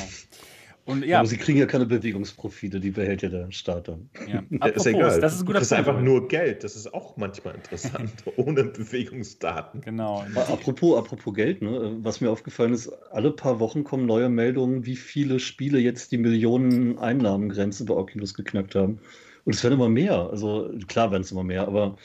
Und, 0.91 1.05
ja. 1.05 1.21
Aber 1.21 1.29
sie 1.29 1.37
kriegen 1.37 1.59
ja 1.59 1.67
keine 1.67 1.87
Bewegungsprofile, 1.87 2.81
die 2.81 2.91
behält 2.91 3.23
ja 3.23 3.29
der 3.29 3.51
Staat 3.53 3.89
dann. 3.89 4.11
Ja. 4.27 4.43
Apropos, 4.61 4.77
ist 4.77 4.87
egal. 4.87 5.21
Das 5.21 5.35
ist, 5.35 5.41
ein 5.41 5.47
guter 5.47 5.59
das 5.61 5.69
ist 5.69 5.73
einfach 5.73 6.01
nur 6.01 6.29
Geld. 6.29 6.65
Das 6.65 6.75
ist 6.75 6.93
auch 6.93 7.17
manchmal 7.17 7.55
interessant, 7.55 8.13
ohne 8.37 8.65
Bewegungsdaten. 8.65 9.81
Genau. 9.83 10.25
Apropos, 10.35 10.99
apropos 10.99 11.35
Geld, 11.35 11.63
ne? 11.63 11.97
was 12.03 12.21
mir 12.21 12.31
aufgefallen 12.31 12.75
ist, 12.75 12.89
alle 13.13 13.31
paar 13.31 13.61
Wochen 13.61 13.85
kommen 13.85 14.07
neue 14.07 14.29
Meldungen, 14.29 14.85
wie 14.85 14.97
viele 14.97 15.39
Spiele 15.39 15.79
jetzt 15.79 16.11
die 16.13 16.19
Millionen 16.19 16.99
Einnahmengrenze 16.99 17.85
bei 17.85 17.95
Oculus 17.95 18.35
geknackt 18.35 18.75
haben. 18.75 18.99
Und 19.45 19.55
es 19.55 19.63
werden 19.63 19.75
immer 19.75 19.89
mehr. 19.89 20.29
Also 20.31 20.71
klar 20.89 21.11
werden 21.11 21.23
es 21.23 21.33
immer 21.33 21.45
mehr, 21.45 21.67
aber 21.67 21.97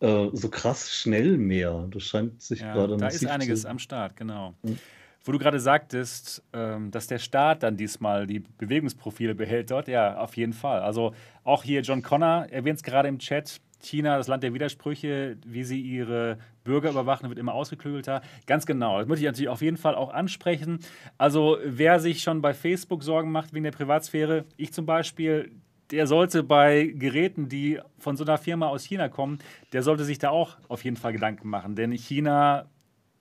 äh, 0.00 0.28
so 0.32 0.48
krass 0.48 0.90
schnell 0.92 1.38
mehr. 1.38 1.86
Das 1.90 2.02
scheint 2.04 2.42
sich 2.42 2.60
ja, 2.60 2.72
gerade 2.72 2.96
Da 2.96 3.08
ist 3.08 3.24
einiges 3.26 3.62
zu... 3.62 3.70
am 3.70 3.78
Start, 3.78 4.16
genau. 4.16 4.54
Hm. 4.64 4.78
Wo 5.24 5.32
du 5.32 5.38
gerade 5.38 5.60
sagtest, 5.60 6.42
ähm, 6.52 6.90
dass 6.90 7.06
der 7.06 7.18
Staat 7.18 7.62
dann 7.62 7.76
diesmal 7.76 8.26
die 8.26 8.40
Bewegungsprofile 8.40 9.34
behält 9.34 9.70
dort, 9.70 9.86
ja, 9.88 10.18
auf 10.18 10.36
jeden 10.36 10.52
Fall. 10.52 10.80
Also 10.80 11.14
auch 11.44 11.62
hier 11.62 11.82
John 11.82 12.02
Connor 12.02 12.46
erwähnt 12.50 12.78
es 12.78 12.82
gerade 12.82 13.08
im 13.08 13.18
Chat. 13.18 13.60
China, 13.80 14.16
das 14.16 14.28
Land 14.28 14.42
der 14.42 14.54
Widersprüche, 14.54 15.36
wie 15.44 15.64
sie 15.64 15.80
ihre 15.80 16.38
Bürger 16.64 16.90
überwachen, 16.90 17.28
wird 17.28 17.38
immer 17.38 17.54
ausgeklügelter. 17.54 18.22
Ganz 18.46 18.66
genau. 18.66 18.98
Das 18.98 19.08
möchte 19.08 19.24
ich 19.24 19.26
natürlich 19.26 19.48
auf 19.48 19.62
jeden 19.62 19.76
Fall 19.76 19.94
auch 19.94 20.12
ansprechen. 20.12 20.80
Also, 21.18 21.58
wer 21.64 22.00
sich 22.00 22.22
schon 22.22 22.42
bei 22.42 22.54
Facebook 22.54 23.02
Sorgen 23.02 23.32
macht 23.32 23.52
wegen 23.52 23.64
der 23.64 23.72
Privatsphäre, 23.72 24.44
ich 24.56 24.72
zum 24.72 24.86
Beispiel, 24.86 25.52
der 25.90 26.06
sollte 26.06 26.42
bei 26.42 26.92
Geräten, 26.94 27.48
die 27.48 27.80
von 27.98 28.16
so 28.16 28.24
einer 28.24 28.38
Firma 28.38 28.68
aus 28.68 28.84
China 28.84 29.08
kommen, 29.08 29.38
der 29.72 29.82
sollte 29.82 30.04
sich 30.04 30.18
da 30.18 30.30
auch 30.30 30.56
auf 30.68 30.84
jeden 30.84 30.96
Fall 30.96 31.12
Gedanken 31.12 31.48
machen. 31.48 31.74
Denn 31.74 31.92
China 31.92 32.66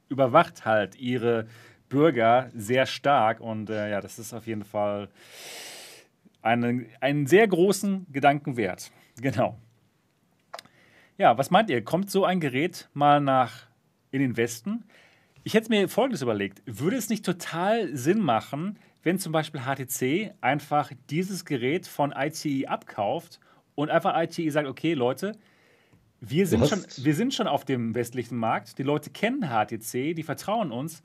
überwacht 0.09 0.65
halt 0.65 0.95
ihre 0.99 1.47
Bürger 1.91 2.49
sehr 2.55 2.87
stark. 2.87 3.39
Und 3.39 3.69
äh, 3.69 3.91
ja, 3.91 4.01
das 4.01 4.17
ist 4.17 4.33
auf 4.33 4.47
jeden 4.47 4.63
Fall 4.63 5.09
eine, 6.41 6.87
einen 6.99 7.27
sehr 7.27 7.47
großen 7.47 8.07
Gedanken 8.11 8.57
wert. 8.57 8.91
Genau. 9.21 9.59
Ja, 11.17 11.37
was 11.37 11.51
meint 11.51 11.69
ihr? 11.69 11.83
Kommt 11.83 12.09
so 12.09 12.25
ein 12.25 12.39
Gerät 12.39 12.89
mal 12.93 13.19
nach 13.19 13.67
in 14.09 14.21
den 14.21 14.35
Westen? 14.37 14.85
Ich 15.43 15.53
hätte 15.53 15.69
mir 15.69 15.87
Folgendes 15.89 16.23
überlegt. 16.23 16.63
Würde 16.65 16.95
es 16.95 17.09
nicht 17.09 17.23
total 17.23 17.95
Sinn 17.95 18.19
machen, 18.19 18.79
wenn 19.03 19.19
zum 19.19 19.31
Beispiel 19.31 19.61
HTC 19.61 20.33
einfach 20.41 20.91
dieses 21.11 21.45
Gerät 21.45 21.85
von 21.85 22.13
ITE 22.17 22.67
abkauft 22.67 23.39
und 23.75 23.91
einfach 23.91 24.19
ITE 24.19 24.49
sagt, 24.49 24.67
okay, 24.67 24.93
Leute, 24.93 25.33
wir 26.21 26.47
sind, 26.47 26.67
schon, 26.67 26.83
wir 26.97 27.15
sind 27.15 27.33
schon 27.33 27.47
auf 27.47 27.65
dem 27.65 27.93
westlichen 27.93 28.37
Markt, 28.37 28.77
die 28.77 28.83
Leute 28.83 29.09
kennen 29.09 29.49
HTC, 29.49 30.15
die 30.15 30.23
vertrauen 30.23 30.71
uns 30.71 31.03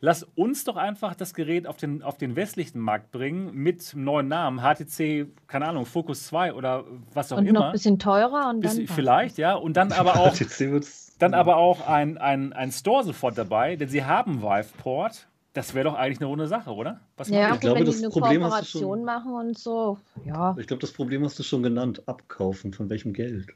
lass 0.00 0.24
uns 0.34 0.64
doch 0.64 0.76
einfach 0.76 1.14
das 1.14 1.34
Gerät 1.34 1.66
auf 1.66 1.76
den, 1.76 2.02
auf 2.02 2.18
den 2.18 2.36
westlichen 2.36 2.80
Markt 2.80 3.10
bringen 3.12 3.54
mit 3.54 3.94
neuen 3.94 4.28
Namen. 4.28 4.60
HTC, 4.60 5.28
keine 5.46 5.68
Ahnung, 5.68 5.86
Focus 5.86 6.26
2 6.26 6.54
oder 6.54 6.84
was 7.14 7.32
auch 7.32 7.38
und 7.38 7.46
immer. 7.46 7.50
Und 7.50 7.54
noch 7.54 7.66
ein 7.66 7.72
bisschen 7.72 7.98
teurer. 7.98 8.50
Und 8.50 8.64
dann 8.64 8.86
vielleicht, 8.86 9.38
ja. 9.38 9.54
Und 9.54 9.76
dann 9.76 9.92
aber 9.92 10.16
auch, 10.16 10.34
dann 11.18 11.34
aber 11.34 11.56
auch 11.56 11.86
ein, 11.86 12.18
ein, 12.18 12.52
ein 12.52 12.72
Store 12.72 13.04
sofort 13.04 13.38
dabei, 13.38 13.76
denn 13.76 13.88
sie 13.88 14.04
haben 14.04 14.42
Viveport. 14.42 15.28
Das 15.52 15.72
wäre 15.72 15.84
doch 15.84 15.94
eigentlich 15.94 16.18
eine 16.18 16.26
runde 16.26 16.48
Sache, 16.48 16.70
oder? 16.70 17.00
Was 17.16 17.30
ja, 17.30 17.54
ich 17.54 17.60
glaube, 17.60 17.78
wenn 17.78 17.86
das 17.86 17.96
die 17.96 18.04
eine 18.04 18.12
Problem 18.12 18.42
Kooperation 18.42 18.98
schon, 18.98 19.04
machen 19.04 19.32
und 19.32 19.58
so. 19.58 19.98
Ja. 20.26 20.54
Ich 20.58 20.66
glaube, 20.66 20.82
das 20.82 20.92
Problem 20.92 21.24
hast 21.24 21.38
du 21.38 21.42
schon 21.42 21.62
genannt. 21.62 22.02
Abkaufen. 22.06 22.74
Von 22.74 22.90
welchem 22.90 23.14
Geld? 23.14 23.46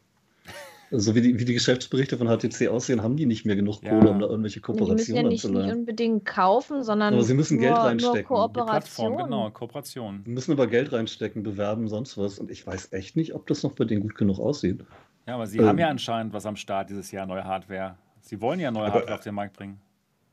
So 0.90 1.14
wie 1.14 1.20
die, 1.20 1.38
wie 1.38 1.44
die 1.44 1.54
Geschäftsberichte 1.54 2.18
von 2.18 2.26
HTC 2.26 2.68
aussehen, 2.68 3.02
haben 3.02 3.16
die 3.16 3.26
nicht 3.26 3.46
mehr 3.46 3.56
genug 3.56 3.80
Kohle, 3.80 4.06
ja. 4.06 4.10
um 4.10 4.18
da 4.18 4.26
irgendwelche 4.26 4.60
Kooperationen 4.60 5.26
anzuleiten. 5.26 5.30
Die 5.30 5.30
müssen 5.30 5.54
ja 5.54 5.60
nicht, 5.60 5.66
nicht 5.66 5.76
unbedingt 5.78 6.24
kaufen, 6.24 6.82
sondern 6.82 7.14
aber 7.14 7.22
sie 7.22 7.34
müssen 7.34 7.58
nur, 7.58 7.66
Geld 7.66 7.78
reinstecken. 7.78 8.24
Kooperation. 8.24 9.16
genau, 9.16 9.50
Kooperation. 9.50 10.22
Sie 10.24 10.30
müssen 10.30 10.52
aber 10.52 10.66
Geld 10.66 10.92
reinstecken, 10.92 11.42
bewerben, 11.42 11.88
sonst 11.88 12.18
was. 12.18 12.38
Und 12.38 12.50
ich 12.50 12.66
weiß 12.66 12.92
echt 12.92 13.16
nicht, 13.16 13.34
ob 13.34 13.46
das 13.46 13.62
noch 13.62 13.72
bei 13.72 13.84
denen 13.84 14.02
gut 14.02 14.16
genug 14.16 14.40
aussieht. 14.40 14.84
Ja, 15.26 15.34
aber 15.36 15.46
sie 15.46 15.58
ähm. 15.58 15.66
haben 15.66 15.78
ja 15.78 15.88
anscheinend 15.88 16.32
was 16.32 16.44
am 16.44 16.56
Start 16.56 16.90
dieses 16.90 17.12
Jahr, 17.12 17.26
neue 17.26 17.44
Hardware. 17.44 17.96
Sie 18.20 18.40
wollen 18.40 18.58
ja 18.58 18.70
neue 18.70 18.86
aber, 18.86 18.94
Hardware 18.94 19.14
auf 19.14 19.24
den 19.24 19.34
Markt 19.34 19.56
bringen. 19.56 19.80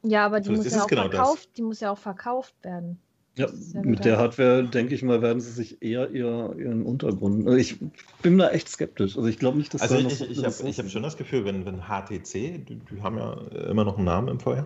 Ja, 0.03 0.25
aber 0.25 0.39
die, 0.39 0.49
muss 0.49 0.71
ja, 0.71 0.83
auch 0.83 0.87
genau 0.87 1.09
verkauft, 1.09 1.49
die 1.57 1.61
muss 1.61 1.79
ja 1.79 1.91
auch 1.91 1.97
verkauft 1.97 2.55
werden. 2.63 2.99
Ja, 3.37 3.47
mit 3.83 4.03
der 4.03 4.17
Hardware, 4.17 4.63
denke 4.63 4.95
ich 4.95 5.03
mal, 5.03 5.21
werden 5.21 5.39
sie 5.39 5.51
sich 5.51 5.81
eher 5.83 6.09
ihr, 6.09 6.55
ihren 6.57 6.81
Untergrund. 6.83 7.45
Also 7.45 7.57
ich 7.57 7.77
bin 8.23 8.39
da 8.39 8.49
echt 8.49 8.67
skeptisch. 8.67 9.15
Also 9.15 9.29
ich 9.29 9.37
glaube 9.37 9.59
nicht, 9.59 9.73
dass 9.75 9.83
Also 9.83 9.97
ich, 9.99 10.21
ich, 10.21 10.39
ich 10.39 10.43
habe 10.43 10.53
hab 10.53 10.89
schon 10.89 11.03
das 11.03 11.17
Gefühl, 11.17 11.45
wenn, 11.45 11.63
wenn 11.63 11.83
HTC, 11.83 12.65
die, 12.65 12.79
die, 12.79 13.01
haben 13.03 13.17
ja 13.17 13.33
immer 13.69 13.85
noch 13.85 13.97
einen 13.97 14.05
Namen 14.05 14.27
im 14.29 14.39
Feuer, 14.39 14.65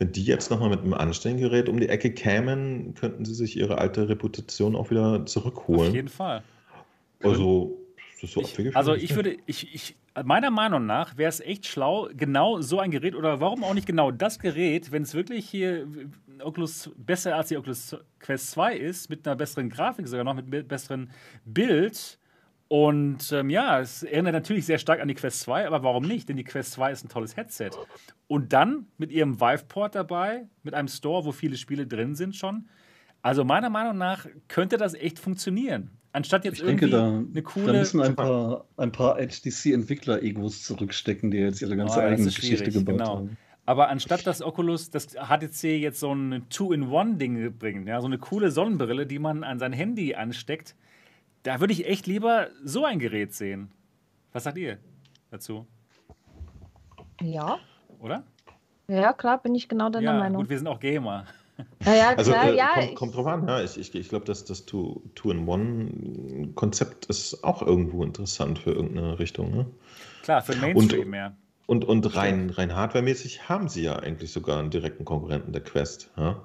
wenn 0.00 0.10
die 0.10 0.24
jetzt 0.24 0.50
nochmal 0.50 0.68
mit 0.68 0.80
einem 0.80 0.94
anständigen 0.94 1.48
Gerät 1.48 1.68
um 1.68 1.78
die 1.78 1.88
Ecke 1.88 2.10
kämen, 2.10 2.94
könnten 2.94 3.24
sie 3.24 3.34
sich 3.34 3.56
ihre 3.56 3.78
alte 3.78 4.08
Reputation 4.08 4.74
auch 4.74 4.90
wieder 4.90 5.24
zurückholen. 5.24 5.90
Auf 5.90 5.94
jeden 5.94 6.08
Fall. 6.08 6.42
Also, 7.22 7.78
das 8.20 8.32
so 8.32 8.40
ich, 8.40 8.76
also 8.76 8.94
ich 8.94 9.14
würde, 9.14 9.36
ich, 9.46 9.72
ich, 9.72 9.96
meiner 10.24 10.50
Meinung 10.50 10.86
nach 10.86 11.16
wäre 11.16 11.28
es 11.28 11.40
echt 11.40 11.66
schlau, 11.66 12.08
genau 12.16 12.60
so 12.60 12.80
ein 12.80 12.90
Gerät 12.90 13.14
oder 13.14 13.40
warum 13.40 13.62
auch 13.62 13.74
nicht 13.74 13.86
genau 13.86 14.10
das 14.10 14.40
Gerät, 14.40 14.90
wenn 14.90 15.02
es 15.02 15.14
wirklich 15.14 15.48
hier 15.48 15.86
Oculus 16.42 16.90
besser 16.96 17.36
als 17.36 17.48
die 17.48 17.56
Oculus 17.56 17.96
Quest 18.18 18.50
2 18.52 18.76
ist, 18.76 19.10
mit 19.10 19.26
einer 19.26 19.36
besseren 19.36 19.70
Grafik 19.70 20.06
sogar 20.08 20.24
noch, 20.24 20.34
mit 20.34 20.68
besseren 20.68 21.10
Bild. 21.44 22.18
Und 22.68 23.32
ähm, 23.32 23.48
ja, 23.48 23.80
es 23.80 24.02
erinnert 24.02 24.34
natürlich 24.34 24.66
sehr 24.66 24.78
stark 24.78 25.00
an 25.00 25.08
die 25.08 25.14
Quest 25.14 25.40
2, 25.40 25.66
aber 25.66 25.82
warum 25.82 26.04
nicht? 26.04 26.28
Denn 26.28 26.36
die 26.36 26.44
Quest 26.44 26.72
2 26.72 26.92
ist 26.92 27.04
ein 27.04 27.08
tolles 27.08 27.36
Headset. 27.36 27.70
Und 28.26 28.52
dann 28.52 28.86
mit 28.98 29.10
ihrem 29.10 29.40
Viveport 29.40 29.94
dabei, 29.94 30.46
mit 30.62 30.74
einem 30.74 30.88
Store, 30.88 31.24
wo 31.24 31.32
viele 31.32 31.56
Spiele 31.56 31.86
drin 31.86 32.14
sind 32.14 32.36
schon. 32.36 32.68
Also 33.22 33.44
meiner 33.44 33.70
Meinung 33.70 33.96
nach 33.96 34.26
könnte 34.48 34.76
das 34.76 34.94
echt 34.94 35.18
funktionieren. 35.18 35.90
Anstatt 36.12 36.44
jetzt 36.44 36.58
ich 36.58 36.64
irgendwie 36.64 36.90
denke, 36.90 36.96
da, 36.96 37.08
eine 37.08 37.42
coole. 37.42 37.66
Da 37.66 37.78
müssen 37.78 38.00
ein 38.00 38.16
paar, 38.16 38.66
ein 38.76 38.92
paar 38.92 39.18
HTC-Entwickler-Egos 39.18 40.62
zurückstecken, 40.62 41.30
die 41.30 41.38
jetzt 41.38 41.62
ihre 41.62 41.76
ganze 41.76 41.98
oh, 41.98 42.02
eigene 42.02 42.30
Geschichte 42.30 42.70
gebaut 42.70 42.98
genau. 42.98 43.16
haben. 43.16 43.36
Aber 43.68 43.90
anstatt 43.90 44.26
dass 44.26 44.40
Oculus, 44.40 44.88
das 44.88 45.08
HTC 45.08 45.78
jetzt 45.78 46.00
so 46.00 46.14
ein 46.14 46.46
Two-in-One-Ding 46.48 47.58
bringt, 47.58 47.86
ja, 47.86 48.00
so 48.00 48.06
eine 48.06 48.16
coole 48.16 48.50
Sonnenbrille, 48.50 49.06
die 49.06 49.18
man 49.18 49.44
an 49.44 49.58
sein 49.58 49.74
Handy 49.74 50.14
ansteckt, 50.14 50.74
da 51.42 51.60
würde 51.60 51.74
ich 51.74 51.86
echt 51.86 52.06
lieber 52.06 52.48
so 52.64 52.86
ein 52.86 52.98
Gerät 52.98 53.34
sehen. 53.34 53.70
Was 54.32 54.44
sagt 54.44 54.56
ihr 54.56 54.78
dazu? 55.30 55.66
Ja. 57.20 57.58
Oder? 58.00 58.24
Ja, 58.88 59.12
klar, 59.12 59.42
bin 59.42 59.54
ich 59.54 59.68
genau 59.68 59.90
deiner 59.90 60.14
ja, 60.14 60.18
Meinung. 60.18 60.44
Gut, 60.44 60.48
wir 60.48 60.56
sind 60.56 60.66
auch 60.66 60.80
Gamer. 60.80 61.26
Ja, 61.84 61.94
ja, 61.94 62.08
also, 62.16 62.32
klar, 62.32 62.46
äh, 62.46 62.56
ja. 62.56 62.70
Kommt, 62.72 62.94
kommt, 62.94 63.14
drauf 63.16 63.26
an, 63.26 63.46
ja. 63.48 63.60
Ich, 63.60 63.76
ich, 63.76 63.94
ich 63.94 64.08
glaube, 64.08 64.24
dass 64.24 64.46
das 64.46 64.64
Two-in-One-Konzept 64.64 67.04
ist 67.06 67.44
auch 67.44 67.60
irgendwo 67.60 68.02
interessant 68.02 68.60
für 68.60 68.70
irgendeine 68.70 69.18
Richtung. 69.18 69.50
Ne? 69.50 69.66
Klar, 70.22 70.40
für 70.40 70.56
Mainstream 70.56 71.02
und, 71.02 71.10
mehr. 71.10 71.36
Und, 71.68 71.84
und 71.84 72.16
rein, 72.16 72.48
rein 72.48 72.74
hardwaremäßig 72.74 73.50
haben 73.50 73.68
sie 73.68 73.82
ja 73.82 73.96
eigentlich 73.96 74.32
sogar 74.32 74.58
einen 74.58 74.70
direkten 74.70 75.04
Konkurrenten 75.04 75.52
der 75.52 75.62
Quest. 75.62 76.10
Ja? 76.16 76.40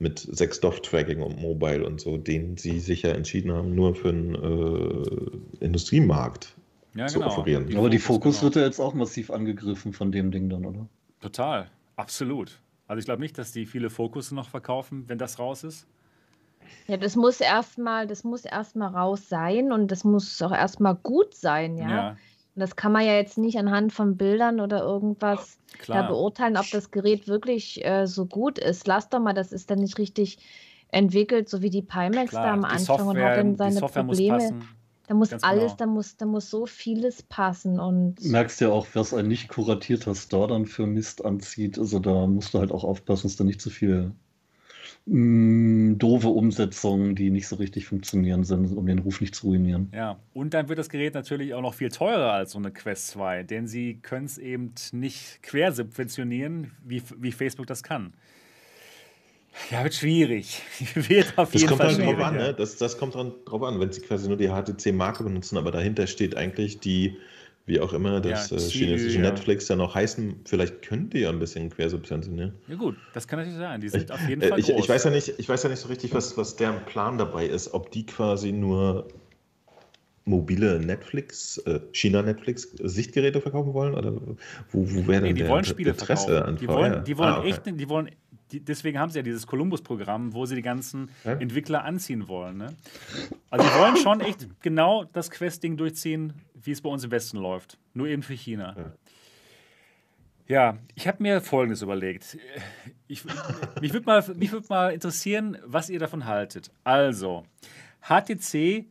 Mit 0.00 0.18
6 0.18 0.58
DOF-Tracking 0.58 1.22
und 1.22 1.40
Mobile 1.40 1.86
und 1.86 2.00
so, 2.00 2.16
den 2.16 2.56
sie 2.56 2.80
sich 2.80 3.02
ja 3.02 3.12
entschieden 3.12 3.52
haben, 3.52 3.76
nur 3.76 3.94
für 3.94 4.12
den 4.12 4.34
äh, 4.34 5.64
Industriemarkt 5.64 6.56
ja, 6.96 7.06
zu 7.06 7.20
genau. 7.20 7.30
offerieren. 7.30 7.68
Die 7.68 7.76
Aber 7.76 7.90
die 7.90 8.00
Fokus 8.00 8.40
genau. 8.40 8.46
wird 8.46 8.56
ja 8.56 8.62
jetzt 8.62 8.80
auch 8.80 8.92
massiv 8.92 9.30
angegriffen 9.30 9.92
von 9.92 10.10
dem 10.10 10.32
Ding 10.32 10.48
dann, 10.48 10.64
oder? 10.64 10.88
Total, 11.20 11.70
absolut. 11.94 12.58
Also 12.88 12.98
ich 12.98 13.04
glaube 13.04 13.22
nicht, 13.22 13.38
dass 13.38 13.52
die 13.52 13.66
viele 13.66 13.88
Fokus 13.88 14.32
noch 14.32 14.48
verkaufen, 14.48 15.04
wenn 15.06 15.18
das 15.18 15.38
raus 15.38 15.62
ist. 15.62 15.86
Ja, 16.88 16.96
das 16.96 17.14
muss 17.14 17.40
erstmal, 17.40 18.08
das 18.08 18.24
muss 18.24 18.44
erstmal 18.44 18.92
raus 18.92 19.28
sein 19.28 19.70
und 19.70 19.92
das 19.92 20.02
muss 20.02 20.42
auch 20.42 20.50
erstmal 20.50 20.96
gut 20.96 21.36
sein, 21.36 21.76
ja. 21.76 21.88
ja. 21.88 22.16
Und 22.54 22.60
das 22.60 22.76
kann 22.76 22.92
man 22.92 23.04
ja 23.04 23.14
jetzt 23.14 23.38
nicht 23.38 23.58
anhand 23.58 23.92
von 23.92 24.16
Bildern 24.16 24.60
oder 24.60 24.82
irgendwas 24.82 25.58
da 25.86 26.02
beurteilen, 26.02 26.56
ob 26.56 26.68
das 26.70 26.90
Gerät 26.90 27.28
wirklich 27.28 27.84
äh, 27.84 28.06
so 28.06 28.26
gut 28.26 28.58
ist. 28.58 28.86
Lass 28.86 29.08
doch 29.08 29.20
mal, 29.20 29.34
das 29.34 29.52
ist 29.52 29.70
dann 29.70 29.78
nicht 29.78 29.98
richtig 29.98 30.38
entwickelt, 30.88 31.48
so 31.48 31.62
wie 31.62 31.70
die 31.70 31.82
Pimax 31.82 32.30
Klar, 32.30 32.46
da 32.46 32.52
am 32.52 32.64
Anfang 32.64 32.78
Software, 32.80 33.06
und 33.06 33.22
hat 33.22 33.36
dann 33.36 33.56
seine 33.56 33.80
Probleme. 33.80 34.60
Da 35.06 35.14
muss 35.14 35.30
Ganz 35.30 35.42
alles, 35.42 35.72
genau. 35.72 35.76
da 35.76 35.86
muss, 35.86 36.16
da 36.16 36.26
muss 36.26 36.50
so 36.50 36.66
vieles 36.66 37.22
passen 37.24 37.80
und. 37.80 38.22
Merkst 38.24 38.60
ja 38.60 38.68
auch, 38.68 38.86
was 38.94 39.12
ein 39.12 39.26
nicht 39.26 39.48
kuratierter 39.48 40.14
Store 40.14 40.46
dann 40.46 40.66
für 40.66 40.86
Mist 40.86 41.24
anzieht. 41.24 41.80
Also 41.80 41.98
da 41.98 42.28
musst 42.28 42.54
du 42.54 42.60
halt 42.60 42.70
auch 42.70 42.84
aufpassen, 42.84 43.26
dass 43.26 43.34
da 43.34 43.42
nicht 43.42 43.60
zu 43.60 43.70
viel 43.70 44.12
mh, 45.06 45.96
doofe 45.96 46.28
Umsetzungen, 46.28 47.14
die 47.14 47.30
nicht 47.30 47.48
so 47.48 47.56
richtig 47.56 47.86
funktionieren 47.86 48.44
sind, 48.44 48.76
um 48.76 48.86
den 48.86 48.98
Ruf 48.98 49.20
nicht 49.20 49.34
zu 49.34 49.48
ruinieren. 49.48 49.90
Ja, 49.94 50.18
und 50.34 50.54
dann 50.54 50.68
wird 50.68 50.78
das 50.78 50.88
Gerät 50.88 51.14
natürlich 51.14 51.54
auch 51.54 51.62
noch 51.62 51.74
viel 51.74 51.90
teurer 51.90 52.32
als 52.32 52.52
so 52.52 52.58
eine 52.58 52.70
Quest 52.70 53.08
2, 53.08 53.42
denn 53.44 53.66
sie 53.66 53.98
können 54.00 54.26
es 54.26 54.38
eben 54.38 54.72
nicht 54.92 55.42
quersubventionieren, 55.42 56.72
wie, 56.84 57.02
wie 57.18 57.32
Facebook 57.32 57.66
das 57.66 57.82
kann. 57.82 58.12
Ja, 59.70 59.82
wird 59.82 59.94
schwierig. 59.94 60.62
wird 60.94 61.36
auf 61.36 61.50
das 61.50 61.60
jeden 61.60 61.68
kommt 61.68 61.82
Fall 61.82 61.96
halt 61.96 62.06
drauf 62.06 62.24
an, 62.24 62.36
ne? 62.36 62.54
das, 62.54 62.76
das 62.76 62.98
kommt 62.98 63.14
dran, 63.14 63.32
drauf 63.44 63.62
an, 63.62 63.80
wenn 63.80 63.92
sie 63.92 64.00
quasi 64.00 64.28
nur 64.28 64.36
die 64.36 64.48
HTC-Marke 64.48 65.24
benutzen, 65.24 65.58
aber 65.58 65.70
dahinter 65.70 66.06
steht 66.06 66.36
eigentlich 66.36 66.80
die, 66.80 67.16
wie 67.70 67.80
auch 67.80 67.92
immer 67.92 68.20
das 68.20 68.50
ja, 68.50 68.56
äh, 68.56 68.60
chinesische 68.60 69.20
ja. 69.20 69.30
Netflix 69.30 69.68
ja 69.68 69.76
noch 69.76 69.94
heißen, 69.94 70.40
vielleicht 70.44 70.82
könnt 70.82 71.14
ihr 71.14 71.20
ja 71.20 71.28
ein 71.30 71.38
bisschen 71.38 71.70
quersubventionieren. 71.70 72.52
Ja 72.66 72.74
gut, 72.74 72.96
das 73.14 73.28
kann 73.28 73.38
natürlich 73.38 73.58
sein. 73.58 73.80
Die 73.80 73.88
sind 73.88 74.04
ich, 74.04 74.12
auf 74.12 74.28
jeden 74.28 74.42
Fall 74.42 74.58
ich, 74.58 74.66
groß. 74.66 74.80
Ich 74.80 74.88
weiß 74.88 75.04
ja 75.04 75.10
nicht, 75.10 75.34
ich 75.38 75.48
weiß 75.48 75.62
ja 75.62 75.68
nicht 75.68 75.78
so 75.78 75.88
richtig, 75.88 76.12
was, 76.12 76.36
was 76.36 76.56
deren 76.56 76.84
Plan 76.84 77.16
dabei 77.16 77.46
ist, 77.46 77.72
ob 77.72 77.92
die 77.92 78.04
quasi 78.04 78.50
nur 78.50 79.06
mobile 80.24 80.80
Netflix, 80.80 81.58
äh, 81.58 81.80
China-Netflix 81.92 82.72
Sichtgeräte 82.82 83.40
verkaufen 83.40 83.72
wollen? 83.72 83.94
Oder 83.94 84.12
wo, 84.12 84.34
wo 84.72 85.06
wäre 85.06 85.22
denn 85.22 85.34
nee, 85.34 85.42
die 85.42 85.48
wollen 85.48 85.64
Spiele 85.64 85.90
Interesse 85.92 86.26
verkaufen. 86.26 86.48
an 86.48 86.56
Die 86.56 86.68
wollen, 86.68 87.04
die 87.04 87.18
wollen 87.18 87.28
ah, 87.28 87.38
okay. 87.38 87.50
echt, 87.50 87.62
die 87.66 87.88
wollen 87.88 88.10
die, 88.52 88.60
deswegen 88.60 88.98
haben 88.98 89.10
sie 89.10 89.18
ja 89.18 89.22
dieses 89.22 89.46
Columbus-Programm, 89.46 90.34
wo 90.34 90.46
sie 90.46 90.54
die 90.54 90.62
ganzen 90.62 91.10
ja? 91.24 91.32
Entwickler 91.32 91.84
anziehen 91.84 92.28
wollen. 92.28 92.56
Ne? 92.58 92.74
Also 93.50 93.66
die 93.66 93.74
wollen 93.74 93.96
schon 93.96 94.20
echt 94.20 94.48
genau 94.60 95.04
das 95.04 95.30
Quest-Ding 95.30 95.76
durchziehen, 95.76 96.34
wie 96.54 96.72
es 96.72 96.80
bei 96.80 96.90
uns 96.90 97.04
im 97.04 97.10
Westen 97.10 97.38
läuft. 97.38 97.78
Nur 97.94 98.06
eben 98.08 98.22
für 98.22 98.34
China. 98.34 98.74
Ja. 98.76 98.92
Ja, 100.50 100.78
ich 100.96 101.06
habe 101.06 101.22
mir 101.22 101.40
Folgendes 101.40 101.80
überlegt. 101.80 102.36
Ich, 103.06 103.24
mich 103.80 103.92
würde 103.92 104.06
mal, 104.06 104.26
würd 104.26 104.68
mal 104.68 104.92
interessieren, 104.92 105.56
was 105.64 105.88
ihr 105.88 106.00
davon 106.00 106.24
haltet. 106.24 106.72
Also, 106.82 107.44
HTC 108.02 108.86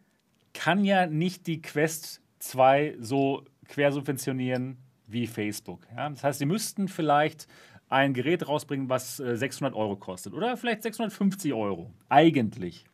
kann 0.54 0.86
ja 0.86 1.06
nicht 1.06 1.48
die 1.48 1.62
Quest 1.62 2.22
2 2.40 2.96
so 3.02 3.44
quersubventionieren 3.68 4.78
wie 5.08 5.28
Facebook. 5.28 5.82
Ja? 5.94 6.10
Das 6.10 6.24
heißt, 6.24 6.40
sie 6.40 6.46
müssten 6.46 6.88
vielleicht 6.88 7.48
ein 7.90 8.14
Gerät 8.14 8.48
rausbringen, 8.48 8.88
was 8.90 9.18
600 9.18 9.74
äh, 9.74 9.78
Euro 9.78 9.96
kostet 9.96 10.34
oder 10.34 10.56
vielleicht 10.58 10.84
650 10.84 11.54
Euro. 11.54 11.92
Eigentlich. 12.08 12.86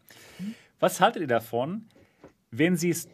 Was 0.80 1.02
haltet 1.02 1.22
ihr 1.22 1.28
davon, 1.28 1.86
wenn 2.52 2.76
sie 2.76 2.90
es 2.90 3.10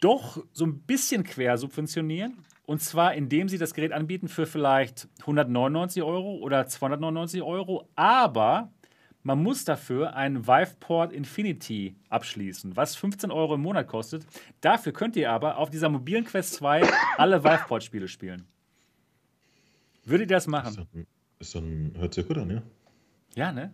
doch 0.00 0.44
so 0.52 0.64
ein 0.64 0.80
bisschen 0.80 1.24
quer 1.24 1.58
subventionieren? 1.58 2.38
Und 2.66 2.80
zwar, 2.80 3.14
indem 3.14 3.48
sie 3.48 3.58
das 3.58 3.74
Gerät 3.74 3.92
anbieten 3.92 4.28
für 4.28 4.46
vielleicht 4.46 5.08
199 5.20 6.02
Euro 6.02 6.36
oder 6.36 6.66
299 6.66 7.42
Euro, 7.42 7.88
aber 7.94 8.72
man 9.22 9.42
muss 9.42 9.64
dafür 9.64 10.14
einen 10.16 10.46
Viveport 10.46 11.12
Infinity 11.12 11.96
abschließen, 12.08 12.76
was 12.76 12.96
15 12.96 13.30
Euro 13.30 13.54
im 13.54 13.62
Monat 13.62 13.86
kostet. 13.86 14.26
Dafür 14.60 14.92
könnt 14.92 15.16
ihr 15.16 15.30
aber 15.30 15.58
auf 15.58 15.70
dieser 15.70 15.88
mobilen 15.88 16.24
Quest 16.24 16.54
2 16.54 16.82
alle 17.16 17.42
Viveport-Spiele 17.42 18.08
spielen. 18.08 18.46
Würdet 20.04 20.30
ihr 20.30 20.36
das 20.36 20.46
machen? 20.46 20.86
Ist 21.38 21.52
so 21.52 21.58
ein, 21.58 21.94
hört 21.96 22.14
sich 22.14 22.26
gut 22.26 22.38
an, 22.38 22.50
ja. 22.50 22.62
Ja, 23.34 23.52
ne? 23.52 23.72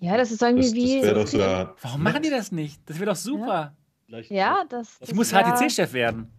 Ja, 0.00 0.16
das 0.16 0.30
ist 0.30 0.42
irgendwie 0.42 0.64
das, 0.64 0.74
wie. 0.74 1.00
Das 1.02 1.14
doch 1.14 1.26
sogar 1.26 1.76
Warum 1.82 2.02
machen 2.02 2.22
die 2.22 2.30
das 2.30 2.52
nicht? 2.52 2.80
Das 2.86 2.98
wäre 2.98 3.10
doch 3.10 3.16
super. 3.16 3.76
Ja, 4.08 4.18
ja 4.28 4.64
das. 4.68 4.98
Ich 5.00 5.14
muss 5.14 5.32
HTC-Chef 5.32 5.92
werden. 5.92 6.30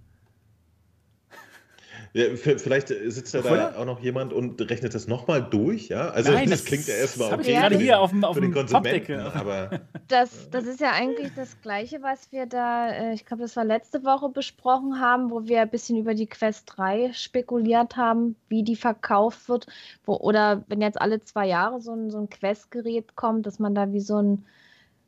Ja, 2.13 2.35
vielleicht 2.35 2.89
sitzt 2.89 3.33
da, 3.33 3.41
da 3.41 3.75
auch 3.77 3.85
noch 3.85 4.01
jemand 4.01 4.33
und 4.33 4.59
rechnet 4.69 4.93
das 4.93 5.07
nochmal 5.07 5.41
durch, 5.41 5.87
ja? 5.87 6.09
Also 6.09 6.33
Nein, 6.33 6.43
das, 6.49 6.59
das 6.59 6.65
klingt 6.65 6.87
ja 6.87 6.95
erstmal 6.95 7.33
okay. 7.33 7.53
gerade 7.53 7.77
hier 7.77 8.01
auf 8.01 8.09
dem, 8.09 8.25
auf 8.25 8.37
dem 8.37 8.53
Konsumenten, 8.53 9.19
aber 9.19 9.79
das, 10.09 10.49
das 10.49 10.65
ist 10.65 10.81
ja 10.81 10.91
eigentlich 10.91 11.31
das 11.37 11.61
Gleiche, 11.61 12.01
was 12.01 12.29
wir 12.33 12.47
da, 12.47 12.89
äh, 12.89 13.13
ich 13.13 13.25
glaube, 13.25 13.43
das 13.43 13.55
war 13.55 13.63
letzte 13.63 14.03
Woche 14.03 14.27
besprochen 14.27 14.99
haben, 14.99 15.31
wo 15.31 15.45
wir 15.45 15.61
ein 15.61 15.69
bisschen 15.69 15.97
über 15.97 16.13
die 16.13 16.27
Quest 16.27 16.73
3 16.75 17.13
spekuliert 17.13 17.95
haben, 17.95 18.35
wie 18.49 18.63
die 18.63 18.75
verkauft 18.75 19.47
wird, 19.47 19.67
wo, 20.03 20.17
oder 20.17 20.65
wenn 20.67 20.81
jetzt 20.81 20.99
alle 20.99 21.21
zwei 21.21 21.47
Jahre 21.47 21.79
so 21.79 21.93
ein, 21.93 22.11
so 22.11 22.17
ein 22.17 22.29
Quest-Gerät 22.29 23.15
kommt, 23.15 23.45
dass 23.45 23.57
man 23.57 23.73
da 23.73 23.93
wie 23.93 24.01
so 24.01 24.21
ein, 24.21 24.43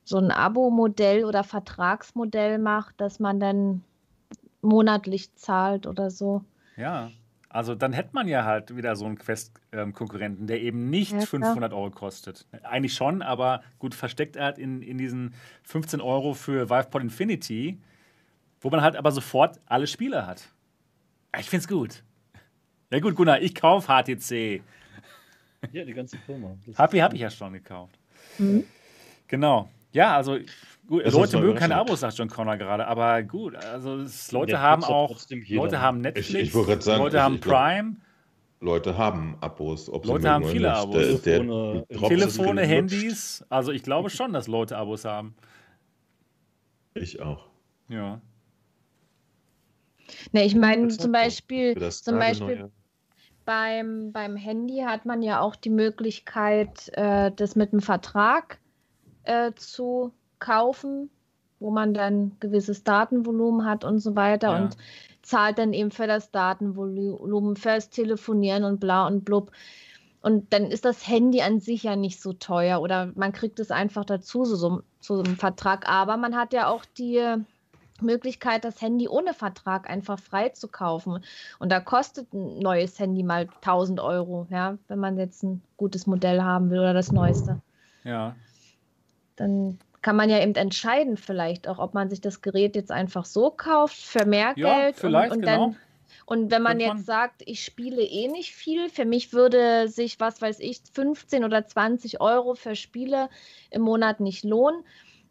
so 0.06 0.18
ein 0.18 0.32
Abo-Modell 0.32 1.26
oder 1.26 1.44
Vertragsmodell 1.44 2.60
macht, 2.60 2.96
dass 3.02 3.20
man 3.20 3.42
dann 3.42 3.84
monatlich 4.62 5.36
zahlt 5.36 5.86
oder 5.86 6.10
so. 6.10 6.44
Ja, 6.78 7.12
also 7.50 7.76
dann 7.76 7.94
hätte 7.94 8.10
man 8.14 8.28
ja 8.28 8.46
halt 8.46 8.76
wieder 8.76 8.96
so 8.96 9.06
einen 9.06 9.18
Quest-Konkurrenten, 9.18 10.48
der 10.48 10.60
eben 10.62 10.90
nicht 10.90 11.12
ja, 11.14 11.22
500 11.22 11.72
Euro 11.72 11.92
kostet. 11.92 12.48
Eigentlich 12.64 12.96
schon, 12.96 13.22
aber 13.22 13.64
gut, 13.78 13.94
versteckt 13.94 14.36
er 14.36 14.46
halt 14.46 14.58
in, 14.58 14.82
in 14.82 14.98
diesen 14.98 15.36
15 15.64 16.02
Euro 16.02 16.34
für 16.34 16.72
Vivepod 16.72 17.04
Infinity, 17.04 17.80
wo 18.60 18.72
man 18.72 18.82
halt 18.82 18.96
aber 18.96 19.12
sofort 19.12 19.60
alle 19.68 19.86
Spiele 19.86 20.26
hat. 20.26 20.50
Ich 21.40 21.48
find's 21.50 21.68
gut. 21.68 22.04
Ja 22.90 23.00
gut, 23.00 23.16
Gunnar, 23.16 23.40
ich 23.40 23.54
kaufe 23.54 23.88
HTC. 23.88 24.64
Ja, 25.72 25.86
die 25.86 25.94
ganze 25.94 26.18
Firma. 26.18 26.58
Happy 26.76 26.98
habe 26.98 27.16
ich 27.16 27.22
ja 27.22 27.30
schon 27.30 27.54
gekauft. 27.54 27.98
Mhm. 28.40 28.64
Genau. 29.28 29.70
Ja, 29.92 30.16
also 30.16 30.40
Gut, 30.88 31.06
das 31.06 31.14
Leute 31.14 31.40
mögen 31.40 31.58
keine 31.58 31.76
Abos, 31.78 32.02
sagt 32.02 32.18
John 32.18 32.30
Connor 32.30 32.58
gerade, 32.58 32.86
aber 32.88 33.24
gut, 33.24 33.56
also 33.56 33.98
es, 33.98 34.32
Leute 34.34 34.60
haben 34.60 34.84
auch, 34.84 35.18
Leute 35.48 35.80
haben 35.80 36.02
Netflix, 36.02 36.54
ich, 36.54 36.56
ich 36.56 36.84
sagen, 36.84 37.02
Leute 37.02 37.18
ich, 37.18 37.24
haben 37.24 37.40
Prime. 37.40 37.96
Leute 38.60 38.98
haben 38.98 39.36
Abos. 39.42 39.88
Leute 39.88 40.30
haben 40.30 40.46
viele 40.46 40.70
nicht. 40.70 40.78
Abos. 40.78 41.22
Der, 41.24 41.40
der 41.40 41.86
Telefone, 42.08 42.62
Handys. 42.62 43.46
Also 43.50 43.74
ich 43.74 43.84
glaube 43.84 44.10
schon, 44.10 44.32
dass 44.32 44.48
Leute 44.48 44.78
Abos 44.78 45.04
haben. 45.04 45.36
Ich 46.94 47.22
auch. 47.22 47.46
Ja. 47.90 48.22
Ne, 50.32 50.46
ich 50.46 50.56
meine 50.56 50.88
zum 50.90 51.12
Beispiel, 51.12 51.76
zum 51.92 52.18
Beispiel 52.18 52.72
beim, 53.46 54.12
beim 54.14 54.38
Handy 54.38 54.80
hat 54.86 55.06
man 55.06 55.22
ja 55.22 55.42
auch 55.42 55.56
die 55.56 55.70
Möglichkeit, 55.70 56.90
äh, 56.94 57.32
das 57.36 57.56
mit 57.56 57.74
einem 57.74 57.82
Vertrag 57.82 58.60
äh, 59.24 59.52
zu 59.56 60.14
kaufen, 60.44 61.10
wo 61.60 61.72
man 61.72 61.94
dann 61.94 62.34
gewisses 62.40 62.84
Datenvolumen 62.84 63.66
hat 63.66 63.84
und 63.86 64.00
so 64.00 64.16
weiter 64.16 64.52
ja. 64.52 64.58
und 64.58 64.78
zahlt 65.22 65.58
dann 65.58 65.74
eben 65.74 65.92
für 65.92 66.06
das 66.06 66.32
Datenvolumen, 66.32 67.56
fürs 67.56 67.90
Telefonieren 67.90 68.66
und 68.66 68.80
bla 68.80 69.08
und 69.08 69.24
blub. 69.24 69.52
Und 70.22 70.54
dann 70.54 70.66
ist 70.66 70.86
das 70.86 71.08
Handy 71.08 71.42
an 71.42 71.60
sich 71.60 71.84
ja 71.84 71.96
nicht 71.96 72.22
so 72.22 72.34
teuer 72.34 72.82
oder 72.82 73.12
man 73.16 73.32
kriegt 73.32 73.60
es 73.60 73.72
einfach 73.72 74.06
dazu, 74.06 74.46
so, 74.46 74.56
so, 74.56 74.82
so 75.00 75.20
einem 75.20 75.38
Vertrag. 75.38 75.90
Aber 75.90 76.18
man 76.18 76.36
hat 76.36 76.54
ja 76.54 76.68
auch 76.68 76.86
die 76.98 77.22
Möglichkeit, 78.02 78.66
das 78.66 78.82
Handy 78.82 79.08
ohne 79.08 79.34
Vertrag 79.34 79.90
einfach 79.90 80.20
frei 80.20 80.50
zu 80.50 80.68
kaufen. 80.68 81.24
Und 81.60 81.72
da 81.72 81.80
kostet 81.80 82.34
ein 82.34 82.60
neues 82.60 83.00
Handy 83.00 83.24
mal 83.24 83.48
1000 83.62 84.00
Euro, 84.00 84.48
ja, 84.50 84.78
wenn 84.88 85.00
man 85.00 85.18
jetzt 85.18 85.44
ein 85.44 85.62
gutes 85.78 86.08
Modell 86.08 86.42
haben 86.42 86.70
will 86.70 86.80
oder 86.80 86.94
das 86.94 87.12
neueste. 87.12 87.62
Ja. 88.04 88.36
Dann 89.36 89.80
kann 90.04 90.16
man 90.16 90.30
ja 90.30 90.40
eben 90.40 90.54
entscheiden, 90.54 91.18
vielleicht 91.18 91.68
auch, 91.68 91.80
ob 91.80 91.96
man 91.96 92.10
sich 92.10 92.22
das 92.22 92.42
Gerät 92.42 92.76
jetzt 92.76 92.92
einfach 92.92 93.26
so 93.26 93.50
kauft 93.50 93.96
für 93.96 94.26
mehr 94.26 94.54
ja, 94.56 94.82
Geld. 94.82 94.98
Vielleicht, 94.98 95.32
und, 95.32 95.38
und 95.38 95.46
genau. 95.46 95.66
dann 95.68 95.78
und 96.26 96.52
wenn 96.52 96.62
man 96.62 96.80
jetzt 96.80 97.06
sagt, 97.06 97.42
ich 97.46 97.64
spiele 97.64 98.02
eh 98.02 98.28
nicht 98.28 98.54
viel, 98.54 98.90
für 98.90 99.06
mich 99.06 99.34
würde 99.34 99.88
sich, 99.90 100.20
was 100.20 100.42
weiß 100.42 100.60
ich, 100.60 100.82
15 100.94 101.44
oder 101.44 101.66
20 101.66 102.22
Euro 102.22 102.56
für 102.56 102.76
Spiele 102.76 103.30
im 103.72 103.82
Monat 103.82 104.20
nicht 104.20 104.44
lohnen. 104.44 104.84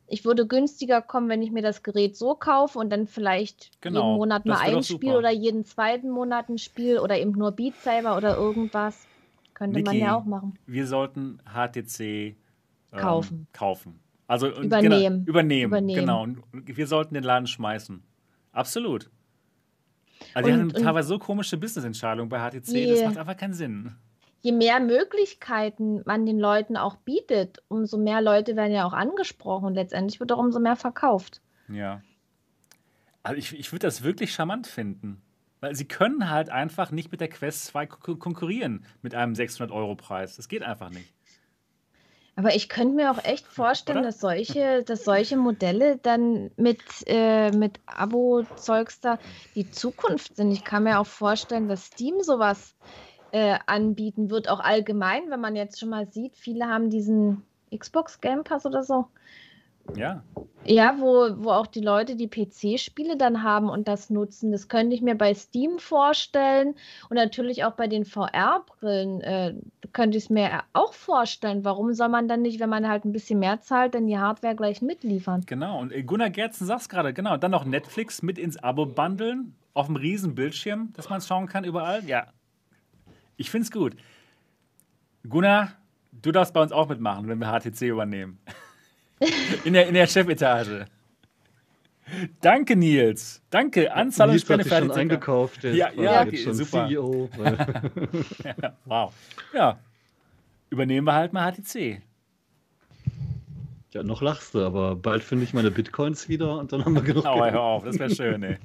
Ich 0.07 0.25
würde 0.27 0.47
günstiger 0.47 1.01
kommen, 1.01 1.31
wenn 1.31 1.41
ich 1.41 1.51
mir 1.51 1.63
das 1.63 1.83
Gerät 1.83 2.17
so 2.17 2.35
kaufe 2.35 2.79
und 2.79 2.91
dann 2.91 3.07
vielleicht 3.07 3.81
genau, 3.81 4.01
jeden 4.01 4.17
Monat 4.17 4.45
mal 4.45 4.59
ein 4.59 4.83
Spiel 4.83 5.17
oder 5.17 5.31
jeden 5.31 5.65
zweiten 5.65 6.11
Monat 6.11 6.51
ein 6.51 6.59
Spiel 6.59 6.99
oder 6.99 7.19
eben 7.19 7.33
nur 7.33 7.53
Beat 7.53 7.77
Saber 7.77 8.17
oder 8.17 8.37
irgendwas. 8.37 9.07
Könnte 9.55 9.79
Niki, 9.79 9.87
man 9.87 9.97
ja 9.97 10.17
auch 10.17 10.25
machen. 10.25 10.59
Wir 10.67 10.87
sollten 10.87 11.39
HTC 11.47 12.01
ähm, 12.01 12.37
kaufen. 12.91 13.47
kaufen. 13.55 14.02
Also 14.33 14.49
übernehmen. 14.49 15.27
Genau, 15.27 15.31
übernehmen. 15.31 15.69
übernehmen. 15.69 16.01
Genau. 16.01 16.23
Und 16.23 16.43
wir 16.65 16.87
sollten 16.87 17.13
den 17.13 17.23
Laden 17.23 17.47
schmeißen. 17.47 18.03
Absolut. 18.51 19.11
Also 20.33 20.49
und, 20.49 20.57
die 20.57 20.61
haben 20.63 20.85
teilweise 20.85 21.09
so 21.09 21.19
komische 21.19 21.59
Business-Entscheidungen 21.59 22.31
bei 22.31 22.39
HTC, 22.39 22.69
je, 22.69 22.91
das 22.93 23.05
macht 23.05 23.19
einfach 23.19 23.37
keinen 23.37 23.53
Sinn. 23.53 23.95
Je 24.41 24.53
mehr 24.53 24.81
Möglichkeiten 24.81 26.01
man 26.07 26.25
den 26.25 26.39
Leuten 26.39 26.79
auch 26.79 26.97
bietet, 26.97 27.63
umso 27.69 27.99
mehr 27.99 28.23
Leute 28.23 28.57
werden 28.57 28.73
ja 28.73 28.87
auch 28.87 28.95
angesprochen 28.95 29.67
und 29.67 29.75
letztendlich 29.75 30.19
wird 30.19 30.33
auch 30.33 30.39
umso 30.39 30.61
mehr 30.61 30.77
verkauft. 30.77 31.43
Ja. 31.69 32.01
Also 33.23 33.37
ich, 33.37 33.53
ich 33.59 33.71
würde 33.71 33.87
das 33.87 34.03
wirklich 34.03 34.33
charmant 34.33 34.67
finden. 34.67 35.21
Weil 35.61 35.75
sie 35.75 35.85
können 35.85 36.31
halt 36.31 36.49
einfach 36.49 36.91
nicht 36.91 37.13
mit 37.13 37.21
der 37.21 37.29
Quest 37.29 37.67
2 37.67 37.85
konkurrieren 37.87 38.87
mit 39.03 39.15
einem 39.15 39.35
600-Euro-Preis. 39.35 40.37
Das 40.37 40.49
geht 40.49 40.63
einfach 40.63 40.89
nicht. 40.89 41.13
Aber 42.35 42.55
ich 42.55 42.69
könnte 42.69 42.95
mir 42.95 43.11
auch 43.11 43.23
echt 43.25 43.47
vorstellen, 43.47 44.03
dass 44.03 44.21
solche, 44.21 44.83
dass 44.85 45.05
solche 45.05 45.37
Modelle 45.37 45.99
dann 45.99 46.51
mit, 46.57 46.83
äh, 47.07 47.51
mit 47.53 47.81
Abo-Zeugs 47.87 49.01
da 49.01 49.19
die 49.55 49.71
Zukunft 49.71 50.37
sind. 50.37 50.51
Ich 50.51 50.65
kann 50.65 50.85
mir 50.85 50.99
auch 50.99 51.07
vorstellen, 51.07 51.69
dass 51.69 51.87
Steam 51.87 52.23
sowas 52.23 52.75
äh, 53.33 53.59
anbieten 53.67 54.31
wird, 54.31 54.49
auch 54.49 54.61
allgemein, 54.61 55.31
wenn 55.31 55.41
man 55.41 55.57
jetzt 55.57 55.79
schon 55.79 55.91
mal 55.91 56.11
sieht, 56.11 56.37
viele 56.37 56.67
haben 56.69 56.91
diesen 56.91 57.47
Xbox 57.77 58.21
Game 58.21 58.45
Pass 58.45 58.67
oder 58.67 58.83
so. 58.83 59.07
Ja. 59.97 60.23
Ja, 60.65 60.95
wo, 60.99 61.45
wo 61.45 61.51
auch 61.51 61.67
die 61.67 61.81
Leute 61.81 62.15
die 62.15 62.29
PC-Spiele 62.29 63.17
dann 63.17 63.43
haben 63.43 63.69
und 63.69 63.89
das 63.89 64.11
nutzen. 64.11 64.53
Das 64.53 64.69
könnte 64.69 64.95
ich 64.95 65.03
mir 65.03 65.17
bei 65.17 65.35
Steam 65.35 65.79
vorstellen 65.79 66.77
und 67.09 67.17
natürlich 67.17 67.65
auch 67.65 67.73
bei 67.73 67.89
den 67.89 68.05
VR-Brillen 68.05 69.21
äh, 69.23 69.55
könnte 69.93 70.19
ich 70.19 70.25
es 70.25 70.31
mir 70.31 70.63
auch 70.73 70.93
vorstellen. 70.93 71.65
Warum 71.65 71.95
soll 71.95 72.09
man 72.09 72.29
dann 72.29 72.43
nicht, 72.43 72.61
wenn 72.61 72.71
man 72.71 72.89
halt 72.89 73.05
ein 73.05 73.13
bisschen 73.13 73.41
mehr 73.41 73.61
zahlt, 73.61 73.95
dann 73.95 74.07
die 74.07 74.19
Hardware 74.19 74.55
gleich 74.55 74.83
mitliefern? 74.83 75.43
Genau, 75.47 75.81
und 75.81 75.93
äh, 75.93 76.05
Gunnar 76.05 76.31
Gerzen 76.31 76.65
sagt 76.65 76.83
es 76.83 76.89
gerade, 76.89 77.13
genau. 77.13 77.37
Dann 77.37 77.51
noch 77.51 77.65
Netflix 77.65 78.23
mit 78.23 78.39
ins 78.39 78.57
Abo 78.57 78.87
bundeln, 78.87 79.57
auf 79.75 79.87
dem 79.87 79.97
riesen 79.97 80.37
Bildschirm, 80.37 80.93
dass 80.93 81.11
man 81.11 81.19
es 81.19 81.27
schauen 81.27 81.49
kann 81.49 81.65
überall. 81.65 82.05
Ja, 82.05 82.29
ich 83.37 83.51
finde 83.51 83.65
es 83.65 83.73
gut. 83.73 83.97
Gunnar, 85.29 85.73
du 86.13 86.31
darfst 86.31 86.55
bei 86.55 86.63
uns 86.63 86.71
auch 86.71 86.89
mitmachen, 86.89 87.27
wenn 87.27 87.39
wir 87.39 87.49
HTC 87.49 87.83
übernehmen. 87.83 88.39
In 89.65 89.73
der, 89.75 89.87
in 89.89 89.95
der 89.95 90.07
Chefetage. 90.07 90.87
Danke, 92.41 92.77
Nils. 92.77 93.41
Danke. 93.51 93.93
Anzahl 93.95 94.31
und 94.31 94.41
Spende 94.41 94.65
für 94.65 94.79
schon 94.79 94.91
eingekauft. 94.91 95.65
ja, 95.65 95.91
ja, 95.93 96.23
okay, 96.23 96.53
super. 96.53 96.87
CEO. 96.89 97.31
ja, 98.45 98.77
wow. 98.85 99.13
Ja. 99.55 99.79
Übernehmen 100.71 101.07
wir 101.07 101.15
halt 101.15 101.33
mal 101.33 101.53
HTC. 101.53 102.03
Ja, 103.93 104.03
noch 104.03 104.23
lachst 104.23 104.55
du, 104.55 104.61
aber 104.61 104.97
bald 104.97 105.23
finde 105.23 105.45
ich 105.45 105.53
meine 105.53 105.71
Bitcoins 105.71 106.29
wieder 106.29 106.59
und 106.59 106.73
dann 106.73 106.85
haben 106.85 106.95
wir 106.95 107.03
genug. 107.03 107.25
Oh, 107.27 107.45
hör 107.45 107.61
auf, 107.61 107.85
das 107.85 107.99
wäre 107.99 108.15
schön, 108.15 108.43
ey. 108.43 108.57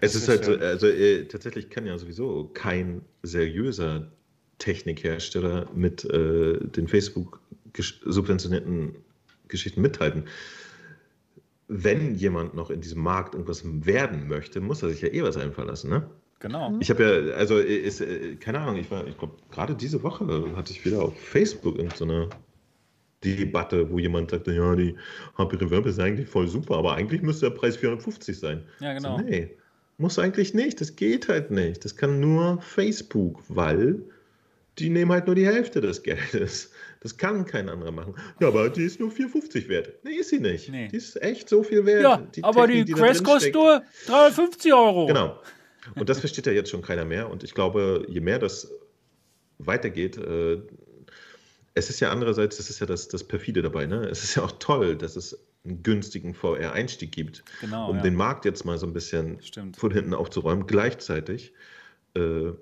Es 0.00 0.14
ist 0.14 0.28
halt 0.28 0.44
so, 0.44 0.56
also 0.56 0.88
äh, 0.88 1.24
tatsächlich 1.26 1.70
kann 1.70 1.86
ja 1.86 1.96
sowieso 1.98 2.50
kein 2.52 3.02
seriöser 3.22 4.10
Technikhersteller 4.58 5.68
mit 5.74 6.04
äh, 6.04 6.58
den 6.58 6.88
Facebook 6.88 7.40
subventionierten 7.74 8.96
Geschichten 9.48 9.80
mithalten. 9.80 10.24
Wenn 11.68 12.14
jemand 12.14 12.54
noch 12.54 12.70
in 12.70 12.80
diesem 12.80 13.02
Markt 13.02 13.34
irgendwas 13.34 13.62
werden 13.64 14.28
möchte, 14.28 14.60
muss 14.60 14.82
er 14.82 14.90
sich 14.90 15.00
ja 15.00 15.08
eh 15.08 15.22
was 15.22 15.36
einfallen 15.36 15.68
lassen, 15.68 15.90
ne? 15.90 16.10
Genau. 16.40 16.76
Ich 16.80 16.90
habe 16.90 17.04
ja, 17.04 17.34
also 17.34 17.58
ist, 17.58 18.00
äh, 18.00 18.34
keine 18.34 18.58
Ahnung, 18.58 18.76
ich 18.76 18.90
war, 18.90 19.06
ich 19.06 19.16
glaube, 19.16 19.36
gerade 19.52 19.76
diese 19.76 20.02
Woche 20.02 20.26
hatte 20.56 20.72
ich 20.72 20.84
wieder 20.84 21.02
auf 21.02 21.18
Facebook 21.18 21.76
irgendeine 21.76 22.28
Debatte, 23.22 23.88
wo 23.90 24.00
jemand 24.00 24.32
sagte, 24.32 24.52
ja, 24.52 24.74
die 24.74 24.96
HP 25.38 25.56
Reverb 25.56 25.86
ist 25.86 26.00
eigentlich 26.00 26.28
voll 26.28 26.48
super, 26.48 26.76
aber 26.78 26.94
eigentlich 26.94 27.22
müsste 27.22 27.48
der 27.48 27.56
Preis 27.56 27.76
450 27.76 28.36
sein. 28.36 28.64
Ja, 28.80 28.92
genau. 28.92 29.18
So, 29.18 29.24
nee, 29.24 29.50
muss 29.98 30.18
eigentlich 30.18 30.52
nicht. 30.52 30.80
Das 30.80 30.96
geht 30.96 31.28
halt 31.28 31.50
nicht. 31.50 31.84
Das 31.84 31.96
kann 31.96 32.18
nur 32.18 32.60
Facebook, 32.60 33.42
weil 33.48 34.02
die 34.78 34.90
nehmen 34.90 35.12
halt 35.12 35.26
nur 35.26 35.36
die 35.36 35.46
Hälfte 35.46 35.80
des 35.80 36.02
Geldes. 36.02 36.72
Das 37.02 37.16
kann 37.16 37.44
kein 37.44 37.68
anderer 37.68 37.90
machen. 37.90 38.14
Ja, 38.38 38.46
aber 38.46 38.68
die 38.70 38.84
ist 38.84 39.00
nur 39.00 39.10
4,50 39.10 39.68
wert. 39.68 39.92
Nee, 40.04 40.12
ist 40.12 40.28
sie 40.28 40.38
nicht. 40.38 40.68
Nee. 40.68 40.86
Die 40.86 40.96
ist 40.96 41.20
echt 41.20 41.48
so 41.48 41.64
viel 41.64 41.84
wert. 41.84 42.02
Ja, 42.02 42.16
die 42.18 42.44
aber 42.44 42.66
Technik, 42.66 42.86
die, 42.86 42.94
die 42.94 43.00
Crash 43.00 43.22
kostet 43.24 43.54
nur 43.54 43.82
350 44.06 44.72
Euro. 44.72 45.06
Genau. 45.06 45.40
Und 45.96 46.08
das 46.08 46.20
versteht 46.20 46.46
ja 46.46 46.52
jetzt 46.52 46.70
schon 46.70 46.80
keiner 46.80 47.04
mehr. 47.04 47.28
Und 47.28 47.42
ich 47.42 47.54
glaube, 47.54 48.06
je 48.08 48.20
mehr 48.20 48.38
das 48.38 48.70
weitergeht, 49.58 50.16
äh, 50.16 50.62
es 51.74 51.90
ist 51.90 51.98
ja 51.98 52.12
andererseits, 52.12 52.58
das 52.58 52.70
ist 52.70 52.78
ja 52.78 52.86
das, 52.86 53.08
das 53.08 53.24
Perfide 53.24 53.62
dabei, 53.62 53.86
ne? 53.86 54.06
Es 54.08 54.22
ist 54.22 54.36
ja 54.36 54.44
auch 54.44 54.52
toll, 54.60 54.96
dass 54.96 55.16
es 55.16 55.44
einen 55.64 55.82
günstigen 55.82 56.34
VR-Einstieg 56.34 57.12
gibt, 57.12 57.42
genau, 57.60 57.90
um 57.90 57.96
ja. 57.96 58.02
den 58.02 58.14
Markt 58.14 58.44
jetzt 58.44 58.64
mal 58.64 58.78
so 58.78 58.86
ein 58.86 58.92
bisschen 58.92 59.40
Stimmt. 59.42 59.76
von 59.76 59.90
hinten 59.90 60.14
aufzuräumen. 60.14 60.66
Gleichzeitig 60.66 61.52
äh, 62.14 62.52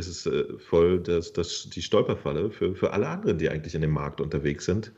ist 0.00 0.08
es 0.08 0.26
äh, 0.26 0.44
voll 0.58 1.00
das, 1.00 1.32
das, 1.32 1.68
die 1.70 1.82
Stolperfalle 1.82 2.50
für, 2.50 2.74
für 2.74 2.92
alle 2.92 3.08
anderen, 3.08 3.38
die 3.38 3.48
eigentlich 3.48 3.74
in 3.74 3.82
dem 3.82 3.92
Markt 3.92 4.20
unterwegs 4.20 4.64
sind. 4.64 4.92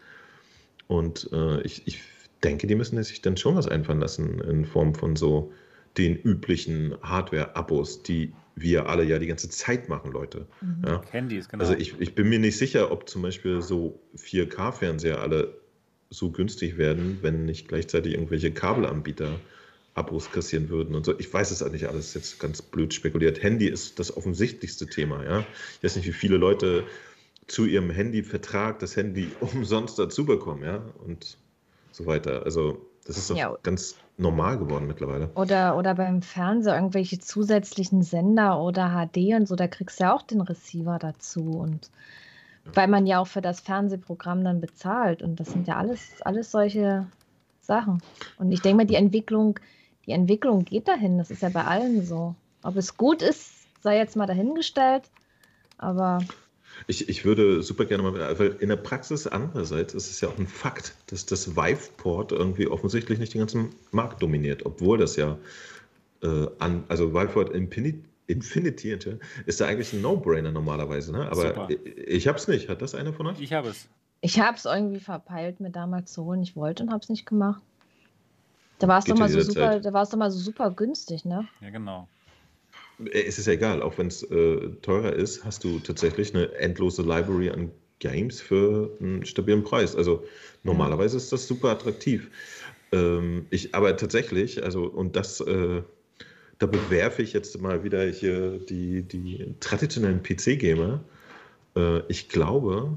Und 0.88 1.28
äh, 1.32 1.60
ich, 1.62 1.86
ich 1.86 2.00
denke, 2.42 2.66
die 2.66 2.74
müssen 2.74 3.02
sich 3.02 3.22
dann 3.22 3.36
schon 3.36 3.56
was 3.56 3.68
einfallen 3.68 4.00
lassen 4.00 4.40
in 4.40 4.64
Form 4.64 4.94
von 4.94 5.16
so 5.16 5.52
den 5.98 6.16
üblichen 6.16 6.94
Hardware-Abos, 7.02 8.02
die 8.02 8.32
wir 8.54 8.88
alle 8.88 9.04
ja 9.04 9.18
die 9.18 9.26
ganze 9.26 9.48
Zeit 9.48 9.88
machen, 9.88 10.12
Leute. 10.12 10.46
Mhm. 10.60 10.84
Ja? 10.86 11.02
Handys, 11.10 11.48
genau. 11.48 11.62
Also 11.62 11.74
ich, 11.74 12.00
ich 12.00 12.14
bin 12.14 12.28
mir 12.28 12.38
nicht 12.38 12.58
sicher, 12.58 12.90
ob 12.90 13.08
zum 13.08 13.22
Beispiel 13.22 13.62
so 13.62 14.00
4K-Fernseher 14.16 15.20
alle 15.20 15.56
so 16.10 16.30
günstig 16.30 16.76
werden, 16.76 17.18
wenn 17.22 17.44
nicht 17.44 17.68
gleichzeitig 17.68 18.14
irgendwelche 18.14 18.52
Kabelanbieter 18.52 19.40
Abos 19.94 20.30
kassieren 20.30 20.68
würden 20.70 20.94
und 20.94 21.04
so. 21.04 21.18
Ich 21.18 21.32
weiß 21.32 21.50
es 21.50 21.60
nicht 21.70 21.86
alles, 21.86 22.14
jetzt 22.14 22.40
ganz 22.40 22.62
blöd 22.62 22.94
spekuliert. 22.94 23.42
Handy 23.42 23.68
ist 23.68 23.98
das 23.98 24.16
offensichtlichste 24.16 24.86
Thema, 24.86 25.22
ja. 25.24 25.40
Ich 25.76 25.84
weiß 25.84 25.96
nicht, 25.96 26.06
wie 26.06 26.12
viele 26.12 26.38
Leute 26.38 26.84
zu 27.46 27.66
ihrem 27.66 27.90
Handyvertrag 27.90 28.78
das 28.78 28.96
Handy 28.96 29.30
umsonst 29.40 29.98
dazu 29.98 30.24
bekommen, 30.24 30.62
ja, 30.62 30.82
und 31.04 31.36
so 31.92 32.06
weiter. 32.06 32.44
Also 32.44 32.86
das 33.04 33.18
ist 33.18 33.30
doch 33.30 33.36
ja. 33.36 33.56
ganz 33.62 33.96
normal 34.16 34.58
geworden 34.58 34.86
mittlerweile. 34.86 35.28
Oder, 35.34 35.76
oder 35.76 35.94
beim 35.94 36.22
Fernseher 36.22 36.76
irgendwelche 36.76 37.18
zusätzlichen 37.18 38.02
Sender 38.02 38.60
oder 38.60 38.90
HD 38.90 39.34
und 39.34 39.48
so, 39.48 39.56
da 39.56 39.66
kriegst 39.66 40.00
du 40.00 40.04
ja 40.04 40.14
auch 40.14 40.22
den 40.22 40.40
Receiver 40.40 40.98
dazu 40.98 41.58
und 41.58 41.90
ja. 42.64 42.76
weil 42.76 42.88
man 42.88 43.06
ja 43.06 43.18
auch 43.18 43.26
für 43.26 43.42
das 43.42 43.60
Fernsehprogramm 43.60 44.44
dann 44.44 44.60
bezahlt 44.60 45.22
und 45.22 45.40
das 45.40 45.50
sind 45.50 45.66
ja 45.66 45.76
alles, 45.76 46.22
alles 46.22 46.50
solche 46.50 47.06
Sachen. 47.60 48.02
Und 48.38 48.52
ich 48.52 48.60
denke 48.60 48.78
mal, 48.78 48.86
die 48.86 48.94
Entwicklung 48.94 49.58
die 50.06 50.12
Entwicklung 50.12 50.64
geht 50.64 50.88
dahin. 50.88 51.18
Das 51.18 51.30
ist 51.30 51.42
ja 51.42 51.48
bei 51.48 51.64
allen 51.64 52.04
so. 52.04 52.34
Ob 52.62 52.76
es 52.76 52.96
gut 52.96 53.22
ist, 53.22 53.50
sei 53.82 53.98
jetzt 53.98 54.16
mal 54.16 54.26
dahingestellt. 54.26 55.04
Aber. 55.78 56.20
Ich, 56.86 57.08
ich 57.08 57.24
würde 57.24 57.62
super 57.62 57.84
gerne 57.84 58.02
mal, 58.02 58.38
weil 58.38 58.56
in 58.60 58.68
der 58.68 58.76
Praxis 58.76 59.26
andererseits 59.26 59.94
ist 59.94 60.10
es 60.10 60.20
ja 60.20 60.28
auch 60.28 60.38
ein 60.38 60.46
Fakt, 60.46 60.94
dass 61.08 61.26
das 61.26 61.54
Vive-Port 61.54 62.32
irgendwie 62.32 62.66
offensichtlich 62.66 63.18
nicht 63.18 63.34
den 63.34 63.40
ganzen 63.40 63.74
Markt 63.90 64.22
dominiert, 64.22 64.64
obwohl 64.64 64.98
das 64.98 65.16
ja 65.16 65.36
äh, 66.22 66.46
an, 66.58 66.84
also 66.88 67.12
Viveport 67.12 67.50
Infinity, 67.50 68.02
Infinity 68.26 68.96
ist 69.46 69.60
ja 69.60 69.66
eigentlich 69.66 69.92
ein 69.92 70.00
No-Brainer 70.00 70.52
normalerweise, 70.52 71.12
ne? 71.12 71.26
Aber 71.30 71.48
super. 71.48 71.68
ich, 71.68 71.96
ich 71.96 72.28
habe 72.28 72.38
es 72.38 72.48
nicht. 72.48 72.68
Hat 72.68 72.80
das 72.80 72.94
einer 72.94 73.12
von 73.12 73.26
euch? 73.26 73.40
Ich 73.40 73.52
habe 73.52 73.68
es. 73.68 73.88
Ich 74.20 74.40
habe 74.40 74.56
es 74.56 74.64
irgendwie 74.64 75.00
verpeilt, 75.00 75.58
mir 75.60 75.70
damals 75.70 76.12
zu 76.12 76.24
holen. 76.24 76.42
Ich 76.42 76.54
wollte 76.54 76.84
und 76.84 76.90
habe 76.90 77.00
es 77.02 77.08
nicht 77.08 77.26
gemacht. 77.26 77.60
Da 78.82 78.88
war 78.88 78.98
es 78.98 79.04
doch 79.04 79.16
mal 79.16 79.28
so 79.28 79.40
super, 79.40 79.78
da 79.78 79.92
war 79.92 80.02
es 80.02 80.08
doch 80.08 80.18
mal 80.18 80.30
so 80.32 80.40
super 80.40 80.68
günstig, 80.72 81.24
ne? 81.24 81.46
Ja, 81.60 81.70
genau. 81.70 82.08
Äh, 82.98 83.22
es 83.28 83.38
ist 83.38 83.46
ja 83.46 83.52
egal, 83.52 83.80
auch 83.80 83.96
wenn 83.96 84.08
es 84.08 84.24
äh, 84.24 84.70
teurer 84.82 85.12
ist, 85.12 85.44
hast 85.44 85.62
du 85.62 85.78
tatsächlich 85.78 86.34
eine 86.34 86.52
endlose 86.54 87.02
Library 87.02 87.50
an 87.50 87.70
Games 88.00 88.40
für 88.40 88.90
einen 88.98 89.24
stabilen 89.24 89.62
Preis. 89.62 89.94
Also 89.94 90.24
normalerweise 90.64 91.16
ist 91.16 91.30
das 91.30 91.46
super 91.46 91.70
attraktiv. 91.70 92.28
Ähm, 92.90 93.46
ich, 93.50 93.72
aber 93.72 93.96
tatsächlich, 93.96 94.64
also 94.64 94.86
und 94.86 95.14
das, 95.14 95.40
äh, 95.40 95.82
da 96.58 96.66
bewerfe 96.66 97.22
ich 97.22 97.32
jetzt 97.34 97.60
mal 97.60 97.84
wieder 97.84 98.04
hier 98.04 98.58
die, 98.58 99.02
die 99.02 99.54
traditionellen 99.60 100.24
PC-Gamer. 100.24 101.04
Äh, 101.76 102.00
ich 102.08 102.28
glaube, 102.28 102.96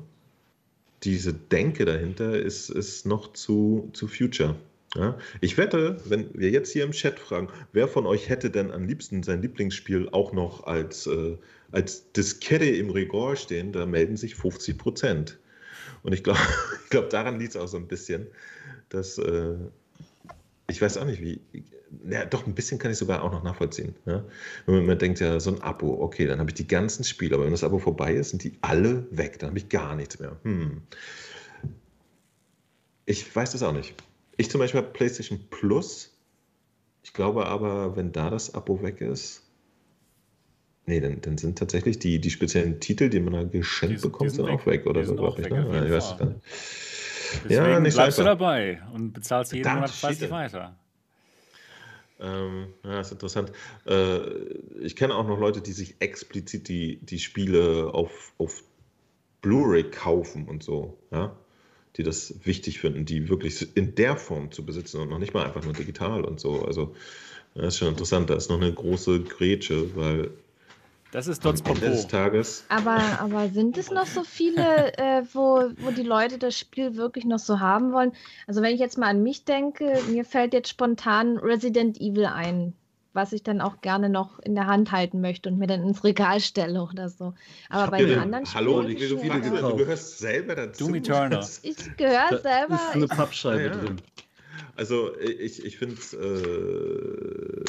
diese 1.03 1.31
Denke 1.31 1.85
dahinter 1.85 2.35
ist, 2.39 2.71
ist 2.71 3.05
noch 3.05 3.33
zu, 3.33 3.91
zu 3.93 4.07
Future. 4.07 4.55
Ja, 4.95 5.17
ich 5.41 5.57
wette, 5.57 5.97
wenn 6.05 6.29
wir 6.33 6.49
jetzt 6.49 6.71
hier 6.71 6.85
im 6.85 6.91
Chat 6.91 7.19
fragen, 7.19 7.49
wer 7.73 7.87
von 7.87 8.05
euch 8.05 8.29
hätte 8.29 8.49
denn 8.49 8.71
am 8.71 8.85
liebsten 8.85 9.23
sein 9.23 9.41
Lieblingsspiel 9.41 10.09
auch 10.11 10.31
noch 10.31 10.65
als, 10.65 11.05
äh, 11.05 11.37
als 11.71 12.11
Diskette 12.13 12.65
im 12.65 12.89
Regal 12.89 13.35
stehen, 13.35 13.73
da 13.73 13.85
melden 13.85 14.15
sich 14.15 14.35
50 14.35 14.77
Prozent. 14.77 15.37
Und 16.03 16.13
ich 16.13 16.23
glaube, 16.23 16.39
ich 16.83 16.89
glaub, 16.89 17.09
daran 17.09 17.39
liegt 17.39 17.55
es 17.55 17.61
auch 17.61 17.67
so 17.67 17.77
ein 17.77 17.87
bisschen, 17.87 18.27
dass 18.89 19.17
äh, 19.17 19.55
ich 20.69 20.81
weiß 20.81 20.97
auch 20.97 21.05
nicht, 21.05 21.21
wie. 21.21 21.39
Ja, 22.09 22.25
doch, 22.25 22.45
ein 22.45 22.55
bisschen 22.55 22.77
kann 22.77 22.91
ich 22.91 22.97
sogar 22.97 23.23
auch 23.23 23.31
noch 23.31 23.43
nachvollziehen. 23.43 23.95
Ja? 24.05 24.23
Wenn 24.65 24.85
man 24.85 24.97
denkt, 24.97 25.19
ja, 25.19 25.39
so 25.39 25.51
ein 25.51 25.61
Abo, 25.61 26.01
okay, 26.01 26.25
dann 26.25 26.39
habe 26.39 26.49
ich 26.49 26.55
die 26.55 26.67
ganzen 26.67 27.03
Spiele, 27.03 27.35
aber 27.35 27.45
wenn 27.45 27.51
das 27.51 27.63
Abo 27.63 27.79
vorbei 27.79 28.15
ist, 28.15 28.31
sind 28.31 28.43
die 28.43 28.57
alle 28.61 29.05
weg, 29.11 29.39
dann 29.39 29.49
habe 29.49 29.59
ich 29.59 29.69
gar 29.69 29.95
nichts 29.95 30.19
mehr. 30.19 30.35
Hm. 30.43 30.81
Ich 33.05 33.33
weiß 33.33 33.51
das 33.51 33.63
auch 33.63 33.71
nicht. 33.71 33.93
Ich 34.37 34.49
zum 34.49 34.59
Beispiel 34.59 34.81
habe 34.81 34.91
PlayStation 34.91 35.39
Plus. 35.49 36.11
Ich 37.03 37.13
glaube 37.13 37.45
aber, 37.45 37.95
wenn 37.95 38.11
da 38.11 38.29
das 38.29 38.53
Abo 38.53 38.81
weg 38.81 39.01
ist, 39.01 39.43
nee, 40.85 40.99
dann, 40.99 41.21
dann 41.21 41.37
sind 41.37 41.57
tatsächlich 41.57 41.99
die, 41.99 42.19
die 42.19 42.31
speziellen 42.31 42.79
Titel, 42.79 43.09
die 43.09 43.19
man 43.19 43.33
da 43.33 43.43
geschenkt 43.43 43.99
die, 43.99 44.07
bekommt, 44.07 44.31
die 44.31 44.35
sind, 44.35 44.49
auch 44.49 44.65
weg, 44.65 44.85
oder 44.85 45.05
so, 45.05 45.15
glaube 45.15 45.41
ich. 45.41 45.49
Ne? 45.49 45.67
Ja, 45.71 45.85
ich 45.85 45.91
weiß 45.91 46.17
gar 46.17 46.25
nicht. 46.25 46.41
Deswegen 47.43 47.51
ja, 47.51 47.79
nicht 47.79 47.95
bleibst 47.95 48.19
einfach. 48.19 48.31
du 48.31 48.37
dabei 48.37 48.81
und 48.93 49.13
bezahlst 49.13 49.53
jeden 49.53 49.71
Monat 49.73 49.91
quasi 49.91 50.29
weiter. 50.29 50.75
Ähm, 52.19 52.67
ja, 52.83 53.01
ist 53.01 53.11
interessant. 53.11 53.51
Äh, 53.85 54.19
ich 54.79 54.95
kenne 54.95 55.15
auch 55.15 55.27
noch 55.27 55.39
Leute, 55.39 55.61
die 55.61 55.73
sich 55.73 55.97
explizit 55.99 56.69
die, 56.69 56.97
die 56.97 57.19
Spiele 57.19 57.93
auf, 57.93 58.33
auf 58.37 58.63
Blu-ray 59.41 59.83
kaufen 59.91 60.47
und 60.47 60.63
so. 60.63 60.97
Ja? 61.11 61.35
Die 61.97 62.03
das 62.03 62.33
wichtig 62.43 62.79
finden, 62.79 63.05
die 63.05 63.29
wirklich 63.29 63.75
in 63.75 63.95
der 63.95 64.17
Form 64.17 64.51
zu 64.51 64.65
besitzen 64.65 64.99
und 65.01 65.09
noch 65.09 65.19
nicht 65.19 65.33
mal 65.33 65.45
einfach 65.45 65.63
nur 65.63 65.73
digital 65.73 66.25
und 66.25 66.39
so. 66.39 66.63
Also 66.65 66.93
das 67.53 67.67
ist 67.67 67.77
schon 67.77 67.87
interessant, 67.87 68.29
da 68.29 68.35
ist 68.35 68.49
noch 68.49 68.59
eine 68.61 68.73
große 68.73 69.21
Grätsche, 69.21 69.95
weil 69.95 70.29
Das 71.11 71.27
ist 71.27 71.45
Dots 71.45 71.61
Popo. 71.61 71.79
Des 71.79 72.07
Tages. 72.07 72.65
Aber, 72.67 72.99
aber 73.21 73.47
sind 73.47 73.77
es 73.77 73.91
noch 73.91 74.05
so 74.05 74.25
viele, 74.25 74.97
äh, 74.97 75.23
wo, 75.31 75.69
wo 75.77 75.91
die 75.91 76.03
Leute 76.03 76.37
das 76.37 76.59
Spiel 76.59 76.97
wirklich 76.97 77.23
noch 77.23 77.39
so 77.39 77.61
haben 77.61 77.93
wollen? 77.93 78.11
Also 78.45 78.61
wenn 78.61 78.73
ich 78.73 78.81
jetzt 78.81 78.97
mal 78.97 79.07
an 79.07 79.23
mich 79.23 79.45
denke, 79.45 80.01
mir 80.09 80.25
fällt 80.25 80.53
jetzt 80.53 80.67
spontan 80.69 81.37
Resident 81.37 82.01
Evil 82.01 82.25
ein, 82.25 82.73
was 83.15 83.31
ich 83.33 83.43
dann 83.43 83.61
auch 83.61 83.81
gerne 83.81 84.09
noch 84.09 84.39
in 84.39 84.55
der 84.55 84.67
Hand 84.67 84.91
halten 84.91 85.21
möchte 85.21 85.49
und 85.49 85.57
mir 85.57 85.67
dann 85.67 85.81
ins 85.83 86.03
Regal 86.03 86.39
stelle 86.39 86.83
oder 86.83 87.09
so. 87.09 87.33
Aber 87.69 87.91
bei 87.91 88.03
den 88.03 88.19
anderen 88.19 88.45
Hallo, 88.53 88.83
Spielen... 88.83 89.21
Hallo, 89.31 89.39
viele 89.39 89.61
du 89.61 89.75
gehörst 89.77 90.19
selber 90.19 90.55
dazu. 90.55 90.85
Doom 90.85 90.95
Eternal. 90.95 91.47
Ich 91.61 91.97
gehöre 91.97 92.39
selber... 92.41 92.75
ist 92.75 92.95
eine 92.95 93.07
Pappscheibe 93.07 93.63
ja, 93.63 93.67
ja. 93.67 93.75
drin. 93.75 94.01
Also 94.75 95.17
ich, 95.19 95.63
ich 95.65 95.77
finde 95.77 95.95
es 95.95 96.13
äh, 96.13 97.63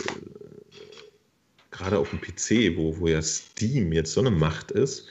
gerade 1.71 1.99
auf 1.99 2.11
dem 2.11 2.21
PC, 2.21 2.77
wo, 2.77 2.99
wo 2.99 3.07
ja 3.09 3.23
Steam 3.23 3.93
jetzt 3.93 4.13
so 4.13 4.21
eine 4.21 4.31
Macht 4.31 4.73
ist, 4.73 5.07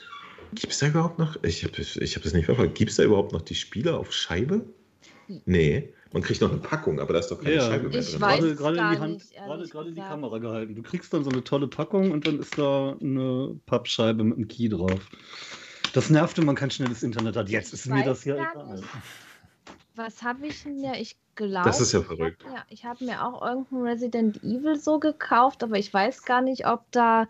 gibt 0.54 0.72
es 0.72 0.78
da 0.78 0.88
überhaupt 0.88 1.18
noch, 1.18 1.42
ich 1.42 1.64
habe 1.64 1.80
ich 1.80 2.16
hab 2.16 2.22
das 2.22 2.32
nicht 2.34 2.44
verfolgt, 2.44 2.74
gibt 2.74 2.90
es 2.90 2.96
da 2.98 3.04
überhaupt 3.04 3.32
noch 3.32 3.42
die 3.42 3.54
Spiele 3.54 3.96
auf 3.96 4.12
Scheibe? 4.12 4.66
Nee. 5.44 5.92
Man 6.16 6.22
kriegt 6.22 6.40
noch 6.40 6.50
eine 6.50 6.60
Packung, 6.60 6.98
aber 6.98 7.12
da 7.12 7.18
ist 7.18 7.30
doch 7.30 7.38
keine 7.42 7.56
ja, 7.56 7.60
Scheibe 7.60 7.90
mehr 7.90 7.98
ich 7.98 8.10
drin. 8.12 8.22
Weiß 8.22 8.40
gerade, 8.40 8.54
gerade 8.56 8.78
in 8.78 8.90
die 8.90 8.98
Hand, 9.00 9.12
nicht, 9.16 9.34
gerade, 9.34 9.68
gerade 9.68 9.88
in 9.90 9.94
die 9.96 10.00
Kamera 10.00 10.38
gehalten. 10.38 10.74
Du 10.74 10.82
kriegst 10.82 11.12
dann 11.12 11.22
so 11.24 11.28
eine 11.28 11.44
tolle 11.44 11.68
Packung 11.68 12.10
und 12.10 12.26
dann 12.26 12.40
ist 12.40 12.56
da 12.56 12.96
eine 12.98 13.60
Pappscheibe 13.66 14.24
mit 14.24 14.38
einem 14.38 14.48
Key 14.48 14.70
drauf. 14.70 15.10
Das 15.92 16.08
nervt, 16.08 16.38
wenn 16.38 16.46
man 16.46 16.54
kein 16.54 16.70
schnelles 16.70 17.02
Internet 17.02 17.36
hat. 17.36 17.50
Jetzt 17.50 17.74
ist 17.74 17.84
mir 17.84 18.02
das 18.02 18.24
ja 18.24 18.36
egal. 18.36 18.80
Was 19.94 20.22
habe 20.22 20.46
ich 20.46 20.62
denn 20.62 20.82
ja? 20.82 20.94
Ich 20.94 21.18
glaube. 21.34 21.68
Das 21.68 21.82
ist 21.82 21.92
ja 21.92 22.00
verrückt. 22.00 22.42
Ja, 22.50 22.64
ich 22.70 22.86
habe 22.86 23.04
mir 23.04 23.22
auch 23.22 23.46
irgendein 23.46 23.82
Resident 23.82 24.42
Evil 24.42 24.80
so 24.80 24.98
gekauft, 24.98 25.62
aber 25.62 25.76
ich 25.76 25.92
weiß 25.92 26.22
gar 26.22 26.40
nicht, 26.40 26.66
ob 26.66 26.90
da 26.92 27.28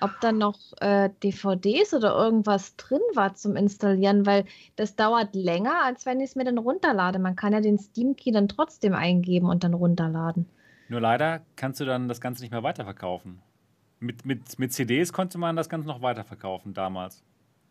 ob 0.00 0.20
da 0.20 0.32
noch 0.32 0.58
äh, 0.80 1.10
DVDs 1.22 1.94
oder 1.94 2.16
irgendwas 2.16 2.76
drin 2.76 3.00
war 3.14 3.34
zum 3.34 3.56
Installieren, 3.56 4.26
weil 4.26 4.44
das 4.76 4.96
dauert 4.96 5.34
länger, 5.34 5.84
als 5.84 6.06
wenn 6.06 6.20
ich 6.20 6.30
es 6.30 6.36
mir 6.36 6.44
dann 6.44 6.58
runterlade. 6.58 7.18
Man 7.18 7.36
kann 7.36 7.52
ja 7.52 7.60
den 7.60 7.78
Steam 7.78 8.16
Key 8.16 8.32
dann 8.32 8.48
trotzdem 8.48 8.94
eingeben 8.94 9.48
und 9.48 9.64
dann 9.64 9.74
runterladen. 9.74 10.46
Nur 10.88 11.00
leider 11.00 11.42
kannst 11.56 11.80
du 11.80 11.84
dann 11.84 12.08
das 12.08 12.20
Ganze 12.20 12.42
nicht 12.42 12.50
mehr 12.50 12.62
weiterverkaufen. 12.62 13.40
Mit, 14.00 14.24
mit, 14.24 14.58
mit 14.58 14.72
CDs 14.72 15.12
konnte 15.12 15.38
man 15.38 15.56
das 15.56 15.68
Ganze 15.68 15.86
noch 15.86 16.02
weiterverkaufen 16.02 16.74
damals. 16.74 17.22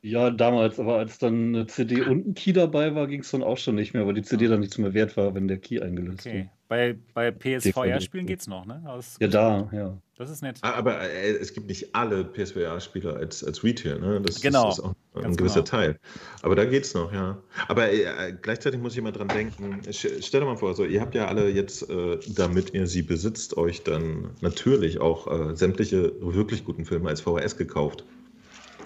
Ja, 0.01 0.29
damals, 0.29 0.79
aber 0.79 0.97
als 0.97 1.17
dann 1.17 1.55
eine 1.55 1.67
CD 1.67 2.01
und 2.01 2.27
ein 2.27 2.33
Key 2.33 2.53
dabei 2.53 2.95
war, 2.95 3.07
ging 3.07 3.19
es 3.19 3.31
dann 3.31 3.43
auch 3.43 3.57
schon 3.57 3.75
nicht 3.75 3.93
mehr, 3.93 4.07
weil 4.07 4.13
die 4.13 4.21
CD 4.21 4.47
dann 4.47 4.61
nichts 4.61 4.77
mehr 4.77 4.93
wert 4.93 5.17
war, 5.17 5.35
wenn 5.35 5.47
der 5.49 5.57
Key 5.57 5.81
eingelöst 5.81 6.25
okay. 6.25 6.39
war. 6.39 6.59
Bei, 6.69 6.95
bei 7.13 7.31
PSVR-Spielen 7.31 8.27
geht 8.27 8.41
es 8.41 8.47
noch, 8.47 8.65
ne? 8.65 8.81
ja, 9.19 9.27
da, 9.27 9.69
ja. 9.73 9.97
Das 10.19 10.29
ist 10.29 10.41
nett. 10.41 10.59
Ah, 10.61 10.73
aber 10.73 10.99
äh, 11.01 11.31
es 11.31 11.53
gibt 11.53 11.67
nicht 11.67 11.95
alle 11.95 12.25
PSVR-Spieler 12.25 13.15
als, 13.15 13.41
als 13.43 13.63
Retail, 13.63 13.99
ne? 13.99 14.21
Das, 14.21 14.41
genau. 14.41 14.65
das 14.65 14.77
ist 14.77 14.83
auch 14.83 14.93
ein 15.15 15.35
gewisser 15.35 15.61
genau. 15.61 15.65
Teil. 15.65 15.99
Aber 16.41 16.55
da 16.55 16.65
geht 16.65 16.83
es 16.83 16.93
noch, 16.93 17.11
ja. 17.13 17.41
Aber 17.69 17.91
äh, 17.91 18.35
gleichzeitig 18.41 18.81
muss 18.81 18.95
ich 18.95 19.01
mal 19.01 19.13
dran 19.13 19.29
denken, 19.29 19.79
stell 19.91 20.41
dir 20.41 20.45
mal 20.45 20.57
vor, 20.57 20.75
so, 20.75 20.83
ihr 20.83 20.99
habt 20.99 21.15
ja 21.15 21.27
alle 21.27 21.49
jetzt, 21.49 21.89
äh, 21.89 22.19
damit 22.35 22.73
ihr 22.73 22.85
sie 22.85 23.01
besitzt, 23.01 23.55
euch 23.55 23.83
dann 23.83 24.31
natürlich 24.41 24.99
auch 24.99 25.27
äh, 25.27 25.55
sämtliche 25.55 26.13
wirklich 26.19 26.65
guten 26.65 26.83
Filme 26.85 27.09
als 27.09 27.21
VHS 27.21 27.55
gekauft. 27.55 28.03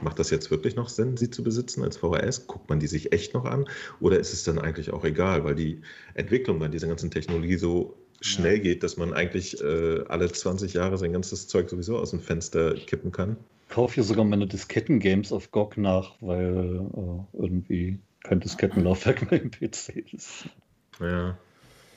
Macht 0.03 0.19
das 0.19 0.29
jetzt 0.29 0.51
wirklich 0.51 0.75
noch 0.75 0.89
Sinn, 0.89 1.17
sie 1.17 1.29
zu 1.29 1.43
besitzen 1.43 1.83
als 1.83 1.97
VHS? 1.97 2.47
Guckt 2.47 2.69
man 2.69 2.79
die 2.79 2.87
sich 2.87 3.13
echt 3.13 3.33
noch 3.33 3.45
an? 3.45 3.65
Oder 3.99 4.19
ist 4.19 4.33
es 4.33 4.43
dann 4.43 4.59
eigentlich 4.59 4.91
auch 4.91 5.05
egal, 5.05 5.43
weil 5.45 5.55
die 5.55 5.81
Entwicklung 6.13 6.59
bei 6.59 6.67
dieser 6.67 6.87
ganzen 6.87 7.09
Technologie 7.09 7.55
so 7.55 7.95
schnell 8.21 8.57
ja. 8.57 8.63
geht, 8.63 8.83
dass 8.83 8.97
man 8.97 9.13
eigentlich 9.13 9.61
äh, 9.61 10.03
alle 10.07 10.31
20 10.31 10.73
Jahre 10.73 10.97
sein 10.97 11.13
ganzes 11.13 11.47
Zeug 11.47 11.69
sowieso 11.69 11.97
aus 11.97 12.11
dem 12.11 12.19
Fenster 12.19 12.73
kippen 12.73 13.11
kann? 13.11 13.37
Ich 13.69 13.75
kaufe 13.75 13.95
hier 13.95 14.03
sogar 14.03 14.25
meine 14.25 14.45
Disketten-Games 14.45 15.31
auf 15.31 15.51
GOG 15.51 15.77
nach, 15.77 16.15
weil 16.21 16.81
äh, 16.93 17.37
irgendwie 17.37 17.99
kein 18.23 18.39
Diskettenlaufwerk 18.39 19.31
mehr 19.31 19.41
im 19.41 19.51
PC 19.51 20.13
ist. 20.13 20.45
Ja. 20.99 21.37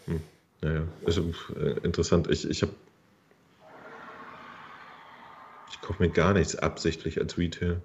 Hm. 0.07 0.21
Naja, 0.63 0.85
also, 1.05 1.33
äh, 1.55 1.79
interessant. 1.83 2.29
Ich, 2.31 2.49
ich 2.49 2.63
habe 2.63 2.73
ich 5.71 5.81
kaufe 5.81 6.03
mir 6.03 6.11
gar 6.11 6.33
nichts 6.33 6.57
absichtlich 6.57 7.21
als 7.21 7.37
Retail. 7.37 7.83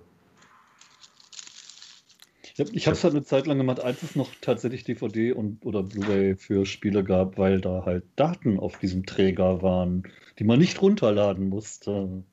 Ich 2.72 2.88
habe 2.88 2.96
es 2.96 3.04
halt 3.04 3.14
eine 3.14 3.24
Zeit 3.24 3.48
lang 3.48 3.58
gemacht, 3.58 3.80
als 3.80 4.04
es 4.04 4.16
noch 4.16 4.30
tatsächlich 4.42 4.84
DVD 4.84 5.34
und 5.34 5.66
oder 5.66 5.84
Blu-ray 5.84 6.36
für 6.36 6.66
Spiele 6.66 7.04
gab, 7.04 7.38
weil 7.38 7.62
da 7.62 7.84
halt 7.86 8.04
Daten 8.16 8.60
auf 8.60 8.78
diesem 8.80 9.06
Träger 9.06 9.62
waren, 9.62 10.04
die 10.40 10.44
man 10.44 10.60
nicht 10.60 10.82
runterladen 10.82 11.50
musste. 11.50 11.92
Mhm. 11.92 12.24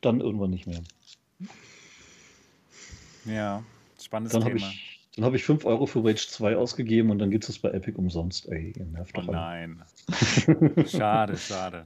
Dann 0.00 0.20
irgendwann 0.20 0.50
nicht 0.50 0.66
mehr. 0.66 0.82
Ja, 3.24 3.62
spannendes 4.00 4.32
dann 4.32 4.42
Thema. 4.42 4.56
Ich, 4.56 5.10
dann 5.16 5.24
habe 5.24 5.36
ich 5.36 5.44
5 5.44 5.64
Euro 5.64 5.86
für 5.86 6.04
Rage 6.04 6.28
2 6.28 6.56
ausgegeben 6.56 7.10
und 7.10 7.18
dann 7.18 7.30
gibt 7.30 7.48
es 7.48 7.58
bei 7.58 7.70
Epic 7.70 7.98
umsonst. 7.98 8.48
Ey, 8.48 8.72
ihr 8.76 8.86
nervt 8.86 9.16
oh 9.18 9.22
doch. 9.22 9.32
nein. 9.32 9.82
schade, 10.86 11.36
schade. 11.36 11.84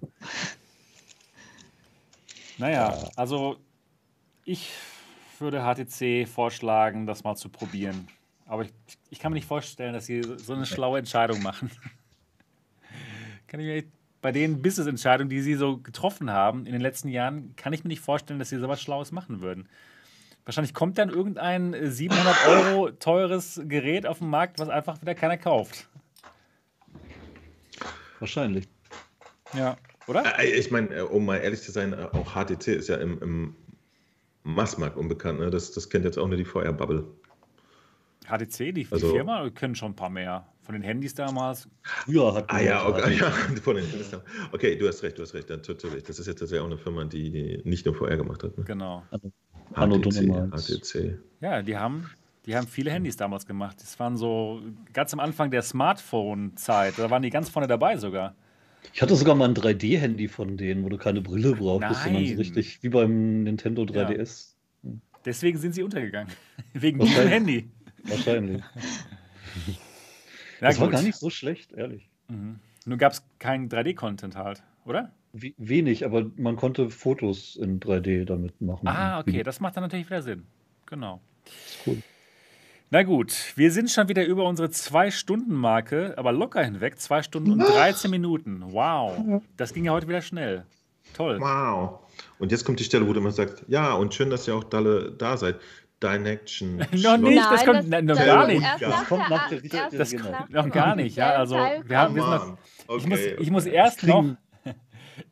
Naja, 2.59 3.11
also 3.17 3.57
ich 4.45 4.71
würde 5.43 5.61
HTC 5.61 6.29
vorschlagen, 6.29 7.07
das 7.07 7.25
mal 7.25 7.37
zu 7.37 7.49
probieren. 7.49 8.09
Aber 8.47 8.63
ich, 8.63 8.73
ich 9.11 9.19
kann 9.19 9.33
mir 9.33 9.37
nicht 9.37 9.47
vorstellen, 9.47 9.93
dass 9.93 10.07
sie 10.07 10.23
so 10.23 10.55
eine 10.55 10.67
schlaue 10.67 10.99
Entscheidung 10.99 11.43
machen. 11.43 11.71
kann 13.47 13.61
ich 13.61 13.67
mir 13.67 13.85
bei 14.23 14.33
den 14.33 14.63
Business-Entscheidungen, 14.63 15.29
die 15.29 15.43
sie 15.43 15.55
so 15.55 15.79
getroffen 15.79 16.31
haben 16.31 16.65
in 16.65 16.73
den 16.73 16.81
letzten 16.81 17.09
Jahren, 17.09 17.55
kann 17.57 17.73
ich 17.73 17.85
mir 17.85 17.89
nicht 17.89 18.01
vorstellen, 18.01 18.39
dass 18.39 18.49
sie 18.49 18.59
so 18.59 18.69
was 18.69 18.81
Schlaues 18.81 19.13
machen 19.13 19.41
würden. 19.41 19.69
Wahrscheinlich 20.45 20.75
kommt 20.75 20.99
dann 20.99 21.11
irgendein 21.11 21.75
700 21.91 22.47
Euro 22.49 22.91
teures 22.93 23.61
Gerät 23.65 24.07
auf 24.07 24.19
den 24.19 24.29
Markt, 24.29 24.59
was 24.59 24.69
einfach 24.69 25.01
wieder 25.03 25.15
keiner 25.15 25.37
kauft. 25.37 25.89
Wahrscheinlich. 28.21 28.69
Ja, 29.53 29.77
oder? 30.07 30.39
Äh, 30.39 30.51
ich 30.51 30.71
meine, 30.71 31.07
um 31.07 31.25
mal 31.25 31.39
ehrlich 31.39 31.63
zu 31.63 31.73
sein, 31.73 31.95
auch 31.95 32.35
HTC 32.35 32.69
ist 32.69 32.89
ja 32.89 32.97
im, 32.97 33.21
im 33.21 33.57
Massmarkt 34.45 34.97
unbekannt. 34.97 35.41
Ne? 35.41 35.51
Das, 35.51 35.73
das 35.73 35.89
kennt 35.89 36.05
jetzt 36.05 36.19
auch 36.19 36.27
nur 36.27 36.37
die 36.37 36.45
VR-Bubble. 36.45 37.05
HTC, 38.27 38.73
die, 38.73 38.87
also, 38.91 39.11
Firma, 39.11 39.51
können 39.51 39.75
schon 39.75 39.93
ein 39.93 39.97
paar 39.97 40.11
mehr. 40.11 40.47
Von 40.63 40.75
den 40.75 40.83
Handys 40.83 41.15
damals. 41.15 41.69
Früher 41.83 42.35
hat 42.35 42.45
Ah 42.49 42.61
ja, 42.61 42.87
okay, 42.87 43.17
ja, 43.21 43.31
von 43.31 43.75
den 43.75 43.85
Handys 43.85 44.11
damals. 44.11 44.29
Okay, 44.53 44.77
du 44.77 44.87
hast 44.87 45.03
recht, 45.03 45.19
du 45.19 45.23
hast 45.23 45.35
recht. 45.35 45.49
Natürlich. 45.49 46.05
Das 46.05 46.19
ist 46.19 46.27
jetzt 46.27 46.39
tatsächlich 46.39 46.61
auch 46.61 46.71
eine 46.71 46.79
Firma, 46.79 47.05
die 47.05 47.61
nicht 47.65 47.85
nur 47.85 47.95
VR 47.95 48.17
gemacht 48.17 48.45
hat. 48.45 48.57
Ne? 48.57 48.65
Genau. 48.65 49.03
HTC, 49.75 50.51
HTC. 50.53 51.19
Ja, 51.41 51.63
die 51.63 51.77
haben, 51.77 52.09
die 52.47 52.57
haben 52.57 52.69
viele 52.69 52.93
Handys 52.93 53.17
damals 53.17 53.45
gemacht. 53.45 53.79
Das 53.81 53.99
waren 53.99 54.17
so 54.17 54.63
ganz 54.93 55.13
am 55.13 55.21
Anfang 55.21 55.51
der 55.51 55.63
Smartphone-Zeit. 55.63 56.95
Da 56.99 57.11
waren 57.11 57.23
die 57.23 57.31
ganz 57.31 57.49
vorne 57.49 57.67
dabei 57.67 57.97
sogar. 57.97 58.37
Ich 58.95 59.01
hatte 59.01 59.17
sogar 59.17 59.35
mal 59.35 59.49
ein 59.49 59.55
3D-Handy 59.55 60.29
von 60.29 60.57
denen, 60.57 60.85
wo 60.85 60.89
du 60.89 60.99
keine 60.99 61.21
Brille 61.21 61.55
brauchst, 61.55 62.03
sondern 62.05 62.27
so 62.27 62.35
richtig 62.35 62.83
wie 62.83 62.89
beim 62.89 63.45
Nintendo 63.45 63.83
3DS. 63.83 64.55
Ja. 64.83 64.91
Deswegen 65.25 65.59
sind 65.59 65.75
sie 65.75 65.83
untergegangen. 65.83 66.33
Wegen 66.75 66.99
diesem 66.99 67.29
Handy. 67.29 67.71
Wahrscheinlich. 68.05 68.63
das 70.61 70.81
war 70.81 70.91
gar 70.91 71.03
nicht 71.03 71.17
so 71.17 71.31
schlecht, 71.31 71.73
ehrlich. 71.73 72.11
Mhm. 72.29 72.59
Nur 72.85 72.99
gab 72.99 73.13
es 73.13 73.25
keinen 73.39 73.69
3D-Content 73.69 74.37
halt, 74.37 74.63
oder? 74.85 75.13
W 75.33 75.55
wenig, 75.57 76.05
aber 76.05 76.31
man 76.37 76.57
konnte 76.57 76.91
Fotos 76.91 77.57
in 77.57 77.81
3D 77.81 78.25
damit 78.25 78.61
machen. 78.61 78.87
Ah, 78.87 79.21
okay, 79.21 79.43
das 79.43 79.61
macht 79.61 79.77
dann 79.77 79.85
natürlich 79.85 80.07
wieder 80.07 80.23
Sinn. 80.23 80.47
Genau. 80.87 81.21
Das 81.45 81.55
ist 81.55 81.79
cool. 81.87 82.03
Na 82.95 83.05
gut, 83.05 83.55
wir 83.57 83.73
sind 83.73 83.91
schon 83.91 84.11
wieder 84.11 84.23
über 84.27 84.45
unsere 84.45 84.69
Zwei-Stunden-Marke, 84.69 86.13
aber 86.19 86.31
locker 86.31 86.63
hinweg. 86.63 87.01
Zwei 87.01 87.23
Stunden 87.23 87.53
und 87.53 87.61
13 87.61 88.11
Minuten. 88.11 88.63
Wow. 88.67 89.43
Das 89.57 89.73
ging 89.73 89.87
ja 89.87 89.93
heute 89.93 90.09
wieder 90.09 90.21
schnell. 90.21 90.67
Toll. 91.15 91.41
Wow. 91.41 92.01
Und 92.39 92.53
jetzt 92.53 92.67
kommt 92.67 92.81
die 92.81 92.85
Stelle, 92.85 93.09
wo 93.09 93.15
du 93.15 93.21
immer 93.21 93.31
sagst, 93.31 93.65
ja, 93.67 93.95
und 93.95 94.13
schön, 94.13 94.29
dass 94.29 94.47
ihr 94.47 94.55
auch 94.55 94.71
alle 94.75 95.11
da 95.11 95.39
seid. 95.39 95.59
Action. 96.03 96.77
noch 96.93 97.17
nicht, 97.17 97.37
Nein, 97.37 97.37
das 97.51 97.65
kommt 97.65 97.91
das, 97.91 98.03
noch 98.03 98.17
das 98.17 98.27
gar 98.27 98.47
nicht. 98.47 98.63
Das 98.79 99.09
kommt 99.09 99.31
nach 99.31 99.49
der, 99.49 99.91
das 99.91 100.11
genau. 100.11 100.45
noch 100.51 100.71
gar 100.71 100.95
nicht, 100.95 101.17
ja. 101.17 101.31
Also 101.31 101.55
wir 101.55 101.99
haben, 101.99 102.15
wir 102.15 102.23
noch, 102.27 102.59
okay, 102.89 102.99
ich, 102.99 103.07
muss, 103.07 103.21
ich 103.21 103.51
muss 103.51 103.65
erst 103.65 104.03
noch 104.03 104.37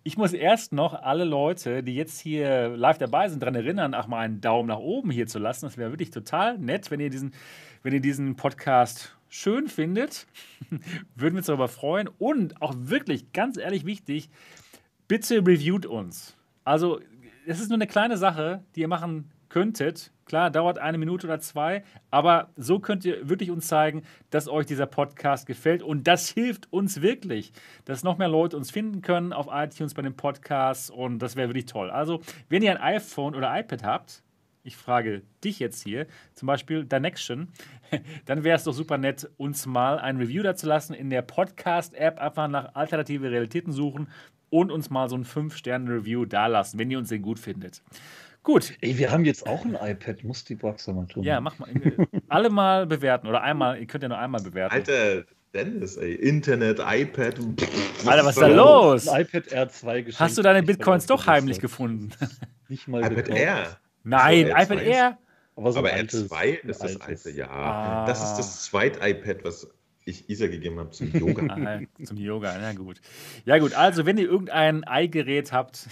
ich 0.03 0.17
muss 0.17 0.33
erst 0.33 0.73
noch 0.73 0.95
alle 0.95 1.25
Leute, 1.25 1.83
die 1.83 1.95
jetzt 1.95 2.21
hier 2.21 2.69
live 2.77 2.99
dabei 2.99 3.29
sind, 3.29 3.41
daran 3.41 3.55
erinnern, 3.55 3.95
auch 3.95 4.07
mal 4.07 4.21
einen 4.21 4.41
Daumen 4.41 4.69
nach 4.69 4.79
oben 4.79 5.11
hier 5.11 5.27
zu 5.27 5.39
lassen. 5.39 5.67
Das 5.67 5.77
wäre 5.77 5.91
wirklich 5.91 6.11
total 6.11 6.59
nett, 6.59 6.91
wenn 6.91 7.01
ihr 7.01 7.11
diesen, 7.11 7.33
wenn 7.83 7.93
ihr 7.93 8.01
diesen 8.01 8.37
Podcast 8.37 9.17
schön 9.29 9.69
findet. 9.69 10.27
Würden 11.15 11.35
wir 11.35 11.39
uns 11.39 11.47
darüber 11.47 11.69
freuen. 11.69 12.09
Und 12.19 12.61
auch 12.61 12.75
wirklich, 12.77 13.33
ganz 13.33 13.57
ehrlich 13.57 13.87
wichtig, 13.87 14.31
bitte 15.09 15.39
reviewt 15.47 15.87
uns. 15.87 16.37
Also, 16.65 17.01
es 17.47 17.61
ist 17.61 17.69
nur 17.69 17.79
eine 17.79 17.87
kleine 17.87 18.17
Sache, 18.17 18.63
die 18.75 18.81
ihr 18.81 18.89
machen 18.89 19.31
könntet. 19.49 20.13
Klar, 20.31 20.53
dauert 20.53 20.79
eine 20.79 20.97
Minute 20.97 21.27
oder 21.27 21.41
zwei, 21.41 21.83
aber 22.13 22.51
so 22.55 22.79
könnt 22.79 23.05
ihr 23.05 23.29
wirklich 23.29 23.51
uns 23.51 23.67
zeigen, 23.67 24.05
dass 24.31 24.47
euch 24.47 24.65
dieser 24.65 24.87
Podcast 24.87 25.45
gefällt 25.45 25.83
und 25.83 26.07
das 26.07 26.29
hilft 26.29 26.73
uns 26.73 27.03
wirklich, 27.03 27.53
dass 27.85 28.05
noch 28.05 28.17
mehr 28.17 28.29
Leute 28.29 28.57
uns 28.57 28.71
finden 28.71 29.03
können 29.03 29.33
auf 29.33 29.49
iTunes 29.51 29.93
bei 29.95 30.03
den 30.03 30.15
Podcasts 30.15 30.89
und 30.89 31.19
das 31.19 31.35
wäre 31.35 31.49
wirklich 31.49 31.67
toll. 31.67 31.91
Also, 31.91 32.21
wenn 32.49 32.63
ihr 32.63 32.71
ein 32.71 32.81
iPhone 32.81 33.35
oder 33.35 33.59
iPad 33.59 33.83
habt, 33.83 34.23
ich 34.63 34.77
frage 34.77 35.23
dich 35.43 35.59
jetzt 35.59 35.83
hier, 35.83 36.07
zum 36.35 36.47
Beispiel 36.47 36.85
Dinection, 36.85 37.49
dann 38.25 38.45
wäre 38.45 38.55
es 38.55 38.63
doch 38.63 38.73
super 38.73 38.99
nett, 38.99 39.29
uns 39.37 39.67
mal 39.67 39.99
ein 39.99 40.19
Review 40.19 40.45
dazu 40.45 40.69
lassen 40.69 40.95
in 40.95 41.11
der 41.11 41.23
Podcast-App, 41.23 42.21
einfach 42.21 42.47
nach 42.47 42.77
alternative 42.77 43.33
Realitäten 43.33 43.73
suchen 43.73 44.07
und 44.49 44.71
uns 44.71 44.91
mal 44.91 45.09
so 45.09 45.17
ein 45.17 45.25
5-Sterne-Review 45.25 46.25
dalassen, 46.25 46.79
wenn 46.79 46.89
ihr 46.89 46.99
uns 46.99 47.09
den 47.09 47.23
gut 47.23 47.41
findet. 47.41 47.83
Gut. 48.43 48.73
Ey, 48.81 48.97
wir 48.97 49.11
haben 49.11 49.25
jetzt 49.25 49.47
auch 49.47 49.65
ein 49.65 49.75
iPad, 49.75 50.25
muss 50.25 50.45
die 50.45 50.55
Box 50.55 50.87
mal 50.87 51.07
tun. 51.07 51.23
Ja, 51.23 51.41
mach 51.41 51.59
mal. 51.59 51.69
Alle 52.29 52.51
mal 52.51 52.87
bewerten 52.87 53.27
oder 53.27 53.43
einmal, 53.43 53.79
ihr 53.79 53.87
könnt 53.87 54.03
ja 54.03 54.09
nur 54.09 54.19
einmal 54.19 54.43
bewerten. 54.43 54.75
Alter, 54.75 55.25
Dennis, 55.53 55.97
ey, 55.97 56.15
Internet, 56.15 56.79
iPad. 56.79 57.39
Alter, 58.07 58.25
was 58.25 58.37
ist 58.37 58.43
da 58.43 58.47
los? 58.47 59.09
Ein 59.09 59.23
iPad 59.23 59.45
R2 59.49 60.03
geschenkt. 60.03 60.21
Hast 60.21 60.39
du 60.39 60.43
deine 60.43 60.63
Bitcoins 60.63 61.07
doch 61.07 61.27
heimlich 61.27 61.61
gefunden? 61.61 62.11
Nicht 62.69 62.89
mal 62.89 63.01
iPad 63.01 63.17
gekauft. 63.17 63.39
Air. 63.39 63.77
Nein, 64.05 64.47
so, 64.47 64.53
iPad 64.53 64.83
Air. 64.83 65.19
Aber, 65.57 65.73
so 65.73 65.79
Aber 65.81 65.93
R2 65.93 66.67
ist 66.67 66.83
das 66.83 67.01
alte, 67.01 67.31
ja. 67.31 67.51
Ah. 67.51 68.07
Das 68.07 68.23
ist 68.23 68.39
das 68.39 68.63
zweite 68.63 69.07
iPad, 69.07 69.45
was 69.45 69.69
ich 70.05 70.31
Isa 70.31 70.47
gegeben 70.47 70.79
habe 70.79 70.91
zum 70.91 71.13
Yoga. 71.13 71.43
Ah, 71.51 72.05
zum 72.05 72.17
Yoga, 72.17 72.57
na 72.59 72.73
gut. 72.73 73.01
Ja 73.45 73.59
gut, 73.59 73.75
also 73.75 74.07
wenn 74.07 74.17
ihr 74.17 74.25
irgendein 74.25 74.85
Eigerät 74.85 75.53
habt, 75.53 75.89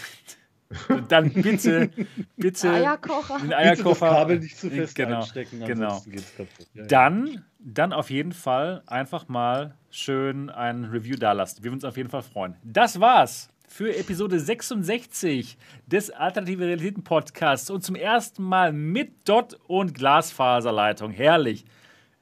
dann 1.09 1.31
bitte, 1.33 1.91
bitte 2.37 2.71
Eierkocher. 2.73 3.39
den 3.39 3.53
Eierkocher. 3.53 4.07
das 4.07 4.17
Kabel 4.17 4.39
nicht 4.41 4.59
zu 4.59 4.71
fest 4.71 4.95
genau, 4.95 5.19
einstecken, 5.19 5.65
genau. 5.65 6.03
Ja, 6.75 6.85
dann, 6.85 7.45
dann 7.59 7.93
auf 7.93 8.11
jeden 8.11 8.33
Fall 8.33 8.83
einfach 8.87 9.29
mal 9.29 9.75
schön 9.91 10.51
ein 10.51 10.85
Review 10.85 11.17
dalassen. 11.17 11.65
Wir 11.65 11.71
würden 11.71 11.79
uns 11.79 11.85
auf 11.85 11.97
jeden 11.97 12.11
Fall 12.11 12.23
freuen. 12.23 12.57
Das 12.65 13.01
war's 13.01 13.49
für 13.67 13.95
Episode 13.97 14.41
66 14.41 15.57
des 15.87 16.11
Alternative 16.11 16.65
Realitäten 16.65 17.05
Podcasts 17.05 17.71
und 17.71 17.83
zum 17.83 17.95
ersten 17.95 18.43
Mal 18.43 18.73
mit 18.73 19.29
Dot 19.29 19.59
und 19.67 19.95
Glasfaserleitung. 19.95 21.13
Herrlich. 21.13 21.65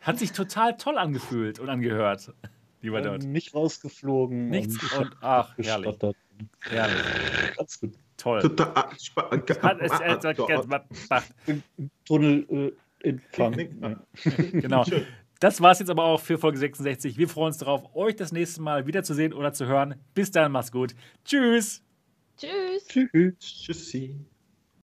Hat 0.01 0.19
sich 0.19 0.33
total 0.33 0.77
toll 0.77 0.99
angefühlt 0.99 1.59
und 1.59 1.69
angehört, 1.69 2.33
lieber 2.81 3.01
Dot. 3.01 3.25
Nicht 3.25 3.55
rausgeflogen. 3.55 4.51
Nichts 4.51 4.81
und, 4.93 5.01
und 5.01 5.17
ach, 5.21 5.57
herrlich. 5.59 5.97
Herrlich. 6.61 7.57
Ganz 7.57 7.81
gut. 7.81 7.95
Toll. 8.17 8.41
Tunnel 12.05 12.73
äh, 13.03 13.13
genau. 14.53 14.85
Das 15.39 15.61
war 15.61 15.73
es 15.73 15.81
jetzt 15.81 15.91
aber 15.91 16.05
auch 16.05 16.21
für 16.21 16.39
Folge 16.39 16.59
66. 16.59 17.19
Wir 17.19 17.29
freuen 17.29 17.49
uns 17.49 17.59
darauf, 17.59 17.95
euch 17.95 18.17
das 18.17 18.33
nächste 18.33 18.63
Mal 18.63 18.87
wiederzusehen 18.87 19.33
oder 19.33 19.53
zu 19.53 19.67
hören. 19.67 19.97
Bis 20.15 20.31
dann, 20.31 20.53
macht's 20.53 20.73
gut. 20.73 20.95
Tschüss. 21.25 21.83
Tschüss. 22.39 22.87
Tschüss. 22.89 23.35
Tschüssi. 23.39 24.17